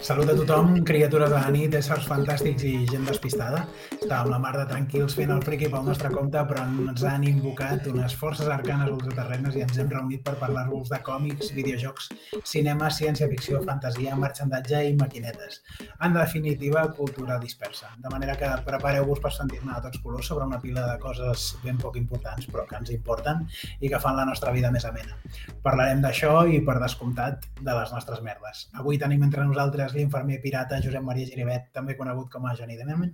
Salut 0.00 0.30
a 0.30 0.34
tothom, 0.34 0.82
criatures 0.82 1.28
de 1.28 1.36
la 1.36 1.50
nit, 1.54 1.74
éssers 1.78 2.06
fantàstics 2.10 2.66
i 2.66 2.74
gent 2.90 3.06
despistada. 3.06 3.62
Estàvem 4.08 4.32
la 4.32 4.38
mar 4.40 4.54
de 4.56 4.62
tranquils 4.64 5.12
fent 5.18 5.30
el 5.34 5.42
friqui 5.44 5.66
pel 5.68 5.82
nostre 5.84 6.08
compte, 6.08 6.40
però 6.48 6.62
ens 6.64 7.02
han 7.04 7.26
invocat 7.28 7.90
unes 7.90 8.14
forces 8.16 8.46
arcanes 8.54 8.88
ultraterrenes 8.94 9.58
i 9.58 9.64
ens 9.66 9.76
hem 9.82 9.90
reunit 9.92 10.22
per 10.24 10.32
parlar-vos 10.40 10.88
de 10.88 10.98
còmics, 11.04 11.50
videojocs, 11.52 12.06
cinema, 12.48 12.88
ciència-ficció, 12.98 13.60
fantasia, 13.66 14.16
marxandatge 14.16 14.80
i 14.88 14.94
maquinetes. 14.96 15.60
En 16.06 16.16
definitiva, 16.16 16.86
cultura 16.96 17.36
dispersa. 17.44 17.92
De 18.00 18.14
manera 18.14 18.38
que 18.40 18.48
prepareu-vos 18.70 19.20
per 19.26 19.34
sentir-ne 19.36 19.74
de 19.74 19.84
tots 19.90 20.00
colors 20.06 20.32
sobre 20.32 20.48
una 20.48 20.62
pila 20.64 20.88
de 20.88 20.96
coses 21.04 21.50
ben 21.66 21.76
poc 21.84 22.00
importants, 22.00 22.48
però 22.48 22.64
que 22.64 22.80
ens 22.80 22.96
importen 22.96 23.44
i 23.76 23.92
que 23.92 24.00
fan 24.00 24.16
la 24.16 24.24
nostra 24.32 24.56
vida 24.56 24.72
més 24.72 24.88
amena. 24.88 25.20
Parlarem 25.68 26.00
d'això 26.00 26.46
i, 26.48 26.64
per 26.64 26.80
descomptat, 26.80 27.44
de 27.60 27.76
les 27.76 27.92
nostres 27.92 28.24
merdes. 28.24 28.70
Avui 28.72 28.96
tenim 28.96 29.28
entre 29.28 29.44
nosaltres 29.44 29.92
l'infermer 29.92 30.40
pirata 30.40 30.80
Josep 30.80 31.04
Maria 31.04 31.28
Giribet, 31.28 31.74
també 31.76 32.00
conegut 32.00 32.32
com 32.32 32.48
a 32.48 32.56
Johnny 32.56 32.80
Demerman. 32.80 33.12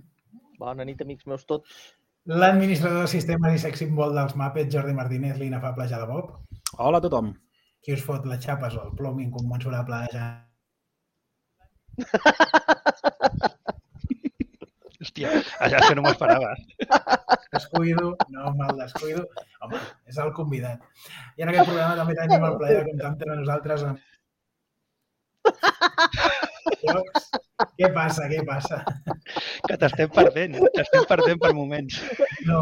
Bona 0.59 0.85
nit, 0.87 1.01
amics 1.03 1.25
meus 1.27 1.43
tots. 1.49 1.79
L'administrador 2.41 3.03
de 3.05 3.09
sistemes 3.11 3.57
i 3.57 3.59
sex 3.61 3.81
symbol 3.83 4.15
dels 4.15 4.35
Muppets, 4.39 4.71
Jordi 4.73 4.93
Martínez, 4.97 5.35
l'inefable 5.41 5.87
Jada 5.91 6.07
Bob. 6.09 6.31
Hola 6.79 6.97
a 7.01 7.03
tothom. 7.03 7.33
Qui 7.83 7.93
us 7.93 8.05
fot 8.05 8.23
les 8.29 8.41
xapes 8.45 8.77
o 8.79 8.85
el 8.87 8.93
plom 8.97 9.19
incommensurable 9.25 9.95
de 10.05 10.07
Jada? 10.15 10.31
Hòstia, 15.05 15.29
això 15.61 15.77
és 15.77 15.85
que 15.85 15.95
no 15.97 16.01
m'ho 16.05 16.13
esperava. 16.15 16.49
Descuido, 17.53 18.05
no 18.33 18.41
me'l 18.57 18.79
descuido. 18.79 19.21
Home, 19.61 19.79
és 20.09 20.17
el 20.23 20.31
convidat. 20.39 20.79
I 21.37 21.45
en 21.45 21.51
aquest 21.51 21.69
programa 21.69 21.99
també 21.99 22.15
tenim 22.17 22.47
el 22.47 22.57
plaer 22.61 22.79
de 22.79 22.85
comptar 22.89 23.11
entre 23.11 23.37
nosaltres 23.43 23.79
amb. 23.91 23.99
Què 27.79 27.87
passa, 27.95 28.27
què 28.31 28.41
passa? 28.47 28.77
Que 29.67 29.75
t'estem 29.79 30.09
perdent, 30.13 30.53
t'estem 30.75 31.03
perdent 31.09 31.39
per 31.41 31.53
moments. 31.57 31.93
No, 32.49 32.61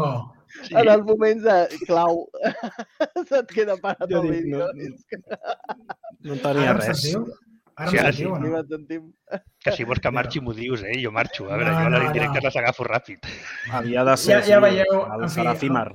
Sí, 0.54 0.70
En 0.78 0.86
els 0.86 1.02
moments 1.02 1.42
de 1.42 1.54
clau 1.82 2.28
se't 3.28 3.48
queda 3.50 3.74
parat 3.82 4.06
el 4.06 4.22
vídeo. 4.30 4.68
no, 4.70 4.78
No 6.22 6.36
ara 6.36 6.44
tenia 6.44 6.70
em 6.70 6.78
res. 6.78 7.00
sentiu? 7.02 7.24
Ara 7.74 7.90
Sí, 7.90 7.96
em 7.98 8.02
ara 8.04 8.12
sentiu 8.12 8.30
o 8.30 8.38
no? 8.38 8.62
que 9.66 9.72
si 9.74 9.82
vols 9.88 9.98
que 10.04 10.12
marxi 10.14 10.38
m'ho 10.40 10.54
dius, 10.54 10.84
eh? 10.86 10.94
Jo 11.02 11.10
marxo. 11.10 11.48
A 11.50 11.56
veure, 11.58 11.72
No, 11.72 11.80
jo 11.80 11.86
a 11.88 11.90
no, 11.90 11.98
les 11.98 12.06
indirectes 12.06 12.38
no. 12.38 12.46
les 12.46 12.56
agafo 12.62 12.86
ràpid. 12.86 13.18
Havia 13.72 14.04
de 14.06 14.14
ser 14.16 14.38
Ja- 14.38 14.46
ja 14.46 14.58
veieu, 14.62 14.94
el 15.18 15.26
Serafimar. 15.28 15.88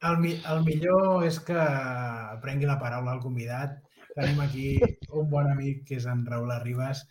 El, 0.00 0.16
mi- 0.24 0.40
el 0.54 0.64
millor 0.64 1.26
és 1.28 1.36
que 1.44 1.60
prengui 2.40 2.64
la 2.70 2.78
paraula 2.80 3.12
al 3.12 3.20
convidat. 3.20 3.76
Tenim 4.18 4.40
aquí 4.42 4.68
un 5.14 5.28
bon 5.30 5.46
amic 5.46 5.84
que 5.86 5.98
és 6.00 6.06
en 6.10 6.24
Raül 6.26 6.50
Arribas, 6.50 7.04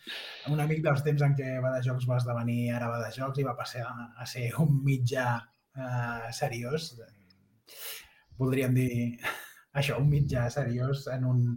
un 0.52 0.60
amic 0.60 0.82
dels 0.84 1.04
temps 1.06 1.22
en 1.24 1.36
què 1.38 1.54
va 1.64 1.72
de 1.78 1.86
jocs 1.86 2.08
va 2.10 2.18
esdevenir 2.20 2.74
ara 2.76 2.90
va 2.92 2.98
de 3.00 3.14
jocs 3.16 3.40
i 3.40 3.46
va 3.48 3.54
passar 3.56 3.86
a, 3.88 4.26
ser 4.28 4.50
un 4.64 4.82
mitjà 4.84 5.28
eh, 5.40 6.28
seriós. 6.36 6.90
Voldríem 8.42 8.76
dir 8.76 8.90
això, 9.80 10.02
un 10.02 10.12
mitjà 10.12 10.50
seriós 10.52 11.06
en 11.16 11.24
un, 11.32 11.48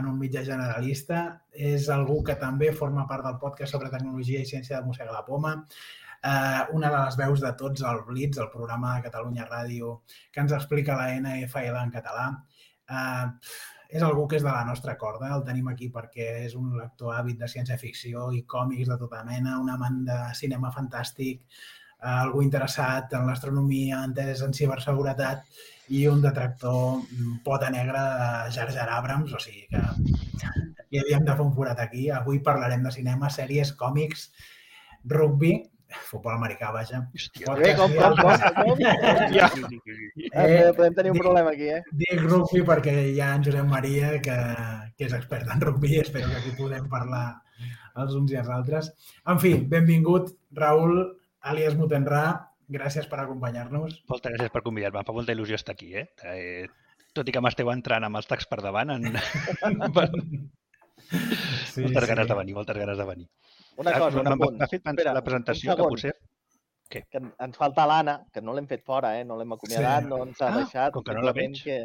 en 0.00 0.10
un 0.10 0.18
mitjà 0.18 0.42
generalista. 0.50 1.22
És 1.70 1.86
algú 1.94 2.18
que 2.26 2.34
també 2.42 2.74
forma 2.82 3.06
part 3.06 3.30
del 3.30 3.38
podcast 3.38 3.78
sobre 3.78 3.94
tecnologia 3.94 4.42
i 4.42 4.50
ciència 4.50 4.80
de 4.80 4.90
Mossega 4.90 5.14
la 5.14 5.22
Poma, 5.30 5.54
eh, 6.26 6.62
una 6.74 6.90
de 6.90 6.98
les 6.98 7.22
veus 7.22 7.46
de 7.46 7.54
tots 7.62 7.86
el 7.86 8.02
Blitz, 8.10 8.42
el 8.42 8.50
programa 8.50 8.96
de 8.96 9.06
Catalunya 9.06 9.46
Ràdio, 9.46 10.00
que 10.32 10.42
ens 10.42 10.58
explica 10.58 10.98
la 10.98 11.12
NFL 11.22 11.84
en 11.86 11.98
català. 12.00 12.30
Eh, 12.90 13.26
és 13.88 14.04
algú 14.04 14.26
que 14.28 14.36
és 14.36 14.44
de 14.44 14.50
la 14.52 14.66
nostra 14.68 14.96
corda, 15.00 15.30
el 15.34 15.44
tenim 15.46 15.68
aquí 15.70 15.88
perquè 15.92 16.28
és 16.44 16.54
un 16.58 16.74
lector 16.76 17.14
hàbit 17.16 17.38
de 17.40 17.48
ciència-ficció 17.48 18.28
i 18.36 18.42
còmics 18.44 18.90
de 18.90 18.98
tota 19.00 19.22
mena, 19.24 19.56
un 19.62 19.70
amant 19.72 20.02
de 20.08 20.18
cinema 20.36 20.70
fantàstic, 20.74 21.40
eh, 22.02 22.10
algú 22.10 22.42
interessat 22.44 23.16
en 23.16 23.24
l'astronomia, 23.30 24.02
entès 24.04 24.44
en 24.44 24.52
ciberseguretat 24.52 25.46
i 25.96 26.04
un 26.06 26.20
detractor 26.20 27.00
mm, 27.00 27.40
pota 27.44 27.70
negra 27.72 28.04
de 28.10 28.52
Jar 28.58 28.68
Jar 28.76 28.90
Abrams, 28.98 29.32
o 29.32 29.40
sigui 29.40 29.64
que 29.72 29.82
hi 30.90 31.00
havíem 31.00 31.24
de 31.24 31.32
fer 31.32 31.46
un 31.46 31.54
forat 31.56 31.80
aquí. 31.80 32.10
Avui 32.12 32.42
parlarem 32.44 32.84
de 32.84 32.92
cinema, 32.92 33.32
sèries, 33.32 33.72
còmics, 33.80 34.28
rugby, 35.08 35.54
futbol 36.08 36.34
americà, 36.34 36.70
vaja. 36.74 37.00
Hòstia. 37.14 37.54
Bé, 37.58 37.74
com, 37.78 37.92
com, 38.00 38.16
com, 38.18 38.34
com? 38.56 38.76
Eh, 40.32 40.72
podem 40.76 40.96
tenir 40.96 41.12
un 41.12 41.18
dic- 41.18 41.22
problema 41.24 41.52
aquí, 41.54 41.68
eh? 41.74 41.82
Dic 42.02 42.24
rugby 42.24 42.64
perquè 42.68 42.94
hi 43.12 43.20
ha 43.24 43.34
en 43.36 43.46
Josep 43.46 43.68
Maria, 43.68 44.14
que, 44.24 44.38
que 44.96 45.08
és 45.08 45.14
expert 45.16 45.48
en 45.54 45.62
rugby, 45.64 45.96
espero 46.02 46.30
que 46.32 46.42
aquí 46.42 46.54
podem 46.58 46.88
parlar 46.92 47.26
els 47.98 48.14
uns 48.18 48.34
i 48.34 48.40
els 48.40 48.50
altres. 48.54 48.92
En 49.26 49.40
fi, 49.42 49.54
benvingut, 49.76 50.34
Raül, 50.58 51.00
àlies 51.52 51.78
Mutenrà, 51.78 52.26
gràcies 52.68 53.08
per 53.10 53.22
acompanyar-nos. 53.22 54.02
Moltes 54.12 54.36
gràcies 54.36 54.52
per 54.54 54.62
convidar-me. 54.66 55.02
Em 55.02 55.08
fa 55.08 55.16
molta 55.16 55.34
il·lusió 55.34 55.58
estar 55.58 55.74
aquí, 55.76 55.94
eh? 55.96 56.08
eh 56.24 56.68
tot 57.16 57.26
i 57.26 57.32
que 57.34 57.40
m'esteu 57.42 57.70
entrant 57.72 58.04
amb 58.06 58.20
els 58.20 58.28
tacs 58.30 58.46
per 58.46 58.60
davant, 58.62 58.94
en... 58.94 59.08
Sí, 61.08 61.84
moltes 61.84 62.04
ganes 62.10 62.26
de 62.28 62.34
venir, 62.36 62.54
moltes 62.56 62.76
ganes 62.76 62.98
de 62.98 63.04
venir. 63.06 63.26
Una 63.78 63.92
Ah, 63.94 63.98
cosa, 64.02 64.18
un 64.18 64.24
m'ha- 64.26 64.34
apunt. 64.34 64.56
M'ha 64.58 64.66
fet 64.68 64.82
pensar 64.82 64.98
Espera, 64.98 65.12
la 65.14 65.20
un 65.22 65.24
presentació 65.28 65.76
que 65.78 65.86
potser... 65.92 66.14
Que 66.88 67.02
en- 67.20 67.34
ens 67.44 67.56
falta 67.60 67.84
l'Anna, 67.86 68.14
que 68.32 68.40
no 68.42 68.54
l'hem 68.56 68.66
fet 68.66 68.82
fora, 68.84 69.12
eh? 69.20 69.24
No 69.28 69.36
l'hem 69.36 69.52
acomiadat, 69.54 70.02
Sí. 70.04 70.08
no 70.08 70.22
ens 70.24 70.40
ha 70.42 70.48
Ah, 70.48 70.56
deixat. 70.56 70.92
com 70.92 71.04
que 71.04 71.14
no 71.14 71.22
la 71.22 71.32
veig. 71.36 71.62
Que, 71.62 71.76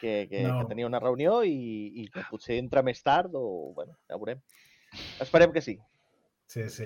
que, 0.00 0.26
que, 0.28 0.42
No. 0.42 0.58
que 0.60 0.66
tenia 0.74 0.86
una 0.88 0.98
reunió 1.00 1.44
i, 1.46 1.54
i 2.02 2.08
que 2.10 2.24
potser 2.28 2.58
entra 2.58 2.82
més 2.82 3.00
tard 3.06 3.30
o... 3.38 3.72
Bueno, 3.76 3.94
ja 4.10 4.16
veurem. 4.18 4.40
Esperem 5.20 5.52
que 5.52 5.62
sí. 5.62 5.78
Sí, 6.52 6.68
sí. 6.68 6.84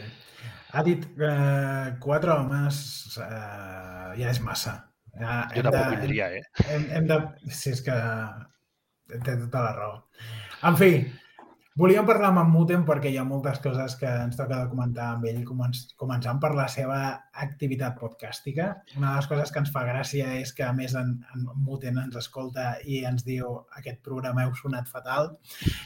Ha 0.73 0.83
dit 0.85 1.03
eh, 1.19 1.97
quatre 1.99 2.31
homes 2.31 3.17
eh, 3.19 4.13
ja 4.21 4.31
és 4.31 4.41
massa. 4.45 4.77
Ja, 5.19 5.49
Jo 5.57 5.63
tampoc 5.65 5.89
de- 5.89 5.97
vindria, 5.97 6.29
eh? 6.37 6.43
hem, 6.69 6.85
hem 6.93 7.07
de... 7.09 7.17
Si 7.51 7.71
és 7.73 7.81
que 7.83 7.97
té 9.25 9.35
tota 9.41 9.63
la 9.65 9.73
raó. 9.73 9.95
En 10.69 10.77
fi, 10.77 10.91
volíem 11.77 12.07
parlar 12.09 12.31
amb 12.33 12.41
en 12.41 12.49
Muten 12.55 12.85
perquè 12.89 13.11
hi 13.13 13.19
ha 13.21 13.25
moltes 13.29 13.59
coses 13.61 13.97
que 14.01 14.09
ens 14.09 14.37
toca 14.39 14.63
de 14.63 14.69
comentar 14.71 15.11
amb 15.13 15.27
ell, 15.29 15.43
començ- 15.45 15.91
començant 16.01 16.39
per 16.41 16.55
la 16.57 16.65
seva 16.73 16.99
activitat 17.37 17.99
podcàstica. 18.01 18.71
Una 18.97 19.11
de 19.11 19.17
les 19.21 19.29
coses 19.29 19.53
que 19.53 19.61
ens 19.61 19.73
fa 19.75 19.83
gràcia 19.85 20.31
és 20.41 20.55
que, 20.57 20.65
a 20.65 20.73
més, 20.73 20.95
en, 20.97 21.13
en 21.35 21.45
Muten 21.67 21.99
ens 22.01 22.17
escolta 22.17 22.79
i 22.89 23.03
ens 23.05 23.27
diu 23.29 23.59
aquest 23.77 24.01
programa 24.07 24.47
heu 24.47 24.55
sonat 24.57 24.89
fatal, 24.89 25.35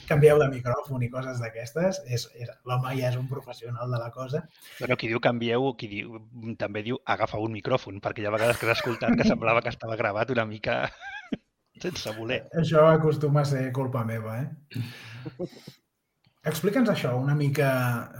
canvieu 0.08 0.38
de 0.38 0.48
micròfon 0.54 1.02
i 1.02 1.10
coses 1.10 1.42
d'aquestes. 1.42 2.02
És, 2.06 2.28
és, 2.38 2.54
L'home 2.70 2.94
ja 2.98 3.10
és 3.10 3.18
un 3.18 3.26
professional 3.26 3.90
de 3.90 3.98
la 3.98 4.10
cosa. 4.14 4.44
Bueno, 4.78 4.96
qui 4.96 5.10
diu 5.10 5.18
canvieu, 5.20 5.72
qui 5.74 5.90
diu, 5.90 6.20
també 6.58 6.84
diu 6.86 7.02
agafa 7.04 7.42
un 7.42 7.52
micròfon, 7.58 7.98
perquè 8.04 8.22
hi 8.22 8.30
ha 8.30 8.36
vegades 8.38 8.58
que 8.62 8.70
has 8.70 8.78
escoltat 8.78 9.18
que 9.18 9.26
semblava 9.26 9.62
que 9.64 9.74
estava 9.74 9.98
gravat 9.98 10.30
una 10.30 10.46
mica 10.46 10.84
sense 11.82 12.14
voler. 12.16 12.40
Això 12.60 12.86
acostuma 12.90 13.42
a 13.42 13.50
ser 13.50 13.66
culpa 13.76 14.04
meva, 14.08 14.38
eh? 14.42 15.48
Explica'ns 16.50 16.88
això 16.92 17.14
una 17.20 17.34
mica. 17.36 17.70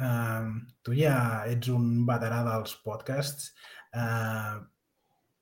Eh, 0.08 0.50
tu 0.84 0.96
ja 0.96 1.16
ets 1.48 1.70
un 1.72 2.04
veterà 2.08 2.42
dels 2.46 2.76
podcasts. 2.84 3.52
Eh, 3.96 4.58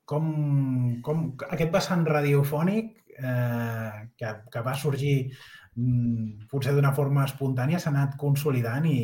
com, 0.09 0.29
com 1.05 1.25
aquest 1.51 1.73
vessant 1.73 2.05
radiofònic 2.07 2.95
eh, 3.19 4.05
que, 4.17 4.31
que 4.51 4.63
va 4.65 4.73
sorgir 4.73 5.15
mm, 5.75 6.47
potser 6.49 6.73
d'una 6.73 6.95
forma 6.97 7.27
espontània 7.27 7.81
s'ha 7.81 7.91
anat 7.93 8.15
consolidant 8.21 8.87
i 8.89 8.99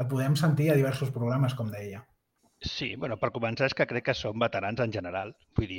et 0.00 0.08
podem 0.08 0.36
sentir 0.38 0.70
a 0.70 0.78
diversos 0.78 1.10
programes, 1.12 1.56
com 1.58 1.72
deia. 1.72 2.04
Sí, 2.60 2.94
bueno, 3.00 3.16
per 3.16 3.30
començar 3.32 3.70
és 3.70 3.74
que 3.76 3.86
crec 3.88 4.04
que 4.04 4.14
som 4.16 4.42
veterans 4.42 4.82
en 4.84 4.92
general. 4.92 5.30
Vull 5.56 5.70
dir, 5.70 5.78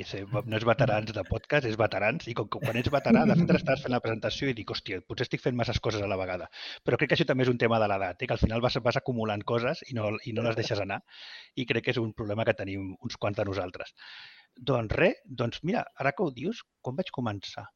no 0.50 0.56
és 0.58 0.64
veterans 0.66 1.12
de 1.14 1.22
podcast, 1.28 1.66
és 1.70 1.76
veterans. 1.78 2.26
I 2.26 2.34
com 2.34 2.48
que 2.50 2.58
quan 2.58 2.78
ets 2.80 2.90
veterà, 2.90 3.22
de 3.30 3.36
fet 3.38 3.52
estàs 3.54 3.84
fent 3.84 3.94
la 3.94 4.00
presentació 4.02 4.50
i 4.50 4.56
dic, 4.58 4.72
hòstia, 4.74 4.98
potser 5.06 5.28
estic 5.28 5.44
fent 5.44 5.54
masses 5.60 5.78
coses 5.84 6.02
a 6.02 6.08
la 6.10 6.18
vegada. 6.18 6.48
Però 6.82 6.98
crec 6.98 7.12
que 7.12 7.18
això 7.18 7.28
també 7.28 7.46
és 7.46 7.52
un 7.54 7.62
tema 7.62 7.78
de 7.78 7.86
l'edat, 7.92 8.18
eh? 8.18 8.26
que 8.26 8.34
al 8.34 8.42
final 8.42 8.66
vas, 8.66 8.80
vas 8.82 8.98
acumulant 8.98 9.46
coses 9.46 9.84
i 9.86 9.94
no, 9.94 10.10
i 10.26 10.34
no 10.34 10.42
les 10.48 10.58
deixes 10.58 10.82
anar. 10.82 10.98
I 11.54 11.70
crec 11.70 11.86
que 11.86 11.94
és 11.94 12.02
un 12.02 12.10
problema 12.18 12.48
que 12.50 12.58
tenim 12.64 12.96
uns 12.98 13.14
quants 13.14 13.38
de 13.38 13.46
nosaltres. 13.46 13.94
Doncs 14.58 14.98
res, 14.98 15.22
doncs 15.24 15.62
mira, 15.62 15.86
ara 16.02 16.10
que 16.18 16.26
ho 16.26 16.34
dius, 16.34 16.66
com 16.82 16.98
vaig 16.98 17.14
començar? 17.14 17.68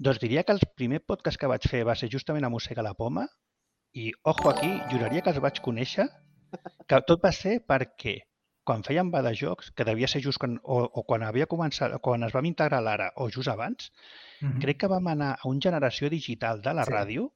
Doncs 0.00 0.24
diria 0.24 0.42
que 0.42 0.56
el 0.56 0.64
primer 0.80 1.04
podcast 1.04 1.36
que 1.36 1.52
vaig 1.52 1.68
fer 1.68 1.84
va 1.84 2.00
ser 2.00 2.08
justament 2.08 2.48
a 2.48 2.52
Mossega 2.52 2.84
la 2.84 2.96
Poma 2.96 3.28
i, 3.92 4.12
ojo 4.24 4.48
aquí, 4.48 4.72
juraria 4.88 5.20
que 5.20 5.36
els 5.36 5.44
vaig 5.44 5.60
conèixer 5.64 6.08
que 6.88 7.00
tot 7.06 7.22
va 7.24 7.32
ser 7.32 7.60
perquè 7.66 8.18
quan 8.66 8.82
fèiem 8.82 9.12
va 9.14 9.22
de 9.22 9.32
jocs, 9.38 9.70
que 9.70 9.84
devia 9.86 10.08
ser 10.10 10.20
just 10.24 10.38
quan, 10.42 10.56
o, 10.64 10.80
o 10.82 11.02
quan 11.06 11.22
havia 11.22 11.46
començat, 11.46 11.92
quan 12.02 12.24
es 12.26 12.32
vam 12.34 12.44
integrar 12.48 12.80
l'ara 12.82 13.12
o 13.16 13.28
just 13.30 13.48
abans, 13.48 13.92
Mm 14.40 14.48
-hmm. 14.50 14.60
crec 14.60 14.76
que 14.80 14.88
vam 14.88 15.06
anar 15.06 15.38
a 15.40 15.48
un 15.48 15.60
generació 15.60 16.10
digital 16.10 16.60
de 16.60 16.74
la 16.74 16.84
Sí. 16.84 16.90
ràdio, 16.92 17.30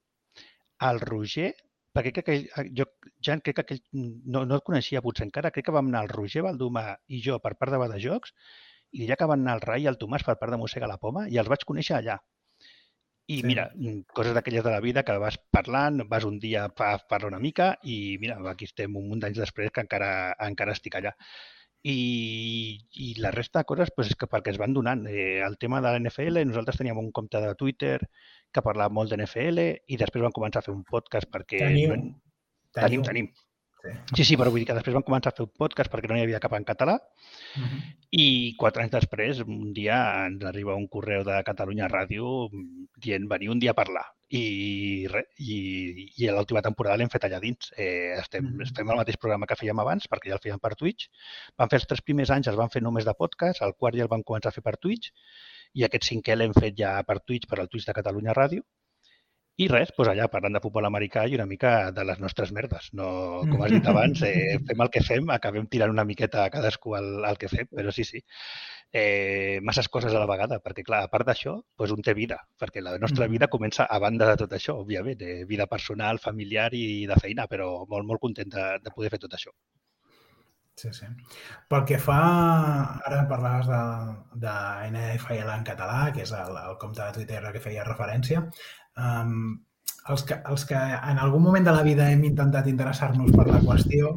al 0.79 1.01
Roger, 1.01 1.55
perquè 1.95 2.13
crec 2.13 2.25
que 2.27 2.33
aquell, 2.33 2.75
jo, 2.77 2.85
Jan, 3.21 3.41
crec 3.41 3.55
que 3.57 3.61
aquell, 3.63 3.81
no, 3.93 4.45
no 4.45 4.57
et 4.57 4.63
coneixia 4.63 5.01
potser 5.03 5.25
encara, 5.27 5.51
crec 5.51 5.65
que 5.67 5.73
vam 5.73 5.87
anar 5.89 6.03
el 6.03 6.09
Roger 6.09 6.43
Valdumà 6.43 6.97
i 7.09 7.23
jo 7.23 7.39
per 7.39 7.55
part 7.57 7.73
de 7.73 7.79
Badajocs, 7.79 8.33
i 8.93 8.99
diria 9.01 9.17
que 9.17 9.27
van 9.27 9.41
anar 9.41 9.55
el 9.55 9.61
Rai 9.61 9.83
i 9.83 9.87
el 9.87 9.97
Tomàs 9.99 10.25
per 10.25 10.37
part 10.39 10.51
de 10.53 10.59
Mossega 10.59 10.87
la 10.87 10.99
Poma, 10.99 11.29
i 11.29 11.39
els 11.39 11.49
vaig 11.49 11.65
conèixer 11.65 11.97
allà. 11.97 12.19
I 13.31 13.37
Sí. 13.41 13.47
mira, 13.47 13.71
mm, 13.77 14.11
coses 14.17 14.35
d'aquelles 14.35 14.65
de 14.65 14.71
la 14.73 14.81
vida 14.83 15.05
que 15.07 15.15
vas 15.23 15.37
parlant, 15.55 16.03
vas 16.11 16.25
un 16.27 16.41
dia 16.43 16.65
a 16.65 16.71
parlar 16.75 17.29
una 17.29 17.39
mica 17.39 17.79
i 17.85 18.17
mira, 18.19 18.39
aquí 18.51 18.67
estem 18.67 18.97
un 18.99 19.07
munt 19.09 19.21
d'anys 19.23 19.39
després 19.39 19.71
que 19.71 19.85
encara, 19.85 20.35
encara 20.47 20.75
estic 20.75 20.97
allà. 20.99 21.15
I, 21.83 22.81
i 22.91 23.15
la 23.23 23.31
resta 23.31 23.63
de 23.63 23.69
coses 23.71 23.93
pues, 23.95 24.11
és 24.11 24.19
que 24.19 24.27
perquè 24.29 24.51
es 24.53 24.59
van 24.61 24.75
donant. 24.75 25.07
Eh, 25.07 25.39
el 25.47 25.57
tema 25.63 25.81
de 25.81 25.93
l'NFL, 25.95 26.43
nosaltres 26.45 26.81
teníem 26.81 26.99
un 26.99 27.13
compte 27.13 27.41
de 27.41 27.55
Twitter 27.55 28.01
que 28.53 28.65
parlava 28.67 28.93
molt 28.93 29.15
d'NFL 29.15 29.63
i 29.87 30.01
després 30.01 30.27
vam 30.27 30.35
començar 30.35 30.61
a 30.61 30.67
fer 30.67 30.75
un 30.75 30.83
podcast 30.85 31.31
perquè... 31.31 31.63
Teniu. 31.63 31.95
No, 31.97 32.19
tenim, 32.75 33.07
tenim. 33.07 33.31
Sí. 33.83 33.91
Sí, 34.17 34.25
sí, 34.25 34.37
però 34.37 34.51
vull 34.51 34.61
dir 34.61 34.67
que 34.69 34.75
després 34.77 34.95
vam 34.95 35.03
començar 35.07 35.33
a 35.33 35.37
fer 35.37 35.45
un 35.47 35.53
podcast 35.57 35.91
perquè 35.91 36.09
no 36.09 36.15
n'hi 36.15 36.23
havia 36.27 36.41
cap 36.41 36.53
en 36.53 36.65
català 36.65 36.99
Mm 37.57 37.63
-hmm. 37.65 37.81
i 38.13 38.55
quatre 38.57 38.83
anys 38.83 38.93
després, 38.93 39.41
un 39.41 39.73
dia 39.73 40.27
ens 40.27 40.45
arriba 40.45 40.75
un 40.77 40.87
correu 40.89 41.25
de 41.25 41.43
Catalunya 41.45 41.89
Ràdio 41.89 42.49
dient 42.97 43.29
venir 43.29 43.49
un 43.51 43.59
dia 43.59 43.71
a 43.71 43.75
parlar. 43.75 44.05
I, 44.33 45.07
re, 45.11 45.25
i, 45.39 46.13
i 46.17 46.27
l'última 46.29 46.63
temporada 46.63 46.97
l'hem 46.97 47.09
fet 47.09 47.25
allà 47.25 47.41
dins. 47.41 47.73
Eh, 47.77 48.15
estem, 48.21 48.45
Mhm. 48.45 48.75
fem 48.77 48.91
el 48.91 48.97
mateix 48.97 49.17
programa 49.17 49.47
que 49.47 49.57
fèiem 49.57 49.81
abans, 49.81 50.07
perquè 50.09 50.29
ja 50.29 50.35
el 50.35 50.41
fèiem 50.41 50.59
per 50.61 50.77
Twitch. 50.77 51.09
Vam 51.57 51.69
fer 51.69 51.79
els 51.79 51.87
tres 51.87 52.01
primers 52.03 52.31
anys, 52.31 52.47
els 52.47 52.57
vam 52.57 52.69
fer 52.71 52.83
només 52.83 53.05
de 53.05 53.15
podcast, 53.15 53.63
el 53.63 53.75
quart 53.75 53.97
ja 53.97 54.03
el 54.03 54.09
vam 54.09 54.23
començar 54.23 54.49
a 54.49 54.53
fer 54.53 54.63
per 54.63 54.77
Twitch, 54.77 55.11
i 55.75 55.83
aquest 55.85 56.05
cinquè 56.05 56.37
l'hem 56.37 56.53
fet 56.53 56.75
ja 56.77 57.03
per 57.03 57.21
Twitch, 57.21 57.49
per 57.49 57.59
al 57.61 57.69
Twitch 57.69 57.87
de 57.87 57.93
Catalunya 57.93 58.33
Ràdio. 58.33 58.63
I 59.61 59.67
res, 59.69 59.91
doncs 59.97 60.09
allà 60.13 60.27
parlant 60.33 60.55
de 60.57 60.61
futbol 60.65 60.87
americà 60.89 61.27
i 61.29 61.35
una 61.37 61.47
mica 61.51 61.71
de 61.97 62.05
les 62.09 62.21
nostres 62.23 62.53
merdes. 62.57 62.89
No, 62.97 63.09
com 63.51 63.63
has 63.67 63.73
dit 63.75 63.87
abans, 63.93 64.23
eh, 64.27 64.59
fem 64.69 64.85
el 64.87 64.91
que 64.95 65.03
fem, 65.05 65.29
acabem 65.35 65.67
tirant 65.73 65.93
una 65.93 66.05
miqueta 66.09 66.45
a 66.47 66.51
cadascú 66.55 66.95
el, 66.99 67.11
el 67.29 67.41
que 67.41 67.51
fem, 67.53 67.69
però 67.81 67.93
sí, 67.93 68.07
sí. 68.09 68.23
Eh, 68.93 69.61
masses 69.63 69.89
coses 69.89 70.15
a 70.15 70.23
la 70.23 70.27
vegada, 70.31 70.59
perquè 70.65 70.83
clar, 70.87 71.03
a 71.05 71.11
part 71.13 71.29
d'això, 71.29 71.53
doncs 71.79 71.93
un 71.95 72.03
té 72.07 72.15
vida, 72.19 72.41
perquè 72.59 72.83
la 72.83 72.97
nostra 72.99 73.27
Mm. 73.29 73.31
vida 73.37 73.51
comença 73.53 73.85
a 73.85 73.99
banda 74.03 74.31
de 74.33 74.37
tot 74.45 74.53
això, 74.57 74.79
òbviament, 74.81 75.21
eh, 75.23 75.45
vida 75.47 75.67
personal, 75.67 76.19
familiar 76.19 76.71
i 76.75 77.07
de 77.07 77.21
feina, 77.21 77.47
però 77.47 77.87
molt, 77.89 78.07
molt 78.07 78.21
content 78.21 78.51
de, 78.57 78.67
de 78.83 78.91
poder 78.97 79.11
fer 79.11 79.21
tot 79.27 79.37
això. 79.39 79.53
Sí, 80.81 80.89
sí. 80.97 81.07
Pel 81.69 81.83
que 81.85 81.99
fa, 82.01 82.17
ara 83.05 83.19
parlaves 83.29 83.67
de, 83.69 83.81
de 84.45 84.53
NFL 84.89 85.51
en 85.53 85.65
català, 85.67 85.99
que 86.15 86.23
és 86.25 86.33
el, 86.33 86.57
el 86.57 86.79
compte 86.81 87.03
de 87.03 87.13
Twitter 87.19 87.43
a 87.45 87.53
què 87.53 87.61
feia 87.61 87.85
referència, 87.85 88.47
um, 88.99 89.61
els, 90.09 90.25
que, 90.27 90.41
els 90.51 90.65
que 90.67 90.81
en 90.81 91.21
algun 91.21 91.43
moment 91.45 91.67
de 91.67 91.75
la 91.77 91.85
vida 91.87 92.09
hem 92.11 92.25
intentat 92.29 92.69
interessar-nos 92.71 93.33
per 93.37 93.47
la 93.51 93.63
qüestió 93.63 94.17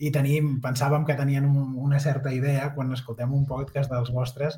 i 0.00 0.10
tenim, 0.12 0.54
pensàvem 0.64 1.04
que 1.04 1.16
tenien 1.16 1.44
un, 1.44 1.74
una 1.76 2.00
certa 2.00 2.32
idea, 2.32 2.70
quan 2.74 2.92
escoltem 2.96 3.32
un 3.36 3.44
podcast 3.48 3.92
dels 3.92 4.10
vostres, 4.14 4.56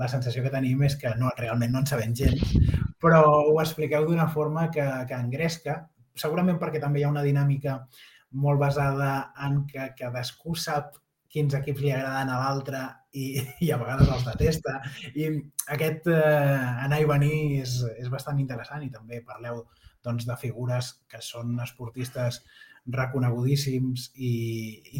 la 0.00 0.08
sensació 0.08 0.42
que 0.44 0.52
tenim 0.52 0.82
és 0.86 0.96
que 1.00 1.12
no, 1.20 1.30
realment 1.38 1.74
no 1.74 1.82
en 1.82 1.88
sabem 1.90 2.14
gens, 2.16 2.54
però 3.02 3.22
ho 3.50 3.58
expliqueu 3.60 4.06
d'una 4.08 4.28
forma 4.32 4.68
que, 4.74 4.86
que 5.08 5.18
engresca, 5.18 5.82
segurament 6.18 6.58
perquè 6.60 6.80
també 6.82 7.02
hi 7.02 7.06
ha 7.06 7.12
una 7.12 7.24
dinàmica 7.26 7.82
molt 8.30 8.60
basada 8.60 9.32
en 9.44 9.62
que 9.68 9.92
cadascú 9.98 10.56
sap 10.56 10.96
quins 11.32 11.54
equips 11.58 11.82
li 11.84 11.92
agraden 11.92 12.32
a 12.32 12.38
l'altre 12.42 12.82
i, 13.12 13.26
i 13.66 13.70
a 13.72 13.78
vegades 13.80 14.12
els 14.14 14.26
detesta. 14.30 14.78
I 15.14 15.28
aquest 15.76 16.08
eh, 16.12 16.86
anar 16.86 17.02
i 17.02 17.08
venir 17.10 17.36
és, 17.62 17.78
és 17.96 18.10
bastant 18.12 18.40
interessant 18.42 18.84
i 18.86 18.92
també 18.94 19.22
parleu 19.26 19.64
doncs, 20.04 20.26
de 20.28 20.36
figures 20.40 20.92
que 21.10 21.20
són 21.24 21.58
esportistes 21.64 22.42
reconegudíssims 22.88 24.10
i 24.16 24.34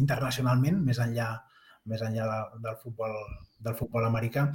internacionalment, 0.01 0.83
més 0.85 0.99
enllà 1.01 1.31
més 1.89 2.01
enllà 2.05 2.25
de, 2.27 2.41
del 2.65 2.75
futbol 2.81 3.15
del 3.59 3.75
futbol 3.75 4.05
americà. 4.07 4.45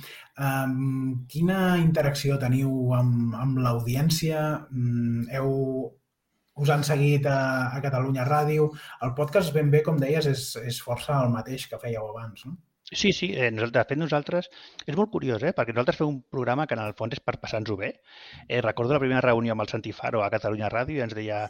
Um, 0.40 1.26
quina 1.28 1.76
interacció 1.80 2.38
teniu 2.40 2.94
amb, 2.96 3.34
amb 3.36 3.60
l'audiència? 3.64 4.44
Um, 4.72 5.26
heu, 5.32 5.50
us 6.54 6.70
han 6.70 6.84
seguit 6.86 7.26
a, 7.26 7.38
a 7.74 7.80
Catalunya 7.84 8.26
Ràdio. 8.28 8.70
El 9.06 9.14
podcast, 9.18 9.52
ben 9.56 9.72
bé, 9.72 9.82
com 9.86 9.98
deies, 10.00 10.28
és, 10.30 10.46
és 10.62 10.80
força 10.82 11.18
el 11.24 11.34
mateix 11.34 11.66
que 11.70 11.80
fèieu 11.82 12.06
abans, 12.08 12.46
no? 12.46 12.56
Sí, 12.92 13.12
sí, 13.12 13.30
eh, 13.34 13.50
de 13.50 13.82
fet 13.88 13.98
nosaltres, 13.98 14.50
és 14.86 14.96
molt 14.96 15.10
curiós, 15.10 15.42
eh? 15.42 15.54
perquè 15.56 15.72
nosaltres 15.72 15.96
fem 15.98 16.10
un 16.10 16.18
programa 16.30 16.66
que 16.68 16.76
en 16.76 16.82
el 16.82 16.92
fons 16.98 17.16
és 17.16 17.22
per 17.24 17.38
passar-nos-ho 17.40 17.78
bé. 17.80 17.88
Eh, 18.46 18.60
recordo 18.60 18.92
la 18.92 19.00
primera 19.00 19.22
reunió 19.24 19.54
amb 19.54 19.64
el 19.64 19.70
Santi 19.72 19.94
Faro 19.96 20.20
a 20.22 20.28
Catalunya 20.34 20.68
Ràdio 20.68 21.00
i 21.00 21.04
ens 21.06 21.16
deia, 21.16 21.40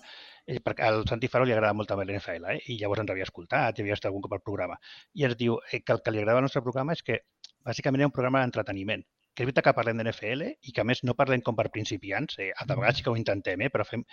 eh, 0.46 0.60
perquè 0.64 0.86
al 0.86 1.02
Santi 1.10 1.28
Faro 1.32 1.44
li 1.44 1.52
agrada 1.52 1.74
molt 1.74 1.90
també 1.90 2.06
l'NFL, 2.06 2.46
eh? 2.54 2.60
i 2.70 2.78
llavors 2.78 3.02
ens 3.02 3.10
havia 3.12 3.26
escoltat, 3.26 3.82
havia 3.82 3.98
estat 3.98 4.12
algun 4.12 4.24
cop 4.24 4.38
al 4.38 4.44
programa, 4.46 4.78
i 5.12 5.26
ens 5.26 5.36
diu 5.42 5.58
eh, 5.72 5.82
que 5.82 5.98
el 5.98 6.00
que 6.06 6.14
li 6.14 6.22
agrada 6.22 6.38
al 6.38 6.46
nostre 6.46 6.62
programa 6.62 6.94
és 6.94 7.02
que 7.02 7.18
bàsicament 7.66 8.04
era 8.04 8.12
un 8.12 8.14
programa 8.14 8.44
d'entreteniment, 8.44 9.02
que 9.34 9.42
és 9.42 9.48
veritat 9.48 9.66
que 9.66 9.74
parlem 9.76 9.98
d'NFL 9.98 10.44
i 10.62 10.74
que 10.74 10.82
a 10.82 10.86
més 10.88 11.02
no 11.04 11.16
parlem 11.18 11.42
com 11.46 11.56
per 11.58 11.66
principiants, 11.74 12.38
eh, 12.38 12.52
a 12.54 12.66
vegades 12.70 13.00
sí 13.00 13.06
que 13.06 13.10
ho 13.12 13.16
intentem, 13.18 13.66
eh, 13.66 13.70
però 13.74 13.86
fem... 13.88 14.04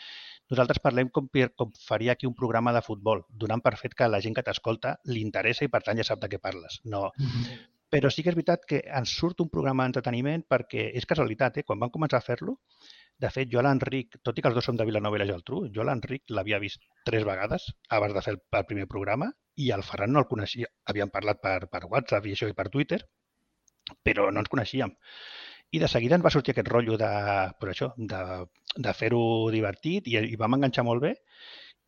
nosaltres 0.51 0.81
parlem 0.83 1.11
com, 1.13 1.27
per, 1.29 1.51
com 1.55 1.73
faria 1.87 2.15
aquí 2.17 2.29
un 2.29 2.37
programa 2.37 2.73
de 2.73 2.81
futbol, 2.85 3.25
donant 3.29 3.61
per 3.61 3.77
fet 3.77 3.93
que 3.97 4.09
la 4.09 4.21
gent 4.25 4.37
que 4.37 4.45
t'escolta 4.47 4.97
li 5.13 5.21
interessa 5.21 5.67
i 5.67 5.71
per 5.73 5.83
tant 5.85 6.01
ja 6.01 6.07
sap 6.07 6.23
de 6.23 6.31
què 6.31 6.41
parles. 6.41 6.81
No. 6.83 7.11
Mm 7.17 7.29
-hmm. 7.29 7.61
Però 7.91 8.09
sí 8.09 8.23
que 8.23 8.29
és 8.31 8.35
veritat 8.35 8.61
que 8.65 8.77
ens 8.87 9.13
surt 9.19 9.41
un 9.43 9.49
programa 9.49 9.83
d'entreteniment 9.83 10.45
perquè 10.47 10.91
és 10.95 11.05
casualitat, 11.05 11.57
eh? 11.57 11.63
quan 11.67 11.79
vam 11.79 11.91
començar 11.91 12.19
a 12.21 12.27
fer-lo, 12.27 12.57
de 13.19 13.29
fet, 13.29 13.49
jo 13.51 13.61
l'Enric, 13.61 14.15
tot 14.23 14.37
i 14.37 14.41
que 14.41 14.47
els 14.47 14.55
dos 14.55 14.65
som 14.65 14.77
de 14.77 14.85
Vilanova 14.85 15.17
i 15.17 15.19
la 15.19 15.27
Geltrú, 15.29 15.67
jo 15.75 15.83
l'Enric 15.83 16.23
l'havia 16.29 16.59
vist 16.63 16.81
tres 17.05 17.25
vegades 17.27 17.67
abans 17.89 18.13
de 18.13 18.21
fer 18.21 18.33
el, 18.33 18.39
el 18.59 18.65
primer 18.69 18.87
programa 18.87 19.27
i 19.57 19.71
el 19.75 19.83
Ferran 19.83 20.13
no 20.15 20.23
el 20.23 20.29
coneixia. 20.31 20.71
Havíem 20.89 21.11
parlat 21.13 21.41
per, 21.43 21.67
per 21.67 21.83
WhatsApp 21.91 22.25
i 22.25 22.31
això 22.37 22.49
i 22.49 22.55
per 22.57 22.69
Twitter, 22.69 23.01
però 24.03 24.29
no 24.31 24.43
ens 24.43 24.51
coneixíem. 24.51 24.93
I 25.71 25.79
de 25.79 25.87
seguida 25.87 26.17
ens 26.17 26.25
va 26.25 26.31
sortir 26.33 26.53
aquest 26.53 26.69
rotllo 26.71 26.97
de, 26.99 27.11
per 27.59 27.71
això, 27.71 27.93
de, 27.97 28.21
de 28.75 28.93
fer-ho 28.93 29.23
divertit 29.53 30.07
i, 30.11 30.17
i 30.33 30.39
vam 30.39 30.57
enganxar 30.57 30.83
molt 30.87 31.03
bé 31.05 31.13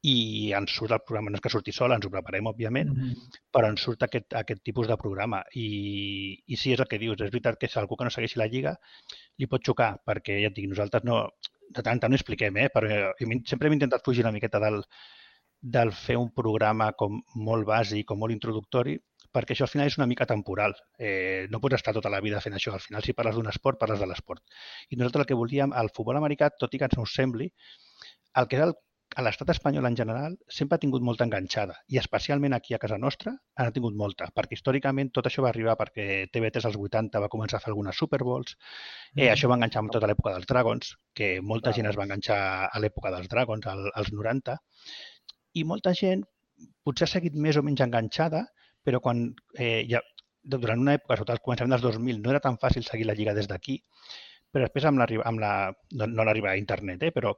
i 0.04 0.52
ens 0.58 0.74
surt 0.76 0.92
el 0.92 1.02
programa, 1.08 1.32
no 1.32 1.40
és 1.40 1.44
que 1.44 1.52
surti 1.52 1.72
sol, 1.76 1.94
ens 1.96 2.06
ho 2.08 2.12
preparem, 2.12 2.48
òbviament, 2.52 2.90
mm 2.92 3.04
-hmm. 3.04 3.42
però 3.56 3.70
ens 3.72 3.84
surt 3.88 4.04
aquest, 4.04 4.34
aquest 4.36 4.62
tipus 4.64 4.88
de 4.88 4.98
programa. 4.98 5.44
I, 5.56 6.44
I 6.46 6.56
sí, 6.58 6.74
és 6.74 6.80
el 6.80 6.88
que 6.88 7.00
dius, 7.00 7.22
és 7.22 7.32
veritat 7.32 7.58
que 7.60 7.70
si 7.70 7.80
algú 7.80 7.96
que 7.96 8.04
no 8.04 8.12
segueixi 8.12 8.40
la 8.40 8.48
Lliga 8.48 8.78
li 9.38 9.48
pot 9.48 9.64
xocar, 9.64 9.92
perquè 10.06 10.42
ja 10.42 10.48
et 10.48 10.56
dic, 10.56 10.68
nosaltres 10.68 11.04
no, 11.04 11.30
de 11.70 11.82
tant 11.82 11.94
en 11.94 12.00
tant 12.00 12.12
no 12.12 12.20
expliquem, 12.20 12.58
eh? 12.58 12.70
però 12.74 13.14
sempre 13.46 13.68
hem 13.68 13.74
intentat 13.74 14.04
fugir 14.04 14.24
una 14.24 14.32
miqueta 14.36 14.60
del, 14.60 14.84
del 15.62 15.94
fer 15.94 16.18
un 16.18 16.32
programa 16.36 16.92
com 16.92 17.22
molt 17.36 17.66
bàsic 17.66 18.12
o 18.12 18.16
molt 18.16 18.34
introductori, 18.34 19.00
perquè 19.34 19.56
això 19.56 19.66
al 19.68 19.74
final 19.74 19.90
és 19.90 19.98
una 20.00 20.08
mica 20.10 20.28
temporal. 20.30 20.76
Eh, 20.98 21.48
no 21.52 21.62
pots 21.64 21.80
estar 21.80 21.96
tota 21.98 22.12
la 22.14 22.22
vida 22.22 22.42
fent 22.44 22.56
això. 22.60 22.76
Al 22.78 22.84
final, 22.86 23.04
si 23.04 23.18
parles 23.18 23.36
d'un 23.40 23.50
esport, 23.52 23.80
parles 23.82 24.00
de 24.00 24.08
l'esport. 24.10 24.44
I 24.90 25.00
nosaltres 25.00 25.26
el 25.26 25.32
que 25.32 25.40
volíem, 25.40 25.76
el 25.82 25.92
futbol 25.96 26.20
americà, 26.22 26.52
tot 26.60 26.74
i 26.74 26.82
que 26.82 26.90
ens 26.90 27.00
no 27.00 27.08
sembli, 27.10 27.50
el 28.42 28.50
que 28.50 28.62
el, 28.66 28.74
a 29.16 29.24
l'estat 29.26 29.52
espanyol 29.54 29.86
en 29.86 29.96
general 29.98 30.36
sempre 30.58 30.78
ha 30.78 30.82
tingut 30.82 31.04
molta 31.06 31.26
enganxada 31.28 31.76
i 31.94 32.00
especialment 32.02 32.56
aquí 32.58 32.74
a 32.74 32.80
casa 32.82 32.98
nostra 32.98 33.34
ha 33.62 33.68
tingut 33.76 33.96
molta, 34.00 34.30
perquè 34.36 34.58
històricament 34.58 35.12
tot 35.14 35.30
això 35.30 35.44
va 35.46 35.52
arribar 35.52 35.76
perquè 35.80 36.08
TV3 36.34 36.70
als 36.70 36.80
80 36.80 37.22
va 37.22 37.30
començar 37.36 37.60
a 37.60 37.64
fer 37.64 37.72
algunes 37.72 38.00
Super 38.00 38.22
Bowls, 38.24 38.56
eh, 39.16 39.30
això 39.30 39.52
va 39.52 39.60
enganxar 39.60 39.84
amb 39.84 39.94
tota 39.94 40.10
l'època 40.10 40.34
dels 40.34 40.50
Dragons, 40.50 40.96
que 41.14 41.30
molta 41.54 41.76
gent 41.78 41.90
es 41.92 42.00
va 42.00 42.08
enganxar 42.08 42.40
a 42.66 42.82
l'època 42.82 43.14
dels 43.14 43.30
Dragons, 43.30 43.70
al, 43.70 43.86
als 43.94 44.12
90, 44.14 44.58
i 45.62 45.66
molta 45.70 45.94
gent 45.94 46.26
potser 46.84 47.08
ha 47.08 47.14
seguit 47.14 47.38
més 47.38 47.58
o 47.60 47.64
menys 47.66 47.86
enganxada, 47.86 48.48
però 48.84 49.00
quan 49.04 49.26
eh, 49.58 49.86
ja, 49.90 50.02
durant 50.44 50.84
una 50.84 50.98
època, 51.00 51.18
sota 51.22 51.38
el 51.38 51.42
començament 51.46 51.76
dels 51.76 51.86
2000, 51.88 52.22
no 52.22 52.36
era 52.36 52.44
tan 52.44 52.60
fàcil 52.62 52.86
seguir 52.88 53.08
la 53.10 53.18
lliga 53.18 53.36
des 53.38 53.50
d'aquí, 53.52 53.80
però 54.54 54.68
després 54.68 54.86
amb, 54.86 55.02
amb 55.02 55.42
la, 55.42 55.52
no, 55.98 56.08
no 56.12 56.24
l'arribada 56.28 56.54
a 56.54 56.62
internet, 56.62 57.02
eh, 57.08 57.12
però 57.16 57.32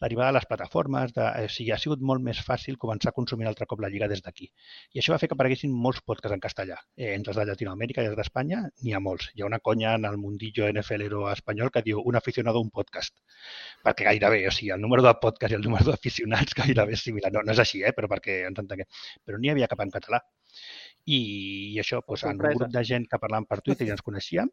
l'arribada 0.00 0.30
de 0.30 0.36
les 0.38 0.46
plataformes, 0.48 1.12
de, 1.12 1.26
eh, 1.42 1.48
o 1.50 1.52
sigui, 1.52 1.68
ha 1.74 1.78
sigut 1.82 2.00
molt 2.10 2.24
més 2.24 2.40
fàcil 2.46 2.78
començar 2.84 3.10
a 3.10 3.16
consumir 3.18 3.48
altre 3.50 3.66
cop 3.68 3.82
la 3.84 3.90
lliga 3.92 4.08
des 4.08 4.24
d'aquí. 4.24 4.48
I 4.96 5.02
això 5.02 5.12
va 5.12 5.18
fer 5.20 5.28
que 5.28 5.36
apareguessin 5.36 5.74
molts 5.86 6.00
podcasts 6.00 6.36
en 6.38 6.40
castellà. 6.46 6.78
Eh, 6.96 7.10
entre 7.12 7.34
els 7.34 7.40
de 7.42 7.44
Llatinoamèrica 7.50 8.00
i 8.00 8.08
els 8.08 8.16
d'Espanya 8.16 8.62
n'hi 8.80 8.96
ha 8.96 9.02
molts. 9.04 9.28
Hi 9.36 9.44
ha 9.44 9.50
una 9.50 9.60
conya 9.60 9.92
en 10.00 10.08
el 10.08 10.16
mundillo 10.22 10.70
NFLero 10.72 11.26
espanyol 11.34 11.74
que 11.74 11.84
diu 11.90 12.00
un 12.00 12.16
aficionado 12.16 12.62
a 12.62 12.64
un 12.64 12.72
podcast. 12.72 13.20
Perquè 13.84 14.08
gairebé, 14.08 14.46
o 14.48 14.56
sigui, 14.56 14.72
el 14.72 14.80
número 14.80 15.04
de 15.04 15.12
podcast 15.20 15.52
i 15.52 15.60
el 15.60 15.68
número 15.68 15.90
d'aficionats 15.90 16.56
gairebé 16.62 16.96
és 16.96 17.04
similar. 17.04 17.34
No, 17.36 17.44
no 17.44 17.52
és 17.52 17.60
així, 17.60 17.84
eh, 17.84 17.92
però 17.92 18.08
perquè 18.08 18.46
ens 18.48 18.64
entenguem. 18.64 18.88
Però 19.28 19.36
n'hi 19.36 19.52
havia 19.52 19.68
cap 19.68 19.84
en 19.84 19.92
català. 19.92 20.24
I, 21.06 21.20
i 21.74 21.78
això, 21.82 22.00
doncs, 22.06 22.24
en 22.28 22.38
un 22.38 22.58
grup 22.58 22.72
de 22.72 22.84
gent 22.86 23.08
que 23.10 23.20
parlàvem 23.22 23.48
per 23.50 23.60
Twitter 23.60 23.88
i 23.88 23.92
ens 23.94 24.04
coneixíem, 24.06 24.50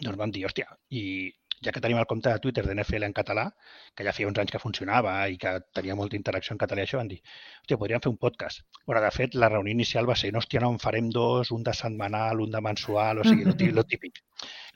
doncs 0.00 0.18
vam 0.18 0.32
dir, 0.34 0.44
hòstia, 0.48 0.70
i 0.90 1.04
ja 1.64 1.72
que 1.72 1.80
tenim 1.80 1.98
el 2.00 2.06
compte 2.06 2.28
de 2.28 2.40
Twitter 2.44 2.64
de 2.66 2.74
NFL 2.74 3.06
en 3.06 3.14
català, 3.16 3.44
que 3.96 4.04
ja 4.06 4.12
feia 4.16 4.28
uns 4.28 4.38
anys 4.42 4.52
que 4.52 4.60
funcionava 4.60 5.14
i 5.32 5.38
que 5.40 5.54
tenia 5.76 5.96
molta 5.96 6.18
interacció 6.18 6.54
en 6.54 6.60
català 6.60 6.82
i 6.82 6.88
això, 6.88 6.98
van 7.00 7.10
dir, 7.12 7.20
hòstia, 7.62 7.78
podríem 7.80 8.02
fer 8.04 8.12
un 8.12 8.18
podcast. 8.24 8.64
Bueno, 8.84 9.00
de 9.04 9.12
fet, 9.14 9.36
la 9.40 9.48
reunió 9.52 9.72
inicial 9.72 10.08
va 10.10 10.16
ser, 10.20 10.32
no, 10.34 10.42
hòstia, 10.42 10.60
no, 10.64 10.72
en 10.74 10.82
farem 10.82 11.08
dos, 11.14 11.52
un 11.56 11.64
de 11.64 11.76
setmanal, 11.76 12.42
un 12.44 12.52
de 12.52 12.64
mensual, 12.68 13.22
o 13.22 13.28
sigui, 13.28 13.70
lo 13.72 13.86
típic, 13.88 14.20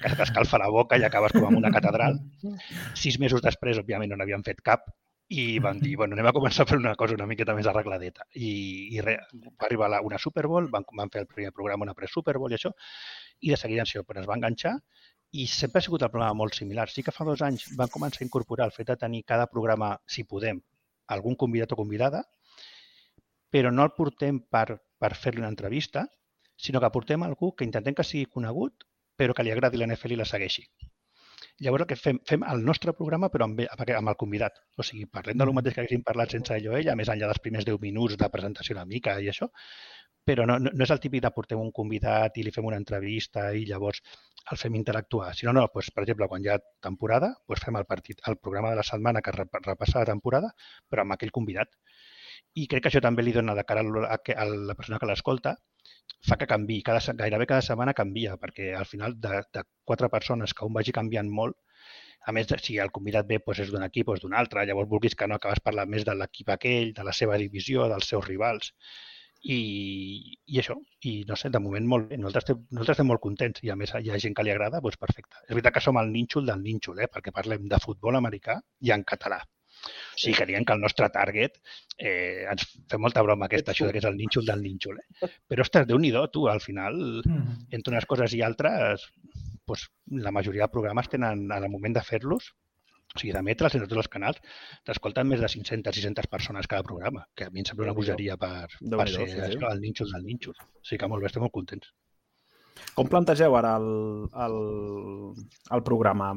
que 0.00 0.14
t'escalfa 0.22 0.62
la 0.62 0.70
boca 0.72 0.96
i 0.96 1.04
acabes 1.08 1.36
com 1.36 1.50
en 1.50 1.60
una 1.60 1.74
catedral. 1.74 2.20
Sis 3.02 3.20
mesos 3.20 3.44
després, 3.44 3.82
òbviament, 3.84 4.14
no 4.14 4.20
n'havíem 4.20 4.46
fet 4.46 4.64
cap, 4.64 4.88
i 5.28 5.58
van 5.58 5.80
dir, 5.80 5.94
bueno, 6.00 6.16
anem 6.16 6.30
a 6.30 6.34
començar 6.36 6.64
a 6.64 6.70
fer 6.70 6.78
una 6.80 6.94
cosa 6.96 7.16
una 7.18 7.26
miqueta 7.30 7.54
més 7.56 7.68
arregladeta. 7.68 8.26
I, 8.34 8.50
i 8.96 9.04
re, 9.04 9.18
va 9.48 9.68
arribar 9.68 9.90
la, 9.92 10.00
una 10.04 10.18
Super 10.22 10.46
Bowl, 10.46 10.70
van, 10.72 10.86
van 11.00 11.12
fer 11.14 11.24
el 11.24 11.30
primer 11.30 11.52
programa, 11.52 11.84
una 11.88 11.96
pre-Super 11.98 12.38
Bowl 12.38 12.52
i 12.52 12.58
això, 12.58 12.72
i 13.40 13.52
de 13.52 13.60
seguida 13.60 13.84
això, 13.84 14.04
però 14.08 14.22
es 14.22 14.28
va 14.30 14.38
enganxar 14.40 14.78
i 15.30 15.44
sempre 15.52 15.80
ha 15.80 15.84
sigut 15.84 16.02
el 16.02 16.10
programa 16.10 16.38
molt 16.40 16.56
similar. 16.56 16.88
Sí 16.88 17.04
que 17.04 17.12
fa 17.12 17.26
dos 17.28 17.42
anys 17.44 17.66
van 17.76 17.92
començar 17.92 18.22
a 18.22 18.26
incorporar 18.26 18.68
el 18.68 18.72
fet 18.72 18.88
de 18.88 18.96
tenir 18.96 19.24
cada 19.28 19.46
programa, 19.46 19.96
si 20.06 20.24
podem, 20.24 20.62
algun 21.08 21.36
convidat 21.36 21.72
o 21.72 21.80
convidada, 21.80 22.22
però 23.52 23.72
no 23.72 23.84
el 23.84 23.94
portem 23.96 24.40
per, 24.52 24.80
per 25.00 25.14
fer-li 25.16 25.44
una 25.44 25.52
entrevista, 25.52 26.06
sinó 26.56 26.80
que 26.80 26.90
portem 26.92 27.22
algú 27.24 27.52
que 27.54 27.68
intentem 27.68 27.96
que 27.96 28.04
sigui 28.04 28.28
conegut, 28.38 28.84
però 29.16 29.34
que 29.34 29.44
li 29.44 29.52
agradi 29.52 29.80
l'NFL 29.80 30.16
i 30.16 30.20
la 30.20 30.28
segueixi. 30.28 30.64
Llavors 31.64 31.82
el 31.84 31.88
que 31.90 31.96
fem, 31.98 32.18
fem 32.30 32.44
el 32.46 32.60
nostre 32.66 32.92
programa 32.98 33.28
però 33.34 33.48
amb, 33.48 33.60
amb 33.66 34.12
el 34.12 34.18
convidat. 34.20 34.60
O 34.78 34.86
sigui, 34.86 35.08
parlem 35.18 35.38
de 35.40 35.46
lo 35.48 35.54
mateix 35.56 35.74
que 35.74 35.82
haguéssim 35.82 36.04
parlat 36.06 36.34
sense 36.34 36.54
ell 36.54 36.68
o 36.70 36.76
ella, 36.78 36.94
més 36.98 37.10
enllà 37.14 37.30
dels 37.30 37.42
primers 37.46 37.66
10 37.66 37.80
minuts 37.82 38.18
de 38.20 38.28
presentació 38.34 38.76
una 38.76 38.84
mica 38.92 39.16
i 39.18 39.30
això, 39.32 39.48
però 40.28 40.44
no, 40.46 40.58
no, 40.62 40.70
no 40.76 40.84
és 40.84 40.92
el 40.94 41.00
típic 41.02 41.22
de 41.24 41.32
portem 41.34 41.60
un 41.62 41.70
convidat 41.78 42.36
i 42.38 42.44
li 42.44 42.52
fem 42.54 42.66
una 42.68 42.78
entrevista 42.80 43.48
i 43.56 43.64
llavors 43.70 44.02
el 44.52 44.60
fem 44.60 44.76
interactuar. 44.78 45.32
Si 45.36 45.48
no, 45.48 45.54
no, 45.56 45.64
doncs, 45.72 45.90
per 45.96 46.04
exemple, 46.04 46.28
quan 46.30 46.44
hi 46.44 46.50
ha 46.52 46.58
temporada, 46.84 47.32
doncs 47.48 47.64
fem 47.64 47.78
el 47.80 47.86
partit, 47.88 48.20
el 48.30 48.36
programa 48.42 48.72
de 48.74 48.78
la 48.80 48.86
setmana 48.90 49.22
que 49.24 49.34
repassa 49.34 50.02
la 50.02 50.08
temporada, 50.10 50.52
però 50.88 51.04
amb 51.04 51.16
aquell 51.16 51.32
convidat. 51.38 51.72
I 52.58 52.66
crec 52.70 52.84
que 52.84 52.90
això 52.90 53.02
també 53.04 53.24
li 53.24 53.34
dona 53.36 53.54
de 53.58 53.64
cara 53.68 53.84
a, 53.84 54.18
a 54.18 54.46
la 54.70 54.76
persona 54.78 54.98
que 55.02 55.08
l'escolta, 55.10 55.54
fa 56.28 56.38
que 56.40 56.48
canvi. 56.50 56.80
Cada, 56.86 57.14
gairebé 57.22 57.46
cada 57.50 57.66
setmana 57.66 57.94
canvia, 58.00 58.36
perquè 58.42 58.72
al 58.76 58.88
final 58.92 59.18
de, 59.26 59.42
de 59.54 59.64
quatre 59.84 60.10
persones 60.14 60.54
que 60.54 60.66
un 60.68 60.76
vagi 60.78 60.94
canviant 61.00 61.30
molt, 61.40 61.58
a 62.28 62.32
més, 62.36 62.50
si 62.64 62.76
el 62.82 62.90
convidat 62.94 63.28
ve 63.28 63.38
doncs 63.44 63.60
és 63.64 63.70
d'un 63.72 63.84
equip 63.86 64.08
o 64.08 64.16
és 64.16 64.24
d'un 64.24 64.34
altre, 64.40 64.64
llavors 64.66 64.88
vulguis 64.90 65.14
que 65.18 65.28
no 65.30 65.38
acabes 65.38 65.62
parlant 65.64 65.88
més 65.92 66.04
de 66.08 66.16
l'equip 66.18 66.50
aquell, 66.54 66.90
de 66.96 67.06
la 67.06 67.14
seva 67.20 67.38
divisió, 67.40 67.86
dels 67.92 68.10
seus 68.10 68.26
rivals 68.26 68.74
i, 69.42 69.58
i 70.46 70.58
això, 70.58 70.74
i 71.06 71.12
no 71.28 71.36
sé, 71.38 71.50
de 71.54 71.60
moment 71.62 71.86
molt 71.86 72.08
bé, 72.10 72.18
nosaltres 72.18 72.44
estem, 72.48 72.64
nosaltres 72.72 72.96
estem 72.96 73.08
molt 73.12 73.22
contents 73.22 73.62
i 73.62 73.70
a 73.70 73.76
més 73.78 73.94
hi 73.94 74.10
ha 74.10 74.18
gent 74.24 74.34
que 74.34 74.44
li 74.44 74.50
agrada, 74.54 74.80
doncs 74.84 74.98
perfecte. 74.98 75.38
És 75.46 75.54
veritat 75.54 75.76
que 75.76 75.84
som 75.84 76.00
el 76.00 76.10
nínxol 76.14 76.48
del 76.50 76.64
nínxol, 76.64 76.98
eh? 77.04 77.08
perquè 77.12 77.34
parlem 77.34 77.68
de 77.70 77.80
futbol 77.84 78.18
americà 78.18 78.58
i 78.82 78.92
en 78.94 79.06
català. 79.06 79.40
O 79.86 80.20
sigui, 80.20 80.36
que 80.36 80.46
diem 80.50 80.64
que 80.66 80.74
el 80.74 80.82
nostre 80.82 81.08
target, 81.14 81.58
eh, 81.96 82.46
ens 82.50 82.64
fem 82.90 83.02
molta 83.02 83.22
broma 83.26 83.46
aquesta, 83.46 83.74
això 83.74 83.90
que 83.90 84.02
és 84.02 84.08
el 84.08 84.16
nínxol 84.18 84.46
del 84.48 84.62
nínxol. 84.64 84.98
Eh? 84.98 85.30
Però, 85.50 85.66
ostres, 85.66 85.86
déu 85.88 86.00
nhi 86.02 86.12
tu, 86.32 86.46
al 86.50 86.60
final, 86.64 86.98
mm. 87.22 87.68
entre 87.78 87.94
unes 87.94 88.08
coses 88.10 88.34
i 88.34 88.42
altres, 88.42 89.06
doncs, 89.68 89.88
la 90.26 90.32
majoria 90.34 90.66
de 90.66 90.74
programes 90.74 91.08
tenen, 91.12 91.46
al 91.52 91.68
moment 91.70 91.94
de 91.94 92.02
fer-los, 92.02 92.50
o 93.14 93.20
sigui, 93.20 93.32
d'emetre'ls 93.32 93.78
entre 93.78 93.88
tots 93.88 94.02
els 94.02 94.10
canals, 94.12 94.42
t'escolten 94.84 95.28
més 95.28 95.40
de 95.40 95.48
500-600 95.54 96.28
persones 96.32 96.68
cada 96.68 96.84
programa, 96.84 97.24
que 97.34 97.48
a 97.48 97.54
mi 97.54 97.62
em 97.62 97.68
sembla 97.68 97.88
una 97.88 97.96
bogeria 97.96 98.36
per, 98.36 98.66
per 98.68 99.08
ser 99.08 99.28
sí, 99.30 99.38
sí. 99.38 99.62
el 99.70 99.80
nínxol 99.84 100.12
del 100.12 100.26
nínxol. 100.28 100.58
O 100.58 100.84
sigui 100.84 101.00
que 101.02 101.10
molt 101.10 101.24
bé, 101.24 101.30
estem 101.30 101.44
molt 101.44 101.54
contents. 101.54 101.94
Com 102.96 103.08
plantegeu 103.10 103.54
ara 103.58 103.76
el, 103.78 103.88
el, 104.44 104.56
el 105.76 105.82
programa? 105.86 106.30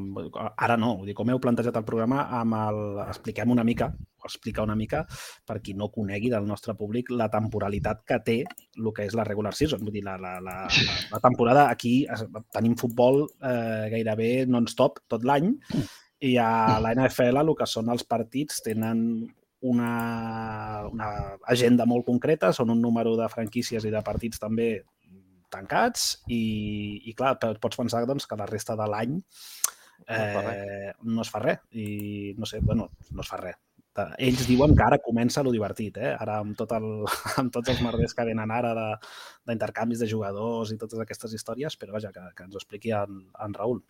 Ara 0.51 0.77
no, 0.79 0.95
vull 0.99 1.11
dir, 1.11 1.15
com 1.17 1.31
heu 1.31 1.41
plantejat 1.43 1.79
el 1.79 1.87
programa 1.87 2.27
amb 2.41 2.57
el... 2.59 2.81
Expliquem 3.07 3.53
una 3.53 3.65
mica, 3.67 3.89
o 4.21 4.29
explicar 4.29 4.65
una 4.67 4.77
mica, 4.77 5.03
per 5.47 5.59
qui 5.63 5.73
no 5.77 5.89
conegui 5.93 6.29
del 6.33 6.45
nostre 6.49 6.75
públic, 6.77 7.09
la 7.11 7.29
temporalitat 7.33 8.05
que 8.07 8.19
té 8.25 8.37
el 8.45 8.91
que 8.95 9.07
és 9.09 9.17
la 9.17 9.25
regular 9.27 9.55
season. 9.57 9.81
Vull 9.85 9.97
dir, 9.97 10.05
la, 10.05 10.17
la, 10.21 10.37
la, 10.43 10.57
la 11.11 11.23
temporada 11.23 11.67
aquí 11.69 12.01
tenim 12.53 12.77
futbol 12.79 13.25
eh, 13.25 13.89
gairebé 13.93 14.31
non-stop 14.49 15.03
tot 15.11 15.27
l'any, 15.27 15.51
i 16.21 16.35
a 16.37 16.79
la 16.81 16.93
NFL 16.93 17.41
el 17.41 17.55
que 17.57 17.65
són 17.65 17.89
els 17.89 18.05
partits 18.05 18.61
tenen 18.61 18.99
una, 19.61 20.87
una 20.89 21.09
agenda 21.49 21.85
molt 21.89 22.05
concreta, 22.05 22.51
són 22.53 22.73
un 22.73 22.81
número 22.81 23.15
de 23.17 23.29
franquícies 23.29 23.85
i 23.85 23.93
de 23.93 24.01
partits 24.05 24.41
també 24.41 24.71
tancats 25.51 26.05
i, 26.27 26.43
i 27.11 27.15
clar, 27.17 27.35
pots 27.61 27.79
pensar 27.79 28.05
doncs, 28.09 28.27
que 28.27 28.39
la 28.39 28.49
resta 28.49 28.77
de 28.79 28.87
l'any 28.89 29.17
eh, 30.07 30.93
no 31.03 31.25
es 31.25 31.33
fa 31.33 31.43
res 31.43 31.61
i 31.77 32.33
no 32.37 32.49
sé, 32.49 32.63
bueno, 32.63 32.89
no 33.11 33.25
es 33.25 33.29
fa 33.29 33.41
res 33.43 33.59
ells 33.99 34.45
diuen 34.47 34.73
que 34.75 34.83
ara 34.83 34.99
comença 35.03 35.43
lo 35.43 35.51
divertit, 35.51 35.97
eh? 35.97 36.13
ara 36.15 36.39
amb, 36.39 36.55
tot 36.57 36.71
el, 36.77 36.85
amb 37.41 37.51
tots 37.51 37.69
els 37.73 37.81
merders 37.83 38.15
que 38.15 38.25
venen 38.27 38.51
ara 38.51 38.73
d'intercanvis 39.47 39.99
de, 39.99 40.05
de 40.05 40.11
jugadors 40.11 40.71
i 40.71 40.77
totes 40.79 41.01
aquestes 41.03 41.33
històries, 41.35 41.75
però 41.77 41.97
vaja, 41.97 42.13
que, 42.15 42.23
que 42.35 42.47
ens 42.47 42.55
ho 42.55 42.61
expliqui 42.61 42.95
en, 42.95 43.25
en 43.43 43.57
Raül. 43.57 43.81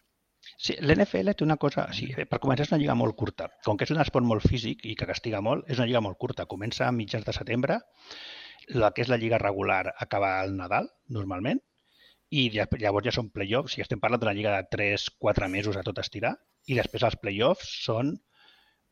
Sí, 0.58 0.74
l'NFL 0.82 1.36
té 1.38 1.46
una 1.46 1.60
cosa, 1.62 1.86
sí, 1.94 2.08
per 2.18 2.40
començar 2.42 2.66
és 2.66 2.72
una 2.74 2.80
lliga 2.82 2.96
molt 2.98 3.14
curta. 3.18 3.52
Com 3.66 3.78
que 3.78 3.86
és 3.86 3.94
un 3.94 4.02
esport 4.02 4.26
molt 4.26 4.42
físic 4.42 4.88
i 4.90 4.96
que 4.98 5.06
castiga 5.06 5.42
molt, 5.46 5.68
és 5.70 5.78
una 5.78 5.86
lliga 5.86 6.02
molt 6.02 6.18
curta. 6.18 6.48
Comença 6.50 6.88
a 6.88 6.96
mitjans 6.96 7.28
de 7.28 7.36
setembre, 7.38 7.78
la 8.74 8.92
que 8.96 9.04
és 9.04 9.12
la 9.12 9.20
lliga 9.22 9.40
regular 9.42 9.94
acaba 10.06 10.40
al 10.40 10.56
Nadal, 10.58 10.90
normalment, 11.10 11.60
i 12.32 12.48
llavors 12.54 13.06
ja 13.08 13.14
són 13.16 13.32
play-offs, 13.36 13.76
si 13.76 13.84
estem 13.84 14.00
parlant 14.00 14.22
d'una 14.22 14.36
lliga 14.38 14.54
de 14.56 14.68
3-4 14.78 15.50
mesos 15.52 15.78
a 15.78 15.84
tot 15.88 16.00
estirar, 16.00 16.36
i 16.68 16.78
després 16.78 17.04
els 17.04 17.18
play-offs 17.20 17.72
són 17.86 18.14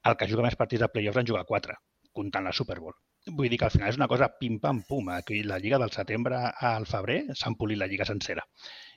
el 0.09 0.17
que 0.19 0.27
juga 0.31 0.43
més 0.43 0.57
partits 0.59 0.83
de 0.83 0.89
play-offs 0.91 1.21
en 1.21 1.29
jugar 1.29 1.45
4, 1.48 1.77
comptant 2.15 2.48
la 2.48 2.55
Super 2.55 2.79
Bowl. 2.79 2.98
Vull 3.38 3.51
dir 3.51 3.59
que 3.62 3.67
al 3.67 3.74
final 3.75 3.91
és 3.91 4.00
una 4.00 4.07
cosa 4.12 4.29
pim-pam-pum. 4.41 5.09
Aquí 5.15 5.41
la 5.43 5.59
lliga 5.59 5.77
del 5.79 5.91
setembre 5.91 6.39
al 6.69 6.88
febrer 6.89 7.36
s'han 7.36 7.57
polit 7.59 7.79
la 7.79 7.88
lliga 7.91 8.07
sencera 8.07 8.45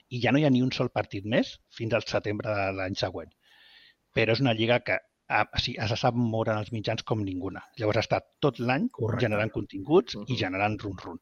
i 0.09 0.19
ja 0.23 0.31
no 0.31 0.39
hi 0.39 0.45
ha 0.47 0.51
ni 0.53 0.61
un 0.63 0.71
sol 0.75 0.89
partit 0.95 1.25
més 1.25 1.57
fins 1.75 1.93
al 1.93 2.05
setembre 2.07 2.53
de 2.55 2.69
l'any 2.77 2.95
següent. 2.99 3.31
Però 4.15 4.33
és 4.35 4.41
una 4.43 4.53
lliga 4.57 4.79
que 4.87 4.99
a, 5.27 5.43
o 5.43 5.59
sigui, 5.59 5.77
se 5.89 5.97
sap 5.99 6.15
moure 6.19 6.53
en 6.53 6.61
els 6.63 6.71
mitjans 6.75 7.03
com 7.09 7.23
ninguna. 7.23 7.63
Llavors 7.79 8.01
ha 8.01 8.05
estat 8.05 8.27
tot 8.43 8.59
l'any 8.59 8.89
generant 9.19 9.51
continguts 9.51 10.15
uh 10.15 10.21
-huh. 10.21 10.33
i 10.33 10.37
generant 10.37 10.77
run-run. 10.81 11.19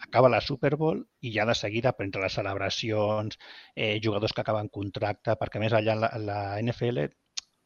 Acaba 0.00 0.28
la 0.28 0.40
Super 0.40 0.76
Bowl 0.76 1.04
i 1.20 1.32
ja 1.32 1.44
de 1.44 1.54
seguida, 1.54 1.94
entre 1.98 2.22
les 2.22 2.32
celebracions, 2.32 3.38
eh, 3.74 4.00
jugadors 4.02 4.32
que 4.32 4.40
acaben 4.42 4.68
contracte, 4.68 5.32
perquè 5.32 5.58
més 5.58 5.72
allà 5.72 5.94
la, 5.94 6.10
la 6.18 6.62
NFL 6.62 7.08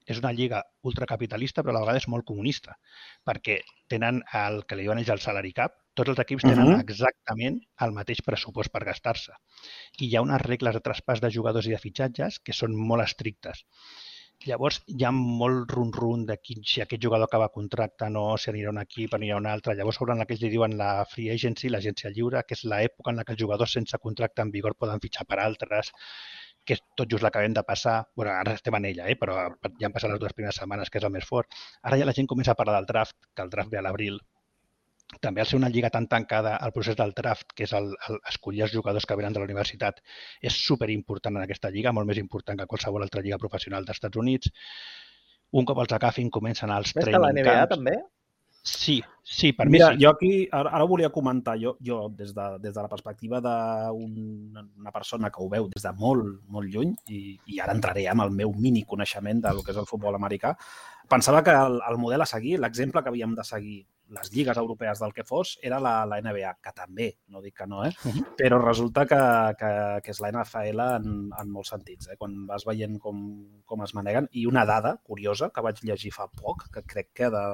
és 0.06 0.18
una 0.18 0.32
lliga 0.32 0.62
ultracapitalista, 0.82 1.62
però 1.62 1.70
a 1.70 1.74
la 1.74 1.80
vegada 1.84 1.98
és 1.98 2.08
molt 2.08 2.24
comunista, 2.24 2.76
perquè 3.24 3.60
tenen 3.88 4.22
el 4.32 4.64
que 4.66 4.76
li 4.76 4.82
diuen 4.82 4.98
ells 4.98 5.12
el 5.14 5.20
salary 5.20 5.52
cap, 5.52 5.76
tots 5.94 6.08
els 6.08 6.22
equips 6.24 6.42
tenen 6.42 6.66
uh 6.66 6.72
-huh. 6.74 6.80
exactament 6.80 7.60
el 7.86 7.92
mateix 7.92 8.22
pressupost 8.22 8.72
per 8.72 8.84
gastar-se. 8.84 9.32
I 10.00 10.08
hi 10.08 10.16
ha 10.16 10.22
unes 10.22 10.40
regles 10.40 10.74
de 10.74 10.80
traspàs 10.80 11.20
de 11.20 11.30
jugadors 11.30 11.66
i 11.66 11.70
de 11.70 11.78
fitxatges 11.78 12.40
que 12.40 12.52
són 12.52 12.74
molt 12.74 13.04
estrictes. 13.04 13.64
Llavors, 14.48 14.78
hi 14.90 15.04
ha 15.06 15.10
molt 15.14 15.72
run-run 15.76 16.24
de 16.28 16.36
quin, 16.46 16.62
si 16.70 16.82
aquest 16.82 17.02
jugador 17.04 17.28
acaba 17.28 17.48
contracte, 17.56 18.08
no, 18.16 18.22
si 18.42 18.50
anirà 18.50 18.72
un 18.72 18.80
equip, 18.82 19.14
anirà 19.18 19.36
un 19.38 19.46
altre. 19.50 19.74
Llavors, 19.78 20.00
sobre 20.00 20.16
la 20.18 20.26
que 20.30 20.38
li 20.40 20.50
diuen 20.54 20.74
la 20.80 20.90
free 21.10 21.30
agency, 21.34 21.70
l'agència 21.70 22.10
lliure, 22.16 22.42
que 22.48 22.58
és 22.58 22.64
l'època 22.72 23.12
en 23.12 23.20
la 23.20 23.26
que 23.28 23.36
els 23.36 23.42
jugadors 23.44 23.76
sense 23.78 24.00
contracte 24.06 24.42
en 24.42 24.50
vigor 24.56 24.74
poden 24.84 25.02
fitxar 25.04 25.28
per 25.30 25.38
altres 25.44 25.92
que 26.64 26.76
tot 26.98 27.10
just 27.10 27.24
l'acabem 27.26 27.54
de 27.54 27.62
passar, 27.66 27.96
bueno, 28.14 28.32
ara 28.32 28.54
estem 28.58 28.76
en 28.78 28.84
ella, 28.90 29.08
eh? 29.10 29.16
però 29.18 29.38
ja 29.80 29.88
han 29.88 29.94
passat 29.94 30.12
les 30.12 30.20
dues 30.22 30.34
primeres 30.36 30.60
setmanes, 30.60 30.90
que 30.90 31.00
és 31.00 31.06
el 31.08 31.14
més 31.14 31.26
fort. 31.26 31.62
Ara 31.82 31.98
ja 31.98 32.06
la 32.06 32.14
gent 32.18 32.28
comença 32.30 32.54
a 32.54 32.58
parlar 32.58 32.76
del 32.78 32.86
draft, 32.90 33.16
que 33.34 33.42
el 33.42 33.50
draft 33.50 33.72
ve 33.72 33.80
a 33.80 33.82
l'abril, 33.86 34.20
també 35.20 35.42
al 35.42 35.48
ser 35.50 35.58
una 35.58 35.68
lliga 35.68 35.90
tan 35.90 36.06
tancada, 36.08 36.56
el 36.64 36.72
procés 36.72 36.96
del 36.96 37.12
draft, 37.16 37.52
que 37.54 37.66
és 37.66 37.74
el, 37.76 37.92
el 38.08 38.18
escollir 38.28 38.64
els 38.66 38.72
jugadors 38.72 39.06
que 39.06 39.16
venen 39.18 39.34
de 39.34 39.42
la 39.42 39.48
universitat, 39.48 40.00
és 40.40 40.56
super 40.68 40.90
important 40.90 41.36
en 41.36 41.44
aquesta 41.44 41.70
lliga, 41.70 41.92
molt 41.92 42.08
més 42.08 42.22
important 42.22 42.58
que 42.58 42.70
qualsevol 42.70 43.04
altra 43.04 43.22
lliga 43.22 43.40
professional 43.42 43.84
dels 43.84 44.00
Estats 44.00 44.22
Units. 44.24 44.50
Un 45.52 45.68
cop 45.68 45.82
els 45.84 45.92
agafin, 45.92 46.30
comencen 46.32 46.72
els 46.72 46.94
més 46.96 47.04
training 47.04 47.20
camps. 47.20 47.34
Més 47.34 47.44
que 47.44 47.52
la 47.52 47.60
NBA, 47.60 47.70
també? 47.74 48.00
Sí, 48.64 49.02
sí, 49.24 49.52
per 49.52 49.66
Mira, 49.66 49.88
mi 49.90 49.96
sí. 49.96 50.04
jo 50.04 50.10
aquí, 50.10 50.30
ara, 50.54 50.70
ara 50.70 50.84
ho 50.84 50.88
volia 50.88 51.08
comentar, 51.10 51.56
jo, 51.58 51.72
jo 51.82 52.04
des, 52.14 52.30
de, 52.34 52.44
des 52.62 52.70
de 52.70 52.82
la 52.84 52.88
perspectiva 52.88 53.40
d'una 53.42 54.62
un, 54.62 54.92
persona 54.94 55.32
que 55.34 55.42
ho 55.42 55.48
veu 55.50 55.66
des 55.72 55.82
de 55.82 55.92
molt, 55.98 56.44
molt 56.46 56.70
lluny, 56.70 56.92
i, 57.10 57.22
i 57.50 57.58
ara 57.58 57.74
entraré 57.74 58.06
amb 58.06 58.22
el 58.22 58.30
meu 58.30 58.54
mini 58.54 58.84
coneixement 58.86 59.42
del 59.42 59.64
que 59.66 59.74
és 59.74 59.80
el 59.82 59.88
futbol 59.90 60.14
americà, 60.14 60.54
pensava 61.10 61.42
que 61.42 61.56
el, 61.58 61.80
el 61.90 61.98
model 61.98 62.22
a 62.22 62.28
seguir, 62.30 62.60
l'exemple 62.62 63.02
que 63.02 63.10
havíem 63.10 63.34
de 63.34 63.44
seguir 63.48 63.80
les 64.12 64.30
lligues 64.32 64.58
europees 64.60 65.00
del 65.00 65.14
que 65.16 65.24
fos, 65.24 65.54
era 65.62 65.80
la, 65.80 65.94
la 66.08 66.20
NBA, 66.20 66.52
que 66.64 66.72
també, 66.76 67.08
no 67.32 67.40
dic 67.44 67.56
que 67.62 67.66
no, 67.68 67.82
eh? 67.86 67.92
Però 68.38 68.60
resulta 68.60 69.06
que, 69.08 69.20
que, 69.58 69.72
que 70.04 70.12
és 70.12 70.20
la 70.22 70.30
NFL 70.32 70.86
en, 70.98 71.18
en 71.40 71.50
molts 71.52 71.72
sentits, 71.74 72.10
eh? 72.12 72.18
quan 72.20 72.44
vas 72.48 72.66
veient 72.68 72.98
com, 73.02 73.24
com 73.68 73.84
es 73.86 73.94
maneguen. 73.96 74.28
I 74.36 74.46
una 74.50 74.66
dada 74.68 74.98
curiosa 75.02 75.50
que 75.54 75.64
vaig 75.64 75.82
llegir 75.88 76.12
fa 76.14 76.28
poc, 76.28 76.68
que 76.74 76.84
crec 76.94 77.12
que 77.22 77.32
de, 77.32 77.44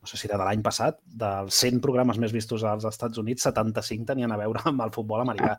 no 0.00 0.08
sé 0.08 0.16
si 0.16 0.28
era 0.28 0.38
de 0.40 0.46
l'any 0.48 0.64
passat, 0.64 1.00
dels 1.04 1.60
100 1.64 1.82
programes 1.84 2.20
més 2.22 2.32
vistos 2.36 2.64
als 2.64 2.86
Estats 2.88 3.20
Units, 3.20 3.44
75 3.48 4.08
tenien 4.12 4.32
a 4.32 4.40
veure 4.40 4.64
amb 4.70 4.86
el 4.86 4.94
futbol 4.96 5.24
americà. 5.24 5.58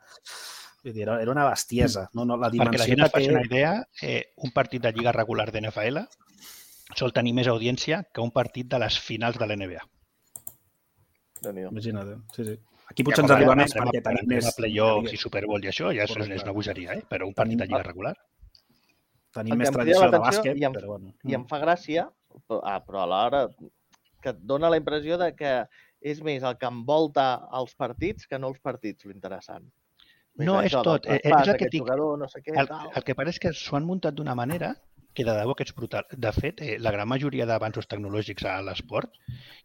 Vull 0.81 0.95
dir, 0.95 1.05
era, 1.05 1.19
una 1.29 1.45
bestiesa. 1.45 2.07
No, 2.17 2.25
no, 2.25 2.37
la 2.41 2.49
Perquè 2.49 2.65
la 2.65 2.71
dimensió 2.71 2.89
gent 2.89 3.05
es 3.05 3.11
que 3.11 3.17
faci 3.19 3.29
té... 3.29 3.33
una 3.35 3.45
idea, 3.45 3.73
eh, 4.01 4.21
un 4.41 4.53
partit 4.53 4.81
de 4.81 4.93
lliga 4.95 5.13
regular 5.13 5.51
d'NFL 5.53 6.01
sol 6.97 7.13
tenir 7.15 7.35
més 7.37 7.47
audiència 7.47 8.01
que 8.11 8.23
un 8.23 8.33
partit 8.35 8.67
de 8.67 8.79
les 8.81 8.97
finals 8.99 9.37
de 9.39 9.47
l'NBA. 9.47 9.83
Imagina't, 11.49 12.21
sí, 12.35 12.45
sí. 12.45 12.59
Aquí 12.91 13.03
potser 13.07 13.23
ens 13.23 13.31
arriba 13.33 13.55
més 13.55 13.73
perquè 13.73 14.01
tenim 14.03 14.27
més... 14.29 14.49
Playoffs 14.57 15.13
i 15.15 15.17
Super 15.17 15.45
Bowl 15.47 15.63
i 15.63 15.69
això 15.71 15.89
ja 15.95 16.03
és, 16.03 16.11
Correcte. 16.11 16.35
és 16.35 16.43
una 16.43 16.53
bogeria, 16.53 16.93
eh? 16.99 17.03
però 17.09 17.25
un 17.29 17.33
partit 17.33 17.57
de 17.61 17.65
lliga 17.69 17.83
regular. 17.87 18.13
Tenim 19.33 19.57
més 19.61 19.71
tradició 19.71 20.09
de 20.11 20.19
bàsquet, 20.19 20.57
i 20.59 20.65
em- 20.67 20.73
però 20.75 20.87
bueno. 20.97 21.13
I 21.23 21.37
em 21.37 21.45
fa 21.47 21.61
gràcia, 21.61 22.09
però, 22.47 22.59
ah, 22.67 22.79
però 22.83 23.05
alhora 23.05 23.45
que 24.21 24.33
et 24.35 24.41
dona 24.43 24.69
la 24.69 24.77
impressió 24.77 25.17
de 25.17 25.31
que 25.35 25.53
és 26.01 26.19
més 26.21 26.43
el 26.43 26.57
que 26.59 26.67
envolta 26.67 27.47
els 27.57 27.73
partits 27.79 28.27
que 28.27 28.37
no 28.37 28.49
els 28.51 28.59
partits, 28.59 29.05
l'interessant. 29.05 29.65
No, 30.41 30.59
és 30.61 30.71
tot. 30.71 31.05
Eh, 31.05 31.15
eh, 31.15 31.19
traspàs, 31.23 31.47
és 31.47 31.53
el 31.53 31.57
que 31.59 31.69
dic. 31.71 31.81
Jugador, 31.83 32.17
no 32.19 32.27
sé 32.31 32.41
què, 32.41 32.53
El, 32.57 32.67
tal. 32.67 32.91
el 32.95 33.03
que 33.07 33.15
pare 33.15 33.29
és 33.33 33.39
que 33.39 33.51
s'ho 33.53 33.75
han 33.77 33.85
muntat 33.85 34.15
d'una 34.15 34.35
manera 34.35 34.75
que 35.13 35.25
de 35.27 35.31
debò 35.35 35.53
que 35.55 35.63
és 35.63 35.73
brutal. 35.75 36.05
De 36.11 36.31
fet, 36.31 36.61
eh, 36.61 36.77
la 36.79 36.91
gran 36.91 37.07
majoria 37.07 37.45
d'avanços 37.45 37.87
tecnològics 37.87 38.45
a 38.47 38.61
l'esport, 38.61 39.11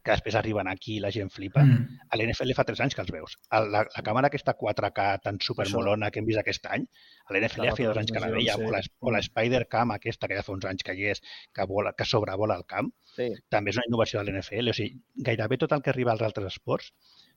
que 0.03 0.11
després 0.11 0.35
arriben 0.35 0.67
aquí 0.69 0.97
i 0.97 1.01
la 1.01 1.11
gent 1.15 1.31
flipa, 1.31 1.63
Mm. 1.63 1.99
a 2.11 2.17
l'NFL 2.17 2.55
fa 2.55 2.65
3 2.65 2.81
anys 2.81 2.95
que 2.95 3.03
els 3.03 3.11
veus. 3.13 3.39
El, 3.51 3.71
la, 3.71 3.85
la 3.97 4.03
càmera 4.03 4.27
aquesta 4.27 4.57
4K 4.57 5.21
tan 5.23 5.39
supermolona 5.41 6.11
que 6.11 6.19
hem 6.21 6.27
vist 6.27 6.39
aquest 6.41 6.67
any, 6.67 6.87
a 7.27 7.33
l'NFL 7.33 7.63
La 7.63 7.71
ja 7.71 7.77
feia 7.77 7.89
dos 7.89 7.99
anys 7.99 8.13
que 8.13 8.21
la 8.21 8.29
veia, 8.31 8.57
retransmissió, 8.57 8.69
o 8.69 8.73
la, 8.73 8.83
sí. 8.83 8.91
o 9.01 9.11
la 9.11 9.23
Spider-Cam 9.23 9.91
aquesta 9.93 10.29
que 10.29 10.37
ja 10.37 10.43
fa 10.43 10.53
uns 10.53 10.65
anys 10.65 10.83
que 10.83 10.95
hi 10.95 11.05
és, 11.13 11.23
que, 11.55 11.65
vola, 11.67 11.93
que 11.93 12.05
sobrevola 12.05 12.57
el 12.57 12.65
camp, 12.67 12.91
Sí. 13.17 13.31
també 13.49 13.71
és 13.71 13.77
una 13.77 13.87
innovació 13.89 14.21
de 14.23 14.31
l'NFL. 14.33 14.69
O 14.71 14.73
sigui, 14.75 15.01
gairebé 15.15 15.57
tot 15.59 15.73
el 15.73 15.81
que 15.83 15.91
arriba 15.91 16.13
als 16.13 16.23
altres 16.23 16.53
esports 16.53 16.93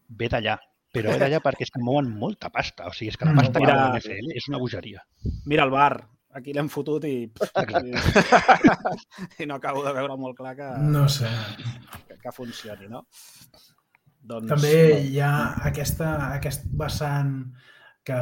ve 0.09 0.27
d'allà, 0.27 0.57
però 0.91 1.11
ve 1.13 1.19
d'allà 1.21 1.39
perquè 1.39 1.61
és 1.61 1.69
que 1.71 1.79
mouen 1.79 2.09
molta 2.09 2.49
pasta. 2.49 2.87
O 2.87 2.91
sigui, 2.93 3.09
és 3.09 3.17
que 3.17 3.25
la 3.25 3.31
Mm, 3.33 3.37
pasta 3.37 3.59
que 3.59 3.65
mira- 3.65 3.75
mou 3.85 3.93
l'NFL 3.93 4.31
és 4.35 4.47
una 4.49 4.57
bogeria. 4.57 5.03
Mira 5.45 5.63
el 5.63 5.69
bar, 5.69 6.07
aquí 6.37 6.53
l'hem 6.53 6.69
fotut 6.69 7.05
i... 7.09 7.15
I 9.39 9.47
no 9.49 9.55
acabo 9.57 9.83
de 9.85 9.93
veure 9.95 10.17
molt 10.19 10.37
clar 10.37 10.55
que, 10.57 10.69
No 10.93 11.07
sé. 11.09 11.29
que, 12.07 12.17
que 12.21 12.31
funcioni, 12.35 12.87
no? 12.91 13.05
Doncs, 14.29 14.49
També 14.51 14.73
hi 15.09 15.19
ha 15.23 15.33
aquesta, 15.65 16.09
aquest 16.35 16.65
vessant 16.77 17.37
que 18.05 18.17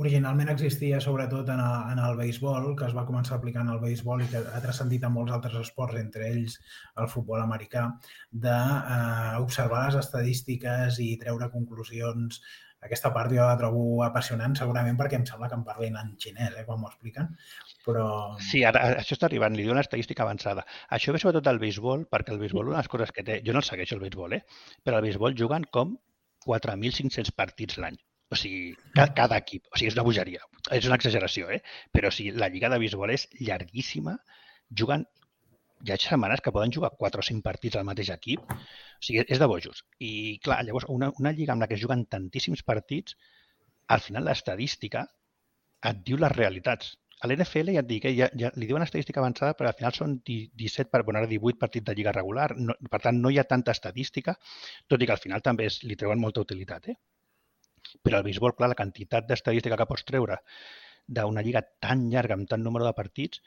originalment 0.00 0.48
existia 0.52 1.00
sobretot 1.02 1.48
en 1.50 1.58
el, 1.60 1.92
en 1.92 1.98
el 1.98 2.16
béisbol, 2.16 2.68
que 2.78 2.86
es 2.86 2.94
va 2.94 3.02
començar 3.08 3.34
a 3.34 3.38
aplicar 3.40 3.64
en 3.66 3.72
el 3.74 3.80
béisbol 3.82 4.22
i 4.22 4.28
que 4.30 4.38
ha 4.38 4.60
transcendit 4.62 5.02
a 5.04 5.10
molts 5.10 5.34
altres 5.34 5.56
esports, 5.64 5.98
entre 5.98 6.28
ells 6.30 6.56
el 7.02 7.08
futbol 7.10 7.42
americà, 7.42 7.88
d'observar 8.30 9.88
les 9.88 9.98
estadístiques 10.04 11.00
i 11.02 11.16
treure 11.20 11.50
conclusions. 11.50 12.40
Aquesta 12.86 13.10
part 13.12 13.32
jo 13.36 13.44
la 13.44 13.56
trobo 13.60 14.02
apassionant, 14.06 14.54
segurament 14.56 14.96
perquè 14.96 15.18
em 15.18 15.24
sembla 15.28 15.50
que 15.50 15.56
em 15.58 15.64
parlin 15.66 15.98
en 16.00 16.14
xinès, 16.22 16.54
eh, 16.56 16.64
quan 16.68 16.80
m'ho 16.80 16.88
expliquen, 16.88 17.28
però... 17.84 18.04
Sí, 18.50 18.62
ara, 18.64 18.86
això 19.02 19.16
està 19.18 19.28
arribant, 19.28 19.56
li 19.56 19.66
diuen 19.66 19.80
estadística 19.82 20.24
avançada. 20.24 20.64
Això 20.96 21.12
ve 21.12 21.20
sobretot 21.20 21.44
del 21.48 21.60
béisbol, 21.60 22.06
perquè 22.14 22.32
el 22.32 22.40
béisbol, 22.40 22.70
una 22.72 22.78
de 22.78 22.84
les 22.84 22.92
coses 22.92 23.12
que 23.16 23.26
té... 23.26 23.40
Jo 23.46 23.56
no 23.56 23.60
el 23.60 23.68
segueixo, 23.68 23.98
el 23.98 24.04
béisbol, 24.06 24.38
eh? 24.38 24.44
però 24.86 25.00
el 25.00 25.08
béisbol 25.08 25.36
juguen 25.36 25.68
com 25.76 25.98
4.500 26.46 27.36
partits 27.36 27.76
l'any. 27.82 28.00
O 28.30 28.38
sigui, 28.38 28.76
cada, 28.94 29.12
cada 29.18 29.38
equip. 29.42 29.66
O 29.68 29.76
sigui, 29.76 29.90
és 29.90 29.96
una 29.98 30.06
bogeria. 30.06 30.44
És 30.72 30.86
una 30.88 30.96
exageració, 31.00 31.50
eh? 31.50 31.60
Però 31.92 32.08
o 32.08 32.14
sigui, 32.14 32.32
la 32.38 32.48
lliga 32.52 32.70
de 32.72 32.78
béisbol 32.80 33.12
és 33.16 33.28
llarguíssima. 33.40 34.16
Juguen... 34.82 35.04
Hi 35.86 35.92
ha 35.92 35.96
setmanes 36.00 36.42
que 36.44 36.52
poden 36.52 36.72
jugar 36.76 36.90
4 37.02 37.22
o 37.22 37.26
5 37.26 37.42
partits 37.46 37.78
al 37.80 37.86
mateix 37.88 38.10
equip. 38.14 38.42
O 38.52 39.04
sigui, 39.06 39.22
és 39.26 39.40
de 39.40 39.48
bojos. 39.48 39.84
I, 39.98 40.10
clar, 40.44 40.58
llavors, 40.68 40.86
una, 40.96 41.08
una 41.22 41.32
lliga 41.36 41.54
amb 41.54 41.64
la 41.64 41.68
que 41.70 41.78
es 41.78 41.82
juguen 41.84 42.04
tantíssims 42.14 42.62
partits, 42.70 43.16
al 43.88 44.02
final 44.04 44.28
l'estadística 44.28 45.06
et 45.90 46.02
diu 46.08 46.20
les 46.20 46.34
realitats. 46.36 46.92
A 47.20 47.28
l'NFL 47.28 47.72
ja 47.74 47.82
et 47.82 47.88
dic, 47.88 48.04
eh, 48.08 48.14
ja, 48.16 48.28
ja, 48.42 48.50
li 48.56 48.68
diuen 48.68 48.84
estadística 48.84 49.20
avançada, 49.20 49.56
però 49.56 49.68
al 49.70 49.76
final 49.78 49.96
són 49.96 50.18
di- 50.24 50.50
17, 50.62 50.88
per, 50.92 51.02
bueno, 51.08 51.20
ara 51.20 51.28
18 51.32 51.58
partits 51.60 51.84
de 51.88 51.94
lliga 51.96 52.14
regular, 52.16 52.50
no, 52.56 52.76
per 52.92 53.00
tant 53.06 53.18
no 53.20 53.32
hi 53.32 53.40
ha 53.40 53.44
tanta 53.48 53.74
estadística, 53.76 54.36
tot 54.88 55.02
i 55.02 55.08
que 55.08 55.16
al 55.16 55.20
final 55.24 55.44
també 55.44 55.66
es, 55.68 55.82
li 55.84 55.96
treuen 56.00 56.20
molta 56.20 56.44
utilitat. 56.44 56.88
Eh? 56.92 56.96
Però 58.04 58.20
al 58.20 58.24
béisbol, 58.24 58.54
clar, 58.56 58.70
la 58.72 58.78
quantitat 58.78 59.28
d'estadística 59.28 59.76
que 59.80 59.88
pots 59.90 60.06
treure 60.08 60.40
d'una 61.18 61.42
lliga 61.44 61.62
tan 61.84 62.06
llarga 62.12 62.36
amb 62.38 62.48
tant 62.48 62.62
número 62.64 62.86
de 62.86 62.94
partits, 62.96 63.40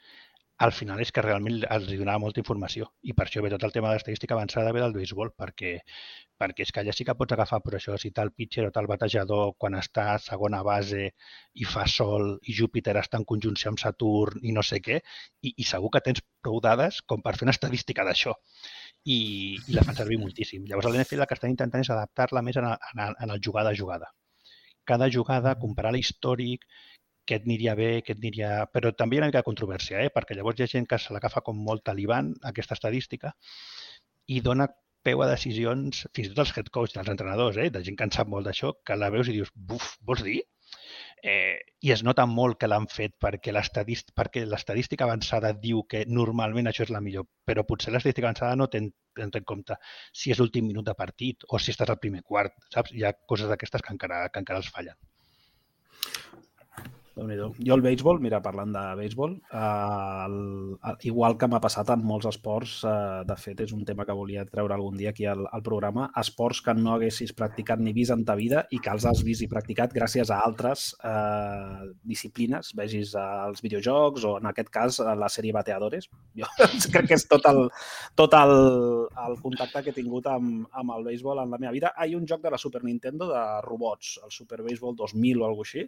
al 0.56 0.72
final 0.72 1.00
és 1.02 1.10
que 1.10 1.22
realment 1.24 1.64
els 1.74 1.88
donava 1.90 2.22
molta 2.22 2.38
informació 2.40 2.86
i 3.02 3.14
per 3.18 3.26
això 3.26 3.42
ve 3.42 3.50
tot 3.50 3.64
el 3.66 3.72
tema 3.74 3.88
de 3.88 3.96
l'estadística 3.96 4.36
avançada 4.36 4.72
ve 4.72 4.82
del 4.84 4.94
béisbol, 4.94 5.32
perquè, 5.34 5.72
perquè 6.38 6.62
és 6.62 6.70
que 6.70 6.82
allà 6.82 6.94
sí 6.94 7.06
que 7.08 7.16
pots 7.18 7.34
agafar, 7.34 7.60
per 7.64 7.74
això, 7.78 7.96
si 7.98 8.12
tal 8.14 8.30
pitcher 8.30 8.68
o 8.68 8.70
tal 8.74 8.86
batejador 8.86 9.54
quan 9.58 9.74
està 9.80 10.06
a 10.12 10.20
segona 10.22 10.62
base 10.62 11.08
i 11.58 11.66
fa 11.66 11.88
sol 11.90 12.36
i 12.42 12.54
Júpiter 12.54 12.94
està 13.02 13.18
en 13.18 13.26
conjunció 13.26 13.72
amb 13.72 13.82
Saturn 13.82 14.46
i 14.46 14.54
no 14.54 14.62
sé 14.62 14.78
què, 14.84 15.00
i, 15.42 15.54
i 15.56 15.66
segur 15.66 15.90
que 15.90 16.04
tens 16.06 16.22
prou 16.44 16.60
dades 16.62 17.02
com 17.02 17.22
per 17.24 17.34
fer 17.34 17.48
una 17.48 17.56
estadística 17.56 18.06
d'això. 18.06 18.36
I, 19.04 19.18
I 19.68 19.74
la 19.74 19.82
fan 19.84 19.98
servir 19.98 20.20
moltíssim. 20.22 20.68
Llavors, 20.68 20.86
l'NFL 20.88 21.24
el 21.24 21.28
que 21.28 21.36
estan 21.36 21.52
intentant 21.52 21.82
és 21.82 21.90
adaptar-la 21.90 22.42
més 22.46 22.56
en 22.62 22.70
el, 22.70 22.78
en, 22.94 23.02
el, 23.08 23.16
en 23.26 23.34
el 23.34 23.42
jugada 23.44 23.74
a 23.74 23.76
jugada. 23.76 24.14
Cada 24.84 25.08
jugada, 25.12 25.54
comparar 25.60 25.92
l'històric, 25.96 26.64
què 27.26 27.38
et 27.40 27.48
aniria 27.48 27.74
bé, 27.78 27.90
què 28.04 28.14
et 28.14 28.22
aniria... 28.22 28.52
Però 28.72 28.92
també 28.92 29.16
hi 29.16 29.20
ha 29.20 29.24
una 29.24 29.30
mica 29.32 29.42
de 29.42 29.48
controvèrsia, 29.48 30.04
eh? 30.04 30.12
perquè 30.14 30.36
llavors 30.36 30.60
hi 30.60 30.66
ha 30.66 30.72
gent 30.72 30.88
que 30.90 31.00
se 31.00 31.14
l'agafa 31.14 31.42
com 31.46 31.60
molt 31.68 31.84
talibant, 31.88 32.32
aquesta 32.52 32.76
estadística, 32.78 33.34
i 34.26 34.40
dona 34.44 34.68
peu 35.04 35.20
a 35.20 35.28
decisions, 35.28 36.06
fins 36.16 36.30
i 36.30 36.32
tot 36.32 36.46
els 36.46 36.54
head 36.56 36.72
coach, 36.72 36.96
els 37.00 37.12
entrenadors, 37.12 37.60
eh? 37.60 37.70
de 37.72 37.84
gent 37.84 38.00
que 38.00 38.08
en 38.08 38.12
sap 38.16 38.30
molt 38.32 38.48
d'això, 38.48 38.72
que 38.86 38.96
la 38.96 39.12
veus 39.12 39.28
i 39.28 39.36
dius, 39.36 39.52
buf, 39.54 39.94
vols 40.08 40.24
dir? 40.24 40.40
Eh, 41.24 41.56
I 41.80 41.92
es 41.94 42.02
nota 42.04 42.26
molt 42.28 42.58
que 42.60 42.68
l'han 42.68 42.84
fet 42.92 43.14
perquè 43.24 43.52
l'estadístic- 43.54 44.12
perquè 44.18 44.42
l'estadística 44.44 45.06
avançada 45.06 45.54
diu 45.62 45.80
que 45.88 46.02
normalment 46.18 46.68
això 46.68 46.84
és 46.84 46.92
la 46.92 47.00
millor, 47.00 47.24
però 47.48 47.64
potser 47.64 47.94
l'estadística 47.94 48.28
avançada 48.28 48.58
no 48.60 48.68
ten, 48.68 48.90
té 49.16 49.24
en 49.24 49.46
compte 49.52 49.78
si 50.12 50.34
és 50.34 50.40
l'últim 50.40 50.68
minut 50.68 50.84
de 50.84 50.96
partit 50.98 51.46
o 51.48 51.58
si 51.58 51.72
estàs 51.72 51.88
al 51.88 52.00
primer 52.02 52.20
quart, 52.28 52.52
saps? 52.74 52.92
Hi 52.92 53.06
ha 53.08 53.14
coses 53.32 53.48
d'aquestes 53.48 53.84
que 53.86 53.96
encara, 53.96 54.28
que 54.28 54.44
encara 54.44 54.60
els 54.60 54.68
fallen. 54.76 55.00
Déu 57.14 57.28
nhi 57.28 57.36
Jo 57.66 57.76
el 57.76 57.82
béisbol, 57.82 58.18
mira, 58.22 58.40
parlant 58.42 58.72
de 58.74 58.82
béisbol, 58.98 59.36
eh, 59.38 59.58
el, 60.26 60.36
el, 60.90 60.96
igual 61.06 61.36
que 61.38 61.46
m'ha 61.50 61.60
passat 61.62 61.92
en 61.94 62.02
molts 62.02 62.26
esports, 62.26 62.80
eh, 62.90 63.22
de 63.28 63.36
fet 63.38 63.60
és 63.62 63.74
un 63.76 63.84
tema 63.86 64.06
que 64.06 64.16
volia 64.18 64.44
treure 64.50 64.74
algun 64.74 64.96
dia 64.98 65.12
aquí 65.14 65.26
al, 65.30 65.44
al 65.46 65.62
programa, 65.62 66.08
esports 66.20 66.60
que 66.64 66.74
no 66.74 66.94
haguessis 66.94 67.32
practicat 67.32 67.78
ni 67.78 67.92
vist 67.94 68.10
en 68.14 68.24
ta 68.26 68.34
vida 68.34 68.64
i 68.74 68.80
que 68.82 68.90
els 68.90 69.06
has 69.06 69.22
vist 69.26 69.44
i 69.46 69.50
practicat 69.50 69.94
gràcies 69.94 70.32
a 70.34 70.40
altres 70.46 70.88
eh, 71.04 71.86
disciplines, 72.02 72.72
vegis 72.74 73.14
els 73.20 73.62
videojocs 73.62 74.26
o 74.26 74.34
en 74.40 74.50
aquest 74.50 74.72
cas 74.74 74.98
la 75.04 75.30
sèrie 75.30 75.54
Bateadores. 75.54 76.10
Jo 76.40 76.48
crec 76.90 77.06
que 77.12 77.14
és 77.14 77.28
tot 77.30 77.46
el, 77.46 77.68
tot 78.18 78.34
el, 78.34 78.56
el 79.26 79.38
contacte 79.42 79.84
que 79.84 79.92
he 79.92 79.96
tingut 79.96 80.26
amb, 80.26 80.66
amb 80.74 80.96
el 80.96 81.06
béisbol 81.06 81.44
en 81.44 81.54
la 81.54 81.60
meva 81.62 81.72
vida. 81.76 81.94
Hi 81.94 82.14
ha 82.14 82.18
un 82.18 82.26
joc 82.26 82.42
de 82.42 82.50
la 82.50 82.58
Super 82.58 82.82
Nintendo 82.82 83.30
de 83.30 83.44
robots, 83.62 84.18
el 84.24 84.34
Super 84.34 84.64
Baseball 84.66 84.98
2000 84.98 85.42
o 85.42 85.46
alguna 85.46 85.64
així, 85.64 85.86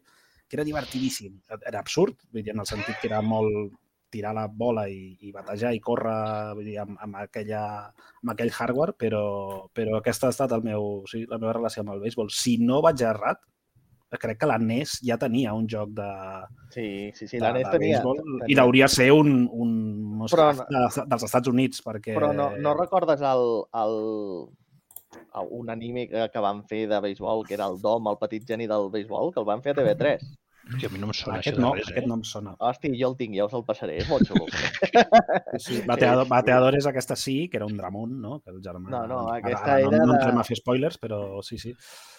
que 0.48 0.56
era 0.58 0.64
divertidíssim. 0.66 1.40
Era 1.58 1.80
absurd, 1.80 2.20
vull 2.32 2.44
dir, 2.44 2.54
en 2.54 2.62
el 2.62 2.68
sentit 2.68 3.00
que 3.00 3.10
era 3.10 3.22
molt 3.22 3.74
tirar 4.10 4.32
la 4.36 4.46
bola 4.46 4.86
i, 4.88 5.16
i 5.26 5.32
batejar 5.34 5.72
i 5.74 5.80
córrer 5.82 6.54
vull 6.56 6.68
dir, 6.68 6.78
amb, 6.82 6.96
amb, 7.02 7.18
aquella, 7.24 7.64
amb 8.22 8.32
aquell 8.32 8.52
hardware, 8.54 8.94
però, 8.96 9.26
però 9.74 9.98
aquesta 9.98 10.30
ha 10.30 10.34
estat 10.34 10.54
el 10.56 10.64
meu, 10.64 10.86
o 11.02 11.10
sigui, 11.10 11.26
la 11.30 11.40
meva 11.42 11.56
relació 11.58 11.82
amb 11.82 11.96
el 11.96 12.02
béisbol. 12.04 12.30
Si 12.32 12.56
no 12.62 12.80
vaig 12.84 13.02
errat, 13.02 13.42
crec 14.16 14.38
que 14.40 14.48
la 14.48 14.56
NES 14.62 15.00
ja 15.04 15.18
tenia 15.20 15.52
un 15.52 15.66
joc 15.68 15.90
de, 15.96 16.10
Sí, 16.70 16.86
sí, 17.14 17.26
sí, 17.26 17.36
de, 17.36 17.42
la 17.42 17.52
NES 17.52 17.66
de 17.66 17.72
tenia... 17.74 17.96
béisbol 17.98 18.22
tenia- 18.22 18.48
i 18.54 18.58
hauria 18.62 18.88
ser 18.88 19.10
un, 19.12 19.32
un 19.52 19.72
Però 20.30 20.46
Mustaf 20.52 20.62
de, 20.70 21.06
dels 21.10 21.26
Estats 21.26 21.52
Units, 21.52 21.82
perquè... 21.84 22.14
Però 22.16 22.30
no, 22.32 22.52
no 22.56 22.76
recordes 22.78 23.20
el, 23.20 23.44
el, 23.82 23.98
un 25.42 25.70
anime 25.70 26.06
que, 26.08 26.28
que 26.32 26.42
van 26.44 26.62
fer 26.70 26.86
de 26.90 27.00
béisbol, 27.00 27.44
que 27.46 27.54
era 27.58 27.66
el 27.72 27.80
Dom, 27.82 28.08
el 28.12 28.18
petit 28.22 28.46
geni 28.48 28.68
del 28.70 28.90
béisbol, 28.90 29.32
que 29.34 29.42
el 29.42 29.48
van 29.48 29.62
fer 29.64 29.74
a 29.74 29.80
TV3. 29.80 30.24
Hòstia, 30.66 30.88
a 30.88 30.92
mi 30.92 30.98
no 30.98 31.06
em 31.06 31.12
sona 31.14 31.36
Aquest 31.38 31.54
això 31.56 31.62
no, 31.62 31.72
res, 31.76 31.86
aquest 31.88 32.04
eh? 32.04 32.08
no 32.10 32.14
em 32.18 32.24
sona. 32.26 32.54
Hosti, 32.58 32.90
jo 33.00 33.10
el 33.12 33.16
tinc, 33.16 33.36
ja 33.38 33.44
us 33.46 33.52
el 33.54 33.62
passaré, 33.68 33.98
és 34.02 34.08
molt 34.10 34.26
xulo. 34.26 34.46
Sí, 35.58 35.76
sí. 35.76 35.82
Bateador, 35.86 36.26
bateador 36.28 36.74
és 36.78 36.86
aquesta 36.90 37.16
sí, 37.16 37.48
que 37.48 37.56
era 37.60 37.66
un 37.66 37.76
Dramón, 37.76 38.20
no? 38.20 38.40
Que 38.40 38.50
el 38.50 38.60
germà... 38.64 38.90
No, 38.90 39.06
no, 39.06 39.20
ara- 39.28 39.38
aquesta 39.44 39.76
ara 39.76 39.82
no, 39.86 39.92
era 39.94 40.04
no 40.04 40.12
de- 40.12 40.18
entrem 40.18 40.38
a 40.42 40.44
fer 40.44 40.56
spoilers, 40.58 40.98
però 40.98 41.40
sí, 41.46 41.58
sí. 41.58 41.74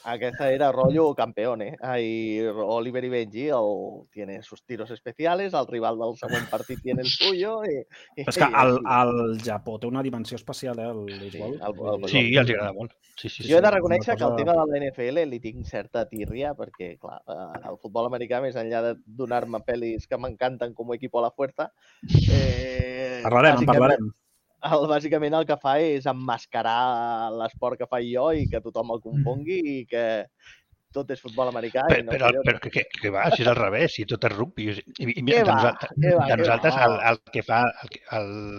Aquesta 0.07 0.47
era 0.55 0.71
rollo 0.71 1.09
campeone. 1.13 1.75
Ai, 1.83 2.39
Oliver 2.47 3.03
y 3.03 3.09
Benji 3.09 3.47
el, 3.49 4.07
tiene 4.11 4.41
sus 4.41 4.63
tiros 4.63 4.89
especiales, 4.91 5.53
el 5.53 5.67
rival 5.67 5.97
del 5.99 6.15
següent 6.15 6.47
partit 6.49 6.79
tiene 6.81 7.01
el 7.01 7.09
suyo. 7.11 7.59
I, 7.67 7.81
i, 8.15 8.23
És 8.23 8.37
que 8.39 8.47
i 8.47 8.55
el, 8.63 8.77
el 8.79 9.41
Japó 9.43 9.75
té 9.83 9.87
una 9.91 10.01
dimensió 10.05 10.37
especial, 10.39 10.79
eh, 10.79 10.87
el 10.87 11.03
béisbol. 11.19 11.59
el- 11.59 11.75
Vull 11.75 11.93
el 11.97 12.01
dir, 12.07 12.13
Sí, 12.13 12.23
els 12.39 12.49
agrada 12.55 12.71
molt. 12.73 12.95
Sí, 13.17 13.27
sí, 13.27 13.43
sí. 13.43 13.49
Jo 13.51 13.57
he 13.57 13.61
de 13.65 13.71
reconèixer 13.73 14.15
que 14.15 14.23
el 14.23 14.29
cosa- 14.31 14.39
tema 14.39 14.53
de 14.53 14.63
la 14.71 14.79
NFL 14.85 15.25
li 15.27 15.39
tinc 15.43 15.65
certa 15.65 16.05
tírria 16.07 16.53
perquè, 16.55 16.93
clar, 17.01 17.19
eh, 17.27 17.67
el 17.67 17.77
futbol 17.81 18.07
americà, 18.07 18.36
més 18.43 18.55
enllà 18.59 18.81
de 18.85 18.93
donar-me 19.05 19.59
pel·lis 19.65 20.07
que 20.07 20.17
m'encanten 20.19 20.73
com 20.77 20.93
Equipo 20.95 21.19
a 21.19 21.27
la 21.27 21.31
Fuerza, 21.31 21.71
eh, 22.29 23.21
Parlarem, 23.23 23.57
en 23.57 23.65
bàsicament- 23.65 23.79
parlarem. 23.79 24.13
el, 24.67 24.87
bàsicament 24.89 25.33
el 25.39 25.45
que 25.49 25.57
fa 25.61 25.79
és 25.79 26.05
emmascarar 26.09 27.31
l'esport 27.37 27.77
que 27.79 27.87
faig 27.89 28.07
jo 28.13 28.31
i 28.33 28.47
que 28.49 28.61
tothom 28.61 28.91
el 28.95 29.01
confongui 29.03 29.59
i 29.77 29.85
que, 29.89 30.05
tot 30.95 31.11
és 31.11 31.19
futbol 31.21 31.49
americà. 31.51 31.83
Però, 31.85 31.99
i 31.99 32.05
no, 32.05 32.11
però, 32.15 32.29
però 32.45 32.59
que, 32.63 32.69
que, 32.73 32.83
que 32.89 33.09
va, 33.13 33.25
si 33.35 33.43
és 33.43 33.49
al 33.51 33.57
revés, 33.59 33.93
si 33.93 34.05
tot 34.09 34.23
és 34.23 34.31
rugby. 34.33 34.69
I, 34.71 35.03
i, 35.03 35.07
i 35.19 35.21
de, 35.27 35.43
nosaltres, 35.45 35.91
va? 35.91 36.25
de 36.25 36.31
Què 36.31 36.37
nosaltres 36.39 36.77
el, 36.85 36.95
el 37.11 37.19
que 37.35 37.43
fa 37.45 37.59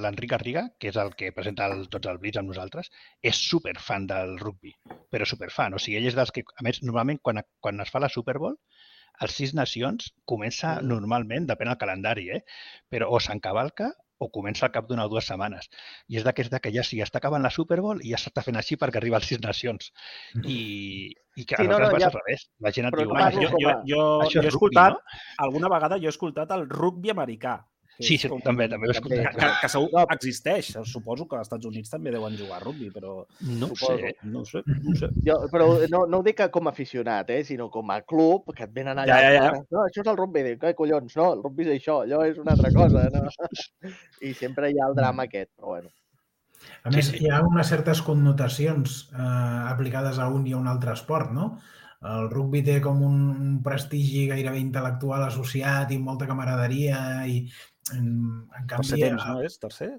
l'Enric 0.04 0.30
Garriga, 0.36 0.62
que 0.78 0.92
és 0.92 0.98
el 1.00 1.14
que 1.18 1.32
presenta 1.34 1.66
el, 1.72 1.86
tots 1.90 2.06
els 2.12 2.20
blitz 2.22 2.38
amb 2.38 2.52
nosaltres, 2.52 2.92
és 3.24 3.40
superfan 3.48 4.06
del 4.06 4.36
rugby, 4.38 4.74
però 5.10 5.26
superfan. 5.26 5.74
O 5.74 5.82
sigui, 5.82 5.96
ell 5.98 6.06
és 6.12 6.18
dels 6.20 6.30
que, 6.30 6.44
a 6.54 6.62
més, 6.68 6.82
normalment 6.84 7.18
quan, 7.24 7.40
quan 7.64 7.80
es 7.80 7.90
fa 7.90 8.04
la 8.04 8.12
Super 8.12 8.36
Bowl, 8.38 8.54
els 9.20 9.32
sis 9.34 9.54
nacions 9.54 10.12
comença 10.24 10.80
Mm. 10.80 10.86
normalment, 10.88 11.46
depèn 11.48 11.68
del 11.68 11.78
calendari, 11.78 12.30
eh? 12.30 12.42
però 12.90 13.08
o 13.10 13.18
s'encavalca 13.20 13.92
o 14.20 14.28
comença 14.34 14.66
al 14.66 14.72
cap 14.72 14.88
d'una 14.88 15.04
o 15.06 15.08
dues 15.08 15.26
setmanes. 15.30 15.68
I 16.08 16.16
és 16.18 16.24
d'aquests 16.24 16.50
de 16.50 16.58
que 16.58 16.72
ja 16.74 16.82
sí, 16.82 16.98
està 16.98 17.18
acabant 17.20 17.40
la 17.42 17.50
Super 17.54 17.80
Bowl 17.80 18.00
i 18.02 18.10
ja 18.10 18.16
s'està 18.18 18.42
fent 18.42 18.56
així 18.58 18.74
perquè 18.76 18.96
arriba 18.98 19.16
als 19.16 19.26
sis 19.30 19.38
nacions. 19.40 19.92
I, 20.42 21.14
i 21.36 21.44
que 21.44 21.54
Sí, 21.56 21.68
no, 21.68 21.78
no, 21.78 21.90
ja- 21.98 22.06
al 22.08 22.12
revés. 22.18 22.48
La 22.58 22.72
gent 22.72 22.88
et 22.88 22.96
diu, 22.98 23.06
no 23.12 23.14
"Ai, 23.14 23.32
parlo 23.32 23.42
jo, 23.42 23.56
jo, 23.60 23.74
jo, 23.86 24.30
jo 24.32 24.42
he 24.42 24.48
escoltat, 24.48 24.92
no? 24.94 24.98
alguna 25.38 25.68
vegada 25.68 25.98
jo 25.98 26.06
he 26.06 26.14
escoltat 26.16 26.50
el 26.50 26.68
rugby 26.68 27.10
americà. 27.10 27.64
Que 27.98 28.04
Sí, 28.06 28.16
sí, 28.16 28.28
com- 28.30 28.40
també, 28.40 28.68
també 28.70 28.86
ho 28.86 28.90
he 28.90 28.94
que, 28.94 28.98
escoltat. 29.00 29.34
que, 29.36 29.46
que 29.60 29.68
segur 29.68 29.88
No. 29.92 30.04
existeix. 30.14 30.68
Suposo 30.86 31.26
que 31.28 31.36
als 31.36 31.48
Estats 31.48 31.66
Units 31.66 31.90
també 31.90 32.12
deuen 32.14 32.36
jugar 32.38 32.60
a 32.60 32.64
rugby, 32.64 32.90
però 32.94 33.26
No 33.40 33.66
ho 33.66 33.74
Suposo. 33.74 33.96
sé. 33.98 34.14
no 34.22 34.40
ho 34.40 34.44
sé. 34.44 34.62
No 34.66 34.92
ho 34.92 34.94
sé. 34.94 35.08
Jo, 35.26 35.36
però 35.50 35.66
no, 35.90 36.06
no 36.06 36.18
ho 36.18 36.22
dic 36.22 36.36
que 36.36 36.48
com 36.54 36.68
a 36.68 36.70
aficionat, 36.70 37.28
eh, 37.30 37.42
sinó 37.44 37.68
com 37.70 37.90
a 37.90 38.00
club, 38.02 38.54
que 38.54 38.62
et 38.64 38.72
venen 38.72 38.96
allà. 38.98 39.06
Ja, 39.18 39.32
ja, 39.32 39.44
ja. 39.44 39.52
No, 39.70 39.84
això 39.84 40.00
és 40.00 40.06
el 40.06 40.16
rugby. 40.16 40.42
Dic, 40.44 40.60
"Què 40.62 40.74
collons, 40.74 41.16
no, 41.16 41.32
el 41.34 41.42
rugby 41.42 41.64
és 41.68 41.82
això, 41.82 42.02
allò 42.04 42.22
és 42.24 42.38
una 42.38 42.52
altra 42.52 42.70
cosa. 42.72 43.08
No? 43.10 43.28
I 44.22 44.32
sempre 44.34 44.70
hi 44.70 44.78
ha 44.78 44.88
el 44.88 44.94
drama 44.94 45.24
aquest, 45.24 45.50
però 45.56 45.66
bueno. 45.74 45.88
A 46.84 46.90
més, 46.90 47.06
Sí, 47.06 47.18
sí. 47.18 47.24
hi 47.24 47.30
ha 47.30 47.42
unes 47.42 47.66
certes 47.66 48.00
connotacions 48.02 49.10
eh, 49.12 49.16
aplicades 49.72 50.18
a 50.18 50.28
un 50.28 50.46
i 50.46 50.52
a 50.52 50.56
un 50.56 50.66
altre 50.68 50.92
esport, 50.92 51.30
no? 51.32 51.58
El 52.00 52.28
rugby 52.30 52.62
té 52.62 52.80
com 52.80 53.00
un 53.02 53.60
prestigi 53.62 54.28
gairebé 54.28 54.60
intel·lectual 54.60 55.24
associat 55.26 55.90
i 55.90 55.98
molta 55.98 56.28
camaraderia 56.28 57.26
i 57.26 57.40
en, 57.96 58.06
en 58.58 58.70
Tercer 58.70 58.96
canvi... 58.98 59.02
temps, 59.06 59.26
no 59.28 59.42
és? 59.46 59.58
Tercer? 59.62 59.92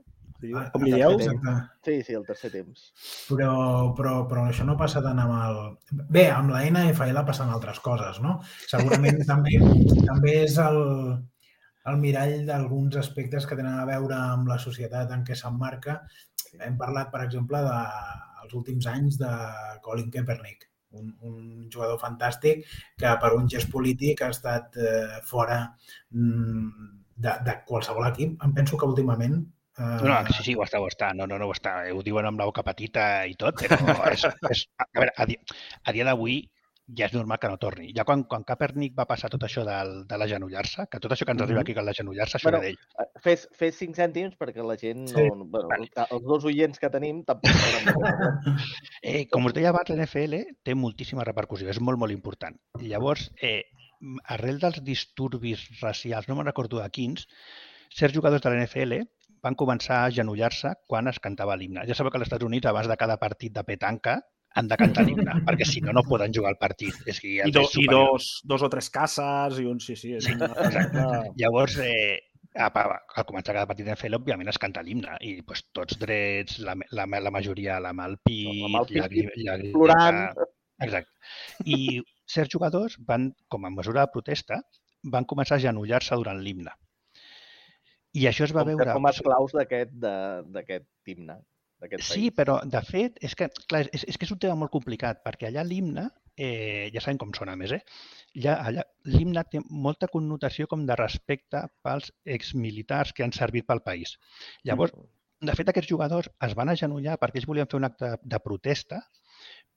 Ah, 0.56 0.70
Com 0.72 0.86
li 0.86 0.94
dieu? 0.94 1.18
tercer 1.18 1.34
Exacte. 1.34 1.54
Sí, 1.84 1.96
sí, 2.08 2.14
el 2.16 2.26
tercer 2.28 2.52
temps. 2.54 2.86
Però, 3.28 3.52
però, 3.98 4.14
però 4.30 4.46
això 4.48 4.68
no 4.68 4.78
passa 4.80 5.02
tant 5.04 5.20
amb 5.20 5.36
el... 5.36 5.60
Bé, 6.16 6.30
amb 6.32 6.54
la 6.54 6.62
NFL 6.70 7.26
passen 7.28 7.52
altres 7.52 7.82
coses, 7.84 8.22
no? 8.24 8.38
Segurament 8.72 9.20
també, 9.32 9.60
també 10.06 10.38
és 10.46 10.56
el, 10.64 10.80
el 11.92 12.00
mirall 12.00 12.46
d'alguns 12.48 12.96
aspectes 13.02 13.50
que 13.50 13.60
tenen 13.60 13.82
a 13.82 13.88
veure 13.90 14.16
amb 14.16 14.48
la 14.52 14.60
societat 14.64 15.12
en 15.16 15.26
què 15.28 15.36
s'emmarca. 15.36 16.00
Hem 16.64 16.80
parlat, 16.80 17.12
per 17.12 17.26
exemple, 17.26 17.60
dels 18.40 18.56
últims 18.56 18.88
anys 18.88 19.20
de 19.20 19.34
Colin 19.84 20.08
Kaepernick, 20.14 20.70
un, 20.96 21.12
un 21.22 21.68
jugador 21.68 22.00
fantàstic 22.02 22.64
que 22.98 23.12
per 23.22 23.34
un 23.36 23.52
gest 23.52 23.70
polític 23.74 24.24
ha 24.24 24.32
estat 24.34 24.80
eh, 24.80 25.20
fora 25.28 25.60
mm, 26.16 26.99
de, 27.20 27.34
de 27.46 27.56
qualsevol 27.68 28.08
equip. 28.10 28.38
Em 28.46 28.54
penso 28.56 28.78
que 28.80 28.88
últimament 28.90 29.40
eh, 29.40 29.98
No, 30.04 30.12
no, 30.12 30.22
sí, 30.36 30.44
sí, 30.52 30.56
ho 30.56 30.64
està, 30.66 30.80
ho 30.84 30.88
està. 30.92 31.14
No, 31.16 31.28
no, 31.28 31.40
no 31.40 31.48
ho 31.50 31.56
està. 31.56 31.80
Ho 31.96 32.04
diuen 32.06 32.28
amb 32.30 32.40
la 32.42 32.48
boca 32.50 32.64
petita 32.68 33.26
i 33.28 33.36
tot, 33.40 33.62
però 33.68 34.08
és, 34.12 34.24
és, 34.52 34.64
a 34.80 34.88
veure, 34.96 35.14
a, 35.16 35.28
dia, 35.30 35.60
a 35.86 35.96
dia 35.96 36.08
d'avui 36.08 36.42
ja 36.98 37.06
és 37.06 37.14
normal 37.14 37.38
que 37.38 37.46
no 37.52 37.58
torni. 37.62 37.92
Ja 37.94 38.02
quan, 38.02 38.24
quan 38.26 38.42
Kaepernick 38.48 38.96
va 38.98 39.06
passar 39.06 39.30
tot 39.30 39.44
això 39.46 39.62
del, 39.68 39.92
de 40.10 40.18
l'agenollar-se, 40.18 40.88
que 40.90 40.98
tot 41.04 41.14
això 41.14 41.28
que 41.28 41.36
ens 41.36 41.44
arriba 41.46 41.60
Mhm. 41.60 41.66
aquí, 41.68 41.76
que 41.78 41.84
l'agenollar-se, 41.86 42.40
això 42.40 42.50
Bueno, 42.50 42.64
era 42.64 42.66
d'ell. 42.66 42.80
Eh, 42.98 43.20
Fes, 43.22 43.44
fes 43.54 43.78
5 43.78 43.94
cèntims 44.00 44.34
perquè 44.40 44.66
la 44.66 44.76
gent 44.80 45.04
no... 45.04 45.14
Sí. 45.14 45.28
no 45.36 45.46
bueno, 45.46 45.68
Vale. 45.70 45.90
Els 46.10 46.24
dos 46.26 46.46
oients 46.50 46.80
que 46.82 46.90
tenim 46.90 47.22
tampoc 47.28 47.52
Eh, 49.04 49.28
com 49.30 49.46
us 49.46 49.54
deia 49.54 49.70
abans, 49.70 49.90
l'NFL 49.94 50.40
té 50.66 50.74
moltíssima 50.76 51.24
repercussió, 51.28 51.70
és 51.70 51.80
molt, 51.80 52.00
molt 52.02 52.12
important. 52.16 52.58
Llavors, 52.82 53.30
eh, 53.42 53.66
arrel 54.36 54.60
dels 54.62 54.82
disturbis 54.86 55.66
racials, 55.82 56.28
no 56.30 56.36
me'n 56.38 56.48
recordo 56.48 56.80
de 56.82 56.90
quins, 56.94 57.28
certs 57.90 58.16
jugadors 58.16 58.42
de 58.44 58.52
l'NFL 58.54 59.00
van 59.44 59.56
començar 59.60 60.02
a 60.02 60.10
agenollar-se 60.12 60.74
quan 60.88 61.08
es 61.08 61.20
cantava 61.24 61.56
l'himne. 61.56 61.86
Ja 61.88 61.96
sabeu 61.96 62.12
que 62.12 62.20
als 62.20 62.28
Estats 62.28 62.46
Units, 62.46 62.68
abans 62.68 62.88
de 62.92 62.98
cada 63.00 63.18
partit 63.20 63.54
de 63.56 63.64
petanca, 63.64 64.18
han 64.60 64.68
de 64.68 64.78
cantar 64.82 65.06
l'himne, 65.08 65.36
perquè 65.48 65.66
si 65.68 65.82
no, 65.86 65.94
no 65.96 66.04
poden 66.08 66.34
jugar 66.36 66.52
al 66.56 66.60
partit. 66.62 66.96
És 67.08 67.20
que 67.22 67.36
I, 67.38 67.52
do, 67.54 67.64
i 67.80 67.86
dos, 67.92 68.32
dos 68.44 68.64
o 68.66 68.70
tres 68.72 68.90
caces 68.90 69.60
i 69.62 69.68
un... 69.70 69.80
Sí, 69.80 69.96
sí. 69.96 70.16
És 70.18 70.26
Sí, 70.28 70.34
una, 70.36 70.50
exacte. 70.66 71.06
Llavors, 71.40 71.78
eh, 71.86 72.18
al 72.60 73.26
començar 73.30 73.54
cada 73.54 73.68
partit 73.70 73.86
d'NFL, 73.88 74.18
òbviament, 74.20 74.50
es 74.52 74.58
canta 74.60 74.82
l'himne 74.84 75.16
i 75.24 75.36
pues, 75.48 75.64
tots 75.72 76.00
drets, 76.02 76.60
la, 76.66 76.76
la, 76.98 77.06
la 77.08 77.32
majoria 77.32 77.80
la 77.80 77.94
mà 77.94 78.10
al 78.10 78.18
pit, 78.26 78.48
La 78.64 78.72
mà 78.74 78.82
al 78.82 78.90
pit, 78.90 78.98
llagri- 79.04 79.44
llagri- 79.46 79.74
plorant. 79.76 80.24
Exacte. 80.82 81.12
I 81.70 82.02
certs 82.30 82.54
jugadors 82.54 82.98
van, 83.08 83.32
com 83.50 83.66
a 83.66 83.74
mesura 83.74 84.06
de 84.06 84.14
protesta, 84.14 84.62
van 85.16 85.26
començar 85.26 85.58
a 85.58 85.64
genollar-se 85.66 86.18
durant 86.20 86.42
l'himne. 86.44 86.74
I 88.18 88.26
això 88.30 88.46
es 88.48 88.54
va 88.56 88.64
com, 88.66 88.74
veure... 88.74 88.94
com 88.98 89.06
a 89.06 89.14
esclaus 89.14 89.54
d'aquest 89.54 90.88
himne, 91.10 91.40
Sí, 91.80 92.26
país. 92.28 92.34
però 92.36 92.58
de 92.68 92.80
fet, 92.84 93.20
és 93.24 93.36
que, 93.40 93.48
clar, 93.72 93.86
és, 93.96 94.02
és 94.12 94.18
que 94.20 94.26
és 94.28 94.32
un 94.36 94.40
tema 94.44 94.58
molt 94.60 94.72
complicat, 94.74 95.22
perquè 95.24 95.48
allà 95.48 95.64
l'himne, 95.64 96.10
eh, 96.36 96.90
ja 96.92 97.00
sabem 97.00 97.20
com 97.22 97.32
sona 97.38 97.56
més, 97.56 97.72
eh? 97.78 97.80
Allà, 98.36 98.56
allà 98.72 98.84
l'himne 99.08 99.46
té 99.48 99.62
molta 99.70 100.10
connotació 100.12 100.68
com 100.68 100.84
de 100.90 100.98
respecte 101.00 101.62
pels 101.86 102.12
exmilitars 102.26 103.14
que 103.16 103.24
han 103.24 103.32
servit 103.36 103.68
pel 103.70 103.80
país. 103.86 104.18
Llavors, 104.68 104.92
de 105.40 105.56
fet, 105.56 105.72
aquests 105.72 105.88
jugadors 105.94 106.28
es 106.48 106.56
van 106.60 106.74
agenollar 106.74 107.16
perquè 107.22 107.40
ells 107.40 107.48
volien 107.48 107.70
fer 107.72 107.80
un 107.80 107.88
acte 107.88 108.12
de 108.20 108.40
protesta, 108.44 109.00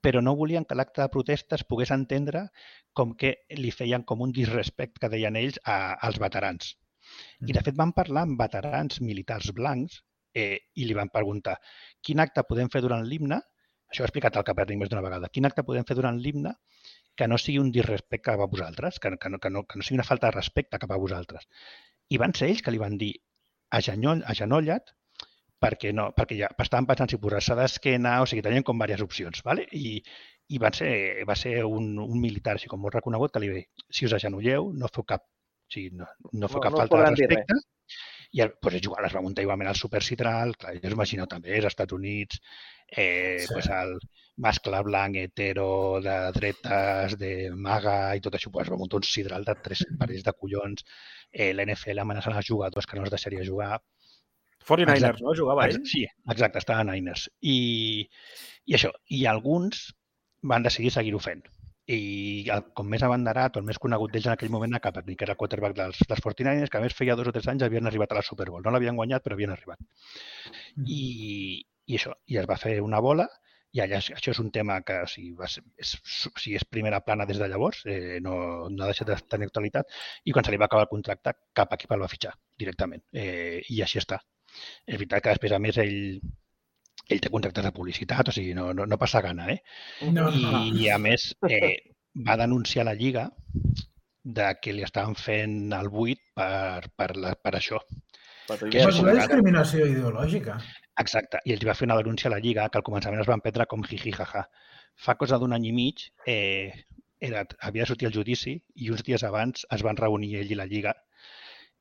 però 0.02 0.20
no 0.24 0.34
volien 0.38 0.66
que 0.68 0.76
l'acte 0.78 1.02
de 1.02 1.10
protesta 1.14 1.56
es 1.58 1.64
pogués 1.68 1.92
entendre 1.94 2.48
com 2.92 3.14
que 3.18 3.36
li 3.58 3.70
feien 3.74 4.04
com 4.08 4.24
un 4.26 4.32
disrespect, 4.34 4.98
que 5.00 5.10
deien 5.12 5.38
ells, 5.38 5.60
a, 5.64 5.94
als 6.08 6.18
veterans. 6.22 6.74
I, 7.46 7.52
de 7.52 7.62
fet, 7.62 7.76
van 7.78 7.94
parlar 7.96 8.26
amb 8.26 8.40
veterans 8.40 9.00
militars 9.02 9.52
blancs 9.56 10.00
eh, 10.34 10.58
i 10.74 10.86
li 10.88 10.96
van 10.98 11.10
preguntar 11.12 11.58
quin 12.02 12.22
acte 12.24 12.44
podem 12.48 12.70
fer 12.72 12.82
durant 12.84 13.04
l'himne, 13.06 13.40
això 13.92 14.02
ho 14.02 14.06
ha 14.06 14.08
explicat 14.08 14.38
el 14.40 14.46
Capernic 14.48 14.80
més 14.80 14.90
d'una 14.90 15.04
vegada, 15.04 15.28
quin 15.32 15.46
acte 15.48 15.64
podem 15.68 15.86
fer 15.88 15.96
durant 15.98 16.18
l'himne 16.18 16.54
que 17.18 17.28
no 17.28 17.36
sigui 17.38 17.60
un 17.60 17.70
disrespecte 17.74 18.30
cap 18.30 18.40
a 18.40 18.48
vosaltres, 18.48 18.98
que, 18.98 19.12
que, 19.20 19.30
no, 19.32 19.38
que, 19.38 19.50
no, 19.52 19.66
que 19.68 19.78
no 19.78 19.84
sigui 19.84 19.98
una 19.98 20.08
falta 20.08 20.30
de 20.30 20.36
respecte 20.38 20.80
cap 20.80 20.94
a 20.94 21.00
vosaltres. 21.02 21.44
I 22.08 22.18
van 22.22 22.32
ser 22.38 22.48
ells 22.48 22.62
que 22.64 22.72
li 22.72 22.80
van 22.80 22.96
dir 23.00 23.12
agenoll, 23.78 24.24
agenolla't 24.32 24.94
perquè, 25.62 25.92
no, 25.94 26.08
perquè 26.16 26.36
ja 26.40 26.48
estaven 26.58 26.86
pensant 26.90 27.10
si 27.12 27.18
posar-se 27.22 27.54
d'esquena, 27.58 28.16
o 28.22 28.26
sigui, 28.28 28.42
tenien 28.44 28.64
com 28.66 28.78
diverses 28.80 29.04
opcions, 29.06 29.42
¿vale? 29.46 29.68
I, 29.78 30.00
i 30.52 30.58
van 30.62 30.74
ser, 30.74 30.92
va 31.28 31.36
ser 31.38 31.60
un, 31.64 31.92
un 32.02 32.18
militar 32.20 32.56
així 32.58 32.68
com 32.70 32.82
molt 32.82 32.96
reconegut 32.98 33.32
que 33.32 33.40
li 33.44 33.52
va 33.52 33.60
dir, 33.60 33.68
si 33.90 34.08
us 34.08 34.16
agenolleu, 34.18 34.72
no 34.74 34.90
feu 34.92 35.04
cap, 35.14 35.22
o 35.24 35.72
sigui, 35.72 35.92
no, 35.96 36.08
no 36.32 36.48
feu 36.50 36.58
No- 36.60 36.64
cap 36.66 36.74
no 36.74 36.82
falta 36.82 37.04
de 37.04 37.12
respecte, 37.14 37.60
i 38.32 38.40
el, 38.40 38.54
pues, 38.60 38.74
ells 38.78 38.86
jugaven, 38.88 39.06
es 39.10 39.14
va 39.16 39.22
muntar 39.24 39.44
igualment 39.44 39.68
al 39.70 39.76
Super 39.78 40.00
Sidral, 40.02 40.56
clar, 40.56 40.74
jo 40.80 40.88
us 40.90 40.94
imagino 40.98 41.26
també, 41.30 41.54
als 41.58 41.70
Estats 41.70 41.92
Units, 41.92 42.40
eh, 42.88 43.38
Sí. 43.46 43.52
pues, 43.52 43.68
el 43.68 43.98
mascle 44.42 44.78
blanc, 44.82 45.16
hetero, 45.20 46.00
de 46.02 46.14
dretes, 46.32 47.18
de 47.20 47.32
maga 47.54 48.16
i 48.16 48.20
tot 48.24 48.34
això, 48.38 48.50
pues, 48.50 48.66
es 48.66 48.72
va 48.72 48.78
muntar 48.80 48.96
un 49.02 49.04
sidral 49.04 49.44
de 49.44 49.54
tres 49.62 49.84
parells 50.00 50.24
de 50.24 50.32
collons, 50.32 50.84
eh, 51.30 51.52
l'NFL 51.52 52.00
amenaçant 52.00 52.34
els 52.40 52.48
jugadors 52.48 52.86
que 52.88 52.96
no 52.96 53.04
es 53.04 53.10
deixaria 53.12 53.44
jugar, 53.44 53.76
49ers, 54.68 55.00
Exacte. 55.00 55.24
no? 55.26 55.34
Jugava 55.38 55.66
ell? 55.68 55.80
Sí, 55.88 56.04
exacte, 56.34 56.62
estava 56.62 56.82
a 56.82 56.86
Niners. 56.88 57.28
I, 57.40 57.56
I 58.66 58.78
això, 58.78 58.92
i 59.10 59.24
alguns 59.30 59.90
van 60.52 60.64
decidir 60.66 60.92
seguir-ho 60.94 61.20
fent. 61.22 61.44
I 61.92 62.46
el, 62.54 62.62
com 62.78 62.86
més 62.88 63.02
abanderat 63.02 63.56
o 63.56 63.60
el 63.60 63.66
més 63.66 63.80
conegut 63.82 64.12
d'ells 64.12 64.28
en 64.28 64.36
aquell 64.36 64.52
moment 64.54 64.70
era 64.70 64.80
Kaepernick, 64.84 65.18
que 65.18 65.26
era 65.26 65.34
el 65.34 65.40
quarterback 65.40 65.74
dels, 65.78 66.02
dels 66.08 66.22
49ers, 66.24 66.70
que 66.70 66.78
a 66.78 66.84
més 66.84 66.94
feia 66.94 67.16
dos 67.18 67.28
o 67.28 67.34
tres 67.34 67.48
anys 67.50 67.66
havien 67.66 67.90
arribat 67.90 68.14
a 68.14 68.20
la 68.20 68.26
Super 68.26 68.48
Bowl. 68.50 68.62
No 68.64 68.74
l'havien 68.74 68.98
guanyat, 68.98 69.24
però 69.24 69.38
havien 69.38 69.54
arribat. 69.54 69.82
I, 70.86 71.02
I 71.90 71.98
això, 71.98 72.14
i 72.30 72.38
es 72.38 72.46
va 72.48 72.60
fer 72.62 72.78
una 72.86 73.02
bola, 73.02 73.26
i 73.72 73.80
allà 73.80 73.98
això 74.02 74.32
és 74.34 74.40
un 74.42 74.50
tema 74.52 74.78
que 74.86 74.98
sigui, 75.08 75.30
va 75.38 75.48
ser, 75.48 75.62
és, 75.80 75.94
sigui, 76.12 76.56
és 76.58 76.64
primera 76.68 77.00
plana 77.04 77.24
des 77.28 77.38
de 77.40 77.48
llavors, 77.48 77.80
eh, 77.88 78.18
no, 78.24 78.34
no 78.68 78.84
ha 78.84 78.90
deixat 78.90 79.08
de 79.08 79.16
tenir 79.34 79.48
actualitat, 79.48 79.94
i 80.28 80.34
quan 80.36 80.44
se 80.44 80.52
li 80.52 80.60
va 80.60 80.68
acabar 80.68 80.84
el 80.86 80.92
contracte, 80.92 81.32
cap 81.56 81.72
equip 81.78 81.94
el 81.96 82.04
va 82.04 82.10
fitxar 82.12 82.34
directament. 82.60 83.02
Eh, 83.16 83.62
I 83.72 83.80
així 83.86 84.00
està. 84.02 84.20
És 84.86 84.96
veritat 84.96 85.24
que 85.24 85.34
després, 85.34 85.54
a 85.56 85.60
més, 85.62 85.78
ell, 85.82 86.20
ell 87.08 87.22
té 87.22 87.32
contractes 87.32 87.66
de 87.66 87.72
publicitat, 87.76 88.28
o 88.28 88.34
sigui, 88.34 88.54
no, 88.58 88.70
no, 88.76 88.86
no 88.88 89.00
passa 89.00 89.22
gana, 89.24 89.48
eh? 89.52 89.58
No, 90.10 90.28
I, 90.30 90.44
no. 90.44 90.62
i 90.78 90.88
a 90.92 90.98
més, 91.02 91.30
eh, 91.48 91.76
va 92.28 92.38
denunciar 92.40 92.86
la 92.88 92.96
Lliga 92.98 93.28
de 94.22 94.48
que 94.62 94.72
li 94.72 94.84
estaven 94.86 95.16
fent 95.18 95.72
el 95.74 95.88
buit 95.90 96.20
per, 96.36 96.88
per, 96.96 97.10
la, 97.16 97.34
per 97.34 97.56
això. 97.58 97.80
Patrulles 98.48 98.74
que 98.74 98.90
és 98.90 99.00
una 99.02 99.14
discriminació 99.18 99.86
ideològica. 99.88 100.58
Exacte. 101.02 101.40
I 101.48 101.54
els 101.56 101.64
va 101.66 101.74
fer 101.78 101.88
una 101.88 101.98
denúncia 101.98 102.28
a 102.30 102.34
la 102.34 102.40
Lliga 102.42 102.68
que 102.68 102.78
al 102.78 102.86
començament 102.86 103.22
es 103.22 103.30
van 103.30 103.42
prendre 103.44 103.66
com 103.70 103.84
jiji 103.88 104.12
jaja. 104.14 104.44
Fa 105.02 105.16
cosa 105.18 105.38
d'un 105.40 105.54
any 105.56 105.70
i 105.70 105.72
mig 105.74 106.04
eh, 106.28 106.84
era, 107.22 107.46
havia 107.60 107.86
de 107.86 107.88
sortir 107.90 108.10
el 108.10 108.14
judici 108.14 108.58
i 108.74 108.90
uns 108.92 109.04
dies 109.06 109.24
abans 109.24 109.64
es 109.76 109.84
van 109.86 109.98
reunir 109.98 110.34
ell 110.42 110.52
i 110.52 110.58
la 110.58 110.68
Lliga 110.68 110.94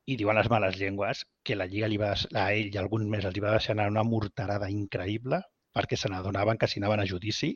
i 0.06 0.16
diuen 0.18 0.34
les 0.36 0.48
males 0.50 0.76
llengües 0.80 1.24
que 1.46 1.54
la 1.56 1.66
Lliga 1.70 1.88
li 1.88 1.96
va, 2.00 2.12
a 2.34 2.46
ell 2.52 2.72
i 2.72 2.76
a 2.76 2.80
alguns 2.82 3.06
més 3.06 3.24
els 3.24 3.38
va 3.42 3.52
deixar 3.54 3.76
anar 3.76 3.88
una 3.92 4.02
morterada 4.02 4.68
increïble 4.70 5.38
perquè 5.72 5.96
se 5.96 6.08
n'adonaven 6.10 6.58
que 6.58 6.66
si 6.68 6.80
anaven 6.80 7.00
a 7.00 7.06
judici 7.06 7.52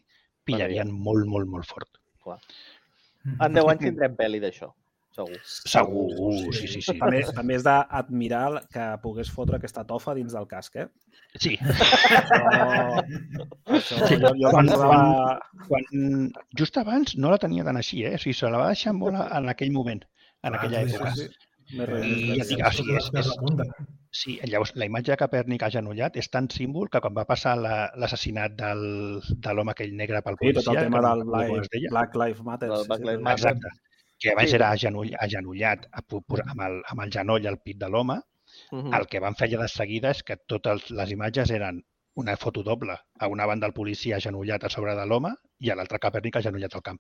pillarien 0.47 0.93
molt, 0.93 1.27
molt, 1.27 1.49
molt 1.51 1.67
fort. 1.67 1.99
Clar. 2.23 2.39
En 3.41 3.53
10 3.53 3.67
anys 3.73 3.83
tindrem 3.83 4.15
pel·li 4.17 4.39
d'això, 4.41 4.71
segur. 5.17 5.41
Segur, 5.43 6.05
sí, 6.55 6.69
sí, 6.71 6.81
sí. 6.87 6.95
També, 7.01 7.25
també 7.35 7.57
és 7.59 7.65
d'admirar 7.67 8.63
que 8.73 8.87
pogués 9.03 9.31
fotre 9.35 9.59
aquesta 9.59 9.83
tofa 9.85 10.15
dins 10.15 10.33
del 10.37 10.47
casc, 10.47 10.77
eh? 10.77 10.87
Sí, 11.37 11.57
Això, 12.47 13.97
això 13.97 14.07
Sí, 14.09 14.17
jo, 14.23 14.31
jo 14.39 14.51
quan- 14.53 14.69
pensava... 14.71 15.41
quan, 15.67 16.31
just 16.57 16.79
abans 16.81 17.17
no 17.19 17.31
la 17.35 17.39
tenia 17.43 17.65
tan 17.67 17.77
així, 17.81 18.05
eh? 18.07 18.15
O 18.15 18.19
sigui, 18.23 18.35
se 18.39 18.49
la 18.51 18.59
va 18.63 18.69
deixar 18.73 18.95
molt 18.95 19.17
a- 19.19 19.29
en 19.39 19.49
aquell 19.53 19.73
moment, 19.75 20.05
en 20.43 20.55
Ah, 20.55 20.59
aquella 20.61 20.83
època. 20.87 21.11
Més 21.11 21.19
res, 21.27 21.37
I 21.73 21.79
més 21.79 21.89
ja 21.89 21.95
res. 21.95 22.49
dic, 22.49 22.61
o 22.67 22.71
sigui, 22.73 22.97
és- 22.97 23.11
Que 23.11 23.19
és-. 23.21 23.87
Sí, 24.17 24.39
llavors 24.49 24.71
la 24.77 24.87
imatge 24.87 25.13
de 25.13 25.17
Capèrnic 25.21 25.63
agenollat 25.67 26.17
és 26.17 26.31
tan 26.31 26.49
símbol 26.49 26.89
que 26.89 27.01
quan 27.01 27.15
va 27.17 27.25
passar 27.27 27.57
la- 27.59 27.91
l'assassinat 27.97 28.55
del, 28.57 29.21
de 29.29 29.53
l'home 29.55 29.73
aquell 29.73 29.95
negre 29.97 30.23
pel 30.23 30.35
Sí, 30.39 30.53
policia... 30.53 30.63
tot 30.63 30.77
el 30.77 30.85
tema 30.85 31.03
del 31.09 31.25
Black, 31.25 31.91
Black 31.91 32.15
Lives 32.17 32.43
Matter. 32.43 32.71
Sí, 32.71 32.87
Black 32.89 33.01
sí, 33.01 33.07
Lives 33.07 33.19
sí. 33.19 33.23
Matter. 33.25 33.35
Exacte. 33.35 33.69
Que 34.19 34.31
abans 34.31 34.49
Sí. 34.51 34.57
era 34.57 34.71
agenoll, 34.71 35.11
agenollat 35.21 35.87
amb 35.93 36.61
el, 36.69 36.83
amb 36.89 37.01
el 37.05 37.11
genoll 37.13 37.47
al 37.47 37.59
pit 37.61 37.77
de 37.79 37.89
l'home. 37.91 38.21
Mhm. 38.73 38.95
El 38.95 39.07
que 39.07 39.21
van 39.21 39.35
fer 39.37 39.49
allà 39.51 39.61
de 39.63 39.69
seguida 39.69 40.11
és 40.11 40.23
que 40.23 40.37
totes 40.39 40.91
les 40.91 41.11
imatges 41.13 41.51
eren 41.51 41.83
una 42.15 42.37
foto 42.39 42.63
doble. 42.63 42.97
A 43.19 43.29
una 43.29 43.45
banda 43.45 43.67
el 43.67 43.75
policia 43.75 44.17
agenollat 44.17 44.65
a 44.65 44.71
sobre 44.71 44.95
de 44.97 45.05
l'home 45.05 45.35
i 45.61 45.69
a 45.71 45.75
l'altra 45.77 45.99
Capèrnic 45.99 46.37
agenollat 46.37 46.75
al 46.75 46.83
camp. 46.83 46.99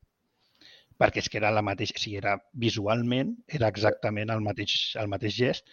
Perquè 0.96 1.20
és 1.20 1.28
que 1.28 1.40
era 1.40 1.52
la 1.52 1.62
mateixa, 1.64 1.96
o 1.96 2.00
sigui, 2.00 2.16
era 2.22 2.36
visualment 2.66 3.34
era 3.58 3.68
exactament 3.72 4.32
el 4.32 4.40
mateix, 4.44 4.76
el 5.00 5.10
mateix 5.12 5.36
gest 5.36 5.66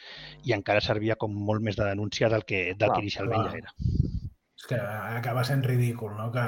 i 0.43 0.55
encara 0.55 0.83
servia 0.83 1.15
com 1.19 1.35
molt 1.49 1.63
més 1.63 1.79
de 1.79 1.87
denúncia 1.87 2.29
del 2.33 2.43
que, 2.49 2.65
del 2.73 2.89
Clar, 2.89 2.97
que 2.97 3.05
inicialment 3.05 3.39
clar. 3.39 3.51
ja 3.53 3.61
era. 3.63 3.73
És 4.59 4.67
que 4.71 4.79
acaba 4.79 5.43
sent 5.47 5.63
ridícul, 5.67 6.11
no? 6.17 6.29
Que 6.31 6.43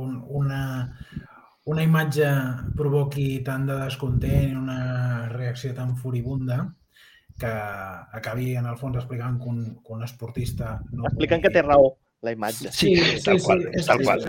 un, 0.00 0.18
una, 0.42 0.60
una 1.72 1.86
imatge 1.86 2.28
provoqui 2.76 3.30
tant 3.46 3.66
de 3.68 3.78
descontent 3.84 4.52
i 4.52 4.58
una 4.58 4.82
reacció 5.32 5.72
tan 5.76 5.96
furibunda 5.96 6.62
que 7.40 7.50
acabi, 8.20 8.52
en 8.60 8.68
el 8.68 8.76
fons, 8.76 9.00
explicant 9.00 9.38
que 9.40 9.48
un, 9.48 9.60
que 9.80 9.92
un 9.96 10.04
esportista... 10.04 10.78
No 10.92 11.08
Expliquen 11.08 11.40
que 11.40 11.52
té 11.54 11.64
raó 11.64 11.94
la 12.22 12.32
imatge. 12.32 12.70
Sí, 12.72 12.94
sí, 12.96 13.22
tal 13.24 13.40
sí, 13.40 13.46
qual, 13.46 13.62
és, 13.72 13.86
tal 13.86 14.02
qual. 14.04 14.24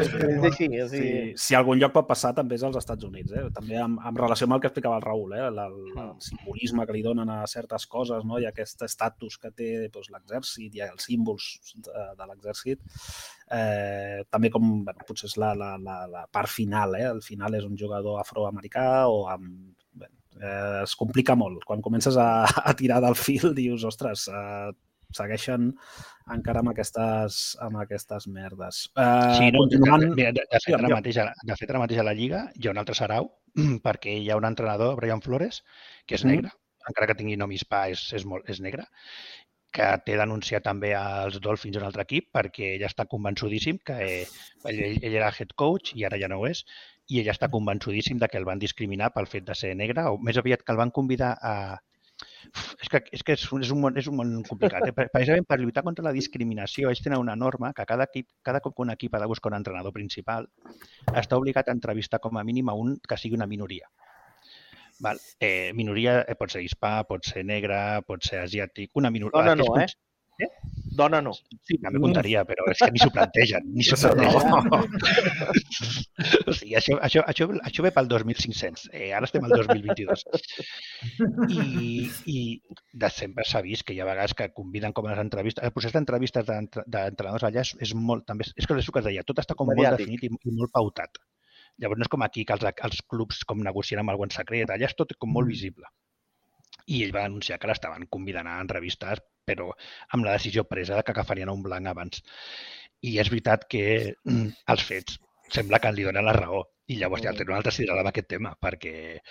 Sí, 0.56 1.08
si 1.36 1.56
algun 1.58 1.80
lloc 1.80 1.94
pot 1.96 2.08
passar 2.08 2.32
també 2.38 2.56
és 2.56 2.64
als 2.64 2.78
Estats 2.80 3.04
Units, 3.08 3.34
eh? 3.36 3.44
també 3.56 3.80
en, 3.84 3.98
en 4.00 4.20
relació 4.20 4.48
amb 4.48 4.56
el 4.56 4.62
que 4.64 4.70
explicava 4.72 5.00
el 5.00 5.04
Raül, 5.04 5.34
eh? 5.36 5.42
el, 5.50 5.60
el, 5.60 5.76
el 6.06 6.14
simbolisme 6.24 6.86
que 6.88 6.96
li 6.96 7.04
donen 7.04 7.30
a 7.34 7.42
certes 7.52 7.86
coses 7.92 8.24
no? 8.28 8.40
i 8.40 8.48
aquest 8.48 8.86
estatus 8.88 9.36
que 9.42 9.52
té 9.52 9.72
doncs, 9.92 10.08
l'exèrcit 10.14 10.78
i 10.80 10.86
els 10.88 11.08
símbols 11.10 11.50
de, 11.76 12.06
de 12.18 12.30
l'exèrcit. 12.30 12.86
Eh, 13.52 14.22
també 14.32 14.52
com, 14.54 14.70
bueno, 14.88 15.08
potser 15.08 15.28
és 15.28 15.36
la, 15.42 15.52
la, 15.60 15.74
la, 15.82 15.98
la 16.08 16.24
part 16.32 16.52
final, 16.52 16.96
eh? 17.00 17.10
al 17.10 17.20
final 17.26 17.60
és 17.60 17.68
un 17.68 17.76
jugador 17.80 18.22
afroamericà 18.24 18.88
o 19.12 19.26
amb... 19.32 19.76
Eh, 20.42 20.80
es 20.82 20.96
complica 20.98 21.36
molt. 21.36 21.66
Quan 21.68 21.84
comences 21.84 22.16
a, 22.18 22.48
a 22.48 22.72
tirar 22.80 23.02
del 23.04 23.20
fil 23.20 23.52
dius, 23.54 23.84
ostres, 23.86 24.30
eh, 24.32 24.72
segueixen 25.18 25.72
encara 26.36 26.62
amb 26.64 26.72
aquestes, 26.72 27.42
amb 27.66 27.82
aquestes 27.84 28.28
merdes. 28.28 28.86
Eh, 28.96 29.36
Sí, 29.38 29.52
no, 29.52 29.66
continuant... 29.66 30.06
de, 30.06 30.10
mira, 30.16 30.32
de, 30.32 30.46
de, 30.52 30.62
fet, 30.64 30.76
ara 30.78 30.90
mateix, 30.96 31.20
de 31.52 31.60
fet, 31.60 31.70
ara 31.70 31.84
mateix 31.84 32.00
a 32.02 32.08
la 32.08 32.16
Lliga 32.18 32.46
hi 32.56 32.68
ha 32.68 32.74
un 32.76 32.82
altre 32.82 32.96
sarau, 32.98 33.32
perquè 33.86 34.16
hi 34.22 34.30
ha 34.32 34.40
un 34.40 34.48
entrenador, 34.48 34.96
Brian 35.02 35.22
Flores, 35.22 35.64
que 36.06 36.16
és 36.16 36.26
Mm. 36.26 36.36
negre, 36.36 36.52
encara 36.90 37.08
que 37.12 37.18
tingui 37.20 37.38
nom 37.38 37.52
hispà, 37.52 37.90
és, 37.92 38.08
és, 38.18 38.26
molt, 38.26 38.48
és 38.50 38.62
negre, 38.64 38.88
que 39.72 39.86
té 40.06 40.18
denunciat 40.20 40.66
també 40.68 40.90
als 41.00 41.38
Dolphins 41.40 41.78
un 41.80 41.86
altre 41.88 42.04
equip 42.04 42.26
perquè 42.36 42.74
ella 42.76 42.90
està 42.92 43.06
convençudíssim 43.08 43.78
que 43.88 43.96
eh, 44.04 44.26
ell, 44.68 44.82
ell 45.00 45.14
era 45.16 45.30
head 45.32 45.54
coach 45.56 45.94
i 45.96 46.04
ara 46.04 46.20
ja 46.20 46.28
no 46.28 46.42
ho 46.42 46.48
és, 46.50 46.66
i 47.08 47.22
ella 47.22 47.32
està 47.32 47.48
convençudíssim 47.52 48.20
de 48.20 48.28
que 48.28 48.38
el 48.40 48.48
van 48.48 48.60
discriminar 48.60 49.14
pel 49.16 49.30
fet 49.32 49.46
de 49.48 49.56
ser 49.56 49.72
negre, 49.80 50.04
o 50.12 50.18
més 50.20 50.38
aviat 50.38 50.64
que 50.64 50.74
el 50.76 50.80
van 50.82 50.92
convidar 50.92 51.38
a... 51.42 51.56
És 52.82 52.90
que, 52.90 53.02
és, 53.14 53.24
que 53.24 53.36
és, 53.38 53.44
un, 53.54 53.62
és, 53.64 53.70
un 53.74 53.82
món, 53.84 53.98
és 53.98 54.08
un 54.10 54.16
món 54.18 54.32
complicat. 54.48 54.88
Eh? 54.88 54.94
Per- 54.98 55.08
Precisament 55.14 55.46
per 55.48 55.60
lluitar 55.62 55.84
contra 55.86 56.06
la 56.08 56.14
discriminació, 56.16 56.90
ells 56.90 57.02
tenen 57.06 57.22
una 57.22 57.36
norma 57.36 57.72
que 57.78 57.86
cada, 57.86 58.08
equip, 58.10 58.28
cada 58.42 58.60
cop 58.60 58.76
que 58.76 58.82
un 58.86 58.94
equip 58.96 59.16
ha 59.16 59.22
de 59.24 59.30
buscar 59.30 59.52
un 59.52 59.58
entrenador 59.60 59.94
principal 59.94 60.48
està 61.14 61.38
obligat 61.38 61.70
a 61.70 61.76
entrevistar 61.78 62.20
com 62.24 62.38
a 62.38 62.44
mínim 62.48 62.70
a 62.70 62.74
un 62.78 62.98
que 63.08 63.18
sigui 63.18 63.38
una 63.38 63.48
minoria. 63.48 63.90
Val? 65.02 65.18
Eh, 65.40 65.72
minoria 65.74 66.20
eh, 66.22 66.36
pot 66.38 66.52
ser 66.54 66.62
hispà, 66.62 67.04
pot 67.10 67.26
ser 67.26 67.42
negre, 67.46 67.78
pot 68.06 68.22
ser 68.26 68.44
asiàtic, 68.44 68.92
una 69.02 69.10
minoria... 69.10 69.34
Dona 69.34 69.56
no, 69.58 69.72
eh? 69.82 70.50
Dona 70.92 71.22
no. 71.24 71.32
Sí, 71.64 71.78
també 71.82 72.00
comptaria, 72.04 72.42
però 72.46 72.66
és 72.72 72.80
que 72.84 72.90
ni 72.92 73.00
s'ho 73.00 73.10
plantegen, 73.16 73.68
ni 73.74 73.84
s'ho 73.88 73.96
plantegen. 73.96 74.52
No. 74.62 74.82
O 76.48 76.54
sigui, 76.54 76.76
això, 76.78 76.98
això, 77.02 77.24
això, 77.32 77.48
això 77.70 77.86
ve 77.86 77.92
pel 77.96 78.10
2500, 78.12 78.90
eh, 78.94 79.12
ara 79.16 79.26
estem 79.30 79.46
al 79.48 79.54
2022. 79.56 80.26
I, 81.50 82.10
i 82.28 82.38
de 83.04 83.10
sempre 83.14 83.46
s'ha 83.48 83.62
vist 83.66 83.86
que 83.88 83.96
hi 83.96 84.02
ha 84.04 84.08
vegades 84.10 84.36
que 84.38 84.50
conviden 84.54 84.94
com 84.94 85.08
a 85.08 85.14
les 85.16 85.24
entrevistes. 85.24 85.64
El 85.64 85.74
procés 85.76 85.94
d'entrevistes 85.96 86.46
d'entre- 86.48 86.84
d'entrenadors 86.88 87.48
allà 87.48 87.64
és, 87.66 87.74
és 87.88 87.94
molt, 87.96 88.26
també, 88.28 88.46
és 88.56 88.68
que 88.68 88.78
és 88.78 88.88
el 88.88 88.94
que 88.94 89.04
es 89.04 89.10
deia, 89.10 89.24
tot 89.28 89.40
està 89.44 89.56
com 89.58 89.68
molt 89.72 89.80
Mediàtic. 89.80 90.06
definit 90.06 90.28
i, 90.28 90.52
i 90.52 90.56
molt 90.60 90.72
pautat. 90.76 91.22
Llavors 91.82 92.00
no 92.02 92.06
és 92.06 92.12
com 92.12 92.22
aquí 92.28 92.44
que 92.46 92.54
els, 92.54 92.68
els 92.84 93.02
clubs 93.10 93.44
com 93.48 93.64
negocien 93.64 94.02
amb 94.04 94.12
algú 94.14 94.28
en 94.28 94.34
secret, 94.36 94.70
allà 94.70 94.86
és 94.92 94.96
tot 94.96 95.16
com 95.18 95.32
molt 95.32 95.48
Mm. 95.48 95.56
visible. 95.56 95.88
I 96.92 97.04
ell 97.06 97.14
va 97.16 97.26
anunciar 97.26 97.58
que 97.60 97.68
l'estaven 97.70 98.08
convidant 98.10 98.48
a 98.50 98.60
entrevistes, 98.62 99.22
però 99.46 99.72
amb 100.16 100.26
la 100.26 100.38
decisió 100.38 100.64
presa 100.70 100.96
de 100.98 101.04
que 101.04 101.16
agafarien 101.16 101.50
un 101.50 101.64
blanc 101.66 101.88
abans. 101.88 102.24
I 103.02 103.18
és 103.22 103.30
veritat 103.34 103.66
que 103.70 103.84
mm, 104.24 104.48
els 104.74 104.84
fets 104.86 105.18
sembla 105.52 105.80
que 105.84 105.92
li 105.92 106.06
donen 106.08 106.26
la 106.26 106.36
raó. 106.38 106.64
I 106.92 106.98
llavors 107.00 107.22
ja 107.24 107.32
Mm. 107.32 107.38
tenen 107.38 107.52
una 107.54 107.58
altra 107.62 107.72
cigrada 107.72 108.02
amb 108.02 108.10
aquest 108.10 108.28
tema, 108.28 108.50
perquè, 108.60 109.22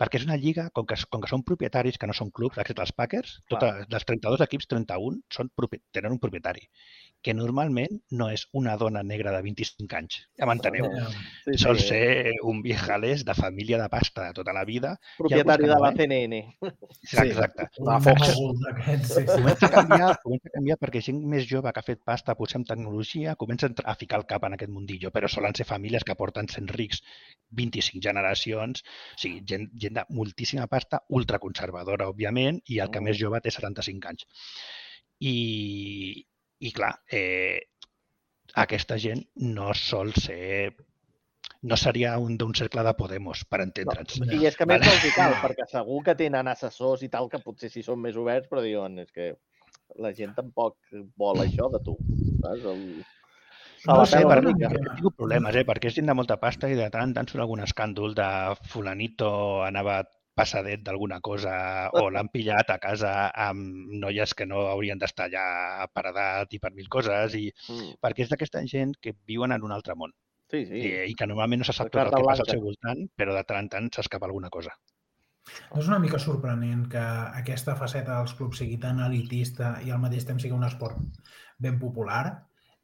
perquè 0.00 0.16
és 0.16 0.24
una 0.24 0.38
lliga, 0.40 0.70
com 0.72 0.86
que, 0.86 0.96
com 1.10 1.20
que 1.20 1.28
són 1.28 1.42
propietaris, 1.44 1.98
que 1.98 2.06
no 2.08 2.14
són 2.16 2.30
clubs, 2.30 2.56
excepte 2.56 2.80
els 2.80 2.92
Packers, 2.96 3.42
tota, 3.46 3.84
dels 3.90 4.06
32 4.08 4.40
equips, 4.46 4.66
31 4.70 5.18
són, 5.28 5.50
tenen 5.92 6.12
un 6.12 6.18
propietari, 6.22 6.64
que 7.22 7.34
normalment 7.36 7.98
no 8.16 8.30
és 8.32 8.46
una 8.56 8.76
dona 8.80 9.02
negra 9.04 9.32
de 9.34 9.42
25 9.44 9.96
anys, 9.98 10.14
ja 10.40 10.46
m'enteneu. 10.48 10.86
Sí, 11.44 11.58
Sol 11.60 11.78
sí. 11.78 11.88
ser 11.90 12.32
un 12.48 12.62
viejales 12.64 13.24
de 13.28 13.34
família 13.36 13.76
de 13.82 13.88
pasta 13.92 14.28
de 14.28 14.32
tota 14.38 14.54
la 14.56 14.64
vida. 14.64 14.94
Propietari 15.18 15.66
de 15.68 15.76
la 15.76 15.90
eh? 15.90 15.94
CNN. 15.98 16.40
Sí. 17.02 17.18
Exacte. 17.26 17.68
Un 17.78 17.86
La 17.92 18.00
Fox. 18.00 18.30
sí, 18.32 19.14
sí. 19.14 19.26
Comença 19.26 19.66
a 19.66 19.70
canviar, 19.74 20.10
comença 20.22 20.48
a 20.48 20.54
canviar 20.56 20.78
perquè 20.80 21.02
gent 21.04 21.20
més 21.28 21.44
jove 21.50 21.72
que 21.72 21.80
ha 21.82 21.86
fet 21.86 22.00
pasta, 22.04 22.34
potser 22.38 22.60
amb 22.60 22.68
tecnologia, 22.72 23.36
comença 23.36 23.68
a 23.84 23.94
ficar 24.00 24.20
el 24.22 24.26
cap 24.26 24.44
en 24.48 24.56
aquest 24.56 24.72
mundillo, 24.72 25.12
però 25.12 25.28
solen 25.28 25.54
ser 25.54 25.68
famílies 25.68 26.04
que 26.04 26.16
porten 26.16 26.48
sent 26.48 26.68
rics 26.72 27.02
25 27.50 28.00
generacions, 28.04 28.80
o 28.80 29.20
sigui, 29.20 29.42
gent, 29.46 29.68
gent 29.76 29.96
de 30.00 30.04
moltíssima 30.16 30.66
pasta, 30.70 31.02
ultraconservadora, 31.08 32.08
òbviament, 32.08 32.62
i 32.66 32.78
el 32.80 32.88
que 32.90 33.00
Mm. 33.00 33.04
més 33.04 33.18
jove 33.18 33.40
té 33.40 33.50
75 33.50 34.08
anys. 34.08 34.24
I, 35.20 36.26
i 36.60 36.72
clar, 36.76 36.92
eh, 37.10 37.58
aquesta 38.64 38.98
gent 39.00 39.22
no 39.56 39.72
sol 39.74 40.12
ser 40.18 40.72
no 41.62 41.76
seria 41.76 42.16
un 42.18 42.38
d'un 42.40 42.54
cercle 42.56 42.82
de 42.86 42.92
Podemos, 42.96 43.44
per 43.44 43.60
entendre'ns. 43.66 44.16
No. 44.22 44.32
I 44.32 44.48
és 44.48 44.56
que 44.56 44.66
més 44.68 44.80
Vale. 44.80 44.88
no 44.96 44.96
els 44.96 45.16
cal, 45.16 45.36
perquè 45.42 45.66
segur 45.68 46.02
que 46.06 46.16
tenen 46.16 46.48
assessors 46.48 47.04
i 47.04 47.10
tal, 47.12 47.28
que 47.32 47.40
potser 47.44 47.70
sí 47.72 47.84
són 47.84 48.00
més 48.00 48.16
oberts, 48.16 48.48
però 48.48 48.64
diuen, 48.64 48.98
és 49.04 49.10
que 49.12 49.32
la 50.00 50.12
gent 50.16 50.32
tampoc 50.36 50.78
vol 51.20 51.42
això 51.44 51.68
de 51.72 51.82
tu. 51.84 51.96
Saps? 52.40 52.64
El... 52.72 52.84
No 53.88 54.04
sé, 54.04 54.20
perquè 54.28 54.44
una 54.44 54.54
mica. 54.54 54.70
he 54.76 54.96
tingut 54.96 55.16
problemes, 55.16 55.56
eh? 55.56 55.64
perquè 55.68 55.88
és 55.88 55.96
gent 55.96 56.08
de 56.10 56.16
molta 56.16 56.36
pasta 56.40 56.68
i 56.68 56.76
de 56.76 56.88
tant 56.92 57.08
en 57.08 57.14
tant 57.16 57.28
surt 57.28 57.44
algun 57.44 57.62
escàndol 57.64 58.16
de 58.16 58.30
fulanito 58.72 59.30
anava 59.64 60.02
passadet 60.40 60.82
d'alguna 60.86 61.20
cosa 61.20 61.54
o 62.00 62.08
l'han 62.10 62.32
pillat 62.32 62.72
a 62.72 62.78
casa 62.82 63.12
amb 63.48 63.92
noies 64.04 64.34
que 64.34 64.48
no 64.48 64.66
haurien 64.72 64.98
d'estar 64.98 65.28
allà 65.28 65.86
per 65.92 66.06
edat 66.12 66.56
i 66.56 66.62
per 66.62 66.72
mil 66.76 66.88
coses 66.88 67.36
i 67.38 67.46
Mm, 67.70 67.96
perquè 68.02 68.24
és 68.24 68.30
d'aquesta 68.32 68.62
gent 68.66 68.96
que 69.00 69.14
viuen 69.28 69.52
en 69.52 69.62
un 69.66 69.72
altre 69.76 69.94
món 69.94 70.12
Sí, 70.50 70.64
sí. 70.66 70.80
i, 70.82 70.88
i 71.12 71.14
que 71.14 71.28
normalment 71.30 71.62
no 71.62 71.66
se 71.68 71.74
sap 71.76 71.90
tot 71.92 72.02
el 72.02 72.10
que 72.10 72.26
passa 72.26 72.42
al 72.42 72.50
seu 72.50 72.62
voltant, 72.64 73.04
però 73.16 73.36
de 73.36 73.44
tant 73.46 73.60
en 73.62 73.68
tant 73.70 73.90
s'escapa 73.94 74.26
alguna 74.26 74.50
cosa. 74.50 74.72
No 75.70 75.80
és 75.82 75.88
una 75.88 75.98
mica 76.02 76.18
sorprenent 76.22 76.82
que 76.92 77.02
aquesta 77.40 77.76
faceta 77.78 78.18
dels 78.18 78.34
clubs 78.38 78.58
sigui 78.60 78.78
tan 78.82 79.00
elitista 79.04 79.76
i 79.86 79.90
al 79.94 80.02
mateix 80.02 80.26
temps 80.28 80.42
sigui 80.42 80.56
un 80.56 80.66
esport 80.66 80.98
ben 81.58 81.78
popular 81.78 82.24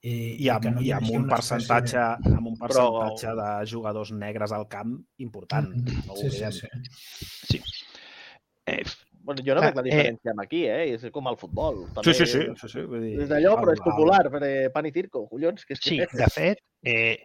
i, 0.07 0.13
I 0.45 0.49
amb, 0.55 0.63
que 0.63 0.71
no 0.75 0.81
hi 0.85 0.91
i 0.91 0.93
amb 0.95 1.11
un 1.19 1.25
percentatge, 1.31 1.99
espècie 1.99 2.37
amb 2.39 2.51
un 2.53 2.57
percentatge 2.61 3.33
de 3.41 3.49
jugadors 3.73 4.13
negres 4.15 4.53
al 4.55 4.69
camp 4.71 4.93
important. 5.25 5.73
de- 5.75 5.97
No 6.07 6.13
ho 6.15 6.17
Sí, 6.21 6.31
sí, 6.31 6.45
oblidem. 6.45 6.85
sí. 7.51 7.61
Eh, 8.67 8.83
Bueno, 9.27 9.43
jo 9.45 9.57
no 9.57 9.61
veig 9.65 9.75
la 9.75 9.83
eh, 9.83 9.87
diferència 9.89 10.31
amb 10.31 10.41
aquí, 10.45 10.61
eh? 10.71 10.93
És 10.95 11.09
com 11.11 11.27
el 11.27 11.35
futbol. 11.37 11.81
Sí, 12.05 12.13
sí, 12.15 12.27
sí. 12.31 12.43
sí, 12.61 12.69
sí 12.71 12.83
vull 12.87 13.01
dir, 13.03 13.17
És 13.25 13.29
d'allò, 13.33 13.57
però 13.59 13.73
és 13.75 13.81
popular, 13.83 14.21
per 14.31 14.71
pan 14.71 14.87
i 14.87 14.93
circo, 14.95 15.25
collons. 15.29 15.65
Que 15.67 15.75
és 15.75 15.81
Sí, 15.83 15.97
que... 15.99 16.07
de 16.21 16.29
fet, 16.31 16.61
eh, 16.85 17.17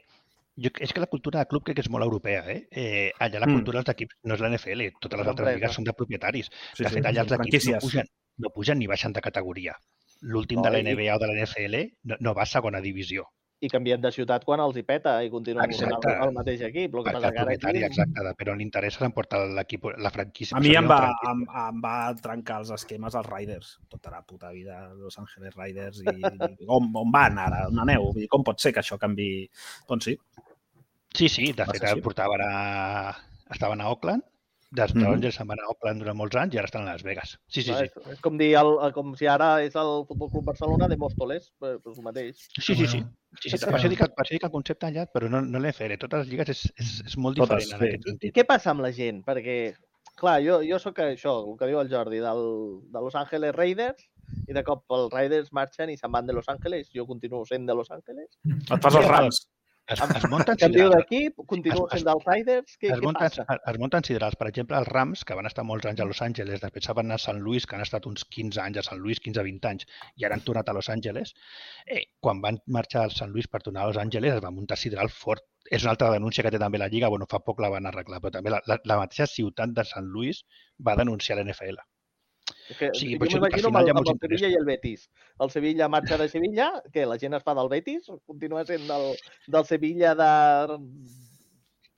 jo, 0.57 0.71
és 0.81 0.93
que 0.95 0.99
la 1.03 1.05
cultura 1.11 1.43
de 1.43 1.45
club 1.51 1.61
crec 1.67 1.77
que 1.77 1.85
és 1.85 1.91
molt 1.93 2.01
europea. 2.07 2.41
Eh? 2.49 2.63
Eh, 2.71 3.11
allà 3.19 3.43
la 3.43 3.45
Mm. 3.45 3.53
cultura 3.59 3.83
dels 3.83 3.93
equips 3.93 4.17
no 4.23 4.33
és 4.33 4.41
la 4.41 4.49
NFL, 4.49 4.87
totes 4.99 5.19
les 5.19 5.27
És 5.27 5.29
altres 5.35 5.53
lligues 5.53 5.75
són 5.77 5.83
de 5.85 5.93
propietaris. 5.93 6.49
Sí, 6.73 6.83
de 6.83 6.89
sí, 6.89 6.95
fet, 6.95 7.05
allà 7.05 7.21
els 7.21 7.31
equips 7.37 7.67
no 7.69 7.77
pugen, 7.85 8.05
no 8.39 8.49
pugen 8.49 8.79
ni 8.79 8.87
baixen 8.87 9.13
de 9.13 9.21
categoria. 9.21 9.77
L'últim 10.21 10.59
No, 10.61 10.63
de 10.67 10.71
la 10.71 10.79
i- 10.79 10.83
NBA 10.85 11.15
o 11.15 11.19
de 11.19 11.27
la 11.27 11.33
NFL 11.41 11.75
no, 12.03 12.15
no 12.19 12.33
va 12.37 12.43
a 12.43 12.45
segona 12.45 12.81
divisió. 12.81 13.25
i 13.61 13.69
canvien 13.69 14.01
de 14.01 14.09
ciutat 14.09 14.41
quan 14.43 14.57
els 14.59 14.73
hi 14.77 14.81
peta 14.81 15.11
i 15.21 15.29
continuen 15.29 15.69
sent 15.77 15.91
el, 15.93 16.05
el 16.23 16.31
mateix 16.33 16.61
equip. 16.65 16.95
El 16.97 17.03
que 17.05 17.11
passa 17.13 17.29
que 17.31 17.41
aquí... 17.53 17.83
exacte, 17.85 18.23
de- 18.25 18.31
però 18.39 18.55
li 18.57 18.63
interessa 18.65 19.03
l'emportar 19.03 19.43
l'equip, 19.53 19.83
la 20.01 20.09
franquícia. 20.09 20.57
A 20.57 20.61
mi 20.65 20.71
em 20.73 20.87
va, 20.89 20.97
una 21.11 21.31
em, 21.31 21.43
em 21.67 21.81
va 21.83 21.93
trencar 22.17 22.57
els 22.63 22.71
esquemes 22.73 23.13
als 23.19 23.29
Riders. 23.29 23.75
Tota 23.87 24.09
la 24.15 24.23
puta 24.25 24.49
vida, 24.49 24.79
Los 24.95 25.19
Angeles 25.21 25.53
Riders. 25.55 26.01
I, 26.01 26.15
i 26.25 26.65
on, 26.65 26.89
on 27.03 27.11
van 27.13 27.37
ara? 27.37 27.67
On 27.69 27.77
aneu? 27.85 28.07
Vull 28.09 28.23
dir, 28.23 28.27
com 28.33 28.41
pot 28.43 28.57
ser 28.59 28.73
que 28.73 28.81
això 28.81 28.97
canvi? 28.97 29.29
Doncs 29.87 30.09
sí. 30.09 30.17
Sí, 31.13 31.29
sí, 31.29 31.51
de 31.53 31.65
fet 31.69 32.01
portaven 32.01 32.41
a... 32.41 33.13
estaven 33.53 33.81
a 33.85 33.89
Oakland, 33.93 34.23
des 34.71 34.93
de 34.93 34.99
Mhm. 35.01 35.05
Rangers 35.11 35.35
se'n 35.35 35.47
van 35.47 35.59
a 35.59 35.67
Oakland 35.69 35.99
durant 36.01 36.15
molts 36.17 36.35
anys 36.39 36.53
i 36.55 36.57
ara 36.57 36.65
estan 36.69 36.87
a 36.87 36.93
Las 36.93 37.03
Vegas. 37.03 37.37
Sí, 37.47 37.61
sí, 37.61 37.71
no, 37.71 37.77
sí. 37.77 37.83
És, 37.85 38.07
és 38.13 38.21
com 38.21 38.37
dir, 38.37 38.53
el, 38.55 38.93
com 38.93 39.13
si 39.19 39.27
ara 39.27 39.61
és 39.63 39.75
el 39.75 40.05
Futbol 40.07 40.29
Club 40.31 40.45
Barcelona 40.45 40.87
de 40.87 40.97
Móstoles, 40.97 41.51
pues, 41.59 41.77
pues 41.83 41.97
el 41.97 42.03
mateix. 42.03 42.37
Sí, 42.55 42.61
sí, 42.73 42.75
sí. 42.75 42.87
sí, 42.87 43.03
sí. 43.49 43.57
Sí. 43.57 43.65
Per, 43.65 43.73
això 43.75 43.89
dic, 43.89 43.99
que- 43.99 44.09
per 44.15 44.23
això 44.25 44.31
dic 44.37 44.43
el 44.47 44.51
concepte 44.51 44.85
allà, 44.87 45.05
però 45.11 45.29
no, 45.29 45.41
no 45.41 45.59
l'NFL. 45.59 45.97
Totes 45.97 46.19
les 46.25 46.29
lligues 46.29 46.49
és, 46.49 46.65
és, 46.77 47.01
és 47.05 47.17
molt 47.17 47.37
Totes, 47.37 47.65
diferent 47.67 47.73
en 47.73 47.89
sí. 47.89 47.95
aquest 47.95 48.07
sentit. 48.09 48.35
què 48.35 48.45
passa 48.47 48.71
amb 48.71 48.81
la 48.81 48.91
gent? 48.95 49.23
Perquè, 49.25 49.75
clar, 50.15 50.41
jo, 50.43 50.61
jo 50.63 50.79
sóc 50.79 50.95
això, 51.03 51.35
el 51.51 51.57
que 51.59 51.67
diu 51.67 51.79
el 51.81 51.89
Jordi, 51.91 52.19
del, 52.23 52.43
de 52.91 52.99
Los 53.01 53.15
Angeles 53.15 53.53
Raiders, 53.55 54.07
i 54.47 54.53
de 54.53 54.63
cop 54.63 54.85
els 54.95 55.11
Raiders 55.11 55.51
marxen 55.51 55.89
i 55.89 55.97
se'n 55.97 56.11
van 56.11 56.25
de 56.25 56.31
Los 56.33 56.47
Angeles, 56.47 56.89
jo 56.95 57.05
continuo 57.05 57.45
sent 57.45 57.65
de 57.67 57.73
Los 57.75 57.91
Angeles. 57.91 58.37
Et 58.45 58.79
fas 58.81 58.95
els 58.95 59.07
rams. 59.07 59.47
Es, 59.91 60.01
es 60.17 60.25
munten 60.31 60.57
Canvio 60.61 60.87
d'equip, 60.93 61.41
continuo 61.51 61.85
es- 61.87 61.93
sent 61.99 62.07
dels 62.07 62.23
Raiders, 62.27 62.75
què, 62.79 62.91
Es 62.93 62.99
què 62.99 63.03
munten, 63.05 63.29
passa? 63.29 63.57
es 63.71 63.79
munten 63.81 64.03
siderals. 64.07 64.37
Per 64.39 64.47
exemple, 64.49 64.77
els 64.77 64.87
Rams, 64.87 65.23
que 65.27 65.35
van 65.39 65.49
estar 65.49 65.65
molts 65.67 65.85
anys 65.89 66.01
a 66.01 66.07
Los 66.09 66.21
Angeles, 66.27 66.61
després 66.63 66.87
van 66.99 67.05
anar 67.09 67.19
a 67.19 67.23
Sant 67.25 67.41
Louis, 67.45 67.65
que 67.67 67.75
han 67.75 67.85
estat 67.85 68.07
uns 68.11 68.23
15 68.37 68.61
anys 68.63 68.77
a 68.81 68.85
Sant 68.89 69.01
Louis, 69.03 69.19
15-20 69.25 69.69
anys, 69.71 69.87
i 70.15 70.25
ara 70.27 70.37
han 70.39 70.45
tornat 70.47 70.69
a 70.69 70.73
Los 70.77 70.89
Angeles. 70.89 71.33
Eh, 71.85 72.03
quan 72.19 72.41
van 72.41 72.59
marxar 72.67 73.03
al 73.03 73.11
Sant 73.17 73.31
Louis 73.35 73.47
per 73.47 73.61
tornar 73.61 73.83
a 73.83 73.91
Los 73.91 73.97
Angeles, 73.97 74.33
es 74.39 74.43
va 74.43 74.51
muntar 74.51 74.77
sideral 74.77 75.09
fort. 75.09 75.43
És 75.69 75.83
una 75.83 75.91
altra 75.95 76.09
denúncia 76.11 76.43
que 76.43 76.51
té 76.51 76.59
també 76.59 76.77
la 76.81 76.87
Lliga, 76.89 77.07
bueno, 77.09 77.27
fa 77.29 77.39
poc 77.39 77.59
la 77.61 77.69
van 77.69 77.85
arreglar, 77.85 78.19
però 78.21 78.31
també 78.37 78.49
la, 78.55 78.61
la, 78.67 78.79
la 78.85 78.97
mateixa 79.03 79.27
ciutat 79.27 79.69
de 79.77 79.83
Sant 79.85 80.07
Louis 80.07 80.43
va 80.87 80.95
denunciar 80.99 81.37
l'NFL. 81.37 81.77
Que, 82.77 82.91
Sí, 82.97 83.13
jo 83.15 83.27
m'imagino 83.27 83.71
amb, 83.71 83.81
amb 83.81 83.99
molts 83.99 84.13
el 84.13 84.21
Sevilla 84.25 84.51
i 84.53 84.57
el 84.59 84.67
Betis. 84.67 85.07
El 85.45 85.51
Sevilla 85.53 85.89
marxa 85.91 86.17
de 86.21 86.27
Sevilla, 86.31 86.69
que 86.93 87.05
la 87.09 87.17
gent 87.21 87.37
es 87.37 87.45
fa 87.47 87.55
del 87.57 87.71
Betis, 87.71 88.09
continua 88.29 88.65
sent 88.69 88.87
del, 88.89 89.11
del 89.57 89.67
Sevilla 89.69 90.15
de... 90.19 90.31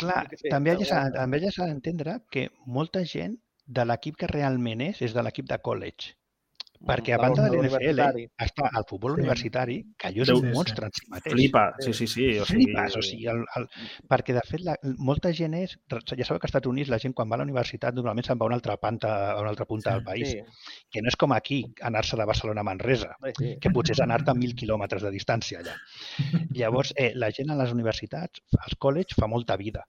Clar, 0.01 0.23
què 0.31 0.39
sé, 0.39 0.49
també, 0.49 0.73
de 0.73 0.87
s'ha 1.53 1.67
d'entendre 1.69 2.17
que 2.33 2.47
molta 2.65 3.03
gent 3.05 3.37
de 3.65 3.85
l'equip 3.85 4.17
que 4.19 4.27
realment 4.31 4.81
és, 4.89 5.01
és 5.05 5.13
de 5.15 5.23
l'equip 5.23 5.47
de 5.49 5.59
college. 5.63 6.15
Perquè 6.83 7.13
a 7.15 7.17
banda 7.21 7.45
de 7.47 7.55
l'NFL 7.55 8.01
està 8.43 8.69
el 8.75 8.83
futbol 8.89 9.13
Sí. 9.13 9.21
universitari, 9.21 9.77
que 9.97 10.09
allò 10.09 10.23
és 10.25 10.31
un 10.33 10.41
sí, 10.41 10.47
sí. 10.47 10.53
monstre 10.57 10.87
en 10.89 10.91
si 10.97 11.05
mateix. 11.13 11.33
Flipa, 11.33 11.61
sí, 11.79 11.93
sí, 11.93 12.07
sí. 12.07 12.25
O 12.39 12.45
sigui, 12.45 12.65
Flipes, 12.65 12.97
o 12.99 13.01
sigui, 13.01 13.27
el, 13.31 13.39
el, 13.55 13.67
perquè 14.11 14.35
de 14.35 14.43
fet 14.49 14.65
la, 14.67 14.75
molta 14.97 15.31
gent 15.31 15.55
és, 15.55 15.77
ja 15.87 16.25
sabeu 16.27 16.41
que 16.41 16.49
als 16.49 16.51
Estats 16.51 16.67
Units 16.67 16.91
la 16.91 16.99
gent 16.99 17.15
quan 17.15 17.31
va 17.31 17.39
a 17.39 17.43
la 17.43 17.47
universitat 17.47 17.95
normalment 17.95 18.27
se'n 18.27 18.41
va 18.41 18.45
a 18.45 18.51
una 18.51 18.59
altra, 18.59 18.75
panta, 18.77 19.13
a 19.31 19.39
una 19.39 19.53
altra 19.53 19.65
punta 19.69 19.89
Sí, 19.91 19.95
del 19.95 20.03
país, 20.03 20.29
Sí, 20.33 20.43
que 20.91 21.01
no 21.01 21.07
és 21.07 21.15
com 21.15 21.31
aquí, 21.31 21.63
anar-se 21.81 22.19
de 22.19 22.25
Barcelona 22.25 22.61
a 22.61 22.67
Manresa, 22.67 23.15
sí, 23.23 23.31
sí. 23.39 23.55
que 23.61 23.71
potser 23.71 23.95
és 23.95 24.03
anar-te 24.03 24.31
a 24.31 24.37
mil 24.37 24.53
quilòmetres 24.55 25.01
de 25.07 25.11
distància 25.11 25.59
allà. 25.63 25.75
Llavors, 26.59 26.93
eh, 26.97 27.13
la 27.15 27.31
gent 27.31 27.49
a 27.49 27.55
les 27.63 27.71
universitats, 27.71 28.43
als 28.59 28.75
college, 28.75 29.15
fa 29.19 29.27
molta 29.27 29.55
vida. 29.57 29.87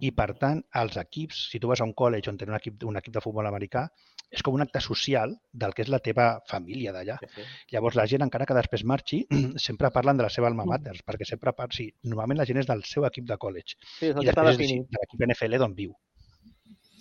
I, 0.00 0.10
per 0.16 0.30
tant, 0.40 0.62
els 0.80 0.96
equips, 0.96 1.42
si 1.52 1.58
tu 1.60 1.68
vas 1.68 1.80
a 1.82 1.84
un 1.84 1.92
college 1.92 2.30
on 2.30 2.38
tenen 2.40 2.54
un 2.54 2.58
equip, 2.60 2.82
un 2.88 2.96
equip 2.96 3.12
de 3.14 3.20
futbol 3.20 3.46
americà, 3.46 3.82
és 4.30 4.42
com 4.46 4.54
un 4.54 4.62
acte 4.64 4.80
social 4.80 5.34
del 5.52 5.74
que 5.74 5.82
és 5.82 5.90
la 5.92 5.98
teva 6.00 6.28
família 6.48 6.92
d'allà. 6.94 7.18
sí, 7.20 7.28
sí. 7.34 7.42
Llavors, 7.74 7.96
la 7.98 8.06
gent, 8.06 8.22
encara 8.24 8.46
que 8.46 8.54
després 8.56 8.84
marxi, 8.86 9.24
sempre 9.66 9.90
parlen 9.90 10.16
de 10.16 10.24
la 10.24 10.30
seva 10.32 10.48
alma 10.48 10.64
mater, 10.64 10.94
perquè 11.04 11.26
sempre 11.28 11.52
par... 11.52 11.68
sí, 11.74 11.90
normalment 12.04 12.38
la 12.40 12.46
gent 12.48 12.62
és 12.62 12.68
del 12.70 12.84
seu 12.88 13.04
equip 13.10 13.26
de 13.28 13.36
college. 13.36 13.76
Sí, 13.98 14.06
és 14.12 14.16
I 14.22 14.30
després 14.30 14.60
és 14.60 14.72
de 14.88 15.02
l'equip 15.02 15.26
NFL 15.28 15.58
d'on 15.64 15.74
viu. 15.74 15.92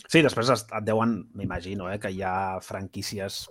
Sí, 0.09 0.23
després 0.25 0.49
es- 0.49 0.65
et 0.65 0.83
deuen, 0.88 1.19
m'imagino, 1.38 1.88
eh, 1.93 1.99
que 2.01 2.09
hi 2.12 2.23
ha 2.25 2.59
franquícies 2.65 3.43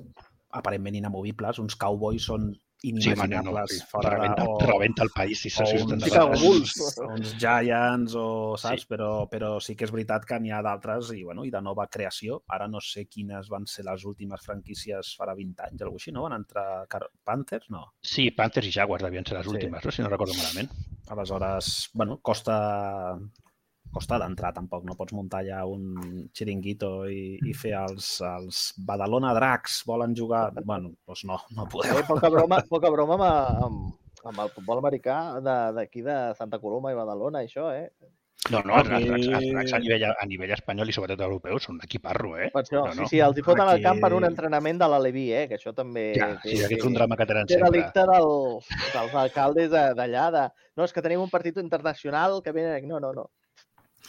aparentment 0.51 0.97
inamovibles. 0.99 1.61
Uns 1.63 1.77
cowboys 1.79 2.25
són 2.27 2.51
Sí, 2.81 2.91
inimaginables 2.91 3.45
no, 3.45 3.61
no, 3.61 3.67
sí. 3.67 3.81
fora 3.91 4.11
rebenta, 4.11 4.45
de... 4.45 4.67
rebenta 4.67 5.03
el 5.03 5.11
país 5.11 5.41
si 5.43 5.49
o 5.51 5.65
uns, 5.67 6.05
de 6.05 6.21
Bulls. 6.45 6.99
uns 7.09 7.33
Giants 7.37 8.15
o 8.15 8.57
saps, 8.57 8.83
Sí. 8.83 8.87
però, 8.89 9.29
però 9.29 9.59
sí 9.61 9.75
que 9.75 9.85
és 9.85 9.91
veritat 9.91 10.25
que 10.25 10.39
n'hi 10.39 10.53
ha 10.55 10.61
d'altres 10.63 11.11
i, 11.17 11.25
bueno, 11.25 11.45
i 11.45 11.51
de 11.51 11.61
nova 11.61 11.89
creació. 11.89 12.45
Ara 12.47 12.69
no 12.69 12.79
sé 12.81 13.07
quines 13.11 13.49
van 13.51 13.67
ser 13.67 13.85
les 13.85 14.05
últimes 14.05 14.41
franquícies 14.47 15.17
farà 15.19 15.35
20 15.35 15.65
anys, 15.67 15.83
alguna 15.83 15.99
així, 15.99 16.13
no? 16.13 16.23
Van 16.29 16.39
entrar 16.39 16.87
Car- 16.87 17.11
Panthers? 17.25 17.67
No. 17.71 17.83
Sí, 18.01 18.31
Panthers 18.31 18.69
i 18.69 18.73
Jaguars 18.73 19.03
devien 19.03 19.27
ser 19.27 19.39
les 19.39 19.47
Sí. 19.47 19.53
últimes, 19.57 19.85
no? 19.85 19.91
si 19.91 20.03
no 20.03 20.09
recordo 20.09 20.35
malament. 20.39 20.71
Aleshores, 21.09 21.91
bueno, 21.95 22.19
costa 22.23 23.19
costa 23.93 24.19
d'entrar 24.21 24.53
tampoc, 24.55 24.85
no 24.85 24.95
pots 24.99 25.15
muntar 25.17 25.41
ja 25.47 25.63
un 25.67 26.29
xiringuito 26.37 27.07
i, 27.09 27.39
i 27.49 27.55
fer 27.57 27.73
els, 27.81 28.11
els 28.23 28.75
Badalona 28.79 29.33
Dracs 29.35 29.81
volen 29.89 30.15
jugar... 30.17 30.51
Bueno, 30.65 30.93
doncs 31.07 31.25
no, 31.25 31.41
no 31.57 31.67
podeu. 31.73 31.99
Eh, 31.99 32.05
poca 32.07 32.29
broma, 32.31 32.61
poca 32.69 32.91
broma 32.95 33.17
amb, 33.19 33.65
amb, 33.65 33.81
amb 34.29 34.45
el 34.45 34.53
futbol 34.55 34.79
americà 34.83 35.19
de- 35.41 35.59
d'aquí 35.81 36.03
de, 36.05 36.13
de 36.31 36.35
Santa 36.39 36.61
Coloma 36.63 36.93
i 36.93 36.99
Badalona, 36.99 37.43
això, 37.47 37.71
eh? 37.75 37.89
No, 38.53 38.61
no, 38.63 38.77
els, 38.79 38.89
Aquí- 38.95 39.09
els, 39.11 39.27
els 39.35 39.49
Dracs 39.51 39.73
a 39.75 39.79
nivell, 39.83 40.05
a 40.15 40.27
nivell 40.31 40.53
espanyol 40.55 40.89
i 40.89 40.95
sobretot 40.95 41.25
europeu 41.27 41.59
són 41.59 41.75
un 41.81 41.83
equiparro, 41.85 42.37
eh? 42.39 42.53
Per 42.55 42.63
això, 42.63 42.85
No, 42.87 42.93
sí, 42.95 43.01
no. 43.03 43.09
sí, 43.11 43.19
els 43.25 43.41
hi 43.41 43.43
foten 43.45 43.67
al 43.69 43.83
camp 43.83 43.99
per 44.05 44.13
un 44.15 44.23
Aquí- 44.25 44.31
entrenament 44.33 44.79
de 44.79 44.89
l'Aleví, 44.93 45.25
eh? 45.35 45.43
Que 45.51 45.59
això 45.59 45.73
també... 45.75 46.13
Ja, 46.17 46.29
té- 46.45 46.53
sí, 46.55 46.61
aquest 46.63 46.79
és 46.79 46.87
un 46.87 46.95
drama 46.95 47.19
que 47.19 47.27
tenen 47.27 47.49
sempre. 47.51 47.73
delicte 47.73 48.05
del, 48.13 48.31
dels 48.95 49.19
alcaldes 49.25 49.73
de- 49.75 49.83
d'allà, 49.99 50.29
de... 50.37 50.45
No, 50.79 50.87
és 50.87 50.95
que 50.95 51.03
tenim 51.03 51.21
un 51.25 51.33
partit 51.35 51.59
internacional 51.59 52.39
que 52.45 52.53
venen... 52.55 52.87
No, 52.89 53.01
no, 53.03 53.11
no. 53.13 53.27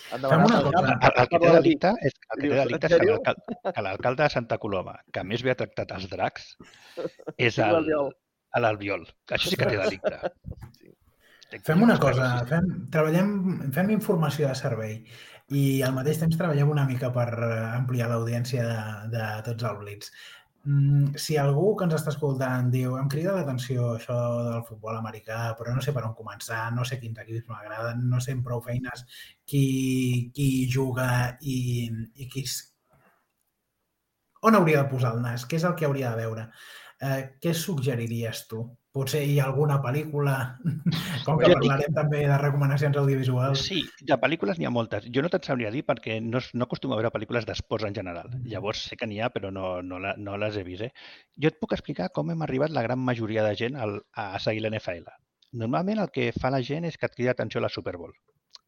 Fem 0.09 0.45
una 0.45 0.61
cosa. 0.65 0.81
El, 0.95 1.13
el 1.23 1.27
que 1.33 1.39
té 1.43 1.51
delicte 1.55 1.93
és, 2.07 2.15
el 2.35 2.41
que 2.41 2.47
té 2.49 2.55
delicte 2.59 2.75
"En 2.75 2.75
és 2.75 2.79
que 2.81 2.93
sèrio?" 2.95 3.17
l'alcal- 3.17 3.73
que 3.75 3.83
l'alcalde 3.87 4.23
de 4.23 4.29
Santa 4.35 4.57
Coloma, 4.57 4.95
que 5.13 5.23
més 5.23 5.43
bé 5.45 5.51
ha 5.53 5.59
tractat 5.61 5.91
els 5.97 6.09
dracs, 6.09 6.49
és 7.49 7.59
el, 7.59 7.91
l'Albiol. 8.59 9.05
Això 9.31 9.49
sí 9.51 9.59
que 9.59 9.65
té 9.69 9.77
delicte. 9.77 10.19
Fem 11.65 11.81
una 11.81 11.97
cosa, 11.97 12.29
fem, 12.49 12.65
treballem, 12.93 13.29
fem 13.73 13.89
informació 13.95 14.47
de 14.51 14.55
servei 14.57 14.99
i 15.49 15.61
al 15.81 15.95
mateix 15.95 16.19
temps 16.21 16.37
treballem 16.37 16.69
una 16.69 16.83
mica 16.85 17.09
per 17.13 17.25
eh, 17.33 17.47
ampliar 17.73 18.09
l'audiència 18.11 18.65
de, 18.67 18.83
de 19.15 19.23
tots 19.47 19.65
els 19.71 19.79
Blitz. 19.81 20.11
Mm, 20.65 21.15
si 21.15 21.37
algú 21.39 21.69
que 21.79 21.85
ens 21.87 21.93
està 21.95 22.11
escoltant 22.11 22.67
diu 22.73 22.97
em 22.99 23.07
crida 23.11 23.35
l'atenció 23.37 23.93
això 23.93 24.15
del 24.47 24.65
futbol 24.67 24.97
americà, 24.97 25.37
però 25.59 25.71
no 25.75 25.83
sé 25.85 25.93
per 25.95 26.03
on 26.03 26.15
començar, 26.17 26.65
no 26.75 26.83
sé 26.83 26.97
quins 26.99 27.21
equips 27.23 27.47
m'agraden, 27.47 28.01
no 28.11 28.19
sé 28.19 28.35
amb 28.35 28.43
prou 28.43 28.59
feines 28.65 29.05
qui, 29.47 29.63
qui 30.35 30.49
juga 30.73 31.07
i, 31.39 31.87
i 32.15 32.27
qui... 32.33 32.43
On 34.49 34.55
hauria 34.55 34.83
de 34.83 34.91
posar 34.91 35.13
el 35.15 35.23
nas? 35.23 35.47
Què 35.47 35.59
és 35.59 35.65
el 35.67 35.75
que 35.79 35.87
hauria 35.87 36.11
de 36.11 36.25
veure? 36.25 36.45
Eh, 37.07 37.21
què 37.39 37.55
suggeriries 37.55 38.45
tu? 38.51 38.65
Potser 38.89 39.19
hi 39.21 39.35
ha 39.37 39.45
alguna 39.45 39.75
pel·lícula, 39.83 40.35
com 41.25 41.37
que 41.37 41.49
parlarem 41.51 41.93
també 41.93 42.23
de 42.25 42.37
recomanacions 42.41 42.97
audiovisuals. 42.97 43.61
Sí, 43.67 43.83
de 44.01 44.17
pel·lícules 44.17 44.57
n'hi 44.57 44.65
ha 44.65 44.73
moltes. 44.73 45.05
Jo 45.13 45.21
no 45.21 45.29
te'n 45.29 45.45
sabria 45.45 45.69
dir 45.75 45.83
perquè 45.85 46.17
no, 46.25 46.41
no 46.53 46.65
acostumo 46.65 46.95
a 46.95 46.97
veure 46.97 47.13
pel·lícules 47.13 47.45
d'esports 47.45 47.85
en 47.85 47.97
general. 47.99 48.33
Llavors 48.49 48.87
sé 48.89 48.97
que 48.97 49.05
n'hi 49.09 49.21
ha, 49.21 49.29
però 49.35 49.53
no, 49.53 49.83
no, 49.85 50.01
la, 50.01 50.15
no 50.17 50.39
les 50.41 50.57
he 50.57 50.65
vist. 50.65 50.87
Eh? 50.89 50.91
Jo 51.37 51.53
et 51.53 51.61
puc 51.61 51.77
explicar 51.77 52.09
com 52.15 52.33
hem 52.33 52.41
arribat 52.47 52.73
la 52.73 52.85
gran 52.87 53.03
majoria 53.11 53.45
de 53.45 53.53
gent 53.61 53.77
al, 53.77 53.99
a 54.17 54.41
seguir 54.41 54.65
l'NFL. 54.65 55.05
Normalment 55.61 56.01
el 56.01 56.09
que 56.13 56.31
fa 56.33 56.49
la 56.53 56.61
gent 56.65 56.89
és 56.89 56.97
que 56.97 57.05
et 57.09 57.15
crida 57.15 57.37
atenció 57.37 57.61
a 57.61 57.67
la 57.67 57.73
Super 57.73 57.95
Bowl. 58.01 58.17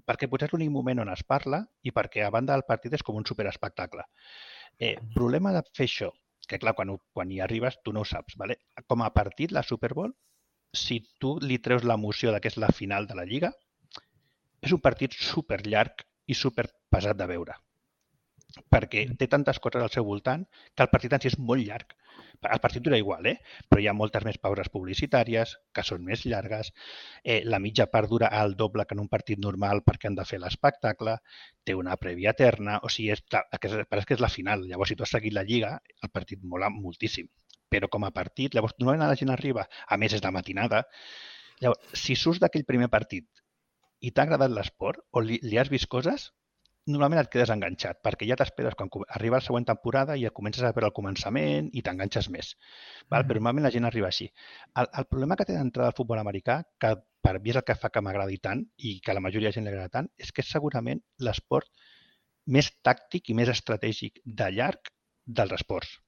Perquè 0.05 0.29
potser 0.29 0.49
és 0.49 0.53
l'únic 0.53 0.69
moment 0.73 1.01
on 1.01 1.11
es 1.13 1.25
parla 1.25 1.63
i 1.81 1.93
perquè 1.93 2.25
a 2.25 2.33
banda 2.33 2.53
del 2.53 2.67
partit 2.69 2.93
és 2.93 3.03
com 3.05 3.17
un 3.17 3.25
superespectacle. 3.25 4.05
Eh, 4.77 4.97
problema 5.13 5.53
de 5.53 5.61
fer 5.77 5.89
això, 5.89 6.09
que 6.51 6.59
clar, 6.59 6.75
quan, 6.77 6.93
quan 7.15 7.31
hi 7.31 7.39
arribes 7.45 7.79
tu 7.85 7.95
no 7.95 8.03
ho 8.03 8.09
saps. 8.11 8.37
Vale? 8.41 8.59
Com 8.91 9.03
a 9.05 9.11
partit, 9.15 9.55
la 9.55 9.63
Super 9.63 9.93
Bowl, 9.97 10.13
si 10.83 11.01
tu 11.19 11.37
li 11.41 11.57
treus 11.63 11.87
l'emoció 11.87 12.35
de 12.35 12.43
que 12.43 12.51
és 12.51 12.59
la 12.61 12.71
final 12.75 13.07
de 13.07 13.17
la 13.19 13.27
Lliga, 13.27 13.51
és 14.61 14.75
un 14.75 14.83
partit 14.83 15.15
super 15.17 15.61
llarg 15.65 16.05
i 16.29 16.37
super 16.37 16.67
pesat 16.93 17.17
de 17.17 17.27
veure 17.33 17.57
perquè 18.73 19.05
té 19.19 19.27
tantes 19.31 19.59
coses 19.63 19.83
al 19.83 19.91
seu 19.93 20.05
voltant 20.07 20.43
que 20.75 20.83
el 20.83 20.89
partit 20.91 21.13
en 21.15 21.23
si 21.23 21.29
és 21.31 21.37
molt 21.39 21.63
llarg. 21.63 21.93
El 22.49 22.59
partit 22.61 22.81
dura 22.81 22.97
igual, 22.97 23.27
eh? 23.29 23.35
però 23.69 23.81
hi 23.81 23.87
ha 23.89 23.93
moltes 23.93 24.23
més 24.25 24.39
pauses 24.41 24.69
publicitàries 24.73 25.51
que 25.77 25.83
són 25.85 26.01
més 26.07 26.23
llargues. 26.25 26.71
Eh, 27.23 27.41
la 27.45 27.59
mitja 27.61 27.85
part 27.91 28.09
dura 28.09 28.31
el 28.39 28.55
doble 28.61 28.85
que 28.89 28.97
en 28.97 29.03
un 29.03 29.09
partit 29.11 29.41
normal 29.43 29.83
perquè 29.85 30.09
han 30.09 30.17
de 30.17 30.25
fer 30.25 30.39
l'espectacle. 30.41 31.19
Té 31.63 31.75
una 31.77 31.97
prèvia 32.01 32.33
eterna. 32.33 32.79
O 32.81 32.89
sigui, 32.89 33.11
és, 33.13 33.21
clar, 33.29 33.43
és 33.53 33.61
que 34.07 34.17
és 34.17 34.25
la 34.25 34.31
final. 34.37 34.65
Llavors, 34.71 34.89
si 34.89 34.97
tu 34.97 35.05
has 35.05 35.13
seguit 35.17 35.37
la 35.37 35.45
Lliga, 35.45 35.75
el 36.01 36.13
partit 36.17 36.41
mola 36.41 36.71
moltíssim. 36.73 37.29
Però 37.71 37.87
com 37.93 38.09
a 38.09 38.11
partit, 38.15 38.57
llavors, 38.57 38.73
normalment 38.79 39.13
la 39.13 39.19
gent 39.21 39.31
arriba, 39.31 39.67
a 39.87 40.01
més 40.01 40.17
és 40.17 40.25
de 40.25 40.33
matinada, 40.33 40.81
llavors, 41.61 41.93
si 42.01 42.17
surts 42.19 42.41
d'aquell 42.41 42.67
primer 42.67 42.89
partit 42.91 43.29
i 44.01 44.09
t'ha 44.11 44.25
agradat 44.25 44.51
l'esport 44.51 44.99
o 45.13 45.21
li, 45.23 45.37
li 45.45 45.59
has 45.61 45.69
vist 45.71 45.87
coses, 45.93 46.31
normalment 46.89 47.21
et 47.21 47.29
quedes 47.29 47.51
enganxat, 47.53 47.99
perquè 48.01 48.25
ja 48.29 48.37
t'esperes 48.39 48.75
quan 48.77 48.89
arriba 49.17 49.37
la 49.37 49.45
següent 49.45 49.67
temporada 49.67 50.15
i 50.17 50.25
ja 50.25 50.33
comences 50.33 50.63
a 50.63 50.71
veure 50.73 50.89
el 50.89 50.95
començament 50.97 51.69
i 51.77 51.83
t'enganxes 51.85 52.29
més. 52.33 52.55
Val? 53.09 53.21
Mhm. 53.21 53.27
Però 53.29 53.39
normalment 53.39 53.67
la 53.67 53.71
gent 53.71 53.85
arriba 53.85 54.07
així. 54.07 54.31
El, 54.75 54.87
el 54.97 55.05
problema 55.05 55.35
que 55.35 55.45
té 55.45 55.53
d'entrada 55.53 55.91
el 55.93 55.97
futbol 55.97 56.19
americà, 56.19 56.63
que 56.79 56.95
per 57.21 57.39
mi 57.39 57.51
és 57.51 57.59
el 57.59 57.63
que 57.63 57.75
fa 57.75 57.89
que 57.89 58.01
m'agradi 58.01 58.39
tant 58.41 58.63
i 58.77 58.99
que 58.99 59.11
a 59.11 59.13
la 59.13 59.21
majoria 59.21 59.49
de 59.49 59.53
gent 59.53 59.65
li 59.65 59.73
agrada 59.73 59.93
tant, 59.99 60.09
és 60.17 60.31
que 60.31 60.41
és 60.41 60.49
segurament 60.49 61.01
l'esport 61.19 61.69
més 62.47 62.71
tàctic 62.81 63.29
i 63.29 63.37
més 63.37 63.49
estratègic 63.53 64.21
de 64.25 64.49
llarg 64.51 64.89
dels 65.25 65.53
esports. 65.53 65.99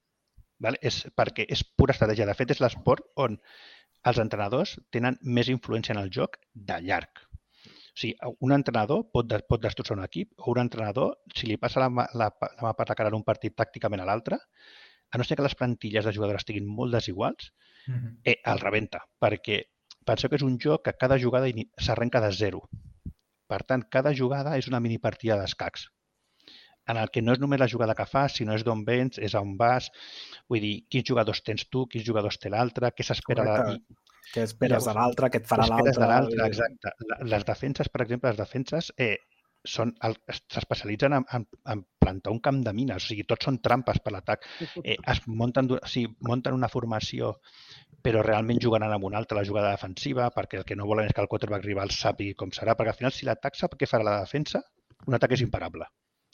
Val? 0.60 0.78
És 0.82 1.04
perquè 1.16 1.46
és 1.50 1.64
pura 1.64 1.94
estratègia. 1.94 2.26
De 2.26 2.34
fet, 2.34 2.52
és 2.52 2.62
l'esport 2.64 3.06
on 3.16 3.38
els 4.10 4.20
entrenadors 4.20 4.78
tenen 4.92 5.20
més 5.22 5.50
influència 5.54 5.94
en 5.94 6.02
el 6.02 6.12
joc 6.12 6.40
de 6.54 6.80
llarg. 6.82 7.28
O 7.94 8.00
sigui, 8.02 8.16
un 8.42 8.52
entrenador 8.56 9.04
pot, 9.14 9.28
de, 9.30 9.38
pot 9.48 9.62
destrossar 9.62 9.98
un 10.00 10.04
equip 10.06 10.32
o 10.38 10.52
un 10.52 10.60
entrenador, 10.64 11.18
si 11.36 11.46
li 11.48 11.58
passa 11.62 11.80
la, 11.84 11.90
mà- 11.94 12.08
la, 12.18 12.32
la 12.58 12.64
mà 12.66 12.72
per 12.78 12.88
la 12.90 12.96
cara 12.98 13.12
en 13.14 13.20
un 13.20 13.24
partit 13.28 13.54
tàcticament 13.56 14.02
a 14.02 14.08
l'altre, 14.10 14.40
a 15.14 15.18
no 15.22 15.24
ser 15.24 15.38
que 15.38 15.46
les 15.46 15.54
plantilles 15.56 16.06
de 16.06 16.14
jugadors 16.16 16.42
estiguin 16.42 16.66
molt 16.66 16.94
desiguals, 16.96 17.52
Mhm. 17.88 18.22
eh, 18.24 18.38
el 18.48 18.60
rebenta, 18.64 19.02
perquè 19.22 19.66
penseu 20.08 20.30
que 20.30 20.38
és 20.40 20.42
un 20.48 20.58
joc 20.58 20.86
que 20.86 20.94
cada 20.98 21.18
jugada 21.20 21.50
s'arrenca 21.78 22.22
de 22.24 22.32
zero. 22.32 22.62
Per 23.48 23.60
tant, 23.68 23.84
cada 23.92 24.14
jugada 24.16 24.58
és 24.58 24.68
una 24.72 24.80
mini 24.80 24.98
partida 24.98 25.36
d'escacs 25.38 25.90
en 26.88 26.98
el 26.98 27.10
que 27.12 27.22
no 27.22 27.32
és 27.34 27.40
només 27.40 27.60
la 27.60 27.68
jugada 27.68 27.94
que 27.96 28.06
fas, 28.06 28.34
sinó 28.36 28.56
és 28.56 28.64
d'on 28.64 28.84
vens, 28.84 29.18
és 29.18 29.34
on 29.40 29.54
vas, 29.58 29.90
vull 30.50 30.60
dir, 30.60 30.86
quins 30.90 31.06
jugadors 31.08 31.42
tens 31.44 31.68
tu, 31.70 31.86
quins 31.88 32.04
jugadors 32.04 32.38
té 32.40 32.50
l'altre, 32.50 32.90
què 32.92 33.04
s'espera 33.04 33.44
de... 33.46 33.76
I- 33.76 33.84
Què 34.34 34.44
esperes 34.48 34.86
de 34.88 34.94
l'altre, 34.96 35.30
què 35.34 35.42
et 35.42 35.48
farà 35.50 35.66
de 35.68 35.94
l'altre. 36.08 36.48
exacte. 36.48 36.94
La- 37.10 37.20
Les 37.36 37.46
defenses, 37.46 37.90
per 37.90 38.02
exemple, 38.06 38.30
les 38.30 38.38
defenses 38.40 38.92
eh, 38.98 39.18
són 39.66 39.94
s'especialitzen 40.52 41.14
en, 41.20 41.26
en, 41.38 41.46
en 41.72 41.84
plantar 42.00 42.32
un 42.34 42.40
camp 42.44 42.62
de 42.66 42.74
mines, 42.76 43.04
o 43.04 43.08
sigui, 43.08 43.24
tots 43.28 43.46
són 43.48 43.60
trampes 43.64 44.00
per 44.04 44.12
l'atac. 44.16 44.46
Eh, 44.84 44.98
es 45.14 45.22
munten, 45.28 45.70
o 45.72 45.80
sigui, 45.88 46.14
munten 46.28 46.54
una 46.58 46.68
formació 46.70 47.38
però 48.04 48.20
realment 48.26 48.60
jugaran 48.60 48.92
amb 48.92 49.06
una 49.08 49.18
altra 49.22 49.38
la 49.40 49.46
jugada 49.48 49.70
defensiva 49.72 50.26
perquè 50.36 50.58
el 50.60 50.66
que 50.68 50.76
no 50.76 50.86
volen 50.90 51.06
és 51.08 51.14
que 51.16 51.22
el 51.24 51.30
quarterback 51.32 51.64
rival 51.64 51.90
sàpiga 51.96 52.36
com 52.36 52.52
serà, 52.52 52.74
perquè 52.76 52.92
al 52.92 52.98
final 53.00 53.14
si 53.16 53.26
l'atac 53.26 53.56
sap 53.56 53.78
què 53.80 53.88
farà 53.88 54.04
la 54.04 54.18
defensa, 54.26 54.60
un 55.08 55.16
atac 55.16 55.32
és 55.38 55.44
imparable. 55.46 55.88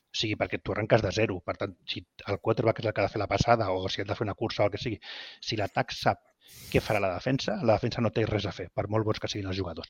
O 0.10 0.18
sigui, 0.18 0.34
perquè 0.40 0.58
tu 0.64 0.74
arrenques 0.74 1.04
de 1.06 1.12
zero. 1.14 1.36
Per 1.46 1.54
tant, 1.62 1.76
si 1.86 2.02
el 2.26 2.40
quarterback 2.42 2.80
és 2.82 2.88
el 2.90 2.94
que 2.98 3.04
ha 3.04 3.06
de 3.06 3.14
fer 3.14 3.22
la 3.22 3.28
passada 3.30 3.70
o 3.70 3.86
si 3.88 4.02
ha 4.02 4.06
de 4.10 4.16
fer 4.18 4.26
una 4.26 4.34
cursa 4.34 4.64
o 4.64 4.66
el 4.66 4.72
que 4.74 4.82
sigui, 4.82 4.98
si 5.46 5.56
l'atac 5.60 5.94
sap 5.94 6.24
què 6.72 6.82
farà 6.84 7.00
la 7.02 7.14
defensa, 7.14 7.58
la 7.64 7.76
defensa 7.78 8.02
no 8.02 8.12
té 8.14 8.26
res 8.26 8.46
a 8.46 8.54
fer, 8.56 8.70
per 8.76 8.88
molt 8.88 9.06
bons 9.06 9.20
que 9.20 9.28
siguin 9.32 9.50
els 9.50 9.58
jugadors. 9.58 9.90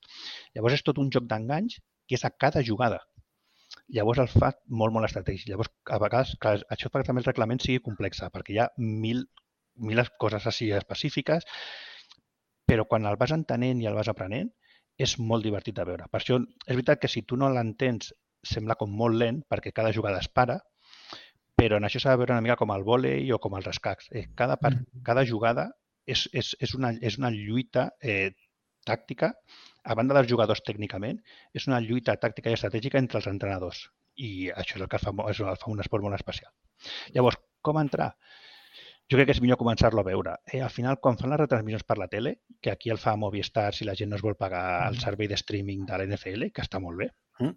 Llavors 0.56 0.80
és 0.80 0.84
tot 0.84 1.00
un 1.02 1.10
joc 1.12 1.28
d'enganys 1.30 1.80
que 2.08 2.16
és 2.16 2.26
a 2.26 2.32
cada 2.32 2.64
jugada. 2.66 3.02
Llavors 3.94 4.22
el 4.24 4.30
fa 4.32 4.54
molt, 4.68 4.94
molt 4.94 5.06
estratègic. 5.10 5.50
Llavors, 5.50 5.70
a 5.90 6.00
vegades, 6.02 6.36
clar, 6.42 6.58
això 6.72 6.90
fa 6.90 7.02
que 7.02 7.08
també 7.10 7.22
el 7.22 7.28
reglament 7.28 7.62
sigui 7.62 7.84
complex, 7.86 8.22
perquè 8.34 8.56
hi 8.56 8.62
ha 8.64 8.70
mil, 8.78 9.26
mil 9.76 10.02
coses 10.22 10.48
així 10.50 10.72
específiques, 10.72 11.46
però 12.70 12.86
quan 12.88 13.06
el 13.10 13.18
vas 13.18 13.34
entenent 13.34 13.82
i 13.82 13.90
el 13.90 13.98
vas 13.98 14.10
aprenent, 14.12 14.52
és 15.00 15.16
molt 15.20 15.46
divertit 15.46 15.78
de 15.78 15.86
veure. 15.88 16.08
Per 16.12 16.20
això 16.20 16.38
és 16.42 16.76
veritat 16.76 17.00
que 17.02 17.08
si 17.08 17.24
tu 17.24 17.38
no 17.40 17.50
l'entens 17.50 18.14
sembla 18.44 18.76
com 18.80 18.92
molt 18.92 19.16
lent, 19.16 19.44
perquè 19.50 19.72
cada 19.76 19.94
jugada 19.96 20.20
es 20.20 20.28
para, 20.28 20.60
però 21.60 21.78
en 21.80 21.88
això 21.88 22.00
s'ha 22.00 22.14
de 22.14 22.22
veure 22.22 22.36
una 22.36 22.44
mica 22.44 22.58
com 22.60 22.72
el 22.72 22.86
vòlei 22.88 23.32
o 23.36 23.40
com 23.40 23.56
els 23.58 23.68
escacs. 23.68 24.10
Eh, 24.12 24.28
cada, 24.36 24.58
part, 24.58 24.78
Mhm. 24.78 25.04
cada 25.04 25.26
jugada 25.26 25.72
és, 26.16 26.26
és, 26.34 26.54
és, 26.60 26.74
una, 26.78 26.92
és 27.06 27.18
una 27.22 27.30
lluita 27.34 27.90
eh, 28.02 28.32
tàctica, 28.88 29.34
a 29.84 29.96
banda 29.96 30.16
dels 30.18 30.30
jugadors 30.32 30.62
tècnicament, 30.66 31.20
és 31.56 31.68
una 31.70 31.80
lluita 31.84 32.16
tàctica 32.22 32.52
i 32.52 32.58
estratègica 32.58 33.00
entre 33.02 33.20
els 33.22 33.28
entrenadors. 33.32 33.86
I 34.20 34.50
això 34.52 34.76
és 34.78 34.84
el 34.84 34.90
que 34.92 35.00
fa, 35.00 35.14
és 35.32 35.40
el 35.40 35.48
que 35.54 35.60
fa 35.64 35.72
un 35.72 35.80
esport 35.84 36.04
molt 36.04 36.18
especial. 36.18 36.52
Llavors, 37.16 37.38
com 37.62 37.80
entrar? 37.80 38.14
Jo 39.10 39.18
crec 39.18 39.30
que 39.30 39.34
és 39.34 39.42
millor 39.42 39.58
començar-lo 39.58 40.04
a 40.04 40.06
veure. 40.06 40.36
Eh, 40.54 40.60
al 40.62 40.70
final, 40.70 41.00
quan 41.02 41.18
fan 41.18 41.32
les 41.32 41.40
retransmissions 41.42 41.86
per 41.88 41.98
la 41.98 42.08
tele, 42.12 42.36
que 42.62 42.70
aquí 42.72 42.92
el 42.94 43.00
fa 43.02 43.16
Movistar 43.18 43.72
si 43.74 43.88
la 43.88 43.96
gent 43.98 44.12
no 44.12 44.20
es 44.20 44.22
vol 44.26 44.36
pagar 44.38 44.88
el 44.90 44.96
Mhm. 44.96 45.02
servei 45.02 45.28
de 45.28 45.40
streaming 45.40 45.86
de 45.88 45.98
la 45.98 46.06
NFL, 46.06 46.52
que 46.52 46.62
està 46.62 46.80
molt 46.80 46.98
bé, 47.00 47.10
Mm. 47.40 47.56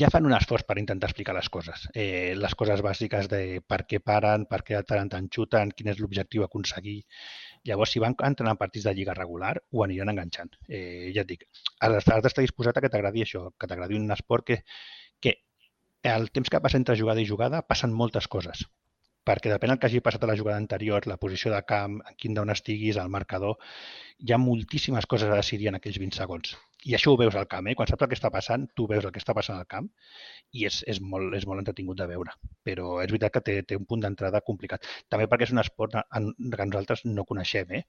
Ja 0.00 0.10
fan 0.10 0.26
un 0.26 0.34
esforç 0.36 0.64
per 0.66 0.76
intentar 0.80 1.08
explicar 1.10 1.34
les 1.36 1.48
coses. 1.56 1.86
Eh, 1.94 2.34
les 2.36 2.54
coses 2.58 2.82
bàsiques 2.82 3.28
de 3.30 3.40
per 3.72 3.80
què 3.90 4.00
paren, 4.02 4.46
per 4.50 4.60
què 4.66 4.82
tant 4.88 5.12
en 5.18 5.28
xuten, 5.36 5.72
quin 5.76 5.92
és 5.92 6.00
l'objectiu 6.02 6.42
a 6.42 6.50
aconseguir. 6.50 6.98
Llavors, 7.68 7.94
si 7.94 8.02
van 8.02 8.16
entrenant 8.28 8.60
partits 8.60 8.88
de 8.88 8.94
lliga 8.98 9.14
regular, 9.14 9.54
ho 9.72 9.84
aniran 9.84 10.12
enganxant. 10.12 10.56
Eh, 10.68 11.12
ja 11.14 11.22
et 11.22 11.30
dic, 11.30 11.46
has 11.80 11.94
d'estar 11.94 12.42
disposat 12.42 12.78
a 12.78 12.84
que 12.84 12.92
t'agradi 12.92 13.24
això, 13.24 13.46
que 13.58 13.70
t'agradi 13.70 13.98
un 14.00 14.10
esport 14.18 14.46
que, 14.50 14.62
que 15.20 15.38
el 16.14 16.30
temps 16.30 16.50
que 16.50 16.60
passa 16.60 16.80
entre 16.80 16.98
jugada 17.00 17.22
i 17.22 17.30
jugada 17.30 17.62
passen 17.62 17.94
moltes 17.94 18.28
coses 18.28 18.66
perquè 19.24 19.50
depèn 19.52 19.72
del 19.72 19.80
que 19.80 19.88
hagi 19.88 20.02
passat 20.04 20.24
a 20.24 20.28
la 20.30 20.36
jugada 20.36 20.60
anterior, 20.60 21.06
la 21.08 21.16
posició 21.16 21.50
de 21.54 21.62
camp, 21.64 22.00
en 22.04 22.16
quin 22.20 22.34
down 22.36 22.52
estiguis, 22.52 22.98
el 23.00 23.08
marcador, 23.08 23.56
hi 24.20 24.32
ha 24.32 24.38
moltíssimes 24.38 25.06
coses 25.10 25.30
a 25.30 25.40
decidir 25.40 25.68
en 25.70 25.78
aquells 25.80 25.98
20 26.02 26.16
segons. 26.20 26.54
I 26.84 26.92
això 26.98 27.14
ho 27.14 27.16
veus 27.16 27.34
al 27.40 27.46
camp, 27.48 27.66
eh? 27.70 27.74
Quan 27.74 27.88
saps 27.88 28.04
el 28.04 28.10
que 28.10 28.16
està 28.18 28.28
passant, 28.30 28.66
tu 28.76 28.84
veus 28.86 29.06
el 29.08 29.12
que 29.12 29.20
està 29.22 29.32
passant 29.32 29.56
al 29.56 29.64
camp 29.66 29.86
i 30.52 30.66
és, 30.68 30.82
és, 30.86 31.00
molt, 31.00 31.32
és 31.38 31.46
molt 31.48 31.62
entretingut 31.62 31.96
de 31.96 32.06
veure. 32.10 32.34
Però 32.62 32.98
és 33.00 33.08
veritat 33.08 33.32
que 33.32 33.42
té, 33.46 33.54
té 33.64 33.78
un 33.80 33.86
punt 33.88 34.04
d'entrada 34.04 34.42
complicat. 34.44 34.84
També 35.08 35.24
perquè 35.24 35.48
és 35.48 35.54
un 35.56 35.62
esport 35.64 35.96
en, 36.02 36.28
que 36.36 36.68
nosaltres 36.68 37.06
no 37.08 37.24
coneixem, 37.24 37.72
eh? 37.80 37.82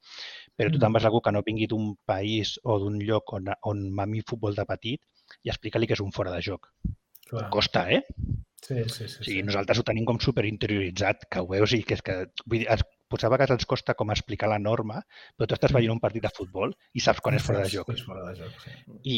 Però 0.56 0.72
tu 0.72 0.80
Mm. 0.80 0.86
te'n 0.86 0.96
vas 0.96 1.04
a 1.04 1.12
algú 1.12 1.20
que 1.22 1.36
no 1.36 1.44
vingui 1.44 1.68
d'un 1.68 1.98
país 2.08 2.56
o 2.64 2.80
d'un 2.80 3.02
lloc 3.04 3.34
on, 3.36 3.52
on 3.64 3.84
mami 3.92 4.24
futbol 4.24 4.56
de 4.56 4.66
petit 4.66 5.02
i 5.44 5.52
explica-li 5.52 5.88
que 5.88 6.00
és 6.00 6.06
un 6.06 6.16
fora 6.16 6.32
de 6.32 6.42
joc. 6.42 6.72
Clar. 7.28 7.50
Costa, 7.50 7.90
eh? 7.92 8.06
Sí, 8.64 8.78
sí, 8.90 9.08
sí. 9.08 9.20
O 9.20 9.24
sigui, 9.24 9.40
sí. 9.40 9.46
nosaltres 9.46 9.80
ho 9.80 9.86
tenim 9.86 10.06
com 10.08 10.20
super 10.24 10.46
interioritzat, 10.48 11.28
que 11.32 11.42
ho 11.44 11.50
veus 11.50 11.76
i 11.78 11.84
que 11.86 11.98
és 11.98 12.04
que... 12.06 12.16
Vull 12.46 12.64
dir, 12.64 12.70
es, 12.74 12.82
potser 13.12 13.28
a 13.30 13.32
vegades 13.34 13.54
ens 13.56 13.68
costa 13.70 13.94
com 13.98 14.12
explicar 14.14 14.50
la 14.50 14.58
norma, 14.62 15.02
però 15.38 15.48
tu 15.48 15.58
estàs 15.58 15.74
veient 15.76 15.94
un 15.94 16.02
partit 16.02 16.24
de 16.26 16.32
futbol 16.34 16.74
i 16.98 17.04
saps 17.04 17.22
quan 17.24 17.38
és 17.38 17.46
fora 17.46 17.62
de 17.62 17.70
joc. 17.74 17.92
És 17.94 18.04
fora 18.08 18.26
de 18.26 18.34
joc, 18.40 18.56
sí. 18.64 18.74
I, 19.12 19.18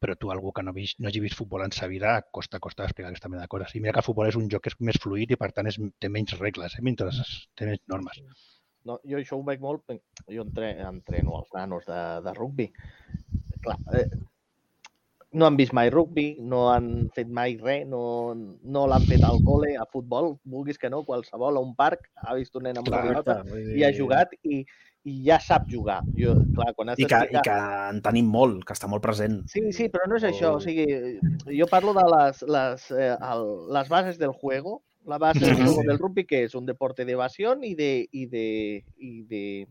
però 0.00 0.16
tu, 0.16 0.32
algú 0.32 0.54
que 0.56 0.64
no, 0.64 0.74
vist, 0.76 0.98
no 1.02 1.10
hagi 1.10 1.22
vist 1.24 1.38
futbol 1.38 1.66
en 1.66 1.74
sa 1.76 1.90
vida, 1.92 2.16
costa, 2.32 2.60
costa 2.62 2.86
explicar 2.88 3.12
aquesta 3.12 3.30
mena 3.32 3.44
de 3.44 3.52
coses. 3.52 3.74
I 3.76 3.82
mira 3.84 3.96
que 3.96 4.04
el 4.04 4.08
futbol 4.08 4.30
és 4.30 4.38
un 4.40 4.48
joc 4.52 4.64
que 4.64 4.72
és 4.72 4.78
més 4.88 5.00
fluid 5.02 5.34
i, 5.34 5.40
per 5.40 5.52
tant, 5.56 5.68
és, 5.68 5.78
té 6.00 6.12
menys 6.12 6.38
regles, 6.40 6.78
eh? 6.78 6.84
mentre 6.86 7.12
té 7.58 7.68
menys 7.68 7.84
normes. 7.92 8.22
No, 8.86 9.00
jo 9.02 9.18
això 9.18 9.36
ho 9.36 9.44
veig 9.44 9.60
molt, 9.60 9.92
jo 10.30 10.46
entre, 10.46 10.70
entreno 10.86 11.40
els 11.40 11.52
nanos 11.54 11.84
de, 11.90 12.00
de 12.22 12.34
rugbi. 12.36 12.70
Clar, 13.64 13.76
eh, 13.98 14.06
no 15.32 15.46
han 15.46 15.56
vist 15.56 15.74
mai 15.76 15.90
rugbi, 15.90 16.36
no 16.40 16.66
han 16.70 17.08
fet 17.14 17.28
mai 17.28 17.56
res, 17.60 17.86
no, 17.90 18.00
no 18.34 18.84
l'han 18.88 19.04
fet 19.08 19.24
al 19.26 19.40
col·le, 19.44 19.74
a 19.76 19.86
futbol, 19.92 20.36
vulguis 20.44 20.78
que 20.78 20.90
no, 20.92 21.02
qualsevol, 21.04 21.58
a 21.58 21.62
un 21.64 21.74
parc, 21.76 22.08
ha 22.22 22.36
vist 22.38 22.54
un 22.56 22.68
nen 22.68 22.78
amb 22.80 22.88
una 22.88 23.02
pilota 23.04 23.40
i 23.74 23.84
ha 23.84 23.92
jugat 23.96 24.32
i, 24.42 24.62
i 25.06 25.16
ja 25.26 25.38
sap 25.42 25.68
jugar. 25.70 26.00
Jo, 26.18 26.36
clar, 26.56 26.72
quan 26.78 26.92
has 26.92 27.02
I 27.02 27.08
que, 27.10 27.22
I 27.34 27.42
que 27.46 27.56
en 27.90 28.02
tenim 28.06 28.30
molt, 28.32 28.64
que 28.66 28.76
està 28.76 28.90
molt 28.90 29.04
present. 29.04 29.42
Sí, 29.50 29.66
sí, 29.76 29.88
però 29.92 30.08
no 30.10 30.18
és 30.18 30.26
això. 30.26 30.56
O 30.58 30.62
sigui, 30.62 30.86
jo 31.46 31.68
parlo 31.70 31.94
de 31.96 32.06
les, 32.10 32.42
les, 32.56 32.90
eh, 32.94 33.14
el, 33.14 33.46
les 33.76 33.90
bases 33.92 34.20
del 34.22 34.34
juego. 34.34 34.82
La 35.06 35.20
base 35.22 35.38
del 35.38 35.54
juego 35.54 35.82
sí. 35.82 35.86
del 35.86 35.98
rugby, 36.00 36.24
que 36.26 36.42
es 36.42 36.56
un 36.58 36.66
deporte 36.66 37.04
de 37.04 37.12
evasión 37.12 37.62
y 37.62 37.76
de... 37.76 38.08
Y 38.10 38.26
de, 38.26 38.84
y 38.98 39.22
de, 39.22 39.68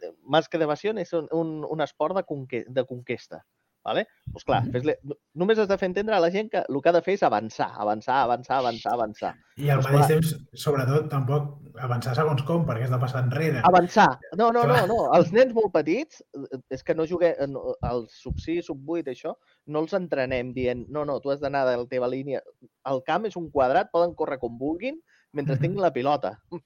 de 0.00 0.12
más 0.24 0.48
que 0.48 0.58
de 0.58 0.64
evasión, 0.64 0.98
és 0.98 1.12
un, 1.12 1.28
un, 1.30 1.64
un 1.66 1.80
esport 1.82 2.16
de, 2.16 2.22
conque, 2.26 2.64
de 2.68 2.84
conquesta. 2.86 3.44
Vale? 3.84 4.06
Pues 4.30 4.44
clar, 4.44 4.62
Mhm. 4.64 4.72
fes 4.72 4.98
només 5.34 5.58
has 5.58 5.66
de 5.68 5.76
fer 5.78 5.88
entendre 5.88 6.14
a 6.14 6.20
la 6.20 6.30
gent 6.30 6.48
que 6.50 6.58
el 6.68 6.80
que 6.82 6.88
ha 6.88 6.92
de 6.92 7.02
fer 7.02 7.14
és 7.14 7.22
avançar, 7.22 7.72
avançar, 7.76 8.22
avançar, 8.22 8.58
avançar, 8.58 8.92
avançar. 8.92 9.34
I 9.56 9.70
al 9.70 9.80
Doncs 9.82 9.90
mateix 9.92 10.06
clar. 10.06 10.08
temps, 10.08 10.62
sobretot, 10.62 11.08
tampoc 11.10 11.48
avançar 11.82 12.14
segons 12.14 12.42
com, 12.42 12.64
perquè 12.64 12.84
has 12.84 12.90
de 12.90 12.98
passar 12.98 13.24
enrere. 13.24 13.60
Avançar. 13.64 14.18
No, 14.36 14.52
no, 14.52 14.62
no, 14.62 14.74
Clar. 14.74 14.86
no. 14.88 15.12
Els 15.16 15.32
nens 15.32 15.52
molt 15.52 15.72
petits, 15.72 16.22
eh, 16.34 16.58
és 16.70 16.84
que 16.84 16.94
no 16.94 17.06
juguem, 17.06 17.34
no, 17.50 17.74
els 17.90 18.12
sub 18.22 18.38
6, 18.38 18.66
sub 18.66 18.88
8, 18.88 19.10
això, 19.10 19.34
no 19.66 19.80
els 19.80 19.92
entrenem 19.94 20.52
dient, 20.54 20.86
no, 20.88 21.04
no, 21.04 21.18
tu 21.20 21.30
has 21.30 21.40
d'anar 21.40 21.66
de 21.66 21.76
la 21.76 21.86
teva 21.86 22.06
línia. 22.08 22.40
El 22.86 23.02
camp 23.02 23.26
és 23.26 23.36
un 23.36 23.50
quadrat, 23.50 23.90
poden 23.90 24.14
córrer 24.14 24.38
com 24.38 24.56
vulguin 24.58 25.00
mentre 25.32 25.56
tinguin 25.58 25.80
la 25.82 25.92
pilota. 25.92 26.38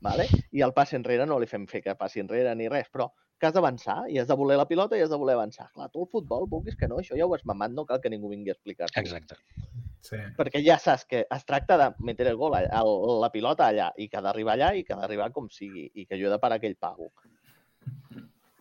Vale? 0.00 0.28
I 0.52 0.62
el 0.62 0.72
passi 0.72 0.96
enrere 0.96 1.26
no 1.26 1.38
li 1.38 1.46
fem 1.46 1.66
fer 1.66 1.82
que 1.82 1.94
passi 1.94 2.20
enrere 2.20 2.54
ni 2.54 2.68
res, 2.68 2.86
però 2.90 3.10
que 3.40 3.48
has 3.48 3.54
d'avançar 3.56 4.02
i 4.12 4.18
has 4.20 4.28
de 4.28 4.36
voler 4.36 4.58
la 4.60 4.66
pilota 4.68 4.98
i 4.98 5.02
has 5.02 5.10
de 5.10 5.16
voler 5.18 5.34
avançar. 5.38 5.70
Clar, 5.74 5.88
tu 5.90 6.02
el 6.04 6.10
futbol, 6.12 6.44
vulguis 6.50 6.76
que 6.76 6.86
no, 6.90 6.98
això 7.00 7.16
ja 7.18 7.26
ho 7.26 7.34
has 7.34 7.44
mamat, 7.48 7.72
no 7.72 7.86
cal 7.88 8.00
que 8.04 8.10
ningú 8.12 8.28
vingui 8.30 8.52
a 8.52 8.56
explicar-t'ho. 8.58 9.00
Exacte. 9.00 9.38
Sí. 10.04 10.16
Perquè 10.36 10.62
ja 10.64 10.78
saps 10.80 11.04
que 11.08 11.24
es 11.28 11.44
tracta 11.48 11.76
de 11.80 11.88
meter 12.04 12.26
el 12.30 12.36
gol, 12.40 12.54
allà, 12.56 12.70
el, 12.84 13.20
la 13.20 13.32
pilota 13.32 13.66
allà, 13.72 13.90
i 14.00 14.08
que 14.08 14.16
ha 14.20 14.22
d'arribar 14.24 14.54
allà 14.58 14.70
i 14.76 14.84
que 14.84 14.94
ha 14.94 15.00
d'arribar 15.00 15.30
com 15.32 15.48
sigui, 15.52 15.88
i 15.94 16.06
que 16.06 16.16
jo 16.20 16.28
he 16.28 16.32
de 16.32 16.38
parar 16.40 16.56
aquell 16.60 16.76
pago. 16.76 17.10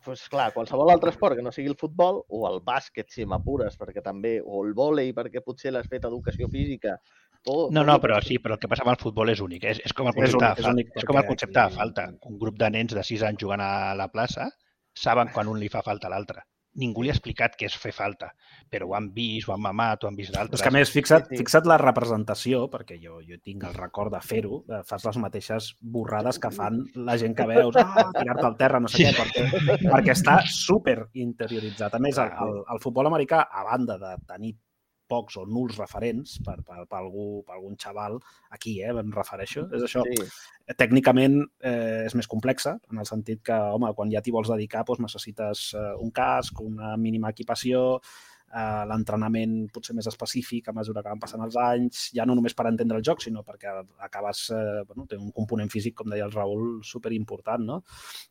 pues 0.03 0.23
clar, 0.31 0.53
qualsevol 0.55 0.89
altre 0.89 1.11
esport 1.11 1.35
que 1.35 1.43
no 1.43 1.51
sigui 1.51 1.67
el 1.69 1.75
futbol, 1.77 2.21
o 2.33 2.45
el 2.49 2.61
bàsquet, 2.65 3.09
si 3.13 3.25
m'apures, 3.29 3.75
perquè 3.77 4.01
també, 4.01 4.37
o 4.41 4.63
el 4.65 4.71
vòlei, 4.73 5.11
perquè 5.13 5.41
potser 5.45 5.73
l'has 5.75 5.89
fet 5.91 6.05
educació 6.07 6.47
física. 6.49 6.95
Tot, 7.43 7.69
No, 7.75 7.83
no, 7.87 7.99
però 8.01 8.17
sí, 8.23 8.39
però 8.39 8.55
el 8.55 8.59
que 8.63 8.67
passa 8.71 8.83
amb 8.83 8.93
el 8.95 8.99
futbol 9.03 9.29
és 9.29 9.39
únic. 9.43 9.63
És, 9.69 9.81
és 9.85 9.93
com 9.93 10.07
el 10.09 10.15
És 10.15 10.33
concepte, 10.33 10.39
únic, 10.39 10.55
de, 10.55 10.61
és 10.61 10.65
fa- 10.65 10.71
únic 10.73 10.89
és 10.95 11.05
com 11.05 11.19
el 11.19 11.27
concepte 11.27 11.59
de 11.59 11.75
falta. 11.75 12.07
Un 12.31 12.39
grup 12.39 12.57
de 12.57 12.69
nens 12.73 12.95
de 12.95 13.03
6 13.03 13.23
anys 13.27 13.43
jugant 13.43 13.61
a 13.61 13.93
la 13.95 14.07
plaça 14.11 14.49
saben 14.99 15.31
quan 15.33 15.47
un 15.51 15.59
li 15.59 15.69
fa 15.71 15.81
falta 15.85 16.07
a 16.11 16.15
l'altre. 16.15 16.43
ningú 16.79 17.01
li 17.01 17.09
ha 17.09 17.13
explicat 17.15 17.55
què 17.57 17.65
és 17.65 17.73
fer 17.81 17.89
falta, 17.91 18.27
però 18.71 18.85
ho 18.87 18.93
han 18.95 19.07
vist, 19.11 19.49
ho 19.49 19.53
han 19.55 19.59
mamat, 19.59 20.03
ho 20.03 20.07
han 20.07 20.15
vist 20.15 20.31
d'altres. 20.31 20.59
És 20.59 20.63
que 20.63 20.69
a 20.69 20.71
més, 20.71 20.91
fixa't, 20.93 21.25
Sí, 21.25 21.33
sí. 21.35 21.39
fixa't 21.41 21.65
la 21.67 21.79
representació, 21.81 22.59
perquè 22.71 22.99
jo, 23.01 23.17
jo 23.25 23.35
tinc 23.43 23.65
el 23.67 23.73
record 23.73 24.13
de 24.13 24.21
fer-ho, 24.21 24.61
fas 24.87 25.03
les 25.09 25.17
mateixes 25.17 25.71
borrades 25.81 26.39
que 26.39 26.51
fan 26.53 26.77
la 27.09 27.17
gent 27.17 27.35
que 27.35 27.47
veus, 27.49 27.75
ah, 27.81 28.05
tirar-te 28.15 28.45
al 28.45 28.55
terra, 28.61 28.79
no 28.79 28.87
sé 28.87 29.09
què, 29.09 29.11
perquè, 29.17 29.89
perquè 29.89 30.13
està 30.13 30.37
super 30.45 31.09
interioritzat. 31.13 31.95
A 31.97 31.99
més, 31.99 32.21
el, 32.21 32.31
el, 32.47 32.63
el 32.77 32.79
futbol 32.85 33.09
americà, 33.11 33.47
a 33.51 33.65
banda 33.65 33.97
de 33.97 34.15
tenir 34.29 34.53
pocs 35.09 35.39
o 35.41 35.45
nuls 35.49 35.79
referents 35.79 36.37
per, 36.45 36.59
per, 36.65 36.85
per, 36.85 37.01
algú, 37.01 37.27
per 37.47 37.57
algun 37.57 37.75
xaval, 37.81 38.19
aquí, 38.55 38.79
eh, 38.83 38.93
em 38.93 39.13
refereixo, 39.15 39.67
és 39.75 39.85
això. 39.89 40.05
Sí, 40.07 40.29
Tècnicament 40.77 41.39
eh, 41.65 42.05
és 42.05 42.13
més 42.13 42.29
complexa, 42.29 42.75
en 42.91 43.01
el 43.01 43.07
sentit 43.09 43.41
que, 43.45 43.55
home, 43.75 43.89
quan 43.97 44.11
ja 44.13 44.21
t'hi 44.21 44.33
vols 44.35 44.51
dedicar, 44.53 44.85
doncs 44.85 45.01
necessites 45.07 45.69
eh, 45.73 45.93
un 45.97 46.13
casc, 46.13 46.61
una 46.61 46.93
mínima 47.01 47.31
equipació, 47.33 48.01
eh, 48.53 48.83
l'entrenament 48.89 49.55
potser 49.73 49.95
més 49.97 50.07
específic 50.09 50.69
a 50.69 50.75
mesura 50.75 51.03
que 51.03 51.11
van 51.11 51.21
passant 51.21 51.43
els 51.45 51.57
anys, 51.61 52.05
ja 52.15 52.25
no 52.27 52.35
només 52.37 52.55
per 52.57 52.67
entendre 52.69 52.99
el 52.99 53.05
joc, 53.05 53.21
sinó 53.23 53.43
perquè 53.47 53.73
acabes, 54.05 54.45
eh, 54.55 54.83
bueno, 54.89 55.05
té 55.09 55.19
un 55.19 55.31
component 55.35 55.71
físic, 55.73 55.97
com 55.99 56.09
deia 56.11 56.27
el 56.27 56.35
Raül, 56.35 56.79
super 56.83 57.13
important, 57.15 57.65
no? 57.65 57.81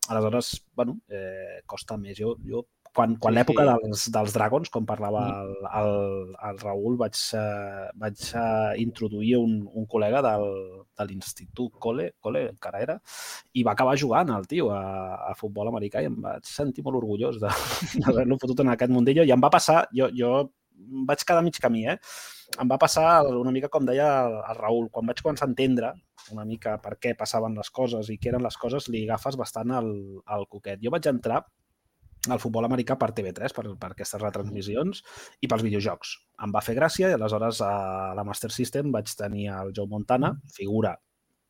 Aleshores, 0.08 0.54
bueno, 0.74 0.98
eh, 1.08 1.60
costa 1.66 1.98
més. 1.98 2.18
Jo, 2.18 2.36
jo 2.44 2.64
quan, 2.98 3.14
quan 3.22 3.32
Sí, 3.34 3.38
l'època 3.38 3.64
sí. 3.64 3.70
dels, 3.86 4.02
dels 4.16 4.34
Dragons, 4.34 4.70
com 4.74 4.86
parlava 4.88 5.22
el, 5.44 5.52
el, 5.80 5.92
el 6.50 6.58
Raül, 6.64 6.96
vaig, 7.00 7.14
eh, 7.38 7.86
vaig 8.02 8.24
eh, 8.34 8.74
introduir 8.82 9.36
un, 9.38 9.52
un 9.70 9.86
col·lega 9.90 10.20
del, 10.26 10.46
de 10.98 11.06
l'Institut 11.08 11.78
Cole, 11.78 12.10
Cole 12.20 12.42
encara 12.50 12.82
era, 12.84 12.98
i 13.54 13.62
va 13.66 13.76
acabar 13.76 13.94
jugant 14.00 14.34
el 14.34 14.48
tio 14.50 14.72
a, 14.74 14.82
a 15.30 15.34
futbol 15.38 15.70
americà 15.70 16.02
i 16.02 16.10
em 16.10 16.18
vaig 16.24 16.46
sentir 16.50 16.82
molt 16.86 16.98
orgullós 17.00 17.38
de- 17.42 17.54
d'haver-lo 18.02 18.40
fotut 18.42 18.64
en 18.66 18.74
aquest 18.74 18.92
mundillo 18.94 19.22
i 19.28 19.32
em 19.34 19.44
va 19.46 19.50
passar, 19.54 19.84
jo, 19.94 20.10
jo 20.18 20.32
vaig 21.08 21.22
quedar 21.26 21.42
mig 21.46 21.56
camí, 21.62 21.86
eh? 21.90 21.96
Em 22.62 22.68
va 22.70 22.78
passar 22.80 23.22
una 23.28 23.50
mica 23.52 23.68
com 23.68 23.84
deia 23.86 24.08
el, 24.26 24.36
el 24.50 24.56
Raül, 24.58 24.86
quan 24.94 25.06
vaig 25.10 25.18
començar 25.22 25.46
a 25.46 25.50
entendre 25.52 25.92
una 26.32 26.44
mica 26.48 26.76
per 26.82 26.96
què 27.00 27.14
passaven 27.18 27.54
les 27.58 27.70
coses 27.72 28.08
i 28.12 28.16
què 28.20 28.30
eren 28.32 28.42
les 28.44 28.56
coses, 28.60 28.86
li 28.92 29.02
agafes 29.06 29.36
bastant 29.40 29.70
el, 29.78 29.90
el 30.36 30.46
coquet. 30.50 30.80
Jo 30.82 30.92
vaig 30.94 31.06
entrar 31.10 31.42
al 32.28 32.40
futbol 32.42 32.66
americà 32.66 32.96
per 32.98 33.12
TV3, 33.14 33.54
per, 33.54 33.64
per 33.78 33.92
aquestes 33.94 34.20
retransmissions, 34.22 35.02
i 35.40 35.50
pels 35.50 35.64
videojocs. 35.66 36.14
Em 36.44 36.54
va 36.54 36.64
fer 36.64 36.76
gràcia 36.78 37.10
i 37.10 37.16
aleshores 37.16 37.62
a 37.64 37.72
la 38.18 38.24
Master 38.26 38.50
System 38.54 38.92
vaig 38.94 39.12
tenir 39.18 39.48
el 39.54 39.72
Joe 39.76 39.90
Montana, 39.90 40.34
figura 40.54 40.96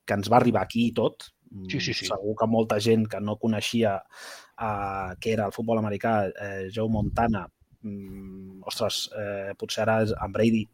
que 0.08 0.16
ens 0.16 0.30
va 0.32 0.40
arribar 0.40 0.64
aquí 0.64 0.88
i 0.88 0.94
tot. 0.96 1.30
Sí, 1.68 1.80
sí, 1.80 1.94
sí. 1.96 2.08
Segur 2.08 2.34
que 2.36 2.48
molta 2.48 2.76
gent 2.80 3.06
que 3.08 3.20
no 3.24 3.38
coneixia 3.40 3.96
uh, 4.00 5.12
què 5.20 5.32
era 5.34 5.48
el 5.48 5.54
futbol 5.56 5.80
americà, 5.80 6.12
eh, 6.28 6.66
Joe 6.74 6.92
Montana, 6.92 7.46
mm, 7.84 8.60
ostres, 8.68 9.06
eh, 9.16 9.54
potser 9.56 9.84
ara 9.86 10.02
en 10.04 10.34
Brady 10.34 10.66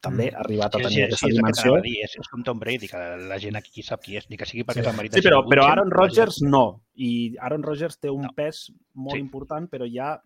també 0.00 0.30
ha 0.32 0.40
arribat 0.40 0.74
a 0.74 0.78
Sí, 0.78 0.84
tenir 0.84 0.94
sí, 0.96 1.02
aquesta 1.04 1.26
sí, 1.26 1.26
és 1.26 1.30
el 1.30 1.36
que 1.36 1.42
dimensió. 1.42 1.74
a 1.76 1.80
dir, 1.84 1.96
és, 2.04 2.16
és 2.20 2.28
com 2.28 2.42
Tom 2.42 2.58
Brady, 2.58 2.88
que 2.88 2.98
la 3.28 3.38
gent 3.38 3.56
aquí 3.56 3.82
sap 3.82 4.00
qui 4.02 4.16
és, 4.16 4.28
ni 4.30 4.36
que 4.36 4.46
sigui 4.46 4.64
perquè 4.64 4.82
Sí. 4.90 4.96
Brady 4.96 5.20
Sí, 5.20 5.26
però, 5.28 5.42
però 5.46 5.66
Aaron 5.68 5.90
Rodgers 5.90 6.40
no. 6.42 6.82
I 6.96 7.36
Aaron 7.38 7.62
Rodgers 7.62 7.98
té 8.00 8.08
un 8.10 8.22
No. 8.22 8.32
pes 8.34 8.72
molt 8.94 9.16
Sí. 9.16 9.20
important, 9.20 9.68
però 9.70 9.86
ja 9.90 10.22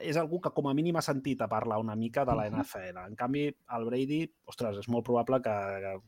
és 0.00 0.16
algú 0.16 0.40
que 0.40 0.50
com 0.50 0.68
a 0.68 0.72
mínim 0.74 0.96
ha 0.96 1.02
sentit 1.02 1.40
a 1.42 1.48
parlar 1.48 1.78
una 1.78 1.94
mica 1.94 2.24
de 2.24 2.34
la. 2.34 2.46
NFL. 2.48 2.96
En 3.08 3.14
canvi, 3.14 3.46
el 3.76 3.84
Brady, 3.84 4.32
ostres, 4.46 4.78
és 4.78 4.88
molt 4.88 5.04
probable 5.04 5.42
que, 5.42 5.50
mm, 5.50 6.00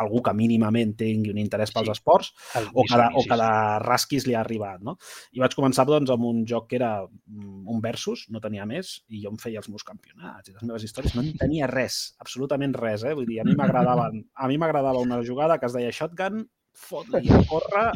algú 0.00 0.22
que 0.24 0.32
mínimament 0.36 0.94
tingui 0.96 1.32
un 1.32 1.40
interès 1.42 1.72
pels 1.74 1.90
Sí. 1.90 1.92
esports 1.92 2.30
o 2.72 2.84
que, 2.88 2.96
o 2.96 3.22
que 3.22 3.36
sí. 3.36 3.40
de 3.42 3.50
rasquis 3.84 4.26
li 4.26 4.34
ha 4.34 4.40
arribat, 4.40 4.80
no? 4.80 4.96
I 5.36 5.42
vaig 5.42 5.54
començar 5.58 5.84
doncs, 5.86 6.10
amb 6.10 6.24
un 6.24 6.46
joc 6.48 6.70
que 6.70 6.78
era 6.80 6.92
mm, 7.04 7.66
un 7.68 7.80
versus, 7.84 8.24
no 8.30 8.40
tenia 8.40 8.64
més, 8.66 9.04
i 9.08 9.22
jo 9.24 9.30
em 9.34 9.36
feia 9.42 9.60
els 9.60 9.68
meus 9.68 9.84
campionats 9.84 10.48
i 10.48 10.54
les 10.54 10.62
meves 10.62 10.86
històries. 10.88 11.14
No 11.14 11.22
en 11.26 11.36
tenia 11.36 11.68
res, 11.70 12.14
absolutament 12.24 12.74
res, 12.78 13.04
eh? 13.04 13.14
Vull 13.14 13.28
dir, 13.28 13.40
a 13.42 13.44
mi 13.44 13.54
m'agradaven, 13.58 14.24
a 14.34 14.48
mi 14.48 14.58
m'agradava 14.58 15.04
una 15.04 15.20
jugada 15.26 15.58
que 15.58 15.66
es 15.68 15.76
deia 15.76 15.92
shotgun, 15.92 16.46
fot-li 16.72 17.28
a 17.28 17.42
córrer, 17.50 17.90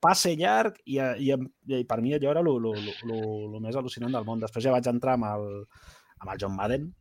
passe 0.00 0.36
llarg, 0.38 0.76
i, 0.86 1.00
i, 1.02 1.34
i 1.80 1.84
per 1.84 2.00
mi 2.00 2.14
allò 2.14 2.30
era 2.30 2.44
el 2.46 3.60
més 3.60 3.74
al·lucinant 3.76 4.14
del 4.14 4.24
món. 4.28 4.38
Després 4.40 4.64
ja 4.64 4.74
vaig 4.74 4.86
entrar 4.86 5.16
amb 5.18 5.26
el, 5.32 5.48
amb 6.20 6.30
el 6.32 6.38
John 6.40 6.54
Madden, 6.54 6.92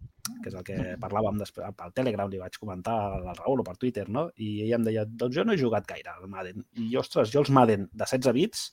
que 0.43 0.51
és 0.51 0.57
el 0.57 0.65
que 0.67 0.77
parlàvem 1.01 1.39
després, 1.41 1.75
pel 1.77 1.95
Telegram, 1.97 2.29
li 2.31 2.41
vaig 2.41 2.57
comentar 2.61 2.95
al 3.09 3.29
Raül 3.31 3.63
o 3.63 3.67
per 3.67 3.77
Twitter, 3.81 4.07
no? 4.09 4.27
I 4.37 4.49
ell 4.65 4.75
em 4.79 4.85
deia, 4.87 5.05
doncs 5.05 5.37
jo 5.37 5.45
no 5.47 5.55
he 5.55 5.61
jugat 5.61 5.87
gaire 5.89 6.13
al 6.13 6.29
Madden. 6.31 6.65
I, 6.77 6.91
ostres, 7.01 7.31
jo 7.33 7.43
els 7.43 7.51
Madden 7.55 7.87
de 7.91 8.05
16 8.05 8.35
bits, 8.37 8.67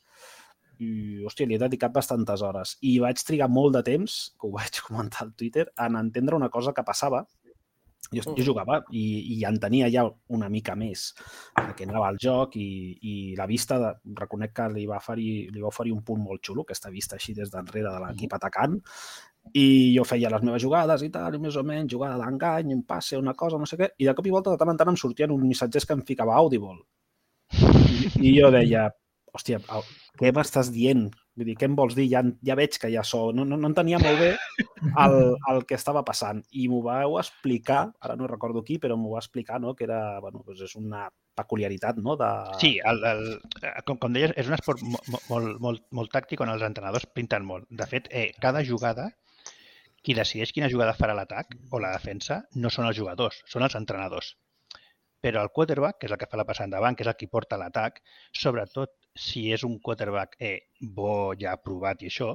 i, 0.78 0.90
hòstia, 1.24 1.48
li 1.48 1.56
he 1.56 1.62
dedicat 1.62 1.94
bastantes 1.94 2.44
hores. 2.44 2.76
I 2.84 2.98
vaig 3.04 3.22
trigar 3.24 3.48
molt 3.52 3.76
de 3.78 3.82
temps, 3.86 4.20
que 4.36 4.48
ho 4.48 4.52
vaig 4.58 4.82
comentar 4.88 5.26
al 5.26 5.34
Twitter, 5.34 5.68
en 5.86 5.98
entendre 6.02 6.38
una 6.38 6.52
cosa 6.52 6.76
que 6.76 6.86
passava. 6.86 7.24
Jo, 8.14 8.22
jo 8.36 8.44
jugava 8.46 8.76
i, 8.94 9.02
i 9.34 9.36
entenia 9.48 9.88
ja 9.90 10.04
una 10.30 10.46
mica 10.46 10.76
més 10.78 11.08
què 11.74 11.88
anava 11.88 12.12
el 12.12 12.20
joc 12.22 12.54
i, 12.54 12.68
i 13.02 13.14
la 13.34 13.48
vista, 13.50 13.80
de, 13.82 13.88
reconec 14.20 14.52
que 14.54 14.68
li 14.76 14.84
va, 14.86 15.00
oferir, 15.02 15.48
li 15.50 15.64
va 15.64 15.72
oferir 15.72 15.94
un 15.96 16.04
punt 16.06 16.22
molt 16.22 16.44
xulo, 16.46 16.62
aquesta 16.62 16.92
vista 16.94 17.18
així 17.18 17.34
des 17.34 17.50
d'enrere 17.50 17.90
de 17.90 18.04
l'equip 18.04 18.36
atacant, 18.38 18.78
i 19.54 19.94
jo 19.96 20.04
feia 20.04 20.30
les 20.32 20.42
meves 20.42 20.62
jugades 20.62 21.02
i 21.06 21.10
tal, 21.14 21.34
i 21.34 21.38
més 21.42 21.56
o 21.56 21.62
menys, 21.64 21.92
jugada 21.92 22.18
d'engany, 22.20 22.72
un 22.74 22.82
passe, 22.88 23.16
una 23.16 23.34
cosa, 23.34 23.58
no 23.58 23.66
sé 23.66 23.76
què, 23.80 23.90
i 23.98 24.08
de 24.08 24.14
cop 24.14 24.26
i 24.26 24.34
volta 24.34 24.50
de 24.50 24.58
tant 24.60 24.72
en 24.72 24.76
tant 24.80 24.88
em 24.92 24.96
sortien 25.00 25.30
uns 25.30 25.44
missatges 25.46 25.86
que 25.86 25.94
em 25.96 26.02
ficava 26.06 26.34
Audible. 26.36 26.80
I, 27.56 28.10
i 28.20 28.32
jo 28.40 28.50
deia, 28.52 28.88
hòstia, 29.36 29.60
què 30.18 30.32
m'estàs 30.34 30.70
dient? 30.74 31.06
Vull 31.36 31.50
dir, 31.50 31.54
què 31.60 31.66
em 31.68 31.74
vols 31.76 31.94
dir? 31.94 32.06
Ja, 32.08 32.22
ja 32.48 32.54
veig 32.56 32.78
que 32.80 32.88
ja 32.88 33.02
sou... 33.04 33.28
No, 33.36 33.44
no, 33.44 33.58
no 33.60 33.68
entenia 33.68 33.98
molt 34.00 34.16
bé 34.18 34.30
el, 35.02 35.16
el 35.52 35.58
que 35.68 35.76
estava 35.76 36.00
passant. 36.06 36.40
I 36.56 36.64
m'ho 36.72 36.78
vau 36.86 37.18
explicar, 37.20 37.82
ara 38.00 38.16
no 38.16 38.28
recordo 38.30 38.62
qui, 38.64 38.78
però 38.80 38.96
m'ho 38.96 39.12
va 39.12 39.20
explicar, 39.20 39.60
no? 39.60 39.74
que 39.76 39.84
era, 39.84 40.18
bueno, 40.24 40.40
doncs 40.46 40.62
és 40.64 40.72
una 40.80 41.04
peculiaritat, 41.36 41.98
no? 42.00 42.16
De... 42.16 42.30
Sí, 42.62 42.78
el, 42.88 43.02
el, 43.04 43.22
com, 43.84 43.98
com 44.00 44.16
deies, 44.16 44.32
és 44.40 44.48
un 44.48 44.56
esport 44.56 44.80
mo- 44.80 45.02
mo- 45.12 45.20
molt, 45.28 45.60
molt, 45.60 45.84
molt 45.92 46.12
tàctic 46.16 46.40
on 46.40 46.54
els 46.54 46.64
entrenadors 46.64 47.04
pinten 47.12 47.44
molt. 47.44 47.68
De 47.68 47.84
fet, 47.90 48.08
eh, 48.10 48.30
cada 48.40 48.64
jugada, 48.64 49.10
qui 50.06 50.14
decideix 50.14 50.52
quina 50.54 50.70
jugada 50.72 50.94
farà 50.96 51.14
l'atac 51.18 51.54
o 51.74 51.80
la 51.82 51.92
defensa, 51.94 52.42
no 52.62 52.70
són 52.74 52.86
els 52.88 52.98
jugadors, 52.98 53.40
són 53.52 53.66
els 53.66 53.74
entrenadors. 53.78 54.34
Però 55.24 55.40
el 55.42 55.50
quarterback, 55.56 55.96
que 55.98 56.06
és 56.06 56.12
el 56.14 56.20
que 56.20 56.28
fa 56.30 56.38
la 56.38 56.44
passada 56.46 56.68
endavant, 56.68 56.94
que 56.94 57.02
és 57.02 57.10
el 57.10 57.16
que 57.18 57.26
porta 57.32 57.58
l'atac, 57.58 57.98
sobretot 58.42 58.92
si 59.26 59.42
és 59.56 59.64
un 59.66 59.80
quarterback 59.88 60.36
eh, 60.48 60.58
bo, 60.98 61.16
ja 61.40 61.56
aprovat 61.58 62.04
i 62.04 62.10
això, 62.12 62.28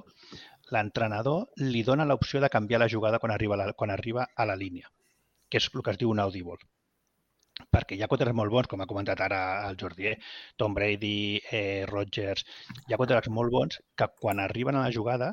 l'entrenador 0.75 1.61
li 1.61 1.83
dona 1.87 2.07
l'opció 2.09 2.41
de 2.43 2.49
canviar 2.51 2.81
la 2.81 2.89
jugada 2.91 3.19
quan 3.23 3.31
arriba, 3.35 3.59
la, 3.61 3.69
quan 3.77 3.93
arriba 3.95 4.27
a 4.35 4.47
la 4.49 4.57
línia, 4.63 4.91
que 5.47 5.61
és 5.61 5.69
el 5.71 5.85
que 5.85 5.93
es 5.95 6.01
diu 6.01 6.11
un 6.11 6.23
audible 6.25 6.59
perquè 7.71 7.95
hi 7.95 8.01
ha 8.01 8.07
quarterbacks 8.09 8.37
molt 8.39 8.51
bons, 8.51 8.67
com 8.71 8.81
ha 8.81 8.87
comentat 8.89 9.19
ara 9.21 9.39
el 9.67 9.75
Jordi, 9.77 10.07
eh? 10.09 10.15
Tom 10.57 10.73
Brady, 10.73 11.39
eh, 11.59 11.85
Rodgers, 11.89 12.43
hi 12.87 12.93
ha 12.93 12.97
quarterbacks 12.97 13.29
molt 13.37 13.53
bons 13.53 13.77
que 13.99 14.07
quan 14.23 14.41
arriben 14.41 14.79
a 14.79 14.85
la 14.87 14.93
jugada, 14.95 15.27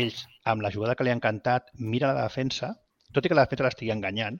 ells, 0.00 0.24
amb 0.48 0.64
la 0.64 0.70
jugada 0.74 0.96
que 0.96 1.04
li 1.06 1.12
han 1.12 1.22
cantat, 1.22 1.70
mira 1.78 2.12
la 2.12 2.26
defensa, 2.26 2.72
tot 3.12 3.26
i 3.26 3.32
que 3.32 3.38
la 3.38 3.44
defensa 3.46 3.68
l'estigui 3.68 3.92
enganyant, 3.94 4.38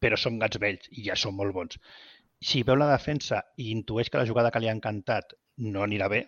però 0.00 0.18
són 0.20 0.38
gats 0.42 0.60
vells 0.60 0.90
i 0.92 1.06
ja 1.08 1.16
són 1.22 1.36
molt 1.38 1.56
bons. 1.56 1.80
Si 2.50 2.62
veu 2.64 2.78
la 2.80 2.90
defensa 2.92 3.42
i 3.60 3.70
intueix 3.74 4.10
que 4.10 4.20
la 4.20 4.28
jugada 4.28 4.52
que 4.52 4.62
li 4.62 4.70
han 4.72 4.80
cantat 4.84 5.34
no 5.64 5.84
anirà 5.84 6.08
bé, 6.12 6.22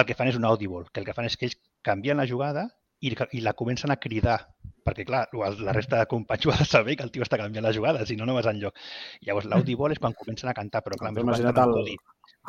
el 0.00 0.06
que 0.08 0.16
fan 0.16 0.30
és 0.30 0.38
un 0.38 0.48
audible, 0.48 0.86
que 0.92 1.02
el 1.02 1.08
que 1.08 1.16
fan 1.16 1.28
és 1.28 1.36
que 1.36 1.48
ells 1.48 1.58
canvien 1.84 2.16
la 2.20 2.28
jugada 2.28 2.68
i, 3.02 3.12
i 3.12 3.42
la 3.44 3.52
comencen 3.58 3.92
a 3.92 3.98
cridar, 4.00 4.38
perquè 4.86 5.04
clar, 5.08 5.26
la 5.34 5.74
resta 5.76 5.98
de 6.00 6.08
companys 6.10 6.46
ho 6.46 6.54
ha 6.54 6.60
de 6.62 6.68
saber 6.68 6.96
que 6.96 7.04
el 7.06 7.12
tio 7.14 7.26
està 7.26 7.38
canviant 7.40 7.66
la 7.66 7.74
jugada, 7.76 8.06
si 8.08 8.16
no, 8.16 8.28
no 8.28 8.36
vas 8.38 8.48
enlloc. 8.50 8.78
Llavors, 9.26 9.48
l'audible 9.50 9.92
és 9.96 10.00
quan 10.02 10.16
comencen 10.18 10.50
a 10.50 10.56
cantar, 10.56 10.84
però 10.86 10.98
clar, 11.00 11.12
més 11.12 11.26
imagina't 11.26 11.60
el-. 11.66 11.92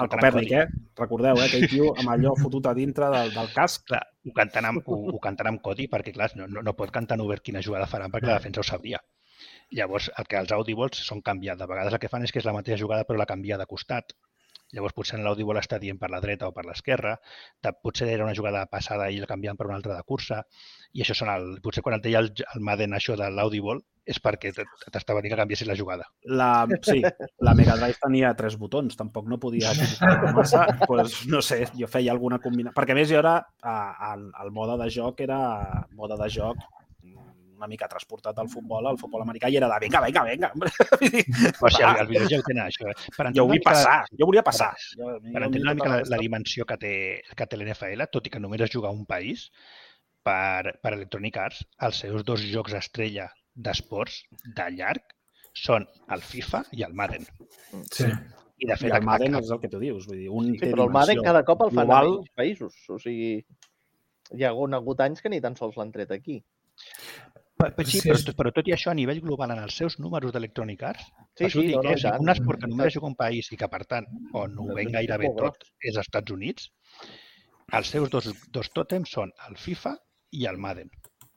El 0.01 0.07
Copèrnic, 0.09 0.51
eh? 0.57 0.65
Recordeu, 0.97 1.37
eh? 1.37 1.47
Aquell 1.47 1.67
tio 1.69 1.89
amb 1.93 2.09
allò 2.15 2.31
fotut 2.39 2.65
a 2.69 2.73
dintre 2.77 3.09
del, 3.13 3.33
del 3.35 3.49
casc. 3.53 3.83
Clar, 3.91 4.01
ho 4.25 4.33
canten, 4.39 4.67
amb, 4.69 4.87
ho, 4.89 4.97
ho 5.13 5.19
canten 5.21 5.49
amb 5.51 5.61
codi 5.67 5.85
perquè, 5.91 6.13
clar, 6.15 6.31
no, 6.39 6.47
no, 6.49 6.63
no 6.65 6.73
pot 6.79 6.93
cantar 6.95 7.19
en 7.19 7.25
obert 7.27 7.45
quina 7.45 7.61
jugada 7.67 7.89
faran 7.91 8.13
perquè 8.13 8.31
la 8.31 8.39
defensa 8.39 8.63
ho 8.63 8.67
sabria. 8.69 9.01
Llavors, 9.77 10.09
el 10.17 10.29
que 10.29 10.39
els 10.41 10.53
audibles 10.57 11.03
són 11.09 11.21
canviats. 11.29 11.61
De 11.61 11.69
vegades 11.69 11.93
el 11.93 12.01
que 12.01 12.09
fan 12.09 12.25
és 12.25 12.33
que 12.33 12.41
és 12.41 12.49
la 12.49 12.55
mateixa 12.57 12.81
jugada 12.81 13.05
però 13.09 13.21
la 13.21 13.29
canvia 13.29 13.59
de 13.61 13.69
costat. 13.69 14.15
Llavors, 14.73 14.95
potser 14.97 15.19
en 15.19 15.25
l'audible 15.25 15.61
està 15.61 15.79
dient 15.81 15.99
per 16.01 16.09
la 16.09 16.21
dreta 16.23 16.49
o 16.49 16.53
per 16.55 16.65
l'esquerra. 16.65 17.15
Potser 17.81 18.09
era 18.09 18.25
una 18.25 18.35
jugada 18.37 18.65
passada 18.71 19.09
i 19.13 19.19
la 19.21 19.29
canvien 19.29 19.57
per 19.57 19.67
una 19.69 19.77
altra 19.79 19.95
de 19.95 20.03
cursa. 20.03 20.43
I 20.93 21.05
això 21.05 21.15
són 21.17 21.31
el... 21.33 21.49
Potser 21.63 21.83
quan 21.85 21.99
et 21.99 22.05
deia 22.05 22.21
el, 22.23 22.31
el 22.33 22.65
Madden 22.65 22.97
això 22.97 23.17
de 23.19 23.29
l'audible 23.29 23.81
és 24.03 24.19
perquè 24.19 24.51
t'estava 24.51 25.21
dient 25.23 25.31
que 25.31 25.39
canviessis 25.39 25.67
la 25.69 25.77
jugada. 25.79 26.09
La, 26.27 26.65
sí, 26.83 26.99
la 27.47 27.53
Mega 27.55 27.77
Drive 27.79 28.01
tenia 28.03 28.33
tres 28.35 28.57
botons, 28.59 28.97
tampoc 28.99 29.29
no 29.31 29.39
podia 29.39 29.71
massa. 30.35 30.65
pues, 30.87 31.21
no 31.31 31.39
sé, 31.45 31.63
jo 31.79 31.87
feia 31.87 32.11
alguna 32.11 32.41
combinació. 32.43 32.75
Perquè 32.75 32.95
a 32.95 32.99
més 32.99 33.07
jo 33.11 33.21
era, 33.21 33.37
el, 34.11 34.27
el 34.43 34.51
mode 34.55 34.75
de 34.83 34.89
joc 34.91 35.23
era 35.23 35.39
mode 35.95 36.19
de 36.19 36.29
joc 36.35 36.65
una 37.63 37.69
mica 37.71 37.87
transportat 37.87 38.37
al 38.43 38.49
futbol, 38.51 38.85
al 38.91 38.99
futbol 38.99 39.23
americà, 39.23 39.47
i 39.49 39.57
era 39.57 39.69
de 39.71 39.79
vinga, 39.85 40.01
vinga, 40.03 40.23
vinga. 40.27 40.51
Sigui, 40.99 41.23
va, 41.61 41.71
el, 41.71 42.01
el 42.03 42.11
videojoc 42.11 42.45
tenen 42.51 42.65
això. 42.67 42.91
eh? 42.91 42.97
Per 43.15 43.29
jo 43.39 43.47
vull 43.47 43.55
mica- 43.57 43.71
passar, 43.71 43.95
jo 44.19 44.27
volia 44.29 44.43
passar. 44.43 44.69
Jo, 44.97 45.15
Per 45.23 45.41
entendre 45.47 45.63
una 45.69 45.77
mica 45.79 45.93
la, 45.95 46.01
la 46.13 46.19
dimensió 46.21 46.67
que 46.67 46.77
té, 46.81 46.93
que 47.33 47.47
té 47.47 47.57
l'NFL, 47.59 48.05
tot 48.11 48.27
i 48.27 48.33
que 48.35 48.43
només 48.43 48.61
es 48.67 48.73
juga 48.75 48.91
a 48.91 48.95
un 48.95 49.05
país, 49.09 49.47
per, 50.23 50.75
per 50.83 50.93
Electronic 50.99 51.37
Arts, 51.47 51.63
els 51.87 52.03
seus 52.05 52.23
dos 52.27 52.43
jocs 52.51 52.75
estrella 52.79 53.29
d'esports 53.55 54.21
de 54.55 54.69
llarg 54.77 55.15
són 55.53 55.83
el 56.15 56.21
FIFA 56.25 56.63
i 56.79 56.83
el 56.87 56.93
Madden. 56.97 57.27
Sí. 57.91 58.07
I 58.63 58.67
de 58.69 58.73
I 58.73 58.79
fet, 58.79 58.93
el 58.95 59.03
Madden 59.03 59.35
és 59.41 59.49
el 59.51 59.59
que 59.59 59.67
tu 59.69 59.79
dius. 59.81 60.05
Vull 60.07 60.21
dir, 60.21 60.29
un 60.31 60.53
Sí, 60.53 60.59
té 60.61 60.69
però 60.71 60.85
el 60.87 60.93
Madden 60.95 61.19
cada 61.25 61.41
cop 61.45 61.65
el 61.67 61.73
fan 61.75 61.83
global. 61.85 62.11
menys 62.21 62.31
països. 62.39 62.77
O 62.95 62.97
sigui, 63.01 63.33
hi 64.33 64.45
ha 64.47 64.53
hagut 64.53 65.01
anys 65.03 65.21
que 65.21 65.29
ni 65.33 65.41
tan 65.43 65.57
sols 65.59 65.75
l'han 65.77 65.91
tret 65.91 66.13
aquí. 66.15 66.39
Però, 67.63 67.75
però, 67.77 67.87
sí, 67.89 67.99
Sí, 68.01 68.09
però, 68.09 68.17
és- 68.19 68.35
però 68.39 68.51
tot 68.53 68.67
i 68.67 68.73
això, 68.75 68.91
a 68.91 68.97
nivell 68.99 69.21
global, 69.23 69.51
en 69.55 69.59
els 69.63 69.75
seus 69.79 69.97
números 69.99 70.31
d'Electronic 70.35 70.83
Arts, 70.83 71.05
Sí, 71.37 71.49
sí, 71.49 71.67
no, 71.73 71.81
no, 71.81 71.89
eh, 71.91 71.97
i 71.97 72.01
tant. 72.03 72.19
un 72.21 72.29
esport 72.33 72.59
que 72.61 72.67
només 72.67 72.97
un 73.09 73.15
país 73.15 73.51
i 73.51 73.57
que, 73.57 73.67
per 73.69 73.85
tant, 73.85 74.05
on 74.33 74.57
ho 74.59 74.67
ven 74.75 74.91
gairebé 74.93 75.29
tot 75.37 75.63
és 75.81 75.95
als 75.97 76.05
Estats 76.07 76.31
Units, 76.31 76.69
els 77.73 77.87
seus 77.87 78.09
dos, 78.13 78.27
dos 78.51 78.69
tòtems 78.75 79.09
són 79.09 79.31
el 79.49 79.55
FIFA 79.57 79.95
i 80.31 80.45
el 80.45 80.57
Madden. 80.57 80.89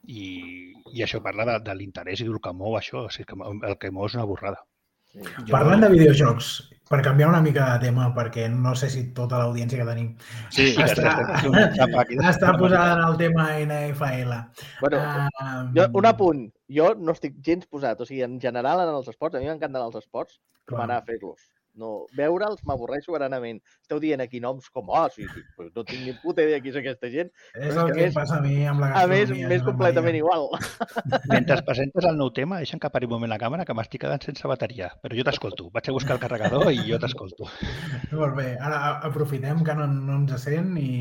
I, 0.07 0.73
i 0.93 1.01
això 1.03 1.19
parla 1.23 1.43
de, 1.45 1.59
de 1.65 1.73
l'interès 1.75 2.21
i 2.21 2.27
del 2.27 2.39
que 2.39 2.53
mou 2.53 2.77
això. 2.77 3.05
O 3.07 3.09
sigui, 3.09 3.25
que 3.25 3.67
el 3.67 3.77
que 3.81 3.91
mou 3.91 4.05
és 4.07 4.13
una 4.15 4.23
borrada. 4.29 4.61
Jo- 5.17 5.51
Parlant 5.51 5.81
de 5.81 5.89
videojocs, 5.89 6.49
per 6.89 7.01
canviar 7.03 7.27
una 7.29 7.41
mica 7.41 7.65
de 7.73 7.87
tema, 7.87 8.07
perquè 8.15 8.45
no 8.49 8.73
sé 8.79 8.89
si 8.89 9.01
tota 9.13 9.39
l'audiència 9.41 9.79
que 9.81 9.85
tenim 9.89 10.13
Sí, 10.49 10.69
que 10.75 10.83
està, 10.87 11.15
de- 11.43 12.19
està 12.31 12.53
posada 12.57 12.93
en 12.95 13.03
el 13.09 13.17
tema 13.17 13.49
NFL. 13.59 14.33
Bueno, 14.81 15.01
Um, 15.37 15.73
jo, 15.75 15.83
un 15.93 16.05
apunt. 16.05 16.45
Jo 16.69 16.93
no 16.95 17.11
estic 17.13 17.35
gens 17.43 17.65
posat. 17.67 17.99
O 18.01 18.05
sigui, 18.05 18.23
en 18.23 18.39
general, 18.41 18.81
en 18.87 18.93
els 18.95 19.07
esports, 19.07 19.35
a 19.35 19.39
mi 19.39 19.47
m'encanten 19.47 19.81
els 19.83 19.95
esports, 19.95 20.39
com 20.67 20.79
anar 20.81 20.97
a 21.01 21.05
fer-los. 21.07 21.39
No, 21.77 22.07
veure'ls 22.17 22.63
m'avorreix 22.67 23.05
soberanament. 23.05 23.59
Esteu 23.85 23.99
dient 24.01 24.23
aquí 24.23 24.39
noms 24.43 24.67
com, 24.73 24.89
oh, 24.89 25.03
sí, 25.13 25.27
sí, 25.29 25.43
però 25.55 25.69
no 25.75 25.83
tinc 25.85 26.01
ni 26.07 26.15
puta 26.23 26.41
idea 26.45 26.59
qui 26.63 26.71
és 26.73 26.79
aquesta 26.81 27.09
gent. 27.13 27.29
És 27.53 27.77
el 27.77 27.91
que 27.93 28.07
que 28.07 28.13
passa 28.15 28.39
a 28.39 28.41
mi 28.41 28.63
amb 28.67 28.81
la 28.81 28.89
A 28.97 29.05
més, 29.07 29.27
gastronomia. 29.29 29.51
més 29.53 29.65
completament 29.67 30.17
Maria. 30.17 30.23
igual. 30.25 30.49
Mentre 31.33 31.59
presentes 31.67 32.09
el 32.09 32.17
nou 32.17 32.31
tema, 32.33 32.57
deixa'm 32.63 32.81
que 32.81 32.89
pari 32.93 33.05
un 33.09 33.13
moment 33.15 33.31
la 33.33 33.39
càmera, 33.41 33.65
que 33.69 33.77
m'estic 33.77 34.01
quedant 34.05 34.25
sense 34.25 34.49
bateria. 34.49 34.89
Però 35.03 35.15
jo 35.17 35.27
t'escolto. 35.27 35.69
Vaig 35.77 35.89
a 35.89 35.95
buscar 35.99 36.17
el 36.17 36.23
carregador 36.25 36.71
i 36.73 36.81
jo 36.89 36.99
t'escolto. 36.99 37.47
Molt 38.11 38.35
bé, 38.41 38.49
ara 38.57 38.97
aprofitem 39.07 39.63
que 39.63 39.77
no, 39.77 39.87
no 39.87 40.19
ens 40.23 40.41
sent 40.43 40.73
i... 40.81 40.91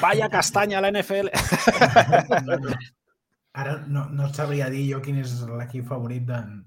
Vaya 0.00 0.26
castanya 0.32 0.80
a 0.80 0.82
la 0.82 0.90
NFL! 0.90 1.28
Ara 3.56 3.76
no, 3.88 4.02
no 4.12 4.26
et 4.26 4.34
sabria 4.36 4.66
dir 4.72 4.82
jo 4.90 4.98
quin 5.04 5.20
és 5.22 5.36
l'equip 5.48 5.86
favorit 5.88 6.24
d'en 6.28 6.58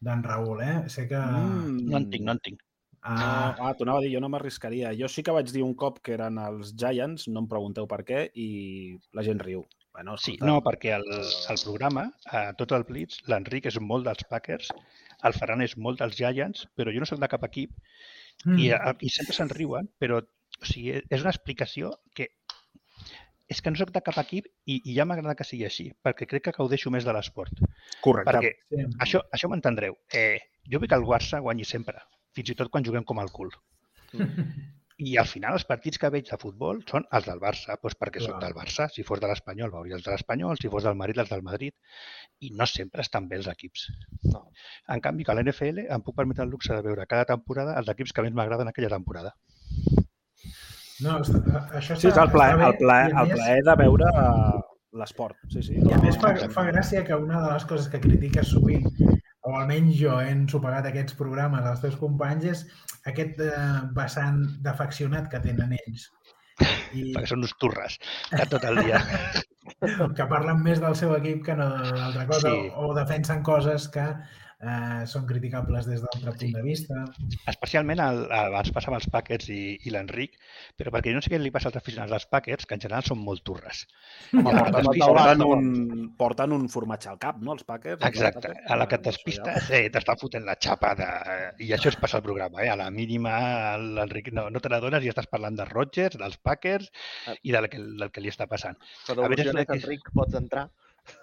d'en 0.00 0.22
Raül, 0.24 0.60
eh? 0.64 0.76
Sé 0.92 1.06
que... 1.08 1.18
Mm. 1.18 1.86
No 1.90 2.00
en 2.00 2.10
tinc, 2.12 2.26
no 2.26 2.36
en 2.36 2.42
tinc. 2.44 2.62
Ah, 3.00 3.16
Ah, 3.16 3.54
ah, 3.56 3.72
t'ho 3.76 3.86
anava 3.86 4.02
a 4.02 4.04
dir, 4.04 4.12
jo 4.14 4.20
no 4.20 4.28
m'arriscaria. 4.32 4.92
Jo 4.96 5.08
sí 5.08 5.22
que 5.24 5.32
vaig 5.32 5.52
dir 5.54 5.62
un 5.64 5.74
cop 5.82 6.00
que 6.04 6.12
eren 6.16 6.40
els 6.42 6.74
Giants, 6.76 7.28
no 7.32 7.44
em 7.44 7.48
pregunteu 7.48 7.88
per 7.88 8.02
què, 8.08 8.26
i 8.36 8.48
la 9.16 9.24
gent 9.24 9.40
riu. 9.40 9.64
Bueno, 9.96 10.16
Sí, 10.20 10.36
escolta, 10.36 10.46
no, 10.46 10.60
perquè 10.64 10.92
el, 10.98 11.06
el 11.52 11.60
programa, 11.64 12.04
a 12.30 12.42
tot 12.58 12.72
el 12.76 12.84
Blitz, 12.88 13.22
l'Enric 13.28 13.66
és 13.72 13.80
molt 13.82 14.06
dels 14.06 14.26
Packers, 14.30 14.68
el 15.26 15.34
Ferran 15.36 15.64
és 15.64 15.76
molt 15.76 16.00
dels 16.00 16.16
Giants, 16.16 16.66
però 16.76 16.92
jo 16.94 17.02
no 17.02 17.08
sóc 17.08 17.20
de 17.20 17.28
cap 17.32 17.42
equip 17.48 17.72
mm, 18.44 18.58
i, 18.60 18.68
eh, 18.76 18.94
i 19.00 19.10
sempre 19.12 19.36
se'n 19.36 19.50
riuen, 19.52 19.90
però 20.00 20.20
o 20.20 20.68
sigui, 20.68 21.00
és 21.00 21.24
una 21.24 21.32
explicació 21.32 21.90
que 22.14 22.28
és 23.50 23.60
que 23.60 23.72
no 23.72 23.80
sóc 23.80 23.90
de 23.94 24.02
cap 24.06 24.18
equip 24.22 24.46
i, 24.46 24.78
i 24.78 24.94
ja 24.96 25.06
m'agrada 25.08 25.34
que 25.38 25.46
sigui 25.46 25.66
així, 25.66 25.88
perquè 26.06 26.28
crec 26.30 26.46
que 26.46 26.56
gaudeixo 26.56 26.92
més 26.94 27.06
de 27.06 27.14
l'esport. 27.16 27.62
Correcte. 28.04 28.30
Perquè 28.30 28.52
sí. 28.70 28.88
això, 29.06 29.24
això 29.34 29.50
m'entendreu. 29.50 29.96
Eh, 30.14 30.38
jo 30.70 30.78
vull 30.78 30.90
que 30.90 30.98
el 31.00 31.06
Barça 31.08 31.42
guanyi 31.42 31.66
sempre, 31.66 31.98
fins 32.36 32.52
i 32.52 32.58
tot 32.60 32.70
quan 32.70 32.86
juguem 32.86 33.06
com 33.06 33.22
el 33.22 33.32
cul. 33.34 33.50
I 35.00 35.14
al 35.16 35.28
final 35.30 35.56
els 35.56 35.64
partits 35.64 35.98
que 36.00 36.10
veig 36.12 36.26
de 36.28 36.36
futbol 36.40 36.82
són 36.90 37.06
els 37.16 37.26
del 37.26 37.40
Barça, 37.40 37.76
doncs 37.80 37.96
perquè 37.96 38.20
Clar. 38.20 38.36
del 38.42 38.56
Barça. 38.56 38.86
Si 38.92 39.04
fos 39.08 39.22
de 39.22 39.30
l'Espanyol, 39.30 39.72
veuria 39.72 39.96
els 39.96 40.04
de 40.04 40.12
l'Espanyol, 40.12 40.60
si 40.60 40.68
fos 40.72 40.84
del 40.84 40.98
Madrid, 40.98 41.22
els 41.22 41.32
del 41.32 41.44
Madrid. 41.46 41.72
I 42.44 42.52
no 42.58 42.68
sempre 42.68 43.00
estan 43.06 43.28
bé 43.30 43.38
els 43.40 43.48
equips. 43.48 43.86
No. 44.28 44.44
En 44.92 45.00
canvi, 45.00 45.24
que 45.24 45.32
a 45.32 45.38
l'NFL 45.38 45.86
em 45.88 46.04
puc 46.04 46.18
permetre 46.20 46.44
el 46.44 46.52
luxe 46.52 46.76
de 46.76 46.84
veure 46.84 47.08
cada 47.08 47.30
temporada 47.32 47.78
els 47.80 47.88
equips 47.94 48.12
que 48.12 48.26
més 48.26 48.36
m'agraden 48.36 48.68
aquella 48.68 48.92
temporada. 48.92 49.32
No, 51.04 51.18
està, 51.24 51.40
això 51.78 51.96
Sí, 51.96 52.08
és 52.10 52.18
el 52.20 52.30
plaer, 52.34 52.58
el 52.66 52.76
plaer, 52.80 53.12
el 53.22 53.30
plaer 53.34 53.62
de 53.66 53.74
veure 53.80 54.10
eh, 54.10 54.60
l'esport. 55.00 55.36
Sí, 55.52 55.62
sí. 55.62 55.78
I 55.80 55.92
a 55.96 56.00
més 56.02 56.18
fa, 56.20 56.34
fa 56.52 56.64
gràcia 56.70 57.04
que 57.06 57.16
una 57.16 57.40
de 57.44 57.52
les 57.54 57.64
coses 57.70 57.88
que 57.92 58.00
critiques 58.02 58.50
sovint, 58.52 58.88
o 59.46 59.54
almenys 59.56 59.94
jo 59.96 60.18
he 60.20 60.28
ensopegat 60.34 60.90
aquests 60.90 61.16
programes 61.16 61.64
als 61.64 61.80
teus 61.84 61.96
companys, 62.00 62.44
és 62.52 62.64
aquest 63.08 63.40
eh, 63.46 63.52
vessant 63.96 64.42
d'afeccionat 64.64 65.30
que 65.32 65.40
tenen 65.46 65.72
ells. 65.78 66.10
I 66.92 67.14
Perquè 67.14 67.30
són 67.30 67.46
uns 67.46 67.54
turres 67.56 67.94
de 68.34 68.44
tot 68.50 68.66
el 68.68 68.82
dia. 68.84 68.98
que 70.18 70.26
parlen 70.28 70.60
més 70.64 70.80
del 70.82 70.96
seu 70.98 71.14
equip 71.16 71.44
que 71.46 71.54
no 71.56 71.70
d'altra 71.72 72.26
cosa, 72.28 72.50
Sí. 72.52 72.68
o, 72.74 72.90
o 72.90 72.94
defensen 72.98 73.40
coses 73.46 73.88
que 73.94 74.04
eh, 74.60 75.06
són 75.08 75.26
criticables 75.28 75.86
des 75.88 76.02
d'altre 76.04 76.32
punt 76.36 76.52
de 76.56 76.62
vista. 76.62 77.04
Especialment 77.50 78.00
el, 78.04 78.20
abans 78.36 78.70
passava 78.76 78.98
els 79.00 79.08
Packers 79.12 79.48
i, 79.52 79.78
i 79.86 79.92
l'Enric, 79.94 80.36
però 80.78 80.92
perquè 80.94 81.10
jo 81.14 81.18
no 81.18 81.24
sé 81.24 81.32
què 81.32 81.40
li 81.40 81.50
passa 81.54 81.70
als 81.70 81.78
aficionats 81.80 82.12
dels 82.12 82.26
Packers, 82.30 82.66
que 82.68 82.76
en 82.76 82.82
general 82.84 83.04
són 83.06 83.22
molt 83.24 83.42
turres. 83.46 83.86
Home, 84.34 84.44
porten, 84.52 84.90
et 84.92 85.00
porten, 85.04 85.44
un, 85.46 85.70
porten 86.20 86.52
un 86.56 86.68
formatge 86.72 87.08
al 87.12 87.18
cap, 87.22 87.40
no, 87.40 87.54
els 87.56 87.64
Packers? 87.64 88.02
Exacte. 88.06 88.52
A 88.68 88.76
la 88.76 88.86
que 88.90 88.98
et 89.00 89.06
despistes 89.08 89.70
eh, 89.70 89.86
t'està 89.94 90.16
fotent 90.20 90.44
la 90.46 90.58
xapa 90.60 90.94
de... 90.98 91.08
I 91.64 91.72
això 91.76 91.88
és 91.92 91.96
passar 92.00 92.20
el 92.20 92.26
programa, 92.28 92.62
eh? 92.64 92.68
A 92.72 92.76
la 92.80 92.90
mínima 92.94 93.76
l'Enric 93.80 94.32
no, 94.36 94.48
no 94.52 94.60
te 94.60 94.68
n'adones 94.72 95.04
i 95.04 95.10
estàs 95.12 95.28
parlant 95.30 95.56
de 95.58 95.64
Rodgers, 95.70 96.18
dels 96.20 96.36
Packers 96.42 96.90
Ah. 97.26 97.34
i 97.42 97.52
del 97.52 97.66
que, 97.68 97.78
del 97.78 98.10
que 98.12 98.20
li 98.22 98.30
està 98.30 98.46
passant. 98.48 98.76
Però 99.06 99.24
A 99.24 99.28
veure, 99.28 99.44
una- 99.50 99.62
és- 99.64 99.82
Enric, 99.84 100.06
pots 100.14 100.34
entrar. 100.38 100.68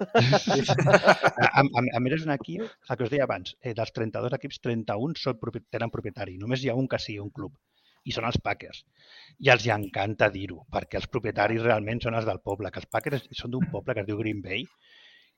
A, 0.07 1.61
a, 1.61 1.63
a 1.63 2.01
més, 2.03 2.17
és 2.17 2.25
un 2.27 2.33
equip, 2.35 2.65
el 2.65 2.99
que 2.99 3.07
us 3.07 3.13
deia 3.13 3.25
abans, 3.27 3.55
eh, 3.61 3.73
dels 3.77 3.93
32 3.95 4.38
equips, 4.39 4.61
31 4.67 5.17
són, 5.21 5.39
tenen 5.73 5.93
propietari. 5.93 6.38
Només 6.41 6.63
hi 6.63 6.71
ha 6.71 6.77
un 6.79 6.89
que 6.91 7.01
sigui 7.01 7.23
un 7.23 7.33
club 7.33 7.55
i 8.07 8.15
són 8.15 8.27
els 8.29 8.39
Packers. 8.43 8.83
I 9.43 9.51
els 9.53 9.65
hi 9.67 9.73
encanta 9.75 10.29
dir-ho, 10.33 10.61
perquè 10.73 10.99
els 11.01 11.09
propietaris 11.13 11.65
realment 11.65 12.01
són 12.03 12.15
els 12.19 12.27
del 12.29 12.39
poble, 12.49 12.71
que 12.71 12.81
els 12.83 12.91
Packers 12.93 13.27
són 13.39 13.53
d'un 13.55 13.67
poble 13.73 13.95
que 13.95 14.05
es 14.05 14.07
diu 14.09 14.19
Green 14.21 14.43
Bay, 14.45 14.63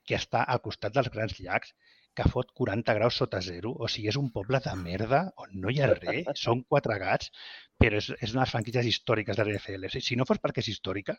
que 0.06 0.18
està 0.18 0.44
al 0.54 0.62
costat 0.66 0.94
dels 0.96 1.10
grans 1.14 1.40
llacs, 1.42 1.74
que 2.18 2.26
fot 2.30 2.50
40 2.58 2.96
graus 2.98 3.18
sota 3.22 3.42
zero. 3.46 3.74
O 3.78 3.90
sigui, 3.92 4.10
és 4.12 4.18
un 4.20 4.30
poble 4.36 4.62
de 4.66 4.76
merda 4.80 5.22
on 5.44 5.54
no 5.64 5.74
hi 5.74 5.82
ha 5.82 5.92
res, 5.92 6.32
són 6.42 6.64
quatre 6.74 6.98
gats, 7.02 7.34
però 7.82 8.00
és, 8.02 8.10
és 8.18 8.34
una 8.34 8.42
de 8.42 8.46
les 8.46 8.56
franquícies 8.56 8.90
històriques 8.92 9.38
de 9.40 9.46
l'NFL. 9.46 9.90
Si 10.06 10.18
no 10.20 10.28
fos 10.30 10.42
perquè 10.44 10.66
és 10.66 10.72
històrica, 10.74 11.16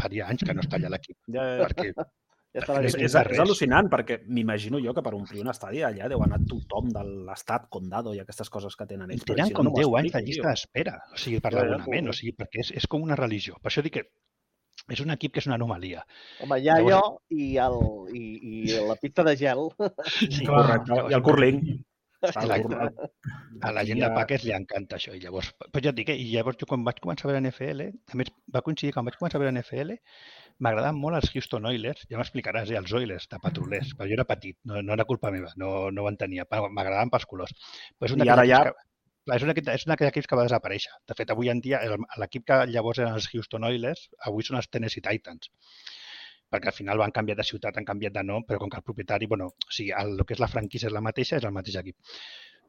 faria 0.00 0.28
anys 0.30 0.44
que 0.46 0.56
no 0.56 0.64
està 0.64 0.78
allà 0.80 0.92
l'equip. 0.94 1.18
Ja, 1.34 1.48
ja. 1.58 1.66
Perquè 1.66 2.08
Ja 2.54 2.60
està 2.62 2.74
la 2.76 2.82
És, 2.86 2.94
és, 2.94 3.14
és 3.18 3.40
al·lucinant, 3.42 3.88
perquè 3.90 4.20
m'imagino 4.30 4.78
jo 4.78 4.92
que 4.94 5.02
per 5.02 5.12
omplir 5.16 5.40
un 5.42 5.50
estadi 5.50 5.80
allà 5.82 6.06
deu 6.12 6.22
anar 6.22 6.38
tothom 6.46 6.92
de 6.94 7.02
l'estat, 7.26 7.64
condado 7.68 8.12
i 8.14 8.20
aquestes 8.22 8.48
coses 8.50 8.76
que 8.78 8.86
tenen 8.86 9.10
ells. 9.10 9.24
tenen 9.26 9.48
si 9.50 9.56
com 9.56 9.66
no 9.66 9.72
m'ho 9.74 9.80
10 9.82 9.96
anys 10.02 10.12
de 10.14 10.22
llista 10.28 10.52
d'espera, 10.52 11.00
o 11.12 11.18
sigui, 11.18 11.40
per 11.42 11.52
l'abonament, 11.56 12.08
o 12.12 12.14
sigui, 12.14 12.32
perquè 12.38 12.62
és, 12.62 12.70
és 12.78 12.86
com 12.86 13.02
una 13.02 13.16
religió. 13.18 13.58
Per 13.60 13.72
això 13.72 13.82
dic 13.82 13.96
que 13.98 14.04
és 14.94 15.00
un 15.00 15.10
equip 15.14 15.32
que 15.34 15.40
és 15.42 15.46
una 15.50 15.56
anomalia. 15.58 16.04
Home, 16.44 16.60
hi 16.60 16.68
ha 16.68 16.78
Llavors- 16.78 16.94
jo 16.94 17.38
i, 17.40 17.48
el, 17.56 17.80
i, 18.14 18.22
i 18.52 18.78
la 18.86 18.96
pista 19.02 19.24
de 19.26 19.34
gel. 19.40 19.66
Sí, 20.06 20.44
Clar. 20.44 20.62
Correcte. 20.62 21.00
I 21.10 21.18
el 21.18 21.22
curling. 21.26 21.60
Exacte. 22.24 22.62
Cur- 22.68 23.10
A 23.62 23.70
la 23.72 23.82
gent 23.84 24.00
de 24.00 24.08
Packers 24.14 24.44
li 24.46 24.52
encanta 24.56 24.96
això. 24.96 25.12
I 25.14 25.20
llavors, 25.20 25.50
però 25.72 25.82
ja 25.84 25.90
et 25.92 25.96
dic, 25.98 26.08
eh, 26.12 26.16
i 26.20 26.30
llavors 26.32 26.56
jo 26.60 26.66
quan 26.70 26.84
vaig 26.86 26.98
començar 27.04 27.26
a 27.26 27.32
veure 27.32 27.42
NFL, 27.44 27.82
a 28.12 28.16
més 28.20 28.30
va 28.54 28.62
coincidir 28.66 28.92
que 28.92 28.96
quan 28.98 29.06
vaig 29.10 29.18
començar 29.20 29.38
a 29.38 29.42
veure 29.42 29.52
NFL, 29.58 29.94
m'agradaven 30.62 30.98
molt 31.00 31.16
els 31.18 31.30
Houston 31.34 31.66
Oilers, 31.66 32.04
ja 32.10 32.18
m'explicaràs, 32.20 32.70
eh, 32.70 32.78
els 32.78 32.92
Oilers 32.94 33.28
de 33.30 33.38
patrulers, 33.42 33.92
però 33.98 34.06
jo 34.08 34.14
era 34.18 34.24
petit, 34.28 34.56
no, 34.64 34.82
no 34.82 34.92
era 34.94 35.04
culpa 35.08 35.30
meva, 35.34 35.50
no, 35.56 35.90
no 35.90 36.04
ho 36.04 36.10
entenia, 36.10 36.46
m'agradaven 36.50 37.10
pels 37.10 37.26
colors. 37.26 37.54
Però 37.98 38.10
és 38.10 38.16
un 38.16 38.24
I 38.24 38.28
ara 38.36 38.46
ja- 38.48 38.62
Que, 38.68 38.72
clar, 39.26 39.36
és 39.40 39.42
un 39.46 39.50
equip- 39.54 39.68
és 39.74 39.86
un 39.86 39.90
d'aquells 39.94 40.10
equips 40.12 40.26
que 40.30 40.36
va 40.36 40.44
desaparèixer. 40.46 40.92
De 41.08 41.14
fet, 41.18 41.30
avui 41.32 41.48
en 41.48 41.60
dia, 41.64 41.80
l'equip 42.20 42.44
que 42.46 42.58
llavors 42.70 42.98
eren 43.00 43.14
els 43.18 43.28
Houston 43.32 43.64
Oilers, 43.64 44.08
avui 44.30 44.44
són 44.44 44.56
els 44.60 44.68
Tennessee 44.70 45.02
Titans 45.02 45.50
perquè 46.54 46.68
al 46.70 46.74
final 46.76 46.98
van 47.00 47.10
canviar 47.10 47.34
de 47.34 47.42
ciutat, 47.42 47.74
han 47.80 47.86
canviat 47.88 48.12
de 48.14 48.22
nom, 48.22 48.44
però 48.46 48.60
com 48.62 48.70
que 48.70 48.76
el 48.78 48.84
propietari, 48.86 49.26
bueno, 49.26 49.46
o 49.48 49.72
sigui, 49.74 49.90
el, 49.90 50.12
el 50.20 50.24
que 50.28 50.36
és 50.36 50.38
la 50.38 50.46
franquícia 50.46 50.86
és 50.86 50.92
la 50.94 51.00
mateixa, 51.02 51.40
és 51.40 51.42
el 51.48 51.50
mateix 51.56 51.74
equip. 51.80 51.96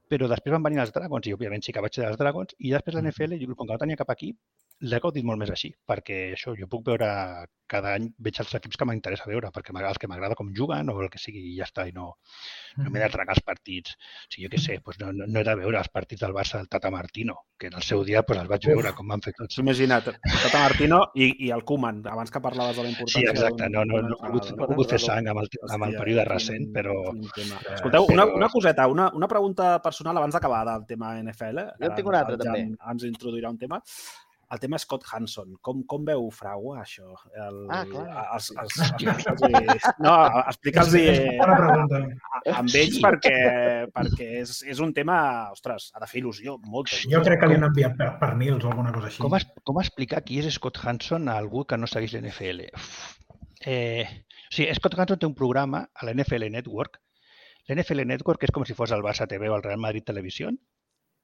Però 0.09 0.25
després 0.31 0.53
van 0.55 0.63
venir 0.65 0.79
els 0.81 0.89
Dragons, 0.95 1.27
i 1.27 1.33
òbviament 1.35 1.61
sí 1.61 1.73
que 1.75 1.83
vaig 1.85 1.93
ser 1.93 2.01
dels 2.07 2.17
Dragons, 2.17 2.55
i 2.65 2.71
després 2.73 2.95
l'NFL, 2.97 3.35
jo 3.43 3.53
com 3.53 3.67
que 3.67 3.75
no 3.75 3.77
tenia 3.83 3.99
cap 3.99 4.09
equip, 4.15 4.39
l'he 4.83 4.99
gaudit 4.99 5.23
molt 5.23 5.39
més 5.39 5.51
així, 5.53 5.71
perquè 5.87 6.31
això, 6.35 6.53
jo 6.59 6.67
puc 6.67 6.83
veure, 6.89 7.07
cada 7.71 7.95
any 7.97 8.09
veig 8.21 8.37
els 8.41 8.51
equips 8.59 8.77
que 8.77 8.85
m'interessa 8.85 9.25
veure, 9.29 9.49
perquè 9.53 9.73
els 9.73 9.97
que 9.97 10.07
m'agrada 10.07 10.35
com 10.35 10.51
juguen 10.53 10.89
o 10.91 10.97
el 11.01 11.09
que 11.09 11.17
sigui, 11.21 11.41
i 11.51 11.55
ja 11.57 11.65
està, 11.65 11.87
i 11.87 11.93
no, 11.95 12.11
no 12.77 12.91
m'he 12.91 13.01
de 13.01 13.09
tragar 13.09 13.33
els 13.33 13.41
partits. 13.45 13.95
O 13.95 14.33
sigui, 14.33 14.45
jo 14.45 14.51
què 14.53 14.59
sé, 14.61 14.77
doncs 14.83 14.99
no, 15.01 15.11
no, 15.15 15.27
no 15.31 15.39
he 15.39 15.43
de 15.47 15.55
veure 15.61 15.79
els 15.79 15.89
partits 15.89 16.21
del 16.21 16.35
Barça 16.35 16.59
del 16.59 16.69
Tata 16.69 16.91
Martino, 16.93 17.37
que 17.57 17.71
en 17.71 17.77
el 17.79 17.85
seu 17.87 18.03
dia 18.05 18.21
doncs, 18.21 18.41
els 18.43 18.51
vaig 18.51 18.67
Uf. 18.67 18.73
veure 18.73 18.93
com 18.97 19.09
van 19.13 19.23
fer 19.25 19.33
tots. 19.37 19.57
Imagina't, 19.63 20.11
Tata 20.11 20.61
Martino 20.61 21.01
i, 21.15 21.31
i 21.47 21.51
el 21.55 21.63
Koeman, 21.65 22.03
abans 22.11 22.33
que 22.33 22.43
parlaves 22.43 22.77
de 22.77 22.83
la 22.83 22.91
Sí, 22.91 22.95
importància... 22.97 23.31
exacte, 23.33 23.71
no, 23.71 23.85
no, 23.87 24.03
no, 24.03 24.19
entrenador, 24.19 24.59
no 24.59 24.67
he 24.67 24.71
pogut 24.75 24.93
fer 24.93 25.01
sang 25.01 25.31
amb 25.31 25.41
el, 25.41 25.49
amb 25.71 25.87
el 25.89 25.97
període 25.97 26.27
recent, 26.29 26.69
però... 26.75 26.99
Eh, 27.15 27.47
Escolteu, 27.79 28.11
una, 28.13 28.27
una 28.35 28.51
coseta, 28.51 28.87
una, 28.91 29.09
una 29.15 29.31
pregunta 29.31 29.79
personal 29.81 30.21
abans 30.21 30.37
d'acabar 30.37 30.61
del 30.69 30.85
tema 30.89 31.15
NFL. 31.23 31.65
Jo 31.79 31.89
en 31.89 31.97
tinc 31.97 32.13
una 32.13 32.21
altra, 32.21 32.37
també. 32.43 32.67
Ens 32.93 33.09
introduirà 33.09 33.49
un 33.49 33.59
tema. 33.61 33.81
El 34.53 34.59
tema 34.61 34.77
Scott 34.77 35.03
Hanson. 35.11 35.55
Com, 35.61 35.83
com 35.89 36.03
veu 36.05 36.27
Fragua, 36.31 36.81
això? 36.83 37.13
El, 37.33 37.57
Ah, 37.73 37.83
clar. 37.89 38.05
Els, 38.35 38.51
els, 38.61 38.75
explica'ls 38.85 39.87
no, 40.05 40.13
explica'ls 40.45 40.91
pregunta. 40.93 42.01
amb 42.53 42.75
ells 42.75 42.95
Sí. 42.95 43.01
perquè, 43.01 43.35
perquè 43.95 44.27
és, 44.41 44.55
és 44.63 44.79
un 44.79 44.93
tema, 44.93 45.17
ostres, 45.51 45.89
ha 45.95 45.99
de 46.03 46.07
fer 46.07 46.21
il·lusió, 46.21 46.57
il·lusió. 46.61 47.09
Jo 47.11 47.23
crec 47.25 47.39
que 47.41 47.47
li 47.49 47.55
han 47.57 47.67
enviat 47.69 47.97
per, 47.97 48.11
per 48.21 48.35
Nils 48.37 48.63
o 48.63 48.69
alguna 48.71 48.93
cosa 48.93 49.07
així. 49.09 49.21
Com, 49.23 49.35
es, 49.39 49.47
com 49.63 49.79
explicar 49.81 50.21
qui 50.23 50.39
és 50.39 50.53
Scott 50.53 50.77
Hanson 50.83 51.27
a 51.29 51.37
algú 51.41 51.65
que 51.65 51.77
no 51.77 51.87
segueix 51.87 52.13
l'NFL? 52.13 52.67
Eh, 53.65 54.05
o 54.05 54.53
sigui, 54.53 54.69
Scott 54.77 54.97
Hanson 54.99 55.19
té 55.19 55.25
un 55.27 55.35
programa 55.35 55.87
a 55.93 56.05
l'NFL 56.05 56.49
Network. 56.53 56.99
L'NFL 57.67 58.03
Network 58.05 58.43
és 58.45 58.51
com 58.53 58.65
si 58.67 58.75
fos 58.77 58.91
el 58.93 59.01
Barça 59.01 59.25
TV 59.27 59.49
o 59.49 59.55
el 59.57 59.63
Real 59.63 59.79
Madrid 59.81 60.05
Televisió, 60.05 60.51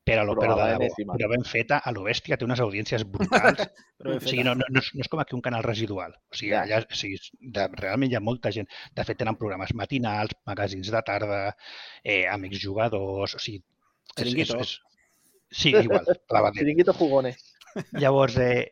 però, 0.03 0.23
Però 0.25 0.35
però, 0.39 0.55
de 0.57 0.87
debò, 0.87 1.13
però 1.13 1.27
ben 1.29 1.43
feta, 1.45 1.77
a 1.85 1.91
lo 1.93 2.03
bèstia, 2.07 2.37
té 2.37 2.45
unes 2.47 2.59
audiències 2.63 3.03
brutals. 3.05 3.61
O 4.01 4.15
sigui, 4.17 4.41
no, 4.41 4.55
no, 4.57 4.65
no, 4.73 4.81
és, 4.81 4.87
no 4.97 5.03
és 5.05 5.09
com 5.13 5.19
aquí 5.21 5.35
un 5.37 5.43
canal 5.45 5.61
residual. 5.61 6.15
O 6.33 6.33
sigui, 6.39 6.55
Ja. 6.55 6.63
allà, 6.65 6.79
o 6.81 6.95
sigui, 6.97 7.19
de, 7.53 7.67
realment 7.77 8.09
hi 8.11 8.15
ha 8.17 8.21
molta 8.25 8.49
gent. 8.55 8.65
De 8.97 9.03
fet, 9.05 9.19
tenen 9.19 9.37
programes 9.37 9.75
matinals, 9.77 10.33
magazins 10.49 10.89
de 10.89 11.01
tarda, 11.05 11.41
eh, 12.03 12.25
amics 12.33 12.57
jugadors... 12.63 13.35
O 13.37 13.39
sigui, 13.39 13.61
és- 13.61 14.15
Chiringuito. 14.17 14.57
És, 14.65 14.71
és, 14.73 15.59
sí, 15.61 15.69
igual. 15.83 16.09
Chiringuito 16.57 16.97
Jugone. 16.97 17.35
Llavors, 18.01 18.39
eh, 18.41 18.71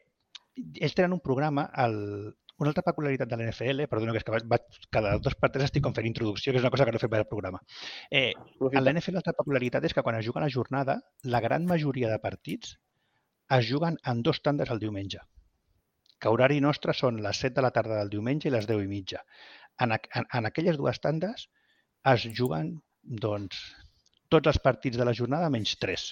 ells 0.82 0.98
tenen 0.98 1.14
un 1.14 1.22
programa, 1.22 1.68
el, 1.86 2.34
una 2.60 2.72
altra 2.72 2.84
peculiaritat 2.84 3.30
de 3.32 3.38
l'NFL, 3.38 3.88
perdona, 3.92 4.14
que 4.14 4.22
és 4.22 4.28
que 4.28 4.34
vaig, 4.36 4.46
vaig, 4.52 4.80
cada 4.96 5.16
dos 5.24 5.36
per 5.40 5.50
tres 5.54 5.70
estic 5.70 5.84
com 5.86 5.96
fent 5.96 6.08
introducció, 6.10 6.52
que 6.52 6.60
és 6.60 6.66
una 6.66 6.72
cosa 6.74 6.86
que 6.88 6.94
no 6.94 7.00
he 7.00 7.04
fet 7.04 7.12
per 7.14 7.22
al 7.22 7.28
programa. 7.30 7.62
Eh, 8.10 8.34
a 8.36 8.44
Aprofita. 8.44 8.84
l'NFL 8.84 9.18
l'altra 9.18 9.36
peculiaritat 9.38 9.88
és 9.90 9.96
que 9.96 10.04
quan 10.06 10.20
es 10.20 10.26
juga 10.28 10.44
la 10.44 10.52
jornada, 10.56 11.00
la 11.36 11.42
gran 11.46 11.68
majoria 11.70 12.12
de 12.12 12.20
partits 12.24 12.76
es 13.58 13.70
juguen 13.72 13.98
en 14.12 14.24
dos 14.28 14.42
tandes 14.46 14.72
el 14.76 14.84
diumenge. 14.84 15.24
Que 16.20 16.32
horari 16.36 16.60
nostre 16.60 16.94
són 16.94 17.22
les 17.24 17.40
7 17.46 17.56
de 17.58 17.66
la 17.66 17.72
tarda 17.76 18.02
del 18.02 18.12
diumenge 18.16 18.50
i 18.50 18.54
les 18.54 18.68
10 18.68 18.84
i 18.84 18.92
mitja. 18.92 19.24
En, 19.80 19.96
en, 19.96 20.28
en 20.28 20.50
aquelles 20.50 20.78
dues 20.78 21.00
tandes 21.00 21.48
es 22.14 22.28
juguen 22.36 22.76
doncs, 23.26 23.62
tots 24.30 24.52
els 24.52 24.60
partits 24.60 25.00
de 25.00 25.08
la 25.08 25.16
jornada 25.16 25.50
menys 25.50 25.78
3 25.80 26.10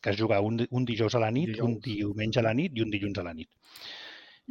que 0.00 0.10
es 0.10 0.16
juga 0.16 0.40
un, 0.40 0.66
un 0.70 0.84
dijous 0.84 1.14
a 1.14 1.20
la 1.22 1.30
nit, 1.30 1.50
dijous. 1.50 1.66
un 1.66 1.80
diumenge 1.82 2.40
a 2.40 2.44
la 2.46 2.54
nit 2.54 2.76
i 2.76 2.84
un 2.84 2.92
dilluns 2.92 3.18
a 3.18 3.24
la 3.26 3.34
nit. 3.34 3.50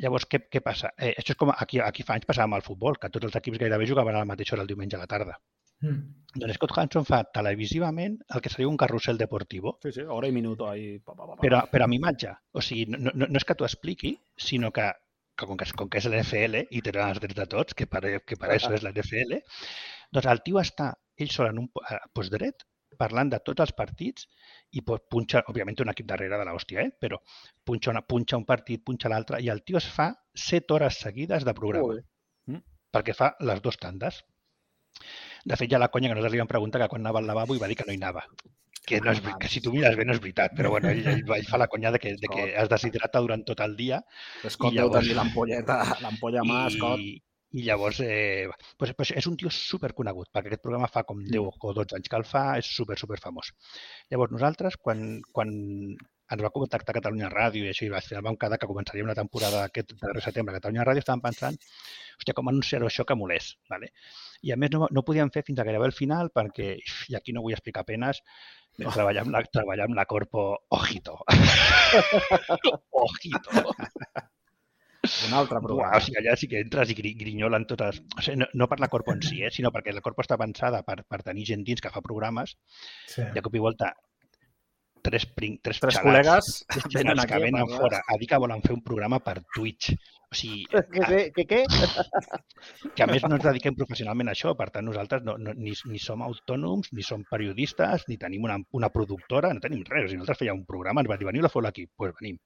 Llavors, 0.04 0.28
què, 0.30 0.44
què 0.54 0.62
passa? 0.62 0.92
Eh, 0.98 1.14
això 1.18 1.34
és 1.34 1.40
com 1.40 1.52
aquí, 1.54 1.80
aquí 1.84 2.06
fa 2.06 2.18
anys 2.18 2.28
passava 2.30 2.46
amb 2.50 2.60
el 2.60 2.66
futbol, 2.66 2.98
que 3.02 3.10
tots 3.14 3.30
els 3.30 3.38
equips 3.40 3.62
gairebé 3.64 3.88
jugaven 3.90 4.16
a 4.16 4.24
la 4.24 4.30
mateixa 4.30 4.56
hora 4.56 4.66
el 4.66 4.70
diumenge 4.70 4.98
a 4.98 5.02
la 5.02 5.10
tarda. 5.10 5.38
Mm. 5.82 5.98
Doncs 6.42 6.58
Scott 6.58 6.74
Hanson 6.82 7.06
fa 7.06 7.20
televisivament 7.34 8.16
el 8.34 8.42
que 8.42 8.50
seria 8.50 8.70
un 8.70 8.78
carrusel 8.82 9.18
deportivo, 9.18 9.78
Sí, 9.84 9.92
sí, 9.94 10.06
hora 10.18 10.30
i 10.30 10.36
minuto 10.36 10.70
ahí. 10.70 11.00
Pa, 11.00 11.14
pa, 11.14 11.26
pa, 11.26 11.36
pa. 11.36 11.42
però, 11.42 11.64
però 11.72 11.86
amb 11.86 11.98
imatge. 11.98 12.34
O 12.54 12.64
sigui, 12.66 12.88
no, 12.94 13.12
no, 13.14 13.26
no 13.26 13.42
és 13.42 13.46
que 13.46 13.58
t'ho 13.58 13.68
expliqui, 13.68 14.16
sinó 14.50 14.72
que, 14.74 14.88
que 15.38 15.50
com, 15.50 15.58
que 15.58 15.70
com 15.78 15.90
que 15.90 16.02
és 16.02 16.10
l'NFL 16.10 16.64
i 16.70 16.82
tenen 16.86 17.12
els 17.12 17.22
drets 17.24 17.38
de 17.42 17.50
tots, 17.54 17.78
que 17.78 17.90
per, 17.90 18.04
que 18.26 18.40
per 18.40 18.54
això 18.54 18.74
és 18.78 18.86
l'NFL, 18.86 19.38
doncs 20.14 20.32
el 20.34 20.44
tio 20.46 20.62
està 20.62 20.94
ell 21.18 21.34
sol 21.34 21.50
en 21.52 21.66
un 21.66 21.70
eh, 21.90 22.02
postdret 22.14 22.66
parlant 23.00 23.30
de 23.32 23.40
tots 23.46 23.64
els 23.64 23.74
partits 23.78 24.28
i 24.74 24.82
pot 24.82 25.06
punxar, 25.10 25.44
òbviament 25.48 25.80
un 25.86 25.90
equip 25.94 26.08
darrere 26.10 26.38
de 26.42 26.46
l'hòstia, 26.50 26.84
eh? 26.84 26.92
però 27.00 27.20
punxa, 27.64 27.92
una, 27.94 28.02
punxa 28.02 28.38
un 28.38 28.46
partit, 28.46 28.84
punxa 28.84 29.10
l'altre, 29.14 29.40
i 29.42 29.50
el 29.54 29.64
tio 29.64 29.78
es 29.78 29.88
fa 29.94 30.12
7 30.34 30.74
hores 30.74 31.00
seguides 31.06 31.46
de 31.48 31.54
programa 31.58 31.96
Ui. 31.96 32.62
perquè 32.94 33.14
fa 33.14 33.34
les 33.46 33.62
dues 33.62 33.78
tandes. 33.78 34.24
De 35.46 35.56
fet, 35.56 35.70
ja 35.70 35.78
la 35.80 35.90
conya 35.94 36.10
que 36.10 36.16
nosaltres 36.16 36.34
li 36.34 36.40
vam 36.42 36.50
preguntar 36.50 36.82
que 36.82 36.88
quan 36.90 37.04
anava 37.06 37.20
al 37.22 37.28
lavabo 37.30 37.56
i 37.56 37.60
va 37.62 37.68
dir 37.70 37.76
que 37.78 37.86
no 37.88 37.94
hi 37.94 38.00
anava. 38.02 38.24
Que, 38.88 39.02
no 39.04 39.12
és, 39.12 39.20
que 39.20 39.50
si 39.52 39.60
tu 39.60 39.74
mires 39.74 39.98
bé 40.00 40.06
no 40.08 40.14
és 40.16 40.22
veritat, 40.24 40.54
però 40.56 40.70
bueno, 40.72 40.88
ell, 40.90 41.04
ell, 41.12 41.24
ell 41.36 41.48
fa 41.50 41.58
la 41.60 41.68
conya 41.68 41.92
de 41.92 42.00
que, 42.00 42.14
de 42.16 42.30
que 42.32 42.46
es 42.62 42.70
deshidrata 42.72 43.20
durant 43.20 43.44
tot 43.44 43.60
el 43.66 43.76
dia 43.76 43.98
Scott 44.48 44.72
deu 44.72 44.86
llavors- 44.88 45.04
tenir 45.04 45.18
l'ampolleta, 45.18 45.76
l'ampolla 46.06 46.46
mà, 46.48 46.62
Scott. 46.72 47.04
i, 47.04 47.18
i 47.56 47.64
llavors 47.64 48.02
eh, 48.04 48.48
pues, 48.78 48.92
pues 48.98 49.14
és 49.16 49.28
un 49.30 49.38
tio 49.40 49.50
super 49.54 49.94
conegut, 49.96 50.28
perquè 50.34 50.52
aquest 50.52 50.64
programa 50.66 50.90
fa 50.92 51.06
com 51.08 51.22
10 51.24 51.64
o 51.64 51.74
12 51.78 51.96
anys 51.96 52.12
que 52.12 52.20
el 52.20 52.26
fa, 52.28 52.44
és 52.60 52.68
super, 52.80 52.98
super 53.00 53.20
famós. 53.24 53.54
Llavors 54.12 54.34
nosaltres, 54.36 54.76
quan, 54.84 55.22
quan 55.32 55.54
ens 56.28 56.44
va 56.44 56.52
contactar 56.52 56.96
Catalunya 56.98 57.30
Ràdio 57.32 57.64
i 57.64 57.72
això, 57.72 57.88
i 57.88 57.94
al 57.94 58.04
final 58.04 58.26
vam 58.26 58.38
quedar 58.40 58.60
que 58.60 58.68
començaria 58.68 59.06
una 59.06 59.16
temporada 59.16 59.64
aquest 59.70 59.96
darrer 60.02 60.24
setembre 60.26 60.56
a 60.56 60.60
Catalunya 60.60 60.84
Ràdio, 60.90 61.06
estàvem 61.06 61.24
pensant, 61.24 61.60
hòstia, 62.20 62.36
com 62.36 62.52
anunciar-ho 62.52 62.90
això 62.90 63.08
que 63.08 63.16
molés. 63.16 63.54
Vale? 63.72 63.94
I 64.44 64.52
a 64.52 64.60
més 64.60 64.74
no, 64.76 64.90
no 64.92 65.06
podíem 65.08 65.32
fer 65.32 65.46
fins 65.48 65.64
a 65.64 65.68
gairebé 65.68 65.88
el 65.88 65.96
final 65.96 66.34
perquè, 66.36 66.74
i 67.08 67.16
aquí 67.16 67.36
no 67.36 67.46
vull 67.46 67.56
explicar 67.56 67.88
penes, 67.88 68.24
No. 68.78 68.92
treballar, 68.94 69.24
amb 69.26 69.34
la, 69.34 69.40
treballar 69.50 69.88
amb 69.88 69.96
la 69.98 70.04
corpo 70.06 70.44
ojito. 70.78 71.16
ojito. 73.08 73.64
Un 75.28 75.34
altre 75.38 75.60
Uau, 75.60 75.68
programa. 75.68 75.98
o 75.98 76.04
sigui, 76.04 76.18
allà 76.22 76.36
sí 76.40 76.50
que 76.52 76.60
entres 76.64 76.92
i 76.94 76.98
gri 76.98 77.14
grinyolen 77.20 77.66
totes... 77.70 78.02
O 78.18 78.22
sigui, 78.26 78.40
no, 78.44 78.50
no 78.54 78.68
per 78.72 78.80
la 78.84 78.90
corpo 78.92 79.14
en 79.16 79.22
si, 79.26 79.42
eh, 79.44 79.52
sinó 79.54 79.72
perquè 79.76 79.94
la 79.96 80.02
corpo 80.06 80.26
està 80.26 80.38
pensada 80.40 80.84
per, 80.88 81.02
per 81.08 81.24
tenir 81.24 81.46
gent 81.50 81.64
dins 81.68 81.82
que 81.84 81.92
fa 81.94 82.02
programes 82.06 82.58
Sí. 83.08 83.24
i 83.24 83.40
a 83.40 83.42
cop 83.46 83.56
i 83.56 83.64
volta 83.64 83.94
tres, 85.08 85.24
pring, 85.32 85.56
tres, 85.64 85.78
Tres 85.80 85.96
xalats, 86.02 86.48
col·legues 86.68 86.94
venen 86.98 87.20
aquí 87.22 87.32
que 87.32 87.40
venen 87.40 87.62
parlar. 87.64 87.80
fora 87.80 88.00
a 88.12 88.18
dir 88.20 88.28
que 88.28 88.40
volen 88.44 88.62
fer 88.66 88.74
un 88.76 88.82
programa 88.84 89.20
per 89.24 89.38
Twitch. 89.56 89.94
O 90.28 90.36
sigui, 90.36 90.66
Què, 90.68 90.82
què, 90.92 91.20
què, 91.32 91.44
què? 91.48 91.60
que 92.98 93.04
a 93.06 93.08
més 93.08 93.24
no 93.24 93.38
ens 93.38 93.46
dediquem 93.46 93.78
professionalment 93.78 94.28
a 94.28 94.34
això, 94.36 94.52
per 94.60 94.68
tant 94.76 94.84
nosaltres 94.84 95.24
no, 95.24 95.38
no, 95.40 95.54
ni, 95.56 95.72
ni 95.88 96.02
som 96.04 96.26
autònoms, 96.26 96.90
ni 96.98 97.06
som 97.08 97.24
periodistes, 97.30 98.04
ni 98.12 98.18
tenim 98.20 98.44
una, 98.50 98.58
una 98.76 98.90
productora, 98.92 99.54
no 99.56 99.64
tenim 99.64 99.86
res. 99.88 100.10
O 100.10 100.12
sigui, 100.12 100.20
nosaltres 100.20 100.42
fèiem 100.44 100.60
un 100.60 100.66
programa, 100.68 101.00
ens 101.06 101.14
va 101.14 101.16
dir, 101.22 101.30
veniu 101.30 101.48
a 101.48 101.54
fer 101.54 101.64
l'equip, 101.64 101.94
doncs 101.94 102.02
pues 102.04 102.20
venim. 102.20 102.42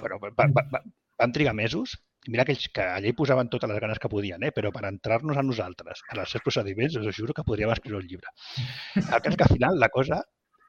Però 0.00 0.16
va, 0.24 0.32
va, 0.40 0.64
va, 0.72 0.82
van 1.20 1.34
trigar 1.36 1.54
mesos, 1.56 1.96
i 2.26 2.32
mira 2.34 2.44
que, 2.44 2.56
ells, 2.56 2.66
que 2.76 2.84
allà 2.84 3.08
hi 3.08 3.16
posaven 3.16 3.48
totes 3.52 3.70
les 3.70 3.80
ganes 3.80 4.00
que 4.00 4.10
podien, 4.12 4.42
eh? 4.44 4.52
però 4.56 4.72
per 4.74 4.84
entrar-nos 4.88 5.38
a 5.40 5.44
nosaltres, 5.46 6.02
en 6.12 6.20
els 6.24 6.34
seus 6.34 6.44
procediments, 6.44 6.98
us 7.00 7.16
juro 7.16 7.36
que 7.36 7.46
podríem 7.46 7.72
escriure 7.72 8.02
un 8.02 8.10
llibre. 8.10 8.34
El 9.00 9.22
cas 9.24 9.36
que 9.36 9.46
al 9.46 9.54
final 9.54 9.80
la 9.80 9.88
cosa 9.94 10.20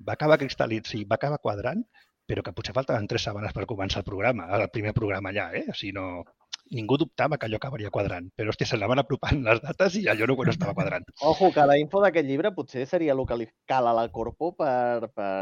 va 0.08 0.16
acabar 0.16 0.40
cristal·litzant, 0.42 0.94
sí, 0.96 1.04
va 1.10 1.20
acabar 1.20 1.42
quadrant, 1.44 1.84
però 2.32 2.44
que 2.46 2.54
potser 2.56 2.76
faltaven 2.78 3.10
tres 3.12 3.26
setmanes 3.28 3.52
per 3.56 3.68
començar 3.68 4.00
el 4.02 4.08
programa, 4.08 4.48
el 4.58 4.70
primer 4.72 4.94
programa 4.96 5.34
allà, 5.34 5.50
eh? 5.60 5.66
O 5.74 5.76
sigui, 5.76 5.92
no, 5.98 6.24
ningú 6.72 6.98
dubtava 6.98 7.38
que 7.38 7.48
allò 7.48 7.60
acabaria 7.60 7.92
quadrant, 7.92 8.30
però 8.38 8.54
hòstia, 8.54 8.70
s'anaven 8.70 9.02
apropant 9.02 9.42
les 9.48 9.60
dates 9.64 9.98
i 10.00 10.06
allò 10.12 10.30
no, 10.30 10.38
no 10.40 10.54
estava 10.54 10.76
quadrant. 10.78 11.10
Ojo, 11.28 11.52
que 11.52 11.66
la 11.68 11.78
info 11.82 12.02
d'aquest 12.04 12.28
llibre 12.28 12.54
potser 12.56 12.86
seria 12.88 13.16
el 13.18 13.26
que 13.28 13.38
li 13.42 13.48
cal 13.68 13.90
a 13.92 13.96
la 13.98 14.08
Corpo 14.16 14.54
per, 14.56 15.12
per 15.12 15.36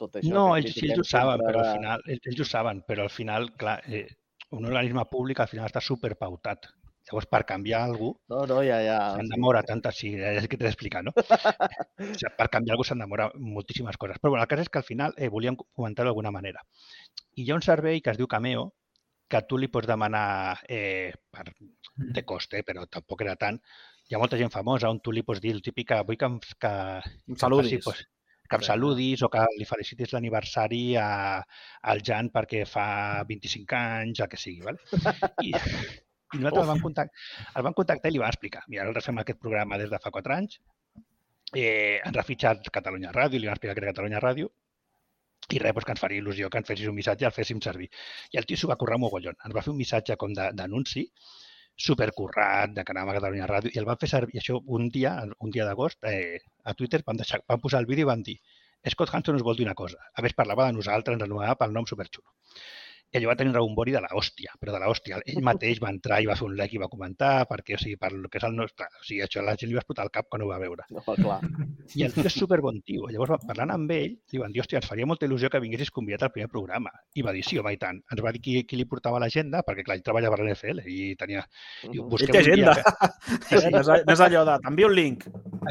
tot 0.00 0.16
això. 0.16 0.32
No, 0.32 0.46
ells, 0.56 0.78
ells 0.80 1.04
ho 1.04 1.06
saben, 1.12 1.44
però 1.44 1.66
al 1.66 1.70
final, 1.76 2.06
ells, 2.08 2.32
ells 2.32 2.40
ho 2.40 2.48
saben, 2.48 2.82
però 2.88 3.04
al 3.06 3.12
final, 3.12 3.50
clar, 3.60 3.76
eh, 3.92 4.06
un 4.56 4.66
organisme 4.66 5.04
públic 5.10 5.40
al 5.40 5.50
final 5.50 5.68
està 5.68 5.82
superpautat. 5.84 6.70
Llavors, 7.08 7.26
per 7.32 7.40
canviar 7.48 7.86
cosa, 7.90 8.10
No, 8.30 8.40
no, 8.46 8.58
ja, 8.62 8.78
ja. 8.84 8.98
s'han 9.16 9.26
sí. 9.26 9.32
demora 9.32 9.62
tantes, 9.66 9.96
sí, 9.98 10.10
és 10.14 10.46
que 10.46 10.58
t'he 10.58 10.66
d'explicar, 10.66 11.02
no? 11.06 11.12
o 11.16 12.10
sigui, 12.12 12.32
per 12.36 12.48
canviar 12.52 12.76
cosa 12.78 12.92
s'han 12.92 13.02
demora 13.02 13.30
moltíssimes 13.34 13.96
coses. 13.96 14.20
Però 14.20 14.34
bueno, 14.34 14.44
el 14.44 14.50
cas 14.50 14.62
és 14.62 14.68
que 14.68 14.82
al 14.82 14.86
final 14.86 15.16
eh, 15.16 15.30
volíem 15.32 15.56
comentar-ho 15.58 16.10
d'alguna 16.10 16.30
manera. 16.34 16.62
I 17.34 17.46
hi 17.46 17.50
ha 17.50 17.56
un 17.58 17.66
servei 17.66 18.02
que 18.04 18.12
es 18.12 18.20
diu 18.20 18.28
Cameo, 18.30 18.68
que 19.30 19.40
tu 19.48 19.58
li 19.58 19.70
pots 19.70 19.88
demanar 19.88 20.58
eh, 20.68 21.14
per, 21.30 21.46
de 22.18 22.24
cost, 22.26 22.54
eh, 22.58 22.62
però 22.66 22.86
tampoc 22.86 23.22
era 23.26 23.36
tant. 23.40 23.58
Hi 24.10 24.16
ha 24.16 24.22
molta 24.22 24.38
gent 24.38 24.50
famosa 24.50 24.90
on 24.90 25.00
tu 25.00 25.14
li 25.14 25.22
pots 25.26 25.40
dir 25.42 25.54
el 25.54 25.62
típic 25.62 25.92
que 25.92 26.00
vull 26.06 26.18
que, 26.18 26.30
que, 26.58 26.72
Em 27.30 27.38
que 27.38 27.50
faci, 27.62 27.78
pues, 27.84 28.04
que 28.50 28.58
em 28.58 28.64
saludis 28.66 29.22
o 29.22 29.28
que 29.30 29.42
li 29.58 29.64
felicitis 29.68 30.12
l'aniversari 30.16 30.82
a- 30.98 31.40
al 31.92 32.02
Jan 32.06 32.30
perquè 32.34 32.64
fa 32.66 33.22
25 33.28 33.76
anys, 33.78 34.20
el 34.24 34.28
que 34.32 34.40
sigui. 34.40 34.60
Vale? 34.66 34.78
I, 35.46 35.52
i 35.54 35.54
nosaltres 36.42 36.64
el 36.64 36.70
vam, 36.74 36.80
contactar, 36.82 37.28
el 37.56 37.66
vam 37.68 37.76
contactar 37.78 38.10
i 38.10 38.16
li 38.16 38.22
vam 38.22 38.32
explicar. 38.34 38.64
Mira, 38.68 38.84
nosaltres 38.84 39.06
fem 39.10 39.22
aquest 39.22 39.38
programa 39.40 39.78
des 39.78 39.90
de 39.94 39.98
fa 40.02 40.10
4 40.14 40.34
anys, 40.36 40.58
eh, 41.54 42.00
ens 42.04 42.16
ha 42.18 42.26
fitxat 42.26 42.68
Catalunya 42.74 43.12
Ràdio, 43.14 43.38
li 43.40 43.46
vam 43.50 43.54
explicar 43.56 43.74
que 43.78 43.84
era 43.86 43.92
Catalunya 43.94 44.20
Ràdio, 44.22 44.50
i 45.50 45.58
res, 45.58 45.72
doncs 45.74 45.86
que 45.86 45.94
ens 45.96 46.02
faria 46.02 46.20
il·lusió 46.22 46.50
que 46.50 46.58
ens 46.60 46.68
fessis 46.68 46.86
un 46.90 46.94
missatge 46.94 47.24
i 47.24 47.26
el 47.26 47.32
féssim 47.34 47.58
servir. 47.64 47.88
I 48.34 48.38
el 48.38 48.44
tio 48.46 48.58
s'ho 48.60 48.68
va 48.70 48.76
currar 48.78 48.98
mogollon. 49.02 49.34
Ens 49.46 49.54
va 49.56 49.62
fer 49.66 49.72
un 49.72 49.78
missatge 49.80 50.14
com 50.20 50.34
de- 50.36 50.50
d'anunci, 50.54 51.06
supercurrat, 51.80 52.74
de 52.76 52.84
que 52.84 52.94
anàvem 52.94 53.14
a 53.14 53.18
Catalunya 53.18 53.50
Ràdio, 53.50 53.72
i 53.74 53.80
el 53.80 53.88
van 53.88 54.00
fer 54.00 54.10
servir, 54.12 54.36
i 54.36 54.42
això 54.42 54.58
un 54.78 54.88
dia, 54.94 55.14
un 55.46 55.54
dia 55.54 55.66
d'agost, 55.68 56.02
eh, 56.10 56.40
a 56.64 56.74
Twitter 56.76 57.02
vam, 57.06 57.20
deixar, 57.20 57.40
vam 57.48 57.62
posar 57.62 57.80
el 57.80 57.88
vídeo 57.90 58.08
i 58.08 58.10
vam 58.12 58.24
dir 58.26 58.36
Scott 58.88 59.10
Hanson 59.12 59.36
us 59.36 59.42
vol 59.44 59.56
dir 59.56 59.66
una 59.66 59.76
cosa. 59.76 59.98
A 60.16 60.22
més, 60.24 60.32
parlava 60.36 60.66
de 60.66 60.76
nosaltres, 60.78 61.18
ens 61.18 61.26
anomenava 61.26 61.58
pel 61.60 61.74
nom 61.74 61.86
superxulo. 61.88 62.30
I 63.12 63.18
allò 63.18 63.26
va 63.32 63.34
tenir 63.34 63.50
un 63.50 63.56
rebombori 63.56 63.90
de 63.90 64.00
la 64.04 64.08
hòstia, 64.14 64.52
però 64.60 64.70
de 64.72 64.78
la 64.78 64.86
hòstia. 64.90 65.16
Ell 65.26 65.40
mateix 65.50 65.80
va 65.82 65.90
entrar 65.90 66.20
i 66.22 66.28
va 66.30 66.36
fer 66.38 66.46
un 66.46 66.54
like 66.56 66.76
i 66.76 66.80
va 66.82 66.86
comentar, 66.92 67.46
perquè, 67.50 67.74
o 67.74 67.80
sigui, 67.82 67.96
per 67.98 68.12
lo 68.14 68.28
que 68.30 68.38
és 68.38 68.44
el 68.46 68.54
nostre... 68.54 68.86
O 69.00 69.02
sigui, 69.06 69.22
això 69.26 69.42
la 69.42 69.56
gent 69.58 69.70
li 69.70 69.74
va 69.74 69.82
explotar 69.82 70.04
el 70.06 70.12
cap 70.14 70.28
quan 70.30 70.44
ho 70.44 70.48
va 70.50 70.58
veure. 70.62 70.84
No, 70.94 71.02
clar. 71.02 71.40
I 71.98 72.04
el 72.06 72.14
tio 72.14 72.24
és 72.30 72.36
super 72.38 72.60
bon 72.62 72.78
tio. 72.86 73.08
Llavors, 73.10 73.32
va- 73.34 73.40
parlant 73.50 73.72
amb 73.74 73.90
ell, 73.96 74.14
li 74.30 74.38
van 74.42 74.54
dir, 74.54 74.62
hòstia, 74.62 74.78
ens 74.78 74.86
faria 74.86 75.08
molta 75.10 75.26
il·lusió 75.26 75.50
que 75.50 75.58
vinguessis 75.64 75.90
convidat 75.90 76.22
al 76.28 76.32
primer 76.36 76.48
programa. 76.52 76.92
I 77.18 77.24
va 77.26 77.34
dir, 77.34 77.42
sí, 77.42 77.58
home, 77.58 77.72
i 77.74 77.80
tant. 77.82 77.98
Ens 78.14 78.22
va 78.22 78.30
dir 78.36 78.40
qui, 78.44 78.54
qui 78.70 78.78
li 78.78 78.86
portava 78.86 79.18
l'agenda, 79.18 79.64
perquè, 79.66 79.82
clar, 79.88 79.98
ell 79.98 80.06
treballava 80.06 80.38
a 80.38 80.44
l'NFL 80.44 80.84
i 80.86 81.14
tenia... 81.18 81.42
Diu, 81.90 82.04
Mhm. 82.04 82.08
busquem 82.14 82.36
Ell 82.36 82.44
té 82.46 82.52
un 82.54 82.62
dia 82.62 82.70
agenda. 82.70 82.82
que- 82.84 83.58
Eh, 83.66 83.70
no, 83.74 83.80
és, 83.82 83.88
no 84.06 84.12
és 84.14 84.20
allò 84.22 84.44
de 84.46 84.54
t'envio 84.62 84.86
un 84.86 84.94
link. 84.94 85.26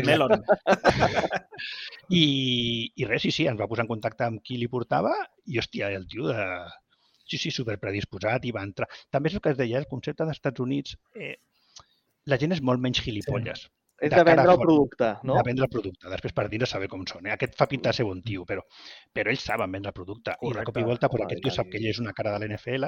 Melon. 0.05 0.35
I, 2.09 2.91
I 2.95 3.05
res, 3.05 3.21
sí, 3.23 3.31
sí, 3.31 3.45
ens 3.49 3.59
va 3.59 3.67
posar 3.69 3.85
en 3.85 3.89
contacte 3.91 4.25
amb 4.27 4.41
qui 4.43 4.57
li 4.59 4.67
portava 4.71 5.13
i, 5.45 5.57
hòstia, 5.61 5.91
el 5.95 6.07
tio 6.11 6.27
de... 6.29 6.45
Sí, 7.29 7.37
sí, 7.37 7.51
superpredisposat 7.53 8.47
i 8.49 8.53
va 8.55 8.65
entrar. 8.65 8.87
També 9.13 9.29
és 9.29 9.37
el 9.37 9.43
que 9.45 9.53
es 9.53 9.59
deia, 9.59 9.81
el 9.81 9.89
concepte 9.91 10.25
dels 10.25 10.39
Estats 10.39 10.63
Units, 10.65 10.95
eh, 11.15 11.35
la 12.29 12.39
gent 12.41 12.55
és 12.55 12.63
molt 12.65 12.81
menys 12.81 13.03
gilipolles. 13.05 13.67
Sí. 13.67 13.75
És 14.01 14.09
de 14.13 14.23
vendre 14.23 14.51
el 14.53 14.59
producte, 14.59 15.09
no? 15.23 15.35
De 15.35 15.43
vendre 15.45 15.65
el 15.65 15.69
producte. 15.69 16.09
Després 16.09 16.33
per 16.33 16.47
dir 16.49 16.59
saber 16.67 16.87
com 16.87 17.05
són. 17.07 17.25
Eh? 17.27 17.31
Aquest 17.35 17.55
fa 17.59 17.67
pinta 17.67 17.89
de 17.89 17.93
ser 17.99 18.05
bon 18.05 18.21
tio, 18.21 18.45
però, 18.45 18.61
però 19.13 19.29
ells 19.31 19.43
saben 19.43 19.71
vendre 19.71 19.89
el 19.89 19.93
producte. 19.93 20.31
I 20.41 20.53
de 20.53 20.63
cop 20.63 20.77
i 20.77 20.81
Correcte. 20.81 20.83
volta, 20.87 21.07
Home, 21.11 21.23
aquest 21.25 21.39
i 21.39 21.43
tio 21.47 21.51
sap 21.51 21.67
que 21.69 21.77
ell 21.77 21.87
és 21.91 21.99
una 21.99 22.13
cara 22.13 22.31
de 22.37 22.45
l'NFL 22.45 22.85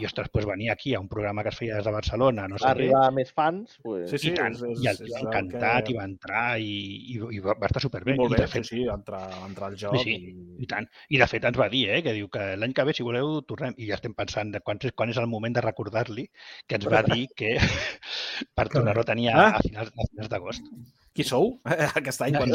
i, 0.00 0.06
ostres, 0.06 0.28
pues, 0.32 0.46
venir 0.46 0.70
aquí 0.70 0.94
a 0.94 1.00
un 1.00 1.08
programa 1.08 1.42
que 1.42 1.48
es 1.50 1.56
feia 1.58 1.74
des 1.76 1.84
de 1.84 1.90
Barcelona, 1.90 2.46
no 2.48 2.56
sé 2.58 2.66
Arribar 2.68 3.06
a 3.08 3.10
més 3.10 3.32
fans, 3.32 3.78
pues... 3.82 4.10
Sí, 4.10 4.18
sí, 4.18 4.28
I 4.30 4.34
tant, 4.34 4.54
és- 4.54 4.62
és- 4.62 4.82
i 4.82 4.88
el 4.88 4.96
tio 4.98 5.16
encantat 5.20 5.84
que- 5.86 5.92
i 5.92 5.96
va 5.96 6.04
entrar 6.04 6.58
i, 6.60 6.70
i, 7.14 7.18
i 7.36 7.40
va, 7.42 7.56
estar 7.66 7.82
superbé. 7.82 8.14
I 8.14 8.18
molt 8.20 8.30
I, 8.32 8.34
bé, 8.36 8.42
de 8.42 8.48
fet, 8.48 8.64
sí, 8.64 8.76
sí, 8.76 8.84
entrar, 8.88 9.24
entrar 9.46 9.70
al 9.72 9.76
joc. 9.76 9.96
Sí, 10.02 10.14
i... 10.14 10.62
I 10.62 10.66
tant. 10.70 10.86
I 11.10 11.18
de 11.18 11.26
fet 11.26 11.44
ens 11.50 11.58
va 11.58 11.68
dir 11.68 11.88
eh, 11.90 12.02
que 12.02 12.12
diu 12.14 12.28
que 12.30 12.56
l'any 12.56 12.72
que 12.72 12.84
ve, 12.84 12.94
si 12.94 13.02
voleu, 13.02 13.40
tornem. 13.42 13.74
I 13.76 13.88
ja 13.90 13.98
estem 13.98 14.14
pensant 14.14 14.52
de 14.54 14.60
quan, 14.60 14.78
és- 14.82 14.94
quan 14.94 15.10
és 15.10 15.18
el 15.18 15.26
moment 15.26 15.54
de 15.54 15.60
recordar-li 15.66 16.28
que 16.66 16.76
ens 16.78 16.86
va 16.86 17.02
dir 17.10 17.26
que 17.36 17.56
per 18.56 18.68
tornar-ho 18.68 19.02
a 19.02 19.08
tenir 19.12 19.30
a, 19.30 19.38
Ah. 19.42 19.56
a 19.56 19.60
finals, 19.66 19.90
a 19.98 20.06
finals 20.12 20.30
d'agost. 20.32 20.66
Qui 21.12 21.24
sou? 21.28 21.50
Aquest 22.00 22.22
any? 22.24 22.36
Quan... 22.40 22.52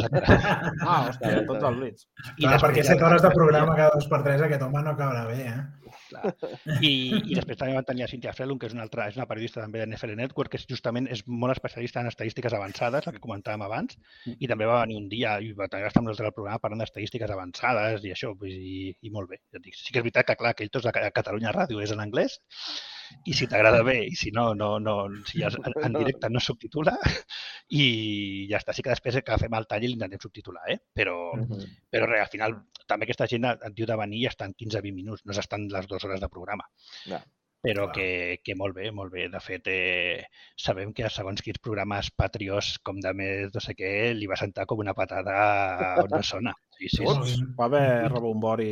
ah, 0.82 1.00
hòstia, 1.08 1.44
tots 1.46 1.62
els 1.68 1.76
blits. 1.78 2.08
I 2.36 2.46
Clar, 2.48 2.56
perquè 2.64 2.82
ja- 2.82 2.94
7 2.96 3.04
hores 3.06 3.22
de 3.22 3.30
programa 3.34 3.76
cada 3.78 3.92
dos 3.94 4.08
per 4.10 4.18
tres 4.26 4.42
aquest 4.42 4.64
home 4.66 4.82
no 4.82 4.94
acabarà 4.96 5.26
bé, 5.28 5.44
eh? 5.46 5.60
I, 6.82 6.90
I 7.30 7.36
després 7.36 7.58
també 7.60 7.74
van 7.76 7.86
tenir 7.86 8.04
a 8.04 8.08
Cynthia 8.10 8.32
Frelun, 8.36 8.58
que 8.60 8.66
és 8.68 8.74
una, 8.74 8.82
altra, 8.86 9.06
és 9.10 9.16
una 9.18 9.26
periodista 9.30 9.60
també 9.62 9.80
de 9.82 9.86
NFL 9.90 10.14
Network, 10.18 10.50
que 10.52 10.58
és 10.60 10.66
justament 10.68 11.06
és 11.12 11.22
molt 11.28 11.54
especialista 11.54 12.00
en 12.02 12.10
estadístiques 12.10 12.54
avançades, 12.56 13.06
el 13.06 13.16
que 13.16 13.22
comentàvem 13.24 13.62
abans, 13.66 13.96
i 14.38 14.48
també 14.50 14.66
va 14.68 14.80
venir 14.82 14.98
un 15.02 15.08
dia 15.12 15.36
i 15.44 15.52
va 15.56 15.68
també 15.68 15.84
va 15.86 15.92
estar 15.92 16.02
amb 16.02 16.10
nosaltres 16.10 16.30
al 16.32 16.36
programa 16.36 16.62
parlant 16.64 16.82
d'estadístiques 16.84 17.30
avançades 17.34 18.04
i 18.08 18.14
això, 18.14 18.34
pues, 18.40 18.56
i, 18.58 18.90
i 19.06 19.12
molt 19.14 19.30
bé. 19.32 19.40
Ja 19.52 19.60
et 19.60 19.66
dic, 19.68 19.76
sí 19.78 19.92
que 19.92 20.00
és 20.02 20.06
veritat 20.08 20.28
que, 20.32 20.38
clar, 20.40 20.54
aquell 20.56 20.72
tots 20.74 20.88
a 20.90 20.94
Ca- 20.96 21.06
a 21.08 21.14
Catalunya 21.14 21.54
Ràdio 21.56 21.82
és 21.84 21.92
en 21.94 22.02
anglès, 22.04 22.40
i 23.24 23.34
si 23.36 23.48
t'agrada 23.50 23.82
bé, 23.86 23.96
i 24.08 24.16
si 24.18 24.32
no, 24.34 24.50
no, 24.58 24.70
no 24.82 24.96
si 25.28 25.42
ja 25.42 25.50
en, 25.52 25.76
en 25.88 25.96
directe 25.98 26.30
no 26.30 26.42
es 26.42 26.48
subtitula, 26.50 26.94
i 27.80 27.84
ja 28.50 28.60
està. 28.60 28.74
Sí 28.76 28.84
que 28.84 28.92
després 28.94 29.20
que 29.24 29.40
fem 29.42 29.58
el 29.58 29.68
tall 29.70 29.86
i 29.86 29.92
l'intentem 29.92 30.22
subtitular, 30.22 30.66
eh? 30.74 30.78
però, 30.94 31.16
però 31.90 32.10
res, 32.10 32.26
al 32.26 32.32
final 32.34 32.58
també 32.88 33.08
aquesta 33.08 33.28
gent 33.30 33.48
et 33.52 33.68
diu 33.76 33.88
de 33.88 33.98
venir 34.00 34.22
i 34.24 34.30
estan 34.30 34.54
15-20 34.54 34.96
minuts, 35.00 35.26
no 35.26 35.36
s'estan 35.36 35.68
les 35.72 35.90
dues 35.90 36.04
hores 36.08 36.22
de 36.22 36.32
programa. 36.32 36.68
Ja. 37.06 37.22
Però 37.64 37.88
que, 37.90 38.38
que 38.44 38.54
molt 38.54 38.76
bé, 38.76 38.90
molt 38.94 39.10
bé. 39.12 39.26
De 39.32 39.40
fet, 39.42 39.66
eh, 39.72 40.22
sabem 40.56 40.92
que 40.94 41.04
a 41.08 41.10
segons 41.10 41.42
quins 41.42 41.58
programes 41.62 42.10
patriós 42.14 42.76
com 42.86 43.00
de 43.02 43.12
més 43.18 43.50
no 43.54 43.62
sé 43.64 43.74
què, 43.78 44.12
li 44.14 44.28
va 44.30 44.38
sentar 44.38 44.66
com 44.70 44.78
una 44.84 44.94
patada 44.94 45.34
on 46.04 46.12
no 46.14 46.22
sona. 46.22 46.54
Sí, 46.78 46.86
sí. 46.92 47.02
Bé. 47.02 47.34
Va 47.58 47.66
haver 47.66 47.88
rebombori... 48.12 48.70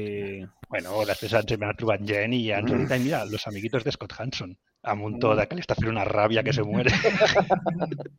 Bueno, 0.70 1.02
després 1.06 1.34
ens 1.38 1.52
hem 1.54 1.62
anat 1.62 1.78
trobant 1.78 2.06
gent 2.06 2.32
i 2.34 2.40
ja 2.48 2.60
ens 2.62 2.72
han 2.72 2.80
dit, 2.82 2.92
"Ai, 2.94 3.02
mira, 3.02 3.24
los 3.30 3.46
amiguitos 3.46 3.84
de 3.86 3.92
Scott 3.94 4.14
Hanson, 4.18 4.54
amb 4.86 5.04
un 5.06 5.18
to 5.22 5.34
de 5.38 5.46
que 5.46 5.58
li 5.58 5.62
està 5.64 5.76
fent 5.78 5.90
una 5.90 6.04
ràbia 6.06 6.42
que 6.46 6.54
se 6.54 6.64
muere. 6.66 6.90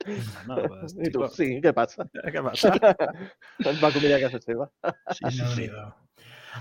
No, 0.47 0.55
pues, 0.63 0.93
I 1.03 1.09
tu, 1.11 1.25
sí, 1.35 1.47
què 1.63 1.73
passa? 1.75 2.05
Què 2.33 2.43
passa? 2.45 2.71
Ens 3.67 3.81
va 3.83 3.91
convidar 3.91 4.21
a 4.21 4.21
casa 4.23 4.39
seva. 4.39 4.69
Sí, 5.11 5.23
sí, 5.25 5.31
sí. 5.35 5.65
Déu-n'hi-do. 5.67 5.83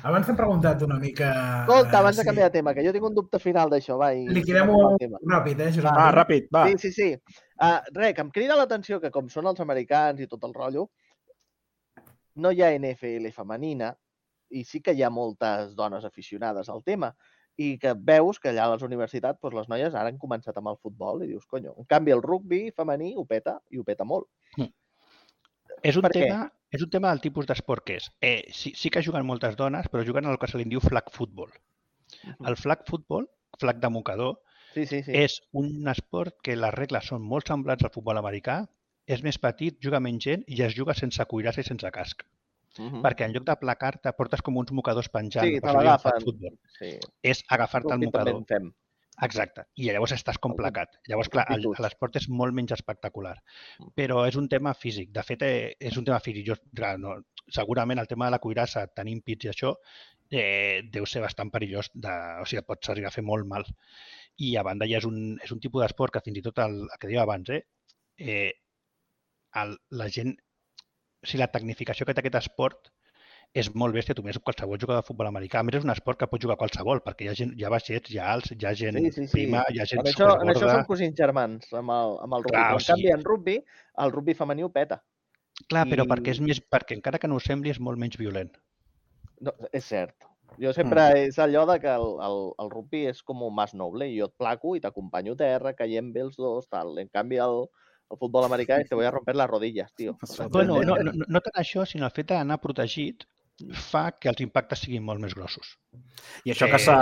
Abans 0.02 0.26
t'hem 0.28 0.36
preguntat 0.38 0.82
una 0.84 0.98
mica... 1.00 1.30
Escolta, 1.62 1.98
abans 2.00 2.16
de 2.16 2.22
sí. 2.22 2.28
canviar 2.28 2.50
de 2.50 2.58
tema, 2.58 2.74
que 2.74 2.84
jo 2.84 2.92
tinc 2.94 3.06
un 3.08 3.14
dubte 3.16 3.40
final 3.42 3.70
d'això, 3.72 3.96
va. 4.00 4.12
I... 4.12 4.26
Liquidem-ho 4.36 4.80
tema. 5.00 5.20
ràpid, 5.32 5.62
eh, 5.64 5.70
Josep? 5.76 5.90
Ah, 5.92 6.10
ràpid, 6.14 6.48
va. 6.54 6.66
Sí, 6.68 6.76
sí, 6.86 6.92
sí. 6.92 7.38
Uh, 7.56 7.78
res, 7.96 8.14
que 8.16 8.24
em 8.24 8.32
crida 8.34 8.58
l'atenció 8.58 9.00
que 9.02 9.12
com 9.14 9.30
són 9.32 9.48
els 9.52 9.62
americans 9.64 10.20
i 10.20 10.28
tot 10.30 10.44
el 10.44 10.54
rotllo, 10.56 10.88
no 12.36 12.52
hi 12.52 12.62
ha 12.62 12.74
NFL 12.76 13.30
femenina 13.32 13.94
i 14.50 14.62
sí 14.64 14.82
que 14.84 14.94
hi 14.94 15.02
ha 15.02 15.10
moltes 15.10 15.74
dones 15.78 16.04
aficionades 16.04 16.68
al 16.68 16.84
tema 16.84 17.14
i 17.56 17.76
que 17.80 17.94
veus 17.96 18.38
que 18.38 18.50
allà 18.50 18.66
a 18.66 18.74
les 18.74 18.84
universitats 18.84 19.40
doncs, 19.40 19.56
les 19.56 19.70
noies 19.72 19.94
ara 19.94 20.12
han 20.12 20.20
començat 20.20 20.56
amb 20.60 20.68
el 20.72 20.76
futbol 20.76 21.24
i 21.24 21.30
dius, 21.30 21.46
conyo, 21.48 21.72
en 21.80 21.88
canvi 21.88 22.12
el 22.12 22.22
rugby 22.22 22.66
femení 22.76 23.14
ho 23.16 23.24
peta 23.24 23.56
i 23.72 23.80
ho 23.80 23.84
peta 23.84 24.04
molt. 24.04 24.28
És 25.82 25.96
un, 25.96 26.04
Per 26.04 26.12
què? 26.12 26.28
És 26.70 26.82
un 26.82 26.90
tema 26.90 27.10
del 27.12 27.20
tipus 27.24 27.46
d'esport 27.46 27.84
que 27.86 27.96
és. 28.00 28.08
Eh, 28.20 28.48
sí, 28.52 28.72
sí 28.76 28.90
que 28.90 29.02
juguen 29.04 29.26
moltes 29.26 29.56
dones, 29.56 29.88
però 29.92 30.04
juguen 30.06 30.26
el 30.26 30.38
que 30.38 30.48
se 30.50 30.58
li 30.58 30.66
diu 30.68 30.80
flag 30.80 31.10
football. 31.14 31.52
El 32.46 32.56
flag 32.56 32.84
football, 32.88 33.28
flag 33.58 33.80
de 33.82 33.90
mocador, 33.90 34.40
Sí, 34.74 34.84
sí, 34.86 35.02
sí. 35.02 35.12
és 35.16 35.38
un 35.56 35.88
esport 35.88 36.34
que 36.44 36.56
les 36.56 36.74
regles 36.74 37.06
són 37.08 37.22
molt 37.24 37.48
semblants 37.48 37.84
al 37.86 37.92
futbol 37.94 38.18
americà, 38.20 38.66
és 39.06 39.22
més 39.22 39.38
petit, 39.38 39.78
juga 39.80 40.00
menys 40.02 40.24
gent 40.26 40.42
i 40.46 40.60
es 40.66 40.74
juga 40.76 40.94
sense 40.98 41.24
cuirassa 41.30 41.62
i 41.62 41.64
sense 41.64 41.90
casc. 41.94 42.26
Mhm. 42.78 43.00
Perquè 43.04 43.24
en 43.24 43.32
lloc 43.32 43.46
de 43.48 43.56
placar-te 43.56 44.12
portes 44.12 44.42
com 44.42 44.58
uns 44.60 44.72
mocadors 44.72 45.08
penjant. 45.08 45.46
Sí, 45.46 45.60
te 45.60 45.72
l'agafen. 45.72 46.20
sí. 46.78 46.98
És 47.22 47.42
agafar-te 47.48 47.94
el 47.94 48.00
mocador. 48.04 48.42
fem. 48.46 48.72
Exacte. 49.24 49.64
I 49.80 49.88
llavors 49.88 50.12
estàs 50.12 50.36
com 50.42 50.52
El 50.52 50.58
placat. 50.58 50.98
Llavors, 51.08 51.30
clar, 51.32 51.46
l'esport 51.80 52.18
és 52.20 52.26
molt 52.28 52.54
menys 52.56 52.74
espectacular. 52.76 53.36
Mm. 53.80 53.92
Però 53.96 54.24
és 54.28 54.36
un 54.36 54.48
tema 54.52 54.74
físic. 54.76 55.10
De 55.14 55.24
fet, 55.24 55.42
eh, 55.46 55.72
és 55.80 55.96
un 55.96 56.04
tema 56.04 56.18
físic. 56.20 56.44
Jo, 56.50 56.56
clar, 56.76 56.96
no, 57.00 57.16
segurament 57.52 58.02
el 58.02 58.10
tema 58.10 58.26
de 58.26 58.36
la 58.36 58.42
cuirassa, 58.42 58.86
tenint 59.00 59.22
pits 59.24 59.48
i 59.48 59.52
això, 59.52 59.72
eh, 60.30 60.82
deu 60.92 61.06
ser 61.06 61.22
bastant 61.24 61.50
perillós. 61.54 61.90
De, 61.94 62.12
o 62.42 62.44
sigui, 62.44 62.60
et 62.60 62.68
pots 62.68 62.92
arribar 62.92 63.08
a 63.12 63.16
fer 63.16 63.24
molt 63.24 63.48
mal. 63.48 63.64
I 64.36 64.56
a 64.56 64.64
banda 64.66 64.88
ja 64.90 65.00
és 65.00 65.08
un, 65.08 65.38
és 65.42 65.52
un 65.52 65.62
tipus 65.64 65.82
d'esport 65.82 66.12
que 66.12 66.24
fins 66.24 66.42
i 66.42 66.44
tot 66.44 66.60
el, 66.66 66.82
el 66.84 66.98
que 67.00 67.08
deia 67.08 67.24
abans, 67.24 67.50
eh, 67.50 67.62
eh, 68.18 68.52
el, 69.62 69.78
la 69.90 70.10
gent... 70.12 70.36
O 71.24 71.26
sigui, 71.26 71.40
la 71.40 71.52
tecnificació 71.52 72.04
que 72.06 72.12
té 72.14 72.20
aquest 72.20 72.42
esport 72.44 72.92
és 73.56 73.70
molt 73.80 73.96
bèstia, 73.96 74.14
tu 74.16 74.22
mires 74.24 74.38
qualsevol 74.44 74.78
jugador 74.80 75.00
de 75.00 75.06
futbol 75.06 75.28
americà. 75.30 75.62
A 75.62 75.66
més, 75.66 75.78
és 75.78 75.86
un 75.86 75.92
esport 75.94 76.18
que 76.20 76.28
pot 76.28 76.42
jugar 76.42 76.58
qualsevol, 76.60 77.00
perquè 77.04 77.24
hi 77.24 77.30
ha, 77.32 77.34
gent, 77.38 77.54
hi 77.56 77.64
ha 77.64 77.72
baixets, 77.72 78.12
hi 78.12 78.20
ha 78.20 78.28
alts, 78.34 78.52
hi 78.52 78.68
ha 78.68 78.74
gent 78.76 78.98
Sí, 79.00 79.12
sí, 79.14 79.24
sí. 79.24 79.32
prima, 79.32 79.62
hi 79.72 79.80
ha 79.80 79.86
gent 79.88 80.02
En 80.02 80.10
això, 80.12 80.28
en 80.42 80.52
això 80.52 80.68
som 80.68 80.84
cosins 80.88 81.16
germans, 81.16 81.70
amb 81.72 81.94
el, 81.94 82.16
amb 82.26 82.36
el 82.36 82.44
rugby. 82.44 82.52
Clar, 82.52 82.66
en 82.74 82.86
canvi, 82.90 83.02
sigui- 83.06 83.14
en 83.14 83.24
rugby, 83.24 83.56
el 84.04 84.12
rugby 84.12 84.36
femení 84.36 84.66
ho 84.66 84.70
peta. 84.74 85.00
Clar, 85.72 85.86
però 85.88 86.04
I- 86.04 86.10
perquè 86.12 86.34
és 86.36 86.40
més, 86.44 86.60
perquè 86.60 86.98
encara 86.98 87.18
que 87.22 87.30
no 87.32 87.40
ho 87.40 87.44
sembli 87.44 87.72
és 87.72 87.80
molt 87.80 87.98
menys 88.02 88.18
violent. 88.20 88.52
No, 89.40 89.54
és 89.72 89.84
cert. 89.84 90.28
Jo 90.60 90.72
sempre 90.72 91.00
mm. 91.00 91.24
és 91.28 91.38
allò 91.42 91.64
de 91.68 91.78
que 91.80 91.88
el, 91.92 92.06
el, 92.26 92.38
el 92.62 92.70
rugby 92.70 93.06
és 93.10 93.22
com 93.22 93.42
un 93.44 93.54
mas 93.56 93.72
noble 93.74 94.08
i 94.08 94.18
jo 94.18 94.28
et 94.28 94.36
placo 94.36 94.76
i 94.76 94.84
t'acompanyo 94.84 95.32
a 95.32 95.40
terra, 95.40 95.72
caiem 95.76 96.12
bé 96.12 96.22
els 96.28 96.36
dos, 96.36 96.68
tal. 96.68 96.92
En 97.00 97.08
canvi, 97.08 97.40
el, 97.44 97.64
el 98.12 98.20
futbol 98.20 98.44
americà 98.44 98.78
és 98.80 98.88
te 98.88 98.94
voy 98.94 99.08
a 99.08 99.10
romper 99.10 99.34
las 99.36 99.50
rodillas, 99.50 99.92
tio. 99.94 100.16
Bueno, 100.52 100.82
no, 100.82 101.00
no, 101.08 101.26
no 101.26 101.40
tant 101.40 101.60
això, 101.60 101.84
sinó 101.88 102.06
el 102.06 102.14
fet 102.16 102.30
d'anar 102.30 102.60
protegit 102.60 103.26
fa 103.90 104.02
que 104.20 104.28
els 104.28 104.40
impactes 104.44 104.82
siguin 104.84 105.04
molt 105.04 105.20
més 105.22 105.34
grossos. 105.34 105.70
I 106.44 106.52
això 106.52 106.66
que 106.68 106.78
s'ha 106.82 106.96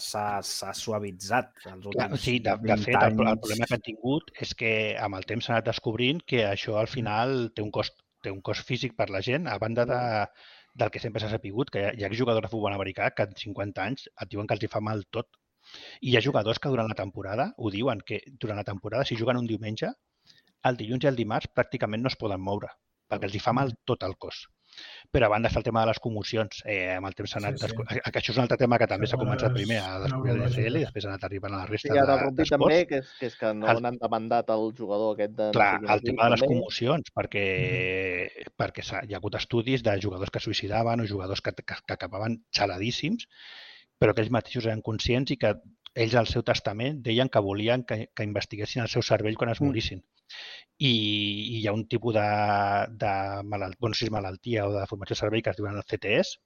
s'ha- 0.00 0.72
suavitzat 0.74 1.50
els 1.72 1.86
Clar, 1.90 2.06
últims 2.08 2.22
sí, 2.24 2.38
de, 2.38 2.54
de 2.56 2.56
20 2.62 2.84
fet, 2.86 2.96
el, 3.02 3.16
pro- 3.16 3.26
el 3.26 3.32
anys. 3.34 3.40
problema 3.42 3.66
que 3.68 3.74
han 3.76 3.84
tingut 3.88 4.30
és 4.46 4.54
que 4.54 4.70
amb 5.08 5.18
el 5.18 5.26
temps 5.28 5.44
s'ha 5.44 5.52
anat 5.58 5.66
descobrint 5.68 6.22
que 6.26 6.44
això 6.48 6.78
al 6.80 6.88
final 6.88 7.50
té 7.54 7.62
un 7.62 7.70
cost, 7.70 8.00
té 8.22 8.32
un 8.32 8.40
cost 8.40 8.64
físic 8.66 8.96
per 8.96 9.10
la 9.10 9.20
gent, 9.20 9.46
a 9.48 9.58
banda 9.58 9.84
de, 9.90 10.00
del 10.74 10.90
que 10.90 11.00
sempre 11.04 11.20
s'ha 11.20 11.28
sapigut, 11.34 11.70
que 11.70 11.82
hi 11.82 11.86
ha, 11.90 11.92
hi 11.98 12.04
ha 12.08 12.12
jugadors 12.22 12.46
de 12.46 12.52
futbol 12.52 12.72
americà 12.72 13.10
que 13.16 13.26
en 13.28 13.36
50 13.36 13.82
anys 13.84 14.08
et 14.08 14.28
diuen 14.32 14.46
que 14.48 14.54
els 14.56 14.64
hi 14.64 14.72
fa 14.72 14.80
mal 14.80 15.04
tot. 15.10 15.28
I 16.00 16.10
hi 16.12 16.16
ha 16.16 16.22
jugadors 16.24 16.58
que 16.58 16.70
durant 16.72 16.88
la 16.88 16.96
temporada 16.96 17.50
ho 17.58 17.70
diuen, 17.70 18.00
que 18.00 18.22
durant 18.40 18.56
la 18.56 18.64
temporada, 18.64 19.04
si 19.04 19.16
juguen 19.20 19.36
un 19.36 19.46
diumenge, 19.50 19.92
el 20.64 20.76
dilluns 20.80 21.04
i 21.04 21.08
el 21.12 21.16
dimarts 21.20 21.52
pràcticament 21.54 22.00
no 22.02 22.08
es 22.08 22.16
poden 22.16 22.40
moure, 22.40 22.68
perquè 23.08 23.28
els 23.28 23.36
hi 23.36 23.42
fa 23.44 23.52
mal 23.52 23.74
tot 23.84 24.02
el 24.08 24.16
cos. 24.16 24.46
Però 25.10 25.26
a 25.26 25.30
banda 25.32 25.48
està 25.50 25.58
el 25.58 25.64
tema 25.66 25.80
de 25.82 25.88
les 25.90 25.98
comocions. 25.98 26.60
Eh, 26.64 26.94
amb 26.94 27.08
el 27.08 27.14
temps 27.18 27.30
s'ha 27.32 27.40
anat... 27.42 27.56
Sí, 27.58 27.66
Sí, 27.66 27.74
sí. 27.76 27.94
sí. 27.94 28.00
Que 28.12 28.18
això 28.20 28.30
és 28.30 28.36
un 28.38 28.42
altre 28.44 28.56
tema 28.60 28.78
que 28.78 28.86
també 28.86 29.08
s'ha 29.10 29.18
començat 29.18 29.52
primer 29.56 29.80
a 29.82 29.96
descobrir 30.04 30.36
la 30.36 30.46
NFL 30.46 30.76
i 30.78 30.84
després 30.84 31.04
ha 31.06 31.08
anat 31.10 31.24
arribant 31.26 31.54
a 31.54 31.58
la 31.58 31.64
Sí, 31.66 31.72
resta 31.72 31.96
ara 31.96 32.14
el 32.14 32.20
de- 32.30 32.36
d'esports. 32.38 32.50
també, 32.54 32.78
que 32.86 33.00
és, 33.02 33.10
que 33.18 33.26
és 33.26 33.36
que 33.40 33.50
no 33.54 33.66
El- 33.72 33.82
n'han 33.82 33.98
demandat 33.98 34.50
el 34.54 34.68
jugador 34.78 35.16
aquest 35.16 35.34
de... 35.34 35.48
no 35.50 35.56
Clar, 35.58 35.72
sé 35.74 35.80
quin 35.80 35.90
el 35.96 36.02
tema 36.10 36.24
de 36.24 36.30
les 36.36 36.42
comocions, 36.52 37.10
perquè, 37.18 37.44
perquè 38.60 38.82
s'ha- 38.86 39.02
hi 39.08 39.14
ha 39.14 39.18
hagut 39.18 39.34
estudis 39.40 39.82
de 39.82 39.96
jugadors 40.02 40.30
que 40.30 40.40
suïcidaven 40.44 41.00
o 41.02 41.06
jugadors 41.10 41.40
que, 41.42 41.52
que, 41.58 41.64
que 41.86 41.94
acabaven 41.96 42.44
xaladíssims, 42.54 43.26
però 43.98 44.14
que 44.14 44.22
ells 44.22 44.30
mateixos 44.32 44.66
eren 44.66 44.80
conscients 44.82 45.30
i 45.34 45.36
que 45.36 45.54
ells 45.94 46.14
al 46.14 46.28
seu 46.30 46.42
testament 46.46 47.02
deien 47.02 47.28
que 47.28 47.42
volien 47.42 47.82
que, 47.84 48.10
que 48.14 48.24
investiguessin 48.24 48.82
el 48.84 48.88
seu 48.88 49.02
cervell 49.02 49.36
quan 49.36 49.50
es 49.50 49.60
Mm. 49.60 49.66
I, 50.78 50.90
I 50.90 51.58
hi 51.60 51.66
ha 51.68 51.74
un 51.76 51.86
tipus 51.88 52.14
de, 52.16 52.28
de 53.02 53.12
malalt, 53.50 53.76
bueno, 53.80 53.98
si 53.98 54.06
és 54.06 54.14
malaltia 54.14 54.66
o 54.68 54.72
de 54.76 54.86
formació 54.90 55.18
cervell 55.18 55.44
que 55.44 55.52
es 55.52 55.60
diuen 55.60 55.76
el 55.76 55.86
CTS, 55.90 56.38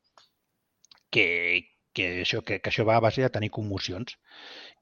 que, 1.14 1.26
que, 1.95 2.09
això, 2.24 2.43
que, 2.43 2.59
que 2.61 2.72
això 2.72 2.87
va 2.89 2.99
a 2.99 3.05
base 3.05 3.22
de 3.22 3.30
tenir 3.37 3.53
commocions. 3.55 4.18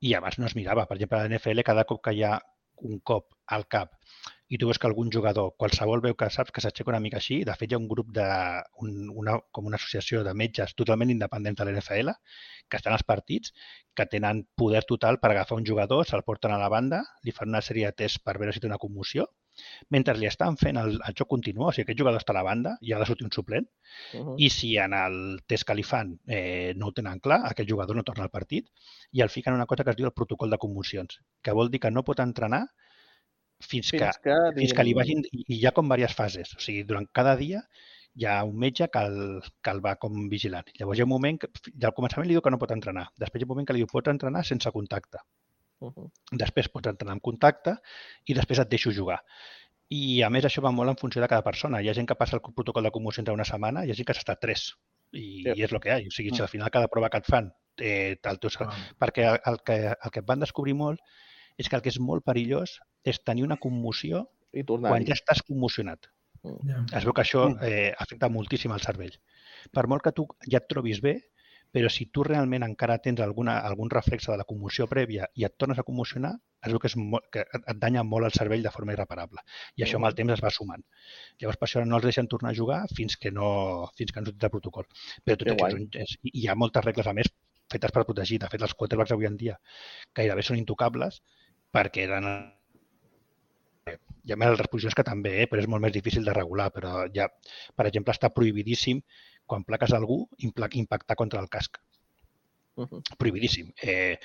I 0.01 0.15
abans 0.19 0.39
no 0.41 0.49
es 0.49 0.57
mirava. 0.59 0.87
Per 0.89 0.97
exemple, 0.97 1.21
a 1.21 1.27
la 1.27 1.37
NFL, 1.37 1.67
cada 1.69 1.85
cop 1.89 2.01
que 2.05 2.17
hi 2.17 2.25
ha 2.27 2.39
un 2.89 2.99
cop 3.05 3.29
al 3.57 3.69
cap 3.71 3.93
i 4.53 4.59
tu 4.61 4.69
veus 4.69 4.79
que 4.81 4.89
algun 4.89 5.09
jugador, 5.15 5.55
qualsevol 5.57 6.03
veu 6.05 6.15
que 6.19 6.29
saps 6.35 6.53
que 6.53 6.61
s'aixeca 6.61 6.93
una 6.93 7.01
mica 7.01 7.17
així, 7.23 7.39
de 7.49 7.55
fet 7.57 7.73
hi 7.73 7.77
ha 7.77 7.81
un 7.81 7.89
grup 7.89 8.11
de, 8.19 8.27
un, 8.85 8.97
una, 9.23 9.39
com 9.51 9.69
una 9.71 9.79
associació 9.81 10.21
de 10.27 10.35
metges 10.37 10.75
totalment 10.77 11.13
independents 11.15 11.61
de 11.61 11.67
l'NFL 11.69 12.13
que 12.69 12.81
estan 12.81 12.93
als 12.93 13.07
partits, 13.09 13.55
que 13.97 14.05
tenen 14.13 14.43
poder 14.57 14.83
total 14.89 15.19
per 15.23 15.31
agafar 15.33 15.57
un 15.61 15.69
jugador, 15.69 16.05
se'l 16.09 16.25
porten 16.29 16.53
a 16.53 16.61
la 16.61 16.69
banda, 16.73 17.01
li 17.25 17.33
fan 17.33 17.49
una 17.53 17.65
sèrie 17.65 17.89
de 17.89 17.97
tests 18.05 18.21
per 18.21 18.37
veure 18.43 18.53
si 18.53 18.61
té 18.61 18.69
una 18.69 18.81
commoció 18.83 19.31
mentre 19.93 20.15
li 20.17 20.29
estan 20.29 20.57
fent 20.57 20.79
el, 20.81 20.95
el 21.07 21.17
joc 21.19 21.29
continu, 21.29 21.67
o 21.67 21.73
sigui, 21.73 21.85
aquest 21.85 22.01
jugador 22.01 22.23
està 22.23 22.33
a 22.33 22.39
la 22.39 22.45
banda 22.47 22.77
i 22.81 22.93
ha 22.93 23.01
de 23.01 23.09
sortir 23.09 23.27
un 23.29 23.35
suplent, 23.35 23.69
Uh 24.13 24.21
-huh. 24.25 24.35
i 24.39 24.49
si 24.49 24.77
en 24.81 24.95
el 24.97 25.41
test 25.47 25.65
que 25.69 25.75
li 25.75 25.83
fan 25.83 26.19
eh, 26.27 26.73
no 26.77 26.87
ho 26.87 26.93
tenen 26.93 27.21
clar, 27.21 27.43
aquest 27.45 27.69
jugador 27.69 27.97
no 27.97 28.03
torna 28.03 28.25
al 28.25 28.31
partit, 28.31 28.71
i 29.13 29.21
el 29.21 29.29
fiquen 29.29 29.53
una 29.55 29.67
cosa 29.67 29.85
que 29.85 29.91
es 29.91 29.97
diu 29.97 30.07
el 30.07 30.17
protocol 30.17 30.51
de 30.51 30.59
commocions, 30.59 31.21
que 31.43 31.53
vol 31.53 31.71
dir 31.71 31.81
que 31.81 31.91
no 31.91 32.03
pot 32.03 32.21
entrenar 32.21 32.69
fins, 33.63 33.91
Fins 33.91 34.19
que, 34.19 34.31
que, 34.31 34.37
fins 34.59 34.75
que 34.77 34.85
li 34.85 34.95
vagin... 34.99 35.25
I 35.33 35.59
hi 35.59 35.67
ha 35.67 35.73
com 35.77 35.89
diverses 35.89 36.17
fases. 36.19 36.55
O 36.59 36.61
sigui, 36.63 36.85
durant 36.89 37.09
cada 37.13 37.37
dia 37.41 37.63
hi 38.15 38.27
ha 38.29 38.43
un 38.45 38.59
metge 38.61 38.89
que 38.93 39.01
el, 39.09 39.41
que 39.65 39.73
el 39.73 39.81
va 39.85 39.95
com 40.01 40.27
vigilant. 40.29 40.69
Llavors 40.79 40.99
hi 40.99 41.05
ha 41.05 41.09
un 41.09 41.13
moment 41.15 41.39
que, 41.41 41.49
al 41.89 41.95
començament 41.97 42.29
li 42.29 42.37
diu 42.37 42.45
que 42.45 42.53
no 42.53 42.61
pot 42.61 42.75
entrenar. 42.75 43.07
Després 43.19 43.41
hi 43.41 43.47
ha 43.47 43.49
un 43.49 43.55
moment 43.55 43.69
que 43.69 43.77
li 43.77 43.83
diu 43.85 43.91
pot 43.93 44.11
entrenar 44.13 44.45
sense 44.45 44.71
contacte. 44.75 45.23
Uh 45.81 45.91
-huh. 45.91 46.11
Després 46.45 46.69
pots 46.69 46.89
entrenar 46.89 47.17
amb 47.17 47.23
contacte 47.23 47.77
i 48.27 48.35
després 48.35 48.59
et 48.59 48.69
deixo 48.69 48.93
jugar. 48.93 49.23
I 49.89 50.23
a 50.23 50.31
més 50.31 50.45
això 50.45 50.63
va 50.63 50.71
molt 50.71 50.91
en 50.91 50.97
funció 50.97 51.21
de 51.21 51.29
cada 51.29 51.43
persona. 51.43 51.83
Hi 51.83 51.89
ha 51.89 51.95
gent 51.95 52.07
que 52.09 52.15
passa 52.15 52.37
el 52.37 52.43
protocol 52.55 52.83
de 52.85 52.91
commocions 52.91 53.29
a 53.29 53.33
una 53.33 53.45
setmana 53.45 53.85
i 53.85 53.89
hi 53.89 53.91
ha 53.91 53.95
gent 53.95 54.07
que 54.07 54.15
s'està 54.15 54.39
tres. 54.39 54.75
I, 55.13 55.45
Ja. 55.45 55.55
i 55.57 55.63
és 55.63 55.73
el 55.73 55.81
que 55.81 55.89
hi 55.89 55.93
ha. 55.93 56.09
O 56.09 56.11
sigui, 56.11 56.31
si 56.31 56.41
al 56.43 56.49
final 56.49 56.71
cada 56.71 56.89
prova 56.89 57.11
que 57.11 57.19
et 57.19 57.27
fan 57.27 57.53
eh, 57.79 58.17
el 58.23 58.39
teu, 58.39 58.51
Ah, 58.61 58.77
perquè 58.99 59.41
el 59.47 59.59
que, 59.65 59.77
el 60.05 60.11
que 60.11 60.21
et 60.21 60.27
van 60.27 60.41
descobrir 60.41 60.75
molt 60.75 61.01
és 61.59 61.69
que 61.69 61.77
el 61.77 61.83
que 61.83 61.91
és 61.93 61.99
molt 62.01 62.25
perillós 62.25 62.79
és 63.05 63.21
tenir 63.25 63.45
una 63.45 63.57
commoció 63.57 64.27
I 64.53 64.65
tornar 64.65 64.91
quan 64.93 65.07
ja 65.07 65.15
estàs 65.15 65.43
commocionat. 65.47 66.07
ja. 66.67 66.85
Es 66.99 67.05
veu 67.05 67.13
que 67.15 67.23
això 67.23 67.49
Mm. 67.51 67.59
eh, 67.63 67.95
afecta 67.99 68.29
moltíssim 68.29 68.73
al 68.73 68.81
cervell. 68.81 69.15
Per 69.73 69.87
molt 69.87 70.03
que 70.03 70.13
tu 70.13 70.27
ja 70.51 70.59
et 70.59 70.67
trobis 70.69 71.01
bé, 71.01 71.21
però 71.73 71.89
si 71.89 72.07
tu 72.13 72.23
realment 72.23 72.63
encara 72.65 72.99
tens 72.99 73.21
alguna, 73.21 73.59
algun 73.61 73.89
reflexe 73.89 74.31
de 74.31 74.37
la 74.37 74.45
commoció 74.45 74.87
prèvia 74.87 75.27
i 75.35 75.45
et 75.45 75.55
tornes 75.57 75.79
a 75.79 75.83
commocionar, 75.83 76.35
es 76.63 76.71
veu 76.71 76.79
que, 76.79 76.87
és 76.89 76.97
molt, 76.97 77.25
que 77.33 77.41
et 77.41 77.77
danya 77.79 78.03
molt 78.03 78.25
el 78.27 78.33
cervell 78.33 78.63
de 78.63 78.71
forma 78.71 78.93
irreparable. 78.93 79.41
I 79.77 79.83
això 79.85 79.97
amb 79.97 80.05
el 80.07 80.15
temps 80.15 80.33
es 80.35 80.43
va 80.45 80.51
sumant. 80.51 80.85
Llavors, 81.41 81.57
per 81.59 81.67
això 81.69 81.85
no 81.87 81.97
els 81.97 82.05
deixen 82.05 82.29
tornar 82.29 82.51
a 82.51 82.55
jugar 82.55 82.87
fins 82.95 83.17
que 83.17 83.31
no, 83.31 83.89
fins 83.97 84.13
que 84.13 84.21
no 84.21 84.29
el 84.31 84.51
protocol. 84.51 84.85
Però 85.25 85.37
tot 85.39 85.47
Que 85.49 85.55
això 85.55 85.79
és, 85.95 86.19
hi 86.23 86.47
ha 86.47 86.55
moltes 86.55 86.85
regles, 86.85 87.07
a 87.07 87.13
més, 87.15 87.27
fetes 87.73 87.91
per 87.91 88.05
protegir. 88.05 88.39
De 88.39 88.49
fet, 88.49 88.61
els 88.61 88.75
quarterbacks 88.75 89.13
avui 89.13 89.27
en 89.27 89.37
dia 89.37 89.59
gairebé 90.15 90.43
són 90.43 90.59
intocables 90.59 91.23
perquè 91.73 92.07
eren 92.09 92.29
hi 94.23 94.33
ha 94.33 94.39
més 94.39 94.53
altres 94.53 94.71
posicions 94.71 94.95
que 94.95 95.05
també, 95.07 95.33
eh? 95.43 95.47
però 95.51 95.63
és 95.63 95.69
molt 95.71 95.83
més 95.83 95.95
difícil 95.95 96.25
de 96.27 96.35
regular. 96.37 96.69
Però 96.75 97.07
ja, 97.15 97.27
per 97.75 97.89
exemple, 97.89 98.15
està 98.15 98.31
prohibidíssim 98.31 99.01
quan 99.51 99.65
plaques 99.67 99.95
algú 99.97 100.23
impactar 100.47 101.17
contra 101.19 101.41
el 101.43 101.49
casc. 101.51 101.81
Uh 102.77 102.87
-huh. 102.87 103.03
Prohibidíssim. 103.19 103.73
Eh, 103.83 104.19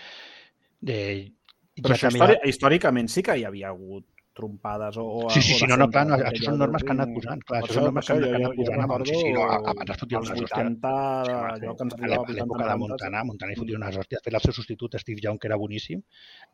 de, 0.80 1.34
Però 1.82 1.96
ja 1.98 2.10
això 2.10 2.38
històricament 2.46 3.10
sí 3.10 3.24
que 3.24 3.38
hi 3.38 3.44
havia 3.46 3.70
hagut 3.70 4.06
trompades 4.38 4.98
o... 5.02 5.04
o 5.04 5.30
Sí, 5.34 5.42
sí, 5.42 5.56
o 5.56 5.60
sí, 5.62 5.68
no, 5.72 5.78
no, 5.82 5.88
clar, 5.92 6.06
no, 6.08 6.18
descens, 6.18 6.32
això 6.32 6.52
són 6.52 6.60
normes 6.62 6.86
que 6.86 6.94
han 6.94 7.02
anat 7.02 7.14
posant, 7.18 7.44
clar, 7.50 7.62
això 7.64 7.78
són 7.78 7.88
normes 7.90 8.08
que 8.08 8.16
han 8.16 8.26
anat 8.28 8.56
posant 8.60 8.86
abans, 8.86 9.10
sí, 9.10 9.18
sí, 9.22 9.34
no, 9.36 9.48
abans 9.58 9.94
es 9.96 10.02
fotien 10.04 10.20
als 10.22 10.32
unes 10.32 10.44
hòsties. 10.46 10.62
80, 10.62 10.94
Sí, 11.28 11.36
allò 11.38 11.76
que 11.80 11.88
ens 11.88 11.96
a 11.96 12.00
arribava 12.00 12.28
a 12.28 12.36
l'època 12.38 12.64
de 12.64 12.76
80, 12.76 12.78
Montana, 12.84 13.24
Montana 13.32 13.56
hi 13.56 13.60
fotien 13.60 13.82
unes 13.82 14.00
hòsties. 14.02 14.22
De 14.22 14.30
fet, 14.30 14.40
el 14.40 14.46
seu 14.46 14.58
substitut, 14.60 15.00
Steve 15.04 15.26
Young, 15.26 15.42
que 15.42 15.50
era 15.52 15.60
boníssim, 15.60 16.04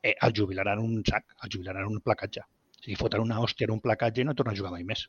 eh, 0.01 0.15
el 0.27 0.35
jubilaran 0.39 0.81
un 0.83 1.03
sac, 1.09 1.35
el 1.43 1.53
jubilaran 1.57 1.91
un 1.91 2.01
placatge. 2.05 2.43
O 2.43 2.83
sigui, 2.85 2.97
foten 2.99 3.23
una 3.23 3.39
hòstia 3.43 3.69
en 3.69 3.77
un 3.77 3.83
placatge 3.83 4.23
i 4.23 4.27
no 4.27 4.35
torna 4.35 4.55
a 4.55 4.59
jugar 4.59 4.73
mai 4.73 4.83
més. 4.87 5.07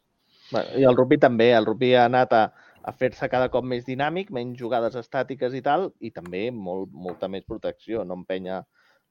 Bueno, 0.51 0.79
I 0.79 0.85
el 0.85 0.97
rugby 0.97 1.18
també. 1.18 1.51
El 1.57 1.66
rugby 1.66 1.95
ha 1.97 2.05
anat 2.11 2.35
a, 2.37 2.43
a 2.85 2.93
fer-se 2.93 3.29
cada 3.33 3.49
cop 3.53 3.64
més 3.66 3.87
dinàmic, 3.89 4.31
menys 4.35 4.59
jugades 4.61 4.97
estàtiques 5.01 5.57
i 5.57 5.62
tal, 5.64 5.89
i 6.01 6.12
també 6.14 6.51
molt, 6.53 6.93
molta 6.93 7.31
més 7.33 7.47
protecció, 7.49 8.05
no 8.05 8.18
empenya 8.20 8.62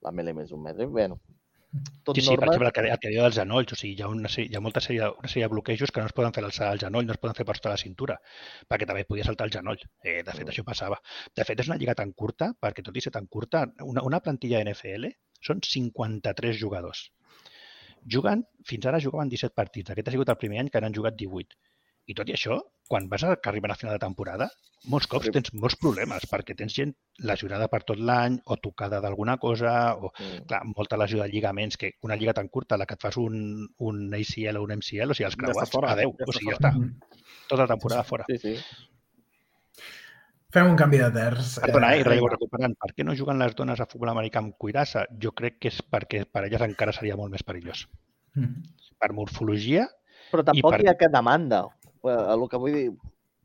la 0.04 0.12
mele 0.12 0.34
més 0.36 0.52
un 0.52 0.62
metre. 0.62 0.86
Bueno, 0.86 1.18
tot 2.04 2.16
Sí, 2.16 2.22
sí, 2.22 2.28
per 2.28 2.46
normes. 2.46 2.54
exemple, 2.54 2.68
el 2.68 2.72
que, 2.72 2.92
el 2.94 2.98
que 3.02 3.08
diu 3.12 3.22
dels 3.22 3.34
genolls, 3.38 3.72
o 3.72 3.76
sigui, 3.76 3.94
hi 3.98 4.02
ha, 4.04 4.08
una, 4.08 4.28
hi 4.28 4.54
ha 4.54 4.60
molta 4.60 4.80
sèrie, 4.84 5.08
una 5.18 5.28
sèrie 5.30 5.46
de 5.48 5.52
bloquejos 5.54 5.90
que 5.90 6.00
no 6.00 6.06
es 6.06 6.12
poden 6.12 6.32
fer 6.36 6.44
alçar 6.44 6.68
al 6.70 6.78
genoll, 6.78 7.06
no 7.06 7.12
es 7.16 7.18
poden 7.18 7.34
fer 7.34 7.46
per 7.48 7.56
sota 7.56 7.72
la 7.74 7.80
cintura, 7.80 8.18
perquè 8.68 8.86
també 8.86 9.04
podia 9.04 9.24
saltar 9.24 9.46
el 9.48 9.52
genoll. 9.56 9.80
Eh, 10.04 10.22
de 10.22 10.30
fet, 10.32 10.44
Mm. 10.46 10.50
això 10.54 10.64
passava. 10.64 11.00
De 11.34 11.44
fet, 11.44 11.58
és 11.60 11.68
una 11.68 11.76
lliga 11.76 11.94
tan 11.94 12.12
curta, 12.12 12.52
perquè 12.60 12.82
tot 12.84 12.96
i 12.96 13.00
ser 13.00 13.10
tan 13.12 13.26
curta, 13.26 13.64
una, 13.82 14.02
una 14.02 14.20
plantilla 14.20 14.60
NFL 14.60 15.10
són 15.40 15.60
53 15.62 16.56
jugadors. 16.60 17.10
Juguen, 18.06 18.44
fins 18.68 18.84
ara 18.86 19.00
jugaven 19.00 19.28
17 19.32 19.54
partits. 19.54 19.90
Aquest 19.90 20.08
ha 20.08 20.12
sigut 20.12 20.28
el 20.28 20.36
primer 20.36 20.58
any 20.60 20.68
que 20.70 20.80
n'han 20.80 20.94
jugat 20.94 21.16
18. 21.16 21.56
I 22.06 22.14
tot 22.14 22.28
i 22.28 22.34
això, 22.36 22.58
quan 22.88 23.06
vas 23.08 23.22
a 23.24 23.36
que 23.40 23.48
arriben 23.48 23.70
a 23.72 23.76
final 23.80 23.94
de 23.96 24.02
temporada, 24.02 24.50
molts 24.92 25.06
cops 25.08 25.30
tens 25.32 25.48
molts 25.56 25.76
problemes, 25.80 26.26
perquè 26.28 26.52
tens 26.56 26.74
gent 26.76 26.92
lesionada 27.24 27.68
per 27.72 27.80
tot 27.88 27.96
l'any 27.96 28.36
o 28.44 28.58
tocada 28.60 29.00
d'alguna 29.00 29.38
cosa, 29.40 29.94
o 29.96 30.10
Mm. 30.18 30.44
clar, 30.46 30.60
molta 30.76 30.98
lesió 31.00 31.22
de 31.22 31.28
lligaments, 31.30 31.78
que 31.78 31.94
una 32.02 32.16
lliga 32.16 32.34
tan 32.34 32.48
curta, 32.48 32.76
la 32.76 32.84
que 32.84 32.94
et 32.94 33.00
fas 33.00 33.16
un, 33.16 33.66
un 33.78 34.12
ACL 34.14 34.58
o 34.58 34.64
un 34.64 34.72
MCL, 34.76 35.10
o 35.10 35.14
sigui, 35.14 35.24
els 35.24 35.34
Ja 35.36 35.42
creuats, 35.46 35.70
fora, 35.70 35.92
adeu, 35.92 36.12
ja 36.18 36.24
o 36.28 36.32
sigui, 36.32 36.50
ja 36.52 36.58
està, 36.58 36.74
Mm. 36.76 37.00
tota 37.48 37.62
la 37.62 37.68
temporada 37.68 38.04
fora. 38.04 38.24
Sí, 38.28 38.38
sí. 38.38 38.56
Fem 40.54 40.68
un 40.70 40.76
canvi 40.78 40.98
de 41.00 41.08
terç. 41.10 41.56
Perdona, 41.64 41.94
eh, 41.94 41.98
i 41.98 42.00
Eh, 42.02 42.04
relleu 42.04 42.28
recuperant, 42.30 42.76
per 42.78 42.92
què 42.94 43.02
no 43.04 43.14
juguen 43.18 43.38
les 43.40 43.56
dones 43.56 43.80
a 43.80 43.86
futbol 43.86 44.08
americà 44.12 44.38
amb 44.38 44.54
cuirassa? 44.56 45.06
Jo 45.20 45.32
crec 45.32 45.58
que 45.58 45.68
és 45.72 45.80
perquè 45.82 46.26
per 46.30 46.44
elles 46.44 46.60
encara 46.60 46.92
seria 46.92 47.16
molt 47.16 47.32
més 47.32 47.42
perillós. 47.42 47.88
mm. 48.36 48.62
Per 49.00 49.12
morfologia, 49.12 49.88
Però 50.30 50.44
tampoc 50.44 50.70
per- 50.72 50.80
hi 50.82 50.88
ha 50.88 50.94
que 50.96 51.08
demanda. 51.08 51.64
El 52.12 52.48
que 52.52 52.60
vull 52.60 52.72
dir, 52.76 52.86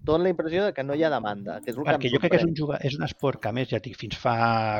dona 0.09 0.23
la 0.23 0.29
impressió 0.33 0.63
de 0.65 0.73
que 0.73 0.83
no 0.83 0.95
hi 0.95 1.03
ha 1.03 1.09
demanda, 1.13 1.59
que 1.63 1.71
és 1.71 1.77
el 1.77 1.83
que 1.83 1.89
perquè 1.91 2.07
em 2.09 2.13
jo 2.15 2.19
crec 2.23 2.31
que 2.31 2.37
és 2.39 2.45
un, 2.47 2.53
juga, 2.55 2.77
és 2.89 2.95
un 2.99 3.03
esport 3.07 3.41
que, 3.43 3.49
a 3.49 3.55
més, 3.55 3.67
ja 3.71 3.79
dic, 3.83 3.97
fins 3.99 4.15
fa, 4.19 4.35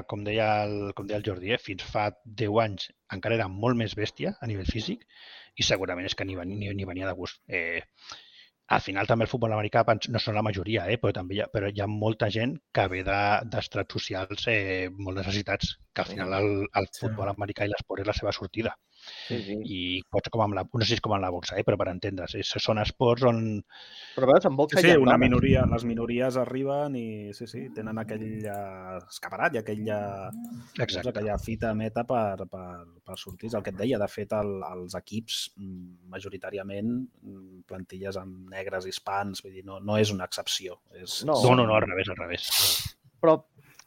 com 0.07 0.23
deia 0.23 0.47
el, 0.63 0.93
com 0.95 1.07
deia 1.09 1.19
el 1.19 1.25
Jordi, 1.27 1.51
eh, 1.55 1.59
fins 1.59 1.83
fa 1.83 2.09
10 2.25 2.59
anys 2.63 2.89
encara 3.17 3.35
era 3.39 3.47
molt 3.51 3.75
més 3.79 3.95
bèstia 3.99 4.35
a 4.39 4.47
nivell 4.47 4.69
físic 4.71 5.03
i 5.59 5.63
segurament 5.67 6.07
és 6.07 6.15
que 6.15 6.25
ni, 6.25 6.35
venia- 6.39 6.57
ni, 6.57 6.71
ni 6.75 6.85
venia 6.87 7.07
de 7.09 7.13
gust. 7.19 7.41
Eh, 7.47 7.81
al 8.69 8.81
final 8.85 9.07
també 9.09 9.25
el 9.25 9.29
futbol 9.31 9.51
americà 9.55 9.81
no 10.13 10.19
són 10.21 10.35
la 10.37 10.43
majoria, 10.45 10.83
eh, 10.93 10.99
però 11.01 11.11
també 11.11 11.35
hi 11.35 11.39
ha, 11.41 11.47
però 11.51 11.71
hi 11.73 11.81
ha 11.81 11.87
molta 11.89 12.29
gent 12.29 12.55
que 12.71 12.87
ve 12.87 13.03
de- 13.03 13.41
d'estrats 13.49 13.91
socials 13.97 14.45
eh, 14.47 14.89
molt 14.93 15.17
necessitats, 15.17 15.75
que 15.93 16.01
al 16.05 16.07
final 16.13 16.33
el, 16.39 16.51
el 16.79 16.87
futbol 16.99 17.27
americà 17.33 17.65
i 17.65 17.71
l'esport 17.73 18.01
és 18.03 18.07
la 18.07 18.13
seva 18.13 18.31
sortida. 18.31 18.75
Sí, 19.27 19.39
sí. 19.45 19.55
I 19.63 19.79
pot 20.09 20.25
ser 20.25 20.33
com 20.33 20.43
amb 20.43 20.57
la, 20.57 20.63
no 20.65 20.81
sé 20.83 20.91
si 20.91 20.97
és 20.97 21.03
com 21.03 21.13
amb 21.15 21.23
la 21.23 21.31
boxa, 21.33 21.57
eh, 21.59 21.65
però 21.67 21.77
per 21.79 21.89
entendre's, 21.91 22.35
és, 22.39 22.51
són 22.63 22.81
esports 22.81 23.25
on 23.29 23.41
Però 24.15 24.29
veus, 24.29 24.47
en 24.49 24.57
boxa 24.57 24.81
Sí, 24.81 24.89
sí, 24.89 24.95
una 24.99 25.17
minoria, 25.21 25.65
les 25.69 25.85
minories 25.87 26.37
arriben 26.41 26.95
i 26.99 27.07
sí, 27.37 27.47
sí, 27.49 27.65
tenen 27.75 28.01
aquell 28.01 28.25
eh, 28.41 28.97
escaparat 28.99 29.57
i 29.57 29.61
aquella, 29.61 29.99
Exacte. 30.77 31.09
aquella 31.13 31.37
fita 31.41 31.73
meta 31.77 32.05
per, 32.09 32.47
per, 32.49 32.69
per 33.05 33.19
sortir. 33.21 33.51
És 33.51 33.57
el 33.57 33.65
que 33.65 33.73
et 33.73 33.79
deia, 33.79 34.01
de 34.01 34.09
fet, 34.11 34.33
el, 34.37 34.55
els 34.69 34.97
equips 34.99 35.41
mm, 35.57 36.09
majoritàriament 36.13 36.91
mm, 36.97 37.63
plantilles 37.69 38.19
amb 38.19 38.49
negres 38.51 38.87
i 38.87 38.93
hispans, 38.93 39.43
vull 39.45 39.55
dir, 39.55 39.65
no, 39.67 39.79
no 39.83 39.99
és 40.01 40.13
una 40.15 40.27
excepció. 40.29 40.81
És, 40.95 41.21
No. 41.29 41.35
No, 41.43 41.55
no, 41.55 41.65
no, 41.67 41.75
al 41.75 41.85
revés, 41.85 42.09
al 42.09 42.17
revés. 42.17 42.49
Però 43.19 43.35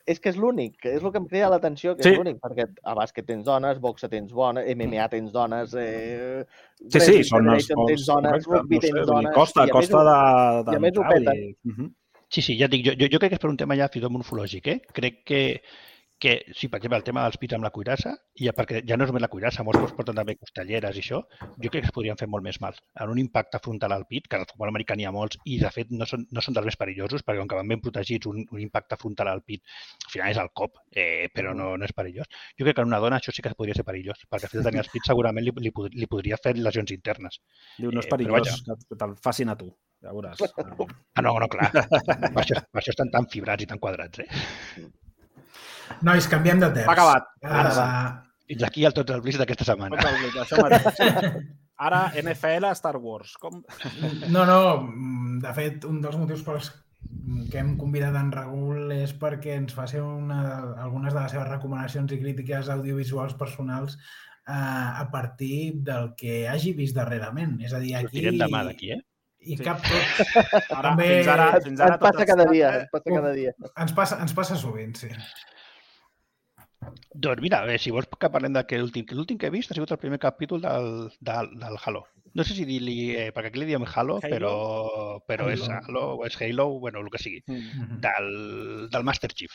és 0.07 0.18
que 0.20 0.30
és 0.32 0.36
l'únic, 0.36 0.84
és 0.84 1.03
el 1.03 1.12
que 1.12 1.18
em 1.20 1.26
crida 1.30 1.48
l'atenció, 1.53 1.94
que 1.96 2.03
Sí. 2.03 2.11
és 2.11 2.18
l'únic, 2.18 2.38
perquè 2.42 2.66
a 2.82 2.94
bàsquet 2.94 3.26
tens 3.26 3.44
dones, 3.44 3.78
boxa 3.78 4.09
tens 4.09 4.32
dones, 4.32 4.66
MMA 4.76 5.09
tens 5.09 5.32
dones, 5.32 5.74
eh, 5.74 6.44
Sí, 6.88 7.00
sí, 7.00 7.22
són 7.24 7.48
els 7.48 7.68
tens 7.68 8.07
dones, 8.07 8.46
rugby 8.46 8.76
no 8.76 8.80
sé, 8.82 8.90
tens 8.90 9.07
dones... 9.07 9.34
Costa, 9.34 9.66
i 9.66 9.70
costa 9.70 10.03
de, 10.09 10.64
de 10.66 10.72
i 10.72 10.76
a 10.76 10.80
més 10.80 10.98
ho 10.98 11.03
peten. 11.09 11.55
uh 11.64 11.72
-huh. 11.78 11.90
Sí, 12.28 12.40
sí, 12.40 12.57
ja 12.59 12.64
et 12.64 12.70
dic, 12.72 12.84
jo, 12.86 12.92
jo, 12.96 13.07
jo 13.12 13.18
crec 13.18 13.30
que 13.30 13.36
és 13.36 13.40
per 13.40 13.50
un 13.50 13.57
tema 13.57 13.76
ja 13.76 13.88
fins 13.88 14.03
i 14.03 14.07
tot 14.07 14.12
morfològic, 14.12 14.66
eh? 14.66 14.80
Crec 14.92 15.22
que, 15.24 15.61
que 16.22 16.36
sí, 16.54 16.68
per 16.68 16.78
exemple, 16.78 16.98
el 17.00 17.02
tema 17.02 17.24
dels 17.26 17.36
pits 17.42 17.56
amb 17.56 17.64
la 17.66 17.72
cuirassa, 17.74 18.12
i 18.38 18.46
ja, 18.46 18.52
perquè 18.54 18.84
ja 18.86 18.94
no 18.94 19.02
és 19.02 19.10
només 19.10 19.24
la 19.24 19.28
cuirassa, 19.32 19.64
molts 19.66 19.80
cops 19.82 19.94
porten 19.96 20.14
també 20.20 20.36
costelleres 20.38 20.94
i 20.94 21.02
això, 21.02 21.18
jo 21.42 21.72
crec 21.72 21.82
que 21.82 21.90
es 21.90 21.94
podrien 21.96 22.20
fer 22.20 22.28
molt 22.30 22.46
més 22.46 22.60
mal. 22.62 22.78
En 23.02 23.10
un 23.10 23.18
impacte 23.18 23.58
frontal 23.64 23.96
al 23.96 24.04
pit, 24.06 24.28
que 24.30 24.38
en 24.38 24.44
el 24.44 24.50
futbol 24.52 24.70
americà 24.70 24.94
n'hi 24.94 25.08
ha 25.08 25.12
molts, 25.16 25.40
i 25.50 25.58
de 25.58 25.72
fet 25.74 25.90
no 25.90 26.06
són, 26.06 26.28
no 26.30 26.44
són 26.46 26.54
dels 26.54 26.70
més 26.70 26.78
perillosos, 26.78 27.26
perquè 27.26 27.42
com 27.42 27.50
que 27.50 27.58
van 27.58 27.74
ben 27.74 27.82
protegits, 27.82 28.30
un, 28.30 28.46
un 28.54 28.62
impacte 28.62 29.00
frontal 29.02 29.32
al 29.32 29.42
pit, 29.42 29.64
al 30.06 30.14
final 30.14 30.30
és 30.30 30.40
el 30.44 30.52
cop, 30.62 30.78
eh, 30.94 31.26
però 31.34 31.56
no, 31.58 31.72
no 31.74 31.90
és 31.90 31.96
perillós. 31.98 32.30
Jo 32.54 32.68
crec 32.68 32.78
que 32.78 32.86
en 32.86 32.94
una 32.94 33.02
dona 33.02 33.18
això 33.18 33.34
sí 33.34 33.42
que 33.42 33.56
podria 33.58 33.74
ser 33.74 33.88
perillós, 33.90 34.22
perquè 34.30 34.46
el 34.46 34.54
fet 34.54 34.62
de 34.62 34.66
tenir 34.70 34.84
els 34.84 34.94
pits 34.94 35.10
segurament 35.10 35.48
li, 35.48 35.56
li, 35.66 35.74
li 35.98 36.10
podria 36.14 36.38
fer 36.38 36.54
lesions 36.60 36.94
internes. 36.94 37.42
Diu, 37.80 37.90
no 37.90 37.98
és 37.98 38.06
Eh, 38.06 38.14
però 38.14 38.22
perillós, 38.22 38.62
que, 38.62 38.78
que 38.92 39.02
te'l 39.02 39.18
facin 39.26 39.50
a 39.50 39.58
tu. 39.58 39.74
Ja 40.02 40.14
veuràs. 40.14 40.38
Ah, 41.12 41.20
no, 41.20 41.34
no, 41.36 41.46
clar. 41.52 41.66
per, 41.68 42.40
això, 42.40 42.56
per 42.72 42.80
això 42.80 42.94
estan 42.94 43.10
tan 43.12 43.26
fibrats 43.28 43.66
i 43.66 43.66
tan 43.68 43.80
quadrats, 43.82 44.22
eh? 44.24 44.92
Nois, 46.07 46.28
canviem 46.30 46.61
de 46.62 46.70
terç. 46.76 46.86
S'ha 46.86 46.94
acabat. 46.96 47.32
Ara, 47.42 47.64
Ara 47.72 47.88
Fins 48.53 48.64
aquí 48.66 48.84
el 48.84 48.94
Tots 48.96 49.14
els 49.14 49.22
Blitz 49.24 49.40
d'aquesta 49.40 49.64
setmana. 49.64 49.96
Mateix. 49.96 51.03
Ara, 51.86 52.03
NFL, 52.20 52.68
Star 52.78 52.98
Wars. 53.00 53.34
Com... 53.40 53.62
No, 54.30 54.44
no, 54.46 54.59
de 55.42 55.53
fet, 55.57 55.86
un 55.88 56.03
dels 56.03 56.18
motius 56.20 56.42
pels 56.46 56.68
que 57.50 57.59
hem 57.59 57.72
convidat 57.80 58.14
en 58.20 58.28
Raül 58.34 58.92
és 58.94 59.14
perquè 59.18 59.57
ens 59.59 59.74
faci 59.74 59.98
una, 60.03 60.42
algunes 60.84 61.14
de 61.14 61.20
les 61.20 61.32
seves 61.34 61.48
recomanacions 61.48 62.12
i 62.14 62.20
crítiques 62.20 62.68
audiovisuals 62.70 63.34
personals 63.40 63.96
eh, 63.96 64.53
a 64.55 65.09
partir 65.11 65.82
del 65.88 66.12
que 66.18 66.44
hagi 66.48 66.74
vist 66.78 66.98
darrerament. 66.98 67.57
És 67.64 67.72
a 67.74 67.80
dir, 67.82 67.96
aquí... 67.96 68.12
Sortirem 68.12 68.38
demà 68.44 68.62
d'aquí, 68.68 68.92
eh? 68.98 69.00
I 69.45 69.57
Sí. 69.57 69.64
cap 69.64 69.80
tot. 69.82 70.20
Ara, 70.70 70.90
També- 70.90 71.09
fins 71.16 71.28
ara, 71.28 71.47
Ens, 71.57 71.64
fins 71.64 71.80
ara 71.80 71.95
ens 71.97 72.03
passa 72.03 72.18
tot 72.18 72.26
cada 72.28 72.45
dia, 72.51 72.68
ens 72.80 72.90
passa 72.93 73.11
cada 73.16 73.32
dia. 73.32 73.55
Ens 73.76 73.93
passa, 73.93 74.18
ens 74.22 74.32
passa 74.34 74.57
sovint, 74.57 74.95
sí. 74.97 75.09
Doncs 77.14 77.40
mira, 77.43 77.61
a 77.62 77.66
veure, 77.66 77.78
si 77.78 77.93
vols 77.95 78.09
que 78.18 78.28
parlem 78.34 78.55
de 78.57 78.62
que 78.66 78.78
l'últim 78.80 79.05
que 79.07 79.14
l'últim 79.14 79.38
que 79.38 79.47
he 79.47 79.55
vist 79.55 79.70
ha 79.70 79.74
sigut 79.76 79.93
el 79.95 80.01
primer 80.03 80.18
capítol 80.18 80.61
del, 80.64 80.88
del, 81.20 81.53
del 81.61 81.76
Halo. 81.84 82.05
no 82.34 82.45
sé 82.49 82.55
si 82.57 82.64
dir-li, 82.64 83.12
eh, 83.14 83.28
perquè 83.34 83.51
aquí 83.51 83.61
li 83.61 83.66
diem 83.68 83.84
Halo, 83.84 84.16
Halo? 84.22 84.30
però, 84.32 84.53
però 85.28 85.51
és 85.53 85.62
Halo. 85.68 85.82
Halo 85.86 86.05
o 86.16 86.26
és 86.26 86.38
Halo, 86.40 86.66
bueno, 86.80 87.01
el 87.05 87.11
que 87.11 87.18
sigui, 87.18 87.43
Mm. 87.47 87.55
Mhm. 87.82 88.01
del, 88.01 88.88
del 88.90 89.05
Master 89.05 89.30
Chief, 89.32 89.53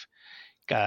que 0.67 0.79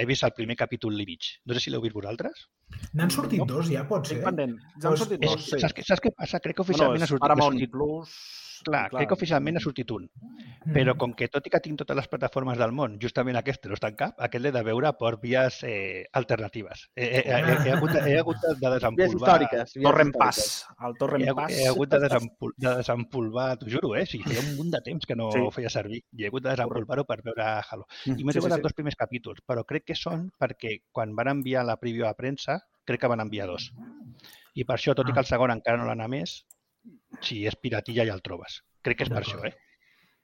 he 0.00 0.04
vist 0.08 0.24
el 0.26 0.32
primer 0.36 0.56
capítol 0.56 0.96
i 1.00 1.06
mig. 1.06 1.28
No 1.46 1.54
sé 1.56 1.60
si 1.64 1.70
l'heu 1.74 1.82
vist 1.84 1.94
vosaltres. 1.96 2.46
N'han 2.94 3.10
sortit 3.10 3.40
No. 3.40 3.46
dos 3.48 3.70
ja, 3.72 3.84
pot 3.88 4.06
ser? 4.06 4.18
Estic 4.18 4.26
pendent. 4.28 4.56
Ja 4.80 4.88
han 4.88 4.92
Pues- 4.94 5.00
sortit 5.04 5.22
És, 5.24 5.30
dos, 5.30 5.44
sí. 5.50 5.58
saps, 5.60 5.74
què, 5.74 5.84
saps 5.86 6.02
què 6.04 6.12
passa? 6.16 6.40
Crec 6.40 6.56
que 6.56 6.62
Bueno, 6.62 6.70
oficialment 6.70 7.02
és 7.02 7.06
ha 7.06 7.10
sortit... 7.14 7.26
Paramount 7.26 7.58
Plus... 7.72 8.14
clar, 8.68 8.84
crec 8.92 9.08
que 9.08 9.16
oficialment 9.18 9.56
ha 9.58 9.60
sortit 9.64 9.90
un. 9.94 10.06
Però 10.74 10.92
com 11.00 11.14
que 11.16 11.28
tot 11.32 11.46
i 11.46 11.50
que 11.50 11.60
tinc 11.64 11.78
totes 11.80 11.96
les 11.96 12.08
plataformes 12.12 12.58
del 12.60 12.72
món, 12.76 12.98
justament 13.00 13.36
aquest 13.40 13.64
no 13.70 13.76
està 13.78 13.88
en 13.88 13.96
cap, 13.96 14.14
aquest 14.20 14.42
l'he 14.44 14.50
de 14.52 14.62
veure 14.66 14.90
per 15.00 15.14
vies 15.22 15.62
eh, 15.64 16.04
alternatives. 16.12 16.82
He, 16.94 17.06
he, 17.06 17.22
he, 17.24 17.38
he, 17.64 17.72
hagut, 17.72 17.92
de- 17.94 18.02
he 18.10 18.18
hagut 18.20 18.36
de 18.42 18.52
Vies 18.58 18.74
desempolvar... 18.74 19.14
històriques. 19.14 19.72
vies 19.78 19.86
Torrent 19.88 20.12
històriques. 20.12 20.18
Pass. 20.18 20.84
El 20.84 20.92
He, 20.94 20.98
Torrent 21.00 21.24
he, 21.28 21.34
Pass. 21.40 21.56
he 21.58 21.68
hagut 21.68 21.88
de, 21.94 22.00
desempol, 22.04 22.52
de 22.56 22.74
desempolvar, 22.82 23.48
t'ho 23.62 23.70
juro, 23.72 23.94
eh? 23.96 24.04
Sí, 24.06 24.20
feia 24.26 24.44
un 24.44 24.50
munt 24.58 24.70
de 24.76 24.82
temps 24.90 25.06
que 25.08 25.16
no 25.16 25.30
Sí. 25.32 25.40
ho 25.46 25.50
feia 25.54 25.70
servir 25.72 26.02
i 26.12 26.24
he 26.24 26.28
hagut 26.28 26.44
de 26.44 26.50
desempolvar-ho 26.50 27.06
per 27.08 27.20
veure 27.24 27.48
Halo. 27.70 27.86
I 28.04 28.12
m'he 28.12 28.32
Sí, 28.34 28.38
sí, 28.38 28.40
trobat 28.42 28.58
sí. 28.58 28.66
dos 28.68 28.74
primers 28.76 28.96
capítols, 28.96 29.40
però 29.46 29.64
crec 29.64 29.84
que 29.88 29.96
són 29.96 30.28
perquè 30.38 30.82
quan 30.92 31.14
van 31.16 31.28
enviar 31.38 31.64
la 31.64 31.78
preview 31.80 32.06
a 32.06 32.14
premsa, 32.18 32.58
crec 32.84 33.00
que 33.00 33.08
van 33.08 33.20
enviar 33.24 33.46
dos. 33.48 33.70
I 34.54 34.64
per 34.64 34.76
això, 34.76 34.94
tot 34.94 35.08
i 35.08 35.12
que 35.12 35.20
el 35.20 35.26
segon 35.28 35.50
encara 35.54 35.78
no 35.78 35.86
l'han 35.86 36.00
emès, 36.04 36.42
si 37.24 37.44
és 37.46 37.56
piratilla 37.56 38.06
ja 38.08 38.14
el 38.16 38.22
trobes. 38.22 38.60
Crec 38.82 38.98
que 39.00 39.06
és 39.08 39.12
per 39.12 39.22
això, 39.22 39.40
eh? 39.44 39.54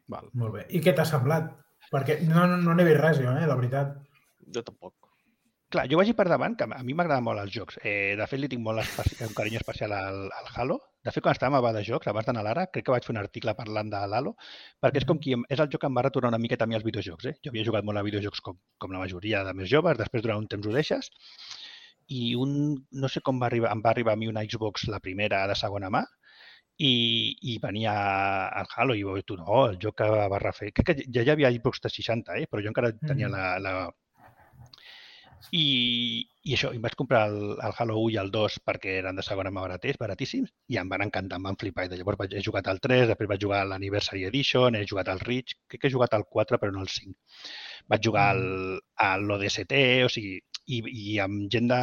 Val. 0.09 0.29
Molt 0.35 0.55
bé. 0.59 0.67
I 0.77 0.81
què 0.85 0.95
t'ha 0.95 1.05
semblat? 1.09 1.51
Perquè 1.93 2.21
no, 2.29 2.47
no, 2.51 2.57
no 2.61 2.75
n'he 2.75 2.85
vist 2.87 3.01
res, 3.01 3.19
jo, 3.23 3.33
eh, 3.33 3.47
la 3.49 3.57
veritat. 3.57 3.97
Jo 4.55 4.63
tampoc. 4.63 4.95
Clar, 5.75 5.89
jo 5.91 5.99
vagi 5.99 6.13
per 6.15 6.29
davant, 6.31 6.55
que 6.55 6.67
a 6.71 6.83
mi 6.87 6.95
m'agraden 6.95 7.25
molt 7.27 7.41
els 7.43 7.51
jocs. 7.51 7.79
Eh, 7.83 8.15
de 8.19 8.27
fet, 8.31 8.39
li 8.39 8.47
tinc 8.53 8.63
molt 8.63 8.85
un 9.25 9.33
carinyo 9.35 9.59
especial 9.59 9.93
al, 9.97 10.21
al 10.31 10.51
Halo. 10.55 10.77
De 11.03 11.11
fet, 11.11 11.23
quan 11.25 11.35
estàvem 11.35 11.57
a 11.59 11.63
Badajocs, 11.65 12.07
abans 12.13 12.29
d'anar 12.29 12.45
a 12.45 12.47
l'Ara, 12.47 12.67
crec 12.73 12.85
que 12.87 12.93
vaig 12.95 13.05
fer 13.05 13.13
un 13.13 13.19
article 13.21 13.55
parlant 13.59 13.91
de 13.91 14.03
l'Halo, 14.13 14.37
perquè 14.81 15.03
és 15.03 15.07
com 15.09 15.19
qui, 15.19 15.35
em- 15.35 15.43
és 15.51 15.59
el 15.61 15.69
joc 15.73 15.83
que 15.83 15.91
em 15.91 15.97
va 15.99 16.05
retornar 16.07 16.31
una 16.31 16.39
miqueta 16.41 16.65
a 16.65 16.71
mi 16.71 16.77
als 16.79 16.85
videojocs. 16.87 17.27
Eh? 17.27 17.35
Jo 17.45 17.51
havia 17.51 17.65
jugat 17.67 17.85
molt 17.85 17.99
a 17.99 18.05
videojocs 18.07 18.41
com, 18.41 18.57
com 18.79 18.95
la 18.95 19.03
majoria 19.03 19.43
de 19.45 19.53
més 19.59 19.69
joves, 19.69 19.99
després 19.99 20.23
durant 20.23 20.39
un 20.45 20.47
temps 20.49 20.67
ho 20.67 20.73
deixes, 20.73 21.11
i 22.15 22.35
un, 22.39 22.55
no 22.93 23.09
sé 23.11 23.21
com 23.25 23.41
va 23.43 23.49
arribar, 23.51 23.73
em 23.75 23.83
va 23.85 23.91
arribar 23.91 24.15
a 24.15 24.21
mi 24.21 24.29
una 24.31 24.45
Xbox, 24.47 24.87
la 24.93 25.01
primera 25.01 25.43
de 25.51 25.57
segona 25.59 25.91
mà, 25.91 26.05
i, 26.79 26.95
i 27.53 27.59
venia 27.63 27.95
el 28.61 28.71
Halo 28.75 28.97
i 28.99 29.05
dir, 29.05 29.39
no, 29.39 29.67
el 29.69 29.79
joc 29.83 29.99
que 30.03 30.09
va 30.11 30.41
refer... 30.43 30.73
Crec 30.73 30.91
que 30.91 31.11
ja 31.15 31.23
hi 31.23 31.35
havia 31.35 31.53
Xbox 31.55 31.85
360, 31.85 32.41
eh? 32.41 32.49
però 32.51 32.63
jo 32.63 32.73
encara 32.73 32.93
tenia 32.99 33.31
la, 33.31 33.45
la, 33.63 33.75
i, 35.53 36.25
i 36.45 36.55
això, 36.57 36.71
i 36.73 36.79
em 36.79 36.85
vaig 36.85 36.97
comprar 36.99 37.25
el, 37.29 37.39
el 37.67 37.77
Halo 37.79 37.99
1 38.01 38.15
i 38.15 38.19
el 38.23 38.31
2 38.35 38.57
perquè 38.69 38.97
eren 39.03 39.19
de 39.19 39.25
segona 39.27 39.53
mà 39.55 39.65
baraters, 39.65 40.01
baratíssims, 40.01 40.51
i 40.73 40.79
em 40.81 40.91
van 40.91 41.05
encantar, 41.05 41.39
em 41.39 41.49
van 41.49 41.59
flipar. 41.61 41.87
I 41.87 41.93
de 41.93 42.01
llavors 42.01 42.19
vaig, 42.21 42.35
he 42.39 42.43
jugat 42.47 42.71
al 42.71 42.81
3, 42.87 43.07
després 43.11 43.31
vaig 43.31 43.45
jugar 43.45 43.61
a 43.63 43.69
l'Anniversary 43.71 44.25
Edition, 44.31 44.79
he 44.79 44.87
jugat 44.91 45.13
al 45.13 45.23
Reach, 45.23 45.57
crec 45.69 45.85
que 45.85 45.91
he 45.91 45.95
jugat 45.95 46.17
al 46.17 46.27
4 46.39 46.61
però 46.63 46.75
no 46.75 46.83
al 46.85 46.91
5. 46.97 47.15
Vaig 47.93 48.09
jugar 48.09 48.29
al, 48.35 48.45
a 49.07 49.15
l'ODST, 49.21 49.77
o 50.07 50.11
sigui, 50.17 50.39
i, 50.67 50.81
i 50.89 51.19
amb 51.23 51.47
gent 51.53 51.69
de, 51.71 51.79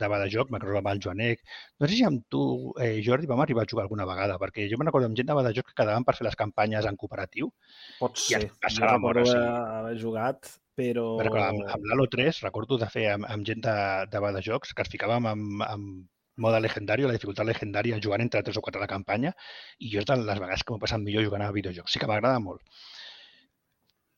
de 0.00 0.08
Badajoc, 0.10 0.50
me'n 0.50 0.62
recordo 0.62 0.80
amb 0.80 0.90
el 0.94 1.02
Joanec, 1.04 1.44
no 1.80 1.88
sé 1.88 1.98
si 1.98 2.06
amb 2.06 2.24
tu, 2.32 2.42
eh, 2.80 2.98
Jordi, 3.04 3.28
vam 3.30 3.42
arribar 3.44 3.64
a 3.64 3.70
jugar 3.70 3.84
alguna 3.84 4.06
vegada, 4.08 4.38
perquè 4.40 4.68
jo 4.70 4.78
me'n 4.80 4.90
recordo 4.90 5.10
amb 5.10 5.18
gent 5.18 5.28
de 5.30 5.36
Badajoc 5.36 5.70
que 5.70 5.78
quedaven 5.82 6.06
per 6.06 6.16
fer 6.18 6.26
les 6.28 6.38
campanyes 6.40 6.88
en 6.88 6.98
cooperatiu, 7.00 7.52
Pot 8.00 8.18
I 8.18 8.26
ser. 8.28 8.42
jo 8.48 8.48
molt, 8.54 9.20
recordo 9.20 9.26
sigui. 9.28 9.44
haver, 9.76 9.98
jugat, 10.00 10.50
però... 10.78 11.06
Perquè 11.20 11.44
amb, 11.50 11.68
amb 11.76 11.86
l'Halo 11.90 12.08
3 12.16 12.40
recordo 12.46 12.80
de 12.80 12.90
fer 12.90 13.06
amb, 13.12 13.28
amb 13.30 13.46
gent 13.46 13.62
de, 13.66 13.76
de 14.10 14.24
Badajocs 14.26 14.74
que 14.74 14.86
es 14.86 14.92
ficàvem 14.92 15.30
amb, 15.34 15.68
amb 15.68 16.08
mode 16.36 16.58
legendari, 16.58 17.04
la 17.06 17.14
dificultat 17.14 17.46
legendària, 17.46 18.00
jugant 18.02 18.24
entre 18.24 18.42
3 18.42 18.56
o 18.58 18.62
4 18.64 18.80
a 18.80 18.82
la 18.82 18.90
campanya, 18.90 19.30
i 19.78 19.92
jo 19.92 20.00
és 20.00 20.08
de 20.08 20.16
les 20.18 20.40
vegades 20.40 20.64
que 20.64 20.72
m'ho 20.72 20.80
he 20.80 20.84
passat 20.86 21.02
millor 21.02 21.22
jugant 21.28 21.44
a 21.46 21.52
videojocs. 21.54 21.94
Sí 21.94 22.02
que 22.02 22.08
m'agrada 22.10 22.40
molt. 22.42 22.64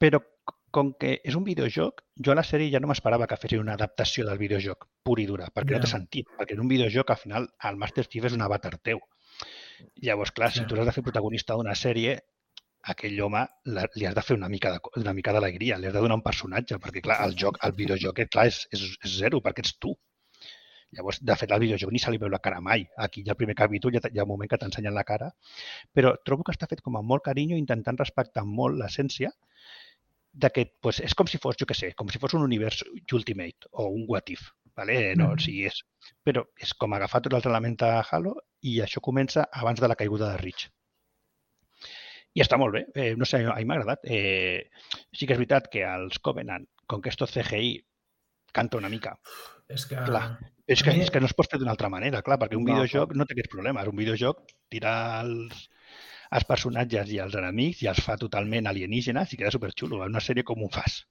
Però 0.00 0.20
com 0.70 0.92
que 1.00 1.16
és 1.24 1.34
un 1.38 1.44
videojoc, 1.46 2.02
jo 2.24 2.32
a 2.32 2.36
la 2.36 2.44
sèrie 2.44 2.70
ja 2.72 2.80
no 2.82 2.88
m'esperava 2.90 3.26
que 3.30 3.36
fessin 3.40 3.62
una 3.62 3.74
adaptació 3.78 4.26
del 4.26 4.38
videojoc 4.38 4.86
pur 5.06 5.18
i 5.22 5.26
dura, 5.26 5.46
perquè 5.54 5.76
no 5.76 5.80
té 5.84 5.90
sentit, 5.90 6.28
perquè 6.38 6.56
en 6.56 6.60
un 6.64 6.68
videojoc 6.68 7.10
al 7.14 7.20
final 7.20 7.48
el 7.70 7.76
Master 7.80 8.04
Chief 8.06 8.24
és 8.28 8.34
un 8.36 8.42
avatar 8.44 8.76
teu. 8.78 9.00
Llavors, 10.02 10.32
clar, 10.32 10.50
si 10.52 10.60
Ja. 10.60 10.66
tu 10.66 10.76
has 10.80 10.86
de 10.86 10.92
fer 10.92 11.04
protagonista 11.04 11.54
d'una 11.54 11.74
sèrie, 11.74 12.18
aquell 12.82 13.20
home 13.20 13.42
la, 13.64 13.86
li 13.96 14.06
has 14.06 14.14
de 14.14 14.22
fer 14.22 14.36
una 14.36 14.48
mica 14.48 14.72
de, 14.72 14.80
una 15.00 15.12
mica 15.12 15.32
d'alegria, 15.32 15.78
li 15.78 15.86
has 15.88 15.92
de 15.94 16.00
donar 16.00 16.16
un 16.16 16.22
personatge, 16.22 16.78
perquè 16.78 17.02
clar, 17.02 17.18
el 17.26 17.34
joc, 17.36 17.58
el 17.66 17.72
videojoc, 17.72 18.18
eh, 18.20 18.28
clar, 18.28 18.46
és, 18.46 18.66
és, 18.72 18.84
és 19.04 19.16
zero, 19.18 19.40
perquè 19.42 19.64
ets 19.64 19.74
tu. 19.78 19.94
Llavors, 20.96 21.18
de 21.20 21.34
fet, 21.36 21.50
al 21.52 21.60
videojoc 21.60 21.90
ni 21.92 21.98
se 21.98 22.10
li 22.14 22.18
veu 22.18 22.28
la 22.30 22.38
cara 22.38 22.60
mai. 22.60 22.86
Aquí 22.96 23.24
ja 23.26 23.32
el 23.34 23.36
primer 23.36 23.56
capítol 23.58 23.92
ja 23.92 24.00
hi 24.06 24.18
ha 24.18 24.22
un 24.22 24.28
moment 24.30 24.48
que 24.48 24.56
t'ensenyen 24.56 24.94
la 24.94 25.02
cara, 25.04 25.32
però 25.92 26.14
trobo 26.24 26.44
que 26.46 26.52
està 26.54 26.68
fet 26.70 26.80
com 26.80 26.96
amb 26.96 27.08
molt 27.10 27.24
carinyo, 27.26 27.56
intentant 27.58 27.98
respectar 27.98 28.44
molt 28.46 28.78
l'essència 28.78 29.32
d'aquest, 30.36 30.74
pues, 30.84 31.00
és 31.00 31.14
com 31.16 31.26
si 31.30 31.38
fos, 31.40 31.56
jo 31.60 31.64
què 31.66 31.74
sé, 31.74 31.92
com 31.96 32.08
si 32.12 32.18
fos 32.20 32.34
un 32.36 32.42
univers 32.44 32.82
Ultimate 33.16 33.70
o 33.72 33.86
un 33.88 34.04
What 34.08 34.28
If, 34.34 34.50
¿vale? 34.76 35.14
No, 35.16 35.30
Mhm. 35.30 35.32
o 35.34 35.38
sigui, 35.40 35.64
és, 35.70 35.80
però 36.22 36.44
és 36.60 36.74
com 36.74 36.92
agafar 36.92 37.22
tots 37.24 37.36
els 37.40 37.46
elements 37.48 37.78
de 37.80 38.02
Halo 38.10 38.34
i 38.62 38.78
això 38.84 39.00
comença 39.00 39.48
abans 39.52 39.80
de 39.80 39.88
la 39.88 39.96
caiguda 39.96 40.32
de 40.32 40.36
Reach. 40.42 40.66
I 42.36 42.42
està 42.44 42.58
molt 42.60 42.74
bé, 42.74 42.82
eh, 42.94 43.14
no 43.16 43.24
sé, 43.24 43.38
a 43.46 43.54
mi 43.56 43.64
m'ha 43.64 43.78
agradat. 43.78 44.00
Eh, 44.04 44.68
sí 45.12 45.26
que 45.26 45.32
és 45.32 45.38
veritat 45.40 45.70
que 45.72 45.82
els 45.88 46.18
Covenant, 46.18 46.66
com 46.86 47.00
que 47.00 47.08
esto 47.08 47.26
CGI, 47.26 47.78
canta 48.52 48.76
una 48.76 48.90
mica. 48.92 49.14
És 49.68 49.86
que... 49.86 49.96
Clar. 50.04 50.38
És 50.66 50.82
que, 50.82 50.90
A 50.90 50.92
mi- 50.94 51.00
és 51.06 51.10
que 51.10 51.20
no 51.20 51.26
es 51.26 51.32
pot 51.32 51.48
fer 51.48 51.58
d'una 51.60 51.70
altra 51.72 51.88
manera, 51.88 52.20
clar, 52.26 52.36
perquè 52.38 52.56
un 52.58 52.64
No, 52.64 52.74
videojoc 52.74 53.14
no 53.14 53.24
té 53.24 53.32
aquests 53.36 53.52
problemes. 53.52 53.86
Un 53.88 53.96
videojoc 53.96 54.42
tira 54.68 55.20
els, 55.22 55.68
els 56.30 56.44
personatges 56.48 57.10
i 57.12 57.18
els 57.22 57.34
enemics 57.34 57.82
i 57.82 57.90
els 57.92 58.00
fa 58.02 58.16
totalment 58.16 58.66
alienígenes 58.66 59.32
i 59.32 59.36
queda 59.36 59.50
superxulo. 59.54 60.02
En 60.04 60.10
una 60.16 60.20
sèrie 60.24 60.44
com 60.44 60.62
ho 60.64 60.68
fas? 60.72 61.04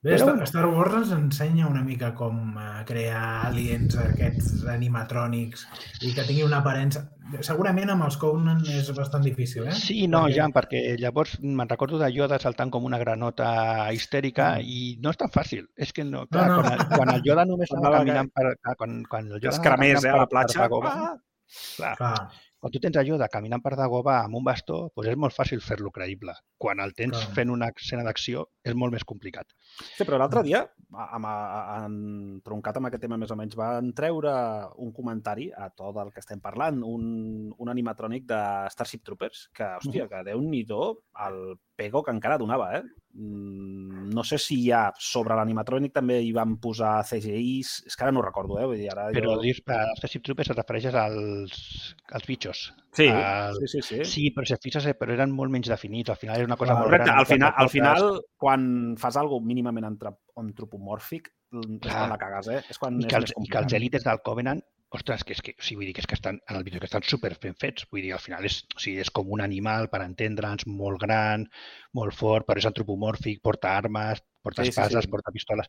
Bé, 0.00 0.12
Però 0.14 0.30
Star, 0.46 0.62
Wars 0.70 0.94
ens 0.94 1.08
ensenya 1.10 1.66
una 1.66 1.80
mica 1.82 2.12
com 2.14 2.52
eh, 2.54 2.84
crear 2.86 3.48
aliens, 3.48 3.96
aquests 3.98 4.60
animatrònics, 4.70 5.64
i 6.06 6.12
que 6.14 6.22
tinguin 6.28 6.46
una 6.46 6.60
aparença... 6.62 7.02
Segurament 7.44 7.90
amb 7.92 8.06
els 8.06 8.14
Conan 8.16 8.62
és 8.72 8.86
bastant 8.96 9.26
difícil, 9.26 9.66
eh? 9.68 9.74
Sí, 9.74 10.06
no, 10.08 10.20
Perquè- 10.28 10.36
ja, 10.38 10.46
perquè 10.54 10.82
llavors 11.02 11.34
me'n 11.42 11.68
recordo 11.68 11.98
de 12.00 12.12
Yoda 12.14 12.38
saltant 12.40 12.70
com 12.70 12.86
una 12.86 12.96
granota 13.02 13.50
histèrica 13.92 14.52
Mm. 14.60 14.70
i 14.70 14.78
no 15.02 15.10
és 15.10 15.18
tan 15.18 15.34
fàcil. 15.34 15.66
És 15.76 15.92
que 15.92 16.04
no, 16.06 16.22
clar, 16.30 16.46
no. 16.48 16.60
quan, 16.62 16.72
el, 16.78 16.86
quan 16.94 17.12
el 17.16 17.22
Yoda 17.26 17.44
només 17.50 17.72
anava 17.76 17.98
caminant 18.04 18.30
per... 18.30 18.54
Quan, 18.78 19.02
quan 19.10 19.26
el 19.32 19.40
Yoda 19.42 19.56
es 19.56 19.60
cremés, 19.66 20.04
eh, 20.04 20.14
a 20.14 20.14
la 20.14 20.24
per- 20.24 20.28
per 20.28 20.30
platja. 20.36 20.60
Dagobah, 20.62 20.94
Ah! 20.94 21.16
clar, 21.76 21.96
Clar, 21.98 22.28
quan 22.58 22.72
tu 22.74 22.80
tens 22.82 22.96
a 22.98 23.04
Yoda 23.06 23.28
caminant 23.30 23.62
per 23.62 23.76
Dagobah 23.78 24.24
amb 24.24 24.38
un 24.40 24.44
bastó, 24.46 24.80
doncs 24.96 25.12
és 25.12 25.18
molt 25.20 25.34
fàcil 25.36 25.62
fer-lo 25.62 25.92
creïble. 25.94 26.34
Quan 26.58 26.82
el 26.82 26.94
tens 26.98 27.14
Clar. 27.14 27.34
fent 27.36 27.52
una 27.54 27.70
escena 27.70 28.04
d'acció 28.06 28.44
és 28.66 28.74
molt 28.74 28.94
més 28.96 29.06
complicat. 29.06 29.54
Sí, 29.78 30.02
però 30.04 30.18
l'altre 30.18 30.42
dia, 30.46 30.64
amb, 30.90 31.28
en, 31.28 31.94
troncat 32.46 32.80
amb 32.80 32.90
aquest 32.90 33.06
tema 33.06 33.20
més 33.20 33.30
o 33.30 33.38
menys, 33.38 33.56
van 33.58 33.92
treure 33.96 34.34
un 34.82 34.92
comentari 34.96 35.48
a 35.54 35.70
tot 35.70 36.02
el 36.02 36.10
que 36.14 36.22
estem 36.24 36.42
parlant, 36.42 36.82
un, 36.82 37.48
un 37.54 37.70
animatrònic 37.70 38.26
de 38.26 38.42
Starship 38.74 39.06
Troopers, 39.06 39.48
que, 39.54 39.70
hòstia, 39.78 40.10
que 40.10 40.26
déu-n'hi-do 40.32 40.82
el 41.28 41.42
pego 41.78 42.02
que 42.02 42.10
encara 42.10 42.36
donava, 42.40 42.72
eh? 42.80 42.82
Mm, 43.14 44.08
No 44.14 44.22
sé 44.24 44.38
si 44.40 44.56
ja 44.66 44.88
sobre 44.98 45.36
l'animatrònic 45.38 45.92
també 45.94 46.16
hi 46.24 46.30
van 46.34 46.56
posar 46.62 46.96
CGIs, 47.06 47.70
és 47.86 47.94
que 47.96 48.04
ara 48.06 48.12
no 48.14 48.20
ho 48.20 48.24
recordo, 48.24 48.56
eh? 48.58 48.66
Vull 48.66 48.80
dir, 48.80 48.88
ara 48.92 49.08
Però 49.14 49.34
jo... 49.36 49.42
dius, 49.44 49.60
a 49.70 49.78
Starship 49.98 50.24
Troopers 50.26 50.50
et 50.54 50.58
refereixes 50.58 50.96
als, 50.98 51.58
als 52.18 52.26
bitxos. 52.26 52.62
Sí, 52.98 53.06
al- 53.12 53.58
sí, 53.62 53.68
sí, 53.76 53.82
sí. 53.88 53.98
Sí, 54.08 54.24
però 54.34 54.48
si 54.48 54.56
et 54.56 54.64
fixes, 54.64 54.86
eh, 54.90 54.96
però 54.98 55.14
eren 55.14 55.30
molt 55.36 55.52
menys 55.54 55.70
definits. 55.70 56.10
Al 56.10 56.18
final 56.20 56.40
és 56.42 56.48
una 56.48 56.56
cosa 56.58 56.72
Clar, 56.72 56.80
molt 56.80 56.90
Correcte, 56.90 57.10
gran. 57.10 57.20
al 57.22 57.28
final, 57.30 57.52
al 57.64 57.70
final, 57.74 58.08
quan 58.40 58.64
fas 58.98 59.20
alguna 59.20 59.46
mínimament 59.52 59.86
antropomòrfic, 59.92 61.30
és 61.52 61.92
quan 61.92 62.10
la 62.12 62.18
cagues, 62.20 62.48
eh? 62.52 62.62
És 62.68 62.78
quan 62.80 62.98
I 62.98 63.04
és 63.06 63.12
que, 63.12 63.20
més 63.22 63.30
els, 63.30 63.46
i 63.46 63.52
que 63.52 63.62
els 63.62 63.76
èlites 63.78 64.04
del 64.08 64.20
Covenant, 64.24 64.64
ostres, 64.94 65.24
que 65.24 65.34
és 65.36 65.42
que, 65.44 65.54
o 65.58 65.64
sigui, 65.64 65.80
vull 65.80 65.88
dir 65.90 65.94
que 65.96 66.02
és 66.04 66.08
que 66.08 66.16
estan, 66.16 66.38
en 66.48 66.58
el 66.58 66.64
vídeo 66.64 66.80
que 66.80 66.88
estan 66.88 67.04
super 67.04 67.34
ben 67.42 67.56
fets. 67.60 67.86
Vull 67.92 68.04
dir, 68.04 68.12
al 68.16 68.22
final 68.24 68.46
és, 68.48 68.62
o 68.74 68.80
sigui, 68.80 69.02
és 69.04 69.10
com 69.14 69.30
un 69.36 69.42
animal, 69.44 69.90
per 69.92 70.00
entendre'ns, 70.04 70.66
molt 70.80 71.00
gran, 71.02 71.46
molt 71.98 72.16
fort, 72.16 72.48
però 72.48 72.62
és 72.62 72.68
antropomòrfic, 72.70 73.42
porta 73.44 73.74
armes, 73.76 74.22
porta 74.42 74.64
Sí, 74.64 74.70
sí, 74.70 74.76
espases, 74.76 75.04
sí. 75.04 75.12
porta 75.12 75.34
pistoles. 75.34 75.68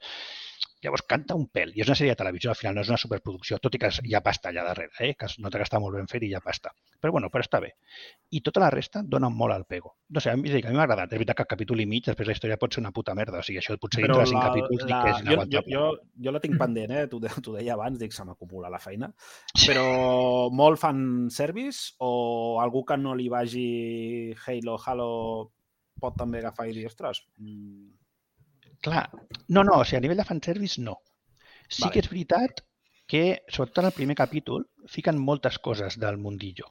Llavors 0.82 1.04
canta 1.04 1.36
un 1.36 1.48
pèl. 1.52 1.74
I 1.76 1.82
és 1.84 1.90
una 1.90 1.96
sèrie 2.00 2.14
de 2.14 2.20
televisió, 2.22 2.52
al 2.54 2.56
final 2.56 2.76
no 2.78 2.82
és 2.86 2.90
una 2.90 2.98
superproducció, 3.02 3.58
tot 3.60 3.74
i 3.76 3.80
que 3.82 3.90
hi 4.08 4.14
ha 4.16 4.22
pasta 4.24 4.48
allà 4.50 4.64
darrere, 4.64 4.94
eh? 5.04 5.14
que 5.20 5.26
es 5.28 5.34
nota 5.44 5.60
que 5.60 5.66
està 5.68 5.80
molt 5.84 5.98
ben 5.98 6.08
fet 6.08 6.24
i 6.24 6.30
hi 6.32 6.36
ha 6.38 6.42
pasta. 6.46 6.72
Però 7.02 7.12
bueno, 7.12 7.28
però 7.34 7.44
està 7.44 7.60
bé. 7.60 7.74
I 8.32 8.40
tota 8.46 8.62
la 8.64 8.70
resta 8.72 9.02
dona 9.04 9.28
molt 9.30 9.54
al 9.56 9.66
pego. 9.66 9.96
No 10.16 10.24
sé, 10.24 10.32
a 10.32 10.38
mi, 10.40 10.48
a 10.52 10.62
mi 10.70 10.78
m'ha 10.78 10.86
agradat. 10.88 11.12
És 11.12 11.20
veritat 11.20 11.36
que 11.36 11.44
el 11.48 11.52
capítol 11.52 11.84
i 11.84 11.86
mig, 11.90 12.06
després 12.08 12.28
la 12.32 12.38
història 12.38 12.58
pot 12.62 12.74
ser 12.74 12.80
una 12.84 12.94
puta 12.96 13.16
merda. 13.16 13.40
O 13.40 13.44
sigui, 13.44 13.60
això 13.60 13.76
potser 13.78 14.06
dintre 14.06 14.22
de 14.24 14.32
cinc 14.32 14.42
capítols 14.42 14.86
dic 14.88 14.96
que 14.96 15.12
és 15.12 15.22
jo, 15.28 15.46
jo, 15.58 15.64
jo, 15.68 15.86
jo 16.30 16.36
la 16.38 16.44
tinc 16.44 16.58
pendent, 16.60 16.96
eh? 16.96 17.06
T'ho 17.12 17.20
de- 17.20 17.36
deia 17.60 17.76
abans, 17.76 18.00
dic, 18.00 18.16
se 18.16 18.24
m'acumula 18.24 18.72
la 18.72 18.80
feina. 18.80 19.12
Però 19.66 20.50
molt 20.52 20.80
fan 20.80 21.28
service 21.30 21.94
o 22.00 22.60
algú 22.64 22.86
que 22.88 22.98
no 22.98 23.16
li 23.20 23.28
vagi 23.28 24.36
Halo, 24.48 24.80
Halo 24.86 25.10
pot 26.00 26.16
també 26.16 26.40
agafar 26.40 26.70
i 26.70 26.74
dir, 26.78 26.86
ostres, 26.88 27.26
mm, 27.38 27.99
Clar, 28.86 29.06
no, 29.48 29.64
no, 29.64 29.80
o 29.80 29.86
sigui, 29.86 30.00
a 30.00 30.04
nivell 30.06 30.22
de 30.22 30.28
fanservice 30.28 30.82
no. 30.82 30.98
Sí 31.68 31.84
Vale. 31.84 31.94
que 31.94 32.04
és 32.04 32.10
veritat 32.12 32.64
que, 33.10 33.24
sobretot 33.50 33.84
en 33.84 33.90
el 33.90 33.98
primer 33.98 34.16
capítol, 34.18 34.68
fiquen 34.88 35.20
moltes 35.20 35.58
coses 35.60 35.98
del 36.02 36.18
mundillo. 36.18 36.70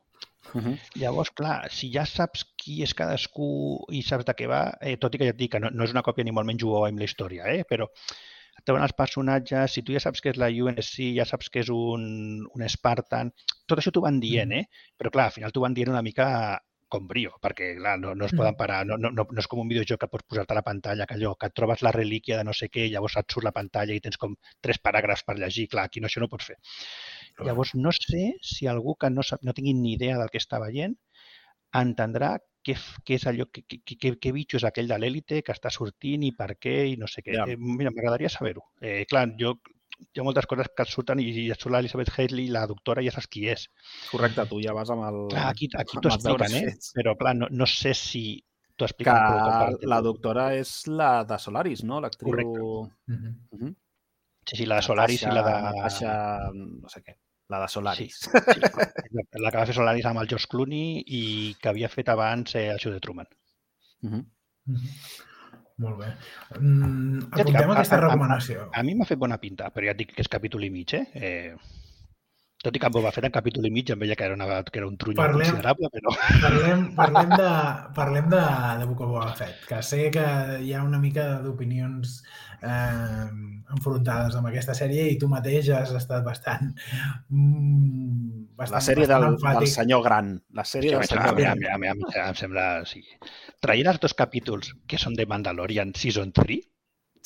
Uh 0.54 0.62
-huh. 0.62 0.78
Llavors, 0.94 1.30
clar, 1.30 1.70
si 1.70 1.90
ja 1.92 2.06
saps 2.06 2.44
qui 2.56 2.82
és 2.82 2.94
cadascú 2.94 3.84
i 3.90 4.02
saps 4.02 4.24
de 4.24 4.34
què 4.34 4.46
va, 4.48 4.62
eh, 4.80 4.96
tot 4.96 5.14
i 5.14 5.18
que 5.18 5.24
ja 5.24 5.34
et 5.34 5.36
dic 5.36 5.52
que 5.52 5.60
no, 5.60 5.70
no 5.70 5.84
és 5.84 5.90
una 5.90 6.02
còpia 6.02 6.24
ni 6.24 6.32
molt 6.32 6.46
menys 6.46 6.64
ho 6.64 6.84
amb 6.84 6.98
la 6.98 7.04
història, 7.04 7.44
eh, 7.54 7.64
però 7.68 7.84
et 8.58 8.64
treuen 8.64 8.82
els 8.82 8.92
personatges, 8.92 9.72
si 9.72 9.82
tu 9.82 9.92
ja 9.92 10.00
saps 10.00 10.20
que 10.20 10.30
és 10.30 10.36
la 10.36 10.48
UNSC, 10.48 11.14
ja 11.16 11.24
saps 11.24 11.50
que 11.50 11.60
és 11.60 11.68
un, 11.68 12.46
un 12.54 12.68
Spartan, 12.68 13.32
tot 13.66 13.78
això 13.78 13.92
t'ho 13.92 14.00
van 14.00 14.20
dient, 14.20 14.52
eh? 14.52 14.64
Però 14.96 15.10
clar, 15.10 15.26
al 15.26 15.32
final 15.32 15.52
t'ho 15.52 15.60
van 15.60 15.74
dient 15.74 15.90
una 15.90 16.02
mica 16.02 16.58
com 16.92 17.06
brio, 17.08 17.34
perquè 17.42 17.74
clar, 17.78 17.96
no, 18.00 18.14
no 18.18 18.26
es 18.26 18.34
poden 18.36 18.56
parar, 18.58 18.80
no, 18.88 18.96
no, 19.00 19.10
no, 19.14 19.26
és 19.38 19.48
com 19.50 19.60
un 19.62 19.70
videojoc 19.70 20.00
que 20.02 20.10
pots 20.12 20.26
posar-te 20.28 20.54
a 20.54 20.58
la 20.58 20.64
pantalla, 20.66 21.06
que 21.06 21.18
allò, 21.18 21.34
que 21.36 21.50
et 21.50 21.56
trobes 21.56 21.84
la 21.86 21.92
relíquia 21.94 22.38
de 22.40 22.46
no 22.48 22.54
sé 22.56 22.70
què, 22.72 22.86
i 22.88 22.94
llavors 22.94 23.18
et 23.20 23.34
surt 23.34 23.46
la 23.46 23.54
pantalla 23.56 23.96
i 23.96 24.02
tens 24.04 24.20
com 24.20 24.36
tres 24.64 24.80
paràgrafs 24.84 25.26
per 25.28 25.36
llegir, 25.38 25.68
clar, 25.74 25.88
aquí 25.88 26.00
no, 26.00 26.08
això 26.08 26.22
no 26.22 26.30
ho 26.30 26.34
pots 26.34 26.50
fer. 26.52 26.58
Llavors, 27.44 27.74
no 27.78 27.92
sé 27.94 28.32
si 28.42 28.66
algú 28.66 28.96
que 28.98 29.12
no, 29.12 29.22
sap, 29.22 29.44
no 29.46 29.54
tingui 29.54 29.76
ni 29.78 29.94
idea 29.94 30.18
del 30.18 30.32
que 30.32 30.40
està 30.42 30.58
veient 30.62 30.96
entendrà 31.76 32.36
què, 32.64 32.74
què 33.06 33.16
és 33.16 33.26
allò, 33.28 33.46
què, 33.52 33.64
què, 33.68 33.96
què, 33.96 34.12
què 34.20 34.32
bitxo 34.34 34.58
és 34.60 34.66
aquell 34.68 34.88
de 34.90 34.98
l'èlite 35.00 35.42
que 35.44 35.54
està 35.54 35.70
sortint 35.72 36.24
i 36.26 36.32
per 36.36 36.54
què 36.60 36.76
i 36.92 36.96
no 37.00 37.08
sé 37.10 37.22
què. 37.24 37.34
Ja. 37.36 37.46
Eh, 37.48 37.56
mira, 37.60 37.92
m'agradaria 37.94 38.30
saber-ho. 38.32 38.64
Eh, 38.80 39.04
clar, 39.10 39.26
jo 39.40 39.54
hi 39.98 40.20
ha 40.20 40.26
moltes 40.26 40.46
coses 40.50 40.68
que 40.74 40.84
et 40.86 40.92
surten 40.92 41.20
i, 41.22 41.28
i 41.44 41.46
et 41.52 41.60
surt 41.60 41.74
l'Elizabeth 41.74 42.12
Haley, 42.14 42.48
la 42.54 42.64
doctora, 42.70 43.02
ja 43.04 43.14
saps 43.14 43.28
qui 43.32 43.46
és. 43.50 43.66
Correcte, 44.12 44.46
tu 44.50 44.60
ja 44.64 44.74
vas 44.76 44.92
amb 44.94 45.06
el... 45.08 45.18
Clar, 45.32 45.48
aquí, 45.50 45.70
aquí 45.78 45.98
t'ho 45.98 46.12
expliquen, 46.12 46.56
eh? 46.60 46.62
fets. 46.70 46.92
Però 46.98 47.14
clar, 47.20 47.34
no, 47.38 47.50
no 47.50 47.68
sé 47.70 47.94
si 47.98 48.24
t'ho 48.78 48.86
Que 48.86 48.92
expliquen 48.92 49.16
per 49.18 49.90
la 49.90 50.00
doctora 50.06 50.48
és 50.54 50.72
la 50.86 51.12
de 51.28 51.38
Solaris, 51.42 51.84
no? 51.84 52.00
L'actriu... 52.04 52.30
Correcte. 52.30 53.16
Mhm. 53.58 53.72
Sí, 54.48 54.56
sí, 54.56 54.66
la 54.66 54.78
de 54.78 54.86
Solaris 54.86 55.24
i 55.26 55.32
la 55.32 55.42
de... 55.44 55.56
Natasha, 55.66 56.12
no 56.54 56.88
sé 56.88 57.02
què. 57.04 57.18
La 57.52 57.62
de 57.62 57.68
Solaris. 57.72 58.20
Sí, 58.22 58.30
sí. 58.30 58.60
La 59.42 59.50
que 59.50 59.58
va 59.58 59.66
fer 59.68 59.74
Solaris 59.76 60.06
amb 60.08 60.22
el 60.22 60.28
George 60.30 60.48
Clooney 60.52 61.02
i 61.18 61.22
que 61.60 61.70
havia 61.72 61.90
fet 61.92 62.08
abans 62.12 62.54
eh, 62.56 62.68
el 62.72 62.80
show 62.80 62.92
de 62.92 63.00
Truman. 63.04 63.28
Uh 64.02 64.10
-huh. 64.10 64.24
Mhm. 64.68 65.27
Molt 65.78 65.98
bé. 66.00 66.06
Mm, 66.58 67.20
Ja 67.36 67.42
et 67.42 67.46
dic, 67.46 67.54
apuntem 67.54 67.70
a- 67.70 67.74
aquesta 67.74 67.94
a- 67.94 67.98
a- 67.98 68.06
recomanació. 68.08 68.68
A 68.74 68.82
mi 68.82 68.94
m'ha 68.98 69.04
fet 69.06 69.18
bona 69.18 69.38
pinta, 69.38 69.70
però 69.74 69.84
ja 69.86 69.92
et 69.94 70.00
dic 70.00 70.14
que 70.14 70.22
és 70.22 70.28
capítol 70.28 70.64
i 70.64 70.70
mig, 70.70 70.92
eh? 70.94 71.04
eh 71.14 71.56
tot 72.58 72.74
i 72.74 72.80
que 72.82 72.88
en 72.90 72.94
Boba 72.96 73.12
Fett 73.14 73.28
en 73.28 73.34
capítol 73.34 73.66
i 73.68 73.70
mig 73.70 73.90
em 73.94 74.00
veia 74.00 74.16
que 74.18 74.24
era, 74.26 74.34
una, 74.34 74.46
que 74.66 74.80
era 74.80 74.88
un 74.88 74.96
trunyó 74.98 75.20
Parlem- 75.20 75.44
considerable, 75.46 75.90
però... 75.94 76.14
Parlem, 76.42 76.80
parlem, 76.98 77.30
de, 77.38 77.50
parlem 77.94 78.28
de, 78.32 78.40
de 78.80 78.88
Book 78.90 79.02
of 79.06 79.12
Boba 79.12 79.34
Fett, 79.38 79.60
que 79.68 79.78
sé 79.86 80.08
que 80.14 80.24
hi 80.66 80.72
ha 80.74 80.82
una 80.82 80.98
mica 80.98 81.28
d'opinions 81.44 82.16
eh, 82.62 83.28
enfrontades 83.76 84.34
amb 84.40 84.50
aquesta 84.50 84.74
sèrie 84.74 85.04
i 85.12 85.18
tu 85.22 85.28
mateix 85.30 85.70
has 85.76 85.92
estat 85.94 86.24
bastant... 86.26 86.72
Mm, 87.30 88.48
bastant 88.58 88.74
La 88.78 88.82
sèrie 88.84 89.06
bastant 89.06 89.36
del, 89.38 89.60
del 89.60 89.70
senyor 89.70 90.02
gran. 90.06 90.32
La 90.58 90.64
sèrie 90.66 90.96
del 90.96 91.04
senyor 91.06 91.28
a 91.28 91.36
mi, 91.36 91.44
a 91.44 91.54
gran. 91.54 91.58
mi, 91.62 91.68
a 91.68 91.78
mi, 91.78 91.88
a 91.92 91.94
mi, 92.00 92.08
em 92.26 92.38
sembla... 92.38 92.66
Sí. 92.88 93.04
Traient 93.62 93.90
els 93.92 94.00
dos 94.02 94.14
capítols 94.18 94.72
que 94.90 94.98
són 94.98 95.14
de 95.18 95.26
Mandalorian 95.30 95.94
Season 95.98 96.34
3, 96.34 96.66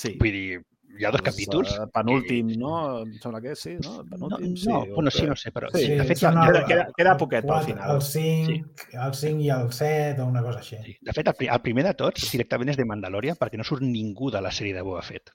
Sí. 0.02 0.14
vull 0.18 0.32
dir, 0.34 0.60
hi 0.98 1.04
ha 1.04 1.10
dos 1.10 1.20
Els, 1.20 1.28
capítols... 1.30 1.70
eh, 1.78 1.86
penúltim, 1.94 2.48
no? 2.60 2.72
Em 3.02 3.12
sembla 3.22 3.40
que 3.40 3.54
sí, 3.56 3.76
no? 3.82 4.00
El 4.02 4.06
No, 4.10 4.28
penúltim, 4.28 4.52
no, 4.68 4.82
sí. 4.84 4.90
bueno, 4.94 5.10
sí, 5.10 5.26
no 5.26 5.36
sé, 5.36 5.52
però 5.52 5.70
Sí, 5.72 5.86
de 5.88 6.04
fet, 6.04 6.22
el- 6.22 6.34
queda- 6.40 6.64
queda- 6.66 6.88
queda 6.96 7.16
poquet 7.16 7.44
quatre- 7.44 7.72
final. 7.72 7.94
El 7.96 8.02
5, 8.02 8.88
el 9.06 9.14
5 9.14 9.40
i 9.40 9.50
el 9.50 9.72
7 9.72 10.20
o 10.20 10.26
una 10.26 10.42
cosa 10.42 10.58
així. 10.60 10.76
Sí. 10.84 10.96
De 11.00 11.12
fet, 11.12 11.28
el, 11.32 11.48
el 11.48 11.60
primer 11.62 11.84
de 11.90 11.94
tots 11.94 12.30
directament 12.32 12.70
és 12.74 12.76
de 12.76 12.84
Mandalorian 12.84 13.36
perquè 13.40 13.56
no 13.60 13.64
surt 13.64 13.82
ningú 13.82 14.30
de 14.30 14.40
la 14.44 14.50
sèrie 14.52 14.74
de 14.74 14.82
Boba 14.82 15.02
Fett. 15.02 15.30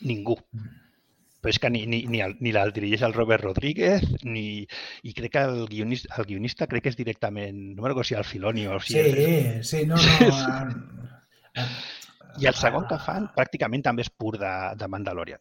Ningú. 0.00 0.36
Però 1.40 1.48
és 1.54 1.58
que 1.58 1.70
ni, 1.72 1.86
ni, 1.88 2.02
ni, 2.04 2.20
el, 2.20 2.34
ni 2.44 2.50
la 2.52 2.66
dirigeix 2.68 3.00
el 3.06 3.14
Robert 3.16 3.42
Rodríguez, 3.46 4.02
ni... 4.28 4.66
I 5.08 5.12
crec 5.16 5.32
que 5.32 5.40
el 5.48 5.62
guionista, 5.70 6.14
el 6.20 6.26
guionista 6.28 6.66
crec 6.68 6.82
que 6.84 6.90
és 6.92 6.98
directament... 6.98 7.56
No 7.74 7.80
me'n 7.82 7.88
recordo 7.94 8.04
si 8.04 8.14
el 8.18 8.24
Filoni 8.28 8.66
o 8.68 8.76
si... 8.80 8.92
Sí, 9.00 9.62
sí, 9.64 9.86
no, 9.88 9.96
no. 9.96 10.02
eh, 11.56 11.62
eh, 11.62 11.66
I 12.38 12.46
el 12.50 12.54
segon 12.54 12.86
que 12.90 12.98
fan 13.02 13.28
pràcticament 13.36 13.82
també 13.82 14.02
és 14.06 14.10
pur 14.10 14.36
de, 14.38 14.50
de 14.78 14.88
Mandalorian. 14.88 15.40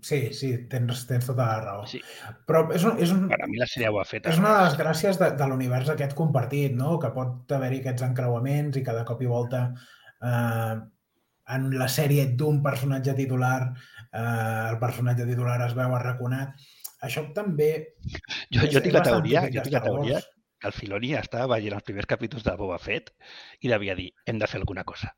Sí, 0.00 0.32
sí, 0.32 0.52
tens, 0.70 1.00
tens 1.08 1.26
tota 1.26 1.42
la 1.46 1.60
raó. 1.64 1.86
Sí. 1.90 1.98
Però 2.46 2.60
és, 2.70 2.84
un, 2.86 3.00
és, 3.02 3.10
un, 3.10 3.24
Per 3.32 3.38
a 3.42 3.48
mi 3.50 3.58
la 3.58 3.66
sèrie 3.66 3.88
de 3.88 3.94
Boba 3.96 4.04
Fett... 4.06 4.28
és 4.30 4.38
una 4.38 4.52
de 4.54 4.60
les 4.68 4.76
gràcies 4.78 5.18
de, 5.18 5.32
de 5.40 5.48
l'univers 5.50 5.88
aquest 5.90 6.14
compartit, 6.14 6.76
no? 6.78 6.98
que 7.02 7.10
pot 7.16 7.50
haver-hi 7.56 7.80
aquests 7.82 8.06
encreuaments 8.06 8.78
i 8.78 8.84
cada 8.86 9.02
cop 9.08 9.24
i 9.26 9.30
volta 9.32 9.64
eh, 10.22 10.76
en 11.56 11.66
la 11.80 11.88
sèrie 11.90 12.28
d'un 12.38 12.62
personatge 12.62 13.16
titular 13.18 13.56
eh, 14.12 14.70
el 14.70 14.78
personatge 14.78 15.26
titular 15.26 15.58
es 15.66 15.74
veu 15.74 15.94
arraconat. 15.98 16.54
Això 17.02 17.24
també 17.34 17.70
Jo, 18.06 18.62
és- 18.62 18.72
jo 18.74 18.80
tinc 18.84 18.94
la 18.94 19.02
teoria, 19.06 19.48
jo 19.50 19.62
tinc 19.66 19.74
la 19.80 19.82
teoria 19.82 20.20
que 20.58 20.66
el 20.70 20.74
Filoni 20.74 21.12
estava 21.14 21.56
veient 21.56 21.74
els 21.74 21.84
primers 21.86 22.06
capítols 22.10 22.42
de 22.46 22.54
Boba 22.58 22.78
Fett 22.82 23.10
i 23.62 23.68
devia 23.70 23.94
dir, 23.98 24.12
hem 24.26 24.38
de 24.38 24.46
fer 24.50 24.58
alguna 24.62 24.82
cosa. 24.86 25.10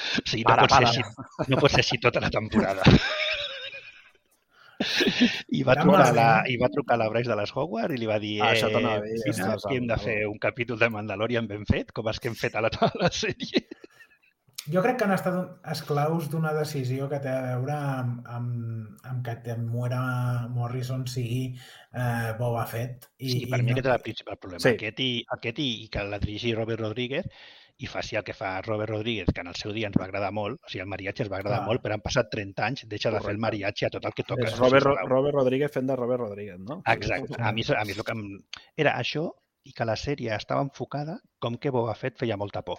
O 0.00 0.26
sigui, 0.28 0.44
no, 0.44 0.50
Para, 0.50 0.62
pot 0.66 0.70
ser 0.70 0.84
para. 0.84 0.88
així, 0.88 1.50
no 1.52 1.60
pot 1.64 1.70
ser 1.76 1.82
així 1.84 1.98
tota 2.02 2.20
la 2.24 2.30
temporada. 2.30 2.82
I 5.52 5.60
va, 5.66 5.74
Era 5.74 5.82
trucar 5.84 6.14
la, 6.16 6.26
bé. 6.40 6.52
I 6.54 6.56
va 6.60 6.68
trucar 6.72 6.94
a 6.96 7.00
la 7.02 7.08
Bryce 7.12 7.28
de 7.28 7.36
les 7.36 7.50
Hogwarts 7.52 7.92
i 7.92 7.98
li 8.00 8.06
va 8.08 8.16
dir 8.22 8.38
Ah, 8.40 8.48
eh, 8.48 8.56
això 8.56 8.70
t'anava 8.72 9.02
a 9.02 9.04
dir, 9.04 9.18
Fina, 9.26 9.34
estàs 9.36 9.66
que 9.68 9.76
hem 9.76 9.86
de 9.90 9.98
fer 10.00 10.14
un 10.30 10.38
capítol 10.40 10.78
de 10.80 10.88
Mandalorian 10.94 11.48
ben 11.50 11.66
fet, 11.68 11.92
com 11.92 12.08
els 12.08 12.18
que 12.20 12.30
hem 12.32 12.38
fet 12.38 12.56
a 12.56 12.62
la, 12.64 12.70
a 12.88 12.90
la 13.02 13.10
sèrie. 13.12 13.60
Jo 14.72 14.80
crec 14.84 14.98
que 15.00 15.04
han 15.06 15.12
estat 15.12 15.36
esclaus 15.72 16.26
d'una 16.32 16.52
decisió 16.56 17.08
que 17.12 17.18
té 17.24 17.28
a 17.32 17.42
veure 17.58 17.76
amb, 17.76 18.26
amb, 18.28 19.04
amb 19.08 19.22
que 19.24 19.34
Temuera 19.44 20.00
Morrison 20.52 21.04
sigui 21.08 21.44
eh, 21.52 22.32
Boba 22.40 22.64
Fett. 22.68 23.08
I, 23.18 23.30
Sí, 23.34 23.46
per 23.52 23.60
i 23.60 23.64
mi 23.66 23.72
no- 23.72 23.76
aquest 23.76 23.88
és 23.88 23.94
el 23.98 24.04
principal 24.08 24.36
problema. 24.40 24.64
Sí. 24.64 24.74
Aquest, 24.78 25.00
i, 25.04 25.12
aquest 25.36 25.60
i, 25.64 25.70
i 25.84 25.88
que 25.92 26.04
la 26.08 26.20
dirigeixi 26.24 26.54
Robert 26.56 26.80
Rodríguez 26.84 27.28
i 27.80 27.88
faci 27.88 28.16
el 28.18 28.24
que 28.24 28.34
fa 28.36 28.60
Robert 28.62 28.90
Rodríguez, 28.92 29.28
que 29.34 29.40
en 29.40 29.48
el 29.48 29.56
seu 29.56 29.72
dia 29.72 29.88
ens 29.88 29.96
va 29.98 30.04
agradar 30.04 30.30
molt, 30.36 30.58
o 30.60 30.68
sigui, 30.68 30.82
el 30.84 30.88
mariachi 30.92 31.22
ens 31.24 31.30
va 31.32 31.38
agradar 31.40 31.60
Clar. 31.62 31.68
molt, 31.70 31.82
però 31.82 31.96
han 31.96 32.02
passat 32.04 32.28
30 32.30 32.64
anys, 32.66 32.82
deixa 32.88 33.08
de 33.08 33.16
fer 33.16 33.20
el 33.20 33.38
Correcte. 33.40 33.40
mariachi 33.46 33.86
a 33.86 33.90
tot 33.94 34.04
el 34.04 34.12
que 34.12 34.24
toca. 34.28 34.44
És 34.48 34.58
Robert, 34.58 34.84
sisplau. 34.84 35.08
Robert 35.08 35.34
Rodríguez 35.38 35.72
fent 35.72 35.86
de 35.88 35.96
Robert 35.96 36.20
Rodríguez, 36.26 36.58
no? 36.60 36.82
Exacte. 36.92 37.36
A 37.40 37.52
mi, 37.56 37.62
a 37.64 37.84
mi 37.88 37.92
el 37.96 38.04
que 38.04 38.12
em... 38.12 38.24
Era 38.76 38.96
això 39.00 39.30
i 39.64 39.72
que 39.72 39.84
la 39.88 39.96
sèrie 39.96 40.34
estava 40.36 40.60
enfocada 40.64 41.18
com 41.38 41.56
que 41.56 41.70
Boba 41.72 41.94
Fett 41.94 42.18
feia 42.20 42.36
molta 42.36 42.62
por. 42.62 42.78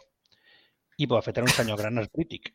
I 0.97 1.05
Boba 1.07 1.21
Fett 1.25 1.37
era 1.41 1.45
un 1.49 1.53
senyor 1.53 1.79
gran 1.81 1.97
esbrític. 1.97 2.53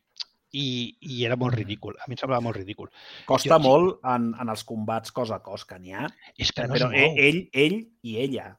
I, 0.55 0.95
I 1.03 1.25
era 1.27 1.35
molt 1.35 1.55
ridícul. 1.59 1.97
A 1.99 2.05
mi 2.07 2.15
em 2.15 2.19
semblava 2.21 2.41
molt 2.41 2.55
ridícul. 2.55 2.87
Costa 3.27 3.57
Jo- 3.57 3.63
molt 3.65 3.99
en, 4.07 4.29
en 4.39 4.49
els 4.53 4.63
combats 4.63 5.11
cos 5.11 5.31
a 5.35 5.41
cos, 5.43 5.65
que 5.67 5.75
n'hi 5.79 5.91
ha, 5.93 6.07
És 6.39 6.53
que 6.55 6.63
no 6.67 6.73
però 6.77 6.87
es 6.87 6.95
mou. 6.95 7.17
ell, 7.19 7.41
ell 7.51 7.75
i 8.07 8.15
ella. 8.23 8.53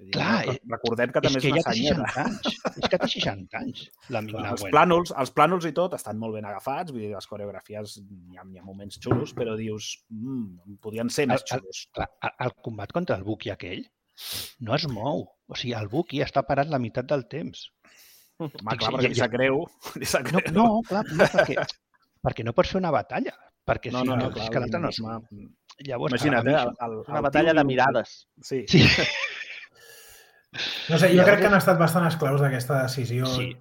Dir, 0.00 0.12
Clar, 0.14 0.46
no? 0.46 0.52
eh, 0.54 0.60
recordem 0.72 1.10
que 1.12 1.20
és 1.20 1.26
també 1.26 1.38
és, 1.40 1.44
que 1.44 1.50
una 1.52 1.60
ja. 1.60 1.72
60 1.76 2.22
anys. 2.24 2.60
És 2.80 2.88
que 2.88 2.98
té 3.02 3.08
60 3.12 3.58
anys, 3.60 3.80
l'amic 4.14 4.32
Clar, 4.32 4.52
els, 4.54 4.62
plànols, 4.72 5.10
els 5.22 5.32
plànols 5.36 5.66
i 5.68 5.72
tot 5.76 5.92
estan 5.98 6.16
molt 6.22 6.38
ben 6.38 6.46
agafats, 6.48 6.94
vull 6.94 7.02
dir, 7.04 7.10
les 7.12 7.26
coreografies 7.28 7.98
hi 8.00 8.38
ha, 8.40 8.46
hi 8.48 8.58
ha 8.62 8.64
moments 8.64 8.96
xulos, 9.04 9.34
però 9.36 9.56
dius, 9.60 9.90
mm, 10.08 10.78
podien 10.80 11.10
ser 11.12 11.26
més 11.28 11.44
El- 11.44 11.58
el- 11.58 11.60
xulos. 11.60 11.82
Clar, 11.92 12.08
el, 12.22 12.32
el 12.46 12.54
combat 12.64 12.92
contra 12.96 13.16
el 13.20 13.24
Buki 13.28 13.52
aquell 13.52 13.84
no 14.60 14.74
es 14.74 14.88
mou. 14.88 15.26
O 15.48 15.54
sigui, 15.54 15.74
el 15.76 15.88
Buki 15.92 16.22
està 16.24 16.46
parat 16.48 16.68
la 16.72 16.78
meitat 16.80 17.04
del 17.12 17.26
temps. 17.28 17.66
Home, 18.40 18.50
clar, 18.80 18.94
perquè 18.96 19.02
ja- 19.04 19.08
li 19.12 19.20
sap 19.20 19.32
greu. 19.36 19.62
Li 20.00 20.06
sap 20.08 20.32
No, 20.32 20.40
greu. 20.40 20.52
no 20.56 20.66
clar, 20.88 21.04
no 21.12 21.24
perquè, 21.36 21.60
perquè 22.24 22.44
no 22.48 22.54
pots 22.56 22.72
fer 22.72 22.80
una 22.80 22.90
batalla. 22.94 23.36
Perquè 23.68 23.92
no, 23.92 24.00
si 24.00 24.08
no, 24.08 24.16
no, 24.16 24.28
és 24.30 24.34
clar, 24.34 24.48
que 24.50 24.60
l'altre 24.64 24.80
no 24.80 24.90
mou. 25.04 25.26
Llavors, 25.86 26.12
Imagina't, 26.16 26.44
mi 26.46 26.52
eh? 26.52 26.62
El, 26.64 26.72
el, 26.86 26.94
Una 27.06 27.18
el 27.20 27.22
batalla 27.28 27.52
de 27.54 27.64
mirades. 27.64 28.14
Sí. 28.42 28.64
Sí. 28.68 28.80
No 30.90 30.98
sé, 30.98 31.12
jo 31.14 31.22
crec 31.26 31.40
que 31.44 31.46
han 31.50 31.54
estat 31.58 31.78
bastant 31.78 32.06
esclaus 32.08 32.40
d'aquesta 32.42 32.82
decisió. 32.82 33.26
Sí. 33.30 33.52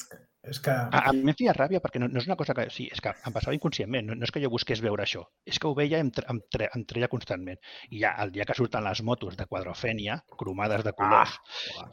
És 0.50 0.58
que... 0.64 0.72
A, 0.72 1.02
a 1.10 1.12
mi 1.14 1.30
em 1.30 1.36
feia 1.38 1.54
ràbia 1.54 1.82
perquè 1.84 2.00
no, 2.02 2.08
no 2.10 2.18
és 2.22 2.26
una 2.26 2.38
cosa 2.40 2.56
que... 2.58 2.64
Sí, 2.74 2.88
és 2.90 3.02
que 3.04 3.12
em 3.12 3.34
passava 3.36 3.54
inconscientment. 3.54 4.08
No, 4.08 4.16
no 4.18 4.26
és 4.26 4.32
que 4.34 4.42
jo 4.42 4.50
busqués 4.50 4.80
veure 4.82 5.04
això. 5.04 5.22
És 5.46 5.60
que 5.62 5.68
ho 5.70 5.76
veia 5.78 6.00
em, 6.02 6.10
tre- 6.16 6.26
em, 6.32 6.40
tre, 6.50 6.70
em 6.74 6.86
treia 6.90 7.10
constantment. 7.12 7.60
I 7.92 8.00
ja 8.06 8.16
el 8.24 8.32
dia 8.34 8.48
que 8.48 8.56
surten 8.58 8.88
les 8.88 9.04
motos 9.06 9.36
de 9.38 9.46
quadrofènia, 9.46 10.22
cromades 10.40 10.86
de 10.88 10.96
colors... 10.98 11.36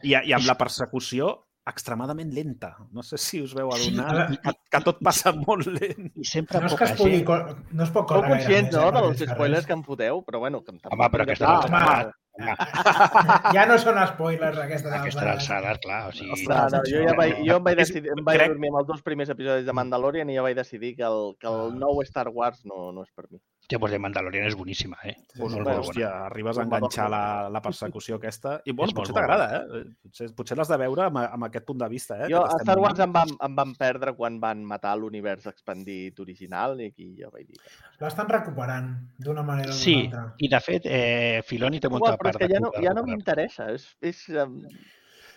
I, 0.07 0.15
I 0.15 0.33
amb 0.39 0.47
la 0.49 0.57
persecució 0.57 1.35
extremadament 1.67 2.31
lenta. 2.33 2.71
No 2.95 3.03
sé 3.03 3.19
si 3.19 3.41
us 3.43 3.53
veu 3.59 3.73
Sí, 3.75 3.91
adonar 3.91 4.29
i- 4.33 4.39
que, 4.41 4.53
que 4.73 4.81
tot 4.87 5.01
passa 5.05 5.35
molt 5.37 5.67
lent. 5.67 6.13
I 6.15 6.25
sempre 6.31 6.63
no 6.63 6.71
és 6.71 6.77
que 6.79 6.87
es 6.89 6.95
pugui... 6.97 7.19
gent... 7.27 7.65
No 7.75 7.83
es 7.85 7.91
pot 7.91 8.07
Sou 8.07 8.23
córrer 8.23 8.31
gaire 8.39 8.45
conscients, 8.47 8.79
no, 8.79 9.03
dels 9.11 9.27
spoilers 9.35 9.67
que 9.67 9.75
em 9.77 9.83
foteu? 9.85 10.23
Però 10.25 10.41
bueno, 10.47 10.63
que 10.63 10.73
em 10.73 10.79
Home, 10.87 11.11
però 11.13 11.27
aquesta 11.27 11.51
Ah, 11.51 11.59
alçada... 11.67 11.99
home. 12.07 12.15
Ja 12.39 13.65
no 13.71 13.77
són 13.81 13.99
spoilers 14.13 14.59
aquestes 14.61 14.93
aquesta 14.93 15.23
alçades. 15.23 15.35
alçada, 15.49 15.75
clar, 15.83 16.01
o 16.09 16.13
sigui... 16.13 16.45
No, 16.49 16.59
no, 16.75 16.81
jo, 16.89 17.03
ja 17.07 17.15
vaig, 17.19 17.39
jo 17.49 17.57
em 17.61 17.65
vaig, 17.69 17.77
decidir, 17.81 18.11
em 18.13 18.25
vaig 18.27 18.39
crec- 18.41 18.53
dormir 18.55 18.71
amb 18.73 18.81
els 18.83 18.89
dos 18.91 19.03
primers 19.07 19.31
episodis 19.33 19.67
de 19.67 19.73
Mandalorian 19.77 20.31
i 20.31 20.37
ja 20.37 20.45
vaig 20.47 20.57
decidir 20.59 20.95
que 20.99 21.07
el, 21.09 21.35
que 21.41 21.49
el 21.49 21.61
Ah. 21.73 21.79
nou 21.87 22.03
Star 22.05 22.29
Wars 22.29 22.61
no, 22.69 22.91
no 22.93 23.03
és 23.07 23.13
per 23.17 23.25
mi. 23.31 23.41
Hòstia, 23.67 23.81
pues 23.83 23.91
de 23.91 23.99
Mandalorian 23.99 24.45
és 24.47 24.55
boníssima, 24.55 24.95
eh? 25.03 25.17
Sí, 25.33 25.41
molt, 25.41 25.51
sí, 25.57 25.59
molt 25.59 25.81
hòstia, 25.81 26.07
bona. 26.13 26.27
arribes 26.29 26.59
a 26.59 26.63
enganxar 26.63 27.07
la, 27.11 27.23
la 27.51 27.61
persecució 27.65 28.15
aquesta. 28.21 28.61
I 28.65 28.71
bueno, 28.71 28.93
És 28.93 28.95
potser 28.95 29.15
t'agrada, 29.17 29.49
eh? 29.57 29.81
Potser, 30.07 30.29
potser 30.39 30.57
l'has 30.61 30.69
de 30.71 30.77
veure 30.85 31.03
amb, 31.09 31.19
amb 31.25 31.47
aquest 31.49 31.67
punt 31.67 31.81
de 31.83 31.89
vista, 31.91 32.15
eh? 32.21 32.29
Jo 32.31 32.45
que 32.47 32.55
a 32.55 32.61
Star 32.63 32.79
Wars 32.79 33.01
em 33.03 33.11
van, 33.17 33.33
em 33.43 33.57
van 33.59 33.73
perdre 33.75 34.13
quan 34.15 34.39
van 34.39 34.63
matar 34.65 34.95
l'univers 35.01 35.49
expandit 35.51 36.21
original 36.23 36.79
i 36.81 36.93
aquí 36.93 37.09
jo 37.19 37.33
vaig 37.35 37.49
dir... 37.51 37.59
L'estan 38.05 38.31
recuperant 38.31 38.93
d'una 39.19 39.43
manera 39.43 39.73
o 39.73 39.75
d'una 39.75 39.83
Sí, 39.83 39.97
altra. 40.05 40.29
i 40.39 40.53
de 40.55 40.61
fet, 40.63 40.87
eh, 40.87 41.43
Filoni 41.51 41.83
té 41.83 41.91
molta 41.91 42.15
Igual, 42.15 42.21
però 42.23 42.31
és 42.31 42.39
part 42.39 42.47
que 42.47 42.55
ja 42.55 42.63
no, 42.63 42.71
de 42.71 42.85
ja 42.87 42.95
no 42.95 43.03
m'interessa. 43.03 43.73
És, 43.75 43.89
és, 44.01 44.29
um, 44.31 44.61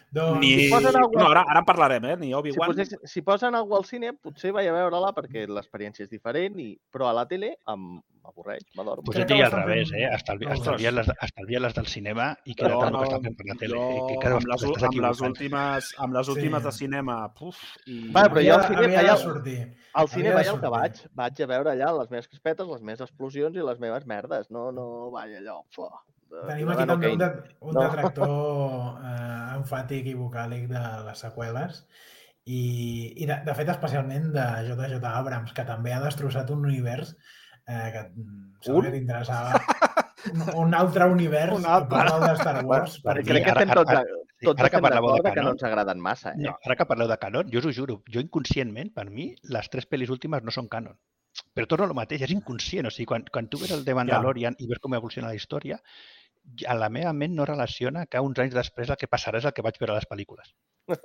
Doncs, 0.10 0.40
Ni... 0.42 0.48
Si 0.58 0.70
posen 0.72 0.96
alguna- 0.98 1.22
No, 1.22 1.28
ara, 1.30 1.44
ara 1.48 1.60
en 1.62 1.66
parlarem, 1.68 2.06
eh? 2.10 2.16
Ni 2.18 2.28
si, 2.30 2.34
Obi-Wan. 2.34 2.72
posés, 2.72 2.96
si 3.06 3.22
posen 3.22 3.54
alguna 3.54 3.78
al 3.78 3.86
cine, 3.86 4.10
potser 4.18 4.50
vaig 4.52 4.66
a 4.66 4.74
veure-la 4.74 5.12
perquè 5.14 5.44
l'experiència 5.46 6.02
és 6.08 6.10
diferent, 6.10 6.58
i, 6.60 6.72
però 6.90 7.12
a 7.12 7.14
la 7.14 7.28
tele 7.30 7.52
em 7.70 7.84
m'avorreix, 8.30 8.64
m'adormo. 8.78 9.04
Pues 9.10 9.18
jo 9.18 9.26
que 9.26 9.34
diria 9.34 9.48
al 9.48 9.52
estan 9.52 9.66
revés, 9.68 9.92
eh? 9.98 10.06
Estalvi, 10.16 10.46
estalvia, 10.54 10.92
les, 10.96 11.10
estalvia 11.28 11.60
les 11.66 11.74
del 11.76 11.88
cinema 11.92 12.30
i 12.46 12.56
Jo 12.60 12.70
amb 12.70 12.86
el 12.86 12.94
no, 12.94 13.00
que 13.02 13.10
està 13.10 13.22
fent 13.26 13.36
per 13.42 13.48
la 13.50 13.56
tele. 13.64 13.74
jo? 13.76 14.08
Que 14.12 14.18
cada 14.24 14.38
amb 14.38 14.48
les, 14.54 14.66
amb 14.70 15.02
les 15.08 15.22
últimes, 15.30 15.92
amb 16.06 16.14
les 16.20 16.26
Sí. 16.30 16.36
últimes 16.38 16.64
de 16.70 16.72
cinema, 16.78 17.18
puf, 17.34 17.60
i... 17.88 18.00
Va, 18.16 18.28
però 18.30 18.46
jo 18.46 18.54
al 18.56 18.64
cine 18.70 18.84
havia 18.86 18.98
vaig 19.02 19.06
de 19.10 19.12
al- 19.18 19.24
sortir. 19.26 19.58
Al 20.00 20.08
cine 20.08 20.30
Havia 20.30 20.30
de 20.30 20.36
vaig 20.38 20.48
al 20.54 20.62
que 20.62 20.70
vaig. 20.78 21.02
Vaig 21.24 21.42
a 21.42 21.48
veure 21.50 21.72
allà 21.74 21.90
les 21.98 22.12
meves 22.14 22.28
crispetes, 22.30 22.68
les 22.70 22.82
meves 22.86 23.02
explosions 23.02 23.58
i 23.58 23.66
les 23.66 23.80
meves 23.82 24.06
merdes. 24.06 24.52
No, 24.54 24.70
no 24.72 25.10
vaig 25.12 25.36
allò... 25.42 25.64
De 26.30 26.44
Tenim 26.46 26.70
aquí 26.70 26.84
també 26.86 27.08
un, 27.10 27.18
de, 27.18 27.28
un 27.66 27.74
No. 27.74 27.82
detractor 27.88 28.30
eh, 29.10 29.56
enfàtic 29.58 30.06
i 30.12 30.14
vocàlic 30.14 30.68
de 30.70 30.82
les 31.08 31.24
seqüeles 31.26 31.80
i, 32.46 32.60
i 33.18 33.26
de, 33.26 33.40
de 33.48 33.56
fet 33.58 33.72
especialment 33.74 34.28
de 34.36 34.44
J.J. 34.68 35.00
Abrams, 35.10 35.54
que 35.58 35.66
també 35.66 35.92
ha 35.94 36.00
destrossat 36.04 36.52
un 36.54 36.66
univers 36.70 37.16
eh, 37.70 37.90
que 37.94 38.02
mm, 38.10 38.40
segur 38.66 38.82
Un? 38.82 38.88
que 38.90 38.96
t'interessava. 38.98 39.62
Un, 40.34 40.42
un 40.66 40.74
altre 40.76 41.06
univers, 41.14 41.54
Un 41.56 41.66
altre. 41.66 42.00
a 42.02 42.10
del 42.20 42.26
de 42.28 42.34
Star 42.42 42.66
Wars. 42.68 42.98
Perquè 43.06 43.24
crec 43.30 43.46
que 43.46 43.54
estem 43.56 43.72
tots, 43.78 43.94
a- 43.96 44.04
Sí, 44.40 44.46
tots 44.48 44.62
ara 44.64 44.70
que 44.72 44.80
parlàveu 44.80 45.10
de 45.12 45.16
d'acord 45.20 45.24
que 45.26 45.30
no 45.30 45.36
canon, 45.36 45.56
ens 45.58 45.64
agraden 45.68 46.00
massa, 46.00 46.32
eh? 46.32 46.44
No, 46.46 46.54
ara 46.64 46.76
que 46.80 46.86
parleu 46.88 47.08
de 47.12 47.18
canon, 47.20 47.50
jo 47.52 47.60
us 47.60 47.66
ho 47.68 47.72
juro, 47.76 47.98
jo 48.08 48.22
inconscientment, 48.24 48.94
per 48.96 49.10
mi, 49.10 49.26
les 49.56 49.68
tres 49.70 49.88
pel·lis 49.90 50.10
últimes 50.16 50.44
no 50.48 50.52
són 50.56 50.70
canon. 50.72 50.96
Però 51.54 51.68
torno 51.68 51.86
al 51.90 51.94
mateix, 51.98 52.22
és 52.24 52.32
inconscient. 52.32 52.88
O 52.88 52.92
sigui, 52.92 53.06
quan, 53.12 53.26
quan 53.32 53.50
tu 53.52 53.60
ves 53.60 53.72
el 53.76 53.84
de 53.84 53.96
Mandalorian 53.98 54.56
i 54.60 54.68
ves 54.68 54.80
com 54.80 54.96
evoluciona 54.96 55.28
la 55.28 55.36
història, 55.36 55.80
a 56.68 56.74
la 56.76 56.88
meva 56.90 57.12
ment 57.14 57.36
no 57.36 57.46
relaciona 57.46 58.06
que 58.08 58.20
uns 58.24 58.40
anys 58.40 58.56
després 58.56 58.90
el 58.90 58.98
que 59.02 59.08
passarà 59.12 59.38
és 59.44 59.46
el 59.50 59.54
que 59.54 59.62
vaig 59.66 59.76
veure 59.80 59.94
a 59.94 60.00
les 60.00 60.08
pel·lícules. 60.10 60.54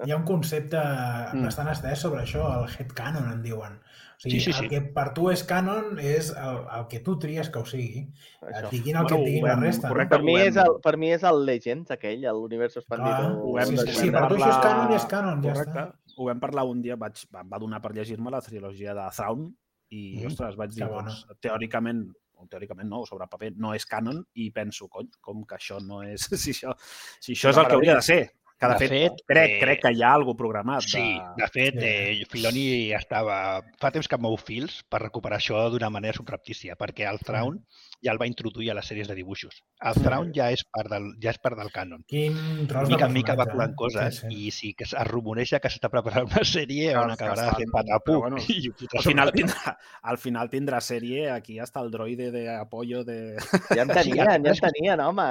Hi 0.07 0.11
ha 0.13 0.17
un 0.17 0.25
concepte 0.25 0.77
Mm. 0.79 1.43
bastant 1.45 1.69
estès 1.69 1.97
sobre 2.01 2.23
això, 2.23 2.45
el 2.63 2.69
headcanon, 2.71 3.31
en 3.33 3.43
diuen. 3.43 3.75
O 4.17 4.21
sigui, 4.25 4.39
Sí, 4.41 4.41
sí, 4.41 4.53
sí. 4.53 4.65
el 4.65 4.71
que 4.71 4.81
per 4.95 5.13
tu 5.13 5.29
és 5.31 5.43
canon 5.45 5.99
és 5.99 6.31
el, 6.31 6.59
el 6.79 6.87
que 6.89 7.01
tu 7.01 7.19
tries 7.19 7.51
que 7.51 7.59
ho 7.59 7.65
sigui. 7.67 8.05
Et 8.43 8.55
Això. 8.55 8.71
diguin 8.71 8.97
el 8.97 9.03
Bueno, 9.03 9.09
que 9.09 9.23
et 9.23 9.27
diguin 9.27 9.45
la 9.45 9.57
resta. 9.57 9.89
correcte, 9.89 10.15
No? 10.15 10.19
Per 10.19 10.25
mi, 10.25 10.37
és 10.41 10.57
el, 10.57 10.77
per 10.83 10.97
mi 10.97 11.11
és 11.13 11.23
el 11.25 11.45
Legends, 11.45 11.91
aquell, 11.91 12.21
l'univers 12.23 12.77
expandit. 12.77 13.13
O- 13.27 13.51
ho 13.51 13.59
hem- 13.59 13.67
sí, 13.77 13.77
sí, 13.79 13.93
sí, 14.07 14.11
per 14.11 14.29
tu 14.29 14.37
això 14.37 14.51
és 14.51 14.57
canon 14.63 14.93
i 14.93 14.95
és 14.95 15.05
canon, 15.07 15.43
ja 15.43 15.53
Correcte. 15.53 15.79
està. 15.81 15.95
Ho 16.17 16.25
vam 16.27 16.41
parlar 16.41 16.65
un 16.65 16.81
dia, 16.81 16.97
vaig, 16.97 17.25
em 17.35 17.51
va 17.51 17.59
donar 17.59 17.83
per 17.83 17.93
llegir-me 17.93 18.31
la 18.31 18.41
trilogia 18.41 18.95
de 18.95 19.11
Thrawn 19.11 19.55
i, 19.91 20.17
Mhm. 20.21 20.27
ostres, 20.29 20.57
vaig 20.57 20.71
dir, 20.71 20.87
doncs, 20.87 21.27
teòricament, 21.41 22.13
teòricament 22.49 22.89
no, 22.89 23.05
sobre 23.07 23.27
paper, 23.27 23.53
no 23.57 23.75
és 23.75 23.85
canon 23.87 24.25
i 24.35 24.51
penso, 24.51 24.87
cony, 24.89 25.09
com 25.21 25.45
que 25.45 25.57
això 25.57 25.81
no 25.85 26.03
és... 26.03 26.21
Si 26.39 26.53
això, 26.53 26.75
si 27.19 27.33
això 27.33 27.51
és 27.51 27.57
el 27.57 27.67
que 27.67 27.73
hauria 27.75 27.95
de 27.97 28.03
ser. 28.03 28.33
Que, 28.61 28.69
de, 28.71 28.75
De 28.75 28.79
fet, 28.79 28.91
fet, 28.95 29.23
crec, 29.29 29.51
eh, 29.51 29.61
crec 29.61 29.81
que 29.83 29.91
hi 29.93 30.03
ha 30.07 30.13
alguna 30.15 30.37
programat. 30.39 30.85
Sí, 30.87 31.01
De... 31.19 31.43
de 31.43 31.49
fet, 31.53 31.75
Sí. 31.81 31.87
eh, 31.87 32.27
Filoni 32.31 32.93
estava... 32.95 33.61
Fa 33.83 33.91
temps 33.91 34.07
que 34.09 34.17
mou 34.17 34.37
fils 34.39 34.83
per 34.89 35.01
recuperar 35.03 35.41
això 35.41 35.65
d'una 35.73 35.91
manera 35.91 36.15
subreptícia, 36.17 36.77
perquè 36.79 37.09
el 37.11 37.19
Thrawn 37.19 37.59
ja 38.05 38.13
el 38.13 38.21
va 38.21 38.29
introduir 38.29 38.71
a 38.71 38.75
les 38.79 38.87
sèries 38.87 39.09
de 39.09 39.15
dibuixos. 39.19 39.59
El 39.83 39.99
Thrawn 39.99 40.31
ja 40.37 40.51
és 40.55 40.63
part 40.71 40.89
del, 40.93 41.11
ja 41.21 41.33
és 41.35 41.39
part 41.43 41.59
del 41.59 41.73
canon. 41.75 42.05
Quin 42.09 42.37
tros 42.71 42.89
mica 42.89 43.05
de 43.07 43.11
en 43.11 43.13
mica 43.19 43.35
va 43.35 43.47
colant 43.51 43.73
eh? 43.73 43.79
coses 43.81 44.21
Sí, 44.21 44.29
sí. 44.31 44.47
i 44.47 44.51
sí 44.55 44.73
que 44.79 44.85
es 44.85 44.95
rumoreja 45.09 45.59
que 45.61 45.69
s'està 45.73 45.91
preparant 45.91 46.29
una 46.31 46.45
sèrie 46.45 46.93
on 47.01 47.11
Que 47.15 47.25
acabarà 47.25 47.51
fent 47.59 47.73
patapú 47.75 48.19
bueno, 48.21 48.37
i 48.49 48.71
Al 48.95 49.03
final, 49.09 49.33
tindrà, 49.35 49.77
al 50.03 50.19
final 50.19 50.51
tindrà 50.53 50.81
sèrie, 50.85 51.31
aquí 51.33 51.59
està 51.61 51.83
el 51.83 51.91
droide 51.91 52.31
de 52.31 52.47
apoyo 52.55 53.03
de... 53.05 53.37
Ja 53.73 53.83
en 53.83 53.91
Sí, 53.91 54.11
tenien, 54.13 54.27
ja 54.47 54.55
en 54.55 54.61
tenien, 54.69 55.01
home. 55.01 55.29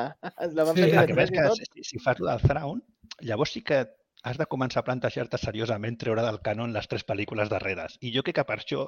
La 0.57 0.63
van 0.65 0.75
Sí, 0.75 0.81
fer 0.81 1.05
que 1.07 1.15
que 1.15 1.49
si, 1.71 1.83
si 1.93 1.99
fas 1.99 2.19
el 2.19 2.27
del 2.27 2.41
Thrawn, 2.41 2.83
llavors 3.21 3.51
sí 3.53 3.61
que 3.63 3.85
has 4.23 4.37
de 4.37 4.45
començar 4.47 4.79
a 4.81 4.83
plantejar-te 4.87 5.37
seriosament 5.37 5.97
treure 5.99 6.21
del 6.23 6.39
canon 6.41 6.71
les 6.73 6.87
tres 6.87 7.03
pel·lícules 7.05 7.49
darreres. 7.49 7.97
I 8.01 8.13
jo 8.15 8.23
crec 8.23 8.35
que 8.35 8.45
per 8.45 8.59
això 8.59 8.87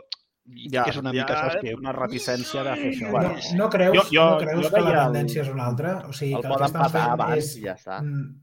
ja, 0.71 0.83
és 0.87 0.97
una 0.97 1.09
ha 1.09 1.13
mica, 1.13 1.35
saps, 1.35 1.57
que 1.61 1.73
una 1.75 1.91
reticència 1.91 2.63
de 2.63 2.75
fer 2.75 2.89
això. 2.93 3.05
No, 3.07 3.11
Bueno, 3.11 3.35
no 3.57 3.69
creus, 3.69 3.97
jo- 3.97 4.05
jo- 4.13 4.29
no 4.31 4.37
creus 4.37 4.63
jo 4.63 4.69
que 4.75 4.81
la 4.81 4.89
veia 4.89 5.01
el- 5.03 5.11
tendència 5.13 5.41
és 5.41 5.49
una 5.49 5.65
altra? 5.65 5.97
O 6.07 6.13
sigui, 6.13 6.33
El 6.35 6.41
que 6.41 6.47
poden 6.47 6.71
fent 6.91 7.11
abans 7.11 7.37
és 7.37 7.55
i 7.57 7.61
ja 7.65 7.75
està. 7.75 8.01
mm, 8.01 8.41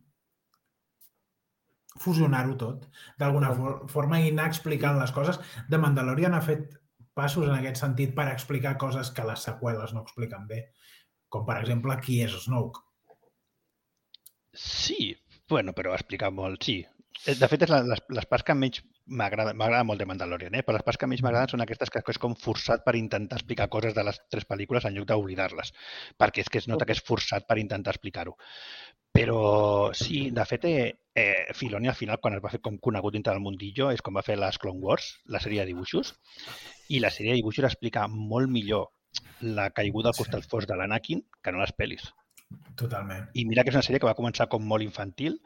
fusionar-ho 2.03 2.57
tot. 2.57 2.87
D'alguna 3.19 3.53
for 3.55 3.89
forma 3.89 4.21
i 4.21 4.31
anar 4.31 4.47
explicant 4.51 4.99
les 4.99 5.13
coses. 5.13 5.39
De 5.69 5.79
Mandalorian 5.79 6.35
ha 6.35 6.41
fet 6.43 6.79
passos 7.15 7.47
en 7.49 7.55
aquest 7.55 7.77
sentit 7.77 8.15
per 8.17 8.29
explicar 8.33 8.77
coses 8.79 9.11
que 9.11 9.25
les 9.25 9.41
seqüeles 9.41 9.93
no 9.93 10.03
expliquen 10.03 10.47
bé. 10.49 10.73
Com, 11.29 11.45
per 11.47 11.59
exemple, 11.61 11.97
qui 12.01 12.23
és 12.25 12.33
Snoke. 12.45 12.81
Sí, 14.55 15.17
bueno, 15.53 15.77
però 15.77 15.95
explicar 15.95 16.33
molt, 16.35 16.65
sí. 16.65 16.81
Eh, 17.27 17.35
De 17.39 17.49
fet, 17.49 17.63
és 17.67 17.71
la, 17.71 17.83
les, 17.87 18.01
les 18.17 18.27
parts 18.31 18.47
que 18.47 18.55
menys 18.59 18.81
m'agrada 19.07 19.85
molt 19.87 20.01
de 20.01 20.07
Mandalorian, 20.09 20.55
eh? 20.57 20.63
però 20.67 20.79
les 20.79 20.87
parts 20.87 20.99
que 20.99 21.09
menys 21.11 21.23
m'agraden 21.25 21.53
són 21.53 21.65
aquestes 21.65 21.91
que 21.93 22.03
és 22.15 22.21
com 22.23 22.35
forçat 22.39 22.85
per 22.87 22.95
intentar 22.99 23.39
explicar 23.39 23.69
coses 23.71 23.95
de 23.95 24.05
les 24.07 24.19
tres 24.33 24.47
pel·lícules 24.49 24.87
en 24.89 24.97
lloc 24.97 25.07
d'oblidar-les, 25.11 25.73
perquè 26.19 26.43
és 26.45 26.51
que 26.51 26.63
es 26.63 26.69
nota 26.71 26.89
que 26.89 26.97
és 26.97 27.05
forçat 27.05 27.47
per 27.49 27.59
intentar 27.63 27.95
explicar-ho. 27.95 28.37
Però 29.13 29.93
sí, 29.93 30.31
de 30.33 30.45
fet, 30.49 30.65
eh, 30.65 30.89
eh, 31.15 31.53
Filoni 31.55 31.93
al 31.93 31.99
final, 31.99 32.19
quan 32.23 32.39
es 32.39 32.43
va 32.45 32.51
fer 32.55 32.63
com 32.65 32.79
conegut 32.81 33.13
dintre 33.13 33.35
del 33.35 33.45
mundillo, 33.45 33.91
és 33.93 34.01
com 34.01 34.17
va 34.17 34.25
fer 34.25 34.39
les 34.41 34.59
Clone 34.59 34.81
Wars, 34.81 35.13
la 35.29 35.43
sèrie 35.45 35.61
de 35.61 35.69
dibuixos, 35.75 36.15
i 36.89 37.03
la 37.05 37.13
sèrie 37.13 37.35
de 37.35 37.43
dibuixos 37.43 37.69
explica 37.69 38.09
molt 38.09 38.49
millor 38.51 38.89
la 39.45 39.69
caiguda 39.77 40.11
al 40.11 40.17
costat 40.17 40.49
fos 40.49 40.67
de 40.67 40.79
l'Anakin 40.79 41.21
que 41.43 41.53
no 41.53 41.61
les 41.61 41.75
pel·lis. 41.77 42.09
Totalment. 42.79 43.29
I 43.39 43.45
mira 43.49 43.65
que 43.65 43.73
és 43.73 43.79
una 43.79 43.85
sèrie 43.87 44.01
que 44.03 44.09
va 44.09 44.19
començar 44.19 44.49
com 44.53 44.65
molt 44.67 44.85
infantil 44.85 45.39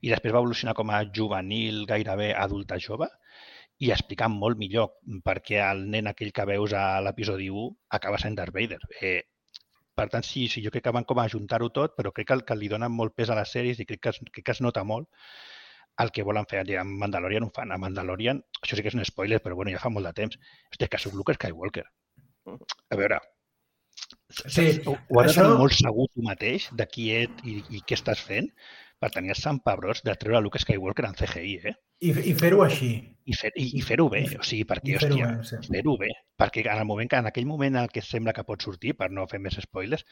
i 0.00 0.12
després 0.12 0.34
va 0.34 0.42
evolucionar 0.42 0.74
com 0.78 0.90
a 0.90 1.02
juvenil, 1.18 1.84
gairebé 1.90 2.32
adulta 2.38 2.78
jove 2.86 3.08
i 3.82 3.90
explicant 3.90 4.34
molt 4.34 4.58
millor 4.60 4.92
per 5.26 5.40
què 5.46 5.60
el 5.64 5.86
nen 5.90 6.10
aquell 6.10 6.32
que 6.34 6.46
veus 6.50 6.74
a 6.78 7.00
l'episodi 7.04 7.48
1 7.50 7.70
acaba 7.98 8.20
sent 8.22 8.36
Darth 8.38 8.54
Vader. 8.54 8.78
Eh, 9.00 9.22
per 9.94 10.08
tant, 10.10 10.26
sí, 10.26 10.46
sí, 10.50 10.62
jo 10.62 10.70
crec 10.74 10.84
que 10.86 10.94
van 10.94 11.06
com 11.08 11.18
a 11.18 11.26
ajuntar-ho 11.30 11.70
tot, 11.74 11.94
però 11.98 12.12
crec 12.14 12.28
que, 12.30 12.38
el, 12.38 12.44
que 12.46 12.56
li 12.58 12.70
donen 12.70 12.92
molt 12.92 13.14
pes 13.14 13.30
a 13.30 13.36
les 13.38 13.50
sèries 13.56 13.80
i 13.80 13.86
crec 13.88 14.02
que 14.02 14.14
es, 14.14 14.22
crec 14.30 14.46
que 14.46 14.54
es 14.56 14.62
nota 14.64 14.84
molt 14.84 15.08
el 16.02 16.10
que 16.10 16.24
volen 16.26 16.46
fer. 16.50 16.64
A 16.78 16.84
Mandalorian 16.84 17.46
ho 17.46 17.50
fan. 17.54 17.70
A 17.72 17.78
Mandalorian, 17.78 18.42
això 18.62 18.78
sí 18.78 18.82
que 18.82 18.90
és 18.90 18.98
un 18.98 19.04
spoiler, 19.06 19.40
però 19.42 19.58
bueno, 19.58 19.70
ja 19.74 19.82
fa 19.82 19.92
molt 19.94 20.10
de 20.10 20.14
temps. 20.22 20.40
Hòstia, 20.72 20.90
que 20.90 20.98
sóc 20.98 21.14
Luke 21.14 21.36
Skywalker. 21.36 21.84
A 22.50 22.98
veure, 22.98 23.20
Sí, 24.30 24.80
ho, 24.86 24.94
has 25.20 25.26
de 25.26 25.32
això- 25.32 25.44
tenir 25.44 25.58
molt 25.60 25.76
segur 25.78 26.08
tu 26.14 26.24
mateix 26.26 26.68
de 26.72 26.86
qui 26.90 27.10
ets 27.16 27.44
i, 27.44 27.58
i 27.76 27.82
què 27.86 27.96
estàs 27.98 28.20
fent 28.24 28.48
per 29.00 29.10
tenir 29.12 29.34
els 29.34 29.42
Sant 29.44 29.58
Pebrots 29.64 30.02
de 30.06 30.14
treure 30.16 30.40
Luke 30.40 30.58
Skywalker 30.62 31.04
en 31.06 31.14
CGI, 31.18 31.54
eh? 31.70 31.74
I, 32.04 32.10
i 32.30 32.34
fer-ho 32.36 32.62
així. 32.64 32.90
I, 33.24 33.34
fer, 33.36 33.50
i, 33.60 33.66
i 33.78 33.82
fer-ho 33.84 34.06
bé, 34.12 34.22
o 34.38 34.42
sigui, 34.44 34.64
perquè, 34.68 34.94
I 34.94 34.98
fer-ho 35.00 35.14
hòstia, 35.16 35.28
bé, 35.38 35.48
sí. 35.48 35.72
fer-ho 35.72 35.96
bé. 36.00 36.10
Perquè 36.40 36.64
en 36.66 36.78
el 36.82 36.86
moment 36.88 37.08
que, 37.10 37.20
en 37.20 37.28
aquell 37.30 37.46
moment 37.48 37.76
en 37.82 37.88
que 37.92 38.02
sembla 38.04 38.32
que 38.36 38.44
pot 38.48 38.62
sortir, 38.64 38.94
per 38.98 39.10
no 39.12 39.26
fer 39.30 39.40
més 39.44 39.56
spoilers, 39.64 40.04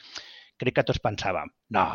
crec 0.61 0.77
que 0.79 0.85
tots 0.89 1.01
pensàvem, 1.03 1.49
no, 1.73 1.85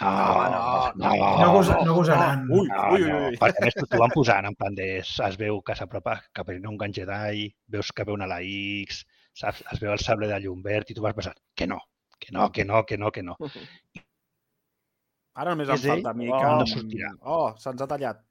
no, 0.00 0.10
no, 0.52 0.92
no, 0.96 1.12
No, 1.40 1.52
gosa, 1.54 1.78
no 1.84 1.94
gosaran. 1.96 2.44
Ui, 2.50 2.66
no, 2.68 2.82
ui, 2.92 3.02
ui, 3.02 3.08
no, 3.10 3.20
ui. 3.30 3.36
perquè 3.40 3.62
a 3.62 3.64
més 3.64 3.76
t'ho 3.90 4.00
van 4.02 4.12
posant 4.12 4.48
en 4.50 4.56
plan 4.58 4.74
de 4.76 4.88
es 5.00 5.38
veu 5.40 5.62
que 5.64 5.76
s'apropa 5.78 6.18
cap 6.36 6.50
a 6.52 6.56
un 6.68 6.76
gran 6.76 6.92
Jedi, 6.92 7.48
veus 7.72 7.92
que 7.96 8.04
veu 8.04 8.16
una 8.18 8.28
la 8.28 8.42
X, 8.44 9.06
saps? 9.36 9.62
es 9.72 9.80
veu 9.82 9.92
el 9.92 10.00
sable 10.02 10.28
de 10.30 10.38
llum 10.44 10.62
verd 10.64 10.90
i 10.90 10.96
tu 10.96 11.04
vas 11.04 11.14
pensant 11.16 11.38
que 11.54 11.66
no, 11.70 11.78
que 12.18 12.32
no, 12.32 12.50
que 12.52 12.64
no, 12.64 12.84
que 12.88 12.96
no, 12.98 13.10
que 13.12 13.22
no. 13.26 13.36
Ara 15.36 15.52
només 15.52 15.68
em 15.74 15.82
falta 15.90 16.10
a 16.14 16.16
mi 16.16 16.30
Oh, 16.32 16.38
que... 16.40 16.52
no 16.60 16.66
sortirà. 16.70 17.10
Oh, 17.20 17.48
se'ns 17.60 17.82
ha 17.84 17.88
tallat. 17.90 18.22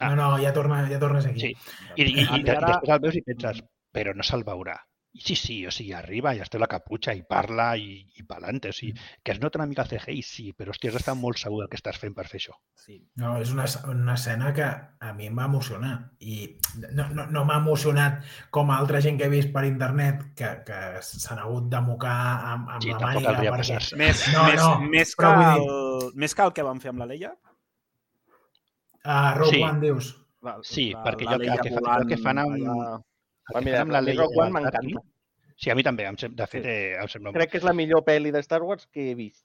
Ah. 0.00 0.10
No, 0.10 0.16
no, 0.18 0.26
ja, 0.42 0.50
torna, 0.52 0.82
ja 0.90 0.98
tornes 1.00 1.24
aquí. 1.30 1.40
Sí. 1.40 1.52
I, 1.96 2.02
i, 2.02 2.24
i, 2.26 2.42
de- 2.42 2.56
ara- 2.58 2.66
després 2.74 2.92
el 2.96 3.00
veus 3.06 3.16
i 3.16 3.22
penses, 3.28 3.62
però 3.94 4.12
no 4.18 4.26
se'l 4.26 4.44
veurà. 4.44 4.74
I 5.14 5.20
sí, 5.22 5.36
sí, 5.38 5.56
o 5.64 5.70
sigui, 5.70 5.92
arriba 5.94 6.32
i 6.34 6.40
es 6.42 6.48
té 6.50 6.58
la 6.58 6.66
caputxa 6.66 7.12
i 7.14 7.20
parla 7.22 7.68
i, 7.78 8.00
i 8.18 8.24
pa'lante. 8.26 8.72
O 8.72 8.74
sigui, 8.74 8.96
que 9.22 9.30
es 9.30 9.38
nota 9.38 9.60
una 9.60 9.66
mica 9.70 9.84
el 9.84 9.92
CGI, 9.92 10.22
sí, 10.26 10.46
però 10.58 10.72
hòstia, 10.74 10.90
has 10.90 10.96
d'estar 10.96 11.14
molt 11.14 11.38
segur 11.38 11.60
del 11.60 11.68
que 11.70 11.78
estàs 11.78 12.00
fent 12.02 12.16
per 12.16 12.24
fer 12.26 12.40
això. 12.40 12.56
Sí. 12.74 12.96
No, 13.22 13.36
és 13.38 13.52
una, 13.54 13.66
una 13.92 14.16
escena 14.18 14.50
que 14.56 14.66
a 14.66 15.12
mi 15.14 15.28
em 15.30 15.38
va 15.38 15.44
emocionar 15.46 15.92
i 16.18 16.56
no, 16.98 17.06
no, 17.14 17.28
no 17.30 17.44
m'ha 17.46 17.60
emocionat 17.62 18.24
com 18.50 18.72
altra 18.74 18.98
gent 19.06 19.20
que 19.22 19.28
he 19.30 19.32
vist 19.36 19.52
per 19.54 19.62
internet 19.70 20.26
que, 20.34 20.50
que 20.66 20.80
s'han 21.06 21.38
hagut 21.44 21.70
de 21.70 21.84
mocar 21.86 22.16
amb, 22.56 22.74
amb 22.74 22.82
Sí, 22.82 22.90
la 22.90 22.98
màniga 23.06 23.36
perquè... 23.54 23.80
Més, 24.02 24.26
No, 24.34 24.44
més, 24.50 24.60
no, 24.64 24.74
més, 24.98 25.14
que 25.14 25.32
el, 25.54 26.12
més 26.24 26.34
que 26.34 26.48
el 26.50 26.56
que 26.58 26.66
van 26.72 26.82
fer 26.82 26.90
amb 26.90 27.04
la 27.06 27.10
Leia? 27.14 27.30
Uh, 29.04 29.34
Rogue 29.38 29.50
Sí. 29.54 29.62
One, 29.62 29.80
dius? 29.80 30.10
La, 30.42 30.58
Sí, 30.62 30.90
la- 30.92 31.02
perquè 31.06 31.24
la 31.24 31.36
jo 31.36 31.36
el 31.38 31.46
que- 31.46 31.52
el 31.54 31.60
que 31.60 31.70
fa- 31.74 31.80
volant 31.80 32.02
el 32.02 32.08
que 32.08 32.16
fan 32.22 32.38
amb- 32.38 32.54
allà- 32.58 33.02
Va, 33.52 33.60
mira, 33.60 33.82
amb 33.84 33.92
la 33.92 33.98
a 33.98 34.02
mi 34.02 34.12
Leia 34.12 34.22
Rogue 34.22 34.40
One 34.40 34.52
m'encanta. 34.56 35.02
Sí, 35.56 35.70
a 35.70 35.74
mi 35.76 35.82
també. 35.86 36.06
Em 36.08 36.16
sem- 36.18 36.34
De 36.34 36.46
fet, 36.46 36.64
eh, 36.66 36.94
em 37.00 37.08
sembla... 37.08 37.32
Crec 37.36 37.50
que 37.52 37.58
és 37.60 37.66
la 37.66 37.72
millor 37.76 38.02
pel·li 38.06 38.32
de 38.32 38.40
Star 38.42 38.62
Wars 38.62 38.86
que 38.90 39.10
he 39.10 39.14
vist. 39.14 39.44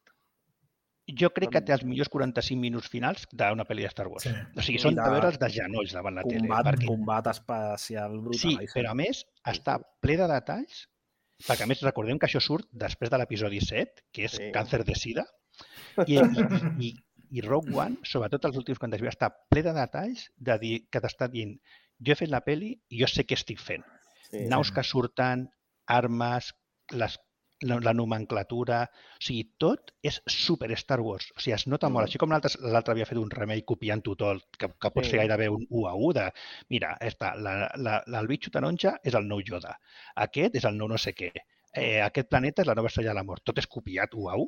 Jo 1.20 1.32
crec 1.34 1.50
que 1.56 1.62
té 1.66 1.74
els 1.74 1.84
millors 1.84 2.10
45 2.14 2.60
minuts 2.62 2.88
finals 2.94 3.24
d'una 3.34 3.66
pel·li 3.66 3.82
de 3.82 3.90
Star 3.90 4.06
Wars. 4.08 4.24
Sí. 4.28 4.30
O 4.56 4.62
sigui, 4.62 4.78
són 4.82 4.96
de- 4.96 5.02
veure'ls 5.10 5.40
de 5.42 5.50
genolls 5.50 5.92
davant 5.98 6.16
la 6.20 6.24
tele. 6.24 6.44
Combat, 6.46 6.66
perquè- 6.68 6.88
combat 6.88 7.28
espacial 7.32 8.20
brutal. 8.22 8.40
Sí, 8.40 8.56
però 8.76 8.92
a 8.92 8.96
més 8.96 9.24
està 9.44 9.80
ple 10.00 10.18
de 10.22 10.28
detalls, 10.30 10.84
perquè 11.48 11.64
a 11.66 11.68
més 11.72 11.82
recordem 11.82 12.20
que 12.22 12.28
això 12.30 12.40
surt 12.42 12.68
després 12.72 13.10
de 13.10 13.18
l'episodi 13.18 13.60
7, 13.60 14.04
que 14.14 14.26
és 14.26 14.32
Sí. 14.38 14.52
càncer 14.54 14.84
de 14.86 14.96
sida, 14.96 15.26
i, 16.06 16.16
i, 16.20 16.90
i, 16.90 16.94
i 17.32 17.42
Rogue 17.42 17.74
One, 17.76 17.98
sobretot 18.04 18.46
els 18.46 18.58
últims 18.58 18.78
40 18.80 18.98
minuts, 19.02 19.18
està 19.18 19.34
ple 19.50 19.64
de 19.66 19.74
detalls 19.74 20.30
de 20.38 20.58
dir, 20.60 20.76
que 20.92 21.02
t'està 21.02 21.28
dient 21.30 21.58
jo 22.06 22.14
he 22.14 22.20
fet 22.20 22.32
la 22.32 22.42
peli 22.46 22.74
i 22.90 23.02
jo 23.02 23.08
sé 23.12 23.26
què 23.28 23.38
estic 23.38 23.60
fent. 23.62 23.84
Sí. 24.30 24.46
Naus 24.52 24.72
que 24.72 24.84
surten, 24.86 25.48
armes, 25.90 26.54
les, 26.92 27.18
la, 27.66 27.80
la 27.84 27.94
nomenclatura... 27.94 28.84
O 29.20 29.24
sigui, 29.26 29.44
tot 29.60 29.92
és 30.06 30.22
super 30.32 30.70
Star 30.80 31.00
Wars. 31.04 31.32
O 31.36 31.42
sigui, 31.44 31.56
es 31.58 31.66
nota 31.68 31.90
molt. 31.90 32.06
Mm. 32.06 32.10
Així 32.10 32.22
com 32.22 32.32
l'altre 32.32 32.94
havia 32.94 33.08
fet 33.10 33.20
un 33.20 33.32
remake 33.34 33.66
copiant-ho 33.68 34.16
tot, 34.16 34.46
que, 34.58 34.70
que 34.70 34.92
pot 34.96 35.04
Sí. 35.06 35.12
ser 35.12 35.24
gairebé 35.24 35.50
un 35.52 35.66
1 35.68 35.88
a 35.90 35.96
1 35.98 36.14
de... 36.20 36.28
Mira, 36.70 36.94
està, 37.02 37.34
la, 37.36 37.56
la, 37.76 38.00
la, 38.08 38.22
el 38.22 38.30
bitxo 38.32 38.54
taronja 38.54 38.96
és 39.04 39.18
el 39.18 39.28
nou 39.28 39.42
Yoda. 39.46 39.76
Aquest 40.28 40.56
és 40.62 40.70
el 40.70 40.78
nou 40.80 40.88
no 40.92 40.98
sé 41.02 41.16
què. 41.18 41.34
Eh, 41.74 42.02
aquest 42.02 42.30
planeta 42.30 42.64
és 42.64 42.68
la 42.68 42.74
nova 42.76 42.88
estrella 42.90 43.12
de 43.12 43.20
la 43.20 43.24
mort. 43.24 43.44
Tot 43.46 43.58
és 43.62 43.68
copiat 43.68 44.14
1 44.18 44.30
a 44.32 44.38
1. 44.42 44.48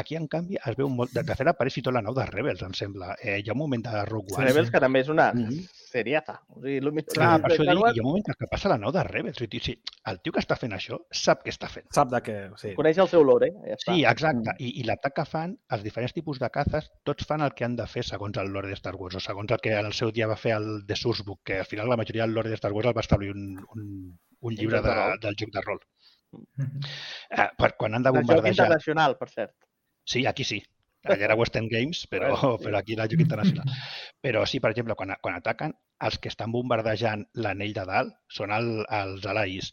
Aquí, 0.00 0.14
en 0.14 0.28
canvi, 0.30 0.54
es 0.54 0.76
veu 0.78 0.88
molt... 0.88 1.10
De, 1.14 1.22
de 1.26 1.34
fet, 1.34 1.48
apareix 1.50 1.76
i 1.78 1.82
tot 1.82 1.94
la 1.94 2.00
nau 2.02 2.14
de 2.14 2.22
Rebels, 2.28 2.60
em 2.62 2.72
sembla. 2.78 3.16
Eh, 3.18 3.40
hi 3.42 3.48
ha 3.50 3.54
un 3.56 3.58
moment 3.58 3.82
de 3.82 4.04
Rogue 4.06 4.36
One. 4.36 4.46
Rebels, 4.46 4.70
que 4.70 4.80
també 4.82 5.00
és 5.02 5.08
una 5.10 5.32
Mhm. 5.34 5.64
seriata. 5.90 6.36
O 6.48 6.60
sigui, 6.62 6.78
Clar, 7.10 7.40
de 7.40 7.42
per 7.42 7.50
això 7.50 7.64
dic, 7.66 7.96
hi 7.96 7.98
ha 7.98 8.04
un 8.04 8.08
moment 8.08 8.24
que 8.38 8.46
passa 8.46 8.68
la 8.70 8.78
nau 8.78 8.92
de 8.94 9.02
Rebels. 9.02 9.40
I 9.42 9.48
dic, 9.50 9.62
sí, 9.66 9.74
el 10.06 10.20
tio 10.22 10.32
que 10.32 10.38
està 10.42 10.56
fent 10.56 10.72
això 10.76 11.00
sap 11.10 11.42
què 11.44 11.50
està 11.50 11.68
fent. 11.68 11.86
Sap 11.92 12.08
de 12.14 12.20
què... 12.22 12.36
Sí. 12.62 12.74
Coneix 12.78 12.98
el 13.02 13.08
seu 13.08 13.24
lore, 13.26 13.50
ja 13.66 13.74
està. 13.74 13.92
Sí, 13.94 14.04
exacte. 14.04 14.54
I, 14.62 14.70
i 14.80 14.86
l'atac 14.86 15.14
que 15.18 15.24
fan, 15.26 15.56
els 15.74 15.82
diferents 15.82 16.14
tipus 16.14 16.38
de 16.38 16.50
cazes, 16.50 16.90
tots 17.02 17.26
fan 17.26 17.42
el 17.42 17.52
que 17.54 17.64
han 17.66 17.74
de 17.76 17.86
fer 17.90 18.04
segons 18.06 18.38
el 18.38 18.50
lore 18.54 18.68
de 18.70 18.78
Star 18.78 18.94
Wars, 18.94 19.16
o 19.18 19.20
segons 19.20 19.50
el 19.50 19.58
que 19.58 19.74
en 19.74 19.86
el 19.86 19.92
seu 19.92 20.12
dia 20.14 20.26
va 20.30 20.36
fer 20.38 20.54
el 20.54 20.86
de 20.86 20.94
Sursbook, 20.96 21.42
que 21.44 21.58
al 21.58 21.66
final 21.66 21.88
la 21.90 21.96
majoria 21.96 22.22
del 22.22 22.34
lore 22.34 22.48
de 22.48 22.54
Star 22.62 22.72
Wars 22.72 22.86
el 22.86 22.96
va 22.96 23.00
establir 23.02 23.32
un, 23.34 23.58
un, 23.74 24.18
un 24.40 24.54
llibre 24.54 24.80
de 24.82 24.94
del 25.20 25.34
joc 25.36 25.50
de 25.50 25.60
rol. 25.66 25.80
Eh, 27.30 27.48
per, 27.58 27.74
quan 27.78 27.94
han 27.94 28.02
de 28.04 28.10
El 28.10 28.16
joc 28.20 28.26
bombardejar... 28.26 28.52
internacional, 28.66 29.16
per 29.18 29.28
cert. 29.30 29.54
Sí, 30.04 30.26
aquí 30.26 30.44
sí. 30.44 30.60
Allà 31.04 31.24
era 31.30 31.36
Western 31.38 31.68
Games, 31.72 32.02
però, 32.12 32.34
però 32.60 32.76
aquí 32.78 32.92
era 32.96 33.06
joc 33.08 33.22
internacional. 33.24 33.70
Però 34.20 34.42
sí, 34.46 34.60
per 34.60 34.70
exemple, 34.74 34.94
quan, 34.98 35.14
quan 35.24 35.38
ataquen, 35.38 35.72
els 36.04 36.18
que 36.20 36.28
estan 36.28 36.52
bombardejant 36.52 37.24
l'anell 37.40 37.72
de 37.76 37.84
dalt 37.88 38.12
són 38.28 38.52
el, 38.52 38.68
els 38.98 39.24
alaïs. 39.26 39.72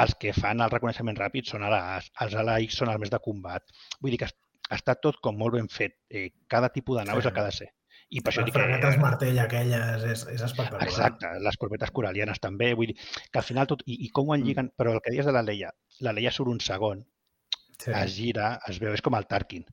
Els 0.00 0.14
que 0.18 0.32
fan 0.34 0.60
el 0.64 0.72
reconeixement 0.72 1.16
ràpid 1.20 1.46
són 1.46 1.62
ALAs. 1.68 2.08
Els 2.24 2.34
alaïs 2.40 2.74
són 2.80 2.88
els 2.90 2.98
més 3.02 3.12
de 3.12 3.20
combat. 3.22 3.62
Vull 4.00 4.10
dir 4.14 4.18
que 4.24 4.30
es- 4.30 4.34
està 4.74 4.96
tot 4.98 5.20
com 5.22 5.36
molt 5.38 5.54
ben 5.54 5.68
fet. 5.68 5.98
Eh, 6.10 6.30
cada 6.48 6.70
tipus 6.72 6.98
de 6.98 7.04
nau 7.04 7.20
Sí. 7.20 7.26
és 7.26 7.26
el 7.28 7.34
que 7.36 7.40
ha 7.44 7.44
de 7.50 7.52
ser. 7.52 7.68
I 8.10 8.20
per 8.20 8.32
això 8.32 8.44
dic 8.44 8.52
que... 8.54 8.60
fregates 8.60 8.98
martell 9.00 9.38
aquelles 9.42 10.04
és, 10.04 10.26
és 10.34 10.42
espectacular. 10.44 10.86
Exacte, 10.86 11.30
les 11.40 11.56
corbetes 11.56 11.90
coralianes 11.90 12.40
també, 12.40 12.74
vull 12.74 12.92
dir 12.92 12.96
que 12.98 13.38
al 13.40 13.46
final 13.46 13.66
tot, 13.66 13.82
i, 13.86 13.96
i 14.06 14.10
com 14.14 14.28
ho 14.30 14.34
enlliguen, 14.36 14.70
però 14.76 14.92
el 14.94 15.00
que 15.02 15.10
dius 15.14 15.26
de 15.26 15.32
la 15.32 15.42
Leia, 15.42 15.72
la 16.00 16.12
Leia 16.12 16.30
surt 16.32 16.50
un 16.52 16.60
segon, 16.60 17.04
Sí. 17.74 17.90
es 17.90 18.14
gira, 18.14 18.60
es 18.70 18.78
veu, 18.78 18.92
és 18.94 19.02
com 19.02 19.14
el 19.18 19.26
Tarkin. 19.26 19.64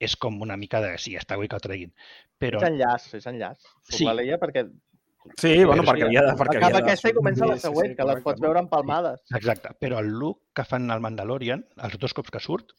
És 0.00 0.16
com 0.16 0.40
una 0.42 0.56
mica 0.56 0.80
de, 0.82 0.96
sí, 0.98 1.12
està 1.16 1.36
bé 1.38 1.46
que 1.48 1.56
ho 1.56 1.60
treguin, 1.62 1.92
però 2.40 2.58
És 2.58 2.66
enllaç, 2.70 3.06
és 3.14 3.26
enllaç. 3.30 3.60
Surt 3.84 3.98
Sí. 4.00 4.04
la 4.08 4.14
Leia 4.18 4.38
perquè 4.40 4.66
Sí, 5.36 5.64
bueno, 5.64 5.82
Però 5.82 5.92
perquè 5.92 6.06
havia 6.06 6.22
de... 6.24 6.32
Perquè 6.32 6.56
acaba 6.56 6.66
havia 6.66 6.78
de 6.80 6.82
aquesta 6.88 7.10
i 7.10 7.12
comença 7.12 7.44
la 7.44 7.52
sortir, 7.52 7.60
sí, 7.60 7.66
següent, 7.68 7.90
sí, 7.92 7.96
que 7.96 8.04
les 8.08 8.22
pots 8.24 8.40
veure 8.40 8.58
empalmades. 8.64 9.20
exacte, 9.36 9.74
però 9.78 9.98
el 10.00 10.08
look 10.18 10.40
que 10.56 10.64
fan 10.64 10.90
al 10.90 11.00
Mandalorian, 11.04 11.66
els 11.76 11.98
dos 12.00 12.14
cops 12.16 12.30
que 12.32 12.40
surt, 12.40 12.72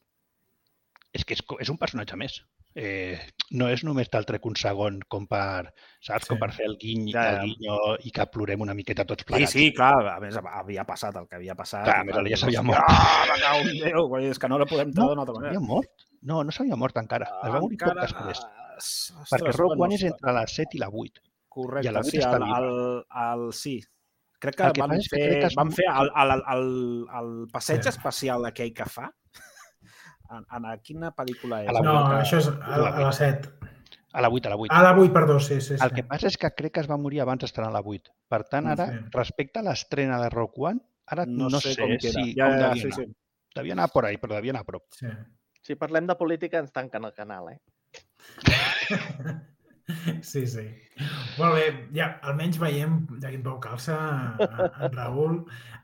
és 1.14 1.24
que 1.24 1.36
és, 1.38 1.44
és 1.60 1.70
un 1.70 1.78
personatge 1.78 2.18
més. 2.18 2.40
Eh, 2.74 3.20
no 3.52 3.68
és 3.68 3.84
només 3.84 4.08
te'l 4.10 4.24
trec 4.26 4.46
un 4.48 4.56
segon 4.56 5.00
com 5.12 5.26
per, 5.28 5.74
saps, 6.00 6.26
com 6.30 6.38
Sí. 6.38 6.40
per 6.40 6.52
fer 6.56 6.66
el 6.70 6.78
guiny, 6.80 7.12
Ja, 7.12 7.26
el 7.32 7.36
ja. 7.36 7.42
guinyo 7.44 7.80
i 8.04 8.12
que 8.12 8.26
plorem 8.32 8.62
una 8.62 8.74
miqueta 8.74 9.04
tots 9.06 9.24
Sí, 9.24 9.26
plegats. 9.28 9.52
sí, 9.52 9.74
clar, 9.74 10.08
a 10.08 10.20
més 10.22 10.38
havia 10.38 10.86
passat 10.86 11.16
el 11.16 11.28
que 11.28 11.36
havia 11.36 11.54
passat. 11.56 11.84
Clar, 11.84 12.00
a 12.00 12.04
més, 12.06 12.16
tal, 12.16 12.30
ja 12.32 12.38
s'havia 12.38 12.62
no 12.62 12.68
mort. 12.72 12.84
Ah, 12.88 13.26
me 13.28 13.42
cau 13.42 13.60
en 13.60 13.80
Déu, 13.82 14.18
és 14.32 14.40
que 14.40 14.48
no 14.48 14.58
la 14.58 14.66
podem 14.66 14.92
treure 14.94 15.10
d'una 15.10 15.22
altra 15.22 15.36
S'havia 15.36 15.60
manera. 15.60 15.68
mort? 15.68 15.90
No, 16.22 16.44
no 16.44 16.52
s'havia 16.52 16.76
mort 16.78 16.96
encara. 16.98 17.26
Es 17.44 17.50
va 17.52 17.60
morir 17.60 17.78
poc 17.78 17.90
Encara- 17.90 18.02
després. 18.08 18.40
Ostres, 18.82 19.30
Perquè 19.32 19.52
Rogue 19.58 19.76
bueno, 19.76 19.84
One 19.84 19.96
és 19.96 20.04
entre 20.04 20.32
la 20.34 20.48
7 20.48 20.78
i 20.78 20.80
la 20.80 20.88
8. 20.90 21.22
Correcte, 21.50 21.90
i 21.90 21.92
la 21.92 22.00
vuit 22.02 22.12
sí, 22.12 22.18
està 22.20 22.38
el, 22.38 22.44
el, 22.44 23.06
el, 23.44 23.54
sí. 23.54 23.82
Crec 24.40 24.56
que, 24.56 24.64
El 24.64 24.72
que 24.74 24.82
van, 24.82 24.90
que 24.98 25.10
fer, 25.10 25.28
crec 25.28 25.40
que 25.42 25.46
es- 25.48 25.56
van 25.56 25.72
fer 25.72 25.86
el, 25.92 26.10
el, 26.16 26.44
el, 26.48 27.06
el 27.20 27.48
passeig 27.52 27.84
Sí. 27.84 27.90
espacial 27.90 28.46
aquell 28.46 28.74
que 28.74 28.86
fa. 28.86 29.12
En, 30.32 30.46
en 30.58 30.66
a 30.70 30.78
quina 30.80 31.10
pel·lícula 31.16 31.64
és? 31.66 31.70
A 31.70 31.74
la 31.76 31.82
No, 31.84 31.94
vuit, 32.06 32.22
això 32.22 32.38
és 32.40 32.48
a, 32.48 32.78
la- 32.80 32.94
a 32.96 33.02
la 33.04 33.12
7. 33.12 33.50
A 34.14 34.22
la 34.24 34.30
8, 34.30 34.48
a 34.48 34.52
la 34.52 34.58
8. 34.60 34.74
A 34.76 34.82
la 34.84 34.92
8, 34.98 35.14
perdó, 35.14 35.40
sí, 35.40 35.62
sí. 35.62 35.76
sí. 35.78 35.84
El 35.84 35.92
que 35.96 36.04
passa 36.08 36.28
és 36.28 36.38
que 36.38 36.50
crec 36.56 36.74
que 36.76 36.82
es 36.84 36.90
va 36.90 36.98
morir 37.00 37.22
abans 37.24 37.40
d'estrenar 37.44 37.70
a 37.72 37.76
la 37.78 37.82
8. 37.84 38.12
Per 38.32 38.42
tant, 38.52 38.68
ara, 38.68 38.88
Sí. 38.92 39.00
respecte 39.16 39.60
a 39.60 39.64
l'estrena 39.68 40.20
de 40.22 40.30
Rock 40.30 40.58
One, 40.60 40.80
ara 41.08 41.26
no, 41.26 41.50
no, 41.50 41.60
sé, 41.60 41.74
sé, 41.76 41.82
com 41.82 41.94
queda. 41.98 42.12
si 42.20 42.34
ja, 42.36 42.48
com 42.48 42.58
ja, 42.60 42.70
devia 42.70 42.82
sí, 42.82 42.88
anar. 42.92 43.06
sí. 43.06 43.16
Devia 43.56 43.74
anar 43.74 43.90
por 43.92 44.06
ahí, 44.06 44.18
però 44.18 44.36
devia 44.36 44.52
anar 44.56 44.62
a 44.62 44.70
prop. 44.72 44.84
Sí. 44.96 45.08
Si 45.62 45.76
parlem 45.76 46.08
de 46.08 46.16
política 46.16 46.60
ens 46.60 46.72
tanquen 46.72 47.04
el 47.06 47.14
canal, 47.14 47.50
eh? 47.52 47.60
Sí, 50.22 50.46
sí. 50.48 50.64
Molt 51.38 51.56
bé, 51.58 51.64
ja, 51.98 52.06
almenys 52.24 52.58
veiem 52.62 52.94
de 53.20 53.28
quin 53.34 53.42
peu 53.44 53.58
calça 53.60 53.98
en 54.40 54.94
Raül. 54.96 55.42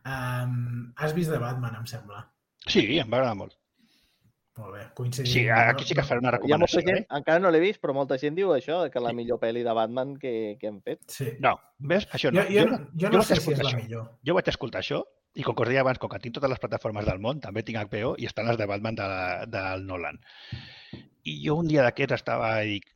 Um, 0.08 0.94
has 0.96 1.12
vist 1.18 1.34
de 1.34 1.40
Batman, 1.42 1.76
em 1.82 1.88
sembla. 1.90 2.22
Sí, 2.68 2.86
em 3.02 3.10
va 3.12 3.18
agradar 3.20 3.36
molt. 3.36 3.58
Molt 4.58 4.74
bé, 4.74 4.84
coincidim. 4.98 5.32
Sí, 5.32 5.42
aquí 5.50 5.86
sí 5.86 5.94
que 5.94 6.04
faré 6.04 6.20
una 6.20 6.32
recomanació. 6.34 6.82
gent, 6.82 6.98
Eh? 7.04 7.06
encara 7.20 7.40
no 7.40 7.52
l'he 7.52 7.60
vist, 7.62 7.80
però 7.82 7.94
molta 7.94 8.18
gent 8.18 8.36
diu 8.36 8.50
això, 8.56 8.90
que 8.90 9.00
la 9.00 9.14
millor 9.14 9.38
pel·li 9.40 9.62
de 9.64 9.74
Batman 9.74 10.16
que, 10.18 10.58
que 10.60 10.68
hem 10.72 10.80
fet. 10.82 11.04
Sí. 11.14 11.28
No, 11.40 11.60
ves? 11.78 12.08
Això 12.10 12.32
Jo, 12.32 12.42
no. 12.42 12.46
jo, 12.50 12.66
no- 12.66 12.78
jo 12.96 13.08
jo 13.08 13.10
no 13.18 13.22
sé 13.24 13.36
si 13.38 13.52
és 13.54 13.62
la 13.62 13.70
això. 13.70 13.78
millor. 13.84 14.08
Jo 14.26 14.34
vaig 14.34 14.48
escoltar 14.50 14.82
això 14.82 15.04
i 15.36 15.44
com 15.44 15.54
que 15.56 15.62
us 15.62 15.70
deia 15.70 15.82
abans, 15.82 16.00
com 16.00 16.10
que 16.10 16.20
tinc 16.20 16.34
totes 16.34 16.50
les 16.50 16.60
plataformes 16.60 17.06
del 17.06 17.20
món, 17.20 17.40
també 17.40 17.62
tinc 17.64 17.78
HBO 17.78 18.16
i 18.18 18.26
estan 18.26 18.48
les 18.48 18.58
de 18.58 18.66
Batman 18.66 18.96
de, 18.96 19.08
del 19.54 19.86
Nolan. 19.86 20.18
I 21.28 21.36
jo 21.46 21.58
un 21.62 21.68
dia 21.68 21.84
d'aquests 21.84 22.14
estava 22.18 22.64
i 22.64 22.80
dic, 22.80 22.88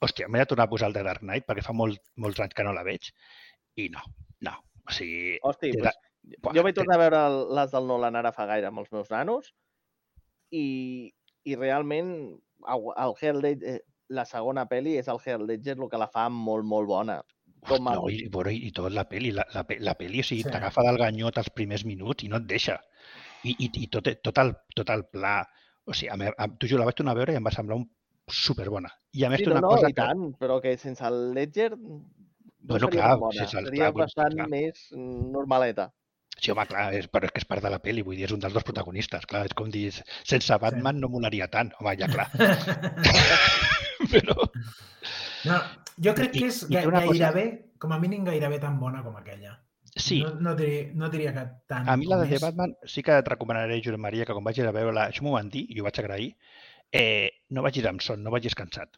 hòstia, 0.00 0.28
m'he 0.28 0.38
de 0.38 0.46
tornar 0.46 0.68
a 0.68 0.70
posar 0.70 0.86
el 0.88 0.94
de 0.94 1.02
Dark 1.02 1.22
Knight 1.24 1.46
perquè 1.48 1.64
fa 1.66 1.72
molt, 1.74 1.98
molts 2.16 2.38
anys 2.40 2.54
que 2.54 2.62
no 2.64 2.72
la 2.76 2.84
veig. 2.86 3.10
I 3.76 3.88
no, 3.90 4.00
no. 4.46 4.52
O 4.86 4.92
sigui, 4.92 5.38
Hosti, 5.42 5.72
Té 5.72 5.80
pues, 5.82 5.98
Buah, 6.44 6.52
jo 6.54 6.62
vaig 6.62 6.74
tornar 6.76 6.94
a 6.96 7.00
veure 7.00 7.20
les 7.56 7.70
del 7.72 7.86
Nolan 7.88 8.16
ara 8.16 8.30
fa 8.32 8.44
gaire 8.46 8.68
amb 8.68 8.78
els 8.78 8.92
meus 8.92 9.10
nanos 9.10 9.52
i, 10.50 11.12
i 11.44 11.56
realment 11.56 12.12
el 12.68 12.88
el 13.04 13.14
Hell 13.20 13.40
Ledger, 13.42 13.76
eh, 13.76 13.80
la 14.10 14.24
segona 14.26 14.66
pel·li 14.68 14.96
és 14.98 15.08
el 15.08 15.20
Hell 15.24 15.46
Ledger 15.46 15.76
el 15.78 15.88
que 15.88 15.98
la 16.00 16.08
fa 16.10 16.28
molt, 16.28 16.64
molt 16.66 16.88
bona. 16.88 17.20
Com 17.68 17.88
a... 17.88 17.94
no, 17.94 18.08
i, 18.10 18.26
bueno, 18.32 18.50
i 18.50 18.70
tot 18.72 18.90
la 18.92 19.04
peli, 19.08 19.30
la, 19.36 19.44
la, 19.54 19.64
la 19.84 19.94
peli, 19.94 20.20
o 20.20 20.24
sigui, 20.26 20.42
Sí. 20.46 20.50
t'agafa 20.50 20.82
del 20.86 20.98
ganyot 20.98 21.38
els 21.38 21.50
primers 21.54 21.84
minuts 21.84 22.24
i 22.24 22.28
no 22.32 22.36
et 22.40 22.46
deixa. 22.48 22.78
I, 23.44 23.54
i, 23.58 23.70
i 23.84 23.86
tot, 23.92 24.08
tot, 24.22 24.38
el, 24.38 24.54
tot 24.76 24.90
el 24.90 25.04
pla... 25.12 25.38
O 25.86 25.94
sigui, 25.96 26.10
a, 26.12 26.16
mi- 26.20 26.32
a, 26.36 26.46
tu 26.60 26.68
jo 26.70 26.78
la 26.78 26.84
vaig 26.88 26.96
tornar 26.96 27.12
a 27.16 27.18
veure 27.20 27.32
i 27.32 27.38
em 27.40 27.44
va 27.46 27.52
semblar 27.54 27.76
un 27.80 27.86
superbona. 28.30 28.90
I 29.16 29.24
a 29.26 29.30
més 29.32 29.40
Sí, 29.40 29.44
té 29.46 29.50
no, 29.50 29.56
una 29.58 29.62
no, 29.64 29.70
cosa 29.76 29.88
i 29.90 29.96
tant, 29.96 30.26
però 30.40 30.60
que 30.62 30.76
sense 30.78 31.04
el 31.06 31.32
Ledger 31.34 31.70
no 31.76 32.02
Bueno, 32.60 32.88
seria 32.90 33.00
clar, 33.06 33.16
bona. 33.18 33.38
sense 33.38 33.58
el- 33.58 33.66
seria 33.70 33.88
clar, 33.90 34.04
bastant 34.04 34.36
clar. 34.36 34.48
més 34.52 34.82
mm, 34.92 35.30
normaleta. 35.32 35.88
Sí, 36.38 36.50
home, 36.52 36.64
clar, 36.70 36.86
és, 36.96 37.08
però 37.12 37.26
és 37.28 37.32
que 37.34 37.40
és 37.42 37.48
part 37.48 37.60
de 37.64 37.70
la 37.72 37.80
pel·li, 37.82 38.02
vull 38.06 38.16
dir, 38.16 38.24
és 38.28 38.32
un 38.32 38.40
dels 38.40 38.54
dos 38.54 38.64
protagonistes, 38.64 39.26
clar, 39.28 39.42
és 39.48 39.52
com 39.56 39.68
dir, 39.72 39.90
sense 40.24 40.56
Batman 40.62 41.00
no 41.02 41.08
molaria 41.12 41.48
tant, 41.52 41.72
home, 41.80 41.96
ja 42.00 42.08
clar, 42.08 42.28
però... 44.12 44.36
No, 45.48 45.58
jo 46.00 46.14
crec 46.16 46.36
I- 46.36 46.42
que 46.44 46.48
és 46.52 46.62
i 46.64 46.68
té 46.70 46.78
ga- 46.78 46.86
una 46.88 47.02
cosa- 47.04 47.18
gairebé, 47.32 47.44
com 47.80 47.92
a 47.92 47.98
mínim 48.00 48.24
gairebé 48.28 48.58
tan 48.62 48.78
bona 48.80 49.02
com 49.04 49.16
aquella. 49.16 49.58
Sí, 49.96 50.20
No, 50.22 50.30
no, 50.38 50.54
diria, 50.54 50.84
no 50.94 51.08
diria 51.10 51.32
que 51.34 51.42
tant 51.68 51.88
a 51.90 51.96
mi 51.98 52.06
la 52.06 52.20
de 52.22 52.28
més. 52.30 52.40
Batman 52.44 52.76
sí 52.86 53.02
que 53.02 53.16
et 53.18 53.26
recomanaré, 53.28 53.80
Josep 53.82 53.98
Maria, 53.98 54.24
que 54.24 54.32
quan 54.36 54.44
vagis 54.46 54.64
a 54.68 54.72
veure-la, 54.72 55.08
això 55.10 55.24
m'ho 55.26 55.32
van 55.34 55.48
dir 55.50 55.64
i 55.68 55.80
ho 55.80 55.84
vaig 55.88 55.98
agrair, 55.98 56.28
eh, 56.92 57.30
no 57.50 57.64
vagis 57.66 57.84
amb 57.90 58.00
son, 58.04 58.22
no 58.22 58.30
vagis 58.30 58.54
cansat. 58.54 58.96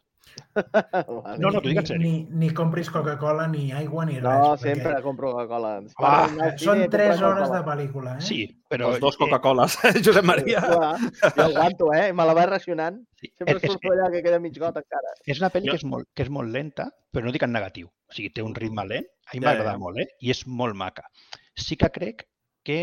Vale. 0.55 1.37
No, 1.43 1.49
no, 1.51 1.59
t'ho 1.61 1.61
dic 1.69 1.77
en 1.77 1.83
ni, 1.83 1.89
sèrio. 1.89 2.01
ni, 2.01 2.11
ni 2.43 2.49
compris 2.55 2.89
Coca-Cola, 2.93 3.47
ni 3.51 3.71
aigua, 3.71 4.05
ni 4.05 4.15
res. 4.19 4.23
No, 4.23 4.53
perquè, 4.55 4.73
sempre 4.75 5.01
compro 5.05 5.31
Coca-Cola. 5.33 5.71
Ah, 5.97 6.27
cine, 6.29 6.49
són 6.61 6.81
3 6.93 7.09
comprem 7.19 7.23
hores 7.29 7.51
de 7.53 7.61
pel·lícula, 7.67 8.13
eh? 8.17 8.25
Sí, 8.27 8.39
però... 8.69 8.91
Els 8.93 9.01
dos 9.03 9.17
eh, 9.17 9.21
Coca-Coles, 9.23 9.77
Josep 10.05 10.25
Maria. 10.25 10.61
Clar, 10.65 10.91
jo 11.35 11.45
aguanto, 11.47 11.89
eh? 11.97 12.07
Me 12.13 12.25
la 12.29 12.35
vaig 12.37 12.49
racionant. 12.53 13.01
sí, 13.19 13.31
Sempre 13.37 13.57
és, 13.57 13.63
és, 13.67 13.71
surto 13.75 13.93
allà 13.93 14.09
que 14.13 14.23
queda 14.25 14.39
mig 14.43 14.57
got 14.61 14.77
encara. 14.81 15.13
és 15.25 15.41
una 15.43 15.49
pel·li 15.53 15.69
Jo- 15.69 15.75
que 15.75 15.81
és, 15.81 15.85
molt, 15.95 16.09
que 16.15 16.25
és 16.27 16.31
molt 16.33 16.53
lenta, 16.53 16.87
però 17.13 17.25
no 17.27 17.33
dic 17.35 17.45
en 17.47 17.53
negatiu. 17.55 17.89
O 18.09 18.13
sigui, 18.17 18.29
té 18.33 18.45
un 18.45 18.55
ritme 18.55 18.85
lent, 18.89 19.05
a 19.27 19.35
mi 19.35 19.41
Ja, 19.41 19.47
m'agrada 19.49 19.75
ja. 19.77 19.81
molt, 19.81 19.99
eh? 20.05 20.07
I 20.21 20.31
és 20.33 20.45
molt 20.47 20.75
maca. 20.79 21.05
Sí 21.57 21.77
que 21.77 21.89
crec 21.93 22.25
que 22.63 22.79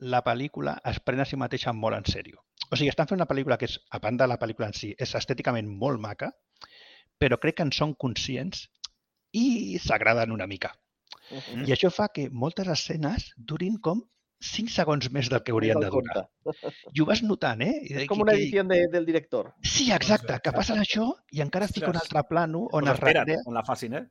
la 0.00 0.20
pel·lícula 0.26 0.76
es 0.86 1.00
pren 1.02 1.20
a 1.20 1.26
si 1.26 1.36
mateixa 1.36 1.72
molt 1.74 1.96
en 1.98 2.04
sèrio. 2.06 2.42
O 2.70 2.76
sigui, 2.76 2.90
estan 2.92 3.06
fent 3.08 3.18
una 3.18 3.26
pel·lícula 3.30 3.56
que 3.58 3.66
és, 3.66 3.78
a 3.90 3.98
banda 4.02 4.24
de 4.26 4.32
la 4.34 4.38
pel·lícula 4.38 4.68
en 4.70 4.76
si, 4.76 4.92
és 4.98 5.14
estèticament 5.18 5.66
molt 5.70 5.98
maca, 6.02 6.30
però 7.18 7.38
crec 7.42 7.58
que 7.58 7.66
en 7.66 7.72
són 7.74 7.94
conscients 7.94 8.66
i 9.36 9.78
s'agraden 9.82 10.32
una 10.32 10.46
mica. 10.46 10.74
Mhm. 11.30 11.66
I 11.68 11.74
això 11.74 11.90
fa 11.92 12.08
que 12.14 12.28
moltes 12.30 12.68
escenes 12.72 13.32
durin 13.36 13.76
com 13.84 14.00
5 14.40 14.70
segons 14.70 15.08
més 15.10 15.28
del 15.28 15.42
que 15.42 15.50
haurien 15.52 15.80
de 15.82 15.90
durar. 15.90 16.22
I 16.94 17.00
ho 17.02 17.06
vas 17.08 17.22
notant, 17.26 17.60
eh? 17.66 17.72
I, 17.82 17.94
És 18.04 18.08
com 18.08 18.22
una 18.22 18.36
edició 18.38 18.62
de, 18.64 18.78
del 18.92 19.04
director. 19.04 19.50
Sí, 19.66 19.90
exacte, 19.92 20.38
que 20.44 20.52
passa 20.54 20.76
això 20.78 21.08
i 21.34 21.42
encara 21.42 21.66
es 21.66 21.74
fica 21.74 21.90
un 21.90 21.98
altre 21.98 22.22
plano 22.28 22.68
on 22.70 22.86
Pues 22.86 22.94
es, 22.94 23.00
recrea, 23.02 23.42
on 23.50 23.54
la 23.58 23.64
facin, 23.66 23.94
eh? 23.98 24.04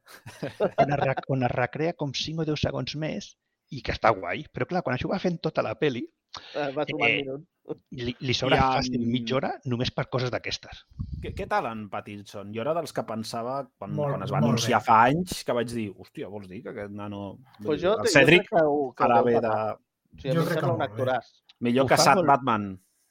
on, 0.60 0.94
es, 0.94 1.24
on 1.30 1.44
es 1.48 1.52
recrea 1.56 1.94
com 1.94 2.12
5 2.14 2.44
o 2.44 2.46
10 2.52 2.60
segons 2.68 2.96
més 3.00 3.32
i 3.72 3.82
que 3.82 3.96
està 3.96 4.12
guai. 4.16 4.44
Però 4.52 4.68
clar, 4.68 4.84
quan 4.84 4.98
això 4.98 5.08
ho 5.08 5.16
va 5.16 5.20
fent 5.24 5.40
tota 5.42 5.64
la 5.64 5.76
peli, 5.80 6.06
Eh, 6.54 6.72
Va 6.76 6.84
sumant 6.86 7.10
Eh, 7.10 7.22
minuts. 7.24 7.48
Li, 7.92 8.14
li 8.20 8.34
sobra 8.34 8.58
amb- 8.62 8.78
fàcil 8.78 9.02
mitja 9.06 9.36
hora 9.36 9.52
només 9.66 9.92
per 9.92 10.08
coses 10.10 10.32
d'aquestes. 10.32 10.86
Què, 11.22 11.34
què 11.36 11.48
tal 11.50 11.66
en 11.72 11.90
Pattinson? 11.90 12.54
Jo 12.56 12.62
era 12.64 12.74
dels 12.78 12.94
que 12.94 13.04
pensava, 13.04 13.60
quan, 13.78 13.92
Molt- 13.96 14.14
quan 14.16 14.24
es 14.24 14.32
va 14.32 14.38
anunciar 14.38 14.80
bé. 14.80 14.86
fa 14.86 15.00
anys, 15.10 15.44
que 15.44 15.52
vaig 15.58 15.68
dir, 15.74 15.90
hòstia, 15.92 16.28
vols 16.32 16.48
dir 16.48 16.62
que 16.64 16.70
aquest 16.70 16.92
nano... 16.92 17.40
Pues 17.64 17.82
jo, 17.82 17.94
el 17.98 18.06
jo 18.06 18.14
Cedric 18.14 18.48
crec 18.48 18.50
que, 18.60 18.66
ho, 18.66 18.94
que 18.94 19.08
de... 19.08 19.56
O 20.18 20.20
sigui, 20.20 20.32
a 20.32 20.36
Jo 20.40 20.46
crec 20.48 20.60
que 20.64 20.66
un 20.72 20.82
actoràs. 20.82 21.32
Millor 21.60 21.86
Ho 21.86 21.88
que 21.90 21.98
Sad 21.98 22.16
molt- 22.22 22.28
Batman. 22.28 22.68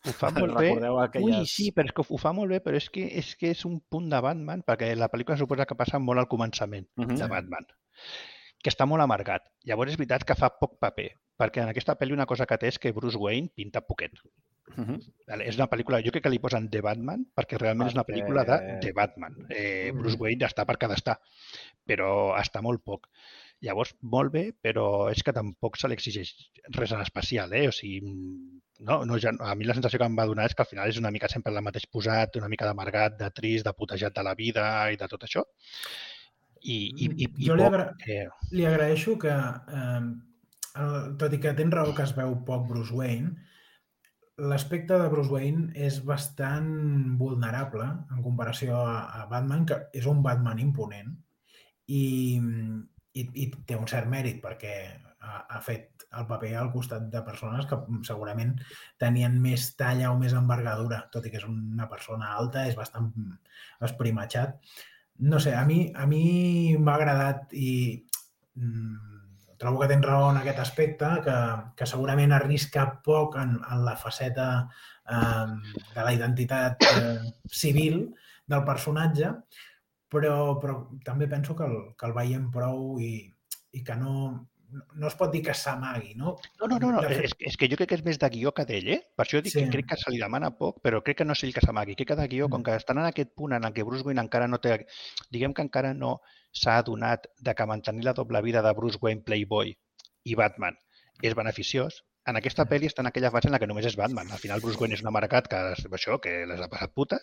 Ho 0.07 0.12
fa 0.15 0.31
molt 0.37 0.55
bé. 0.57 0.69
Recordeu 0.70 0.99
aquelles... 1.03 1.41
Ui, 1.41 1.47
sí, 1.51 1.73
però 1.74 1.87
és 1.91 1.93
que 1.93 2.03
ho 2.09 2.19
fa 2.23 2.33
molt 2.33 2.51
bé, 2.55 2.61
però 2.65 2.77
és 2.78 2.89
que 2.91 3.05
és, 3.19 3.35
que 3.37 3.51
és 3.51 3.65
un 3.66 3.81
punt 3.91 4.09
de 4.09 4.20
Batman, 4.23 4.62
perquè 4.62 4.93
la 4.97 5.09
pel·lícula 5.11 5.37
suposa 5.37 5.66
que 5.66 5.74
passa 5.77 5.99
molt 5.99 6.19
al 6.23 6.28
començament 6.31 6.87
Mhm. 6.97 7.16
de 7.19 7.28
Batman, 7.28 7.66
que 8.62 8.70
està 8.70 8.87
molt 8.87 9.03
amargat. 9.03 9.43
Llavors 9.66 9.93
és 9.93 9.99
veritat 9.99 10.24
que 10.24 10.35
fa 10.39 10.49
poc 10.59 10.78
paper, 10.81 11.11
perquè 11.39 11.62
en 11.62 11.69
aquesta 11.69 11.99
pel·li 11.99 12.12
una 12.15 12.27
cosa 12.27 12.47
que 12.47 12.57
té 12.59 12.69
és 12.69 12.78
que 12.78 12.93
Bruce 12.93 13.19
Wayne 13.19 13.51
pinta 13.55 13.81
poquet. 13.83 14.12
Mhm. 14.74 14.98
Vale? 15.28 15.47
És 15.48 15.56
una 15.56 15.68
pel·lícula, 15.70 16.01
jo 16.05 16.10
crec 16.10 16.24
que 16.24 16.30
li 16.32 16.40
posen 16.43 16.68
The 16.70 16.80
Batman 16.82 17.24
perquè 17.36 17.56
realment 17.59 17.88
és 17.88 17.94
una 17.94 18.02
Perquè- 18.05 18.16
pel·lícula 18.16 18.44
de 18.44 18.78
The 18.82 18.93
Batman. 18.93 19.36
Eh, 19.48 19.93
Mm. 19.93 19.98
Bruce 20.01 20.16
Wayne 20.18 20.44
està 20.47 20.66
per 20.66 20.76
cada 20.78 20.94
està, 20.97 21.18
però 21.86 22.34
està 22.40 22.60
molt 22.62 22.82
poc. 22.84 23.06
Llavors, 23.62 23.94
molt 24.02 24.32
bé, 24.32 24.52
però 24.60 25.10
és 25.10 25.22
que 25.22 25.32
tampoc 25.32 25.76
se 25.78 25.88
li 25.88 25.94
exigeix 25.94 26.34
res 26.74 26.93
en 26.93 27.01
especial, 27.01 27.52
eh? 27.55 27.68
O 27.68 27.72
sigui, 27.72 28.01
no, 28.80 29.05
no, 29.06 29.16
ja, 29.18 29.30
a 29.40 29.55
mi 29.55 29.64
la 29.64 29.72
sensació 29.72 29.98
que 29.98 30.05
em 30.05 30.16
va 30.18 30.26
donar 30.26 30.44
és 30.47 30.55
que 30.55 30.62
al 30.62 30.68
final 30.68 30.88
és 30.90 30.98
una 30.98 31.10
mica 31.10 31.28
sempre 31.28 31.52
el 31.55 31.62
mateix 31.62 31.86
posat, 31.86 32.36
una 32.36 32.48
mica 32.48 32.66
d'amargat, 32.66 33.16
de 33.16 33.30
trist, 33.30 33.64
de 33.64 33.72
putejat 33.72 34.12
de 34.14 34.22
la 34.22 34.34
vida 34.34 34.90
i 34.93 34.97
de 34.97 35.09
tot 35.09 35.22
això. 35.24 35.43
I, 36.60 36.93
i, 36.98 37.06
i, 37.16 37.28
i 37.38 37.47
Jo 37.47 37.55
li 37.55 37.62
poc, 37.62 37.72
agra- 37.72 37.94
eh, 38.06 38.28
Li 38.51 38.66
agraeixo 38.66 39.16
que, 39.18 39.30
eh, 39.30 40.01
tot 41.18 41.32
i 41.32 41.38
que 41.40 41.55
tens 41.55 41.72
raó 41.72 41.94
que 41.94 42.02
es 42.02 42.14
veu 42.16 42.34
poc 42.44 42.66
Bruce 42.68 42.93
Wayne, 42.93 43.36
l'aspecte 44.37 44.99
de 45.01 45.09
Bruce 45.09 45.33
Wayne 45.33 45.71
és 45.89 46.03
bastant 46.05 46.69
vulnerable 47.21 47.87
en 48.13 48.23
comparació 48.25 48.77
a, 48.85 48.99
a 49.23 49.27
Batman, 49.31 49.65
que 49.69 49.81
és 49.97 50.07
un 50.11 50.23
Batman 50.25 50.61
imponent 50.61 51.15
i, 51.89 52.05
i, 53.17 53.23
i 53.25 53.47
té 53.65 53.79
un 53.79 53.89
cert 53.89 54.11
mèrit 54.13 54.43
perquè 54.45 54.75
ha, 55.25 55.39
ha 55.57 55.61
fet 55.65 56.05
el 56.17 56.27
paper 56.29 56.53
al 56.57 56.71
costat 56.73 57.09
de 57.13 57.23
persones 57.25 57.67
que 57.69 57.79
segurament 58.09 58.55
tenien 59.01 59.41
més 59.43 59.71
talla 59.81 60.13
o 60.13 60.19
més 60.21 60.37
envergadura, 60.37 61.03
tot 61.13 61.27
i 61.27 61.33
que 61.33 61.41
és 61.41 61.49
una 61.49 61.89
persona 61.91 62.35
alta, 62.37 62.67
és 62.69 62.77
bastant 62.79 63.11
esprimatxat. 63.85 64.57
No 65.27 65.41
sé, 65.41 65.55
a 65.57 65.65
mi, 65.65 65.81
a 65.97 66.05
mi 66.09 66.77
m'ha 66.77 66.95
agradat 67.01 67.53
i 67.57 67.73
mm, 68.61 69.15
trobo 69.61 69.81
que 69.81 69.89
tens 69.91 70.05
raó 70.07 70.31
en 70.31 70.41
aquest 70.41 70.61
aspecte, 70.62 71.09
que, 71.24 71.37
que 71.77 71.89
segurament 71.89 72.35
arrisca 72.37 72.87
poc 73.05 73.39
en, 73.41 73.57
en 73.61 73.85
la 73.87 73.97
faceta 74.01 74.49
eh, 74.65 75.47
de 75.95 76.05
la 76.05 76.12
identitat 76.15 76.87
eh, 76.91 77.33
civil 77.51 78.03
del 78.47 78.65
personatge, 78.66 79.33
però, 80.12 80.37
però 80.62 80.77
també 81.05 81.28
penso 81.28 81.57
que 81.57 81.66
el, 81.66 81.78
que 81.99 82.07
el 82.09 82.15
veiem 82.16 82.51
prou 82.55 83.01
i, 83.03 83.15
i 83.77 83.83
que 83.85 83.97
no, 83.99 84.15
no 84.94 85.09
es 85.09 85.15
pot 85.15 85.31
dir 85.32 85.43
que 85.43 85.55
s'amagui, 85.55 86.15
no? 86.15 86.36
No, 86.61 86.66
no, 86.69 86.78
no, 86.78 86.90
no. 86.93 87.03
Fet- 87.03 87.24
És, 87.24 87.32
és 87.53 87.57
que 87.57 87.69
jo 87.69 87.77
crec 87.77 87.89
que 87.89 87.94
és 87.97 88.05
més 88.05 88.19
de 88.19 88.28
guió 88.31 88.53
que 88.53 88.65
d'ell, 88.65 88.89
eh? 88.89 89.01
Per 89.16 89.24
això 89.27 89.40
dic 89.43 89.53
Sí. 89.53 89.62
que 89.65 89.70
crec 89.70 89.86
que 89.90 89.97
se 89.97 90.11
li 90.11 90.19
demana 90.19 90.51
poc, 90.57 90.81
però 90.82 91.03
crec 91.03 91.19
que 91.19 91.24
no 91.24 91.32
és 91.32 91.43
ell 91.44 91.55
que 91.55 91.61
s'amagui. 91.65 91.94
Crec 91.97 92.09
que 92.09 92.16
de 92.16 92.28
guió, 92.28 92.48
com 92.48 92.61
Mm. 92.61 92.65
que 92.65 92.77
estan 92.77 92.98
en 92.98 93.05
aquest 93.07 93.31
punt 93.35 93.53
en 93.53 93.65
el 93.65 93.73
que 93.73 93.82
Bruce 93.82 94.05
Wayne 94.05 94.20
encara 94.20 94.48
no 94.48 94.59
té... 94.59 94.86
Diguem 95.31 95.55
que 95.55 95.62
encara 95.62 95.94
no 95.94 96.20
s'ha 96.53 96.78
adonat 96.78 97.27
de 97.39 97.55
que 97.55 97.66
mantenir 97.66 98.05
la 98.05 98.12
doble 98.15 98.40
vida 98.43 98.62
de 98.62 98.73
Bruce 98.73 98.98
Wayne 99.01 99.23
Playboy 99.23 99.77
i 100.24 100.35
Batman 100.35 100.77
és 101.23 101.35
beneficiós, 101.35 102.05
en 102.27 102.36
aquesta 102.36 102.65
Mm. 102.65 102.69
pel·li 102.69 102.86
està 102.86 103.01
en 103.01 103.07
aquella 103.07 103.31
fase 103.31 103.47
en 103.48 103.53
la 103.53 103.59
que 103.61 103.66
només 103.69 103.86
és 103.86 103.94
Batman. 103.97 104.31
Al 104.32 104.39
final 104.39 104.61
Bruce 104.61 104.78
Wayne 104.78 104.94
és 104.94 105.01
un 105.03 105.09
amargat 105.09 105.47
que, 105.48 105.57
això, 105.57 106.20
que 106.20 106.44
les 106.47 106.61
ha 106.61 106.69
passat 106.69 106.93
putes, 106.93 107.20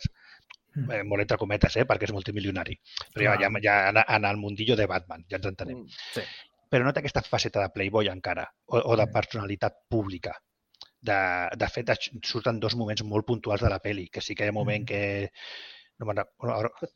Mm. 0.74 0.90
eh, 0.90 1.02
molt 1.04 1.20
entre 1.22 1.36
cometes, 1.38 1.76
eh, 1.76 1.84
perquè 1.86 2.04
és 2.04 2.12
multimilionari. 2.12 2.74
Però 3.14 3.22
ja, 3.22 3.36
ja, 3.38 3.48
ja 3.62 3.88
en, 3.90 3.96
en 4.08 4.24
el 4.24 4.36
mundillo 4.38 4.74
de 4.74 4.86
Batman, 4.86 5.24
ja 5.28 5.36
ens 5.36 5.46
entenem 5.46 5.78
Mm. 5.84 5.88
Però 6.74 6.82
no 6.88 6.92
té 6.96 7.04
aquesta 7.04 7.22
faceta 7.22 7.62
de 7.62 7.70
playboy 7.76 8.10
encara, 8.10 8.48
o, 8.66 8.80
o 8.82 8.96
de 8.98 9.06
Mm. 9.06 9.12
personalitat 9.14 9.78
pública. 9.88 10.34
De, 11.04 11.16
de 11.60 11.68
fet, 11.68 11.90
surten 12.24 12.58
dos 12.58 12.74
moments 12.80 13.04
molt 13.06 13.26
puntuals 13.28 13.62
de 13.62 13.70
la 13.70 13.78
peli, 13.84 14.08
que 14.10 14.22
sí 14.24 14.34
que 14.34 14.44
hi 14.46 14.50
ha 14.50 14.54
un 14.56 14.58
moment 14.64 14.82
Mm. 14.82 14.86
que... 14.90 15.30
No 15.94 16.10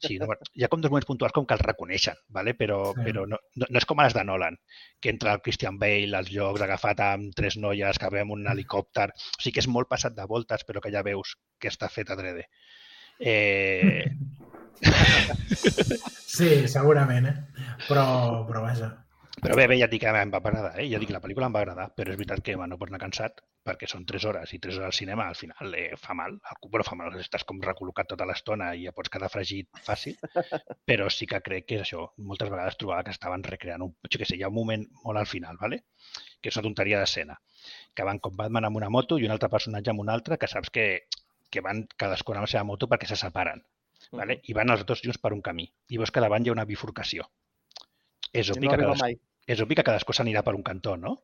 sí, 0.03 0.17
no 0.19 0.27
hi 0.59 0.65
ha 0.65 0.69
com 0.69 0.81
dos 0.83 0.91
moments 0.91 1.07
puntuals 1.07 1.33
com 1.33 1.45
que 1.47 1.55
els 1.55 1.63
reconeixen, 1.63 2.17
¿vale? 2.35 2.57
però, 2.59 2.81
Sí. 2.97 3.05
però 3.07 3.23
no, 3.31 3.39
no, 3.55 3.67
no 3.71 3.79
és 3.79 3.87
com 3.87 4.01
a 4.01 4.09
les 4.09 4.15
de 4.17 4.25
Nolan, 4.27 4.57
que 5.01 5.13
entra 5.13 5.37
el 5.37 5.41
Christian 5.41 5.79
Bale 5.79 6.17
als 6.19 6.33
llocs 6.35 6.65
agafat 6.67 6.99
amb 7.07 7.31
tres 7.39 7.57
noies, 7.63 7.97
que 8.03 8.11
ve 8.11 8.25
amb 8.25 8.33
un 8.35 8.43
helicòpter... 8.51 9.07
O 9.15 9.39
sigui 9.41 9.55
que 9.55 9.63
és 9.63 9.69
molt 9.71 9.87
passat 9.89 10.17
de 10.19 10.27
voltes, 10.27 10.67
però 10.67 10.83
que 10.83 10.91
ja 10.91 11.05
veus 11.07 11.37
que 11.63 11.71
està 11.71 11.89
fet 11.89 12.11
adrede. 12.11 12.49
Eh, 13.21 14.03
Sí, 16.39 16.67
segurament, 16.71 17.27
eh? 17.27 17.37
Però, 17.89 18.05
però 18.51 18.63
vaja. 18.67 18.91
Però 19.43 19.57
bé, 19.59 19.67
bé, 19.71 19.77
ja 19.79 19.87
et 19.87 19.93
dic 19.93 20.03
que 20.03 20.11
em 20.11 20.33
va 20.33 20.41
agradar, 20.41 20.73
eh? 20.81 20.89
Ja 20.91 20.99
dic, 21.03 21.13
la 21.15 21.21
pel·lícula 21.23 21.49
em 21.49 21.55
va 21.55 21.63
agradar, 21.65 21.89
però 21.97 22.13
és 22.13 22.19
veritat 22.19 22.43
que 22.45 22.57
bueno, 22.57 22.75
no 22.75 22.79
pots 22.81 22.93
anar 22.93 23.01
cansat 23.03 23.43
perquè 23.69 23.89
són 23.91 24.07
3 24.09 24.25
hores 24.31 24.53
i 24.57 24.59
3 24.65 24.79
hores 24.79 24.89
al 24.89 24.97
cinema 24.97 25.27
al 25.29 25.37
final 25.37 25.75
eh, 25.77 25.97
fa 26.01 26.15
mal, 26.17 26.37
el 26.39 26.59
cul, 26.63 26.71
però 26.73 26.87
fa 26.87 26.97
mal, 26.99 27.15
estàs 27.21 27.45
com 27.49 27.61
recol·locat 27.65 28.09
tota 28.13 28.27
l'estona 28.29 28.71
i 28.75 28.87
ja 28.87 28.95
pots 28.97 29.13
quedar 29.13 29.29
fregit 29.33 29.83
fàcil, 29.85 30.17
però 30.89 31.09
sí 31.13 31.29
que 31.31 31.41
crec 31.45 31.69
que 31.69 31.79
és 31.79 31.85
això, 31.85 32.07
moltes 32.31 32.51
vegades 32.53 32.79
trobava 32.81 33.05
que 33.07 33.15
estaven 33.15 33.45
recreant, 33.45 33.85
un, 33.85 33.95
jo 34.09 34.21
què 34.23 34.29
sé, 34.29 34.39
hi 34.39 34.47
ha 34.47 34.53
un 34.53 34.57
moment 34.57 34.87
molt 35.05 35.21
al 35.21 35.29
final, 35.29 35.61
¿vale? 35.61 35.83
que 36.41 36.53
és 36.53 36.57
una 36.57 36.69
tonteria 36.69 37.01
d'escena, 37.03 37.37
que 37.95 38.07
van 38.07 38.21
com 38.25 38.37
Batman 38.39 38.69
amb 38.69 38.81
una 38.81 38.91
moto 38.95 39.19
i 39.19 39.27
un 39.27 39.35
altre 39.35 39.51
personatge 39.53 39.93
amb 39.93 40.05
una 40.05 40.15
altra, 40.15 40.39
que 40.39 40.49
saps 40.51 40.71
que, 40.75 40.87
que 41.51 41.65
van 41.65 41.85
cadascun 41.99 42.39
amb 42.39 42.47
la 42.47 42.53
seva 42.55 42.65
moto 42.65 42.89
perquè 42.89 43.11
se 43.11 43.19
separen, 43.19 43.65
¿vale? 44.13 44.41
i 44.47 44.57
van 44.57 44.71
els 44.75 44.87
dos 44.89 45.03
junts 45.05 45.19
per 45.21 45.35
un 45.37 45.43
camí, 45.43 45.69
i 45.91 46.01
veus 46.01 46.15
que 46.15 46.25
davant 46.25 46.47
hi 46.47 46.53
ha 46.55 46.57
una 46.57 46.69
bifurcació. 46.69 47.27
És 48.33 48.53
obvi 48.53 48.69
no 48.69 48.75
que 48.77 48.85
cadascú 48.85 49.03
mai. 49.03 49.19
És 49.49 49.61
obvi 49.65 49.75
que 49.79 49.85
cadascú 49.87 50.13
s'anirà 50.15 50.43
per 50.45 50.55
un 50.59 50.63
cantó, 50.67 50.97
no? 51.01 51.17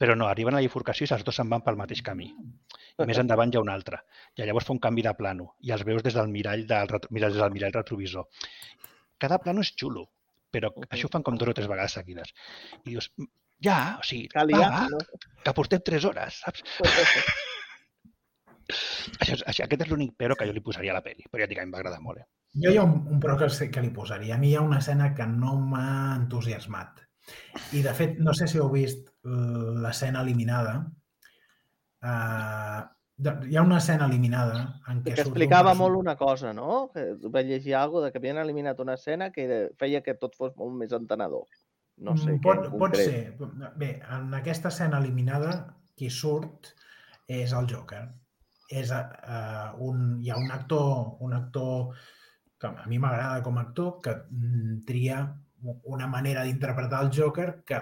Però 0.00 0.14
no, 0.16 0.28
arriben 0.30 0.54
a 0.54 0.60
la 0.60 0.64
bifurcació 0.64 1.04
i 1.04 1.10
els 1.12 1.24
dos 1.26 1.36
se'n 1.36 1.50
van 1.50 1.60
pel 1.66 1.76
mateix 1.76 2.00
camí. 2.06 2.30
I 3.00 3.06
més 3.08 3.18
endavant 3.20 3.52
hi 3.52 3.58
ha 3.58 3.64
un 3.64 3.68
altre. 3.72 3.98
I 4.36 4.46
llavors 4.48 4.64
fa 4.68 4.72
un 4.72 4.80
canvi 4.80 5.02
de 5.04 5.12
plano 5.18 5.50
i 5.66 5.72
els 5.76 5.84
veus 5.84 6.02
des 6.06 6.14
del 6.16 6.28
mirall 6.32 6.62
del, 6.70 6.88
des 7.10 7.36
del 7.36 7.52
mirall 7.52 7.74
retrovisor. 7.76 8.24
Cada 9.20 9.38
plano 9.44 9.60
és 9.60 9.74
xulo, 9.76 10.06
però 10.50 10.70
Mhm. 10.72 10.88
això 10.90 11.06
ho 11.06 11.12
fan 11.12 11.22
com 11.22 11.36
dues 11.36 11.50
o 11.50 11.54
tres 11.54 11.68
vegades 11.68 11.92
seguides. 11.92 12.32
I 12.84 12.90
dius, 12.94 13.10
"Mm, 13.18 13.26
ja, 13.60 13.96
o 14.00 14.02
sigui, 14.02 14.28
Calia, 14.28 14.58
va, 14.58 14.70
va, 14.70 14.88
no? 14.88 14.98
que 15.44 15.52
portem 15.52 15.80
tres 15.84 16.04
hores, 16.04 16.40
saps? 16.46 16.62
Això, 19.20 19.34
és- 19.34 19.44
això, 19.50 19.64
aquest 19.64 19.82
és 19.82 19.88
l'únic 19.90 20.12
però 20.16 20.36
que 20.38 20.46
jo 20.46 20.52
li 20.54 20.60
posaria 20.62 20.92
a 20.92 20.94
la 20.94 21.02
pel·li, 21.02 21.24
però 21.30 21.40
ja 21.42 21.44
et 21.44 21.50
dic 21.50 21.58
que 21.58 21.62
a 21.62 21.66
mi 21.66 21.70
em 21.70 21.74
va 21.74 21.78
agradar 21.80 22.00
molt. 22.00 22.18
Eh? 22.20 22.26
Jo 22.64 22.70
hi 22.70 22.76
ha 22.78 22.84
un, 22.84 22.92
un 23.10 23.20
però 23.20 23.36
que, 23.38 23.70
que 23.70 23.80
li 23.82 23.90
posaria. 23.90 24.34
A 24.36 24.38
mi 24.38 24.50
hi 24.50 24.54
ha 24.56 24.60
una 24.62 24.78
escena 24.78 25.12
que 25.14 25.26
no 25.26 25.56
m'ha 25.58 26.16
entusiasmat. 26.16 27.00
I, 27.72 27.82
de 27.82 27.92
fet, 27.94 28.18
no 28.18 28.32
sé 28.34 28.46
si 28.48 28.58
heu 28.58 28.70
vist 28.72 29.08
l'escena 29.24 30.22
eliminada. 30.24 30.78
Uh, 32.00 32.80
hi 33.50 33.56
ha 33.58 33.62
una 33.62 33.76
escena 33.82 34.06
eliminada 34.08 34.60
en 34.88 35.02
què 35.04 35.12
Que 35.12 35.20
un 35.20 35.26
explicava 35.26 35.70
perso- 35.74 35.82
molt 35.82 35.98
una 36.00 36.14
cosa, 36.16 36.54
no? 36.56 36.88
Que 36.94 37.02
vaig 37.28 37.50
llegir 37.50 37.74
alguna 37.76 38.06
de 38.06 38.12
que 38.14 38.18
havien 38.22 38.38
eliminat 38.40 38.80
una 38.80 38.94
escena 38.96 39.30
que 39.30 39.68
feia 39.78 40.00
que 40.02 40.14
tot 40.16 40.34
fos 40.38 40.54
molt 40.56 40.72
més 40.80 40.92
entenedor. 40.96 41.44
No 42.00 42.16
sé 42.16 42.30
Mm, 42.32 42.38
què 42.38 42.42
pot, 42.46 42.70
pot 42.80 42.96
ser. 42.96 43.36
Bé, 43.76 43.90
en 44.08 44.32
aquesta 44.34 44.68
escena 44.72 44.98
eliminada, 44.98 45.76
qui 45.94 46.08
surt 46.08 46.72
és 47.28 47.52
el 47.52 47.68
Joker. 47.68 48.06
És, 48.70 48.90
uh, 48.90 49.74
un, 49.84 50.16
hi 50.22 50.30
ha 50.30 50.38
un 50.40 50.50
actor, 50.50 51.16
un 51.20 51.34
actor 51.34 51.92
que 52.60 52.66
a 52.68 52.86
mi 52.88 52.98
m'agrada 52.98 53.42
com 53.42 53.58
a 53.58 53.66
actor, 53.68 54.00
que 54.00 54.14
mm, 54.30 54.84
tria 54.86 55.20
una 55.84 56.06
manera 56.06 56.42
d'interpretar 56.44 57.02
el 57.04 57.10
Joker 57.14 57.62
que 57.66 57.80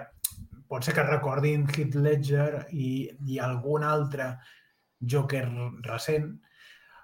pot 0.69 0.85
ser 0.85 0.93
que 0.93 1.03
recordin 1.03 1.65
Heath 1.69 1.95
Ledger 1.97 2.67
i, 2.71 3.09
i 3.25 3.39
algun 3.41 3.83
altre 3.83 4.35
Joker 4.99 5.45
recent, 5.87 6.29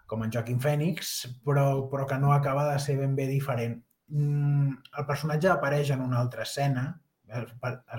com 0.06 0.22
en 0.22 0.31
Joaquin 0.31 0.60
Phoenix, 0.61 1.15
però, 1.45 1.88
però 1.89 2.06
que 2.06 2.19
no 2.22 2.34
acaba 2.34 2.68
de 2.72 2.77
ser 2.80 2.99
ben 2.99 3.15
bé 3.18 3.26
diferent. 3.27 3.80
Mm, 4.14 4.69
el 4.99 5.06
personatge 5.07 5.49
apareix 5.49 5.89
en 5.95 6.03
una 6.06 6.19
altra 6.19 6.43
escena, 6.45 6.91
es, 7.26 7.49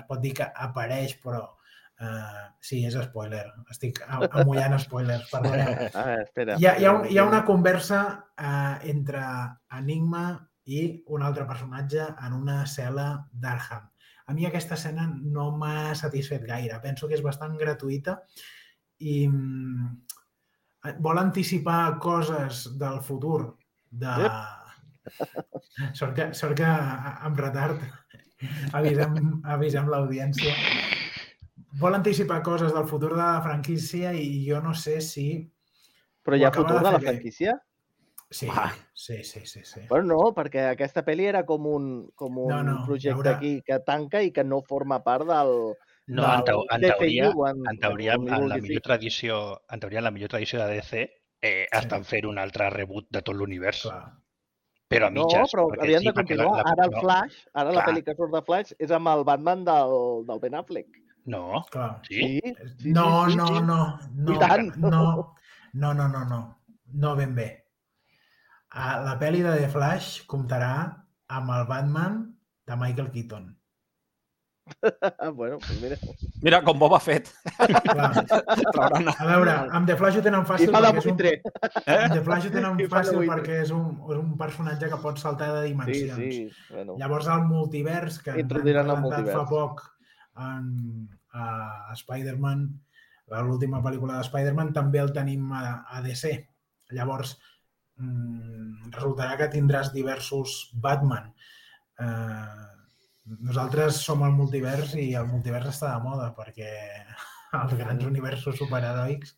pot 0.07 0.21
dir 0.23 0.31
que 0.37 0.47
apareix, 0.55 1.17
però 1.19 1.41
uh, 1.99 2.45
sí, 2.63 2.85
és 2.87 2.95
spoiler. 3.09 3.43
Estic 3.73 3.99
a- 4.07 4.21
amullant 4.39 4.77
spoilers, 4.79 5.27
perdoneu. 5.33 5.73
A 5.91 6.05
veure, 6.07 6.21
espera. 6.23 6.55
Hi 6.61 6.69
ha, 6.69 6.77
hi 6.79 6.87
ha, 6.87 6.93
un, 6.95 7.09
hi 7.11 7.17
ha 7.19 7.27
una 7.27 7.43
conversa 7.43 8.03
uh, 8.15 8.77
entre 8.87 9.25
Enigma 9.75 10.29
i 10.67 10.81
un 11.15 11.23
altre 11.23 11.45
personatge 11.47 12.09
en 12.25 12.35
una 12.35 12.63
cel·la 12.67 13.07
d'Arkham. 13.31 13.87
a 14.27 14.33
mi 14.35 14.45
aquesta 14.45 14.75
escena 14.75 15.05
no 15.07 15.51
m'ha 15.55 15.95
satisfet 15.95 16.43
gaire. 16.43 16.81
Penso 16.83 17.07
que 17.07 17.15
és 17.15 17.23
bastant 17.23 17.53
gratuïta 17.55 18.17
i 18.99 19.21
mm, 19.27 19.85
vol 20.99 21.21
anticipar 21.21 21.97
coses 22.03 22.65
del 22.77 22.99
futur 23.01 23.55
de... 23.89 24.15
Sort 25.93 26.15
que, 26.17 26.23
sort 26.33 26.57
que 26.57 26.67
amb 26.67 27.37
retard 27.39 27.83
avisem, 28.75 29.13
avisem 29.45 29.87
l'audiència. 29.87 30.55
Vol 31.79 31.95
anticipar 31.95 32.41
coses 32.43 32.73
del 32.73 32.87
futur 32.89 33.13
de 33.13 33.21
la 33.21 33.43
franquícia 33.45 34.11
i 34.17 34.41
jo 34.49 34.59
no 34.63 34.73
sé 34.73 34.97
si... 35.05 35.27
Però 36.25 36.35
hi 36.35 36.43
ha 36.43 36.51
futur 36.51 36.79
de 36.79 36.81
de 36.81 36.91
la 36.91 36.99
fer 36.99 37.13
bé. 37.21 37.53
Sí, 38.29 38.47
Ah. 38.51 38.73
sí, 38.93 39.23
sí, 39.23 39.45
sí. 39.45 39.61
sí. 39.63 39.81
Bueno, 39.89 40.15
no, 40.15 40.33
perquè 40.35 40.65
aquesta 40.73 41.03
pel·li 41.05 41.27
era 41.29 41.45
com 41.45 41.65
un, 41.65 42.09
com 42.13 42.37
un 42.37 42.49
No, 42.51 42.61
no, 42.63 42.85
projecte 42.85 43.15
haurà- 43.15 43.35
aquí 43.37 43.61
que 43.63 43.79
tanca 43.79 44.21
i 44.21 44.31
que 44.31 44.43
no 44.43 44.61
forma 44.61 45.01
part 45.03 45.25
del... 45.29 45.53
No, 46.07 46.23
del 46.23 46.35
en, 46.39 46.43
teo 46.45 46.65
en 46.71 46.81
DCU, 46.81 46.97
teoria, 46.97 47.29
en, 47.51 47.63
en 47.71 47.79
teoria, 47.79 48.17
li 48.17 48.29
en 48.35 48.49
la 48.49 48.57
millor 48.57 48.81
tradició, 48.81 49.61
en 49.69 49.79
teoria, 49.79 49.99
en 49.99 50.03
la 50.05 50.11
millor 50.11 50.29
tradició 50.29 50.59
de 50.65 50.73
DC, 50.75 51.01
eh, 51.41 51.67
estan 51.71 52.03
fent 52.03 52.25
un 52.25 52.37
altre 52.39 52.69
reboot 52.69 53.07
de 53.11 53.21
tot 53.21 53.35
l'univers, 53.35 53.85
però 54.87 55.07
a 55.07 55.09
No, 55.09 55.25
mitges. 55.25 55.51
però 55.51 55.65
perquè 55.71 55.83
havien 55.83 55.99
sí, 55.99 56.07
de 56.07 56.13
continuar. 56.13 56.63
Ara 56.65 56.85
el 56.85 56.91
no, 56.91 57.01
Flash, 57.01 57.41
ara 57.53 57.71
la 57.71 57.81
Clar. 57.81 57.87
pel·li 57.89 58.03
que 58.05 58.15
surt 58.15 58.31
de 58.33 58.41
Flash 58.41 58.71
és 58.79 58.91
amb 58.91 59.07
el 59.11 59.23
Batman 59.27 59.65
del, 59.67 60.25
del 60.27 60.39
Ben 60.39 60.55
Affleck. 60.55 60.87
No, 61.25 61.63
Clar. 61.71 62.01
sí? 62.07 62.39
sí, 62.43 62.91
No, 62.91 63.29
sí, 63.29 63.35
no, 63.35 63.47
sí. 63.47 63.53
no, 63.63 63.99
no, 64.15 64.33
I 64.33 64.37
tant. 64.39 64.75
no, 64.77 64.89
no, 65.73 65.93
no, 65.93 66.07
no, 66.07 66.23
no, 66.25 66.41
no 66.93 67.15
ben 67.15 67.35
bé. 67.35 67.66
Ah, 68.71 68.99
La 69.05 69.17
pel·li 69.19 69.41
de 69.45 69.53
The 69.61 69.69
Flash 69.71 70.25
comptarà 70.27 70.73
amb 71.29 71.51
el 71.55 71.65
Batman 71.69 72.17
de 72.67 72.75
Michael 72.75 73.11
Keaton. 73.11 73.53
Bueno, 75.33 75.59
pues 75.59 75.81
mira. 75.81 75.95
Mira, 76.41 76.61
com 76.61 76.77
Boba 76.79 76.99
Fett. 76.99 77.29
Clar. 77.55 78.25
A 79.17 79.25
veure, 79.29 79.53
amb 79.71 79.87
The 79.87 79.95
Flash 79.95 80.17
ho 80.19 80.23
tenen 80.25 80.43
fàcil 80.49 80.71
perquè 80.73 80.91
és 80.99 81.05
un, 81.07 81.15
buitre. 81.15 81.31
amb 81.93 82.15
The 82.17 82.23
Flash 82.25 82.47
ho 82.49 82.51
tenen 82.51 82.81
fàcil 82.91 83.21
perquè 83.29 83.61
és 83.63 83.71
un, 83.71 83.85
és 84.11 84.19
un 84.19 84.33
personatge 84.39 84.89
que 84.91 84.99
pot 85.05 85.21
saltar 85.23 85.53
de 85.55 85.61
Sí, 85.63 85.71
dimensions. 85.71 86.19
sí. 86.19 86.73
Bueno. 86.73 86.97
Llavors 86.99 87.27
el 87.31 87.45
multivers, 87.47 88.19
que 88.19 88.31
han 88.35 88.41
Introduiran 88.43 88.89
el 88.91 88.95
presentat 88.97 89.31
fa 89.31 89.45
multivers. 89.45 89.49
poc 89.49 89.85
en, 90.35 91.09
a 91.31 91.95
Spider-Man, 91.95 92.67
l'última 93.47 93.81
pel·lícula 93.83 94.17
de 94.19 94.27
Spider-Man, 94.27 94.73
també 94.75 94.99
el 94.99 95.13
tenim 95.15 95.47
a, 95.55 95.63
a 95.87 96.01
DC. 96.03 96.35
Llavors, 96.91 97.37
resultarà 97.97 99.37
que 99.39 99.49
tindràs 99.53 99.91
diversos 99.93 100.69
Batman. 100.73 101.31
Eh, 101.99 102.67
nosaltres 103.43 104.01
som 104.05 104.21
el 104.23 104.35
multivers 104.37 104.93
i 104.95 105.13
el 105.19 105.27
multivers 105.27 105.71
està 105.73 105.95
de 105.95 106.03
moda 106.03 106.29
perquè 106.37 106.69
els 107.61 107.73
grans 107.79 108.05
universos 108.05 108.59
superheroics 108.59 109.35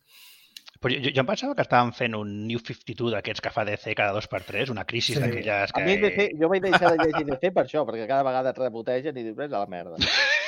Però 0.80 0.96
jo, 0.96 1.10
jo 1.12 1.20
em 1.20 1.28
pensava 1.28 1.52
que 1.56 1.64
estàvem 1.66 1.90
fent 1.92 2.14
un 2.16 2.30
New 2.48 2.60
52 2.64 3.12
d'aquests 3.12 3.42
que 3.44 3.50
fa 3.52 3.66
DC 3.68 3.92
cada 3.98 4.14
dos 4.16 4.28
per 4.32 4.40
tres, 4.48 4.70
una 4.72 4.86
crisi 4.88 5.12
Sí. 5.12 5.20
d'aquelles 5.20 5.74
A 5.74 5.76
que... 5.76 5.84
mi 5.84 5.96
DC, 6.00 6.30
jo 6.40 6.48
vaig 6.48 6.62
deixar 6.64 6.94
de 6.94 7.04
llegir 7.04 7.26
DC 7.28 7.50
per 7.52 7.66
això, 7.66 7.84
perquè 7.84 8.06
cada 8.08 8.24
vegada 8.24 8.54
et 8.54 8.60
rebotegen 8.62 9.18
i 9.20 9.26
dius, 9.26 9.42
a 9.44 9.58
la 9.58 9.66
merda. 9.68 10.00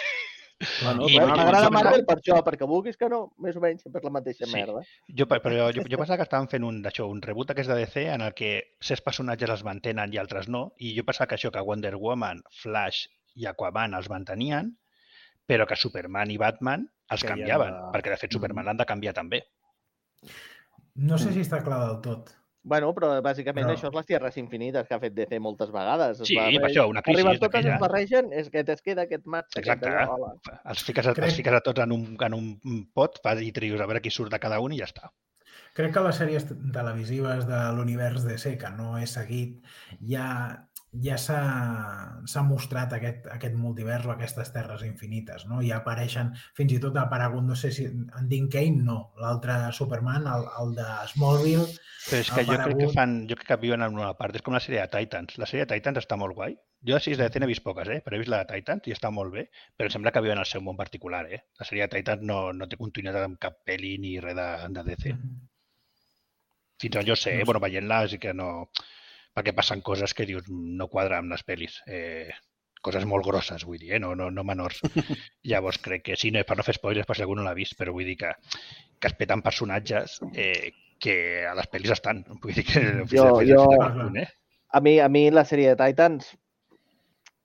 bueno, 0.83 1.09
I- 1.09 1.19
M'agrada 1.19 1.69
i- 1.69 1.71
Marvel 1.75 2.05
per 2.07 2.17
això, 2.19 2.43
perquè 2.45 2.67
vulguis 2.69 2.97
que 2.97 3.09
no, 3.09 3.33
més 3.39 3.57
o 3.57 3.61
menys 3.61 3.83
sempre 3.83 4.01
és 4.01 4.05
la 4.05 4.11
mateixa 4.11 4.47
Sí. 4.47 4.53
merda. 4.53 4.83
Jo, 5.09 5.27
pe- 5.27 5.41
però 5.41 5.71
jo, 5.73 5.83
jo 5.89 5.97
pensava 5.99 6.17
que 6.19 6.29
estàvem 6.29 6.49
fent 6.51 6.65
un, 6.65 6.83
d'això, 6.83 7.09
un 7.11 7.21
reboot 7.23 7.49
d'aquest 7.49 7.69
de 7.71 7.77
DC 7.81 8.07
en 8.15 8.21
el 8.23 8.35
que 8.35 8.53
certs 8.81 9.03
personatges 9.03 9.51
els 9.51 9.65
mantenen 9.65 10.13
i 10.13 10.19
altres 10.19 10.49
no, 10.49 10.73
i 10.79 10.95
jo 10.97 11.05
pensava 11.05 11.27
que 11.29 11.35
això, 11.37 11.51
que 11.51 11.61
Wonder 11.61 11.97
Woman, 11.97 12.43
Flash 12.63 13.07
i 13.35 13.47
Aquaman 13.47 13.95
els 13.95 14.09
mantenien, 14.11 14.77
però 15.49 15.67
que 15.67 15.77
Superman 15.77 16.31
i 16.31 16.37
Batman 16.39 16.87
els 17.11 17.23
Que 17.23 17.29
canviaven, 17.29 17.73
de- 17.73 17.99
perquè 17.99 18.11
de 18.11 18.17
fet 18.17 18.33
Superman 18.33 18.65
l'han 18.67 18.77
de 18.77 18.87
canviar 18.87 19.15
també. 19.15 19.43
no 20.95 21.17
sé 21.19 21.33
si 21.33 21.41
està 21.41 21.63
clar 21.65 21.87
del 21.87 22.01
tot. 22.03 22.31
Bueno, 22.65 22.93
però 22.95 23.09
bàsicament 23.21 23.67
Però- 23.67 23.75
això 23.77 23.89
és 23.89 23.95
les 23.95 24.07
tierres 24.07 24.37
infinites 24.39 24.87
que 24.87 24.95
ha 24.95 25.01
fet 25.01 25.13
DC 25.15 25.41
moltes 25.41 25.71
vegades. 25.73 26.21
Es 26.21 26.29
Sí, 26.29 26.37
barre- 26.37 26.61
per 26.61 26.71
això, 26.71 26.89
una 26.89 27.03
crisi 27.03 27.21
Arriben 27.21 27.41
totes, 27.41 27.51
d'aquella. 27.65 27.75
es 27.75 27.81
barregen, 27.81 28.33
és 28.33 28.51
que 28.51 28.61
es 28.67 28.83
queda 28.83 29.03
aquest 29.03 29.27
matx. 29.27 29.57
aquest 29.57 29.83
Exacte. 29.83 30.07
hola. 30.13 30.35
Els 30.65 30.83
fiques, 30.85 31.07
a, 31.07 31.13
Crec- 31.15 31.25
els 31.25 31.35
fiques 31.35 31.53
a 31.53 31.61
tots 31.61 31.81
en 31.81 31.93
un, 31.93 32.17
en 32.21 32.35
un 32.35 32.87
pot 32.95 33.19
fas 33.23 33.43
i 33.43 33.51
trius 33.53 33.81
a 33.81 33.87
veure 33.87 34.01
qui 34.01 34.11
surt 34.11 34.31
de 34.31 34.39
cada 34.39 34.61
un 34.61 34.73
i 34.73 34.79
ja 34.79 34.85
està. 34.87 35.11
Crec 35.75 35.93
que 35.95 36.01
les 36.01 36.17
sèries 36.21 36.47
televisives 36.73 37.47
de 37.49 37.73
l'univers 37.75 38.25
DC, 38.25 38.59
que 38.59 38.71
no 38.71 38.97
he 38.99 39.07
seguit, 39.07 39.65
ja, 40.07 40.69
ja 40.93 41.17
s'ha 41.17 42.43
mostrat 42.45 42.93
aquest, 42.93 43.27
aquest 43.33 43.55
multivers 43.57 44.05
o 44.07 44.13
aquestes 44.13 44.53
terres 44.53 44.85
infinites. 44.85 45.47
No? 45.49 45.63
Ja 45.65 45.81
apareixen, 45.81 46.35
fins 46.59 46.75
i 46.77 46.81
tot 46.83 46.99
ha 46.99 47.07
aparegut, 47.07 47.47
no 47.47 47.57
sé 47.57 47.73
si 47.73 47.87
en 47.89 48.29
Dean 48.29 48.51
Kane, 48.53 48.85
no, 48.85 48.99
l'altre 49.23 49.57
Superman, 49.73 50.29
el, 50.29 50.45
el 50.61 50.77
de 50.77 50.91
Smallville, 51.15 51.71
Però 52.03 52.19
és 52.19 52.31
que 52.35 52.43
jo 52.47 52.57
crec 52.59 52.79
que 52.81 52.89
fan, 52.91 53.13
jo 53.31 53.37
crec 53.39 53.49
que 53.53 53.57
viuen 53.63 53.85
en 53.85 53.95
una 53.95 54.11
part, 54.19 54.35
és 54.35 54.43
com 54.43 54.57
la 54.57 54.61
sèrie 54.63 54.83
de 54.83 54.91
Titans. 54.91 55.37
La 55.39 55.47
sèrie 55.47 55.67
de 55.67 55.77
Titans 55.77 56.01
està 56.01 56.19
molt 56.19 56.35
guai. 56.35 56.57
Jo 56.89 56.99
sèries 56.99 57.21
de 57.21 57.29
DC 57.29 57.39
n'he 57.39 57.49
vist 57.51 57.63
poques, 57.63 57.91
eh? 57.95 58.01
però 58.03 58.17
he 58.17 58.23
vist 58.23 58.33
la 58.33 58.41
de 58.43 58.49
Titans 58.57 58.89
i 58.91 58.95
està 58.97 59.13
molt 59.15 59.31
bé, 59.35 59.45
però 59.79 59.87
em 59.87 59.95
sembla 59.95 60.11
que 60.15 60.23
viuen 60.25 60.41
al 60.43 60.49
seu 60.51 60.65
món 60.67 60.79
particular. 60.81 61.23
Eh? 61.31 61.39
La 61.61 61.69
sèrie 61.69 61.87
de 61.87 61.93
Titans 61.95 62.27
no, 62.27 62.41
no 62.57 62.67
té 62.67 62.79
continuïtat 62.81 63.29
amb 63.29 63.39
cap 63.43 63.61
pel·li 63.69 63.95
ni 64.03 64.17
res 64.25 64.35
de, 64.39 64.49
de 64.75 64.85
DC. 64.89 65.15
Fins 66.83 66.99
on 66.99 67.07
jo 67.07 67.15
sé, 67.15 67.37
eh? 67.37 67.45
Sé. 67.45 67.47
bueno, 67.47 67.63
veient-la 67.63 68.03
sí 68.11 68.19
que 68.19 68.35
no... 68.35 68.51
Perquè 69.33 69.55
passen 69.57 69.81
coses 69.81 70.13
que 70.15 70.27
dius 70.29 70.45
no 70.51 70.89
quadra 70.93 71.19
amb 71.23 71.33
les 71.33 71.45
pel·lis. 71.47 71.79
Eh, 71.89 72.29
coses 72.83 73.05
molt 73.07 73.25
grosses, 73.25 73.63
vull 73.65 73.79
dir, 73.79 73.95
eh? 73.97 74.01
no, 74.03 74.15
no, 74.19 74.29
no 74.35 74.43
menors. 74.45 74.81
Llavors 75.49 75.79
crec 75.81 76.03
que 76.11 76.17
sí, 76.19 76.31
no, 76.35 76.43
per 76.45 76.57
no 76.59 76.65
fer 76.67 76.75
spoilers 76.77 77.07
per 77.09 77.17
si 77.17 77.23
algú 77.25 77.37
no 77.39 77.45
l'ha 77.47 77.55
vist, 77.57 77.77
però 77.79 77.95
vull 77.95 78.05
dir 78.09 78.17
que, 78.21 78.33
que 78.99 79.09
es 79.11 79.15
peten 79.19 79.41
personatges 79.43 80.19
eh, 80.35 80.73
que 81.03 81.15
a 81.49 81.55
les 81.59 81.71
pel·lis 81.71 81.95
estan. 81.95 82.25
Vull 82.43 82.55
dir 82.55 82.65
que 82.67 82.83
Jo- 83.11 83.29
a- 83.39 83.45
jo- 83.47 83.65
fins 83.71 83.79
a 83.81 83.91
quin 83.95 84.03
punt, 84.03 84.19
eh? 84.23 84.29
A 84.73 84.81
mi, 84.81 84.99
a 85.05 85.09
mi 85.13 85.25
la 85.31 85.43
sèrie 85.49 85.73
de 85.73 85.79
Titans, 85.81 86.29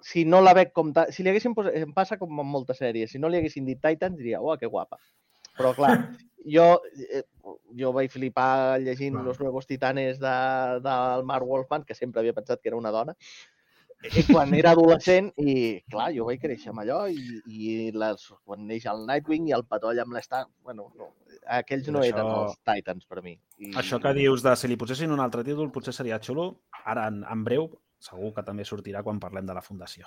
si 0.01 0.23
no 0.25 0.41
la 0.45 0.53
veig 0.57 0.69
com... 0.75 0.91
ta- 0.95 1.07
Si 1.11 1.23
li 1.23 1.31
haguessin 1.31 1.55
posat... 1.57 1.73
Em 1.75 1.93
passa 1.95 2.17
com 2.21 2.31
amb 2.39 2.51
moltes 2.53 2.77
sèries. 2.79 3.11
Si 3.11 3.19
no 3.19 3.29
li 3.31 3.39
haguessin 3.41 3.65
dit 3.67 3.79
Titans, 3.83 4.17
diria, 4.19 4.39
uah, 4.43 4.57
que 4.61 4.69
guapa. 4.71 4.99
Però, 5.57 5.73
clar, 5.75 5.95
jo, 6.55 6.67
eh, 7.09 7.23
jo 7.79 7.91
vaig 7.95 8.11
flipar 8.11 8.79
llegint 8.83 9.15
Clar. 9.17 9.25
Los 9.25 9.39
Nuevos 9.39 9.67
Titanes 9.67 10.19
de, 10.19 10.33
del 10.85 11.23
Mark 11.25 11.45
Wolfman, 11.47 11.83
que 11.83 11.95
sempre 11.95 12.21
havia 12.21 12.35
pensat 12.37 12.61
que 12.61 12.69
era 12.71 12.79
una 12.79 12.91
dona, 12.91 13.15
i 14.13 14.21
quan 14.27 14.53
era 14.53 14.75
adolescent 14.75 15.31
i, 15.41 15.53
clar, 15.89 16.11
jo 16.13 16.27
vaig 16.27 16.41
créixer 16.43 16.69
amb 16.69 16.83
allò 16.83 16.99
i, 17.09 17.39
i 17.49 17.69
les, 17.97 18.27
quan 18.45 18.67
neix 18.69 18.85
el 18.91 19.01
Nightwing 19.07 19.47
i 19.49 19.55
el 19.57 19.65
patoll 19.65 20.03
amb 20.03 20.13
l'Star, 20.13 20.43
bueno, 20.61 20.91
no, 20.99 21.09
aquells 21.57 21.89
no 21.89 22.03
Això- 22.03 22.13
eren 22.13 22.29
els 22.35 22.59
Titans 22.61 23.09
per 23.09 23.23
mi. 23.25 23.33
I, 23.57 23.71
Això 23.81 23.97
que 24.03 24.13
dius 24.13 24.45
de 24.45 24.53
si 24.55 24.69
li 24.69 24.77
posessin 24.77 25.11
un 25.15 25.23
altre 25.23 25.43
títol 25.47 25.71
potser 25.73 25.95
seria 25.97 26.21
xulo. 26.21 26.51
Ara, 26.85 27.07
en, 27.09 27.23
en 27.25 27.43
breu, 27.47 27.71
segur 27.97 28.29
que 28.35 28.45
també 28.45 28.67
sortirà 28.69 29.01
quan 29.03 29.19
parlem 29.19 29.49
de 29.49 29.57
la 29.57 29.65
Fundació. 29.65 30.05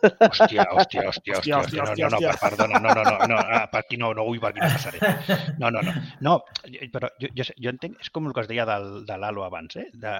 Hòstia, 0.00 0.64
hòstia, 0.72 1.04
hòstia, 1.08 1.36
Hòstia, 1.36 1.56
hòstia, 1.60 1.82
hòstia, 1.84 2.08
no, 2.08 2.08
no, 2.08 2.20
no, 2.24 2.32
perdona, 2.40 2.80
no, 2.80 2.94
no, 2.96 3.04
no, 3.04 3.28
no, 3.32 3.38
ah, 3.40 3.66
per 3.72 3.82
aquí 3.82 3.98
no, 4.00 4.12
no, 4.16 4.24
ui, 4.30 4.40
per 4.42 4.52
aquí 4.52 4.62
no 4.62 4.70
passaré. 4.72 5.00
No, 5.60 5.70
no, 5.74 5.82
no, 5.84 5.94
no, 6.26 6.36
però 6.94 7.10
jo, 7.20 7.30
jo, 7.36 7.46
jo 7.56 7.72
entenc, 7.74 7.98
és 8.00 8.12
com 8.14 8.28
el 8.28 8.36
que 8.36 8.44
es 8.44 8.50
deia 8.50 8.66
del, 8.68 8.90
de 9.08 9.18
l'Halo 9.20 9.44
abans, 9.46 9.76
eh? 9.80 9.88
De, 10.04 10.16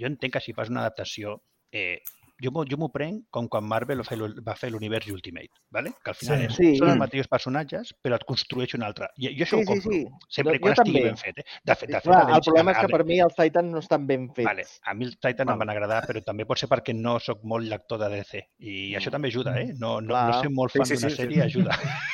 jo 0.00 0.10
entenc 0.10 0.36
que 0.36 0.44
si 0.44 0.54
fas 0.56 0.72
una 0.72 0.84
adaptació, 0.84 1.38
eh, 1.72 2.02
jo 2.42 2.50
jo 2.68 2.76
m'ho 2.76 2.88
prenc 2.92 3.24
com 3.30 3.48
quan 3.48 3.64
Marvel 3.64 4.00
va 4.00 4.04
fer 4.04 4.18
l'u- 4.18 4.42
va 4.46 4.54
fer 4.54 4.70
l'univers 4.70 5.06
Ultimate, 5.08 5.50
¿vale? 5.70 5.92
que 6.04 6.10
al 6.10 6.14
final 6.16 6.38
Sí. 6.38 6.44
és, 6.46 6.54
Sí. 6.56 6.76
són 6.78 6.90
els 6.90 6.98
mateixos 6.98 7.28
personatges, 7.28 7.94
però 8.02 8.16
et 8.16 8.24
construeix 8.24 8.74
un 8.74 8.82
altre. 8.82 9.08
I, 9.16 9.30
jo 9.38 9.44
això 9.44 9.56
Sí, 9.56 9.56
ho 9.56 9.58
sí, 9.60 9.66
compro, 9.66 9.92
sí. 9.92 10.06
sempre 10.28 10.54
Jo- 10.54 10.60
quan 10.60 10.74
jo 10.74 10.82
estigui 10.82 10.98
també. 10.98 11.08
ben 11.08 11.16
fet. 11.16 11.38
Eh? 11.38 11.44
De 11.64 11.74
fet, 11.74 11.88
de 11.88 11.94
fet 12.00 12.02
Clar, 12.02 12.34
el 12.34 12.40
problema 12.42 12.72
és 12.72 12.78
que 12.78 12.88
per 12.88 13.04
mi 13.06 13.20
els 13.20 13.34
Titans 13.34 13.70
no 13.72 13.78
estan 13.78 14.06
ben 14.06 14.28
fets. 14.34 14.44
Vale. 14.44 14.64
A 14.84 14.94
mi 14.94 15.04
els 15.06 15.18
Titans 15.18 15.50
em 15.50 15.58
van 15.58 15.70
agradar, 15.70 16.02
però 16.06 16.22
també 16.24 16.44
pot 16.44 16.58
ser 16.58 16.68
perquè 16.68 16.94
no 16.94 17.18
sóc 17.18 17.42
molt 17.44 17.64
lector 17.66 17.98
de 17.98 18.08
DC. 18.10 18.42
I 18.58 18.94
això 18.96 19.10
també 19.10 19.28
ajuda, 19.28 19.58
eh? 19.60 19.72
No, 19.78 20.00
no, 20.00 20.14
no 20.26 20.40
ser 20.42 20.50
molt 20.50 20.72
Sí, 20.72 20.78
fan 20.78 20.86
sí, 20.86 20.94
d'una 20.96 21.08
sí, 21.10 21.16
sí. 21.16 21.22
sèrie 21.22 21.42
ajuda. 21.42 21.70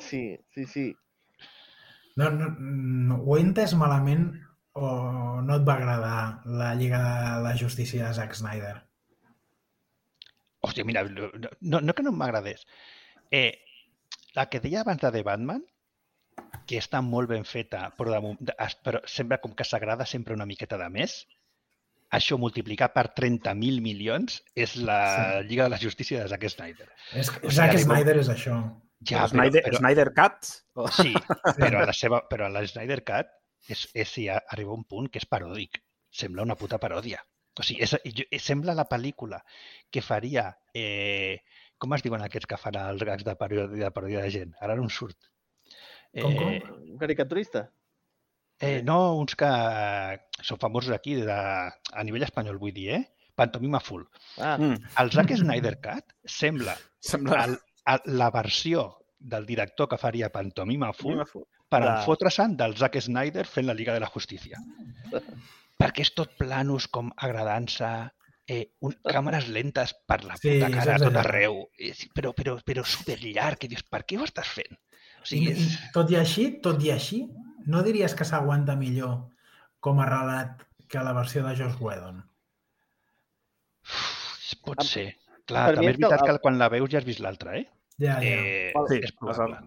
Sí, 0.00 0.38
sí, 0.54 0.64
sí. 0.66 0.94
No, 2.16 2.30
no, 2.30 2.54
no, 2.58 3.16
ho 3.22 3.36
he 3.36 3.40
entès 3.42 3.74
malament 3.74 4.30
o 4.72 5.40
no 5.42 5.56
et 5.56 5.62
va 5.68 5.74
agradar 5.74 6.40
la 6.46 6.74
Lliga 6.74 6.98
de 6.98 7.42
la 7.42 7.56
Justícia 7.56 8.06
de 8.08 8.14
Zack 8.14 8.34
Snyder? 8.34 8.82
Hòstia, 10.64 10.84
mira, 10.88 11.04
no, 11.60 11.80
no 11.80 11.94
que 11.94 12.02
no 12.06 12.12
m'agradés. 12.12 12.64
Eh, 13.30 13.52
la 14.34 14.48
que 14.50 14.60
deia 14.64 14.80
abans 14.82 15.00
de 15.02 15.10
The 15.14 15.22
Batman, 15.26 15.62
que 16.66 16.78
està 16.80 17.00
molt 17.04 17.28
ben 17.30 17.44
feta, 17.44 17.88
però, 17.98 18.20
de- 18.40 18.54
però 18.84 19.00
sembla 19.06 19.38
com 19.42 19.54
que 19.54 19.64
s'agrada 19.66 20.06
sempre 20.06 20.34
una 20.34 20.46
miqueta 20.46 20.78
de 20.80 20.88
més, 20.90 21.26
això 22.14 22.38
multiplicat 22.38 22.92
per 22.94 23.08
30.000 23.16 23.80
milions 23.82 24.40
és 24.54 24.76
la 24.76 24.98
Sí. 25.42 25.48
Lliga 25.48 25.64
de 25.64 25.70
la 25.74 25.78
Justícia 25.82 26.20
de 26.22 26.28
Zack 26.28 26.48
Snyder. 26.48 26.88
És 27.12 27.28
O 27.28 27.32
sigui, 27.40 27.54
Zack 27.56 27.78
Snyder 27.82 28.16
és 28.22 28.28
això. 28.30 28.58
Ja, 29.04 29.24
però, 29.24 29.28
Snyder, 29.34 29.62
però, 29.66 29.78
Snyder 29.78 30.08
Cut? 30.14 30.50
O- 30.74 30.88
Sí, 30.88 31.12
però 31.58 31.82
a 31.82 31.86
la, 31.90 31.92
seva, 31.92 32.22
però 32.30 32.46
a 32.46 32.52
la 32.54 32.62
Snyder 32.66 33.02
Cut 33.04 33.26
és, 33.68 33.88
és, 33.94 34.08
sí, 34.08 34.28
arriba 34.28 34.72
un 34.72 34.84
punt 34.84 35.10
que 35.10 35.18
és 35.18 35.26
paròdic. 35.28 35.82
Sembla 36.10 36.42
una 36.46 36.54
puta 36.56 36.78
paròdia. 36.78 37.20
O 37.58 37.62
sigui, 37.62 37.82
és, 37.86 37.92
jo- 38.18 38.26
sembla 38.42 38.74
la 38.74 38.86
pel·lícula 38.90 39.38
que 39.90 40.02
faria 40.02 40.48
eh, 40.74 41.38
com 41.78 41.92
es 41.94 42.02
diuen 42.02 42.22
aquests 42.24 42.48
que 42.50 42.56
fan 42.58 42.74
els 42.80 43.02
gags 43.06 43.24
de 43.26 43.34
paròdia 43.38 43.84
de, 43.86 43.90
paròdia 43.94 44.22
de 44.24 44.30
gent? 44.34 44.54
Ara 44.60 44.74
no 44.74 44.86
em 44.86 44.90
surt. 44.90 45.18
Com, 46.20 46.34
com? 46.38 46.48
Eh, 46.50 46.62
Un 46.92 46.98
caricaturista? 46.98 47.68
eh, 48.62 48.80
no, 48.86 49.16
uns 49.18 49.34
que 49.38 49.48
són 50.46 50.58
famosos 50.62 50.94
aquí 50.94 51.14
de, 51.20 51.34
a 51.34 52.04
nivell 52.06 52.22
espanyol, 52.26 52.58
vull 52.62 52.72
dir, 52.74 52.88
eh? 52.98 53.02
Pantomima 53.34 53.80
full. 53.82 54.04
Ah, 54.38 54.56
Mm, 54.58 54.76
El 55.02 55.10
Zack 55.10 55.32
Snyder 55.36 55.74
Cut 55.82 56.12
sembla 56.24 56.76
sembla... 57.02 57.40
el, 57.48 57.56
el, 57.94 58.04
la 58.18 58.30
versió 58.30 58.84
del 59.18 59.46
director 59.46 59.88
que 59.90 59.98
faria 59.98 60.30
Pantomima 60.30 60.92
full 60.92 61.18
Full. 61.26 61.42
per 61.68 61.80
de- 61.82 61.88
enfotre-se'n 61.96 62.54
del 62.56 62.76
Zack 62.78 63.00
Snyder 63.02 63.44
fent 63.46 63.66
la 63.66 63.74
Liga 63.74 63.92
de 63.94 64.00
la 64.00 64.06
Justícia. 64.10 64.58
Perquè 65.80 66.04
és 66.06 66.12
tot 66.14 66.34
planos 66.38 66.86
com 66.92 67.10
agradant-se, 67.26 67.90
eh, 68.50 68.64
un, 68.86 68.94
càmeres 69.08 69.48
lentes 69.52 69.94
per 70.08 70.20
la 70.24 70.36
Sí, 70.38 70.54
puta 70.54 70.70
cara 70.74 70.98
a 70.98 71.02
tot 71.02 71.18
arreu, 71.22 71.64
és, 71.78 72.04
però, 72.14 72.34
però, 72.36 72.56
però 72.64 72.84
superllarg, 72.86 73.60
que 73.62 73.70
dius, 73.72 73.86
per 73.90 74.04
què 74.04 74.20
ho 74.20 74.28
estàs 74.28 74.52
fent? 74.58 74.76
O 75.20 75.24
I, 75.24 75.30
sigui, 75.32 75.48
i, 75.50 75.56
és, 75.56 75.80
tot 75.96 76.12
i 76.12 76.20
així, 76.20 76.46
tot 76.64 76.82
i 76.84 76.92
així, 76.94 77.24
no 77.66 77.82
diries 77.86 78.14
que 78.14 78.28
s'aguanta 78.28 78.76
millor 78.78 79.18
com 79.84 80.00
a 80.00 80.08
relat 80.08 80.62
que 80.88 81.02
la 81.02 81.16
versió 81.16 81.42
de 81.46 81.56
Josh 81.58 81.80
Whedon? 81.80 82.22
pot 84.64 84.84
ser. 84.88 85.08
Clar, 85.44 85.66
per 85.68 85.76
també 85.76 85.90
és 85.90 85.96
és 85.96 86.00
veritat 86.00 86.24
que 86.24 86.32
que 86.32 86.42
quan 86.44 86.60
la 86.60 86.70
veus 86.72 86.90
ja 86.92 87.00
has 87.00 87.06
vist 87.08 87.20
l'altra, 87.24 87.58
eh? 87.58 87.66
Ja, 88.00 88.16
ja. 88.24 88.36
eh 88.40 88.84
Sí, 88.90 89.00
és 89.04 89.12
probable. 89.18 89.58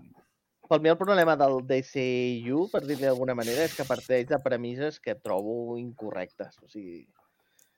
Per 0.67 0.79
mi 0.83 0.89
el 0.91 0.97
problema 0.99 1.35
del 1.39 1.61
DCU, 1.67 2.65
per 2.71 2.81
dir-li 2.83 3.05
d'alguna 3.05 3.35
manera, 3.37 3.63
és 3.67 3.75
que 3.75 3.85
parteix 3.87 4.27
de 4.27 4.39
premisses 4.43 4.99
que 4.99 5.15
trobo 5.15 5.77
incorrectes. 5.79 6.57
O 6.63 6.67
sigui, 6.67 7.05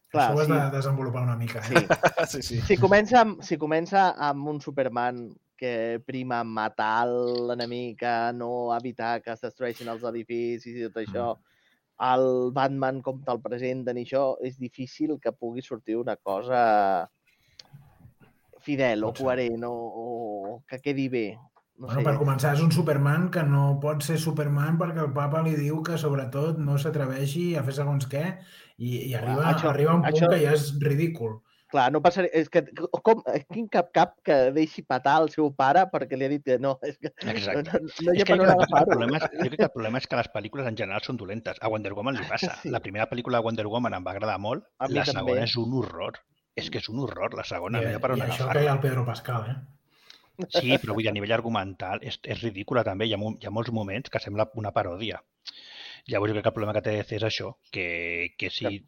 clar, 0.10 0.32
Això 0.32 0.38
ho 0.38 0.42
has 0.42 0.50
si, 0.50 0.56
de 0.56 0.72
desenvolupar 0.78 1.24
una 1.28 1.36
mica. 1.38 1.62
sí, 1.68 1.76
Eh? 1.78 1.86
sí, 2.34 2.42
sí. 2.42 2.62
si, 2.66 2.80
comença 2.82 3.22
amb, 3.22 3.44
si 3.46 3.60
comença 3.62 4.10
amb 4.30 4.50
un 4.50 4.62
Superman 4.64 5.28
que 5.60 6.00
prima 6.08 6.40
matar 6.48 7.06
l'enemic, 7.12 8.06
no 8.34 8.72
evitar 8.78 9.20
que 9.22 9.36
es 9.36 9.44
destrueixin 9.44 9.92
els 9.92 10.06
edificis 10.08 10.78
i 10.80 10.88
tot 10.88 11.02
això, 11.04 11.30
el 12.10 12.52
Batman 12.56 13.02
com 13.04 13.20
te'l 13.28 13.42
presenten 13.44 14.00
i 14.00 14.06
això, 14.08 14.24
és 14.42 14.56
difícil 14.58 15.18
que 15.20 15.36
pugui 15.36 15.62
sortir 15.62 15.98
una 16.00 16.16
cosa 16.16 16.62
fidel 18.64 19.04
o 19.04 19.12
coherent 19.16 19.64
o, 19.68 19.74
o 19.74 20.64
que 20.68 20.80
quedi 20.84 21.10
bé. 21.12 21.28
No 21.80 21.88
Bueno, 21.88 22.02
sé. 22.02 22.06
per 22.10 22.18
començar, 22.20 22.54
és 22.58 22.62
un 22.62 22.72
Superman 22.76 23.30
que 23.32 23.42
no 23.48 23.80
pot 23.80 24.02
ser 24.04 24.18
Superman 24.20 24.78
perquè 24.78 25.00
el 25.06 25.14
papa 25.16 25.42
li 25.46 25.54
diu 25.56 25.82
que, 25.82 25.98
sobretot, 25.98 26.58
no 26.60 26.78
s'atreveixi 26.78 27.54
a 27.56 27.64
fer 27.64 27.74
segons 27.78 28.06
què 28.12 28.24
i, 28.78 28.98
i 29.10 29.14
arriba, 29.16 29.46
això- 29.54 29.70
arriba 29.70 29.94
un 29.96 30.02
punt 30.04 30.12
això- 30.14 30.30
que 30.30 30.42
ja 30.44 30.52
és 30.58 30.74
ridícul. 30.84 31.38
Clar, 31.70 31.92
no 31.94 32.02
passaria... 32.02 32.32
És 32.34 32.50
que, 32.50 32.64
com, 33.06 33.22
quin 33.54 33.68
cap 33.70 33.92
cap 33.94 34.16
que 34.26 34.52
deixi 34.52 34.82
patar 34.82 35.20
el 35.22 35.30
seu 35.30 35.52
pare 35.56 35.84
perquè 35.94 36.18
li 36.18 36.26
ha 36.26 36.30
dit 36.34 36.44
que 36.44 36.58
no. 36.60 36.80
És 36.82 36.98
que 36.98 37.12
Exacte. 37.30 37.78
no, 37.78 37.80
no 37.80 38.12
hi 38.12 38.18
És 38.18 38.24
ha 38.24 38.26
que 38.26 38.34
per 38.34 38.38
jo, 38.40 38.44
on 38.44 38.50
crec 38.50 38.50
que 38.50 38.50
el 38.50 38.64
agafar-ho. 38.66 38.90
problema 38.90 39.18
és, 39.18 39.24
jo 39.32 39.46
crec 39.48 39.58
que 39.60 39.68
el 39.70 39.74
problema 39.78 39.98
és 40.02 40.08
que 40.08 40.16
les 40.20 40.30
pel·lícules 40.34 40.68
en 40.68 40.76
general 40.82 41.02
són 41.06 41.18
dolentes. 41.22 41.58
A 41.62 41.70
Wonder 41.70 41.94
Woman 41.94 42.16
li 42.18 42.26
passa. 42.28 42.56
Sí. 42.64 42.70
La 42.74 42.82
primera 42.82 43.08
pel·lícula 43.08 43.38
de 43.38 43.46
Wonder 43.46 43.68
Woman 43.68 43.94
em 43.94 44.04
va 44.04 44.12
agradar 44.18 44.40
molt, 44.40 44.66
A 44.80 44.88
mi 44.90 44.96
la 44.98 45.04
també. 45.06 45.22
segona 45.22 45.44
és 45.46 45.56
un 45.62 45.74
horror. 45.80 46.18
És 46.58 46.70
que 46.74 46.80
és 46.80 46.90
un 46.90 47.00
horror, 47.06 47.36
la 47.38 47.44
segona, 47.46 47.80
I, 47.80 47.86
no 47.86 47.92
hi 47.92 47.94
ha 47.94 48.00
per 48.04 48.12
on 48.12 48.18
I 48.18 48.22
això 48.32 48.50
que 48.52 48.64
hi 48.64 48.68
ha 48.68 48.74
el 48.74 48.80
Pedro 48.84 49.06
Pascal, 49.06 49.46
eh? 49.54 49.56
Sí, 50.48 50.78
però 50.80 50.96
vull 50.96 51.04
dir, 51.04 51.12
a 51.12 51.16
nivell 51.16 51.36
argumental 51.36 52.04
és, 52.06 52.20
és 52.24 52.40
ridícula 52.44 52.86
també. 52.88 53.10
Hi 53.10 53.16
ha, 53.16 53.20
hi 53.20 53.50
ha 53.50 53.56
molts 53.56 53.74
moments 53.76 54.12
que 54.14 54.22
sembla 54.24 54.48
una 54.62 54.72
paròdia. 54.76 55.20
Llavors 56.10 56.32
jo 56.32 56.38
crec 56.38 56.46
que 56.46 56.52
el 56.54 56.56
problema 56.56 56.76
que 56.78 56.84
té 56.86 56.96
DC 56.96 57.18
és 57.20 57.26
això, 57.28 57.52
que, 57.76 57.88
que 58.40 58.50
si 58.54 58.80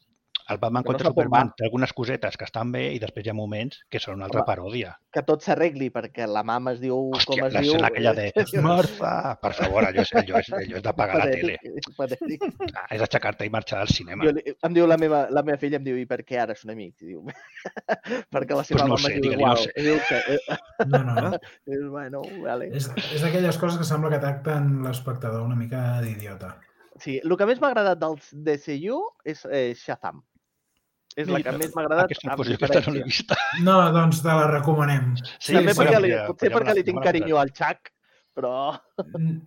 el 0.50 0.58
Batman 0.58 0.84
no 0.84 0.88
contra 0.92 1.08
on 1.10 1.14
Superman 1.14 1.52
té 1.58 1.66
algunes 1.66 1.94
cosetes 1.94 2.38
que 2.38 2.46
estan 2.48 2.72
bé 2.72 2.88
i 2.96 3.00
després 3.00 3.26
hi 3.26 3.30
ha 3.32 3.36
moments 3.38 3.80
que 3.90 4.00
són 4.00 4.16
una 4.20 4.26
altra 4.26 4.42
Home, 4.42 4.48
paròdia. 4.50 4.94
Que 5.12 5.22
tot 5.28 5.44
s'arregli 5.44 5.90
perquè 5.92 6.26
la 6.28 6.44
mama 6.44 6.72
es 6.74 6.80
diu 6.82 6.96
Hòstia, 7.12 7.26
com 7.28 7.46
es 7.48 7.54
diu. 7.54 7.74
l'escena 7.76 7.88
aquella 7.92 8.14
de 8.18 8.28
és 8.44 8.54
Martha! 8.64 9.14
Per 9.42 9.54
favor, 9.54 9.86
allò 9.90 10.02
és, 10.06 10.14
allò 10.16 10.40
és, 10.40 10.52
allò 10.56 10.78
és 10.80 10.84
d'apagar 10.86 11.20
la 11.22 11.28
tele. 11.32 11.58
patètic, 11.98 12.44
és. 12.48 12.72
Ah, 12.76 12.88
és 12.96 13.02
aixecar-te 13.08 13.46
i 13.46 13.54
marxar 13.54 13.82
al 13.82 13.92
cinema. 13.92 14.24
Jo, 14.26 14.32
li- 14.38 14.56
em 14.64 14.74
diu 14.74 14.88
la 14.88 14.98
meva, 14.98 15.26
la 15.30 15.44
meva 15.44 15.58
filla, 15.62 15.78
em 15.82 15.84
diu, 15.86 15.98
i 16.00 16.06
per 16.10 16.22
què 16.24 16.40
ara 16.42 16.56
són 16.56 16.72
amics? 16.76 17.02
I 17.04 17.12
diu, 17.14 17.26
perquè 18.34 18.56
la 18.58 18.64
seva 18.64 18.86
Pues 18.86 18.90
no 18.90 18.96
mama 18.96 19.08
sé, 19.08 19.20
diu 19.22 19.38
no 19.40 19.56
sé. 19.58 19.72
Diu 19.78 20.00
que, 20.08 20.20
eh, 20.36 20.60
No, 20.92 21.04
no, 21.06 21.16
no. 21.30 21.32
és, 21.68 21.84
bueno, 21.92 22.22
vale. 22.44 22.72
És, 22.76 22.90
és 23.14 23.22
d'aquelles 23.22 23.58
coses 23.62 23.78
que 23.78 23.86
sembla 23.88 24.10
que 24.14 24.20
tracten 24.24 24.82
l'espectador 24.86 25.44
una 25.46 25.56
mica 25.56 26.02
d'idiota. 26.02 26.56
Sí, 27.02 27.20
el 27.24 27.34
que 27.38 27.46
més 27.50 27.60
m'ha 27.62 27.70
agradat 27.72 27.98
del 28.02 28.18
DCU 28.46 28.98
és 29.26 29.46
eh, 29.50 29.72
Shazam. 29.78 30.20
És 31.20 31.30
la 31.32 31.42
que 31.44 31.54
més 31.60 31.74
m'ha 31.76 31.86
agradat 31.86 32.10
Aquesta, 32.10 32.36
pues, 32.40 32.52
aquesta 32.56 32.82
no 32.88 32.94
l'he 32.96 33.04
vista. 33.08 33.38
No, 33.66 33.78
doncs 33.96 34.22
te 34.24 34.36
la 34.36 34.48
recomanem. 34.52 35.14
Sí, 35.38 35.56
també 35.58 35.74
sí, 35.74 35.82
perquè, 35.82 36.02
li, 36.04 36.12
ja, 36.14 36.26
potser 36.30 36.52
ja 36.52 36.58
perquè 36.58 36.76
li 36.78 36.86
tinc 36.88 37.04
carinyo 37.04 37.42
al 37.42 37.52
Chuck, 37.58 37.92
però... 38.38 38.54
Mm. 39.16 39.40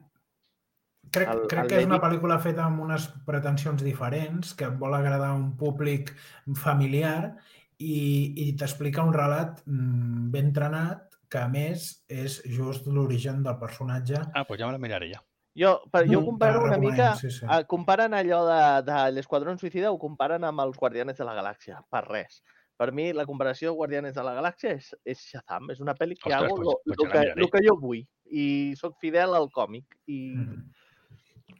Crec, 1.15 1.29
El- 1.31 1.43
crec 1.47 1.61
el 1.63 1.69
que 1.71 1.81
és 1.83 1.87
una 1.87 2.01
pel·lícula 2.03 2.41
feta 2.43 2.65
amb 2.67 2.81
unes 2.83 3.05
pretensions 3.27 3.85
diferents, 3.87 4.55
que 4.59 4.67
vol 4.81 4.97
agradar 4.97 5.29
a 5.31 5.37
un 5.39 5.53
públic 5.61 6.11
familiar 6.59 7.35
i, 7.79 7.99
i 8.47 8.49
t'explica 8.59 9.05
un 9.05 9.13
relat 9.15 9.61
mm, 9.67 10.31
ben 10.35 10.51
trenat 10.57 11.15
que, 11.31 11.39
a 11.43 11.47
més, 11.51 11.87
és 12.11 12.41
just 12.51 12.89
l'origen 12.91 13.45
del 13.47 13.61
personatge. 13.61 14.19
Ah, 14.33 14.43
doncs 14.43 14.61
ja 14.61 14.67
me 14.67 14.77
la 14.77 14.83
miraré 14.83 15.13
ja. 15.13 15.23
Jo, 15.57 15.81
per, 15.91 16.07
jo 16.11 16.21
Mm, 16.21 16.25
comparo 16.27 16.61
la 16.61 16.67
una 16.67 16.79
mica... 16.79 17.15
sí, 17.17 17.31
sí. 17.31 17.47
eh, 17.47 17.65
comparen 17.71 18.13
allò 18.15 18.41
de, 18.49 18.83
de 18.91 18.97
l'Esquadrón 19.13 19.59
Suïcida, 19.59 19.93
ho 19.93 19.99
comparen 20.03 20.43
amb 20.45 20.61
els 20.65 20.77
Guardianes 20.77 21.17
de 21.17 21.25
la 21.25 21.35
Galàxia, 21.35 21.81
per 21.91 22.03
res. 22.09 22.43
Per 22.77 22.91
mi, 22.93 23.13
la 23.15 23.25
comparació 23.25 23.71
de 23.71 23.77
Guardianes 23.77 24.15
de 24.17 24.23
la 24.27 24.35
Galàxia 24.35 24.73
és, 24.75 24.89
és 25.05 25.21
Shazam. 25.31 25.71
És 25.71 25.79
una 25.81 25.95
pel·li 25.95 26.17
que 26.19 26.27
Ostres, 26.29 26.43
hago 26.51 26.57
pues- 26.57 26.67
lo, 26.67 26.97
pues 26.97 27.13
que, 27.13 27.33
lo 27.41 27.49
que 27.49 27.61
jo 27.69 27.77
vull. 27.79 28.03
I 28.27 28.75
sóc 28.77 28.97
fidel 28.99 29.35
al 29.35 29.51
còmic. 29.51 29.85
I, 30.07 30.35
Mm. 30.35 30.71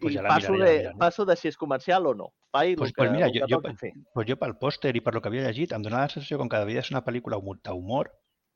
Pues 0.01 0.15
i 0.15 0.17
ja 0.19 0.25
passo, 0.27 0.53
miraré, 0.53 0.71
de, 0.73 0.79
miraré. 0.81 0.99
passo 0.99 1.25
de 1.25 1.37
si 1.37 1.47
és 1.49 1.57
comercial 1.57 2.05
o 2.07 2.15
no. 2.15 2.33
Faig 2.51 2.77
Pues- 2.77 2.91
el 2.91 2.95
que, 2.95 2.99
pues 2.99 3.13
mira, 3.13 3.27
el 3.29 3.33
jo- 3.39 3.47
jo. 3.49 3.61
Pues 4.13 4.27
jo 4.29 4.37
pel 4.37 4.57
pòster 4.59 4.91
i 4.97 5.01
per 5.01 5.15
lo 5.15 5.21
que 5.23 5.29
havia 5.29 5.45
llegit 5.47 5.71
em 5.73 5.83
donava 5.83 6.03
la 6.03 6.09
sensació 6.09 6.37
com 6.37 6.49
que 6.49 6.57
devia 6.59 6.83
ser 6.83 6.97
una 6.97 7.05
pel·lícula 7.05 7.39
humo- 7.39 7.55
d'humor 7.63 8.11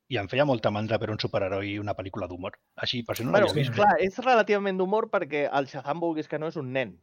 i 0.09 0.17
em 0.17 0.27
feia 0.27 0.45
molta 0.45 0.71
mandra 0.73 0.97
per 0.99 1.11
un 1.13 1.19
superheroi 1.21 1.75
i 1.75 1.79
una 1.79 1.93
pel·lícula 1.95 2.27
d'humor. 2.27 2.55
Així, 2.81 3.03
per 3.05 3.15
si 3.17 3.23
no 3.23 3.31
Bueno, 3.31 3.51
vist. 3.53 3.71
clar, 3.75 3.95
és 4.01 4.17
relativament 4.25 4.77
d'humor 4.79 5.09
perquè 5.13 5.47
el 5.53 5.67
Shazam, 5.69 5.99
vulguis 6.01 6.27
que 6.27 6.39
no, 6.39 6.47
és 6.49 6.57
un 6.57 6.71
nen. 6.73 6.95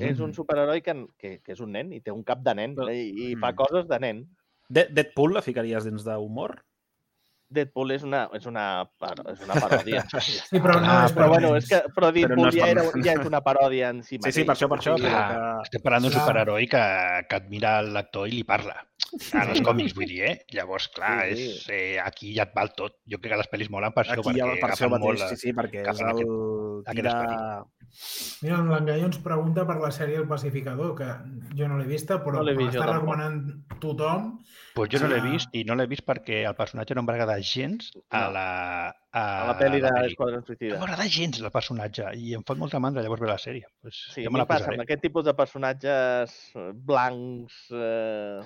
És 0.00 0.20
un 0.20 0.32
superheroi 0.32 0.80
que, 0.80 0.94
que, 1.18 1.40
que 1.44 1.52
és 1.52 1.60
un 1.60 1.72
nen 1.76 1.90
i 1.92 2.00
té 2.00 2.10
un 2.14 2.22
cap 2.24 2.40
de 2.40 2.54
nen 2.54 2.74
Però- 2.78 2.88
i, 2.94 3.32
i 3.32 3.34
fa 3.36 3.50
Mm. 3.52 3.56
coses 3.58 3.88
de 3.90 3.98
nen. 4.00 4.22
De 4.70 4.86
Deadpool 4.88 5.34
la 5.34 5.42
ficaries 5.42 5.84
dins 5.84 6.04
d'humor? 6.06 6.62
Deadpool 7.54 7.92
és 7.94 8.02
una, 8.02 8.24
és 8.34 8.46
una, 8.50 8.64
és 9.30 9.42
una 9.44 9.54
paròdia. 9.60 10.00
Sí, 10.24 10.58
però 10.60 10.78
no 10.80 10.88
Ah, 10.90 11.08
però 11.14 11.28
bueno, 11.28 11.50
és 11.58 11.68
que 11.68 11.82
però 11.94 12.10
Deadpool 12.14 12.46
no 12.46 12.48
és 12.50 12.56
ja, 12.56 12.68
era, 12.72 12.84
ja 13.04 13.12
és 13.20 13.26
una 13.28 13.40
paròdia 13.44 13.90
en 13.94 14.02
si 14.02 14.14
Sí, 14.16 14.18
mateix. 14.22 14.34
sí, 14.40 14.44
per 14.48 14.54
això, 14.56 14.68
per 14.72 14.78
això. 14.80 14.96
Sí, 14.96 15.04
Però 15.04 15.12
Clar, 15.12 15.28
que... 15.30 15.68
estem 15.68 15.84
parlant 15.84 16.06
d'un 16.08 16.14
superheroi 16.16 16.66
que, 16.72 16.82
que 17.28 17.36
admira 17.38 17.76
el 17.84 17.92
lector 17.94 18.28
i 18.28 18.34
li 18.38 18.44
parla. 18.48 18.76
En 19.34 19.52
els 19.54 19.60
còmics, 19.68 19.94
vull 19.94 20.08
dir, 20.10 20.22
eh? 20.30 20.34
Llavors, 20.56 20.88
clar, 20.96 21.14
Sí, 21.28 21.36
sí. 21.36 21.48
és, 21.52 21.68
eh, 21.70 22.00
aquí 22.02 22.34
ja 22.36 22.48
et 22.48 22.54
val 22.56 22.72
tot. 22.74 22.98
Jo 23.06 23.20
crec 23.20 23.34
que 23.36 23.42
les 23.44 23.50
pel·lis 23.52 23.70
molen 23.70 23.92
per 23.94 24.06
això, 24.06 24.18
Aquí 24.24 24.38
ja 24.38 24.46
perquè 24.48 24.60
per 24.64 24.70
això 24.72 24.86
agafen 24.88 25.00
molt... 25.06 25.20
mateix, 25.20 25.38
sí, 25.38 25.48
sí, 25.48 25.54
perquè 25.60 25.84
és 25.84 26.00
el 26.00 26.12
aquest- 26.14 26.92
aquest 26.94 27.02
tira... 27.04 27.64
Mira, 28.42 28.58
en 28.58 28.68
l'Engaio 28.72 29.06
ens 29.06 29.18
pregunta 29.22 29.62
per 29.68 29.76
la 29.80 29.90
sèrie 29.94 30.16
El 30.18 30.26
Pacificador, 30.28 30.94
que 30.98 31.06
jo 31.56 31.68
no 31.70 31.76
l'he 31.78 31.86
vista, 31.86 32.16
però 32.24 32.40
No 32.40 32.42
l'està 32.48 32.80
tampoc. 32.80 32.94
recomanant 32.96 33.38
tothom. 33.80 34.24
Pues 34.74 34.90
jo 34.90 34.98
no 35.04 35.08
l'he 35.12 35.20
vist 35.22 35.48
i 35.54 35.62
no 35.64 35.76
l'he 35.78 35.86
vist 35.86 36.04
perquè 36.04 36.40
el 36.48 36.56
personatge 36.58 36.94
no 36.94 37.04
em 37.04 37.06
va 37.08 37.14
agradar 37.14 37.38
gens 37.40 37.92
a 38.10 38.24
No. 38.24 38.32
la, 38.34 38.46
a, 39.12 39.22
A 39.44 39.46
la 39.46 39.58
pel·li 39.60 39.78
a 39.78 39.84
la 39.84 39.88
de 39.88 39.94
peli. 39.94 40.08
l'Esquadrón 40.08 40.40
No 40.42 40.46
Suïcida. 40.46 40.78
m'agrada 40.80 41.06
gens 41.08 41.40
el 41.40 41.50
personatge 41.54 42.10
i 42.18 42.34
em 42.34 42.42
fa 42.42 42.54
molta 42.54 42.80
mandra 42.80 43.02
llavors 43.02 43.20
veure 43.20 43.32
la 43.36 43.38
sèrie. 43.38 43.66
Pues 43.80 43.94
Sí, 44.12 44.22
jo 44.24 44.28
a 44.28 44.32
me 44.32 44.38
la 44.38 44.46
passa 44.46 44.64
posaré. 44.66 44.74
amb 44.80 44.82
aquest 44.88 45.02
tipus 45.02 45.24
de 45.24 45.34
personatges 45.34 46.36
eh, 46.56 46.70
blancs 46.74 47.68
eh, 47.70 48.40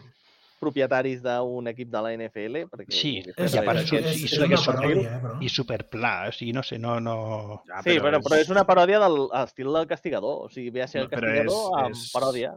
propietaris 0.61 1.21
d'un 1.25 1.69
equip 1.71 1.89
de 1.93 2.01
la 2.05 2.13
NFL. 2.17 2.63
Perquè, 2.73 2.93
Sí, 2.95 3.13
És, 3.25 3.55
I 3.55 3.59
a 3.59 3.63
és, 3.63 3.67
part 3.67 3.81
és, 3.83 3.93
és, 3.93 4.23
és, 4.29 4.37
una 4.39 4.49
que 4.53 4.59
són 4.63 4.79
paròdia, 4.81 5.13
eh, 5.17 5.21
però... 5.25 5.35
I 5.41 5.49
superpla, 5.55 6.13
o 6.29 6.35
sigui, 6.37 6.53
no 6.57 6.63
sé, 6.67 6.79
no... 6.83 6.99
no... 7.01 7.17
Ja, 7.69 7.83
Sí, 7.87 7.99
però, 8.05 8.21
però 8.25 8.39
és 8.43 8.51
una 8.55 8.65
paròdia 8.69 9.01
del 9.05 9.19
estil 9.45 9.73
del 9.79 9.87
Castigador. 9.91 10.47
O 10.47 10.53
sigui, 10.53 10.71
ve 10.75 10.83
a 10.85 10.89
ser 10.91 11.03
el 11.05 11.09
No, 11.09 11.15
Castigador 11.17 11.49
és- 11.49 11.83
amb 11.85 11.97
és- 11.99 12.07
paròdia. 12.15 12.55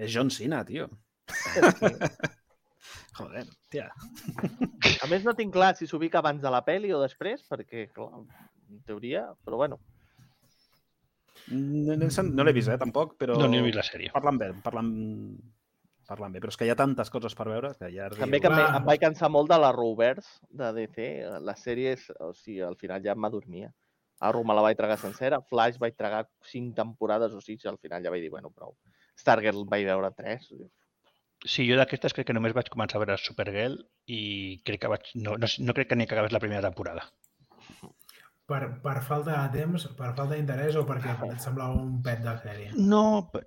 És 0.00 0.12
John 0.14 0.30
Cena, 0.32 0.62
tio. 0.64 0.88
Joder, 3.20 3.44
tia. 3.68 3.90
A 5.04 5.08
més, 5.10 5.24
no 5.26 5.34
tinc 5.36 5.52
clar 5.52 5.74
si 5.76 5.86
s'ubica 5.90 6.20
abans 6.22 6.40
de 6.40 6.50
la 6.52 6.62
pel·li 6.64 6.92
o 6.96 7.00
després, 7.02 7.42
perquè, 7.50 7.88
clar, 7.92 8.22
en 8.70 8.78
teoria, 8.86 9.26
però 9.44 9.58
bueno. 9.60 9.76
No, 11.50 11.96
no, 11.98 12.06
no 12.30 12.44
l'he 12.46 12.52
vist, 12.56 12.70
eh, 12.70 12.78
tampoc, 12.80 13.16
però... 13.20 13.36
No 13.40 13.48
n'he 13.50 13.60
vist 13.66 13.76
la 13.76 13.84
sèrie. 13.84 14.12
Parlant 14.14 14.38
bé, 14.40 14.50
parlant, 14.64 14.90
parlant 16.10 16.34
bé, 16.34 16.40
però 16.42 16.50
és 16.52 16.58
que 16.58 16.66
hi 16.66 16.72
ha 16.72 16.76
tantes 16.78 17.10
coses 17.14 17.36
per 17.38 17.46
veure 17.48 17.70
que 17.78 17.88
ja... 17.94 18.08
També 18.18 18.40
que 18.42 18.50
em, 18.50 18.58
em 18.80 18.88
vaig 18.88 19.00
cansar 19.02 19.30
molt 19.32 19.50
de 19.52 19.58
la 19.62 19.70
Rovers 19.76 20.28
de 20.50 20.72
DC. 20.76 21.06
Les 21.46 21.62
sèries, 21.64 22.08
o 22.18 22.32
sigui, 22.34 22.60
al 22.66 22.76
final 22.80 23.02
ja 23.06 23.14
m'adormia. 23.14 23.70
Arrow 24.20 24.44
me 24.44 24.52
la 24.52 24.66
vaig 24.66 24.76
tragar 24.76 24.98
sencera, 25.00 25.38
Flash 25.48 25.78
vaig 25.80 25.94
tragar 25.96 26.26
cinc 26.44 26.74
temporades 26.76 27.32
o 27.32 27.40
sis, 27.40 27.62
i 27.64 27.70
al 27.70 27.78
final 27.80 28.04
ja 28.04 28.12
vaig 28.12 28.20
dir, 28.26 28.32
bueno, 28.34 28.50
prou. 28.52 28.74
Stargirl 29.16 29.62
vaig 29.70 29.86
veure 29.88 30.10
tres. 30.18 30.50
Sí, 31.40 31.64
jo 31.64 31.78
d'aquestes 31.80 32.12
crec 32.12 32.26
que 32.28 32.36
només 32.36 32.52
vaig 32.52 32.68
començar 32.68 32.98
a 32.98 33.04
veure 33.06 33.16
Supergirl 33.16 33.78
i 34.12 34.60
crec 34.68 34.82
que 34.82 34.90
vaig... 34.92 35.08
No, 35.16 35.38
no, 35.40 35.48
no 35.64 35.76
crec 35.78 35.88
que 35.88 35.96
ni 35.96 36.04
que 36.06 36.18
acabés 36.18 36.36
la 36.36 36.42
primera 36.42 36.60
temporada. 36.66 37.06
Per, 38.50 38.60
per 38.82 38.96
falta 39.06 39.38
de 39.46 39.60
temps, 39.62 39.86
per 39.96 40.10
falta 40.10 40.34
d'interès 40.34 40.76
o 40.76 40.82
perquè 40.84 41.14
et 41.30 41.40
semblava 41.40 41.78
un 41.78 42.00
pet 42.04 42.20
de 42.24 42.32
sèrie? 42.42 42.70
No, 42.76 43.30
p- 43.32 43.44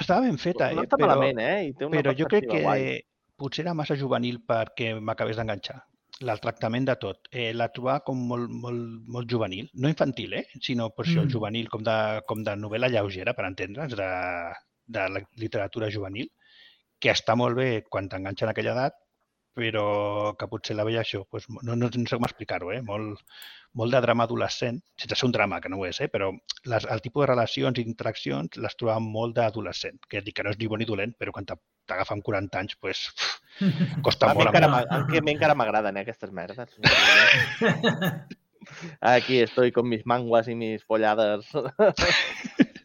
estava 0.00 0.20
ben 0.26 0.38
feta, 0.38 0.70
No 0.72 0.82
eh? 0.82 0.86
està 0.88 0.96
però, 0.96 1.06
malament, 1.14 1.38
eh? 1.40 1.68
I 1.68 1.72
té 1.74 1.86
una 1.86 2.00
però 2.00 2.14
jo 2.16 2.26
crec 2.30 2.48
que 2.50 2.62
guai. 2.62 3.00
potser 3.38 3.64
era 3.64 3.74
massa 3.74 3.96
juvenil 3.96 4.40
perquè 4.46 4.94
m'acabés 5.00 5.36
d'enganxar. 5.38 5.78
El 6.20 6.40
tractament 6.42 6.84
de 6.88 6.96
tot. 6.98 7.28
Eh, 7.30 7.52
la 7.54 7.68
trobava 7.70 8.00
com 8.02 8.18
molt, 8.26 8.50
molt, 8.50 9.04
molt 9.06 9.28
juvenil. 9.30 9.68
No 9.74 9.88
infantil, 9.88 10.32
eh? 10.34 10.46
Sinó 10.60 10.90
per 10.90 11.04
això, 11.06 11.22
Mm. 11.24 11.30
juvenil, 11.30 11.68
com 11.68 11.82
de, 11.86 12.22
com 12.26 12.42
de 12.42 12.56
novel·la 12.56 12.88
lleugera, 12.90 13.34
per 13.34 13.44
entendre'ns, 13.46 13.94
de, 13.94 14.08
de 14.86 15.08
la 15.14 15.22
literatura 15.36 15.90
juvenil, 15.90 16.28
que 16.98 17.10
està 17.12 17.36
molt 17.36 17.54
bé 17.56 17.84
quan 17.88 18.08
t'enganxa 18.08 18.46
en 18.46 18.50
aquella 18.50 18.72
edat, 18.72 18.94
però 19.58 19.84
que 20.38 20.46
potser 20.50 20.76
la 20.78 20.84
veia 20.86 21.00
això, 21.02 21.24
doncs, 21.32 21.48
no, 21.66 21.74
no, 21.74 21.88
no 21.90 22.06
sé 22.06 22.14
com 22.18 22.26
explicar-ho, 22.28 22.68
eh? 22.76 22.80
molt, 22.86 23.18
molt 23.78 23.90
de 23.94 24.00
drama 24.04 24.24
adolescent, 24.28 24.78
sense 25.00 25.16
ser 25.18 25.26
un 25.26 25.34
drama, 25.34 25.58
que 25.60 25.70
no 25.72 25.80
ho 25.80 25.86
és, 25.88 25.98
eh? 26.04 26.08
però 26.12 26.26
les, 26.70 26.86
el 26.86 27.02
tipus 27.04 27.24
de 27.24 27.30
relacions 27.32 27.80
i 27.80 27.82
interaccions 27.90 28.60
les 28.62 28.76
trobava 28.78 29.02
molt 29.02 29.34
d'adolescent, 29.38 29.98
que 30.08 30.22
dic 30.22 30.34
que 30.38 30.44
no 30.46 30.52
és 30.54 30.60
ni 30.60 30.70
bon 30.70 30.78
ni 30.82 30.86
dolent, 30.88 31.12
però 31.18 31.34
quan 31.34 31.48
t'ag- 31.48 31.64
t'agafa 31.90 32.14
amb 32.14 32.24
40 32.26 32.60
anys, 32.62 32.78
doncs, 32.84 33.00
pff, 33.18 33.34
costa 34.06 34.30
A 34.30 34.34
molt. 34.38 34.52
encara, 34.52 34.68
a 34.86 34.88
mi 35.24 35.34
encara 35.34 35.58
m'agraden 35.58 35.98
eh, 35.98 36.04
aquestes 36.06 36.30
merdes. 36.30 36.78
Aquí 39.00 39.38
estoy 39.40 39.72
con 39.72 39.88
mis 39.88 40.04
manguas 40.06 40.48
i 40.52 40.54
mis 40.54 40.82
pollades. 40.84 41.46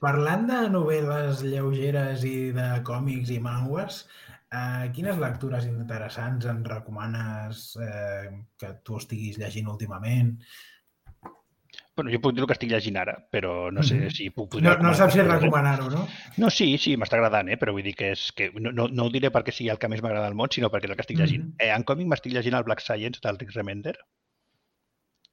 Parlant 0.04 0.46
de 0.48 0.60
novel·les 0.72 1.42
lleugeres 1.44 2.24
i 2.28 2.52
de 2.56 2.68
còmics 2.88 3.32
i 3.36 3.40
mangues, 3.44 4.06
eh, 4.54 4.92
quines 4.96 5.18
lectures 5.22 5.66
interessants 5.70 6.46
en 6.52 6.62
recomanes 6.68 7.66
eh, 7.82 8.30
que 8.60 8.76
tu 8.86 9.00
estiguis 9.02 9.40
llegint 9.42 9.72
últimament? 9.74 10.38
Bueno, 11.96 12.10
jo 12.10 12.18
puc 12.24 12.34
dir 12.34 12.42
el 12.42 12.48
que 12.50 12.56
estic 12.56 12.72
llegint 12.72 12.96
ara, 12.98 13.14
però 13.30 13.70
no 13.74 13.84
sé 13.86 14.08
si 14.14 14.32
puc... 14.34 14.56
No, 14.66 14.72
no 14.82 14.94
saps 14.98 15.14
si 15.14 15.22
recomanar-ho, 15.22 15.92
no? 15.94 16.08
No, 16.42 16.50
sí, 16.50 16.72
sí, 16.82 16.96
m'està 16.98 17.20
agradant, 17.20 17.52
eh? 17.54 17.58
però 17.62 17.76
vull 17.76 17.86
dir 17.86 17.94
que, 18.00 18.10
és, 18.16 18.24
que 18.34 18.50
no, 18.56 18.72
no, 18.74 18.88
no 18.90 19.06
ho 19.06 19.14
diré 19.14 19.30
perquè 19.34 19.54
sigui 19.54 19.70
el 19.70 19.78
que 19.82 19.92
més 19.94 20.02
m'agrada 20.02 20.26
del 20.26 20.38
món, 20.40 20.50
sinó 20.54 20.72
perquè 20.74 20.90
és 20.90 20.94
el 20.96 20.98
que 20.98 21.06
estic 21.06 21.22
llegint. 21.22 21.46
Mhm. 21.52 21.62
eh, 21.62 21.70
en 21.76 21.86
còmic 21.86 22.10
m'estic 22.10 22.34
llegint 22.34 22.58
el 22.58 22.66
Black 22.66 22.82
Science 22.82 23.22
del 23.22 23.38
Rick 23.38 23.54
Remender, 23.54 23.94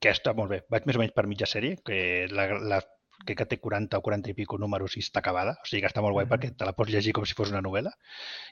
que 0.04 0.12
està 0.12 0.36
molt 0.36 0.52
bé. 0.52 0.60
Vaig 0.72 0.88
més 0.88 1.00
o 1.00 1.00
menys 1.00 1.16
per 1.16 1.24
mitja 1.32 1.48
sèrie, 1.48 1.80
que 1.84 2.28
la, 2.32 2.46
la 2.74 2.82
crec 3.24 3.36
que 3.38 3.46
té 3.46 3.58
40 3.60 3.98
o 3.98 4.02
40 4.02 4.30
i 4.30 4.34
pico 4.34 4.56
números 4.58 4.96
i 4.96 5.00
està 5.04 5.18
acabada, 5.20 5.52
o 5.62 5.66
sigui 5.68 5.82
que 5.82 5.88
està 5.90 6.00
molt 6.02 6.14
guai 6.16 6.24
Mhm. 6.26 6.32
perquè 6.32 6.56
te 6.56 6.64
la 6.64 6.72
pots 6.72 6.90
llegir 6.90 7.12
com 7.12 7.24
si 7.24 7.34
fos 7.34 7.50
una 7.50 7.60
novel·la, 7.62 7.92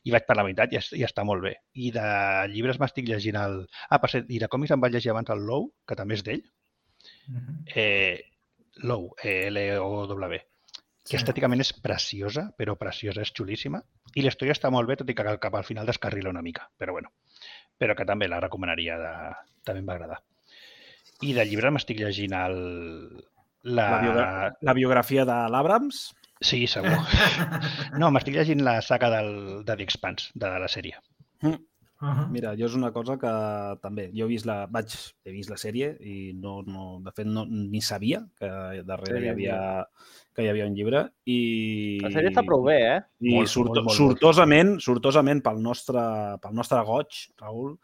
i 0.04 0.10
vaig 0.10 0.26
per 0.26 0.36
la 0.36 0.44
meitat 0.44 0.72
i, 0.72 0.76
es- 0.76 0.92
i 0.92 1.02
està 1.04 1.24
molt 1.24 1.42
bé. 1.42 1.56
I 1.74 1.90
de 1.90 2.48
llibres 2.52 2.78
m'estic 2.78 3.06
llegint 3.08 3.36
el... 3.36 3.66
Ah, 3.90 3.98
per 3.98 4.10
cert, 4.10 4.26
i 4.30 4.38
de 4.38 4.48
còmics 4.48 4.70
em 4.72 4.80
vaig 4.80 4.92
llegir 4.92 5.10
abans 5.10 5.30
el 5.30 5.46
Low, 5.46 5.72
que 5.86 5.96
també 5.96 6.14
és 6.14 6.22
d'ell, 6.24 6.42
Mhm. 7.28 7.64
eh, 7.74 8.24
Low, 8.82 9.14
eh, 9.22 9.48
L-O-W, 9.50 10.38
que 11.08 11.16
Sí. 11.16 11.16
estèticament 11.16 11.60
és 11.60 11.72
preciosa, 11.72 12.52
però 12.56 12.76
preciosa, 12.76 13.22
és 13.22 13.32
xulíssima. 13.32 13.82
I 14.14 14.22
la 14.22 14.28
història 14.28 14.52
està 14.52 14.70
molt 14.70 14.86
bé, 14.88 14.96
tot 14.96 15.08
i 15.10 15.14
que 15.14 15.38
cap 15.38 15.54
al 15.54 15.64
final 15.64 15.86
descarrila 15.86 16.30
una 16.30 16.42
mica, 16.42 16.68
però 16.78 16.92
bueno. 16.92 17.10
Però 17.78 17.94
que 17.96 18.04
també 18.04 18.28
la 18.28 18.40
recomanaria, 18.40 18.98
de... 18.98 19.34
també 19.64 19.80
em 19.80 19.86
va 19.88 19.94
agradar. 19.94 20.22
I 21.22 21.32
de 21.32 21.44
llibre 21.46 21.70
m'estic 21.70 21.98
llegint 21.98 22.32
el... 22.34 23.24
La... 23.68 23.88
La, 23.88 24.00
biogra 24.02 24.26
la 24.68 24.74
biografia 24.76 25.24
de 25.28 25.38
l'Abrams. 25.52 26.08
Sí, 26.40 26.64
segur. 26.70 26.94
No, 28.00 28.12
m'estic 28.14 28.36
llegint 28.38 28.62
la 28.66 28.78
saga 28.84 29.10
del, 29.16 29.32
de 29.66 29.74
The 29.74 29.84
Expanse, 29.84 30.30
de 30.38 30.54
la 30.62 30.70
sèrie. 30.70 31.00
Uh 31.42 31.56
Mira, 32.30 32.52
jo 32.54 32.68
és 32.68 32.74
una 32.78 32.92
cosa 32.94 33.16
que 33.18 33.30
també, 33.82 34.04
jo 34.14 34.28
he 34.28 34.30
vist 34.30 34.46
la, 34.46 34.60
vaig, 34.70 34.92
he 35.26 35.32
vist 35.34 35.50
la 35.50 35.56
sèrie 35.58 35.88
i 35.98 36.30
no, 36.38 36.60
no, 36.62 37.00
de 37.02 37.10
fet 37.16 37.26
no, 37.26 37.42
ni 37.48 37.80
sabia 37.82 38.20
que 38.38 38.50
darrere 38.86 39.18
Sí, 39.18 39.24
hi 39.26 39.32
havia, 39.32 39.56
que 40.30 40.44
hi 40.44 40.50
havia 40.52 40.68
un 40.70 40.76
llibre 40.78 41.00
i... 41.26 41.40
La 42.04 42.12
sèrie 42.14 42.30
està 42.30 42.44
prou 42.46 42.62
bé, 42.68 42.76
eh? 42.92 43.00
I 43.26 43.34
Molt, 43.40 43.50
surt, 43.50 43.72
molt, 43.72 43.80
molt, 43.80 43.88
molt. 43.90 43.98
sortosament, 43.98 44.76
sortosament 44.84 45.42
pel 45.42 45.58
nostre, 45.64 46.04
pel 46.44 46.54
nostre 46.60 46.84
goig, 46.86 47.18
Raül, 47.42 47.74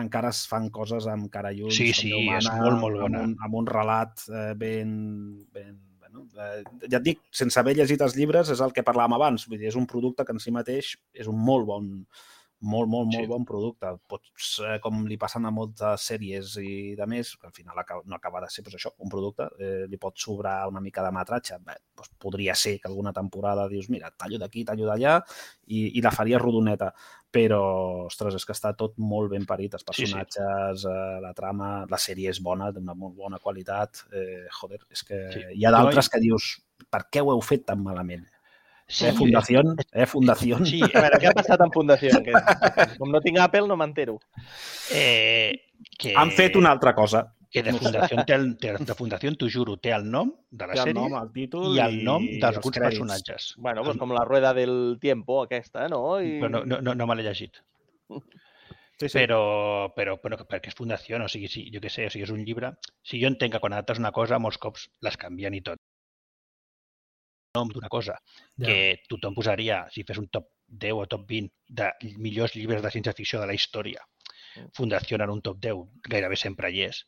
encara 0.00 0.30
es 0.32 0.46
fan 0.48 0.70
coses 0.72 1.06
amb 1.10 1.28
cara 1.32 1.52
i 1.52 1.62
ulls, 1.62 1.76
Sí, 1.76 1.92
sí, 1.92 2.10
veu 2.12 2.36
és 2.38 2.46
humana, 2.48 2.62
molt, 2.64 2.80
molt 2.80 3.00
bona. 3.02 3.22
Amb 3.22 3.32
un, 3.32 3.38
amb 3.48 3.54
un 3.62 3.66
relat 3.70 4.26
eh, 4.30 4.52
ben... 4.58 4.92
ben 5.52 5.80
bueno, 5.98 6.26
eh, 6.36 6.62
ja 6.88 6.98
et 6.98 7.06
dic, 7.06 7.20
sense 7.32 7.60
haver 7.60 7.76
llegit 7.76 8.00
els 8.04 8.16
llibres, 8.16 8.50
és 8.52 8.60
el 8.60 8.72
que 8.72 8.84
parlàvem 8.84 9.16
abans. 9.16 9.48
Vull 9.48 9.60
dir, 9.60 9.68
és 9.72 9.76
un 9.80 9.86
producte 9.88 10.24
que 10.24 10.32
en 10.36 10.40
si 10.40 10.52
mateix 10.52 10.94
és 11.12 11.28
un 11.30 11.38
molt 11.40 11.68
bon, 11.68 11.88
molt, 12.62 12.88
molt, 12.88 13.08
molt 13.10 13.24
Sí. 13.24 13.26
bon 13.26 13.44
producte. 13.44 13.88
Pots, 14.06 14.60
eh, 14.64 14.78
com 14.80 15.04
li 15.06 15.16
passen 15.18 15.44
a 15.46 15.50
moltes 15.50 16.04
sèries 16.08 16.56
i 16.62 16.94
de 16.94 17.06
més, 17.06 17.36
que 17.36 17.46
al 17.48 17.52
final 17.52 17.78
acaba, 17.78 18.02
no 18.06 18.14
acaba 18.16 18.40
de 18.40 18.48
ser 18.50 18.62
pues, 18.62 18.76
això, 18.76 18.92
un 18.98 19.10
producte, 19.10 19.48
eh, 19.58 19.86
li 19.88 19.98
pot 19.98 20.16
sobrar 20.16 20.68
una 20.68 20.80
mica 20.80 21.02
de 21.02 21.10
metratge. 21.10 21.58
Bé, 21.64 21.74
doncs 21.96 22.12
podria 22.18 22.54
ser 22.54 22.78
que 22.78 22.88
alguna 22.88 23.12
temporada 23.12 23.68
dius, 23.68 23.88
mira, 23.90 24.12
tallo 24.16 24.38
d'aquí, 24.38 24.64
tallo 24.64 24.86
d'allà, 24.86 25.20
i, 25.66 25.98
i 25.98 26.00
la 26.00 26.12
faria 26.14 26.38
rodoneta. 26.38 26.92
Però, 27.32 28.04
ostres, 28.10 28.34
és 28.36 28.44
que 28.44 28.52
està 28.52 28.74
tot 28.76 28.92
molt 29.00 29.30
ben 29.32 29.46
parit, 29.48 29.72
els 29.72 29.82
Sí, 29.88 30.04
sí. 30.04 30.12
personatges, 30.12 30.84
eh, 30.84 31.20
la 31.24 31.32
trama, 31.32 31.86
la 31.88 31.96
sèrie 31.96 32.28
és 32.28 32.42
bona, 32.44 32.70
d'una 32.70 32.92
molt 32.94 33.16
bona 33.16 33.38
qualitat. 33.40 34.02
Eh, 34.12 34.44
joder, 34.60 34.80
és 34.90 35.02
que 35.02 35.20
Sí. 35.32 35.40
hi 35.56 35.64
ha 35.64 35.70
d'altres 35.72 36.10
que 36.12 36.20
dius, 36.20 36.62
per 36.90 37.06
què 37.10 37.22
ho 37.24 37.32
heu 37.32 37.40
fet 37.40 37.64
tan 37.64 37.82
malament? 37.82 38.26
Sí, 38.86 39.06
eh, 39.06 39.12
Fundació? 39.16 39.62
Eh, 39.92 40.04
Fundació? 40.04 40.58
Sí, 40.66 40.82
A 40.82 41.00
veure, 41.00 41.18
què 41.22 41.30
ha 41.30 41.32
passat 41.32 41.60
en 41.64 41.70
Fundació? 41.72 42.22
Que, 42.22 42.32
com 42.98 43.10
no 43.10 43.20
tinc 43.24 43.38
Apple, 43.38 43.66
no 43.66 43.76
m'entero. 43.80 44.18
eh, 44.92 45.70
que, 45.98 46.14
Han 46.14 46.30
fet 46.32 46.56
una 46.56 46.70
altra 46.70 46.94
cosa. 46.94 47.32
Que 47.52 47.62
de 47.66 47.72
Fundació, 47.76 48.22
té 48.28 48.34
el, 48.38 48.46
té, 48.60 48.72
de 48.80 48.94
Fundació, 48.96 49.32
t'ho 49.36 49.48
juro, 49.52 49.76
té 49.76 49.92
el 49.92 50.06
nom 50.08 50.30
de 50.50 50.68
la 50.70 50.76
Té 50.76 50.80
el 50.80 50.86
sèrie 50.88 51.00
nom, 51.02 51.16
el 51.18 51.32
títol 51.34 51.76
i 51.76 51.82
el 51.84 51.98
nom 52.06 52.24
i 52.24 52.38
dels 52.38 52.56
els 52.56 52.60
alguns 52.62 52.76
crèdits. 52.78 53.00
personatges. 53.02 53.48
Bueno, 53.58 53.84
doncs 53.84 54.00
com 54.00 54.14
la 54.16 54.24
rueda 54.24 54.54
del 54.56 54.96
tiempo 55.02 55.42
aquesta, 55.42 55.84
no? 55.92 56.00
I... 56.20 56.38
Però 56.40 56.48
no, 56.54 56.62
no, 56.64 56.80
no, 56.80 56.94
no 56.96 57.06
me 57.10 57.18
l'he 57.18 57.28
llegit. 57.28 57.60
Sí, 59.00 59.08
sí. 59.08 59.16
Però, 59.18 59.88
però, 59.96 60.12
però 60.22 60.36
perquè 60.46 60.70
és 60.70 60.76
fundació, 60.78 61.18
o 61.18 61.26
sigui, 61.32 61.48
si, 61.50 61.64
jo 61.74 61.80
què 61.82 61.90
sé, 61.90 62.04
o 62.06 62.10
sigui, 62.12 62.22
és 62.22 62.30
un 62.30 62.44
llibre... 62.46 62.68
Si 63.02 63.18
jo 63.18 63.26
entenc 63.26 63.56
que 63.56 63.58
quan 63.58 63.72
adaptes 63.74 63.98
una 63.98 64.12
cosa, 64.14 64.38
molts 64.38 64.60
cops 64.62 64.84
les 65.02 65.16
canvien 65.18 65.56
i 65.56 65.62
tot. 65.64 65.80
Nom 67.56 67.72
d'una 67.72 67.88
cosa 67.92 68.14
Ja. 68.60 68.66
que 68.68 68.76
tothom 69.10 69.34
posaria, 69.34 69.80
si 69.90 70.04
fes 70.06 70.20
un 70.22 70.28
top 70.28 70.46
10 70.68 71.00
o 71.00 71.08
top 71.10 71.24
20 71.26 71.50
de 71.80 71.90
millors 72.22 72.54
llibres 72.54 72.84
de 72.84 72.92
ciència-ficció 72.94 73.40
de 73.40 73.48
la 73.50 73.56
història, 73.58 74.04
Fundació 74.76 75.16
en 75.16 75.30
un 75.32 75.42
top 75.42 75.58
10 75.64 75.82
gairebé 76.12 76.36
sempre 76.36 76.70
hi 76.70 76.82
és, 76.86 77.02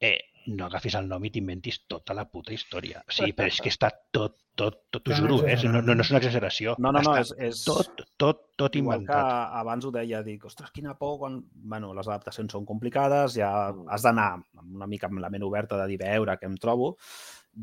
eh, 0.00 0.18
no 0.50 0.66
agafis 0.66 0.96
el 0.98 1.08
nom 1.08 1.24
i 1.24 1.30
t'inventis 1.32 1.82
tota 1.90 2.14
la 2.16 2.24
puta 2.28 2.54
història. 2.54 3.02
O 3.06 3.12
sigui, 3.14 3.34
però 3.36 3.50
és 3.50 3.58
que 3.64 3.72
està 3.72 3.90
tot, 4.14 4.38
tot, 4.56 4.78
tot, 4.92 5.04
t'ho 5.04 5.16
juro, 5.16 5.40
eh? 5.46 5.56
no, 5.68 5.80
no, 5.80 5.94
no 5.94 6.04
és 6.04 6.12
una 6.12 6.20
exageració. 6.22 6.74
No, 6.78 6.92
no, 6.96 7.02
no, 7.04 7.14
Està 7.20 7.44
és, 7.44 7.50
és 7.50 7.64
tot, 7.68 8.02
tot, 8.20 8.42
tot 8.60 8.78
igual 8.80 9.04
que 9.04 9.12
inventat. 9.12 9.58
abans 9.60 9.86
ho 9.86 9.92
deia, 9.94 10.22
dic, 10.26 10.46
ostres, 10.48 10.72
quina 10.74 10.96
por 10.98 11.18
quan... 11.20 11.38
Bueno, 11.74 11.92
les 11.96 12.08
adaptacions 12.08 12.56
són 12.56 12.66
complicades, 12.68 13.36
ja 13.38 13.52
has 13.70 14.06
d'anar 14.06 14.30
amb 14.40 14.80
una 14.80 14.88
mica 14.90 15.10
amb 15.10 15.22
la 15.22 15.30
ment 15.32 15.46
oberta 15.46 15.78
de 15.82 15.86
dir, 15.92 16.00
veure 16.02 16.38
què 16.40 16.48
em 16.48 16.56
trobo. 16.60 16.94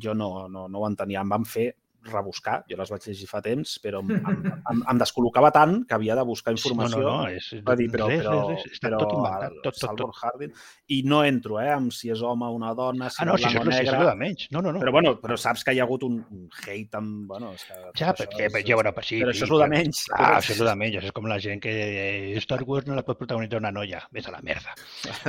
Jo 0.04 0.14
no, 0.18 0.48
no, 0.52 0.68
no 0.68 0.82
ho 0.82 0.88
entenia, 0.88 1.24
em 1.24 1.36
van 1.36 1.46
fer 1.48 1.72
rebuscar, 2.12 2.62
jo 2.70 2.78
les 2.80 2.90
vaig 2.94 3.06
llegir 3.08 3.28
fa 3.30 3.42
temps, 3.46 3.76
però 3.84 4.02
em, 4.04 4.12
em, 4.18 4.40
em, 4.72 4.82
em 4.94 5.02
descol·locava 5.02 5.52
tant 5.56 5.78
que 5.88 5.96
havia 5.98 6.16
de 6.18 6.24
buscar 6.28 6.54
informació. 6.56 7.02
No, 7.04 7.12
no, 7.12 7.18
no, 7.24 7.30
és, 7.36 7.50
Va 7.68 7.76
dir, 7.80 7.90
però, 7.94 8.08
res, 8.12 8.24
però, 8.24 8.36
res, 8.50 8.64
res, 8.66 8.78
està 8.80 8.88
però 8.90 9.00
tot 9.04 9.16
inventat, 9.18 9.58
tot, 9.64 9.80
tot, 9.82 9.96
tot. 10.04 10.22
Hardin... 10.24 10.54
I 10.96 11.02
no 11.06 11.22
entro, 11.28 11.60
eh, 11.62 11.70
amb 11.74 11.92
si 11.92 12.10
és 12.14 12.22
home 12.24 12.48
o 12.48 12.56
una 12.56 12.74
dona, 12.78 13.10
si 13.12 13.22
Ah, 13.22 13.28
no, 13.30 13.36
és 13.36 13.44
si 13.44 13.48
és, 13.48 13.54
si 13.54 13.60
això 13.60 13.70
negre. 13.74 13.98
és 14.00 14.08
de 14.12 14.16
menys. 14.22 14.48
No, 14.56 14.62
no, 14.64 14.72
no. 14.76 14.80
Però, 14.84 14.94
bueno, 14.96 15.16
però 15.22 15.38
saps 15.38 15.66
que 15.68 15.76
hi 15.76 15.82
ha 15.82 15.86
hagut 15.88 16.06
un, 16.08 16.20
hate 16.66 16.98
amb... 17.02 17.26
Bueno, 17.30 17.52
és 17.58 17.66
que 17.68 17.80
Ja, 18.04 18.14
perquè, 18.18 18.48
però, 18.54 18.64
ja, 18.68 18.80
bueno, 18.80 18.94
però 18.96 19.06
sí, 19.10 19.20
però 19.22 19.34
això 19.36 19.46
és 19.46 19.52
el 19.52 19.58
de 19.58 19.66
però- 19.66 19.74
menys. 19.76 20.04
Ah, 20.16 20.32
això 20.40 20.56
és 20.56 20.62
el 20.64 20.72
de 20.72 20.76
menys. 20.80 21.04
És 21.10 21.16
com 21.18 21.28
la 21.30 21.40
gent 21.44 21.62
que 21.64 21.74
eh, 21.74 22.38
Star 22.44 22.62
Wars 22.68 22.88
no 22.88 22.96
la 22.96 23.04
pot 23.08 23.20
protagonitzar 23.20 23.60
una 23.60 23.72
noia. 23.76 24.04
Ves 24.16 24.28
a 24.32 24.36
la 24.38 24.42
merda. 24.46 24.74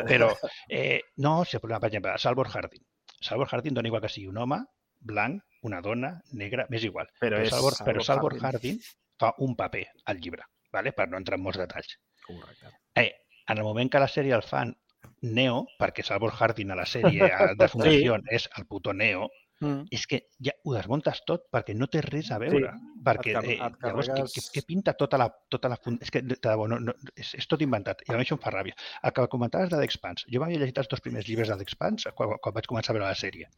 Però, 0.07 0.31
eh, 0.69 1.01
no, 1.25 1.41
si 1.45 1.57
el 1.59 1.61
problema, 1.65 1.81
per 1.83 1.91
exemple, 1.91 2.15
Salvor 2.23 2.49
Hardin. 2.55 2.85
Salvor 3.21 3.49
Hardin 3.51 3.75
dona 3.75 3.89
igual 3.91 4.03
que 4.05 4.09
sigui 4.13 4.29
un 4.31 4.39
home, 4.39 4.61
blanc, 5.01 5.43
una 5.63 5.81
dona, 5.81 6.21
negra, 6.33 6.67
m'és 6.71 6.85
igual. 6.85 7.09
Però 7.21 7.37
Però, 7.37 7.45
és 7.45 7.51
Salvor, 7.51 7.75
però 7.85 8.03
Salvor 8.05 8.37
Hardin 8.43 8.79
fa 9.19 9.33
un 9.39 9.57
paper 9.57 9.87
al 10.07 10.21
llibre, 10.21 10.45
vale? 10.73 10.93
per 10.93 11.09
no 11.09 11.17
entrar 11.19 11.39
en 11.39 11.43
molts 11.45 11.59
detalls. 11.59 11.99
Correcte. 12.27 12.71
Eh, 12.95 13.13
en 13.49 13.59
el 13.59 13.65
moment 13.65 13.91
que 13.91 13.99
la 13.99 14.09
sèrie 14.09 14.35
el 14.35 14.43
fan 14.43 14.77
Neo, 15.23 15.67
perquè 15.81 16.05
Salvor 16.05 16.33
Hardin 16.39 16.71
a 16.71 16.77
la 16.77 16.87
sèrie 16.87 17.27
de 17.59 17.69
Fundació 17.73 18.19
és 18.31 18.49
el 18.57 18.67
puto 18.67 18.93
Neo, 18.93 19.29
Mm. 19.61 19.89
és 19.91 20.05
que 20.07 20.21
ja 20.39 20.53
ho 20.63 20.71
desmuntes 20.73 21.19
tot 21.27 21.49
perquè 21.51 21.75
no 21.75 21.89
té 21.91 21.99
res 22.01 22.29
a 22.31 22.37
veure. 22.39 22.69
perquè 23.05 23.33
car- 23.33 23.45
eh, 23.45 23.57
et 23.57 23.59
llavors, 23.83 24.07
carregues- 24.07 24.31
què, 24.37 24.43
què 24.55 24.63
pinta 24.65 24.93
tota 24.95 25.19
la, 25.19 25.27
tota 25.51 25.69
la 25.69 25.75
fund... 25.83 25.99
És 26.01 26.13
que, 26.13 26.23
de 26.23 26.37
debò, 26.41 26.69
no, 26.71 26.79
no, 26.79 26.93
és, 27.17 27.33
és 27.35 27.49
tot 27.51 27.61
inventat. 27.61 28.05
I 28.07 28.13
a 28.13 28.17
mi 28.17 28.23
això 28.23 28.37
em 28.37 28.39
fa 28.45 28.53
ràbia. 28.55 28.77
El 29.03 29.11
que 29.13 29.27
comentaves 29.27 29.69
de 29.71 29.81
l'Expans. 29.81 30.23
Jo 30.31 30.39
m'havia 30.39 30.61
llegit 30.61 30.79
els 30.79 30.87
dos 30.87 31.01
primers 31.03 31.27
llibres 31.27 31.49
de 31.51 31.57
l'Expans 31.59 32.07
quan, 32.15 32.37
quan 32.39 32.55
vaig 32.55 32.71
començar 32.71 32.93
a 32.95 32.99
veure 33.01 33.09
la 33.11 33.17
sèrie. 33.19 33.49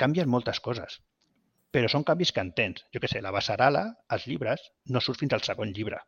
Canvien 0.00 0.28
moltes 0.32 0.60
coses, 0.64 1.00
però 1.70 1.90
són 1.92 2.04
canvis 2.08 2.32
que 2.32 2.40
entens. 2.42 2.84
Jo 2.94 3.00
què 3.02 3.08
sé, 3.12 3.20
la 3.22 3.30
Basarala, 3.34 3.84
els 4.16 4.24
llibres, 4.30 4.62
no 4.88 5.00
surt 5.04 5.20
fins 5.20 5.36
al 5.36 5.44
segon 5.46 5.74
llibre. 5.76 6.00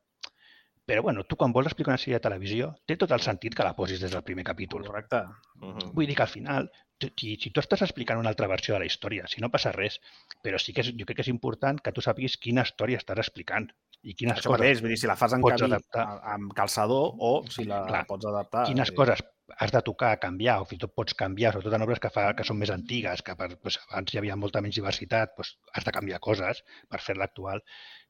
Però, 0.89 1.03
bueno, 1.07 1.23
tu 1.29 1.37
quan 1.39 1.53
vols 1.55 1.69
explicar 1.71 1.93
una 1.93 2.01
sèrie 2.03 2.17
de 2.19 2.25
televisió, 2.25 2.73
té 2.91 2.97
tot 2.99 3.13
el 3.15 3.21
sentit 3.23 3.55
que 3.55 3.63
la 3.63 3.75
posis 3.79 4.01
des 4.03 4.11
del 4.11 4.25
primer 4.27 4.43
capítol. 4.49 4.83
Correcte. 4.89 5.21
Mhm. 5.61 5.93
Vull 5.95 6.09
dir 6.11 6.17
que 6.19 6.25
al 6.25 6.33
final, 6.33 6.71
tu- 6.99 7.13
si, 7.17 7.37
si 7.37 7.51
tu 7.55 7.61
estàs 7.63 7.83
explicant 7.87 8.19
una 8.19 8.33
altra 8.33 8.49
versió 8.51 8.75
de 8.75 8.81
la 8.81 8.89
història, 8.91 9.29
si 9.29 9.41
no 9.41 9.51
passa 9.51 9.71
res, 9.77 10.01
però 10.43 10.59
sí 10.59 10.73
que 10.75 10.81
és, 10.83 10.91
jo 10.99 11.07
crec 11.07 11.17
que 11.21 11.23
és 11.23 11.31
important 11.31 11.79
que 11.81 11.93
tu 11.93 12.01
sàpiguis 12.03 12.37
quina 12.37 12.63
història 12.67 12.99
estàs 12.99 13.19
explicant 13.23 13.69
i 14.03 14.15
quines 14.19 14.41
Això 14.41 14.49
coses, 14.51 14.59
mateix, 14.65 14.81
vull 14.83 14.91
dir, 14.91 14.99
si 14.99 15.07
la 15.07 15.15
fas 15.17 15.33
en 15.37 15.41
pots 15.47 15.61
camí 15.63 15.71
adaptar. 15.77 16.09
amb 16.35 16.53
calçador 16.59 17.13
o 17.19 17.45
si 17.49 17.63
la 17.65 17.85
Clar. 17.87 18.05
pots 18.09 18.27
adaptar. 18.27 18.65
quines 18.67 18.91
eh, 18.91 18.95
coses 18.99 19.23
has 19.59 19.73
de 19.75 19.81
tocar, 19.85 20.13
canviar, 20.23 20.61
o 20.63 20.67
fins 20.69 20.81
i 20.81 20.83
tot 20.85 20.95
pots 20.97 21.15
canviar, 21.19 21.53
sobretot 21.53 21.75
en 21.77 21.85
obres 21.85 22.01
que, 22.03 22.11
fa, 22.15 22.29
que 22.37 22.45
són 22.47 22.59
més 22.61 22.71
antigues, 22.73 23.23
que 23.27 23.35
per, 23.37 23.49
doncs, 23.55 23.79
abans 23.91 24.15
hi 24.15 24.19
havia 24.21 24.37
molta 24.39 24.63
menys 24.65 24.79
diversitat, 24.79 25.35
doncs, 25.37 25.57
has 25.75 25.85
de 25.89 25.93
canviar 25.95 26.21
coses 26.25 26.63
per 26.89 27.01
fer-la 27.05 27.27
actual, 27.29 27.63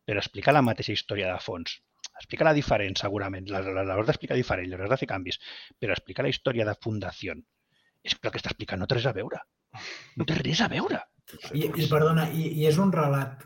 però 0.07 0.21
explicar 0.23 0.55
la 0.55 0.63
mateixa 0.63 0.93
història 0.95 1.33
de 1.33 1.39
fons, 1.43 1.79
explicar-la 2.21 2.53
diferent, 2.55 2.97
segurament, 3.01 3.49
la- 3.51 3.63
la- 3.65 3.85
l'hauràs 3.89 4.11
d'explicar 4.13 4.37
diferent, 4.37 4.69
l'hauràs 4.71 4.91
de 4.93 5.01
fer 5.01 5.09
canvis, 5.09 5.41
però 5.81 5.97
explicar 5.97 6.27
la 6.27 6.33
història 6.35 6.67
de 6.69 6.77
fundació 6.83 7.35
és 8.03 8.15
que 8.19 8.29
el 8.29 8.33
que 8.35 8.39
està 8.43 8.51
explicant 8.51 8.81
no 8.83 8.87
té 8.91 8.97
res 8.99 9.07
a 9.07 9.13
veure. 9.15 9.39
No 10.19 10.25
té 10.27 10.35
res 10.35 10.61
a 10.61 10.69
veure. 10.69 10.99
I, 11.55 11.69
i 11.79 11.87
perdona, 11.89 12.29
i, 12.35 12.49
i 12.61 12.67
és 12.67 12.77
un 12.83 12.91
relat 12.93 13.45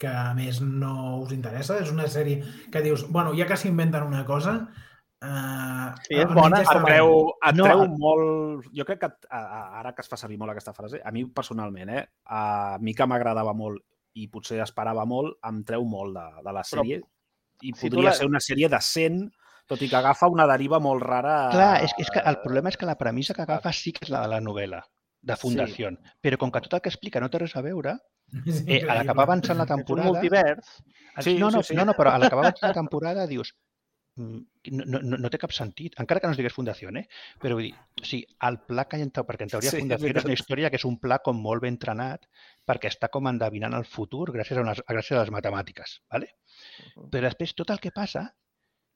que 0.00 0.08
a 0.08 0.32
més 0.34 0.60
no 0.64 1.20
us 1.20 1.32
interessa? 1.36 1.76
És 1.78 1.92
una 1.92 2.08
sèrie 2.08 2.40
que 2.72 2.80
dius, 2.82 3.04
bueno, 3.12 3.34
ja 3.38 3.46
que 3.46 3.56
s'inventen 3.60 4.02
una 4.08 4.24
cosa... 4.24 4.56
Eh, 5.24 5.90
Sí, 6.04 6.16
és 6.20 6.26
bona, 6.34 6.58
està 6.60 6.76
et 6.76 6.82
bé. 6.84 6.90
treu, 6.92 7.12
et 7.48 7.56
No, 7.56 7.66
molt... 7.96 8.66
Jo 8.76 8.84
crec 8.84 9.00
que 9.00 9.08
a- 9.30 9.80
ara 9.80 9.94
que 9.94 10.02
es 10.02 10.08
fa 10.10 10.16
servir 10.20 10.36
molt 10.38 10.52
aquesta 10.52 10.74
frase, 10.76 11.00
a 11.04 11.10
mi 11.14 11.24
personalment, 11.26 11.88
eh, 11.96 12.04
a 12.26 12.76
mi 12.80 12.94
que 12.94 13.06
m'agradava 13.06 13.54
molt 13.56 13.80
i 14.14 14.28
potser 14.28 14.60
esperava 14.62 15.04
molt, 15.08 15.38
em 15.48 15.62
treu 15.64 15.84
molt 15.88 16.14
de, 16.16 16.26
de 16.44 16.52
la 16.52 16.62
Però, 16.62 16.82
sèrie 16.82 17.00
i 17.62 17.72
si 17.72 17.88
podria 17.88 18.10
la- 18.10 18.16
ser 18.18 18.26
una 18.26 18.40
sèrie 18.42 18.68
decent, 18.68 19.22
tot 19.66 19.80
i 19.80 19.88
que 19.88 19.96
agafa 19.96 20.28
una 20.28 20.46
deriva 20.46 20.78
molt 20.78 21.02
rara. 21.02 21.48
Clar, 21.54 21.82
és, 21.84 21.94
que- 21.94 22.02
és 22.02 22.10
que 22.10 22.20
el 22.20 22.40
problema 22.42 22.68
és 22.68 22.76
que 22.76 22.86
la 22.86 22.98
premissa 22.98 23.32
que 23.34 23.42
agafa 23.46 23.72
sí 23.72 23.92
que 23.92 24.04
és 24.04 24.10
la 24.12 24.20
de 24.26 24.28
la 24.28 24.40
novel·la, 24.44 24.82
de 25.22 25.36
fundació, 25.40 25.88
sí. 25.90 26.12
però 26.20 26.36
com 26.36 26.50
que 26.52 26.60
tot 26.60 26.74
el 26.74 26.82
que 26.84 26.90
explica 26.92 27.20
no 27.20 27.30
té 27.30 27.38
res 27.40 27.56
a 27.56 27.62
veure, 27.64 27.96
eh, 28.68 28.82
a 28.88 28.94
l'acabar 28.98 29.24
avançant 29.24 29.56
la 29.56 29.64
És 29.64 29.70
un 29.70 29.76
temporada... 29.78 30.10
multivers. 30.10 30.82
Sí, 31.20 31.38
no, 31.38 31.50
no, 31.50 31.62
sí, 31.62 31.68
sí. 31.72 31.76
no, 31.78 31.84
no, 31.86 31.94
però 31.96 32.12
a 32.12 32.18
l'acabar 32.18 32.44
avançant 32.50 32.68
la 32.68 32.74
temporada 32.76 33.26
dius 33.26 33.54
no, 34.16 35.00
no, 35.02 35.18
no 35.18 35.30
té 35.32 35.38
cap 35.42 35.52
sentit, 35.54 35.96
encara 36.02 36.20
que 36.22 36.28
no 36.28 36.34
es 36.36 36.38
digués 36.38 36.54
Fundació, 36.54 36.92
eh? 36.94 37.04
però 37.42 37.56
vull 37.58 37.66
dir, 37.66 37.72
sigui, 38.02 38.22
el 38.48 38.60
pla 38.68 38.84
que 38.86 39.00
hi 39.00 39.06
ha 39.06 39.24
perquè 39.30 39.46
en 39.46 39.52
teoria 39.54 39.72
Sí, 39.72 39.76
sí, 39.76 39.80
és 39.80 39.86
Fundació 39.86 40.12
és 40.12 40.28
una 40.28 40.36
història 40.38 40.70
que 40.70 40.78
és 40.80 40.86
un 40.88 40.98
pla 41.02 41.18
com 41.24 41.40
molt 41.42 41.64
ben 41.64 41.74
entrenat 41.74 42.28
perquè 42.68 42.92
està 42.92 43.10
com 43.10 43.26
endevinant 43.30 43.74
el 43.74 43.86
futur 43.90 44.28
gràcies 44.36 44.60
a, 44.60 44.62
unes, 44.62 44.82
gràcies 44.86 45.18
a 45.18 45.24
les 45.24 45.34
matemàtiques, 45.34 45.98
¿vale? 46.12 46.30
Mhm. 46.94 47.10
però 47.10 47.28
després 47.28 47.54
tot 47.54 47.74
el 47.74 47.82
que 47.82 47.94
passa 47.94 48.28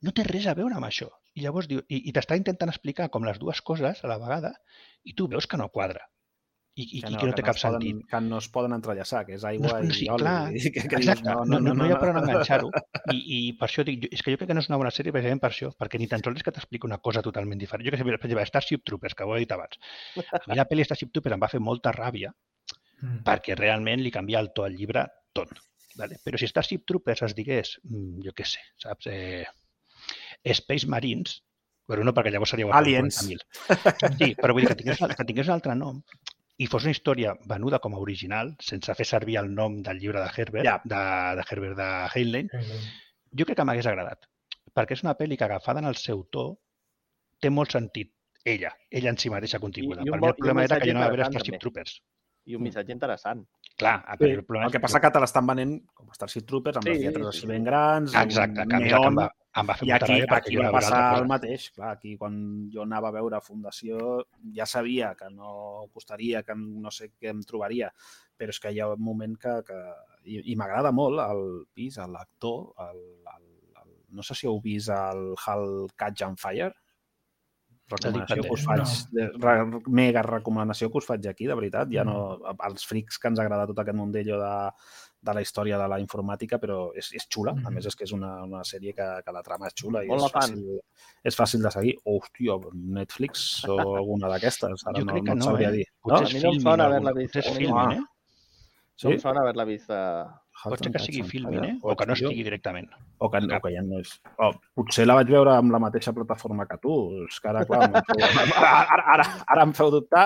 no 0.07 0.15
té 0.15 0.23
res 0.23 0.47
a 0.47 0.55
veure 0.55 0.77
amb 0.79 0.87
això. 0.87 1.09
I 1.35 1.43
llavors 1.43 1.67
diu, 1.67 1.83
i, 1.89 2.05
i 2.09 2.13
t'està 2.15 2.37
intentant 2.39 2.71
explicar 2.71 3.09
com 3.11 3.27
les 3.27 3.39
dues 3.43 3.61
coses 3.63 4.05
a 4.05 4.11
la 4.11 4.19
vegada 4.23 4.55
i 5.03 5.15
tu 5.19 5.27
veus 5.27 5.47
que 5.51 5.59
no 5.59 5.69
quadra 5.75 6.07
i, 6.79 6.85
i, 6.99 7.01
que, 7.03 7.11
no, 7.11 7.17
i 7.17 7.21
que 7.21 7.27
no 7.31 7.35
té 7.39 7.43
cap 7.47 7.57
es 7.59 7.63
poden, 7.65 7.83
sentit. 7.83 8.03
Que 8.13 8.21
no 8.23 8.39
es 8.39 8.47
poden 8.55 8.75
entrellaçar, 8.77 9.25
que 9.27 9.35
és 9.35 9.43
No, 9.43 9.49
aigua 9.51 9.81
no, 9.83 9.89
i 9.91 9.97
sí, 9.97 10.07
oli. 10.15 10.23
clar, 10.23 10.35
dir 10.55 10.71
que, 10.75 10.85
que 10.89 10.99
Exacte, 11.01 11.25
dius, 11.27 11.49
no, 11.51 11.59
no, 11.65 11.75
no, 11.75 11.87
hi 11.89 11.93
ha 11.95 11.99
per 12.03 12.11
on 12.13 12.21
enganxar-ho. 12.23 12.71
I, 13.17 13.19
I 13.37 13.39
per 13.59 13.67
això 13.69 13.85
dic, 13.89 14.07
és 14.15 14.23
que 14.23 14.35
jo 14.35 14.39
crec 14.41 14.51
que 14.53 14.57
no 14.59 14.63
és 14.65 14.71
una 14.71 14.79
bona 14.81 14.93
sèrie 14.95 15.15
precisament 15.17 15.43
per 15.43 15.51
això, 15.51 15.73
perquè 15.77 15.99
ni 15.99 16.07
tan 16.13 16.23
sols 16.25 16.39
és 16.43 16.47
que 16.47 16.55
t'explica 16.55 16.87
una 16.91 16.99
cosa 17.03 17.23
totalment 17.27 17.59
diferent. 17.59 17.87
Jo 17.89 17.95
que 17.95 17.99
sé, 18.01 18.07
per 18.07 18.15
exemple, 18.19 18.47
Starship 18.53 18.85
Troopers, 18.87 19.15
que 19.19 19.27
ho 19.29 19.35
he 19.37 19.41
dit 19.45 19.53
abans. 19.59 19.81
A 20.39 20.45
mi 20.47 20.57
la 20.61 20.69
pel·li 20.71 20.87
Starship 20.87 21.11
Troopers 21.13 21.35
em 21.39 21.43
va 21.47 21.51
fer 21.53 21.61
molta 21.61 21.93
ràbia 21.95 22.35
Mm. 22.99 23.21
perquè 23.23 23.55
realment 23.55 24.01
li 24.03 24.11
canvia 24.11 24.41
el 24.43 24.49
to 24.51 24.65
al 24.67 24.73
llibre 24.75 25.05
tot. 25.33 25.53
Vale? 25.95 26.17
Però 26.25 26.35
si 26.39 26.49
Starship 26.51 26.83
Troopers 26.85 27.23
es 27.29 27.35
digués, 27.37 27.77
mm, 27.87 28.25
jo 28.25 28.33
què 28.35 28.43
sé, 28.45 28.59
saps? 28.83 29.07
Eh, 29.07 29.45
Space 30.55 30.87
Marines, 30.91 31.37
però 31.87 32.03
no 32.03 32.11
perquè 32.15 32.33
llavors 32.35 32.51
seria 32.51 32.67
Aliens. 32.75 33.21
40.000. 33.23 34.19
Sí, 34.19 34.35
però 34.35 34.51
vull 34.53 34.65
dir 34.67 34.73
que 34.73 34.79
tingués, 34.83 34.99
que 35.21 35.27
tingués 35.31 35.47
un 35.47 35.55
altre 35.61 35.77
nom 35.79 36.03
i 36.59 36.67
fos 36.67 36.85
una 36.85 36.91
història 36.95 37.35
venuda 37.47 37.79
com 37.79 37.95
a 37.95 38.01
original, 38.03 38.55
sense 38.61 38.95
fer 38.99 39.07
servir 39.07 39.37
el 39.39 39.53
nom 39.55 39.77
del 39.87 39.99
llibre 40.03 40.21
de 40.25 40.31
Herbert, 40.37 40.67
Ja. 40.67 40.81
de, 40.85 41.03
de 41.39 41.45
Herbert 41.51 41.77
de 41.79 41.89
Heinlein, 42.15 42.49
jo 43.31 43.47
crec 43.47 43.57
que 43.61 43.65
m'hagués 43.69 43.87
agradat. 43.87 44.27
Perquè 44.75 44.97
és 44.99 45.03
una 45.07 45.15
pel·li 45.19 45.37
que 45.39 45.45
agafada 45.47 45.81
en 45.81 45.87
el 45.91 45.97
seu 45.97 46.25
to 46.35 46.49
té 47.41 47.51
molt 47.51 47.71
sentit 47.73 48.13
ella, 48.45 48.73
ella 48.91 49.11
en 49.11 49.19
si 49.19 49.31
mateixa 49.31 49.59
continguda. 49.63 50.03
I 50.03 50.11
un 50.11 50.19
per 50.19 50.21
mi 50.21 50.27
el 50.29 50.35
i 50.35 50.39
problema 50.41 50.65
era 50.65 50.79
que 50.81 50.89
jo 50.91 50.95
no 50.95 51.01
va 51.05 51.09
veure 51.15 51.27
Starship. 51.31 51.59
Troopers. 51.63 51.99
I 52.49 52.55
un 52.57 52.63
missatge 52.63 52.93
interessant. 52.93 53.43
Clar, 53.79 53.99
Sí, 54.19 54.25
el 54.31 54.45
problema 54.45 54.67
el 54.67 54.73
que 54.73 54.81
passa 54.81 54.99
que 55.01 55.11
te 55.15 55.21
l'estan 55.21 55.47
venent 55.47 55.75
com 55.95 56.09
Starship 56.15 56.47
Troopers, 56.49 56.79
amb 56.81 56.89
les 56.89 56.97
Sí, 56.99 57.05
lletres 57.05 57.27
sí, 57.27 57.29
així 57.37 57.47
ben 57.51 57.65
grans, 57.65 58.15
Exacte, 58.15 58.65
que 58.67 58.75
a 58.75 58.81
mi 58.81 58.89
neon, 58.89 59.19
va, 59.19 59.29
em 59.61 59.71
va 59.71 59.77
fer 59.79 59.87
i 59.89 59.93
molta 59.93 60.07
aquí, 60.07 60.15
ràbia 60.15 60.31
perquè 60.33 60.51
aquí 60.51 60.57
jo 60.57 60.65
va 60.65 60.73
passar 60.75 60.99
altra 61.01 61.23
el 61.23 61.29
mateix. 61.33 61.69
Clar, 61.77 61.93
aquí 61.97 62.17
quan 62.21 62.39
jo 62.75 62.85
anava 62.85 63.11
a 63.11 63.17
veure 63.19 63.41
Fundació 63.45 64.23
ja 64.57 64.67
sabia 64.67 65.15
que 65.19 65.31
no 65.35 65.89
costaria, 65.93 66.43
que 66.43 66.57
no 66.59 66.93
sé 66.95 67.13
què 67.15 67.33
em 67.35 67.45
trobaria, 67.47 67.93
però 68.39 68.55
és 68.55 68.61
que 68.63 68.73
hi 68.75 68.81
ha 68.81 68.91
un 68.95 69.03
moment 69.03 69.37
que... 69.39 69.59
que 69.69 69.81
I, 70.29 70.43
i 70.53 70.55
m'agrada 70.61 70.91
molt 70.93 71.23
el 71.23 71.39
pis, 71.73 71.95
l'actor, 72.13 72.75
el, 72.85 72.99
el, 73.33 73.47
el, 73.81 73.93
no 74.13 74.25
sé 74.27 74.35
si 74.37 74.49
heu 74.51 74.59
vist 74.61 74.91
el 74.93 75.31
Hal 75.41 75.87
Catch 75.97 76.25
and 76.27 76.41
Fire, 76.43 76.75
recomanació 77.89 78.43
que 78.45 78.53
us 78.53 78.65
faig, 78.67 78.83
No. 79.17 79.29
re, 79.41 79.81
mega 79.89 80.23
recomanació 80.27 80.91
que 80.91 81.01
us 81.01 81.07
faig 81.09 81.27
aquí, 81.31 81.47
de 81.49 81.57
veritat. 81.57 81.89
Ja 81.93 82.05
no, 82.05 82.19
als 82.59 82.85
frics 82.85 83.19
que 83.19 83.31
ens 83.33 83.41
agrada 83.41 83.67
tot 83.71 83.79
aquest 83.81 83.97
mundello 83.97 84.39
de, 84.43 84.53
de 85.21 85.35
la 85.35 85.41
història 85.43 85.77
de 85.79 85.89
la 85.91 85.99
informàtica, 85.99 86.59
però 86.63 86.93
és, 86.95 87.09
és 87.13 87.27
xula. 87.29 87.51
A 87.51 87.55
Mhm. 87.55 87.75
més, 87.75 87.87
és 87.87 87.97
que 87.97 88.05
és 88.05 88.13
una, 88.13 88.43
una 88.45 88.61
sèrie 88.63 88.93
que, 88.95 89.07
que 89.25 89.33
la 89.33 89.43
trama 89.43 89.67
és 89.67 89.75
xula 89.75 90.05
i 90.05 90.09
és 90.09 90.23
fàcil, 90.33 90.79
és 91.25 91.37
fàcil 91.37 91.63
de 91.63 91.71
seguir. 91.71 91.95
Hòstia, 92.05 92.59
Netflix 92.75 93.65
o 93.69 93.79
alguna 93.97 94.29
d'aquestes. 94.29 94.87
Ara 94.87 95.01
Jo 95.01 95.05
no, 95.05 95.13
crec 95.13 95.25
no 95.25 95.27
que 95.27 95.33
et 95.33 95.39
no, 95.39 95.45
sabria 95.45 95.69
eh? 95.69 95.73
dir. 95.73 95.85
Potser 96.01 96.15
No? 96.15 96.19
A 96.19 96.29
és 96.29 96.35
mi 96.35 96.41
no 96.43 96.53
em 96.53 96.61
sona 96.61 96.85
haver-la 96.85 97.13
vist. 97.13 97.33
Potser 97.35 97.43
és 97.43 97.47
Eh, 97.49 97.59
Filmin, 97.59 97.93
eh? 97.99 98.05
No 99.05 99.11
em 99.11 99.19
sona 99.19 99.41
haver-la 99.43 99.65
vist 99.65 99.91
a... 99.91 100.03
Pot 100.65 100.83
ser 100.83 100.91
que 100.95 101.03
sigui 101.03 101.23
Filmin, 101.29 101.65
eh? 101.65 101.75
O 101.87 101.95
que 101.99 102.07
no 102.09 102.17
estigui 102.17 102.43
directament. 102.47 102.89
O 103.23 103.31
que, 103.31 103.41
o 103.47 103.61
que 103.63 103.71
ja 103.75 103.83
no 103.87 104.01
és... 104.03 104.15
O, 104.43 104.51
potser 104.79 105.07
la 105.07 105.15
vaig 105.19 105.31
veure 105.31 105.55
amb 105.55 105.75
la 105.75 105.81
mateixa 105.83 106.15
plataforma 106.17 106.67
que 106.71 106.79
tu. 106.83 106.95
És 107.29 107.39
que 107.43 107.53
ara, 107.53 107.65
clar, 107.69 107.87
em 107.87 107.99
feu, 108.09 108.23
ara, 108.59 109.05
ara, 109.15 109.27
ara 109.55 109.67
em 109.69 109.75
feu 109.79 109.93
dubtar, 109.95 110.25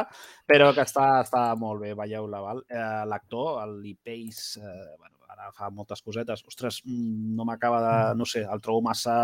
però 0.49 0.71
que 0.77 0.87
està, 0.89 1.09
està 1.27 1.45
molt 1.61 1.85
bé, 1.85 1.93
veieu-la, 1.99 2.41
val? 2.45 2.65
Eh, 2.71 3.03
L'actor, 3.13 3.59
el 3.67 3.77
Lee 3.83 3.99
Pace, 4.01 4.61
eh, 4.63 4.89
bueno, 4.97 5.19
ara 5.33 5.53
fa 5.57 5.69
moltes 5.75 6.01
cosetes. 6.05 6.45
Ostres, 6.49 6.81
mm, 6.87 7.33
no 7.37 7.47
m'acaba 7.49 7.81
de... 7.85 7.95
No 8.19 8.29
sé, 8.29 8.45
el 8.45 8.65
trobo 8.65 8.85
massa 8.89 9.15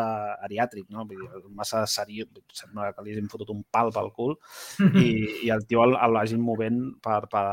ariàtric, 0.44 0.88
no? 0.92 1.08
Vull 1.08 1.24
dir, 1.24 1.44
massa 1.56 1.84
seriós. 1.88 2.28
Sembla 2.52 2.92
que 2.92 3.04
li 3.04 3.16
hagin 3.16 3.32
fotut 3.32 3.52
un 3.54 3.64
pal 3.72 3.92
pel 3.96 4.12
cul 4.16 4.36
i, 5.04 5.08
i 5.46 5.52
el 5.54 5.64
tio 5.68 5.84
el, 5.88 5.96
el 5.96 6.20
vagin 6.20 6.44
movent 6.44 6.82
per, 7.04 7.22
per, 7.32 7.46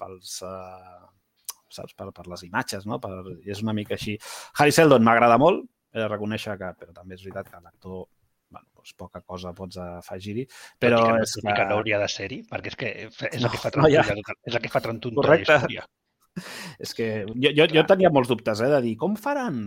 pels, 0.00 0.40
uh, 0.46 1.06
saps? 1.78 1.96
Per, 1.96 2.10
per 2.16 2.26
les 2.32 2.44
imatges, 2.48 2.86
no? 2.88 3.00
Per, 3.02 3.14
és 3.46 3.62
una 3.64 3.74
mica 3.76 3.96
així. 3.98 4.16
Harry 4.58 4.74
Seldon 4.74 5.04
m'agrada 5.06 5.38
molt, 5.42 5.64
he 5.94 6.02
de 6.02 6.08
reconèixer 6.10 6.56
que, 6.60 6.72
però 6.80 6.94
també 6.96 7.16
és 7.16 7.24
veritat 7.24 7.50
que 7.52 7.62
l'actor 7.62 8.06
bueno, 8.50 8.66
doncs 8.76 8.94
poca 8.98 9.22
cosa 9.26 9.52
pots 9.56 9.78
afegir-hi, 9.82 10.46
però 10.80 11.00
que, 11.02 11.22
és 11.24 11.36
i 11.42 11.46
que 11.48 11.64
no 11.68 11.78
hauria 11.80 11.98
de 12.02 12.08
ser-hi, 12.10 12.42
perquè 12.50 12.72
és 12.72 12.76
que 12.78 12.92
és 13.08 13.40
el 13.42 13.48
que 13.50 13.62
fa 13.62 13.72
No, 13.74 13.86
no, 13.86 13.90
ja. 13.92 14.04
trontollar, 14.06 14.36
és 14.46 14.58
el 14.58 14.62
que 14.62 14.72
fa 14.72 14.82
la 14.84 15.40
història. 15.40 15.86
és 16.84 16.92
que 16.94 17.08
jo, 17.32 17.50
jo, 17.56 17.66
jo 17.72 17.84
tenia 17.88 18.12
molts 18.12 18.30
dubtes, 18.30 18.60
eh, 18.60 18.70
de 18.70 18.80
dir, 18.84 18.94
com 19.00 19.16
faran 19.16 19.64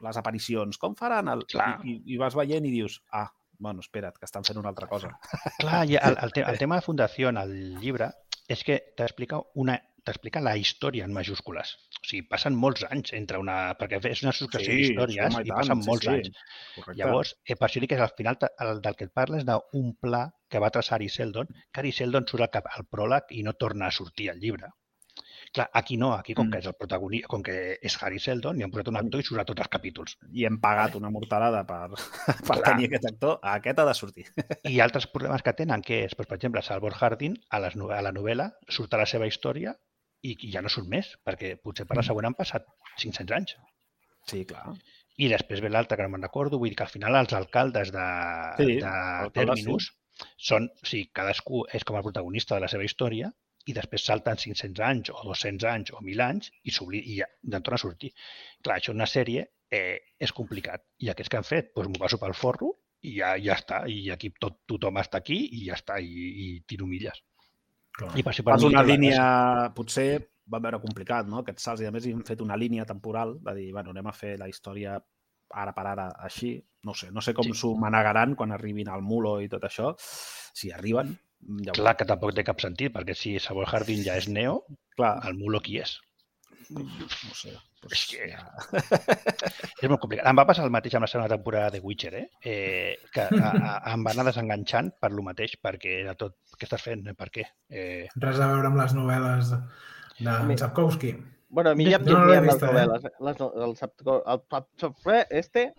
les 0.00 0.16
aparicions, 0.16 0.78
com 0.80 0.94
faran 0.96 1.28
el... 1.28 1.44
Clar. 1.50 1.74
I, 1.84 1.98
i, 1.98 2.14
I 2.14 2.20
vas 2.20 2.36
veient 2.38 2.64
i 2.64 2.72
dius, 2.72 3.00
ah, 3.12 3.28
bueno, 3.60 3.84
espera't, 3.84 4.16
que 4.16 4.24
estan 4.24 4.46
fent 4.46 4.58
una 4.58 4.70
altra 4.72 4.88
cosa. 4.88 5.12
Clar, 5.60 5.84
i 5.90 5.98
el, 6.00 6.16
el, 6.22 6.32
te 6.32 6.46
el 6.46 6.58
tema 6.62 6.80
de 6.80 6.86
fundació 6.86 7.28
en 7.34 7.40
el 7.42 7.54
llibre 7.82 8.10
és 8.50 8.64
que 8.66 8.80
t'explica 8.98 9.38
una 9.62 9.76
t'explica 10.06 10.42
la 10.44 10.56
història 10.60 11.06
en 11.08 11.14
majúscules. 11.16 11.74
O 12.00 12.06
sigui, 12.08 12.22
passen 12.32 12.56
molts 12.56 12.84
anys 12.88 13.12
entre 13.18 13.40
una... 13.42 13.56
Perquè 13.80 14.00
és 14.10 14.22
una 14.24 14.32
successió 14.36 14.72
Sí, 14.72 14.80
d'històries 14.88 15.38
i 15.40 15.46
i 15.46 15.52
passen 15.52 15.82
sí, 15.82 15.88
molts 15.90 16.08
sí. 16.08 16.12
anys. 16.16 16.42
Correcte. 16.76 16.98
Llavors, 17.02 17.34
eh, 17.46 17.56
per 17.60 17.68
això 17.68 17.84
dic 17.84 17.92
que 17.94 18.02
al 18.08 18.14
final 18.18 18.40
el, 18.50 18.74
del 18.84 18.98
que 18.98 19.08
et 19.10 19.14
parles 19.22 19.46
d'un 19.48 19.94
pla 20.00 20.26
que 20.50 20.62
va 20.62 20.72
traçar 20.74 20.98
Ari 20.98 21.08
Seldon, 21.12 21.48
que 21.70 21.84
Ari 21.84 21.92
Seldon 21.92 22.26
surt 22.28 22.46
al, 22.48 22.52
cap, 22.58 22.70
al 22.76 22.88
pròleg 22.90 23.34
i 23.38 23.44
no 23.46 23.54
torna 23.54 23.88
a 23.88 23.94
sortir 23.94 24.30
al 24.32 24.40
llibre. 24.42 24.72
Clar, 25.52 25.68
aquí 25.74 25.96
no, 25.98 26.12
aquí 26.14 26.32
com 26.32 26.46
Mm. 26.46 26.52
que 26.52 26.58
és 26.62 26.66
el 26.70 26.74
protagonista, 26.78 27.28
com 27.28 27.42
que 27.42 27.54
és 27.82 27.96
Harry 28.02 28.20
Seldon, 28.22 28.56
li 28.56 28.62
han 28.62 28.70
posat 28.70 28.88
un 28.92 28.98
actor 29.00 29.20
i 29.20 29.24
surt 29.26 29.40
a 29.42 29.44
tots 29.48 29.64
els 29.64 29.68
capítols. 29.72 30.16
I 30.32 30.44
hem 30.46 30.60
pagat 30.62 30.94
una 30.94 31.10
mortalada 31.10 31.64
per, 31.66 31.88
per 32.46 32.56
Clar. 32.60 32.60
tenir 32.68 32.86
aquest 32.86 33.08
actor. 33.10 33.38
Aquest 33.42 33.82
ha 33.82 33.86
de 33.88 33.94
sortir. 33.98 34.26
I 34.74 34.78
altres 34.84 35.08
problemes 35.10 35.42
que 35.42 35.52
tenen, 35.58 35.82
que 35.82 36.04
és, 36.04 36.14
doncs, 36.14 36.28
per 36.30 36.36
exemple, 36.38 36.62
Salvor 36.62 36.94
Hardin, 37.00 37.34
a, 37.50 37.58
les, 37.66 37.74
a 37.74 38.02
la 38.06 38.12
novel·la, 38.14 38.50
surt 38.68 38.94
a 38.94 39.02
la 39.02 39.06
seva 39.10 39.26
història 39.26 39.74
i, 40.22 40.34
i 40.34 40.52
ja 40.54 40.62
no 40.64 40.72
surt 40.72 40.88
més, 40.92 41.12
perquè 41.26 41.54
potser 41.64 41.86
per 41.88 41.98
la 41.98 42.06
següent 42.06 42.28
han 42.28 42.38
passat 42.38 42.66
500 43.02 43.36
anys. 43.36 43.54
Sí, 44.30 44.44
clar. 44.48 44.74
I 45.20 45.28
després 45.32 45.60
ve 45.64 45.70
l'altre, 45.72 45.98
que 45.98 46.06
no 46.06 46.12
me'n 46.14 46.26
recordo, 46.26 46.58
vull 46.60 46.72
dir 46.72 46.78
que 46.78 46.86
al 46.86 46.92
final 46.92 47.18
els 47.18 47.32
alcaldes 47.36 47.92
de, 47.94 48.08
Sí, 48.60 48.76
de 48.84 49.30
Terminus 49.36 49.90
són, 50.36 50.68
o 50.68 50.88
sigui, 50.88 51.08
cadascú 51.16 51.64
és 51.76 51.84
com 51.88 51.96
el 51.98 52.04
protagonista 52.06 52.56
de 52.56 52.64
la 52.64 52.68
seva 52.72 52.84
història 52.86 53.30
i 53.68 53.74
després 53.76 54.04
salten 54.08 54.40
500 54.40 54.84
anys 54.86 55.12
o 55.12 55.22
200 55.28 55.66
anys 55.72 55.92
o 55.92 56.00
1.000 56.00 56.24
anys 56.26 56.50
i, 56.64 56.72
i 57.00 57.18
ja 57.18 57.28
en 57.28 57.62
torna 57.62 57.80
a 57.80 57.82
sortir. 57.84 58.12
Clar, 58.64 58.78
això 58.78 58.92
és 58.92 58.96
una 58.96 59.08
sèrie 59.08 59.46
eh, 59.70 59.98
és 60.18 60.32
complicat. 60.36 60.84
I 61.04 61.12
aquests 61.12 61.32
que 61.32 61.40
han 61.40 61.48
fet, 61.48 61.72
doncs 61.76 61.92
m'ho 61.92 62.02
passo 62.04 62.20
pel 62.22 62.36
forro 62.36 62.72
i 63.04 63.16
ja, 63.18 63.34
ja 63.40 63.56
està. 63.60 63.82
I 63.88 64.10
aquí 64.14 64.32
tot, 64.40 64.62
tothom 64.70 65.00
està 65.02 65.20
aquí 65.20 65.38
i 65.58 65.66
ja 65.68 65.76
està, 65.78 66.00
i, 66.00 66.30
i 66.44 66.48
tiro 66.68 66.88
milles. 66.90 67.20
Clar. 68.00 68.16
I 68.16 68.24
per 68.24 68.32
això 68.32 68.44
per 68.46 68.56
Fas 68.56 68.64
mi 68.64 68.72
una 68.72 68.82
línia, 68.86 69.24
potser 69.76 70.08
va 70.50 70.58
veure 70.64 70.80
complicat, 70.82 71.28
no?, 71.30 71.44
aquests 71.44 71.68
salts, 71.68 71.82
i 71.84 71.88
a 71.88 71.92
més 71.94 72.06
hi 72.08 72.14
hem 72.16 72.24
fet 72.26 72.40
una 72.42 72.56
línia 72.58 72.86
temporal 72.88 73.36
de 73.44 73.54
dir, 73.58 73.70
bueno, 73.76 73.92
anem 73.94 74.08
a 74.10 74.14
fer 74.16 74.36
la 74.40 74.48
història 74.50 74.96
ara 75.50 75.72
per 75.74 75.84
ara 75.86 76.08
així, 76.26 76.54
no 76.86 76.94
sé, 76.94 77.10
no 77.10 77.20
sé 77.20 77.34
com 77.34 77.44
Sí. 77.50 77.54
s'ho 77.58 77.74
manegaran 77.76 78.36
quan 78.38 78.52
arribin 78.54 78.88
al 78.88 79.02
Mulo 79.02 79.40
i 79.42 79.48
tot 79.48 79.62
això, 79.66 79.94
si 79.98 80.70
arriben, 80.72 81.12
ja 81.64 81.72
Clar 81.72 81.96
que 81.96 82.04
tampoc 82.04 82.34
té 82.34 82.44
cap 82.44 82.60
sentit, 82.60 82.92
perquè 82.92 83.14
si 83.16 83.38
Sabor 83.38 83.66
Jardín 83.70 84.02
ja 84.04 84.16
és 84.16 84.28
Neo, 84.28 84.64
clar, 84.96 85.20
el 85.26 85.34
Mulo 85.38 85.60
qui 85.60 85.78
és? 85.80 85.98
No 86.70 87.34
sé. 87.34 87.52
Doncs, 87.80 87.94
És 87.96 88.02
que- 88.10 88.28
ja... 88.30 88.42
És 89.82 89.88
molt 89.88 90.00
complicat. 90.02 90.26
Em 90.28 90.38
va 90.38 90.44
passar 90.48 90.66
el 90.66 90.72
mateix 90.74 90.94
amb 90.96 91.06
la 91.06 91.10
segona 91.10 91.30
temporada 91.32 91.70
de 91.74 91.80
Witcher, 91.80 92.12
eh? 92.18 92.26
eh 92.44 92.98
que 93.14 93.24
a, 93.24 93.50
a, 93.50 93.74
em 93.94 94.04
va 94.06 94.12
anar 94.14 94.26
desenganxant 94.28 94.92
per 95.00 95.12
lo 95.14 95.24
mateix, 95.26 95.56
perquè 95.62 96.00
era 96.04 96.14
tot... 96.20 96.36
Què 96.60 96.68
estàs 96.68 96.84
fent? 96.84 97.06
Per 97.16 97.30
què? 97.32 97.46
Eh, 97.72 98.06
Res 98.20 98.40
a 98.40 98.50
veure 98.52 98.68
amb 98.68 98.80
les 98.82 98.96
novel·les 98.98 99.52
de 100.20 100.38
Mi- 100.46 100.58
Sapkowski. 100.60 101.14
Bueno, 101.50 101.72
a 101.72 101.74
mi 101.74 101.88
ja 101.88 101.98
em 101.98 102.04
No, 102.06 102.18
no 102.20 102.26
l'he 102.28 102.36
amb 102.42 102.50
les 102.52 102.60
eh? 102.60 102.66
novel·les. 102.68 103.06
Les, 103.28 103.40
no- 103.40 103.52
el, 103.56 103.72
el, 103.72 104.10
el, 104.36 104.92
el, 105.14 105.22
este 105.40 105.70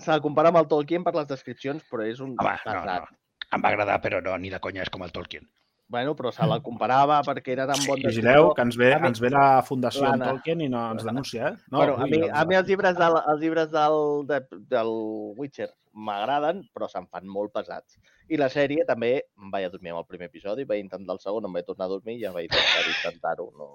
s'ha 0.00 0.16
de 0.16 0.22
comparar 0.24 0.50
amb 0.52 0.62
el 0.62 0.70
Tolkien 0.70 1.04
per 1.04 1.14
les 1.14 1.28
descripcions, 1.28 1.84
però 1.90 2.06
és 2.08 2.22
un 2.24 2.32
home, 2.40 2.54
no, 2.66 2.84
no. 2.88 3.18
Em 3.52 3.60
va 3.60 3.68
agradar, 3.74 3.98
però 4.00 4.22
no, 4.24 4.38
ni 4.40 4.50
de 4.50 4.58
conya 4.64 4.86
és 4.86 4.90
com 4.90 5.04
el 5.04 5.12
Tolkien. 5.12 5.44
Bueno, 5.92 6.14
però 6.16 6.30
se 6.32 6.46
la 6.48 6.56
comparava 6.64 7.18
perquè 7.26 7.52
era 7.52 7.66
tan 7.68 7.82
bon 7.84 8.00
Vigileu, 8.00 8.46
que 8.56 8.64
ens 8.64 8.78
ve, 8.80 8.88
mi- 8.96 9.08
ens 9.10 9.20
ve 9.20 9.28
la 9.34 9.44
Fundació 9.66 10.06
L'Anna. 10.06 10.30
Tolkien 10.32 10.62
i 10.64 10.68
no 10.72 10.86
ens 10.94 11.04
denuncia, 11.04 11.50
eh? 11.52 11.56
No, 11.70 11.82
bueno, 11.82 11.98
a, 12.00 12.06
mi, 12.08 12.20
a 12.40 12.44
mi 12.48 12.56
els 12.56 12.66
llibres 12.70 12.96
del, 12.96 13.18
els 13.34 13.40
llibres 13.44 13.70
del, 13.74 13.98
de, 14.30 14.40
del 14.72 14.92
Witcher 15.36 15.68
m'agraden, 15.92 16.62
però 16.72 16.88
se'n 16.88 17.04
fan 17.12 17.26
molt 17.28 17.52
pesats. 17.52 17.98
I 18.32 18.38
la 18.40 18.48
sèrie 18.48 18.86
també 18.88 19.10
em 19.36 19.50
vaig 19.52 19.66
a 19.66 19.72
dormir 19.74 19.92
amb 19.92 20.00
el 20.00 20.06
primer 20.08 20.30
episodi, 20.30 20.64
vaig 20.64 20.80
intentar 20.80 21.12
el 21.18 21.20
segon, 21.20 21.44
em 21.44 21.52
vaig 21.52 21.66
tornar 21.68 21.84
a 21.90 21.92
dormir 21.92 22.16
i 22.16 22.22
ja 22.24 22.32
vaig 22.32 22.48
deixar 22.48 22.86
d'intentar-ho. 22.88 23.50
No. 23.58 23.68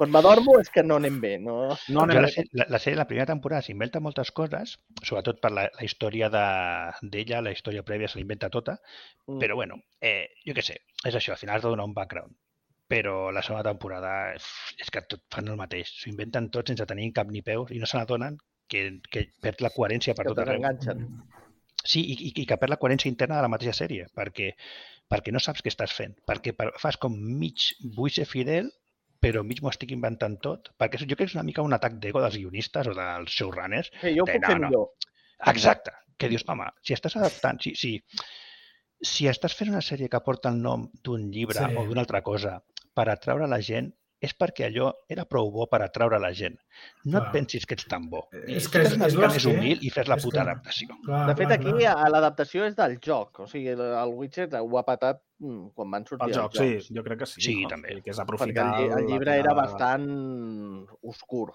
Quan 0.00 0.10
m'adormo 0.14 0.54
és 0.62 0.70
que 0.72 0.82
no 0.82 0.96
anem 0.96 1.18
bé. 1.20 1.34
No, 1.38 1.54
No 1.68 1.74
Jo 1.86 2.04
anem 2.06 2.22
la, 2.24 2.28
la, 2.56 2.66
la 2.72 2.78
sèrie, 2.80 2.96
la 2.96 3.04
primera 3.08 3.26
temporada, 3.28 3.60
s'inventa 3.66 4.00
moltes 4.00 4.30
coses, 4.32 4.78
sobretot 5.04 5.40
per 5.44 5.50
la, 5.52 5.66
la 5.76 5.84
història 5.84 6.30
de- 6.32 7.10
d'ella, 7.12 7.42
la 7.44 7.52
història 7.52 7.82
prèvia 7.84 8.08
se 8.08 8.18
l'inventa 8.18 8.48
tota, 8.50 8.78
Mm. 9.28 9.38
però 9.38 9.54
bueno, 9.60 9.76
eh, 10.00 10.30
jo 10.46 10.54
què 10.56 10.62
sé, 10.64 10.78
és 11.04 11.14
això, 11.14 11.32
al 11.36 11.38
final 11.38 11.56
has 11.58 11.62
de 11.62 11.68
donar 11.68 11.84
un 11.84 11.92
background. 11.94 12.32
Però 12.90 13.30
la 13.30 13.42
segona 13.46 13.62
temporada 13.62 14.32
és 14.34 14.90
que 14.90 15.02
tot 15.06 15.20
fan 15.30 15.46
el 15.52 15.56
mateix, 15.60 15.92
s'ho 16.00 16.08
inventen 16.10 16.48
tot 16.50 16.66
sense 16.72 16.86
tenir 16.90 17.12
cap 17.12 17.28
ni 17.30 17.42
peus 17.46 17.70
i 17.70 17.78
no 17.78 17.86
se 17.86 17.98
n'adonen 18.00 18.38
que, 18.66 19.00
que 19.10 19.28
perd 19.40 19.60
la 19.62 19.70
coherència 19.70 20.14
per 20.16 20.24
que 20.24 20.32
tot 20.32 20.40
arreu. 20.42 20.64
Sí, 21.84 22.00
i, 22.02 22.16
i, 22.28 22.32
i 22.42 22.46
que 22.46 22.56
perd 22.58 22.70
la 22.74 22.76
coherència 22.80 23.08
interna 23.12 23.36
de 23.38 23.42
la 23.46 23.48
mateixa 23.52 23.72
sèrie, 23.76 24.08
perquè, 24.16 24.50
perquè 25.08 25.32
no 25.32 25.38
saps 25.40 25.62
què 25.62 25.70
estàs 25.70 25.92
fent, 25.96 26.16
perquè 26.26 26.52
per, 26.56 26.72
fas 26.82 26.96
com 27.00 27.14
mig 27.14 27.68
vull 27.96 28.10
ser 28.10 28.26
fidel, 28.26 28.72
però 29.20 29.42
mig 29.44 29.60
m'ho 29.62 29.70
estic 29.72 29.90
inventant 29.92 30.38
tot, 30.40 30.70
perquè 30.80 30.98
jo 31.02 31.06
crec 31.08 31.18
que 31.18 31.30
és 31.30 31.34
una 31.36 31.44
mica 31.46 31.62
un 31.62 31.74
atac 31.76 31.98
d'ego 32.00 32.22
dels 32.24 32.38
guionistes 32.40 32.88
o 32.88 32.94
dels 32.96 33.30
showrunners. 33.36 33.90
Sí, 34.00 34.14
jo 34.16 34.24
ho 34.24 34.28
De, 34.28 34.32
puc 34.38 34.42
no, 34.42 34.48
fer 34.48 34.58
no. 34.60 34.68
millor. 34.68 34.86
Exacte, 35.52 35.92
que 36.18 36.28
dius, 36.28 36.44
home, 36.48 36.66
si 36.84 36.92
estàs 36.96 37.16
adaptant, 37.20 37.60
si, 37.64 37.74
si, 37.76 37.92
si 39.00 39.28
estàs 39.30 39.54
fent 39.56 39.70
una 39.72 39.80
sèrie 39.84 40.08
que 40.12 40.20
porta 40.24 40.50
el 40.52 40.58
nom 40.60 40.88
d'un 41.04 41.30
llibre 41.32 41.58
Sí. 41.60 41.76
o 41.76 41.84
d'una 41.86 42.00
altra 42.04 42.20
cosa 42.22 42.58
per 42.94 43.08
atraure 43.08 43.46
la 43.48 43.60
gent, 43.64 43.92
és 44.20 44.34
perquè 44.36 44.66
allò 44.68 44.90
era 45.08 45.24
prou 45.24 45.50
bo 45.50 45.66
per 45.66 45.80
atraure 45.82 46.18
la 46.20 46.30
gent. 46.36 46.58
No 47.04 47.18
Clar. 47.18 47.26
et 47.26 47.32
pensis 47.32 47.64
que 47.66 47.74
ets 47.74 47.86
tan 47.88 48.08
bo. 48.10 48.28
És 48.32 48.66
I 48.66 48.70
que 48.70 48.82
és- 48.82 48.94
una 48.96 49.06
és 49.06 49.42
que- 49.42 49.48
humil 49.48 49.78
i 49.80 49.90
fes 49.90 50.08
la 50.08 50.16
és 50.16 50.22
puta 50.24 50.36
que- 50.42 50.50
adaptació. 50.50 50.88
Clar, 51.04 51.26
De 51.26 51.34
fet, 51.34 51.46
clar, 51.48 51.58
aquí 51.60 51.72
clar. 51.78 52.10
l'adaptació 52.10 52.64
és 52.66 52.76
del 52.76 52.98
joc. 53.00 53.40
O 53.40 53.46
sigui, 53.46 53.68
el, 53.68 53.80
el 53.80 54.08
Witcher 54.14 54.48
ho 54.60 54.78
ha 54.78 54.84
patat 54.84 55.22
mm, 55.38 55.68
quan 55.74 55.90
van 55.90 56.04
sortir 56.06 56.24
El 56.28 56.34
els 56.34 56.36
joc, 56.36 56.52
jocs. 56.52 56.86
sí, 56.86 56.94
jo 56.94 57.02
crec 57.02 57.18
que 57.18 57.26
sí. 57.26 57.40
Sí, 57.40 57.62
no? 57.62 57.68
també. 57.68 57.88
Que 58.02 58.10
és 58.10 58.16
Perquè 58.18 58.22
aprofitar... 58.22 58.66
el, 58.66 58.72
lli- 58.76 58.92
el 58.98 59.04
la 59.04 59.10
llibre 59.10 59.36
era 59.38 59.54
bastant 59.54 60.86
oscur, 61.02 61.54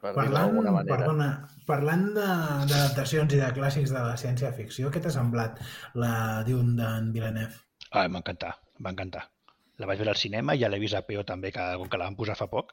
per 0.00 0.12
Parlant, 0.14 0.52
manera. 0.58 0.96
perdona, 0.96 1.28
parlant 1.66 2.04
de- 2.14 2.66
d'adaptacions 2.66 3.32
i 3.32 3.36
de 3.40 3.52
clàssics 3.54 3.90
de 3.94 4.02
la 4.02 4.16
ciència-ficció, 4.16 4.90
què 4.90 5.00
t'ha 5.00 5.10
semblat 5.10 5.58
la 5.94 6.42
Dune 6.46 6.74
d'en 6.76 7.12
Villeneuve? 7.12 7.54
Ah, 7.92 8.08
m'ha 8.08 8.18
encantat, 8.18 8.58
m'ha 8.78 8.90
encantat. 8.90 9.30
La 9.78 9.86
vaig 9.86 9.98
veure 10.00 10.10
al 10.14 10.16
cinema 10.20 10.54
i 10.56 10.60
ja 10.62 10.68
l'he 10.72 10.78
vist 10.80 10.94
a 10.96 11.02
PO 11.06 11.24
també, 11.28 11.52
que, 11.52 11.64
com 11.76 11.88
que 11.88 11.98
la 12.00 12.06
van 12.08 12.16
posar 12.16 12.36
fa 12.38 12.46
poc. 12.48 12.72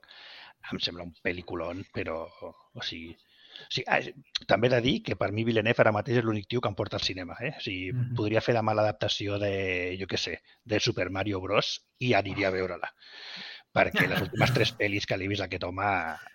Em 0.72 0.80
sembla 0.80 1.04
un 1.04 1.14
pel·liculón, 1.24 1.84
però... 1.94 2.22
O 2.74 2.82
sigui, 2.82 3.12
o 3.14 3.68
sigui 3.70 3.84
ah, 3.92 4.00
també 4.50 4.68
he 4.70 4.72
de 4.74 4.80
dir 4.82 4.94
que 5.04 5.16
per 5.20 5.32
mi 5.36 5.44
Villeneuve 5.46 5.84
ara 5.84 5.92
mateix 5.94 6.18
és 6.22 6.24
l'únic 6.26 6.48
tio 6.50 6.62
que 6.64 6.72
em 6.72 6.76
porta 6.80 6.96
al 6.98 7.04
cinema. 7.06 7.36
Eh? 7.42 7.52
O 7.58 7.62
sigui, 7.62 7.92
Mhm. 7.94 8.16
podria 8.16 8.42
fer 8.42 8.56
la 8.56 8.64
mala 8.64 8.82
adaptació 8.88 9.38
de, 9.40 9.98
jo 10.00 10.08
què 10.08 10.18
sé, 10.18 10.40
de 10.64 10.80
Super 10.80 11.10
Mario 11.10 11.42
Bros. 11.42 11.82
i 12.00 12.14
aniria 12.14 12.48
a 12.48 12.52
veure-la. 12.56 12.90
Perquè 13.74 14.06
les 14.06 14.22
últimes 14.26 14.54
tres 14.54 14.72
pel·lis 14.78 15.08
que 15.10 15.18
l'he 15.18 15.28
vist 15.32 15.42
aquest 15.42 15.64
home, 15.66 15.88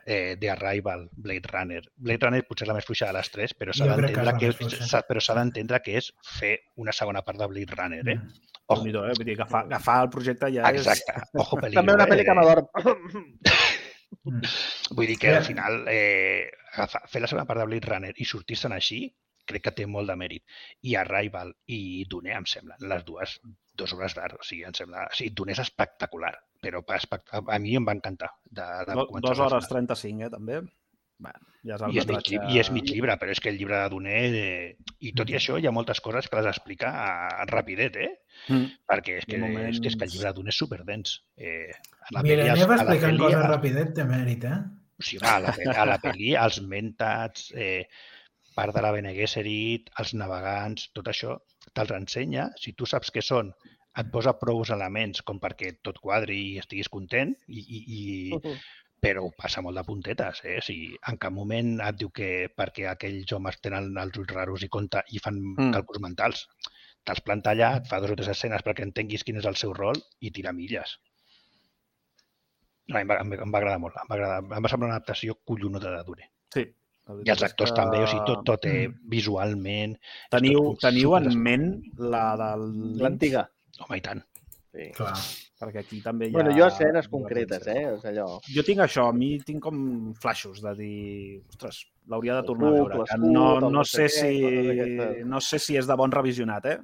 eh, 0.04 0.34
The 0.40 0.50
Arrival, 0.56 1.06
Blade 1.14 1.50
Runner... 1.52 1.82
Blade 1.96 2.26
Runner 2.26 2.42
potser 2.48 2.66
és 2.66 2.72
la 2.72 2.76
més 2.78 2.88
fluixa 2.88 3.06
de 3.10 3.14
les 3.18 3.30
tres, 3.34 3.54
però 3.54 3.74
s'ha 3.76 3.86
que 3.86 3.94
és 3.94 4.00
d'entendre 4.02 4.34
que, 4.42 4.50
s'ha- 4.90 5.04
però 5.06 5.22
s'ha 5.22 5.36
d'entendre 5.38 5.80
que 5.84 5.96
és 6.00 6.10
fer 6.38 6.54
una 6.82 6.94
segona 6.96 7.22
part 7.26 7.38
de 7.38 7.48
Blade 7.52 7.78
Runner, 7.78 8.02
eh? 8.02 8.16
Mm. 8.18 8.48
Ojo, 8.68 8.82
Déu-n'hi-do, 8.82 9.04
eh? 9.08 9.14
Vull 9.16 9.28
dir, 9.30 9.36
agafar, 9.38 9.62
agafar 9.70 10.00
el 10.04 10.10
projecte 10.12 10.50
ja 10.52 10.72
Exacte. 10.74 11.14
Ojo 11.38 11.56
peligro. 11.62 11.80
També 11.80 11.94
una 11.94 12.08
eh? 12.08 12.10
pel·li 12.10 12.26
que 12.26 12.36
m'adorm. 12.36 12.66
Mm. 12.82 14.42
Vull 14.98 15.06
dir 15.08 15.16
que 15.20 15.36
al 15.38 15.46
final 15.46 15.82
eh, 15.92 16.50
agafar, 16.74 17.04
fer 17.08 17.22
la 17.22 17.30
segona 17.30 17.46
part 17.48 17.62
de 17.62 17.70
Blade 17.70 17.88
Runner 17.92 18.12
i 18.16 18.26
sortir-se'n 18.28 18.74
així 18.76 19.04
crec 19.48 19.64
que 19.64 19.72
té 19.78 19.86
molt 19.88 20.10
de 20.10 20.18
mèrit. 20.20 20.44
I 20.84 20.98
Arrival 21.00 21.54
i 21.72 22.04
Dune 22.10 22.34
em 22.36 22.44
semblen 22.50 22.82
les 22.90 23.06
dues 23.06 23.38
dues 23.78 23.94
obres 23.94 24.16
d'art. 24.18 24.36
O 24.36 24.44
sigui, 24.44 24.64
em 24.68 24.74
sembla... 24.76 25.06
O 25.08 25.16
sigui, 25.16 25.30
Dune 25.38 25.54
és 25.54 25.62
espectacular, 25.62 26.34
però 26.60 26.82
a 27.46 27.58
mi 27.62 27.76
em 27.78 27.84
va 27.86 27.94
encantar. 27.96 28.30
De, 28.44 28.62
de 28.88 28.94
Do, 28.94 29.06
a 29.06 29.46
hores 29.46 29.66
final. 29.68 29.86
35, 29.86 30.26
eh, 30.26 30.30
també. 30.30 30.60
Bueno, 31.18 31.46
ja 31.66 31.74
és 31.74 31.82
I 31.82 31.98
és, 31.98 32.06
mig, 32.06 32.20
llibre- 32.30 32.50
I 32.54 32.58
és 32.60 32.68
mig 32.70 32.84
llibre, 32.86 33.14
però 33.18 33.32
és 33.34 33.40
que 33.42 33.50
el 33.50 33.56
llibre 33.58 33.74
de 33.82 33.88
Dune... 33.90 34.12
Eh, 34.38 34.76
I 35.00 35.10
tot 35.18 35.30
i 35.30 35.34
això 35.34 35.56
hi 35.58 35.66
ha 35.66 35.72
moltes 35.74 35.98
coses 36.00 36.28
que 36.30 36.36
les 36.38 36.46
explica 36.46 36.92
a, 36.94 37.08
rapidet, 37.50 37.96
eh? 37.98 38.10
Mm. 38.48 38.68
Perquè 38.86 39.16
és 39.18 39.26
que, 39.26 39.40
ha 39.40 39.48
és, 39.68 39.80
que, 39.80 39.88
és 39.90 39.96
que 39.96 40.04
el 40.04 40.10
moments- 40.10 40.14
llibre 40.14 40.28
de 40.28 40.34
Dune 40.36 40.54
és 40.54 40.60
superdens. 40.62 41.16
Eh, 41.36 41.72
a 41.74 42.14
la 42.14 42.22
pel·li 42.22 42.36
es- 42.36 42.38
Villeneuve 42.38 42.62
a 42.62 42.76
la 42.76 42.82
explicant 42.84 43.10
pel·li 43.16 43.24
coses 43.24 43.40
es- 43.42 43.50
rapidet 43.50 43.92
té 43.98 44.04
mèrit, 44.06 44.44
eh? 44.46 44.60
O 44.98 45.02
sigui, 45.08 45.24
a 45.26 45.34
la, 45.42 45.56
a 45.74 45.84
la 45.90 45.98
pel·li, 46.02 46.30
els 46.38 46.60
mentats, 46.62 47.50
eh, 47.54 47.88
part 48.54 48.74
de 48.74 48.82
la 48.82 48.90
Bene 48.94 49.12
Gesserit, 49.14 49.90
els 49.98 50.14
navegants, 50.14 50.88
tot 50.94 51.10
això 51.10 51.34
te'ls 51.74 51.90
ensenya. 51.98 52.48
Si 52.58 52.72
tu 52.78 52.86
saps 52.86 53.10
què 53.14 53.22
són, 53.22 53.50
et 53.98 54.10
posa 54.14 54.32
prou 54.38 54.62
elements 54.70 55.22
com 55.26 55.40
perquè 55.42 55.72
tot 55.82 55.98
quadri 55.98 56.36
i 56.54 56.58
estiguis 56.62 56.88
content, 56.88 57.32
i, 57.48 57.58
i, 57.60 57.78
i, 57.98 58.52
però 59.00 59.24
ho 59.26 59.30
passa 59.36 59.60
molt 59.62 59.76
de 59.78 59.84
puntetes. 59.86 60.40
Eh? 60.44 60.56
O 60.58 60.62
sigui, 60.62 60.96
en 61.10 61.16
cap 61.18 61.32
moment 61.32 61.76
et 61.86 61.96
diu 62.00 62.10
que 62.10 62.48
perquè 62.56 62.88
aquells 62.90 63.32
homes 63.36 63.60
tenen 63.62 63.92
els 63.98 64.16
ulls 64.18 64.32
raros 64.34 64.62
i 64.66 64.68
compta 64.68 65.02
i 65.14 65.18
fan 65.22 65.38
Mm. 65.38 65.72
càlculs 65.74 66.00
mentals. 66.02 66.46
Te'ls 67.04 67.20
planta 67.24 67.50
allà, 67.54 67.76
et 67.78 67.86
fa 67.88 68.00
dos 68.02 68.10
o 68.10 68.16
tres 68.18 68.28
escenes 68.28 68.62
perquè 68.66 68.82
entenguis 68.84 69.22
quin 69.24 69.36
és 69.38 69.46
el 69.46 69.56
seu 69.56 69.72
rol 69.72 69.96
i 70.20 70.30
tira 70.34 70.52
milles. 70.52 70.98
No, 72.88 72.98
em, 72.98 73.08
va, 73.08 73.18
em, 73.20 73.30
va- 73.30 73.42
em 73.44 73.52
va 73.52 73.58
agradar 73.60 73.78
molt. 73.82 73.96
Em 74.00 74.08
va, 74.10 74.14
agradar, 74.16 74.40
em 74.58 74.64
va 74.64 74.68
semblar 74.72 74.88
una 74.88 74.96
adaptació 74.96 75.34
collonuda 75.44 75.90
de 75.96 76.02
Dune. 76.04 76.30
Sí. 76.54 76.64
I 77.24 77.30
els 77.32 77.42
actors 77.42 77.70
que 77.72 77.76
també, 77.80 78.02
o 78.04 78.06
sigui, 78.08 78.24
tot, 78.28 78.42
tot 78.44 78.66
eh, 78.68 78.88
Mm. 78.88 79.08
visualment... 79.08 79.94
Teniu, 80.30 80.58
tot 80.74 80.80
teniu 80.88 81.14
en 81.16 81.28
ment 81.40 81.68
la 81.98 82.24
del... 82.36 82.66
L'antiga. 83.00 83.46
Home, 83.84 83.98
i 83.98 84.04
tant. 84.04 84.24
Sí. 84.68 84.90
Clar. 84.96 85.14
Perquè 85.58 85.82
aquí 85.82 85.98
també 86.04 86.28
hi 86.28 86.32
ha... 86.32 86.36
Bueno, 86.36 86.52
jo 86.54 86.66
escenes 86.68 87.08
concretes, 87.10 87.64
eh? 87.72 87.80
És 87.96 88.04
allò... 88.10 88.26
Jo 88.46 88.64
tinc 88.66 88.82
això, 88.84 89.08
a 89.10 89.14
mi 89.16 89.30
tinc 89.46 89.64
com 89.64 89.78
flaixos 90.22 90.60
de 90.62 90.74
dir, 90.78 90.98
ostres, 91.50 91.80
l'hauria 92.10 92.36
de 92.38 92.44
tornar 92.46 92.70
a 92.70 92.76
veure. 92.76 93.18
No, 93.24 93.48
no, 93.64 93.84
sé 93.88 94.06
si, 94.12 94.30
no 95.26 95.42
sé 95.42 95.58
si 95.62 95.78
és 95.80 95.88
de 95.88 95.96
bon 95.98 96.14
revisionat, 96.14 96.68
eh? 96.70 96.78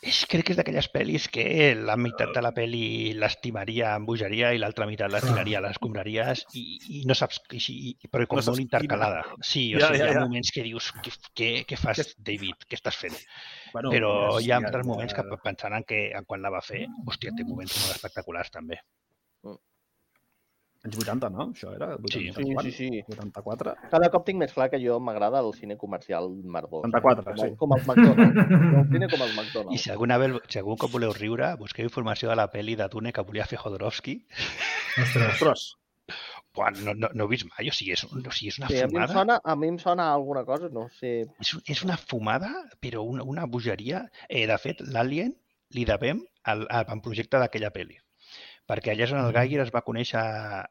És, 0.00 0.22
crec 0.24 0.46
que 0.48 0.52
és 0.54 0.56
d'aquelles 0.56 0.86
pel·lis 0.94 1.26
que 1.28 1.42
la 1.76 1.92
meitat 2.00 2.30
de 2.32 2.40
la 2.40 2.50
pel·li 2.56 3.12
l'estimaria 3.20 3.90
amb 3.98 4.08
bogeria 4.08 4.54
i 4.56 4.60
l'altra 4.62 4.86
meitat 4.88 5.12
la 5.12 5.20
tiraria 5.20 5.58
a 5.58 5.64
les 5.66 5.74
escombraries 5.76 6.46
i, 6.56 6.62
i 7.00 7.02
no 7.10 7.12
saps, 7.18 7.42
i, 7.52 7.60
i, 7.90 8.08
però 8.08 8.24
com 8.30 8.40
No 8.40 8.46
molt 8.48 8.62
intercalada. 8.64 9.20
Sí, 9.44 9.66
o 9.76 9.82
Ja, 9.82 9.90
sigui, 9.90 9.98
ja, 10.00 10.06
hi 10.06 10.14
ha 10.14 10.14
ja. 10.16 10.22
moments 10.24 10.52
que 10.56 10.64
dius, 10.64 10.88
què, 11.04 11.12
què, 11.36 11.50
què 11.68 11.76
fas, 11.82 12.14
David? 12.16 12.64
Què 12.70 12.78
estàs 12.80 12.96
fent? 12.96 13.18
Bueno, 13.74 13.92
Però 13.92 14.14
és- 14.38 14.46
hi 14.46 14.54
ha 14.54 14.62
altres 14.62 14.86
moments 14.88 15.12
que 15.12 15.26
pensant 15.44 15.76
en, 15.76 15.84
que, 15.84 16.00
en 16.16 16.24
quan 16.24 16.40
la 16.40 16.54
va 16.56 16.64
fer, 16.64 16.86
hòstia, 17.04 17.36
té 17.36 17.44
moments 17.44 17.76
molt 17.82 17.96
espectaculars 17.98 18.50
també. 18.56 18.80
Anys 20.80 20.96
80, 20.96 21.28
no? 21.34 21.44
Això 21.52 21.74
era? 21.76 21.90
Sí. 22.08 22.30
80, 22.32 22.62
Sí, 22.64 22.70
sí, 22.72 22.88
sí. 22.90 23.02
84? 23.12 23.74
Cada 23.92 24.08
cop 24.14 24.24
tinc 24.24 24.38
més 24.40 24.54
clar 24.56 24.70
que 24.72 24.78
jo 24.80 24.96
m'agrada 25.00 25.42
el 25.44 25.52
cine 25.52 25.76
comercial 25.80 26.30
merdós. 26.40 26.86
84, 26.88 27.24
com, 27.26 27.42
sí. 27.42 27.50
Com 27.60 27.74
el 27.76 27.82
McDonald's. 27.84 28.54
el 28.80 28.86
cine 28.94 29.10
com 29.12 29.26
el 29.26 29.34
McDonald's. 29.34 29.74
I 29.76 29.82
si 29.82 29.90
alguna 29.92 30.16
vez, 30.22 30.38
si 30.48 30.62
algun 30.62 30.80
cop 30.80 30.94
voleu 30.94 31.12
riure, 31.12 31.52
busqueu 31.60 31.84
informació 31.90 32.32
de 32.32 32.38
la 32.40 32.48
pel·li 32.52 32.78
de 32.80 32.88
Dune 32.88 33.12
que 33.12 33.26
volia 33.28 33.44
fer 33.50 33.60
Jodorowsky 33.60 34.16
Ostres. 35.04 35.28
Ostres, 35.36 35.66
Buah, 36.56 36.72
no, 36.82 36.94
no, 36.98 37.08
no 37.14 37.24
he 37.28 37.30
vist 37.30 37.46
mai, 37.46 37.68
o 37.70 37.74
sigui, 37.76 37.92
és, 37.94 38.02
o 38.02 38.32
sigui, 38.34 38.48
és 38.50 38.56
una 38.58 38.66
Sí, 38.72 38.80
a, 38.82 38.88
mi 38.90 38.96
em 38.98 39.04
fumada, 39.04 39.14
sona, 39.14 39.36
a 39.44 39.54
mi 39.54 39.68
em 39.70 39.76
sona 39.78 40.08
alguna 40.10 40.42
cosa, 40.48 40.66
no 40.74 40.88
sé. 40.96 41.12
és, 41.44 41.52
és 41.70 41.82
una 41.86 41.94
fumada, 42.00 42.50
però 42.82 43.04
una, 43.06 43.22
una 43.22 43.44
bogeria. 43.46 44.00
Eh, 44.28 44.46
de 44.50 44.56
fet, 44.58 44.82
l'Alien 44.90 45.36
li 45.76 45.84
devem 45.86 46.24
al, 46.50 46.64
al 46.66 46.88
projecte 47.04 47.38
d'aquella 47.38 47.70
pel·li. 47.70 48.00
Perquè 48.70 48.92
allà 48.94 49.02
és 49.08 49.10
on 49.12 49.18
el 49.18 49.32
Mhm. 49.32 49.34
Geiger 49.34 49.60
es 49.64 49.72
va 49.74 49.82
conèixer, 49.82 50.20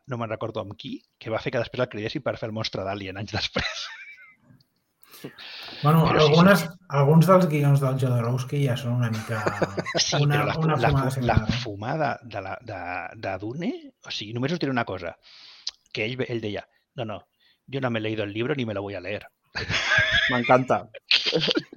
no 0.07 0.17
me'n 0.17 0.29
recordo 0.31 0.61
amb 0.63 0.77
qui, 0.79 1.01
que 1.19 1.29
va 1.33 1.39
fer 1.43 1.51
que 1.51 1.59
després 1.59 1.81
el 1.83 1.89
cridessin 1.91 2.23
per 2.23 2.37
fer 2.39 2.47
el 2.47 2.53
monstre 2.55 2.85
d'Alien 2.87 3.17
anys 3.19 3.33
després. 3.35 3.87
Bueno, 5.83 6.05
Però 6.07 6.19
sí, 6.21 6.27
algunes, 6.29 6.61
alguns 6.95 7.27
dels 7.27 7.47
guions 7.51 7.81
del 7.83 7.97
Jodorowsky 7.99 8.61
ja 8.65 8.77
són 8.79 8.93
una 9.01 9.09
mica... 9.11 9.41
Sí, 9.99 10.15
una, 10.23 10.37
però 10.37 10.45
la, 10.47 10.55
una 10.63 10.77
la, 10.77 10.89
fumada 10.93 11.11
fu- 11.11 11.25
la 11.27 11.35
similar. 11.35 11.49
eh? 11.49 11.57
fumada 11.63 12.09
de, 12.23 12.41
la, 12.45 12.53
de, 12.61 12.79
de 13.27 13.33
Dune, 13.41 13.71
o 14.05 14.11
sigui, 14.15 14.31
només 14.37 14.53
us 14.55 14.59
diré 14.63 14.71
una 14.71 14.85
cosa, 14.87 15.17
que 15.91 16.05
ell, 16.05 16.15
ell 16.27 16.39
deia, 16.39 16.63
no, 16.95 17.03
no, 17.05 17.19
yo 17.67 17.81
no 17.81 17.89
me 17.91 17.99
he 17.99 18.01
leído 18.05 18.23
el 18.23 18.31
libro 18.31 18.55
ni 18.55 18.65
me 18.65 18.73
lo 18.73 18.81
voy 18.81 18.95
a 18.95 19.01
leer. 19.01 19.27
M'encanta. 20.31 20.85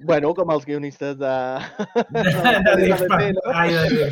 Bueno, 0.03 0.33
com 0.37 0.49
els 0.53 0.65
guionistes 0.67 1.17
de... 1.19 1.33
De, 2.11 2.23
de, 2.23 2.75
de 2.83 3.31
no? 3.37 3.43
Ai, 3.53 3.73
de 3.73 3.83
de, 3.89 4.07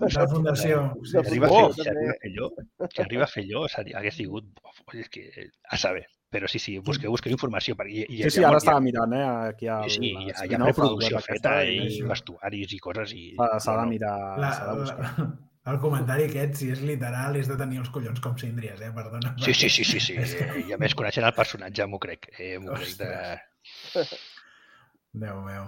de 0.00 0.10
la 0.16 0.26
Fundació. 0.30 0.82
Sí, 1.02 1.10
Si 1.12 1.18
arriba, 1.22 1.48
Oh, 1.50 1.66
a 1.66 1.72
fer, 1.72 1.84
si 1.84 1.88
arriba 1.90 2.12
a 2.12 2.18
fer 2.20 2.30
allò, 2.32 2.50
si 2.92 3.02
arriba 3.04 3.24
a 3.24 3.30
fer 3.32 3.44
allò, 3.46 3.64
seria, 3.72 3.98
hagués 4.00 4.16
sigut, 4.20 4.48
oi, 4.92 5.00
és 5.04 5.08
que, 5.12 5.26
a 5.70 5.78
saber. 5.80 6.06
Però 6.32 6.48
sí, 6.50 6.58
sí, 6.58 6.78
busqueu, 6.82 7.12
busqueu 7.14 7.32
informació. 7.32 7.76
Perquè, 7.78 8.06
i, 8.10 8.22
Sí, 8.24 8.30
sí, 8.40 8.44
ara 8.44 8.58
estava 8.58 8.80
mirant, 8.82 9.12
eh, 9.14 9.26
aquí 9.52 9.68
al... 9.70 9.88
Sí, 9.92 10.10
hi 10.10 10.32
ha, 10.34 10.44
hi 10.48 10.56
ha 10.56 10.62
web 10.64 11.20
feta 11.28 11.58
i 11.64 11.76
això. 11.86 12.08
vestuaris 12.10 12.72
i 12.74 12.80
coses. 12.82 13.12
i 13.14 13.28
S'ha 13.38 13.76
de 13.78 13.86
mirar, 13.92 14.16
La, 14.42 14.50
s'ha 14.56 14.72
de 14.72 14.80
buscar. 14.80 15.12
la, 15.20 15.28
el 15.72 15.78
comentari 15.82 16.26
aquest, 16.26 16.58
si 16.58 16.70
és 16.74 16.82
literal, 16.86 17.38
és 17.38 17.46
de 17.50 17.56
tenir 17.62 17.78
els 17.84 17.92
collons 17.94 18.20
com 18.24 18.34
síndries, 18.42 18.82
eh? 18.82 18.90
Perdona. 18.94 19.36
Sí, 19.42 19.54
sí, 19.54 19.70
sí, 19.70 19.84
sí, 19.86 20.00
sí. 20.02 20.18
I 20.66 20.74
a 20.74 20.80
més, 20.82 20.94
coneixent 20.98 21.26
el 21.30 21.34
personatge, 21.38 21.86
m'ho 21.86 22.02
crec. 22.02 22.28
Eh, 22.38 22.56
m'ho 22.58 22.74
crec 22.74 22.98
de... 23.04 23.12
Déu 25.16 25.40
meu. 25.44 25.64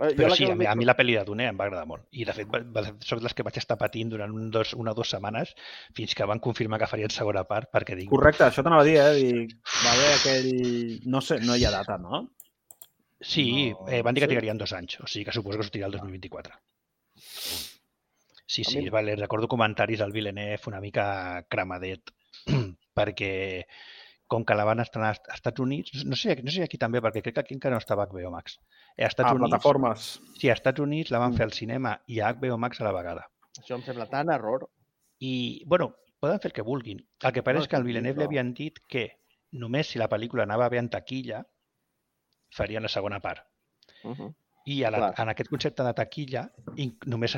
Eh, 0.00 0.08
Jo 0.10 0.16
Però 0.18 0.28
la 0.32 0.36
sí, 0.36 0.44
a 0.50 0.54
mi, 0.58 0.66
a 0.66 0.74
mi 0.74 0.86
la 0.88 0.96
pel·li 0.98 1.14
de 1.14 1.22
Dune 1.26 1.44
em 1.46 1.58
va 1.58 1.68
agradar 1.68 1.86
molt. 1.86 2.06
I, 2.18 2.24
de 2.26 2.32
fet, 2.34 2.48
va, 2.50 2.58
va, 2.74 2.82
són 3.06 3.20
les 3.22 3.34
que 3.34 3.44
vaig 3.46 3.58
estar 3.60 3.76
patint 3.78 4.08
durant 4.10 4.32
un, 4.34 4.48
dos, 4.54 4.72
una 4.74 4.90
o 4.90 4.98
dues 4.98 5.12
setmanes 5.14 5.52
fins 5.94 6.14
que 6.18 6.26
van 6.26 6.40
confirmar 6.42 6.80
que 6.82 6.88
farien 6.90 7.12
segona 7.14 7.44
part 7.46 7.70
perquè 7.74 7.94
dic... 8.00 8.08
Correcte, 8.10 8.42
això 8.48 8.64
t'anava 8.66 8.82
a 8.82 8.88
dir, 8.88 8.96
eh? 8.98 9.12
Dic, 9.20 9.54
va 9.84 9.92
haver 9.94 10.10
aquell... 10.16 10.50
No 11.14 11.22
sé, 11.22 11.38
no 11.46 11.54
hi 11.54 11.66
ha 11.68 11.70
data, 11.76 11.98
no? 12.02 12.24
Sí, 13.24 13.46
No, 13.70 13.86
eh, 13.88 14.02
van 14.02 14.14
dir 14.18 14.24
que 14.24 14.26
sí. 14.26 14.34
trigarien 14.34 14.58
dos 14.58 14.74
anys, 14.76 14.98
o 15.00 15.06
sigui 15.06 15.24
que 15.28 15.32
suposo 15.38 15.60
que 15.62 15.64
sortirà 15.70 15.86
el 15.86 15.94
2024. 15.96 16.58
Sí, 18.46 18.62
sí, 18.64 18.78
mi- 18.82 18.90
vale, 18.90 19.14
recordo 19.16 19.48
comentaris 19.48 20.00
al 20.04 20.12
Villeneuve 20.12 20.60
una 20.66 20.80
mica 20.80 21.46
cremadet, 21.48 22.10
perquè 22.98 23.32
com 24.34 24.44
que 24.44 24.54
la 24.58 24.64
van 24.66 24.80
estrenar 24.82 25.12
als 25.14 25.20
Estats 25.36 25.60
Units, 25.62 26.04
no 26.04 26.16
sé, 26.18 26.36
no 26.42 26.50
sé 26.50 26.64
aquí 26.66 26.78
també, 26.82 27.00
perquè 27.04 27.22
crec 27.22 27.34
que 27.38 27.40
aquí 27.44 27.54
encara 27.54 27.76
no 27.78 27.82
estava 27.82 28.06
HBO 28.10 28.30
Max. 28.34 28.58
A 28.98 29.06
Estats 29.06 29.30
A 29.30 29.34
Units, 29.34 29.48
plataformes. 29.50 30.08
sí, 30.40 30.50
a 30.50 30.54
Estats 30.58 30.80
Units 30.82 31.10
la 31.14 31.18
van 31.22 31.32
Mm. 31.32 31.36
fer 31.36 31.44
al 31.44 31.52
cinema 31.52 31.92
i 32.06 32.20
a 32.20 32.28
HBO 32.34 32.58
Max 32.58 32.80
a 32.80 32.84
la 32.84 32.92
vegada. 32.92 33.28
Això 33.60 33.76
em 33.76 33.82
sembla 33.86 34.08
tan 34.10 34.30
error. 34.30 34.68
I, 35.20 35.62
bueno, 35.66 35.94
poden 36.20 36.40
fer 36.40 36.50
el 36.50 36.52
que 36.56 36.62
vulguin. 36.62 36.98
El 37.22 37.32
que 37.32 37.42
passa 37.42 37.54
No, 37.58 37.62
és 37.62 37.68
que 37.68 37.76
al 37.76 37.84
Villeneuve 37.84 38.18
li 38.18 38.24
però- 38.24 38.28
havien 38.28 38.52
dit 38.54 38.78
que 38.88 39.20
només 39.52 39.86
si 39.86 39.98
la 39.98 40.08
pel·lícula 40.08 40.42
anava 40.42 40.68
bé 40.68 40.78
en 40.78 40.88
taquilla, 40.90 41.44
farien 42.50 42.82
la 42.82 42.88
segona 42.88 43.20
part. 43.20 43.46
Uh 44.02 44.14
-huh. 44.16 44.34
I 44.66 44.82
a 44.84 44.90
la, 44.90 44.96
Clar. 44.98 45.14
en 45.18 45.28
aquest 45.28 45.50
concepte 45.50 45.82
de 45.84 45.92
taquilla, 45.94 46.50
només, 47.06 47.36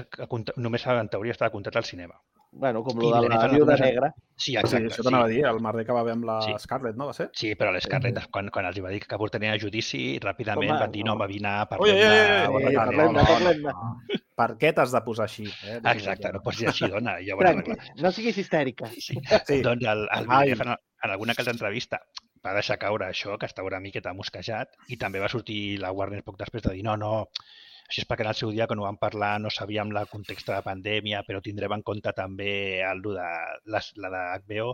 només 0.56 0.86
en 0.86 1.08
teoria 1.08 1.32
estava 1.32 1.50
comptat 1.50 1.76
al 1.76 1.84
cinema. 1.84 2.14
Bueno, 2.58 2.82
com 2.82 2.96
I 2.96 3.10
lo 3.10 3.20
de 3.22 3.28
la 3.28 3.38
en 3.44 3.54
viuda 3.54 3.76
negra. 3.76 4.08
Sí, 4.36 4.52
Sí, 4.52 4.54
exacte. 4.56 4.86
això 4.88 5.02
Sí, 5.02 5.04
t'anava 5.04 5.24
a 5.24 5.28
dir, 5.28 5.42
el 5.48 5.58
merder 5.64 5.84
que 5.86 5.92
va 5.96 6.00
haver 6.00 6.12
amb 6.16 6.24
la 6.28 6.36
Sí. 6.44 6.52
Scarlett, 6.58 6.96
no 6.96 7.06
va 7.08 7.12
ser? 7.16 7.26
sí 7.36 7.54
però 7.54 7.70
l'Scarlett, 7.72 8.18
quan, 8.32 8.48
quan 8.52 8.66
els 8.68 8.78
va 8.84 8.90
dir 8.92 9.00
que 9.04 9.18
portarien 9.20 9.52
a 9.54 9.58
judici, 9.60 10.18
ràpidament 10.22 10.70
Home, 10.72 10.80
van 10.80 10.92
dir, 10.92 11.04
no, 11.04 11.16
va 11.20 11.26
vine, 11.28 11.52
parlem 11.70 11.96
de... 12.00 12.10
parlem-ne, 12.48 12.96
no, 12.96 13.12
no, 13.12 13.24
parlem-ne. 13.28 13.74
Per 14.36 14.48
què 14.60 14.72
t'has 14.76 14.92
de 14.92 15.00
posar 15.04 15.24
així? 15.28 15.46
Eh? 15.64 15.78
Exacte, 15.92 16.32
no 16.32 16.42
pots 16.44 16.58
dir 16.60 16.68
així, 16.72 16.88
dona, 16.92 17.16
ja 17.24 17.36
Tranqui, 17.40 17.76
no 18.02 18.12
siguis 18.12 18.38
histèrica. 18.44 18.88
Sí. 18.92 19.16
Sí. 19.20 19.60
Doncs 19.68 19.84
el, 19.84 20.06
el 20.08 20.28
Ai. 20.28 20.50
Villeneuve, 20.50 20.72
en, 20.72 20.76
en 21.04 21.10
alguna 21.10 21.34
que 21.34 21.42
altra 21.44 21.54
entrevista, 21.56 22.00
va 22.44 22.54
deixar 22.54 22.78
caure 22.78 23.08
això, 23.08 23.36
que 23.40 23.46
estava 23.48 23.68
una 23.68 23.80
miqueta 23.80 24.12
mosquejat, 24.14 24.76
i 24.88 24.96
també 25.00 25.20
va 25.20 25.28
sortir 25.32 25.78
la 25.82 25.92
Warner 25.92 26.22
poc 26.26 26.36
després 26.38 26.62
de 26.62 26.76
dir, 26.76 26.84
no, 26.84 26.96
no, 27.00 27.28
això 27.86 28.02
és 28.02 28.08
perquè 28.08 28.26
en 28.26 28.30
el 28.32 28.38
seu 28.38 28.52
dia, 28.54 28.66
quan 28.66 28.82
ho 28.82 28.86
vam 28.86 28.98
parlar, 29.00 29.36
no 29.40 29.50
sabíem 29.52 29.92
la 29.94 30.06
context 30.10 30.48
de 30.50 30.56
la 30.56 30.62
pandèmia, 30.66 31.22
però 31.26 31.40
tindrem 31.42 31.76
en 31.78 31.84
compte 31.86 32.12
també 32.16 32.82
el 32.86 33.02
de, 33.04 33.16
la, 33.72 33.82
la 34.02 34.12
de 34.14 34.22
HBO, 34.44 34.72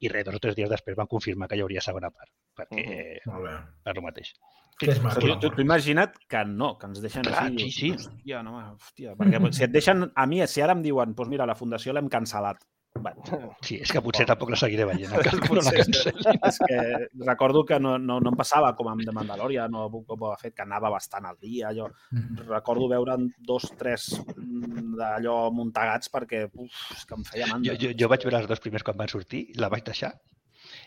i 0.00 0.10
res, 0.12 0.26
dos 0.26 0.38
o 0.38 0.42
tres 0.42 0.58
dies 0.58 0.70
després 0.70 0.98
van 0.98 1.10
confirmar 1.10 1.48
que 1.50 1.58
hi 1.58 1.64
hauria 1.64 1.84
segona 1.84 2.10
part, 2.14 2.30
perquè 2.58 2.84
Molt 3.30 3.48
bé. 3.48 3.56
per 3.84 3.96
el 3.96 4.04
mateix. 4.06 4.34
Que 4.78 4.88
és 4.90 4.98
maco. 4.98 5.20
Tu, 5.22 5.50
tu, 5.54 5.62
imagina't 5.62 6.16
que 6.26 6.40
no, 6.50 6.72
que 6.78 6.88
ens 6.90 6.98
deixen 7.02 7.22
Clar, 7.22 7.44
així. 7.46 7.68
sí, 7.70 7.74
sí. 7.78 7.90
Hòstia, 7.94 8.40
no, 8.42 8.56
hòstia, 8.72 9.12
perquè 9.18 9.38
si 9.54 9.66
et 9.68 9.74
deixen... 9.74 10.08
A 10.18 10.24
mi, 10.26 10.40
si 10.50 10.64
ara 10.64 10.74
em 10.74 10.82
diuen, 10.82 11.12
doncs 11.14 11.30
mira, 11.30 11.46
la 11.46 11.54
fundació 11.54 11.94
l'hem 11.94 12.10
cancel·lat. 12.10 12.58
Bueno, 12.94 13.56
Sí, 13.66 13.76
és 13.82 13.90
que 13.90 14.00
potser 14.04 14.24
tampoc 14.28 14.52
la 14.52 14.58
seguiré 14.60 14.84
veient, 14.86 15.10
que 15.24 15.32
no 15.50 15.56
la 15.58 15.72
cancel·lin. 15.74 16.36
és 16.46 16.58
que 16.62 16.78
recordo 17.26 17.64
que 17.66 17.78
no, 17.82 17.96
no, 17.98 18.20
no 18.22 18.30
em 18.32 18.36
passava 18.38 18.70
com 18.78 18.88
amb 18.92 19.02
The 19.04 19.12
Mandalorian 19.16 19.74
o 19.74 19.88
com 20.06 20.22
ho 20.22 20.30
ha 20.32 20.36
fet, 20.40 20.54
que 20.54 20.62
anava 20.62 20.90
bastant 20.94 21.26
al 21.26 21.38
dia. 21.42 21.72
Jo 21.74 21.88
Mhm. 22.14 22.44
recordo 22.48 22.86
veure'n 22.88 23.26
dos, 23.38 23.66
tres 23.78 24.06
mm, 24.36 24.94
d'allò 25.00 25.50
muntegats 25.52 26.10
perquè 26.12 26.44
uf, 26.52 26.84
és 26.94 27.04
que 27.04 27.14
em 27.18 27.24
feia 27.26 27.46
mandra. 27.50 27.72
Jo, 27.74 27.80
jo, 27.88 27.94
jo 27.98 28.08
vaig 28.12 28.22
veure 28.28 28.38
les 28.44 28.48
dos 28.48 28.60
primers 28.62 28.84
quan 28.86 28.96
van 28.96 29.08
sortir, 29.10 29.48
la 29.58 29.68
vaig 29.68 29.82
deixar, 29.84 30.12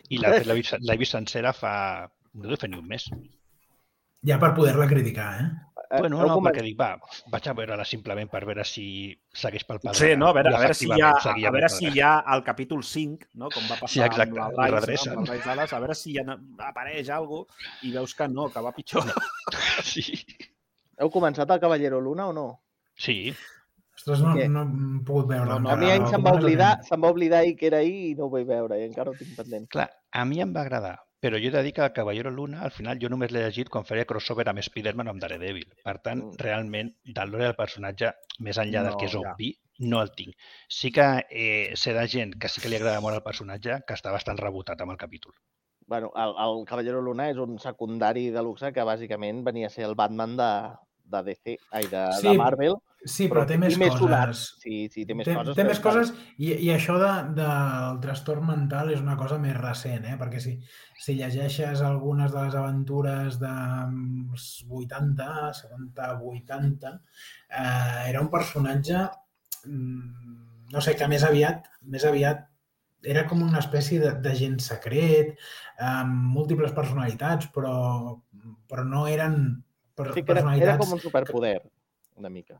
i 0.10 0.18
l'he 0.18 0.40
la, 0.46 0.54
vist- 0.56 0.80
l'he 0.80 0.98
vist 0.98 1.12
sencera 1.18 1.52
fa... 1.54 2.08
no 2.34 2.48
deu 2.48 2.58
fer 2.58 2.70
ni 2.70 2.78
un 2.80 2.88
mes. 2.88 3.10
Ja 4.26 4.40
per 4.40 4.54
poder-la 4.56 4.88
criticar, 4.88 5.30
eh? 5.42 5.50
Eh, 5.89 5.99
Bueno, 5.99 6.18
no, 6.19 6.34
comen- 6.35 6.51
perquè 6.51 6.64
dic, 6.65 6.76
va, 6.80 6.99
vaig 7.31 7.45
a 7.47 7.53
veure-la 7.53 7.85
simplement 7.88 8.30
per 8.30 8.41
veure 8.45 8.64
si 8.68 8.85
segueix 9.34 9.64
pel 9.64 9.80
padró. 9.80 9.93
Sí, 9.95 10.09
no? 10.18 10.27
A 10.27 10.34
veure, 10.35 10.51
I 10.51 10.55
a 10.55 10.59
veure 10.59 10.73
si 10.76 10.88
hi 10.89 11.01
ha, 11.01 11.11
seguia 11.23 11.47
a 11.47 11.51
veure 11.55 11.69
si 11.69 11.85
hi 11.88 12.01
ha 12.01 12.11
el 12.35 12.43
capítol 12.43 12.84
5, 12.84 13.27
no? 13.35 13.47
com 13.49 13.64
va 13.72 13.77
passar 13.80 13.89
Sí, 13.93 14.01
exacte, 14.01 14.39
amb 14.39 14.57
redrecen. 14.59 15.14
no? 15.14 15.19
amb 15.22 15.30
el 15.30 15.34
Rise 15.38 15.47
Dallas, 15.49 15.73
a 15.73 15.80
veure 15.80 15.95
si 15.95 16.18
ha, 16.19 16.26
apareix 16.68 17.09
alguna 17.09 17.45
cosa 17.45 17.88
i 17.88 17.91
veus 17.95 18.15
que 18.15 18.27
no, 18.27 18.49
que 18.51 18.59
va 18.68 18.73
pitjor. 18.76 19.03
Sí. 19.84 20.03
Heu 20.99 21.09
començat 21.14 21.49
el 21.53 21.59
Cavallero 21.61 22.01
Luna 22.01 22.27
o 22.27 22.34
no? 22.34 22.47
sí, 22.97 23.34
Ostres, 23.97 24.19
no, 24.22 24.34
no 24.35 24.61
hem 24.61 25.03
pogut 25.05 25.26
veure. 25.31 25.45
No, 25.49 25.57
no, 25.59 25.69
A 25.72 25.76
mi 25.76 25.88
ahir 25.89 26.05
se'm 26.07 26.22
va 26.26 26.34
oblidar, 26.38 26.84
se'm 26.85 27.01
va 27.01 27.09
oblidar 27.09 27.39
ahir 27.41 27.55
que 27.57 27.65
era 27.68 27.77
ahir 27.80 28.11
i 28.11 28.15
no 28.15 28.26
ho 28.27 28.30
vaig 28.30 28.45
veure 28.45 28.77
i 28.77 28.84
encara 28.85 29.09
ho 29.09 29.15
tinc 29.18 29.31
pendent. 29.35 29.65
clar, 29.73 29.88
a 30.11 30.26
mi 30.26 30.38
em 30.41 30.51
va 30.53 30.61
agradar, 30.61 30.99
però 31.22 31.39
jo 31.41 31.48
he 31.49 31.52
de 31.52 31.64
dir 31.64 31.73
que 31.73 31.81
el 31.81 31.94
Caballero 31.94 32.30
Luna, 32.31 32.61
al 32.61 32.72
final, 32.72 32.99
jo 33.02 33.10
només 33.10 33.31
l'he 33.31 33.41
llegit 33.45 33.69
quan 33.69 33.85
feia 33.85 34.06
crossover 34.06 34.48
amb 34.49 34.60
Spider-Man 34.60 35.07
o 35.07 35.11
amb 35.15 35.22
Daredevil. 35.22 35.72
Per 35.84 35.98
tant, 35.99 36.23
Mm. 36.26 36.38
realment, 36.38 36.91
del 37.03 37.30
lore 37.31 37.45
del 37.45 37.56
personatge, 37.56 38.14
més 38.39 38.57
enllà 38.57 38.84
del 38.84 38.94
No, 38.94 38.98
que 38.98 39.06
és 39.06 39.11
ja. 39.14 39.19
obvi, 39.34 39.52
no 39.80 40.02
el 40.02 40.11
tinc. 40.11 40.35
Sí 40.68 40.91
que 40.91 41.26
eh, 41.30 41.72
sé 41.76 41.94
de 41.94 42.07
gent 42.07 42.34
que 42.39 42.49
sí 42.49 42.61
que 42.61 42.69
li 42.69 42.76
agrada 42.76 43.02
molt 43.02 43.15
el 43.15 43.23
personatge, 43.23 43.84
que 43.88 43.94
està 43.94 44.11
bastant 44.11 44.38
rebotat 44.38 44.81
amb 44.81 44.91
el 44.91 44.98
capítol. 44.98 45.34
Bueno, 45.88 46.11
el, 46.15 46.34
el 46.38 46.65
Cavallero 46.65 47.02
Luna 47.02 47.30
és 47.30 47.38
un 47.38 47.57
secundari 47.60 48.30
de 48.30 48.41
luxe 48.44 48.73
que 48.73 48.84
bàsicament 48.84 49.44
venia 49.45 49.68
a 49.68 49.69
ser 49.69 49.85
el 49.85 49.95
Batman 49.95 50.35
de, 50.35 50.49
de 51.06 51.22
DC, 51.23 51.57
ai, 51.72 51.85
de, 51.88 52.02
Sí, 52.19 52.27
de 52.27 52.34
Marvel. 52.38 52.76
Sí, 52.97 52.97
però 53.32 53.46
té 53.48 53.56
i 53.56 53.62
més, 53.62 53.78
més 53.80 53.94
coses. 53.96 54.42
Sí, 54.62 54.88
sí, 54.94 55.06
té 55.08 55.16
més 55.16 55.28
té, 55.28 55.36
coses. 55.38 55.56
té 55.56 55.64
però 55.64 55.72
més 55.72 55.80
coses 55.84 56.12
i, 56.38 56.50
i 56.68 56.72
això 56.74 56.98
de, 57.02 57.12
del 57.38 58.02
trastorn 58.04 58.46
mental 58.50 58.92
és 58.92 59.00
una 59.04 59.16
cosa 59.20 59.38
més 59.42 59.56
recent, 59.58 60.06
eh? 60.06 60.18
perquè 60.20 60.42
si, 60.44 60.58
si 61.04 61.16
llegeixes 61.20 61.82
algunes 61.86 62.34
de 62.34 62.44
les 62.44 62.58
aventures 62.60 63.40
dels 63.40 64.50
80, 64.68 65.30
70, 65.62 66.12
80, 66.34 66.94
eh, 67.50 68.10
era 68.10 68.22
un 68.22 68.30
personatge, 68.34 69.06
mm, 69.66 70.70
no 70.74 70.84
sé, 70.84 70.98
que 71.00 71.08
més 71.08 71.24
aviat, 71.24 71.70
més 71.88 72.04
aviat 72.06 72.46
era 73.08 73.28
com 73.30 73.42
una 73.46 73.60
espècie 73.62 74.02
de- 74.02 74.16
d'agent 74.24 74.58
secret, 74.60 75.38
amb 75.80 76.34
múltiples 76.34 76.74
personalitats, 76.76 77.48
però, 77.54 78.18
però 78.68 78.84
no 78.84 79.06
eren 79.08 79.64
per, 79.96 80.12
Sí, 80.14 80.24
que 80.24 80.32
era, 80.32 80.42
personalitats... 80.42 80.74
era 80.74 80.78
com 80.82 80.94
un 80.98 81.00
superpoder, 81.00 81.62
una 82.18 82.30
mica. 82.34 82.60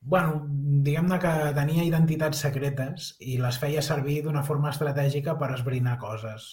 Bueno, 0.00 0.44
diguem-ne 0.84 1.18
que 1.22 1.34
tenia 1.56 1.84
identitats 1.84 2.40
secretes 2.46 3.12
i 3.20 3.36
les 3.42 3.58
feia 3.58 3.82
servir 3.82 4.22
d'una 4.24 4.44
forma 4.46 4.70
estratègica 4.70 5.36
per 5.38 5.52
esbrinar 5.56 5.98
coses. 5.98 6.48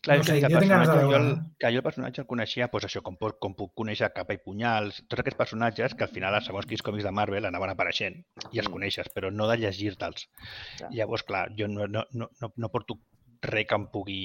Clar, 0.00 0.16
No 0.18 0.24
sé, 0.24 0.38
que, 0.40 0.48
jo 0.48 0.60
tinc 0.60 0.70
ganes 0.72 0.88
de 0.88 0.94
personatge, 0.94 1.12
jo, 1.12 1.18
el, 1.20 1.56
que 1.60 1.70
jo 1.72 1.80
el 1.80 1.84
personatge 1.84 2.20
el 2.22 2.26
coneixia, 2.28 2.68
doncs 2.72 2.86
això, 2.88 3.02
com, 3.04 3.16
com 3.40 3.54
puc 3.56 3.72
conèixer 3.76 4.08
Capa 4.16 4.36
i 4.36 4.40
Punyals, 4.40 5.02
tots 5.08 5.20
aquests 5.20 5.36
personatges 5.36 5.94
que 5.94 6.06
al 6.06 6.12
final, 6.12 6.36
segons 6.44 6.68
quins 6.70 6.84
còmics 6.84 7.04
de 7.04 7.12
Marvel, 7.12 7.44
anaven 7.48 7.72
apareixent 7.72 8.16
i 8.50 8.60
els 8.62 8.68
Mm. 8.68 8.72
coneixes, 8.72 9.10
però 9.14 9.30
no 9.32 9.48
de 9.48 9.58
llegir-te'ls. 9.60 10.28
Llavors, 10.90 11.22
clar, 11.28 11.50
jo 11.58 11.68
no, 11.68 11.86
no, 11.86 12.04
no, 12.12 12.52
no 12.56 12.68
porto 12.72 12.98
res 13.46 13.66
que 13.70 13.78
em 13.78 13.86
pugui 13.92 14.20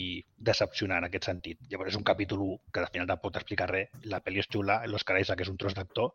decepcionar 0.49 0.99
en 1.01 1.07
aquest 1.07 1.29
sentit. 1.29 1.59
Llavors 1.71 1.93
és 1.93 1.99
un 1.99 2.05
capítol 2.07 2.43
1 2.45 2.73
que 2.73 2.83
al 2.83 2.89
final 2.93 3.09
tampoc 3.09 3.35
t'explica 3.35 3.67
res. 3.69 3.91
La 4.11 4.21
pel·li 4.25 4.43
és 4.43 4.49
xula, 4.51 4.81
l'Oscar 4.91 5.19
Isaac 5.21 5.43
és 5.45 5.51
un 5.51 5.59
tros 5.61 5.77
d'actor, 5.77 6.13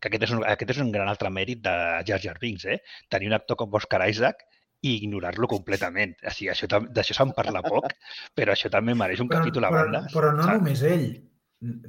que 0.00 0.10
aquest 0.10 0.26
és, 0.28 0.34
un, 0.36 0.44
aquest 0.54 0.74
és 0.74 0.82
un 0.84 0.92
gran 0.94 1.10
altre 1.10 1.30
mèrit 1.30 1.62
de 1.64 1.74
Jar 2.08 2.20
Jar 2.22 2.36
Binks, 2.42 2.66
eh? 2.70 2.80
Tenir 3.12 3.30
un 3.30 3.38
actor 3.38 3.60
com 3.60 3.74
Oscar 3.80 4.02
Isaac 4.08 4.44
i 4.84 4.96
ignorar-lo 4.98 5.48
completament. 5.50 6.14
O 6.20 6.32
sigui, 6.34 6.50
això, 6.52 6.68
d'això 6.68 7.16
se'n 7.16 7.34
parla 7.36 7.62
poc, 7.64 7.92
però 8.36 8.54
això 8.54 8.70
també 8.72 8.96
mereix 8.98 9.22
un 9.24 9.30
capítol 9.32 9.68
a 9.68 9.72
però, 9.72 9.84
banda. 9.84 10.04
però 10.12 10.32
no 10.36 10.44
saps? 10.44 10.58
només 10.58 10.84
ell, 10.90 11.06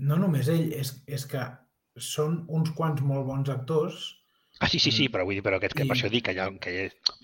no 0.09 0.19
només 0.21 0.51
ell, 0.53 0.69
és, 0.79 0.93
és 1.07 1.25
que 1.31 1.43
són 1.95 2.43
uns 2.51 2.71
quants 2.77 3.03
molt 3.05 3.27
bons 3.27 3.51
actors 3.51 4.05
Ah, 4.60 4.69
sí, 4.72 4.80
sí, 4.80 4.91
sí, 4.91 5.07
Mm. 5.10 5.11
però 5.11 5.26
vull 5.27 5.36
dir, 5.36 5.44
però 5.44 5.60
que, 5.60 5.68
és 5.68 5.73
que 5.76 5.84
I- 5.84 5.88
per 5.88 5.95
això 5.98 6.10
dic 6.10 6.23
que 6.26 6.34
ja, 6.34 6.45
que, 6.64 6.72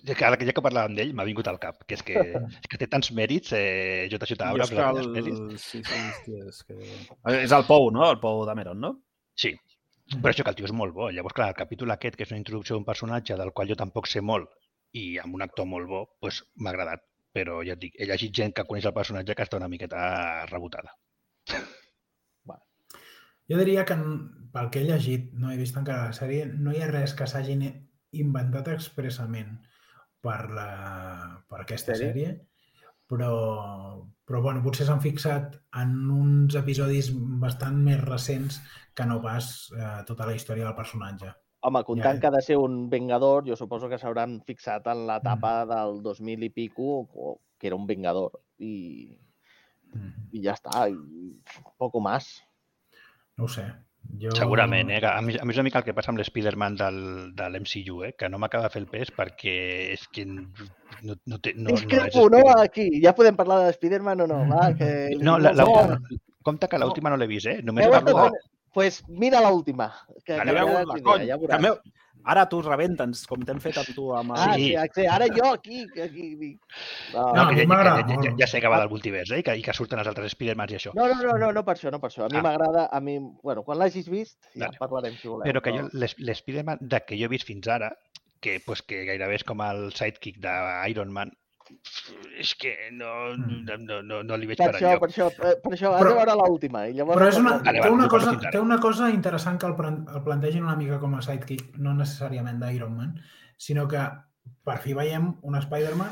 ja, 0.06 0.14
que, 0.16 0.26
ara 0.28 0.36
que 0.38 0.46
ja 0.46 0.52
que 0.54 0.62
parlàvem 0.66 0.96
d'ell 0.98 1.14
m'ha 1.16 1.24
vingut 1.24 1.48
al 1.48 1.60
cap, 1.64 1.84
que 1.88 1.96
és 1.96 2.04
que, 2.04 2.14
és 2.66 2.68
que 2.70 2.78
té 2.78 2.88
tants 2.92 3.12
mèrits, 3.16 3.54
eh, 3.56 4.08
J.J. 4.12 4.36
Jo 4.36 4.44
Abrams, 4.50 4.72
és 4.72 4.76
que 4.76 4.88
els 4.90 5.08
mèrits. 5.16 5.40
el... 5.40 5.58
Sí, 5.58 5.80
sí, 5.84 6.02
hòstia, 6.02 6.48
és 6.50 6.64
que... 6.68 7.38
És 7.46 7.52
el 7.56 7.64
Pou, 7.70 7.90
no? 7.96 8.10
El 8.12 8.20
Pou 8.20 8.44
Dameron, 8.46 8.80
no? 8.84 8.92
Sí, 9.36 9.54
però 10.18 10.34
això 10.34 10.44
que 10.44 10.52
el 10.52 10.58
tio 10.60 10.66
és 10.68 10.74
molt 10.76 10.94
bo. 10.94 11.08
Llavors, 11.10 11.34
clar, 11.34 11.48
el 11.54 11.56
capítol 11.56 11.92
aquest, 11.96 12.18
que 12.20 12.24
és 12.28 12.32
una 12.36 12.42
introducció 12.44 12.76
d'un 12.76 12.84
personatge 12.86 13.38
del 13.40 13.54
qual 13.56 13.70
jo 13.72 13.78
tampoc 13.80 14.08
sé 14.12 14.20
molt 14.22 14.50
i 14.92 15.18
amb 15.24 15.34
un 15.36 15.42
actor 15.42 15.66
molt 15.66 15.88
bo, 15.88 16.02
doncs 16.22 16.42
m'ha 16.60 16.74
agradat. 16.76 17.00
Però 17.32 17.62
ja 17.64 17.78
et 17.78 17.80
dic, 17.80 17.94
he 17.96 18.06
llegit 18.10 18.34
gent 18.36 18.52
que 18.52 18.66
coneix 18.68 18.84
el 18.90 18.94
personatge 18.94 19.34
que 19.40 19.44
està 19.48 19.56
una 19.56 19.70
miqueta 19.72 20.46
rebotada. 20.52 20.92
Jo 23.50 23.58
diria 23.58 23.86
que, 23.86 23.96
pel 24.54 24.70
que 24.72 24.82
he 24.82 24.86
llegit, 24.88 25.32
no 25.34 25.52
he 25.52 25.58
vist 25.58 25.78
encara 25.80 26.10
la 26.12 26.14
sèrie, 26.16 26.46
no 26.46 26.72
hi 26.76 26.82
ha 26.84 26.88
res 26.92 27.14
que 27.18 27.28
s'hagin 27.28 27.64
inventat 28.12 28.68
expressament 28.74 29.58
per, 30.22 30.50
la, 30.54 31.44
per 31.50 31.62
aquesta 31.64 31.96
Sèrie? 31.96 32.12
sèrie, 32.12 32.48
però, 33.08 34.06
però 34.28 34.42
bueno, 34.44 34.62
potser 34.64 34.86
s'han 34.88 35.02
fixat 35.04 35.58
en 35.82 35.96
uns 36.12 36.56
episodis 36.56 37.10
bastant 37.42 37.80
més 37.84 38.00
recents 38.04 38.60
que 38.96 39.06
no 39.08 39.22
pas 39.24 39.70
eh, 39.76 40.04
tota 40.08 40.28
la 40.28 40.36
història 40.36 40.68
del 40.68 40.76
personatge. 40.78 41.32
Home, 41.64 41.84
comptant 41.86 42.16
Ja. 42.18 42.20
que 42.22 42.28
ha 42.28 42.32
de 42.38 42.42
ser 42.42 42.58
un 42.58 42.90
vengador, 42.90 43.44
jo 43.48 43.56
suposo 43.56 43.90
que 43.90 43.98
s'hauran 44.00 44.40
fixat 44.48 44.88
en 44.88 45.04
Mm. 45.04 45.08
l'etapa 45.10 45.66
del 45.66 46.02
2000 46.04 46.44
i 46.44 46.50
pico, 46.50 47.08
o- 47.14 47.40
que 47.60 47.68
era 47.68 47.76
un 47.76 47.86
vengador. 47.86 48.32
I, 48.58 49.18
Mm. 49.94 50.30
i 50.32 50.42
ja 50.44 50.54
està, 50.54 50.88
i 50.90 50.96
poco 51.78 52.00
más. 52.00 52.42
No 53.42 53.48
ho 53.48 53.50
sé. 53.50 53.64
Jo... 54.22 54.32
Segurament, 54.38 54.90
eh? 54.92 55.00
que 55.02 55.10
A 55.10 55.22
mi, 55.26 55.34
a 55.40 55.46
mi 55.46 55.54
és 55.54 55.58
una 55.58 55.66
mica 55.66 55.80
el 55.80 55.86
que 55.88 55.96
passa 55.98 56.12
amb 56.12 56.20
l'Spiderman 56.22 56.76
del, 56.78 56.98
de 57.38 57.48
l'MCU, 57.50 58.04
eh? 58.06 58.12
que 58.20 58.30
no 58.30 58.38
m'acaba 58.42 58.68
de 58.68 58.74
fer 58.74 58.82
el 58.84 58.90
pes 58.92 59.10
perquè 59.16 59.56
és 59.96 60.04
que 60.14 60.26
no, 60.28 60.44
no, 61.02 61.40
té, 61.40 61.56
no, 61.56 61.64
No, 61.64 61.72
no 61.72 61.74
és 61.74 61.86
Discrepo, 61.88 62.28
no, 62.34 62.42
aquí. 62.62 62.86
Ja 63.02 63.16
podem 63.18 63.40
parlar 63.40 63.64
de 63.64 63.72
Spider-Man 63.78 64.22
o 64.26 64.30
no? 64.30 64.42
Va, 64.52 64.68
que... 64.78 64.92
No, 65.22 65.40
la, 65.42 65.56
la, 65.58 65.66
no. 65.66 66.20
compte 66.46 66.70
que 66.70 66.82
l'última 66.82 67.14
no 67.14 67.18
l'he 67.18 67.30
vist, 67.32 67.50
eh? 67.50 67.62
Només 67.66 67.90
parlo 67.94 68.18
de... 68.20 68.44
Pues 68.78 69.02
mira 69.10 69.42
l'última. 69.44 69.90
Que, 70.24 70.38
que 70.38 70.46
la 70.46 70.54
la 70.54 70.86
idea, 71.02 71.18
ja 71.34 71.40
que 71.40 71.48
veuràs. 71.48 71.82
Ara 72.26 72.46
tu 72.50 72.62
rebenta'ns, 72.62 73.26
com 73.28 73.42
t'hem 73.46 73.60
fet 73.64 73.78
amb 73.82 73.90
tu 73.96 74.10
amb 74.16 74.32
el... 74.36 74.38
Ah, 74.38 74.54
Sí. 74.56 74.68
sí, 74.76 74.88
sí, 74.96 75.06
ara 75.08 75.26
jo 75.28 75.54
aquí. 75.54 75.86
que 75.94 76.04
aquí 76.04 76.36
dic. 76.36 76.60
No, 77.14 77.22
No, 77.28 77.34
no, 77.34 77.42
a 77.42 77.52
mi 77.52 77.56
que 77.56 77.62
ja, 77.64 77.68
m'agrada 77.68 78.06
ja, 78.08 78.18
ja, 78.24 78.34
ja 78.38 78.48
sé 78.48 78.62
que 78.62 78.68
va 78.68 78.80
del 78.80 78.90
multivers, 78.90 79.32
eh? 79.32 79.40
I 79.40 79.44
que, 79.44 79.56
i 79.58 79.62
que 79.66 79.74
surten 79.74 80.00
els 80.00 80.08
altres 80.08 80.32
Spidermans 80.36 80.72
i 80.72 80.76
això. 80.78 80.94
no, 80.94 81.08
no, 81.08 81.38
no, 81.38 81.52
no 81.52 81.64
per 81.66 81.76
això, 81.78 81.92
no 81.92 82.00
per 82.00 82.10
això. 82.12 82.26
A 82.26 82.30
mi 82.30 82.38
Ah. 82.38 82.44
m'agrada, 82.46 82.88
a 82.92 83.00
mi... 83.02 83.18
Bueno, 83.44 83.64
quan 83.64 83.78
l'hagis 83.80 84.08
vist, 84.10 84.38
ja 84.54 84.68
Vale. 84.68 84.78
parlarem, 84.80 85.16
si 85.18 85.28
voleu. 85.28 85.46
Però 85.50 85.62
que 85.62 85.72
jo, 85.78 85.90
l'S- 85.94 86.18
l'Spiderman 86.20 86.78
de 86.82 87.02
que 87.06 87.18
jo 87.18 87.26
he 87.26 87.34
vist 87.34 87.48
fins 87.48 87.68
ara, 87.68 87.92
que, 88.42 88.60
pues, 88.66 88.82
que 88.82 89.04
gairebé 89.06 89.36
és 89.36 89.44
com 89.44 89.62
el 89.62 89.92
sidekick 89.94 90.40
d'Iron 90.42 91.12
Man, 91.14 91.32
és 92.40 92.54
que 92.56 92.72
no, 92.92 93.12
Mm. 93.38 93.64
no, 93.66 93.78
no, 93.78 94.02
no, 94.04 94.24
no 94.24 94.38
li 94.38 94.48
veig 94.50 94.58
Per 94.58 94.72
per 94.72 94.76
això, 94.80 95.00
per 95.00 95.10
això, 95.10 95.28
eh, 95.32 95.56
per 95.64 95.72
això, 95.74 95.94
has 95.94 96.02
Però- 96.02 96.10
de 96.16 96.26
veure 96.26 96.36
l'última. 96.40 96.88
i 96.90 96.94
llavors 96.94 97.20
Però 97.20 97.28
és 97.30 97.38
una, 97.38 97.62
té, 97.64 97.90
una 97.90 98.08
cosa, 98.08 98.34
té 98.52 98.60
una 98.60 98.80
cosa 98.80 99.10
interessant 99.10 99.60
que 99.60 99.68
el, 99.68 99.76
el 100.16 100.24
plantegin 100.24 100.64
una 100.64 100.76
mica 100.76 101.00
com 101.00 101.16
a 101.16 101.22
sidekick, 101.22 101.78
no 101.78 101.94
necessàriament 101.94 102.60
d'Iron 102.60 102.96
Man, 102.98 103.16
sinó 103.58 103.88
que 103.88 104.04
per 104.64 104.78
fi 104.80 104.94
veiem 104.94 105.36
un 105.42 105.56
Spider-Man 105.56 106.12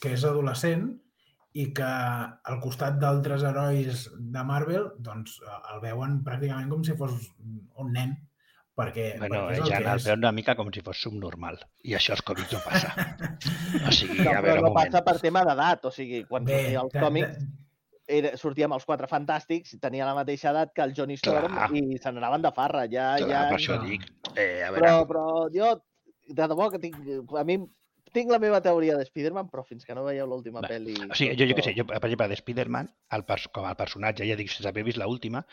que 0.00 0.12
és 0.14 0.24
adolescent 0.24 1.00
i 1.52 1.72
que 1.74 1.82
al 1.84 2.60
costat 2.62 2.98
d'altres 3.00 3.42
herois 3.42 4.08
de 4.16 4.44
Marvel 4.44 4.92
doncs, 4.98 5.40
el 5.74 5.80
veuen 5.82 6.22
pràcticament 6.24 6.68
com 6.70 6.84
si 6.84 6.94
fos 6.96 7.12
un 7.74 7.92
nen, 7.92 8.12
perquè, 8.76 9.06
Bueno, 9.18 9.46
perquè 9.48 9.52
és 9.52 9.60
el 9.60 9.68
ja 9.70 9.78
que 9.82 9.88
el 9.92 9.98
és. 10.00 10.06
una 10.16 10.32
mica 10.32 10.54
com 10.56 10.70
si 10.72 10.80
fos 10.84 11.00
subnormal. 11.02 11.58
I 11.84 11.94
això 11.98 12.12
als 12.16 12.22
còmics 12.22 12.52
no 12.52 12.60
passa. 12.64 12.92
O 13.88 13.92
sigui, 13.94 14.18
No, 14.24 14.30
a 14.30 14.40
però 14.40 14.42
veure, 14.42 14.60
no 14.60 14.68
un 14.68 14.74
moment. 14.74 14.92
passa 14.92 15.04
per 15.06 15.16
tema 15.20 15.44
d'edat. 15.46 15.84
O 15.86 15.90
sigui, 15.94 16.24
quan 16.28 16.44
Bé, 16.44 16.58
sortia 16.62 16.80
els 16.84 16.96
còmics, 17.04 17.38
de- 17.38 17.68
era, 18.20 18.30
sortíem 18.36 18.72
els 18.74 18.84
quatre 18.84 19.06
fantàstics, 19.06 19.76
tenia 19.80 20.06
la 20.08 20.14
mateixa 20.16 20.50
edat 20.50 20.72
que 20.74 20.82
el 20.82 20.94
Johnny 20.96 21.14
Storm 21.20 21.52
Clar. 21.52 21.68
i 21.78 21.98
se 22.02 22.10
n'anaven 22.10 22.42
de 22.42 22.50
farra. 22.56 22.86
Ja, 22.90 23.12
Clar, 23.20 23.28
ja... 23.30 23.42
per 23.52 23.58
això 23.60 23.76
no. 23.78 23.84
dic. 23.86 24.08
Eh, 24.34 24.62
a 24.66 24.72
veure, 24.72 24.80
Però, 24.80 25.04
però 25.06 25.26
jo, 25.54 25.68
de 26.26 26.48
debò 26.50 26.70
que 26.72 26.80
tinc... 26.82 26.96
A 27.38 27.44
mi 27.46 27.60
tinc 28.12 28.32
la 28.32 28.40
meva 28.42 28.58
teoria 28.60 28.96
de 28.98 29.04
Spider-Man, 29.06 29.46
però 29.52 29.62
fins 29.62 29.84
que 29.86 29.94
no 29.94 30.02
veieu 30.02 30.26
l'última 30.26 30.58
pel·li... 30.66 30.96
o 31.06 31.14
sigui, 31.14 31.36
jo, 31.38 31.46
jo 31.46 31.54
què 31.54 31.62
sé, 31.62 31.74
jo, 31.76 31.84
per 31.86 32.00
exemple, 32.02 32.26
de 32.32 32.38
Spider-Man, 32.40 32.88
el, 33.14 33.22
com 33.54 33.68
a 33.68 33.76
personatge, 33.78 34.26
ja 34.26 34.34
dic, 34.34 34.50
sense 34.50 34.66
haver 34.66 34.82
vist 34.88 34.98
l'última, 34.98 35.44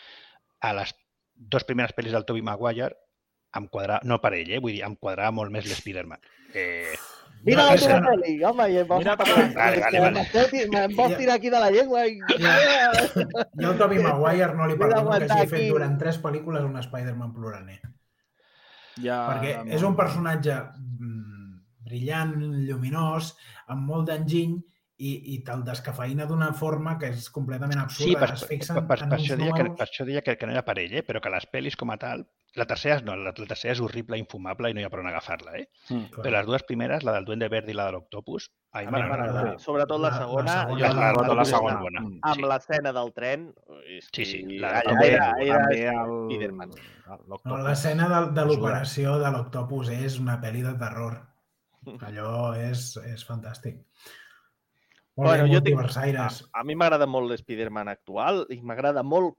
a 0.66 0.72
les 0.74 0.96
dues 1.38 1.68
primeres 1.70 1.94
pel·lis 1.94 2.16
del 2.18 2.26
Tobey 2.26 2.42
Maguire 2.42 2.96
em 3.58 3.68
quadrava, 3.68 4.02
no 4.06 4.20
per 4.22 4.34
ell, 4.38 4.52
eh, 4.52 4.60
vull 4.64 4.74
dir, 4.78 4.84
em 4.88 4.96
quadrava 4.96 5.32
molt 5.32 5.52
més 5.52 5.66
l'Spider-Man. 5.70 6.20
Eh, 6.54 6.96
Mira 7.46 7.68
No, 7.68 7.74
és 7.76 7.84
que- 7.86 7.98
pel·li, 8.02 8.32
home, 8.44 8.66
i 8.74 8.78
em 8.82 8.88
vols 8.90 9.04
Mira, 9.04 9.14
vale, 9.16 9.80
vale, 9.80 10.00
vale. 10.02 10.24
Ti- 10.50 10.64
Me'n 10.74 10.96
vols 10.96 11.12
Ja. 11.12 11.18
tirar 11.18 11.36
aquí 11.36 11.50
de 11.54 11.60
la 11.62 11.70
llengua 11.70 12.08
i... 12.08 12.16
Jo 13.62 13.70
al 13.70 13.78
Tobey 13.78 14.00
Maguire 14.02 14.54
no 14.58 14.66
li 14.68 14.76
perdono 14.80 15.12
que 15.20 15.28
hagi 15.32 15.48
fet 15.52 15.68
durant 15.70 15.98
tres 16.02 16.18
pel·lícules 16.24 16.66
un 16.66 16.78
Spider-Man 16.82 17.34
ploraner. 17.36 17.80
Ja, 19.04 19.20
perquè 19.30 19.52
és 19.78 19.84
un 19.86 19.96
personatge 19.96 20.56
mm, 20.58 21.60
brillant, 21.86 22.34
lluminós, 22.66 23.36
amb 23.68 23.86
molt 23.86 24.08
d'enginy 24.10 24.58
i, 24.98 25.12
i 25.36 25.40
te'l 25.46 25.62
descafeïna 25.64 26.26
d'una 26.26 26.52
forma 26.58 26.96
que 26.98 27.12
és 27.14 27.28
completament 27.30 27.78
absurda. 27.84 28.08
Sí, 28.10 28.16
per, 28.18 28.32
es 28.34 28.42
per, 28.42 28.50
fixen 28.50 28.76
per, 28.80 28.86
per, 28.88 28.98
per, 29.06 29.20
això 29.20 29.36
deia 29.38 29.52
que, 29.54 29.62
números... 29.64 29.78
per 29.78 29.86
això 29.86 30.06
deia 30.10 30.22
que, 30.26 30.34
que 30.42 30.48
no 30.50 30.56
era 30.56 30.64
per 30.66 30.78
ell, 30.82 30.96
eh? 30.98 31.04
però 31.06 31.22
que 31.22 31.30
les 31.30 31.46
pel·lis 31.54 31.76
com 31.78 31.92
a 31.94 31.98
tal, 32.02 32.24
la 32.58 32.66
tercera, 32.66 32.98
no, 33.06 33.14
la, 33.16 33.30
la 33.38 33.46
tercera 33.52 33.76
és 33.76 33.82
horrible, 33.86 34.18
infumable 34.18 34.72
i 34.72 34.74
no 34.74 34.82
hi 34.82 34.88
ha 34.88 34.90
per 34.90 35.04
on 35.04 35.10
agafar-la. 35.12 35.54
Eh? 35.60 35.68
Mm. 35.94 36.08
Clar. 36.16 36.24
Però 36.26 36.34
les 36.40 36.48
dues 36.50 36.64
primeres, 36.66 37.06
la 37.06 37.14
del 37.14 37.28
Duende 37.30 37.50
Verde 37.54 37.70
i 37.70 37.78
la 37.78 37.86
de 37.92 37.94
l'Octopus, 38.00 38.50
a 38.74 38.82
mi 38.82 38.88
A 38.88 38.92
mi 38.96 39.04
m'agrada. 39.04 39.44
Sobretot 39.62 40.02
la 40.02 40.10
La- 40.10 40.16
la 40.16 40.24
segona. 40.26 40.56
segona- 40.64 40.80
jo 40.82 40.94
La, 40.98 41.12
la, 41.14 41.34
la, 41.42 41.46
segona. 41.46 41.78
bona. 41.86 42.02
Mm. 42.02 42.20
amb 42.24 42.42
Sí. 42.42 42.48
l'escena 42.50 42.94
del 42.98 43.14
tren. 43.14 43.48
és 43.86 44.10
Sí, 44.12 44.26
sí, 44.26 44.42
la- 44.58 44.80
allà 44.82 44.98
era, 45.06 45.32
era 45.46 45.62
també 45.62 45.86
el... 45.94 46.18
Spiderman. 46.32 46.72
No, 47.46 47.58
L'escena 47.70 48.10
de, 48.10 48.26
de 48.34 48.46
l'operació 48.50 49.20
de 49.22 49.30
l'Octopus 49.32 49.90
és 49.94 50.18
una 50.20 50.42
pel·li 50.42 50.66
de 50.66 50.74
terror. 50.82 51.22
Allò 52.04 52.56
és, 52.58 52.98
és 53.06 53.22
fantàstic. 53.24 53.78
Molt 55.18 55.32
Bueno, 55.32 55.48
bé, 55.48 55.56
jo 55.56 55.62
tinc-. 55.66 55.98
A, 56.22 56.30
a 56.60 56.64
mi 56.64 56.76
m'agrada 56.78 57.08
molt 57.10 57.32
l'Spiderman 57.32 57.90
actual 57.90 58.44
i 58.54 58.60
m'agrada 58.62 59.02
molt 59.04 59.36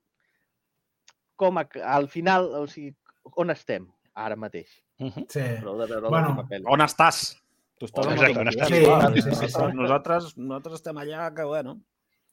com 1.38 1.60
a, 1.60 1.64
al 1.86 2.08
final, 2.10 2.50
o 2.58 2.66
sigui, 2.66 2.90
on 3.38 3.54
estem 3.54 3.86
ara 4.18 4.36
mateix. 4.36 4.72
Mhm. 4.98 5.28
Sí. 5.30 5.44
Prou 5.62 5.78
de 5.78 5.86
veure 5.86 6.10
Bueno. 6.10 6.46
On 6.66 6.82
estàs? 6.82 7.36
Tu 7.78 7.86
estàs 7.86 8.06
On 8.06 8.16
exacte, 8.16 8.40
on 8.42 8.50
estàs? 8.50 8.72
Sí, 8.72 8.80
Clar, 8.82 9.12
sí, 9.14 9.22
sí, 9.22 9.48
sí. 9.54 9.68
Nosaltres, 9.78 10.32
nosaltres 10.36 10.80
estem 10.80 10.98
allà 10.98 11.28
que, 11.34 11.46
bueno... 11.46 11.76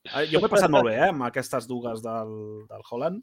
Eh, 0.05 0.25
Jo 0.31 0.41
m'he 0.41 0.49
passat 0.49 0.69
molt 0.73 0.89
bé, 0.89 0.95
eh, 0.97 1.09
amb 1.11 1.27
aquestes 1.27 1.67
dues 1.69 2.01
del, 2.01 2.33
del 2.69 2.83
Holland, 2.89 3.21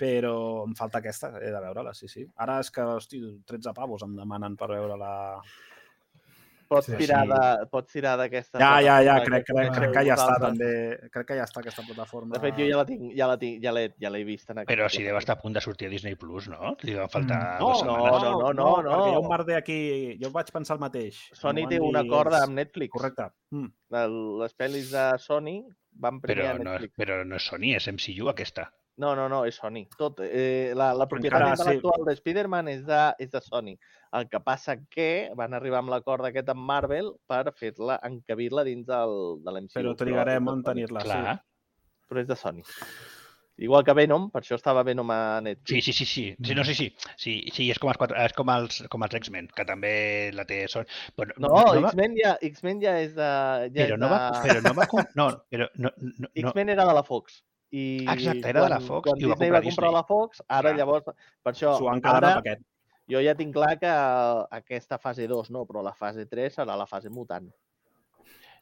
però 0.00 0.34
em 0.66 0.72
falta 0.76 1.00
aquesta, 1.00 1.34
he 1.40 1.52
de 1.52 1.60
veure-la, 1.60 1.92
sí, 1.96 2.08
sí. 2.08 2.24
Ara 2.40 2.58
és 2.64 2.72
que, 2.72 2.84
hosti, 2.96 3.20
13 3.48 3.72
pavos 3.76 4.04
em 4.04 4.16
demanen 4.16 4.56
per 4.56 4.70
veure-la. 4.72 5.12
Pots 6.70 6.86
Sí, 6.86 6.94
tirar 7.00 7.24
sí. 7.26 7.32
de- 7.34 7.66
pots 7.66 7.92
tirar 7.92 8.12
d'aquesta... 8.20 8.60
Ja, 8.62 8.76
ja, 8.80 9.00
ja, 9.02 9.16
crec, 9.24 9.42
que 9.48 9.52
crec, 9.56 9.72
crec 9.74 9.90
que 9.96 10.04
ja 10.06 10.14
està, 10.14 10.36
també. 10.38 10.68
Crec 11.10 11.26
que 11.26 11.38
ja 11.40 11.46
està 11.48 11.58
aquesta 11.64 11.82
plataforma. 11.82 12.36
De 12.36 12.40
fet, 12.44 12.54
jo 12.60 12.68
ja 12.68 12.76
la 12.78 12.84
tinc, 12.86 13.08
ja 13.18 13.26
la 13.26 13.36
tinc, 13.40 13.56
ja 13.64 13.72
l'he 13.74 13.88
ja 13.98 14.12
l'he 14.14 14.20
vist 14.28 14.52
en 14.54 14.60
aquesta 14.62 14.70
Però 14.70 14.86
si 14.88 15.02
deu 15.02 15.18
estar 15.18 15.34
a 15.34 15.40
punt 15.42 15.56
de 15.58 15.60
sortir 15.64 15.88
a 15.88 15.90
Disney 15.90 16.14
Plus, 16.14 16.46
no? 16.48 16.76
Li 16.86 16.94
deuen 16.94 17.10
faltar 17.10 17.40
Mm. 17.40 17.58
dues 17.64 17.82
No, 17.82 17.96
setmanes. 17.96 18.22
no, 18.22 18.30
no, 18.30 18.52
no, 18.52 18.70
no. 18.86 18.90
Perquè 18.94 19.10
hi 19.10 19.14
ha 19.18 19.24
un 19.24 19.28
merder 19.34 19.56
aquí... 19.58 19.80
Jo 20.22 20.30
vaig 20.30 20.52
pensar 20.54 20.76
el 20.78 20.80
mateix. 20.86 21.18
Sony 21.34 21.64
van 21.66 21.74
té 21.74 21.80
un 21.80 21.96
acord 21.96 22.34
amb 22.38 22.54
Netflix. 22.54 22.92
Correcte. 22.94 23.26
Mm. 23.50 23.72
Les 24.44 24.54
pel·lis 24.56 24.92
de 24.94 25.08
Sony 25.18 25.56
van 25.98 26.20
primer 26.22 26.44
Però 26.44 26.50
a 26.54 26.58
no, 26.62 26.70
Netflix. 26.70 26.94
però 26.96 27.24
no 27.26 27.34
és 27.36 27.42
Sony, 27.50 27.74
és 27.74 27.88
MCU 27.90 28.30
aquesta. 28.30 28.70
No, 28.98 29.14
no, 29.16 29.28
no, 29.32 29.44
és 29.48 29.56
Sony. 29.56 29.86
Tot, 29.96 30.18
eh, 30.24 30.72
la, 30.76 30.90
la 30.96 31.06
propietat 31.08 31.40
encara, 31.40 31.56
sí. 31.56 31.62
intel·lectual 31.62 32.04
de 32.08 32.14
Spider-Man 32.18 32.68
és, 32.68 32.82
de, 32.84 32.98
és 33.22 33.30
de 33.32 33.40
Sony. 33.40 33.70
El 34.18 34.26
que 34.28 34.40
passa 34.44 34.76
que 34.90 35.30
van 35.38 35.54
arribar 35.54 35.80
amb 35.80 35.92
l'acord 35.94 36.26
aquest 36.26 36.50
amb 36.52 36.66
Marvel 36.68 37.12
per 37.30 37.44
fer-la, 37.56 38.00
encabir-la 38.10 38.66
dins 38.66 38.84
del, 38.88 39.16
de 39.44 39.54
l'MCU. 39.54 39.78
Però 39.78 39.94
trigarem 39.96 40.50
Sony. 40.50 40.66
tenir-la. 40.66 41.06
Sí. 41.06 41.38
Però 42.10 42.20
és 42.20 42.28
de 42.28 42.36
Sony. 42.36 42.60
Igual 43.60 43.84
que 43.84 43.92
Venom, 43.92 44.30
per 44.32 44.40
això 44.40 44.56
estava 44.56 44.80
Venom 44.88 45.10
a 45.12 45.40
Netflix. 45.44 45.84
Sí, 45.84 45.92
sí, 45.92 45.92
sí, 45.92 46.06
sí. 46.08 46.22
sí, 46.48 46.54
no, 46.56 46.64
sí, 46.64 46.74
sí. 46.74 46.86
Sí, 47.20 47.34
sí 47.52 47.66
és 47.70 47.78
com 47.78 47.90
els, 47.92 47.98
quatre, 48.00 48.16
és 48.24 48.32
com 48.32 48.48
els, 48.52 48.78
com 48.88 49.04
els 49.04 49.16
X-Men, 49.18 49.50
que 49.52 49.66
també 49.68 49.92
la 50.32 50.46
té 50.48 50.62
Sony. 50.72 50.88
Però, 51.16 51.36
No, 51.44 51.50
va- 51.52 51.90
X-Men 51.90 52.16
ja, 52.16 52.38
X-Men 52.48 52.80
ja 52.80 52.94
és 53.04 53.12
de... 53.18 53.28
Ja 53.76 53.84
però 53.84 53.98
és 53.98 54.00
no 54.00 54.08
va, 54.12 54.20
de... 54.32 54.40
però 54.48 54.64
no 54.64 54.72
va, 54.78 54.86
no, 55.20 55.28
però 55.52 55.68
no, 55.76 55.92
no, 56.00 56.14
no, 56.24 56.32
X-Men 56.44 56.72
era 56.72 56.88
de 56.88 56.96
la 56.96 57.04
Fox. 57.04 57.42
I 57.72 58.04
exacte, 58.08 58.48
era 58.50 58.62
de 58.64 58.68
la 58.68 58.76
quan- 58.78 58.86
Fox 58.88 59.08
Quan 59.10 59.20
i 59.20 59.24
ho 59.24 59.28
va 59.28 59.34
Disney 59.34 59.50
comprar 59.50 59.60
va 59.60 59.62
comprar 59.62 59.88
Disney. 59.88 59.92
la 59.94 60.04
Fox, 60.04 60.42
ara 60.48 60.60
Clar. 60.70 60.76
llavors... 60.78 61.04
Per 61.42 61.52
això, 61.52 61.76
S'ho 61.78 61.88
han 61.90 62.00
quedat 62.00 62.16
ara, 62.24 62.32
a 62.32 62.42
paquet. 62.42 62.60
jo 63.08 63.20
ja 63.22 63.34
tinc 63.34 63.52
clar 63.54 63.78
que 63.78 63.90
aquesta 64.60 64.98
fase 64.98 65.26
2 65.28 65.50
no, 65.50 65.64
però 65.66 65.82
la 65.82 65.92
fase 65.94 66.26
3 66.26 66.54
serà 66.58 66.76
la 66.76 66.86
fase 66.86 67.08
mutant. 67.10 67.48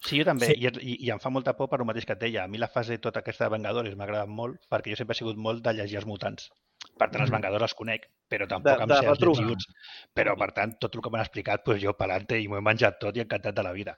Sí, 0.01 0.19
jo 0.21 0.25
també, 0.25 0.47
Sí. 0.47 0.55
I, 0.63 1.07
i, 1.07 1.11
em 1.11 1.19
fa 1.19 1.31
molta 1.31 1.57
por 1.57 1.69
per 1.69 1.81
el 1.81 1.87
mateix 1.87 2.05
que 2.07 2.13
et 2.13 2.21
deia. 2.21 2.45
A 2.45 2.49
mi 2.49 2.59
la 2.59 2.69
fase 2.69 2.99
tota 2.99 3.19
aquesta 3.21 3.45
de 3.49 3.51
Vengadores 3.57 3.97
m'ha 3.97 4.05
agradat 4.05 4.29
molt 4.29 4.61
perquè 4.71 4.91
jo 4.93 4.97
sempre 4.97 5.15
he 5.17 5.19
sigut 5.19 5.37
molt 5.37 5.65
de 5.65 5.73
llegir 5.75 5.97
els 5.99 6.07
mutants. 6.07 6.51
Per 6.99 7.09
tant, 7.11 7.21
els 7.23 7.31
Mhm. 7.31 7.37
Vengadors 7.41 7.63
els 7.63 7.75
conec, 7.75 8.09
però 8.29 8.47
tampoc 8.49 8.77
De- 8.77 8.83
em 8.85 8.89
de 8.89 9.53
ets 9.53 9.67
Però, 10.15 10.35
per 10.37 10.51
tant, 10.53 10.75
tot 10.83 10.95
el 10.95 11.03
que 11.03 11.11
m'han 11.11 11.25
explicat, 11.25 11.65
doncs 11.65 11.83
jo 11.83 11.95
pelante 11.97 12.39
i 12.41 12.49
m'ho 12.49 12.59
he 12.59 12.65
menjat 12.65 12.99
tot 13.01 13.17
i 13.17 13.23
encantat 13.25 13.55
de 13.57 13.63
la 13.65 13.73
vida. 13.73 13.95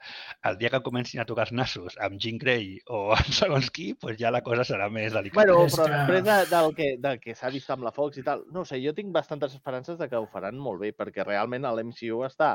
El 0.47 0.57
dia 0.57 0.69
que 0.69 0.81
comencin 0.85 1.21
a 1.21 1.25
tocar 1.25 1.47
els 1.47 1.51
nassos 1.51 1.97
amb 1.99 2.19
Jean 2.21 2.37
Grey 2.41 2.77
o 2.87 3.11
amb 3.17 3.31
segons 3.35 3.69
qui, 3.71 3.91
doncs 4.01 4.19
ja 4.21 4.31
la 4.31 4.43
cosa 4.45 4.65
serà 4.67 4.89
més 4.89 5.13
delicada. 5.13 5.43
Bueno, 5.43 5.67
però 5.75 5.87
després 5.89 6.23
de, 6.27 6.37
del, 6.53 6.75
que, 6.77 6.89
del 7.01 7.19
que 7.23 7.35
s'ha 7.35 7.51
vist 7.53 7.69
amb 7.73 7.83
la 7.87 7.93
Fox 7.95 8.21
i 8.21 8.25
tal, 8.27 8.45
no 8.51 8.63
ho 8.63 8.65
sé, 8.67 8.79
jo 8.83 8.93
tinc 8.97 9.11
bastantes 9.13 9.55
esperances 9.57 9.99
de 9.99 10.09
que 10.09 10.19
ho 10.19 10.27
faran 10.31 10.57
molt 10.57 10.81
bé, 10.85 10.93
perquè 10.97 11.25
realment 11.27 11.67
l'MCU 11.67 12.23
està, 12.27 12.53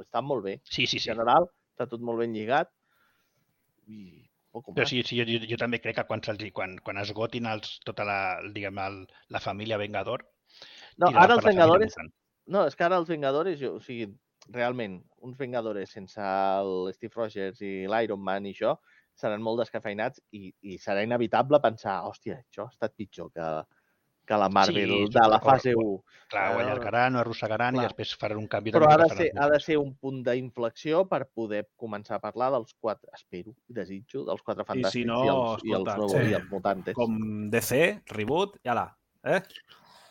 està 0.00 0.22
molt 0.22 0.44
bé. 0.44 0.58
Sí, 0.64 0.86
sí, 0.86 0.98
En 0.98 1.06
sí. 1.06 1.06
general, 1.12 1.48
està 1.74 1.88
tot 1.90 2.02
molt 2.04 2.20
ben 2.24 2.34
lligat. 2.36 2.68
I 3.90 4.30
Però 4.50 4.82
sí, 4.88 4.98
sí 5.06 5.14
jo, 5.14 5.24
jo, 5.28 5.38
jo 5.46 5.56
també 5.60 5.78
crec 5.78 6.00
que 6.00 6.04
quan, 6.08 6.22
quan, 6.56 6.72
quan 6.82 6.98
esgotin 6.98 7.46
els, 7.46 7.76
tota 7.86 8.02
la, 8.08 8.18
diguem, 8.50 8.80
el, 8.82 8.96
la 9.30 9.42
família 9.42 9.78
Vengador, 9.78 10.24
no, 11.00 11.12
ara 11.16 11.38
els 11.38 11.46
Vengadores... 11.46 11.96
No, 12.50 12.64
és 12.66 12.74
que 12.74 12.86
ara 12.86 12.98
els 12.98 13.10
Vengadores, 13.10 13.60
jo, 13.60 13.76
o 13.78 13.82
sigui, 13.84 14.08
realment, 14.54 15.00
uns 15.26 15.36
Vengadores 15.38 15.92
sense 15.94 16.20
el 16.22 16.90
Steve 16.96 17.14
Rogers 17.16 17.60
i 17.62 17.74
l'Iron 17.90 18.22
Man 18.24 18.48
i 18.48 18.54
això, 18.56 18.74
seran 19.20 19.44
molt 19.44 19.60
descafeinats 19.62 20.22
i, 20.36 20.48
i 20.66 20.78
serà 20.80 21.04
inevitable 21.06 21.60
pensar, 21.62 22.00
hòstia, 22.08 22.40
això 22.40 22.66
ha 22.66 22.72
estat 22.72 22.96
pitjor 22.96 23.30
que, 23.34 23.48
que 24.30 24.38
la 24.38 24.48
Marvel 24.52 24.94
Sí, 24.94 25.00
de 25.16 25.26
la 25.28 25.40
fase 25.44 25.74
1. 25.76 25.96
Clar, 26.30 26.44
ho 26.54 26.60
Ah, 26.60 26.62
allargaran, 26.64 27.16
ho 27.16 27.20
arrossegaran 27.24 27.74
clar. 27.74 27.84
i 27.84 27.88
després 27.88 28.14
faran 28.20 28.38
un 28.38 28.46
canvi 28.50 28.72
Però 28.76 28.86
de 28.86 28.94
ha 28.94 28.98
de, 29.02 29.08
ser, 29.18 29.28
ha 29.36 29.48
de 29.50 29.58
els 29.58 29.66
ser 29.66 29.78
un 29.80 29.90
punt 29.98 30.22
d'inflexió 30.26 31.02
per 31.10 31.24
poder 31.34 31.64
començar 31.84 32.16
a 32.18 32.22
parlar 32.22 32.52
dels 32.54 32.76
quatre, 32.78 33.10
espero, 33.16 33.54
i 33.68 33.76
desitjo, 33.80 34.24
dels 34.28 34.46
quatre 34.46 34.64
si 34.64 34.72
fantàstics 34.72 35.10
no, 35.10 35.20
i, 35.24 35.34
els, 35.34 35.66
i, 35.66 35.74
els, 35.74 35.90
escolta, 35.90 35.98
nuevos, 35.98 36.16
sí. 36.16 36.30
i 36.30 36.38
els 36.38 36.48
mutantes. 36.54 36.98
Com 36.98 37.18
DC, 37.50 37.82
reboot, 38.14 38.56
i 38.64 38.72
ala. 38.72 38.86
Eh? 39.26 39.42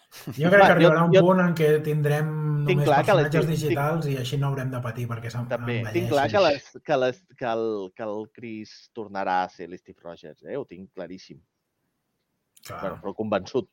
Jo 0.09 0.49
crec 0.49 0.61
Va, 0.61 0.65
que 0.67 0.73
arribarà 0.73 0.99
jo- 0.99 1.05
un 1.05 1.13
jo- 1.13 1.21
punt 1.21 1.39
en 1.43 1.51
què 1.53 1.67
tindrem 1.85 2.29
Tinc 2.65 2.79
només 2.79 2.85
clar 2.87 3.03
que 3.05 3.13
la- 3.13 3.23
personatges 3.27 3.45
tinc- 3.45 3.61
digitals 3.69 4.07
i 4.09 4.15
així 4.17 4.37
no 4.41 4.47
haurem 4.47 4.71
de 4.71 4.79
patir 4.81 5.07
perquè 5.07 5.29
s'en- 5.29 5.47
També, 5.47 5.83
tinc 5.93 6.09
clar 6.09 6.27
que, 6.31 6.39
les, 6.39 6.71
que, 6.83 6.97
les, 6.97 7.21
que, 7.37 7.45
el, 7.45 7.91
que 7.95 8.03
el 8.03 8.29
Chris 8.33 8.89
tornarà 8.93 9.43
a 9.43 9.49
ser 9.49 9.69
l'Steve 9.69 10.01
Rogers, 10.01 10.41
eh? 10.43 10.57
ho 10.57 10.65
tinc 10.65 10.89
claríssim, 10.93 11.39
Clar, 12.65 12.81
bueno, 12.81 12.97
però 13.03 13.13
convençut. 13.15 13.69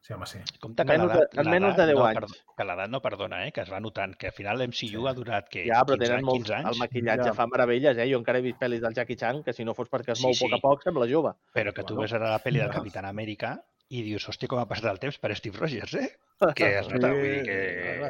sí, 0.00 0.12
home, 0.12 0.26
sí. 0.26 0.38
Compte 0.60 0.84
que 0.84 0.96
menys 0.96 1.12
de- 1.12 1.44
menys 1.44 1.76
de 1.76 1.86
10 1.86 1.98
no, 1.98 2.06
anys. 2.06 2.18
perdo- 2.20 2.54
que 2.56 2.64
l'edat 2.64 2.88
no 2.90 3.00
perdona, 3.02 3.46
eh? 3.46 3.52
que 3.52 3.60
es 3.62 3.70
va 3.72 3.80
notant, 3.80 4.14
que 4.16 4.26
al 4.28 4.32
final 4.32 4.58
l'MCU 4.58 5.02
Sí. 5.02 5.06
ha 5.06 5.12
durat 5.12 5.48
que 5.48 5.64
Ja, 5.66 5.82
però 5.84 5.94
15, 5.98 6.04
tenen 6.04 6.16
anys, 6.18 6.24
molts... 6.24 6.38
15 6.48 6.54
El 6.60 6.66
anys, 6.66 6.78
maquillatge 6.78 7.24
Ja. 7.28 7.34
fa 7.34 7.46
meravelles, 7.46 7.98
eh? 7.98 8.08
Jo 8.12 8.18
encara 8.18 8.38
he 8.38 8.42
vist 8.42 8.58
pel·lis 8.60 8.80
del 8.80 8.94
Jackie 8.94 9.16
Chan 9.16 9.42
que 9.42 9.52
si 9.52 9.64
no 9.64 9.74
fos 9.74 9.88
perquè 9.90 10.12
es 10.12 10.18
Sí, 10.18 10.24
mou 10.24 10.34
sí. 10.34 10.44
a 10.46 10.48
poc 10.48 10.58
a 10.58 10.60
poc 10.62 10.82
sembla 10.82 11.06
jove. 11.10 11.34
però 11.52 11.72
que 11.74 11.82
tu 11.82 11.94
Bueno, 11.94 12.02
ves 12.02 12.12
ara 12.14 12.30
la 12.30 12.38
pel·li 12.42 12.58
del. 12.58 12.70
Capitán 12.70 13.04
Amèrica 13.06 13.62
i 13.92 14.02
dius, 14.06 14.24
hòstia, 14.30 14.48
com 14.48 14.60
ha 14.62 14.66
passat 14.70 14.88
el 14.90 14.98
temps 15.02 15.18
per 15.20 15.34
Steve 15.36 15.58
Rogers, 15.60 15.94
eh? 16.00 16.08
Que 16.58 16.68
es 16.80 16.88
nota, 16.90 17.10
Sí, 17.12 17.18
vull 17.18 17.32
dir 17.32 17.42
que, 17.46 17.56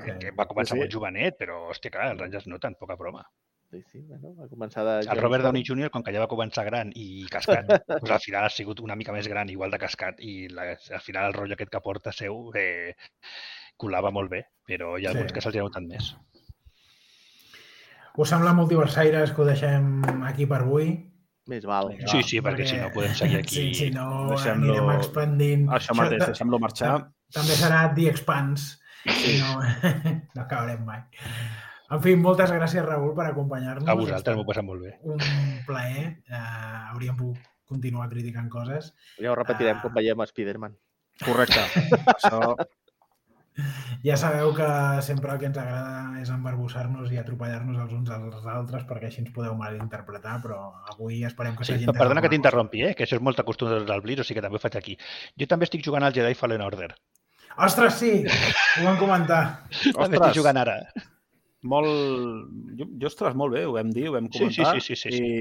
sí. 0.05 0.13
que 0.23 0.31
va 0.39 0.47
començar 0.49 0.73
Sí, 0.77 0.79
sí. 0.79 0.83
molt 0.85 0.93
jovenet, 0.95 1.37
però, 1.41 1.57
hòstia, 1.73 1.91
clar, 1.95 2.13
els 2.15 2.23
anys 2.29 2.39
es 2.43 2.47
noten, 2.49 2.77
poca 2.81 2.97
broma. 3.01 3.25
Sí, 3.73 3.81
sí, 3.91 4.01
bueno, 4.05 4.35
va 4.37 4.47
començar 4.53 4.83
de... 4.85 4.95
El 5.11 5.21
Robert 5.21 5.45
Downey 5.47 5.65
Jr., 5.65 5.89
com 5.93 6.03
que 6.05 6.13
ja 6.13 6.21
va 6.21 6.29
començar 6.29 6.65
gran 6.69 6.91
i 6.95 7.25
cascat, 7.33 7.71
doncs 7.89 8.11
al 8.13 8.21
final 8.21 8.45
ha 8.45 8.53
sigut 8.53 8.81
una 8.85 8.97
mica 9.01 9.13
més 9.17 9.29
gran, 9.33 9.49
igual 9.49 9.73
de 9.73 9.79
cascat, 9.81 10.21
i 10.21 10.47
la, 10.53 10.75
al 10.77 11.01
final 11.05 11.31
el 11.31 11.37
rotllo 11.39 11.57
aquest 11.57 11.73
que 11.73 11.81
porta 11.85 12.13
seu 12.13 12.51
eh, 12.55 12.93
colava 13.81 14.11
molt 14.13 14.29
bé, 14.31 14.43
però 14.69 14.95
hi 15.01 15.07
ha 15.07 15.13
Sí. 15.13 15.17
alguns 15.17 15.33
que 15.33 15.41
se'ls 15.45 15.57
ha 15.57 15.65
notat 15.65 15.89
més. 15.89 16.11
Us 18.21 18.29
sembla 18.29 18.53
multiversaires 18.53 19.33
que 19.33 19.41
ho 19.41 19.47
deixem 19.49 20.03
aquí 20.29 20.45
per 20.47 20.59
avui? 20.67 20.91
Més 21.51 21.65
val. 21.67 21.89
Vinga. 21.91 22.07
Sí, 22.13 22.21
sí, 22.23 22.41
perquè 22.45 22.67
si 22.69 22.77
no 22.79 22.91
podem 22.95 23.15
seguir 23.19 23.41
aquí... 23.41 23.57
Sí, 23.57 23.75
si 23.75 23.89
no 23.91 24.29
Deixem-lo- 24.31 24.77
anirem 24.77 24.91
expandint. 24.95 25.65
Això 25.75 25.97
mateix, 25.99 26.23
deixem-lo 26.29 26.61
marxar. 26.63 26.93
També 27.35 27.57
serà 27.59 27.81
The 27.97 28.07
Expanse. 28.13 28.77
I 29.11 29.39
no, 29.41 29.57
no 30.37 30.43
acabarem 30.45 30.85
mai. 30.87 31.01
En 31.93 32.01
fi, 32.01 32.15
moltes 32.17 32.53
gràcies, 32.55 32.85
Raül, 32.87 33.11
per 33.17 33.27
acompanyar-nos. 33.33 33.89
A 33.91 33.97
vosaltres 33.99 34.37
m'ho 34.39 34.45
estat 34.47 34.53
passa 34.53 34.63
molt 34.65 34.85
bé. 34.87 34.93
Un 35.03 35.19
plaer. 35.67 36.05
Uh, 36.31 36.93
hauríem 36.93 37.19
pogut 37.19 37.43
continuar 37.69 38.07
criticant 38.13 38.49
coses. 38.53 38.93
Ja 39.19 39.33
ho 39.33 39.35
repetirem 39.37 39.77
Ah. 39.77 39.83
quan 39.83 39.95
veiem 39.99 40.23
Spider-Man. 40.31 40.79
Correcte. 41.27 41.67
Això, 42.17 42.55
Ja 44.03 44.17
sabeu 44.17 44.55
que 44.57 44.67
sempre 45.05 45.33
el 45.35 45.41
que 45.41 45.49
ens 45.51 45.59
agrada 45.61 46.21
és 46.23 46.31
embarbussar-nos 46.33 47.13
i 47.13 47.21
atropellar-nos 47.21 47.83
els 47.85 47.93
uns 47.99 48.11
als 48.15 48.47
altres 48.49 48.87
perquè 48.89 49.11
així 49.11 49.21
ens 49.23 49.33
podeu 49.35 49.55
malinterpretar, 49.59 50.39
però 50.45 50.59
avui 50.95 51.23
esperem 51.29 51.57
que 51.59 51.67
Sí, 51.67 51.75
s'hagi 51.75 51.85
però 51.85 51.93
entès 51.93 52.05
perdona 52.07 52.25
que 52.25 52.33
t'interrompi, 52.33 52.85
eh? 52.89 52.95
que 52.97 53.05
això 53.07 53.21
és 53.21 53.25
molt 53.25 53.41
costum 53.45 53.75
del 53.85 54.05
Blitz, 54.05 54.25
o 54.25 54.29
sigui 54.29 54.41
que 54.41 54.47
també 54.47 54.57
ho 54.57 54.63
faig 54.63 54.79
aquí. 54.81 54.97
Jo 55.39 55.51
també 55.51 55.69
estic 55.69 55.85
jugant 55.85 56.09
al 56.09 56.17
Jedi 56.17 56.39
Fallen 56.39 56.65
Order. 56.65 56.95
Ostres, 57.61 57.99
sí! 58.01 58.13
Ho 58.81 58.87
vam 58.89 58.97
comentar. 58.97 59.43
També 59.93 60.17
estic 60.17 60.41
jugant 60.41 60.57
ara. 60.65 60.81
Molt... 61.63 62.51
Jo, 62.79 62.87
jo, 62.99 63.07
ostres, 63.09 63.35
molt 63.39 63.55
bé, 63.55 63.65
ho 63.69 63.73
vam 63.77 63.91
dir, 63.95 64.09
ho 64.11 64.17
vam 64.17 64.27
Sí, 64.33 64.39
comentar. 64.41 64.75
sí, 64.81 64.95
sí, 64.95 64.97
sí, 64.97 65.11
sí, 65.11 65.17
sí. 65.19 65.25
I, 65.25 65.33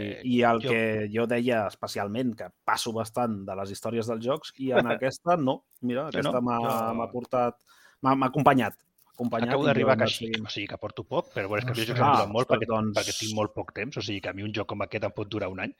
Eh, 0.00 0.20
I 0.24 0.42
el 0.48 0.60
jo- 0.64 0.70
que 0.74 1.08
jo 1.14 1.26
deia 1.30 1.66
especialment, 1.70 2.34
que 2.36 2.48
passo 2.64 2.92
bastant 2.92 3.40
de 3.46 3.54
les 3.56 3.70
històries 3.76 4.06
dels 4.10 4.24
jocs, 4.24 4.52
i 4.58 4.72
en 4.72 4.86
aquesta 4.96 5.36
no. 5.36 5.60
Mira, 5.82 6.08
aquesta 6.08 6.40
no, 6.40 6.42
m'ha 6.42 6.60
jo- 7.06 7.10
portat... 7.12 7.58
M'ha 8.02 8.16
acompanyat. 8.30 8.74
acompanyat 9.12 9.50
Acabo 9.50 9.66
d'arribar 9.66 9.92
a 9.92 9.96
jo 9.96 10.00
he 10.00 10.02
anat 10.02 10.08
Caixí, 10.08 10.26
seguint. 10.30 10.46
o 10.46 10.50
sigui 10.50 10.66
que 10.70 10.76
porto 10.80 11.02
poc, 11.04 11.26
però 11.34 11.48
bueno, 11.50 11.60
és 11.60 11.66
que 11.66 11.72
els 11.82 11.88
jocs 11.90 12.00
em 12.00 12.12
duren 12.16 12.30
molt 12.32 12.48
perquè, 12.48 12.66
doncs- 12.70 12.94
perquè 12.96 13.12
tinc 13.18 13.34
molt 13.36 13.52
poc 13.52 13.74
temps, 13.76 13.98
o 14.00 14.00
sigui 14.00 14.20
que 14.24 14.30
a 14.30 14.32
mi 14.32 14.42
un 14.46 14.54
joc 14.56 14.66
com 14.72 14.80
aquest 14.80 15.04
em 15.04 15.12
pot 15.12 15.28
durar 15.28 15.50
un 15.52 15.60
any. 15.60 15.74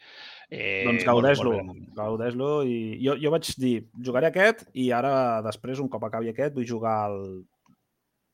Eh, 0.50 0.82
Doncs 0.84 1.06
gaudeix-lo, 1.08 1.54
gaudeix-lo. 1.96 2.50
I 2.68 2.98
jo, 3.00 3.14
jo 3.16 3.30
vaig 3.32 3.48
dir, 3.56 3.88
jugaré 4.04 4.28
aquest 4.28 4.66
i 4.74 4.90
ara, 4.92 5.40
després, 5.46 5.80
un 5.80 5.88
cop 5.88 6.04
acabi 6.04 6.28
aquest, 6.28 6.52
vull 6.54 6.68
jugar 6.68 6.98
al... 7.06 7.18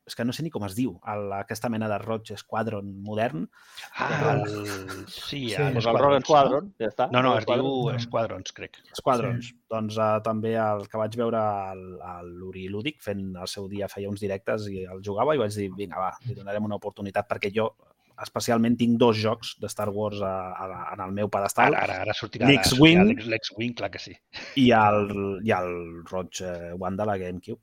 És 0.07 0.15
que 0.15 0.23
no 0.23 0.31
sé 0.31 0.45
ni 0.45 0.51
com 0.53 0.63
es 0.63 0.75
diu, 0.77 0.93
el, 1.11 1.25
aquesta 1.35 1.67
mena 1.69 1.89
de 1.91 1.97
Roig 1.99 2.31
Squadron 2.39 2.93
modern. 3.03 3.43
Ah, 3.99 4.33
el... 4.33 4.45
sí, 5.11 5.49
Sí, 5.49 5.55
el 5.59 5.73
Pues 5.75 5.85
el 5.85 5.99
Rogue 5.99 6.21
Squadron, 6.23 6.69
ja 6.79 6.87
està. 6.87 7.09
No, 7.11 7.21
no, 7.25 7.33
es 7.37 7.47
diu 7.47 7.67
no. 7.67 7.97
Squadrons, 7.99 8.55
crec. 8.55 8.79
Squadrons. 8.95 9.51
Sí. 9.51 9.57
Doncs 9.67 9.99
uh, 9.99 10.21
també 10.23 10.55
el 10.63 10.85
que 10.87 11.01
vaig 11.01 11.17
veure 11.19 11.43
el 11.73 12.31
l'Uri 12.37 12.67
Lúdic 12.71 13.01
fent 13.03 13.27
el 13.35 13.51
seu 13.51 13.67
dia, 13.71 13.91
feia 13.91 14.09
uns 14.09 14.23
directes 14.23 14.69
i 14.71 14.85
el 14.87 15.03
jugava 15.03 15.35
i 15.35 15.41
vaig 15.41 15.53
dir, 15.55 15.67
vinga, 15.75 15.99
va, 15.99 16.13
li 16.25 16.37
donarem 16.37 16.65
una 16.69 16.79
oportunitat 16.79 17.27
perquè 17.27 17.51
jo 17.53 17.71
especialment 18.23 18.77
tinc 18.79 18.97
dos 18.97 19.17
jocs 19.21 19.53
de 19.61 19.69
Star 19.69 19.89
Wars 19.93 20.23
a, 20.25 20.33
a, 20.57 20.67
en 20.95 21.03
el 21.05 21.13
meu 21.13 21.29
pedestal 21.33 21.69
Ara, 21.69 21.83
ara, 21.85 21.99
ara 22.07 22.15
sortirà 22.17 22.49
L'X-Wing. 22.49 23.75
clar 23.77 23.91
que 23.93 24.01
sí. 24.01 24.15
i 24.57 24.71
el, 24.73 25.11
i 25.45 25.53
el 25.53 25.71
Roig 26.09 26.41
eh, 26.41 26.73
One 26.79 26.97
de 26.97 27.05
la 27.05 27.17
GameCube. 27.21 27.61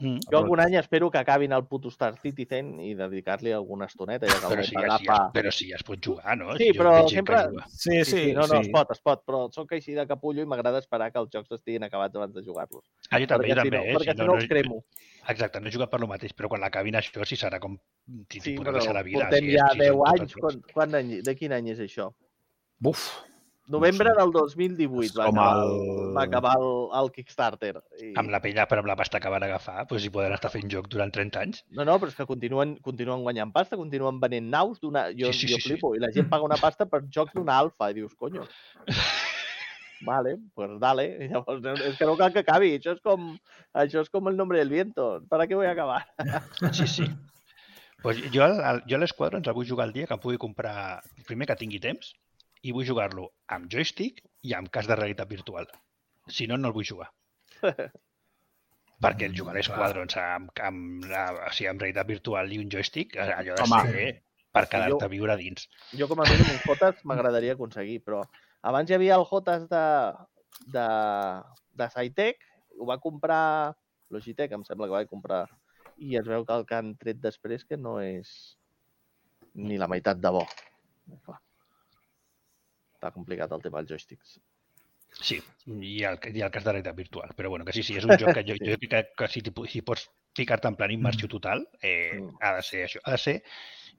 Mm. 0.00 0.18
Jo 0.32 0.38
algun 0.38 0.60
any 0.64 0.74
espero 0.80 1.10
que 1.10 1.18
acabin 1.20 1.52
el 1.52 1.66
puto 1.68 1.90
Star 1.92 2.14
Citizen 2.18 2.78
i 2.80 2.94
dedicar-li 2.96 3.52
alguna 3.52 3.84
estoneta, 3.84 4.26
ja 4.26 4.38
Però 4.48 4.62
sí, 4.64 4.74
Web 4.76 4.86
ja, 4.88 4.96
sí, 4.98 5.04
ja, 5.04 5.18
però 5.34 5.50
sí, 5.52 5.68
ja 5.68 5.76
es 5.76 5.84
pot 5.84 6.00
jugar, 6.06 6.36
no? 6.40 6.56
Sí, 6.56 6.70
Jo 6.72 6.78
però 6.82 6.94
sempre- 7.08 7.42
juga. 7.50 7.66
Sí, 7.68 7.98
sí, 8.04 8.10
sí, 8.10 8.32
no, 8.32 8.46
no, 8.46 8.60
es 8.60 8.70
pot, 8.72 8.90
es 8.96 9.00
pot, 9.04 9.22
però 9.26 9.42
sóc 9.52 9.72
així 9.76 9.92
de 9.92 10.06
capullo 10.08 10.40
i 10.42 10.46
m'agrada 10.48 10.78
esperar 10.80 11.10
que 11.12 11.18
els 11.20 11.28
jocs 11.30 11.52
estiguin 11.52 11.84
acabats 11.84 12.16
abans 12.16 12.32
de 12.34 12.42
jugar-los. 12.42 12.84
Ah, 13.10 13.20
jo 13.20 13.26
també, 13.26 13.48
perquè 13.48 13.54
jo 13.54 13.62
si 13.62 13.70
també. 13.70 13.76
no, 13.76 13.84
eh? 13.84 13.94
perquè 13.98 14.14
Si 14.16 14.20
si 14.22 14.26
no 14.26 14.34
els 14.38 14.48
cremo. 14.48 14.84
Exacte, 15.28 15.60
no 15.60 15.68
he 15.68 15.72
jugat 15.72 15.90
per 15.90 16.00
lo 16.00 16.06
mateix, 16.08 16.32
però 16.34 16.48
quan 16.48 16.60
l'acabin 16.64 16.94
això 16.96 17.24
sí 17.28 17.36
serà 17.36 17.60
com... 17.60 17.76
Sí, 18.30 18.40
Sí, 18.40 18.56
però 18.56 18.72
la 18.72 19.02
vida. 19.02 19.20
portem 19.28 19.44
si 19.44 19.52
ja 19.52 19.68
si 19.70 19.76
són 19.76 19.84
10 19.84 19.92
tots 20.00 20.20
anys. 20.20 20.34
Quan, 20.40 20.62
quan 20.72 20.94
any, 20.94 21.20
de 21.22 21.34
quin 21.36 21.52
any 21.52 21.68
és 21.70 21.78
això? 21.84 22.08
Buf, 22.80 23.20
Novembre 23.70 24.10
del 24.18 24.30
2018 24.34 25.14
va 25.20 25.26
acabar, 25.28 25.56
el- 25.64 26.16
va 26.16 26.22
acabar 26.26 26.54
el, 26.58 26.70
el 27.00 27.10
Kickstarter. 27.14 27.72
I... 28.02 28.10
Amb 28.18 28.30
la 28.34 28.40
pella, 28.42 28.66
però 28.70 28.82
amb 28.82 28.90
la 28.90 28.96
pasta 28.98 29.20
que 29.22 29.30
van 29.32 29.46
agafar, 29.46 29.86
doncs 29.90 30.04
hi 30.04 30.10
poden 30.14 30.34
estar 30.36 30.50
fent 30.50 30.68
joc 30.72 30.88
durant 30.92 31.12
30 31.14 31.40
anys. 31.44 31.62
No, 31.70 31.84
no, 31.86 31.96
però 32.02 32.10
és 32.12 32.18
que 32.18 32.26
continuen, 32.28 32.76
continuen 32.82 33.22
guanyant 33.26 33.52
pasta, 33.54 33.78
continuen 33.80 34.18
venent 34.22 34.50
naus 34.52 34.80
d'una... 34.82 35.08
Jo, 35.14 35.30
Sí, 35.32 35.46
sí, 35.46 35.52
jo 35.54 35.56
sí, 35.56 35.62
sí. 35.62 35.68
flipo. 35.72 35.94
I 35.94 36.02
la 36.02 36.10
gent 36.14 36.28
paga 36.32 36.44
una 36.50 36.58
pasta 36.60 36.86
per 36.90 37.04
jocs 37.08 37.32
d'una 37.38 37.56
alfa. 37.62 37.90
I 37.90 37.98
dius, 38.02 38.14
coño. 38.18 38.46
Vale, 40.02 40.38
pues 40.54 40.70
dale. 40.80 41.04
I 41.20 41.28
llavors, 41.28 41.60
és 41.84 41.98
que 41.98 42.06
no 42.08 42.14
cal 42.16 42.32
que 42.32 42.40
acabi. 42.40 42.70
Això 42.78 42.94
és 42.96 43.02
com, 43.04 43.34
això 43.76 44.00
és 44.00 44.08
com 44.08 44.30
el 44.30 44.36
nombre 44.38 44.58
del 44.58 44.70
viento. 44.72 45.20
¿Para 45.28 45.46
qué 45.46 45.54
voy 45.54 45.66
a 45.66 45.72
acabar? 45.72 46.06
Sí, 46.72 46.86
sí. 46.86 47.04
Pues 48.00 48.16
jo, 48.32 48.40
jo 48.88 48.96
a 48.96 49.00
l'Squadrons 49.02 49.44
el 49.46 49.52
vull 49.52 49.68
jugar 49.68 49.84
el 49.90 49.92
dia 49.92 50.06
que 50.08 50.16
pugui 50.16 50.38
comprar, 50.40 51.02
primer 51.28 51.46
que 51.50 51.56
tingui 51.60 51.78
temps, 51.84 52.14
i 52.62 52.74
vull 52.76 52.86
jugar-lo 52.88 53.30
amb 53.54 53.70
joystick 53.72 54.20
i 54.46 54.54
amb 54.56 54.70
cas 54.72 54.88
de 54.88 54.96
realitat 54.98 55.28
virtual. 55.30 55.68
Si 56.28 56.46
no, 56.46 56.58
no 56.60 56.70
el 56.70 56.76
vull 56.76 56.88
jugar. 56.88 57.08
Perquè 59.04 59.30
el 59.30 59.36
jugar 59.36 59.56
a 59.56 59.62
Squadrons 59.64 60.16
amb, 60.20 60.50
amb, 60.60 61.06
amb, 61.08 61.38
o 61.46 61.52
sigui, 61.56 61.70
amb 61.70 61.80
realitat 61.80 62.08
virtual 62.10 62.52
i 62.52 62.60
un 62.60 62.68
joystick, 62.72 63.16
eh, 63.16 63.30
allò 63.32 63.56
de 63.56 63.64
Home. 63.64 63.80
ser 63.88 64.08
per 64.52 64.66
quedar-te 64.68 65.06
a 65.06 65.12
viure 65.12 65.36
dins. 65.40 65.68
Jo 65.96 66.08
com 66.10 66.20
a 66.20 66.28
mínim 66.28 66.50
un 66.52 66.60
Jotas 66.66 67.00
m'agradaria 67.08 67.56
aconseguir, 67.56 68.00
però 68.04 68.20
abans 68.66 68.90
hi 68.90 68.98
havia 68.98 69.16
el 69.16 69.24
Jotas 69.30 69.66
de, 69.72 69.84
de, 70.76 70.86
de 71.80 71.90
Saitec, 71.96 72.44
ho 72.76 72.88
va 72.92 73.00
comprar 73.00 73.42
Logitech, 74.10 74.52
em 74.52 74.66
sembla 74.66 74.90
que 74.90 74.98
va 74.98 75.04
comprar, 75.08 75.44
i 75.96 76.16
es 76.20 76.26
veu 76.28 76.44
que 76.44 76.56
el 76.58 76.66
que 76.68 76.76
han 76.76 76.96
tret 77.00 77.20
després 77.22 77.64
que 77.64 77.78
no 77.80 78.00
és 78.02 78.32
ni 79.54 79.78
la 79.80 79.88
meitat 79.90 80.20
de 80.20 80.34
bo. 80.34 80.44
Clar. 81.24 81.40
Està 83.00 83.10
complicat 83.16 83.52
el 83.56 83.62
tema 83.64 83.80
dels 83.80 83.94
joysticks. 83.94 84.34
Sí, 85.10 85.40
i 85.66 85.94
el, 86.06 86.18
i 86.36 86.42
el 86.44 86.50
cas 86.54 86.62
de 86.66 86.74
realitat 86.74 86.94
virtual. 86.98 87.32
Però 87.34 87.48
bueno, 87.50 87.64
que 87.64 87.72
sí, 87.74 87.82
sí, 87.82 87.96
és 87.98 88.04
un 88.06 88.12
joc 88.20 88.34
que 88.36 88.44
jo, 88.46 88.54
jo 88.60 88.76
crec 88.76 88.90
que, 88.92 89.00
que 89.18 89.28
si, 89.32 89.40
si 89.72 89.80
pots 89.82 90.04
ficar-te 90.36 90.68
en 90.68 90.76
plan 90.78 90.92
immersió 90.94 91.28
total, 91.32 91.64
eh, 91.80 92.20
Mm. 92.20 92.36
ha 92.44 92.52
de 92.58 92.62
ser 92.62 92.84
això. 92.84 93.00
Ha 93.04 93.16
de 93.16 93.22
ser, 93.24 93.34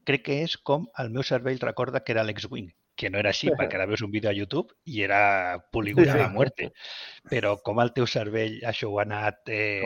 crec 0.07 0.23
que 0.29 0.37
és 0.45 0.55
com 0.69 0.85
el 1.03 1.09
meu 1.09 1.25
cervell 1.27 1.59
recorda 1.59 2.03
que 2.05 2.13
era 2.13 2.23
l'X-Wing, 2.23 2.69
que 2.95 3.09
no 3.09 3.17
era 3.17 3.29
així, 3.31 3.49
perquè 3.49 3.75
ara 3.79 3.85
veus 3.89 4.01
un 4.05 4.11
vídeo 4.11 4.29
a 4.29 4.33
YouTube 4.33 4.73
i 4.85 5.01
era 5.01 5.57
polígon 5.71 6.05
Ja. 6.05 6.15
de 6.17 6.27
muerte. 6.29 6.71
Però 7.29 7.55
com 7.63 7.79
el 7.81 7.93
teu 7.93 8.05
cervell 8.05 8.59
això 8.67 8.89
ho 8.91 8.99
ha 8.99 9.03
anat 9.07 9.39
eh, 9.47 9.81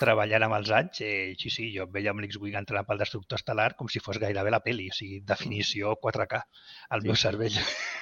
treballant 0.00 0.42
amb 0.46 0.54
els 0.58 0.70
anys, 0.70 1.00
eh, 1.00 1.34
sí, 1.38 1.50
sí, 1.50 1.66
jo 1.76 1.86
veia 1.92 2.10
amb 2.12 2.20
l'X-Wing 2.20 2.56
entrant 2.56 2.86
pel 2.86 2.98
destructor 3.00 3.38
estel·lar 3.40 3.74
com 3.76 3.88
si 3.88 4.00
fos 4.00 4.18
gairebé 4.22 4.50
la 4.52 4.60
peli, 4.64 4.88
o 4.90 4.94
sigui, 4.96 5.20
definició 5.20 5.96
4K 6.00 6.42
al 6.90 7.02
Sí. 7.02 7.06
meu 7.08 7.16
cervell. 7.16 7.50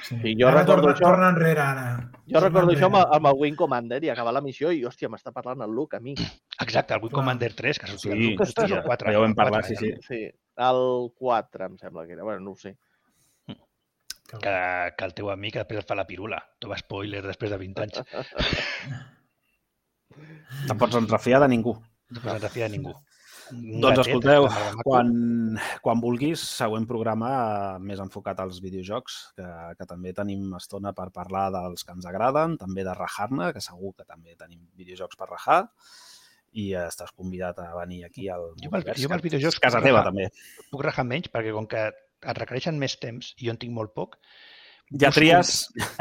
Sí. 0.04 0.18
Sí, 0.22 0.34
jo 0.38 0.48
ara 0.48 0.60
recordo 0.60 0.82
torna, 0.82 0.94
això- 0.94 1.04
torna 1.08 1.28
enrere, 1.30 1.60
ara. 1.60 2.10
Jo 2.26 2.32
Torna 2.40 2.48
recordo 2.48 2.72
això 2.72 2.86
amb, 2.86 2.94
enrere. 2.96 3.08
el- 3.10 3.16
amb 3.16 3.26
el 3.26 3.34
Wing 3.40 3.56
Commander 3.56 4.04
i 4.04 4.10
acabar 4.10 4.32
la 4.34 4.40
missió 4.42 4.70
i, 4.72 4.84
hòstia, 4.84 5.08
m'està 5.08 5.32
parlant 5.32 5.62
el 5.62 5.70
Luke 5.70 5.96
a 5.96 6.00
mi. 6.00 6.14
Exacte, 6.60 6.94
el 6.94 7.00
Wing 7.00 7.10
Clar. 7.10 7.20
Commander 7.22 7.54
3, 7.54 7.78
que 7.78 7.86
sortia 7.86 8.12
Sí, 8.12 8.18
el 8.18 8.30
Luke, 8.30 8.42
hòstia, 8.44 8.76
el 8.78 8.82
4. 8.84 9.10
ja 9.12 9.18
ho 9.18 9.20
vam 9.22 9.30
el 9.30 9.34
4 9.34 9.52
parlar, 9.52 9.64
sí, 9.64 9.76
sí. 9.76 9.92
Sí, 10.06 10.30
el 10.56 11.12
4 11.16 11.64
em 11.66 11.78
sembla 11.78 12.06
que 12.06 12.12
era. 12.12 12.22
Bueno, 12.22 12.40
no 12.40 12.50
ho 12.52 12.56
sé. 12.56 12.76
Que 14.42 14.54
que, 14.96 15.04
el 15.08 15.14
teu 15.14 15.30
amic 15.30 15.54
després 15.60 15.82
et 15.82 15.88
fa 15.88 15.94
la 15.98 16.06
pirula. 16.08 16.38
Toma 16.60 16.76
spoiler 16.80 17.22
després 17.24 17.50
de 17.54 17.58
20 17.58 17.82
anys. 17.84 18.02
Te'n 20.68 20.78
pots 20.78 20.96
refiar 21.10 21.40
de 21.42 21.48
ningú. 21.50 21.74
No 22.14 22.20
pots 22.22 22.42
refiar 22.44 22.70
de 22.70 22.76
ningú. 22.78 22.94
Un 23.52 23.82
Doncs 23.82 23.98
gatet, 23.98 24.06
escolteu, 24.08 24.46
quan, 24.86 25.10
quan 25.84 26.00
vulguis, 26.00 26.40
següent 26.40 26.86
programa 26.88 27.28
més 27.78 28.00
enfocat 28.00 28.38
als 28.40 28.56
videojocs, 28.64 29.18
que, 29.36 29.48
que 29.76 29.86
també 29.90 30.14
tenim 30.16 30.54
estona 30.56 30.94
per 30.96 31.10
parlar 31.12 31.50
dels 31.52 31.84
que 31.84 31.92
ens 31.92 32.06
agraden, 32.08 32.56
també 32.60 32.86
de 32.86 32.94
rajar-ne, 32.96 33.50
que 33.52 33.60
segur 33.60 33.92
que 33.98 34.06
també 34.08 34.32
tenim 34.40 34.62
videojocs 34.80 35.20
per 35.20 35.28
rajar, 35.28 35.58
i 36.56 36.70
estàs 36.86 37.12
convidat 37.12 37.58
a 37.60 37.68
venir 37.82 38.04
aquí 38.06 38.30
al 38.32 38.52
Jo 38.62 38.70
amb 38.70 38.78
els- 38.80 38.86
Multivers, 38.88 39.02
jo 39.02 39.10
amb 39.10 39.16
els 39.18 39.22
que 39.22 39.28
videojocs 39.28 39.60
casa 39.60 39.78
puc 39.82 39.88
teva, 39.90 40.00
rajar. 40.00 40.12
també. 40.14 40.68
Puc 40.72 40.84
rajar 40.88 41.04
menys 41.12 41.28
perquè 41.34 41.52
com 41.52 41.66
que 41.68 41.84
et 42.30 42.38
requereixen 42.42 42.78
més 42.80 42.98
temps 43.00 43.32
i 43.38 43.46
jo 43.46 43.54
en 43.54 43.58
tinc 43.62 43.72
molt 43.76 43.94
poc, 43.94 44.18
Ja 44.92 45.08
Busco- 45.08 45.20
tries... 45.22 45.50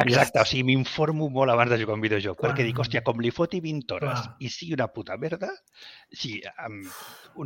Exacte, 0.03 0.41
o 0.41 0.45
sigui, 0.45 0.63
m'informo 0.67 1.29
molt 1.31 1.49
abans 1.53 1.71
de 1.71 1.77
jugar 1.79 1.93
a 1.93 1.95
un 1.95 2.01
videojoc, 2.03 2.35
Clar. 2.41 2.49
perquè 2.51 2.65
dic, 2.67 2.77
hòstia, 2.83 3.01
com 3.01 3.21
li 3.23 3.31
foti 3.31 3.61
20 3.63 3.93
hores 3.95 4.19
Clar. 4.25 4.33
i 4.43 4.49
sigui 4.51 4.73
una 4.75 4.89
puta 4.91 5.15
merda, 5.17 5.47
sí, 6.11 6.33
um, 6.67 6.81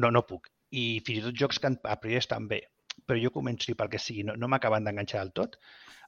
no, 0.01 0.09
no 0.11 0.23
puc. 0.25 0.49
I 0.73 0.99
fins 1.05 1.19
i 1.21 1.25
tot 1.27 1.37
jocs 1.37 1.59
que 1.61 1.69
a 1.77 1.95
priori 2.01 2.17
estan 2.17 2.47
bé, 2.49 2.63
però 3.05 3.21
jo 3.21 3.29
començo 3.31 3.69
i 3.71 3.75
pel 3.77 3.87
que 3.93 4.01
sigui, 4.01 4.25
no, 4.27 4.33
no 4.35 4.49
m'acaben 4.49 4.83
d'enganxar 4.89 5.21
del 5.21 5.31
tot, 5.37 5.59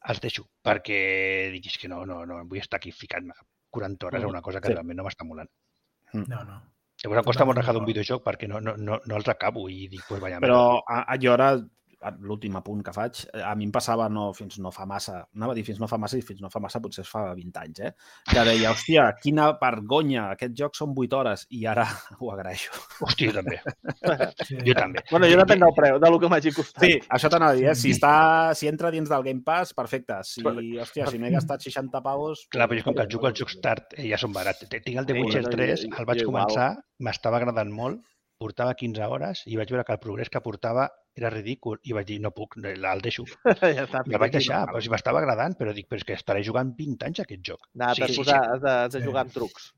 els 0.10 0.20
deixo, 0.26 0.48
perquè 0.66 1.00
dic, 1.54 1.70
és 1.70 1.78
que 1.78 1.88
no, 1.94 2.02
no, 2.10 2.24
no, 2.26 2.42
vull 2.50 2.60
estar 2.66 2.82
aquí 2.82 2.92
ficant-me 2.92 3.38
40 3.70 4.08
hores 4.10 4.24
a 4.26 4.28
una 4.34 4.42
cosa 4.42 4.60
que 4.60 4.68
Sí. 4.74 4.74
realment 4.74 4.98
no 4.98 5.06
m'està 5.06 5.30
molant. 5.30 5.50
No, 6.14 6.42
no. 6.44 6.62
Llavors 7.04 7.22
em 7.22 7.26
costa 7.30 7.46
molt 7.46 7.62
rajar 7.62 7.78
d'un 7.78 7.86
videojoc 7.86 8.26
perquè 8.26 8.48
no, 8.50 8.60
no, 8.60 8.74
no, 8.82 8.98
no 9.06 9.16
els 9.16 9.30
acabo 9.30 9.70
i 9.70 9.86
dic, 9.88 10.02
pues 10.10 10.20
vaya 10.20 10.42
Però 10.42 10.82
a, 10.82 11.04
a, 11.06 11.16
jo 11.22 11.32
ara, 11.38 11.54
a- 11.54 11.68
l'últim 12.24 12.56
apunt 12.56 12.82
que 12.86 12.94
faig, 12.96 13.26
eh, 13.34 13.42
a 13.44 13.54
mi 13.60 13.66
em 13.68 13.72
passava 13.76 14.06
no, 14.10 14.30
fins 14.34 14.58
no 14.64 14.72
fa 14.72 14.86
massa, 14.88 15.18
anava 15.36 15.52
a 15.52 15.56
dir 15.58 15.66
fins 15.68 15.80
no 15.82 15.88
fa 15.92 15.98
massa 16.00 16.18
i 16.18 16.22
fins 16.24 16.40
no 16.42 16.50
fa 16.50 16.62
massa 16.64 16.80
potser 16.80 17.04
es 17.04 17.10
fa 17.12 17.26
20 17.36 17.60
anys, 17.60 17.80
eh? 17.84 17.92
Que 18.30 18.44
deia, 18.48 18.72
hòstia, 18.72 19.08
quina 19.22 19.50
vergonya, 19.60 20.30
aquest 20.38 20.54
joc 20.56 20.76
són 20.80 20.94
8 20.96 21.18
hores 21.20 21.46
i 21.52 21.66
ara 21.68 21.84
ho 22.22 22.32
agraeixo. 22.32 22.72
Hòstia, 23.04 23.32
jo 23.32 23.36
també, 23.42 23.60
Sí. 24.48 24.58
jo 24.66 24.74
també. 24.78 25.04
Bueno, 25.12 25.28
jo 25.28 25.38
depèn 25.42 25.60
del 25.66 25.74
preu, 25.76 26.00
de 26.00 26.10
lo 26.12 26.20
que 26.22 26.30
m'hagi 26.32 26.54
costat. 26.56 26.84
Sí, 26.86 26.94
això 27.10 27.30
t'anava 27.32 27.52
a 27.52 27.60
dir, 27.60 27.68
eh? 27.72 27.76
Si, 27.76 27.92
està, 27.96 28.14
si 28.56 28.70
entra 28.72 28.92
dins 28.96 29.10
del 29.12 29.24
Game 29.28 29.44
Pass, 29.46 29.74
perfecte. 29.78 30.22
Si, 30.24 30.44
hòstia, 30.46 31.08
si 31.12 31.20
m'he 31.20 31.32
gastat 31.36 31.62
60 31.68 32.02
pavos... 32.06 32.46
Clar, 32.54 32.68
però 32.72 32.80
jo 32.80 32.88
com 32.88 32.96
que 32.96 33.04
el 33.06 33.12
jugo 33.12 33.28
als 33.28 33.40
jocs 33.40 33.60
tard 33.64 33.94
eh, 33.98 34.08
ja 34.10 34.18
són 34.22 34.32
barats. 34.36 34.64
Tinc 34.70 34.96
el 35.02 35.06
The 35.10 35.18
Witcher 35.20 35.44
no, 35.44 35.50
jo- 35.52 35.58
3, 35.58 35.84
jo- 35.90 36.00
el 36.00 36.08
vaig 36.10 36.24
començar, 36.28 36.70
m'estava 37.04 37.38
agradant 37.42 37.72
molt, 37.76 38.00
portava 38.40 38.72
15 38.80 39.04
hores 39.12 39.42
i 39.52 39.58
vaig 39.60 39.68
veure 39.74 39.84
que 39.84 39.92
el 39.98 40.00
progrés 40.00 40.30
que 40.32 40.40
portava 40.40 40.86
era 41.20 41.32
ridícul 41.34 41.78
i 41.84 41.96
vaig 41.98 42.08
dir, 42.10 42.18
no 42.24 42.32
puc, 42.36 42.58
el 42.64 43.04
deixo. 43.06 43.28
ja 43.78 43.86
està. 43.86 44.04
El 44.08 44.20
vaig 44.22 44.34
deixar, 44.36 44.64
però 44.72 44.82
si 44.84 44.92
m'estava 44.94 45.22
agradant, 45.24 45.56
però 45.60 45.76
dic, 45.76 45.90
però 45.92 46.02
és 46.02 46.08
que 46.08 46.18
estaré 46.18 46.44
jugant 46.48 46.74
20 46.80 47.08
anys 47.10 47.22
a 47.22 47.28
aquest 47.28 47.46
joc. 47.52 47.70
Nada, 47.74 47.96
Sí, 48.00 48.14
sí, 48.16 48.22
posat, 48.24 48.44
sí. 48.44 48.56
has 48.56 48.66
de, 48.66 48.76
has 48.88 48.98
de 48.98 49.06
jugar 49.06 49.28
amb 49.28 49.36
trucs. 49.36 49.72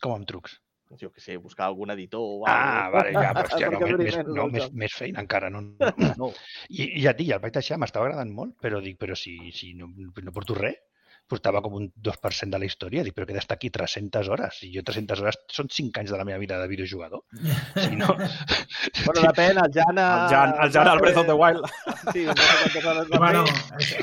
Com 0.00 0.16
amb 0.16 0.28
trucs. 0.30 0.58
Jo 0.98 1.12
què 1.14 1.22
sé, 1.22 1.36
buscar 1.38 1.68
algun 1.68 1.92
editor 1.94 2.18
o 2.18 2.46
Ah, 2.50 2.88
vale, 2.90 3.12
ja, 3.14 3.30
però 3.36 3.46
hòstia, 3.46 3.68
no, 3.70 3.78
més, 3.84 3.98
més, 4.00 4.16
no, 4.26 4.46
més, 4.50 4.64
més 4.74 4.94
feina 4.98 5.22
encara. 5.22 5.50
No, 5.54 5.60
no. 5.62 5.90
No, 6.18 6.30
I, 6.66 6.88
I 6.98 7.04
ja 7.04 7.12
et 7.12 7.20
dic, 7.20 7.30
el 7.36 7.42
vaig 7.44 7.54
deixar, 7.54 7.78
m'estava 7.78 8.08
agradant 8.08 8.32
molt, 8.34 8.56
però 8.64 8.80
dic, 8.82 8.96
però 8.98 9.14
si, 9.18 9.36
si 9.54 9.70
no, 9.78 9.86
no 9.94 10.34
porto 10.34 10.56
res, 10.58 10.80
portava 11.30 11.62
com 11.64 11.76
un 11.78 11.86
2% 12.08 12.50
de 12.54 12.60
la 12.60 12.66
història, 12.68 13.04
dic, 13.06 13.14
però 13.16 13.28
que 13.28 13.36
d'estar 13.36 13.56
aquí 13.58 13.70
300 13.74 14.30
hores, 14.32 14.60
i 14.66 14.72
jo 14.74 14.82
300 14.86 15.22
hores 15.22 15.38
són 15.54 15.70
5 15.70 16.02
anys 16.02 16.12
de 16.14 16.18
la 16.20 16.26
meva 16.28 16.40
vida 16.42 16.58
de 16.60 16.68
videojugador. 16.72 17.24
Si 17.80 17.96
no, 17.96 18.12
Bueno, 19.04 19.22
depèn, 19.22 19.58
el 19.62 19.72
Jan... 19.74 19.98
el 19.98 20.26
Jan, 20.32 20.52
el 20.64 20.72
Jan 20.74 20.88
al 20.90 21.00
Breath 21.00 21.22
of 21.22 21.26
the 21.26 21.36
Wild. 21.36 21.64
Sí, 22.12 22.26
no 22.26 22.34
sé 22.36 23.16
Bueno, 23.16 23.44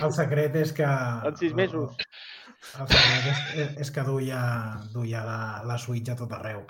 el 0.01 0.11
secret 0.15 0.55
és 0.63 0.73
que... 0.73 0.87
En 1.29 1.37
sis 1.39 1.55
mesos. 1.57 1.95
El 2.79 2.89
secret 2.89 3.31
és, 3.31 3.45
és, 3.63 3.71
és 3.85 3.93
que 3.93 4.03
duia, 4.07 4.41
duia 4.93 5.23
la, 5.25 5.39
la 5.67 5.77
Switch 5.81 6.13
a 6.13 6.17
tot 6.19 6.33
arreu. 6.39 6.63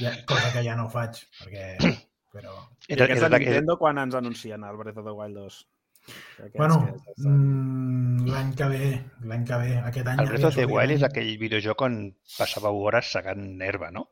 Ja, 0.00 0.12
cosa 0.28 0.52
que 0.52 0.64
ja 0.66 0.76
no 0.78 0.88
faig, 0.92 1.22
perquè... 1.42 1.96
Però... 2.36 2.52
I 2.86 2.94
era, 2.96 3.06
aquests 3.06 3.22
era, 3.22 3.30
de 3.32 3.36
era, 3.38 3.44
Nintendo 3.44 3.78
quan 3.80 3.98
ens 4.02 4.16
anuncien 4.18 4.64
el 4.68 4.76
Breath 4.76 5.00
of 5.00 5.08
the 5.08 5.14
Wild 5.16 5.38
2? 5.40 5.60
Aquests 6.06 6.56
Bueno, 6.58 6.76
mm, 7.16 8.26
l'any 8.30 8.52
que 8.58 8.68
ve, 8.72 8.90
l'any 9.30 9.46
que 9.48 9.56
ve, 9.62 9.72
aquest 9.88 10.10
any... 10.12 10.20
el 10.22 10.28
Breath 10.34 10.48
of 10.50 10.58
the 10.60 10.66
Wild 10.70 10.96
és 10.98 11.02
aquell 11.08 11.32
videojoc 11.40 11.82
on 11.88 11.96
passàveu 12.36 12.82
hores 12.84 13.10
segant 13.16 13.48
herba, 13.64 13.90
no? 13.94 14.06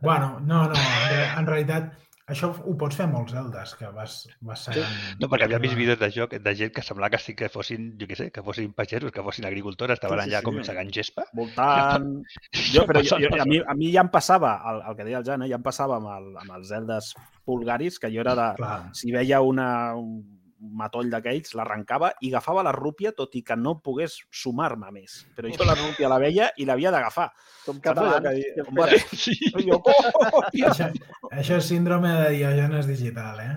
Bueno, 0.00 0.38
no, 0.40 0.62
no, 0.70 0.72
en, 0.72 1.10
re- 1.12 1.28
en 1.38 1.46
realitat 1.46 1.90
això 2.32 2.48
ho 2.64 2.72
pots 2.80 2.96
fer 2.96 3.04
molts 3.10 3.34
Zeldas, 3.36 3.74
que 3.76 3.84
vas, 3.92 4.14
vas 4.40 4.62
segant... 4.64 4.94
No, 5.20 5.28
perquè 5.28 5.44
havia 5.44 5.58
vist 5.60 5.76
vídeos 5.76 5.98
de 6.00 6.08
joc 6.14 6.32
de 6.40 6.54
gent 6.56 6.70
que 6.72 6.80
semblava 6.86 7.10
que 7.12 7.18
sí 7.20 7.34
que 7.36 7.50
fossin, 7.52 7.90
jo 8.00 8.06
què 8.08 8.16
sé, 8.16 8.30
que 8.32 8.40
fossin 8.46 8.70
pagesos, 8.72 9.12
que 9.12 9.20
fossin 9.26 9.44
agricultores, 9.44 9.98
estaven 10.00 10.22
Sí, 10.22 10.24
sí, 10.24 10.30
allà 10.32 10.40
sí. 10.40 10.46
com 10.48 10.62
segant 10.64 10.92
gespa. 10.96 11.26
voltant... 11.36 12.06
Jo, 12.72 12.86
però 12.88 13.02
jo, 13.04 13.18
jo, 13.20 13.28
a, 13.36 13.44
mi, 13.44 13.58
a 13.60 13.74
mi 13.76 13.90
ja 13.92 14.00
em 14.06 14.08
passava, 14.14 14.54
el, 14.72 14.80
el 14.88 14.96
que 14.96 15.04
deia 15.10 15.20
el 15.20 15.26
Jan, 15.28 15.44
eh, 15.44 15.50
ja 15.52 15.58
em 15.60 15.66
passava 15.68 15.98
amb, 16.00 16.08
el, 16.14 16.30
amb 16.46 16.56
els 16.56 16.70
Zeldas 16.72 17.10
pulgaris, 17.44 18.00
que 18.00 18.08
jo 18.14 18.24
era 18.24 18.32
de... 18.40 18.48
Clar, 18.62 18.78
Si 18.96 19.12
veia 19.12 19.42
una, 19.44 19.68
un 20.00 20.22
matoll 20.60 21.10
d'aquells, 21.10 21.54
l'arrencava 21.58 22.12
i 22.22 22.30
agafava 22.30 22.62
la 22.62 22.72
rúpia, 22.72 23.12
tot 23.12 23.34
i 23.36 23.42
que 23.42 23.56
no 23.56 23.78
pogués 23.84 24.16
sumar-me 24.30 24.90
més. 24.94 25.26
Però 25.36 25.50
jo 25.50 25.64
la 25.66 25.74
rúpia 25.74 26.08
la 26.08 26.18
veia 26.18 26.50
i 26.56 26.64
l'havia 26.64 26.90
d'agafar. 26.94 27.30
Som 27.64 27.80
catalans. 27.80 28.22
que 28.22 28.28
què 28.28 28.34
dic, 28.34 28.46
espera? 28.46 28.68
"Hombre, 28.68 28.98
Sí. 29.16 29.34
Jo, 29.68 29.80
oh, 29.84 30.42
tia. 30.50 30.68
això, 30.70 30.90
això 31.30 31.56
és 31.58 31.64
síndrome 31.68 32.08
de 32.08 32.30
Diogenes 32.36 32.86
digital, 32.86 33.40
eh? 33.40 33.56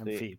En 0.00 0.06
Sí. 0.06 0.16
fi. 0.18 0.38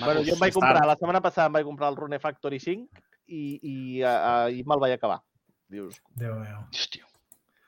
Bueno, 0.00 0.22
jo 0.22 0.34
em 0.34 0.38
vaig 0.40 0.54
comprar, 0.54 0.86
la 0.86 0.94
setmana 0.94 1.20
passada 1.20 1.48
em 1.48 1.52
vaig 1.58 1.64
comprar 1.66 1.88
el 1.90 1.96
Rune 1.96 2.18
Factory 2.18 2.60
5 2.60 2.88
i, 3.26 3.58
i, 3.62 4.02
uh, 4.02 4.46
i 4.50 4.62
me'l 4.62 4.78
vaig 4.80 4.92
acabar. 4.94 5.20
Dius, 5.68 6.00
Déu 6.14 6.34
meu. 6.38 6.60
Hòstia. 6.70 7.04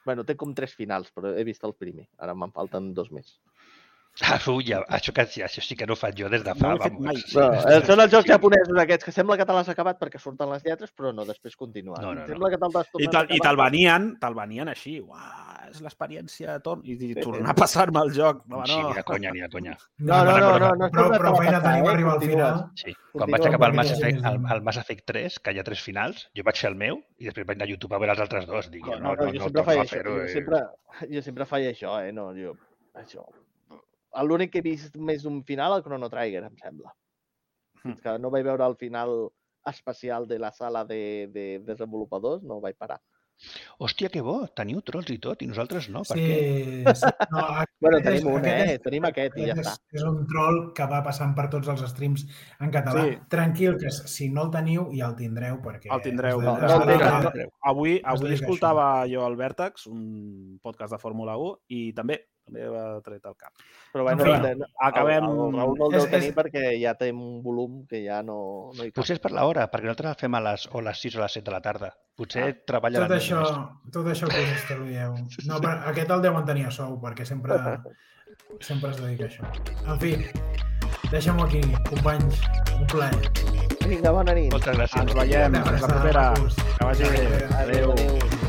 bueno, 0.07 0.23
té 0.24 0.36
com 0.36 0.55
tres 0.55 0.73
finals, 0.74 1.11
però 1.12 1.35
he 1.36 1.43
vist 1.45 1.65
el 1.65 1.74
primer. 1.74 2.07
Ara 2.19 2.35
me'n 2.35 2.53
falten 2.53 2.95
dos 2.95 3.11
més. 3.11 3.40
Ah, 4.21 4.35
ui, 4.51 4.65
això, 4.75 5.13
que, 5.15 5.25
sí, 5.31 5.43
això 5.47 5.63
sí 5.63 5.77
que 5.79 5.87
no 5.87 5.95
ho 5.95 5.97
faig 5.97 6.17
jo 6.19 6.27
des 6.29 6.43
de 6.43 6.51
fa... 6.59 6.73
No 6.75 6.79
fet 6.83 6.97
mai. 6.99 7.15
sí. 7.23 7.37
No, 7.39 7.53
eh, 7.55 7.77
són 7.87 8.01
els 8.03 8.11
jocs 8.11 8.25
Sí. 8.27 8.33
japonesos 8.33 8.81
aquests 8.83 9.05
que 9.07 9.13
sembla 9.15 9.37
que 9.39 9.45
te 9.47 9.55
l'has 9.55 9.69
acabat 9.71 10.01
perquè 10.01 10.19
surten 10.19 10.51
les 10.51 10.65
lletres, 10.67 10.91
però 10.91 11.13
no, 11.15 11.23
després 11.29 11.55
continua. 11.55 12.01
No, 12.03 12.11
no, 12.17 12.25
no. 12.25 12.27
Sembla 12.27 12.51
que 12.51 12.59
te'l 12.59 12.73
I 12.75 13.07
te'l 13.07 13.21
a 13.21 13.23
i 13.23 13.39
acabar. 13.39 13.45
te'l 13.47 13.61
venien, 13.63 14.09
te'l 14.19 14.35
venien 14.35 14.69
així. 14.73 14.97
Uah, 15.01 15.69
és 15.71 15.79
l'experiència 15.85 16.57
de 16.57 16.65
torn. 16.67 16.83
I, 16.83 16.97
i 16.99 17.15
tornar 17.23 17.55
a 17.55 17.55
passar-me 17.55 18.03
el 18.03 18.11
joc. 18.17 18.43
No, 18.51 18.65
Sí, 18.67 18.75
no. 18.75 18.89
ni 18.89 18.95
de 18.99 19.05
conya, 19.07 19.31
ni 19.37 19.41
de 19.47 19.49
conya. 19.55 19.77
No, 19.99 20.25
no, 20.25 20.35
no, 20.39 20.51
no, 20.59 20.73
no 20.75 20.87
és 20.89 20.93
però, 20.99 21.09
però 21.15 21.33
a 21.33 21.39
feina 21.39 21.63
tenim 21.63 21.87
eh? 21.87 21.95
arribar 21.95 22.15
al 22.19 22.21
final. 22.27 22.61
Sí. 22.75 22.95
Quan 23.13 23.31
vaig 23.31 23.47
acabar 23.47 23.71
el 23.71 23.77
Mass, 23.77 23.91
Effect, 23.95 24.25
el, 24.25 24.41
el 24.57 24.63
Mass 24.67 24.77
Effect 24.83 25.05
3, 25.07 25.39
que 25.39 25.53
hi 25.55 25.59
ha 25.63 25.65
tres 25.71 25.81
finals, 25.87 26.27
jo 26.35 26.43
vaig 26.43 26.59
fer 26.59 26.71
el 26.73 26.77
meu 26.81 26.99
i 27.23 27.31
després 27.31 27.47
vaig 27.47 27.57
anar 27.63 27.69
a 27.69 27.71
YouTube 27.71 27.95
a 27.95 27.99
veure 28.03 28.19
els 28.19 28.27
altres 28.27 28.47
dos. 28.51 28.69
Dic, 28.71 28.83
No, 28.85 28.99
no, 28.99 29.15
no, 29.15 29.15
no, 29.15 29.25
no, 29.27 29.33
jo 29.33 29.39
no, 29.39 29.45
sempre 29.47 29.63
faig 29.71 29.85
això. 29.87 30.03
Jo 30.03 30.23
eh. 30.25 30.29
sempre, 30.35 30.65
jo 31.15 31.23
sempre 31.23 31.47
faig 31.47 31.71
això, 31.71 32.01
eh? 32.03 32.11
No, 32.13 32.33
jo, 32.35 32.57
això. 32.99 33.23
L'únic 34.25 34.53
que 34.53 34.59
he 34.59 34.63
vist 34.65 34.97
més 34.97 35.23
d'un 35.23 35.43
final, 35.45 35.75
el 35.77 35.83
Chrono 35.85 36.09
Trigger, 36.09 36.45
em 36.49 36.57
sembla. 36.57 36.95
Hm. 37.85 37.93
És 37.93 38.01
que 38.03 38.19
no 38.19 38.31
vaig 38.31 38.45
veure 38.45 38.67
el 38.67 38.77
final 38.77 39.29
especial 39.69 40.27
de 40.27 40.39
la 40.39 40.51
sala 40.53 40.85
de, 40.85 41.29
de 41.33 41.59
desenvolupadors, 41.67 42.43
no 42.43 42.61
vaig 42.61 42.77
parar. 42.77 43.01
Hòstia, 43.79 44.09
que 44.11 44.19
bo, 44.25 44.49
teniu 44.59 44.81
trolls 44.83 45.13
i 45.15 45.19
tot, 45.23 45.43
i 45.45 45.47
nosaltres 45.47 45.87
no. 45.95 46.01
Per 46.09 46.17
Sí, 46.17 46.23
què? 46.27 46.95
sí. 46.99 47.11
No, 47.31 47.39
aquest 47.61 47.77
Bueno, 47.85 47.99
és- 48.01 48.07
tenim 48.09 48.27
un, 48.33 48.39
aquest 48.41 48.49
eh? 48.65 48.73
és- 48.75 48.81
Tenim 48.83 49.05
aquest 49.07 49.37
i 49.39 49.45
ja 49.47 49.53
aquest 49.53 49.69
està. 49.69 49.75
és, 49.93 50.01
és 50.01 50.07
un 50.09 50.17
troll 50.33 50.59
que 50.75 50.87
va 50.91 50.99
passant 51.07 51.37
per 51.37 51.45
tots 51.53 51.69
els 51.71 51.85
streams 51.93 52.25
en 52.59 52.73
català. 52.75 53.05
Sí. 53.07 53.19
Tranquil, 53.31 53.77
que 53.79 53.93
si 53.93 54.27
no 54.35 54.49
el 54.49 54.51
teniu 54.57 54.89
ja 54.97 55.07
el 55.13 55.15
tindreu. 55.21 55.61
perquè 55.63 55.93
El 55.95 56.03
tindreu. 56.03 56.41
No, 56.43 56.57
no 56.59 56.73
el 56.81 56.87
dedica- 56.89 57.21
tindreu. 57.29 57.53
Avui, 57.63 58.01
avui 58.03 58.35
escoltava 58.35 58.89
jo 59.07 59.23
el 59.29 59.37
Vèrtex, 59.39 59.87
un 59.87 60.59
podcast 60.61 60.97
de 60.97 60.99
Fórmula 60.99 61.37
1, 61.39 61.55
i 61.69 61.93
també 61.93 62.19
També 62.49 62.65
va 62.73 62.85
tret 63.05 63.27
al 63.29 63.35
cap. 63.37 63.53
Però 63.93 64.03
bueno, 64.07 64.25
fi, 64.25 64.31
acabem- 64.33 65.25
El, 65.29 65.33
el 65.37 65.53
Raül 65.59 65.77
no 65.79 65.87
el 65.89 65.95
És- 65.95 66.03
deu 66.03 66.11
tenir 66.11 66.29
és- 66.31 66.35
perquè 66.37 66.62
ja 66.81 66.95
té 66.97 67.11
un 67.12 67.43
volum 67.45 67.83
que 67.87 68.01
ja 68.07 68.23
no, 68.23 68.70
no 68.75 68.83
hi 68.85 68.89
cap. 68.91 68.97
Potser 69.03 69.16
és 69.19 69.20
per 69.20 69.33
l'hora, 69.37 69.69
perquè 69.70 69.85
nosaltres 69.85 70.11
el 70.16 70.20
fem 70.23 70.35
a 70.35 70.41
les, 70.41 70.66
o 70.73 70.79
a 70.81 70.83
les 70.89 70.99
6 71.05 71.16
o 71.16 71.20
a 71.20 71.23
les 71.27 71.33
7 71.39 71.45
de 71.45 71.55
la 71.55 71.61
tarda. 71.61 71.93
Potser 72.16 72.43
Ah, 72.49 72.57
treballa 72.66 73.05
Tot 73.07 73.16
això, 73.19 73.41
més. 73.45 73.93
tot 73.93 74.07
això 74.07 74.27
que 74.33 74.41
us 74.43 74.57
estalvieu. 74.62 75.15
No, 75.47 75.61
però 75.61 75.77
aquest 75.93 76.11
el 76.11 76.23
deuen 76.23 76.45
tenir 76.45 76.66
a 76.66 76.70
sou, 76.70 76.99
perquè 77.01 77.25
sempre, 77.25 77.55
sempre 78.61 78.91
es 78.91 78.97
dedica 79.03 79.25
a 79.25 79.29
això. 79.29 79.45
En 79.87 80.01
fi, 80.01 80.16
deixem-ho 81.12 81.45
aquí, 81.45 81.61
companys. 81.89 82.41
Un 82.79 82.87
plaer. 82.87 83.31
Vinga, 83.89 84.11
bona 84.11 84.35
nit. 84.35 84.51
Moltes 84.53 84.77
gràcies. 84.77 85.01
Ens 85.01 85.15
veiem, 85.15 85.53
la 85.53 85.62
propera. 85.87 86.35
Que 86.79 86.85
vagi 86.85 87.03
bé. 87.05 87.47
Adéu. 87.62 87.93
Adéu. 87.93 87.93
adéu. 87.93 88.48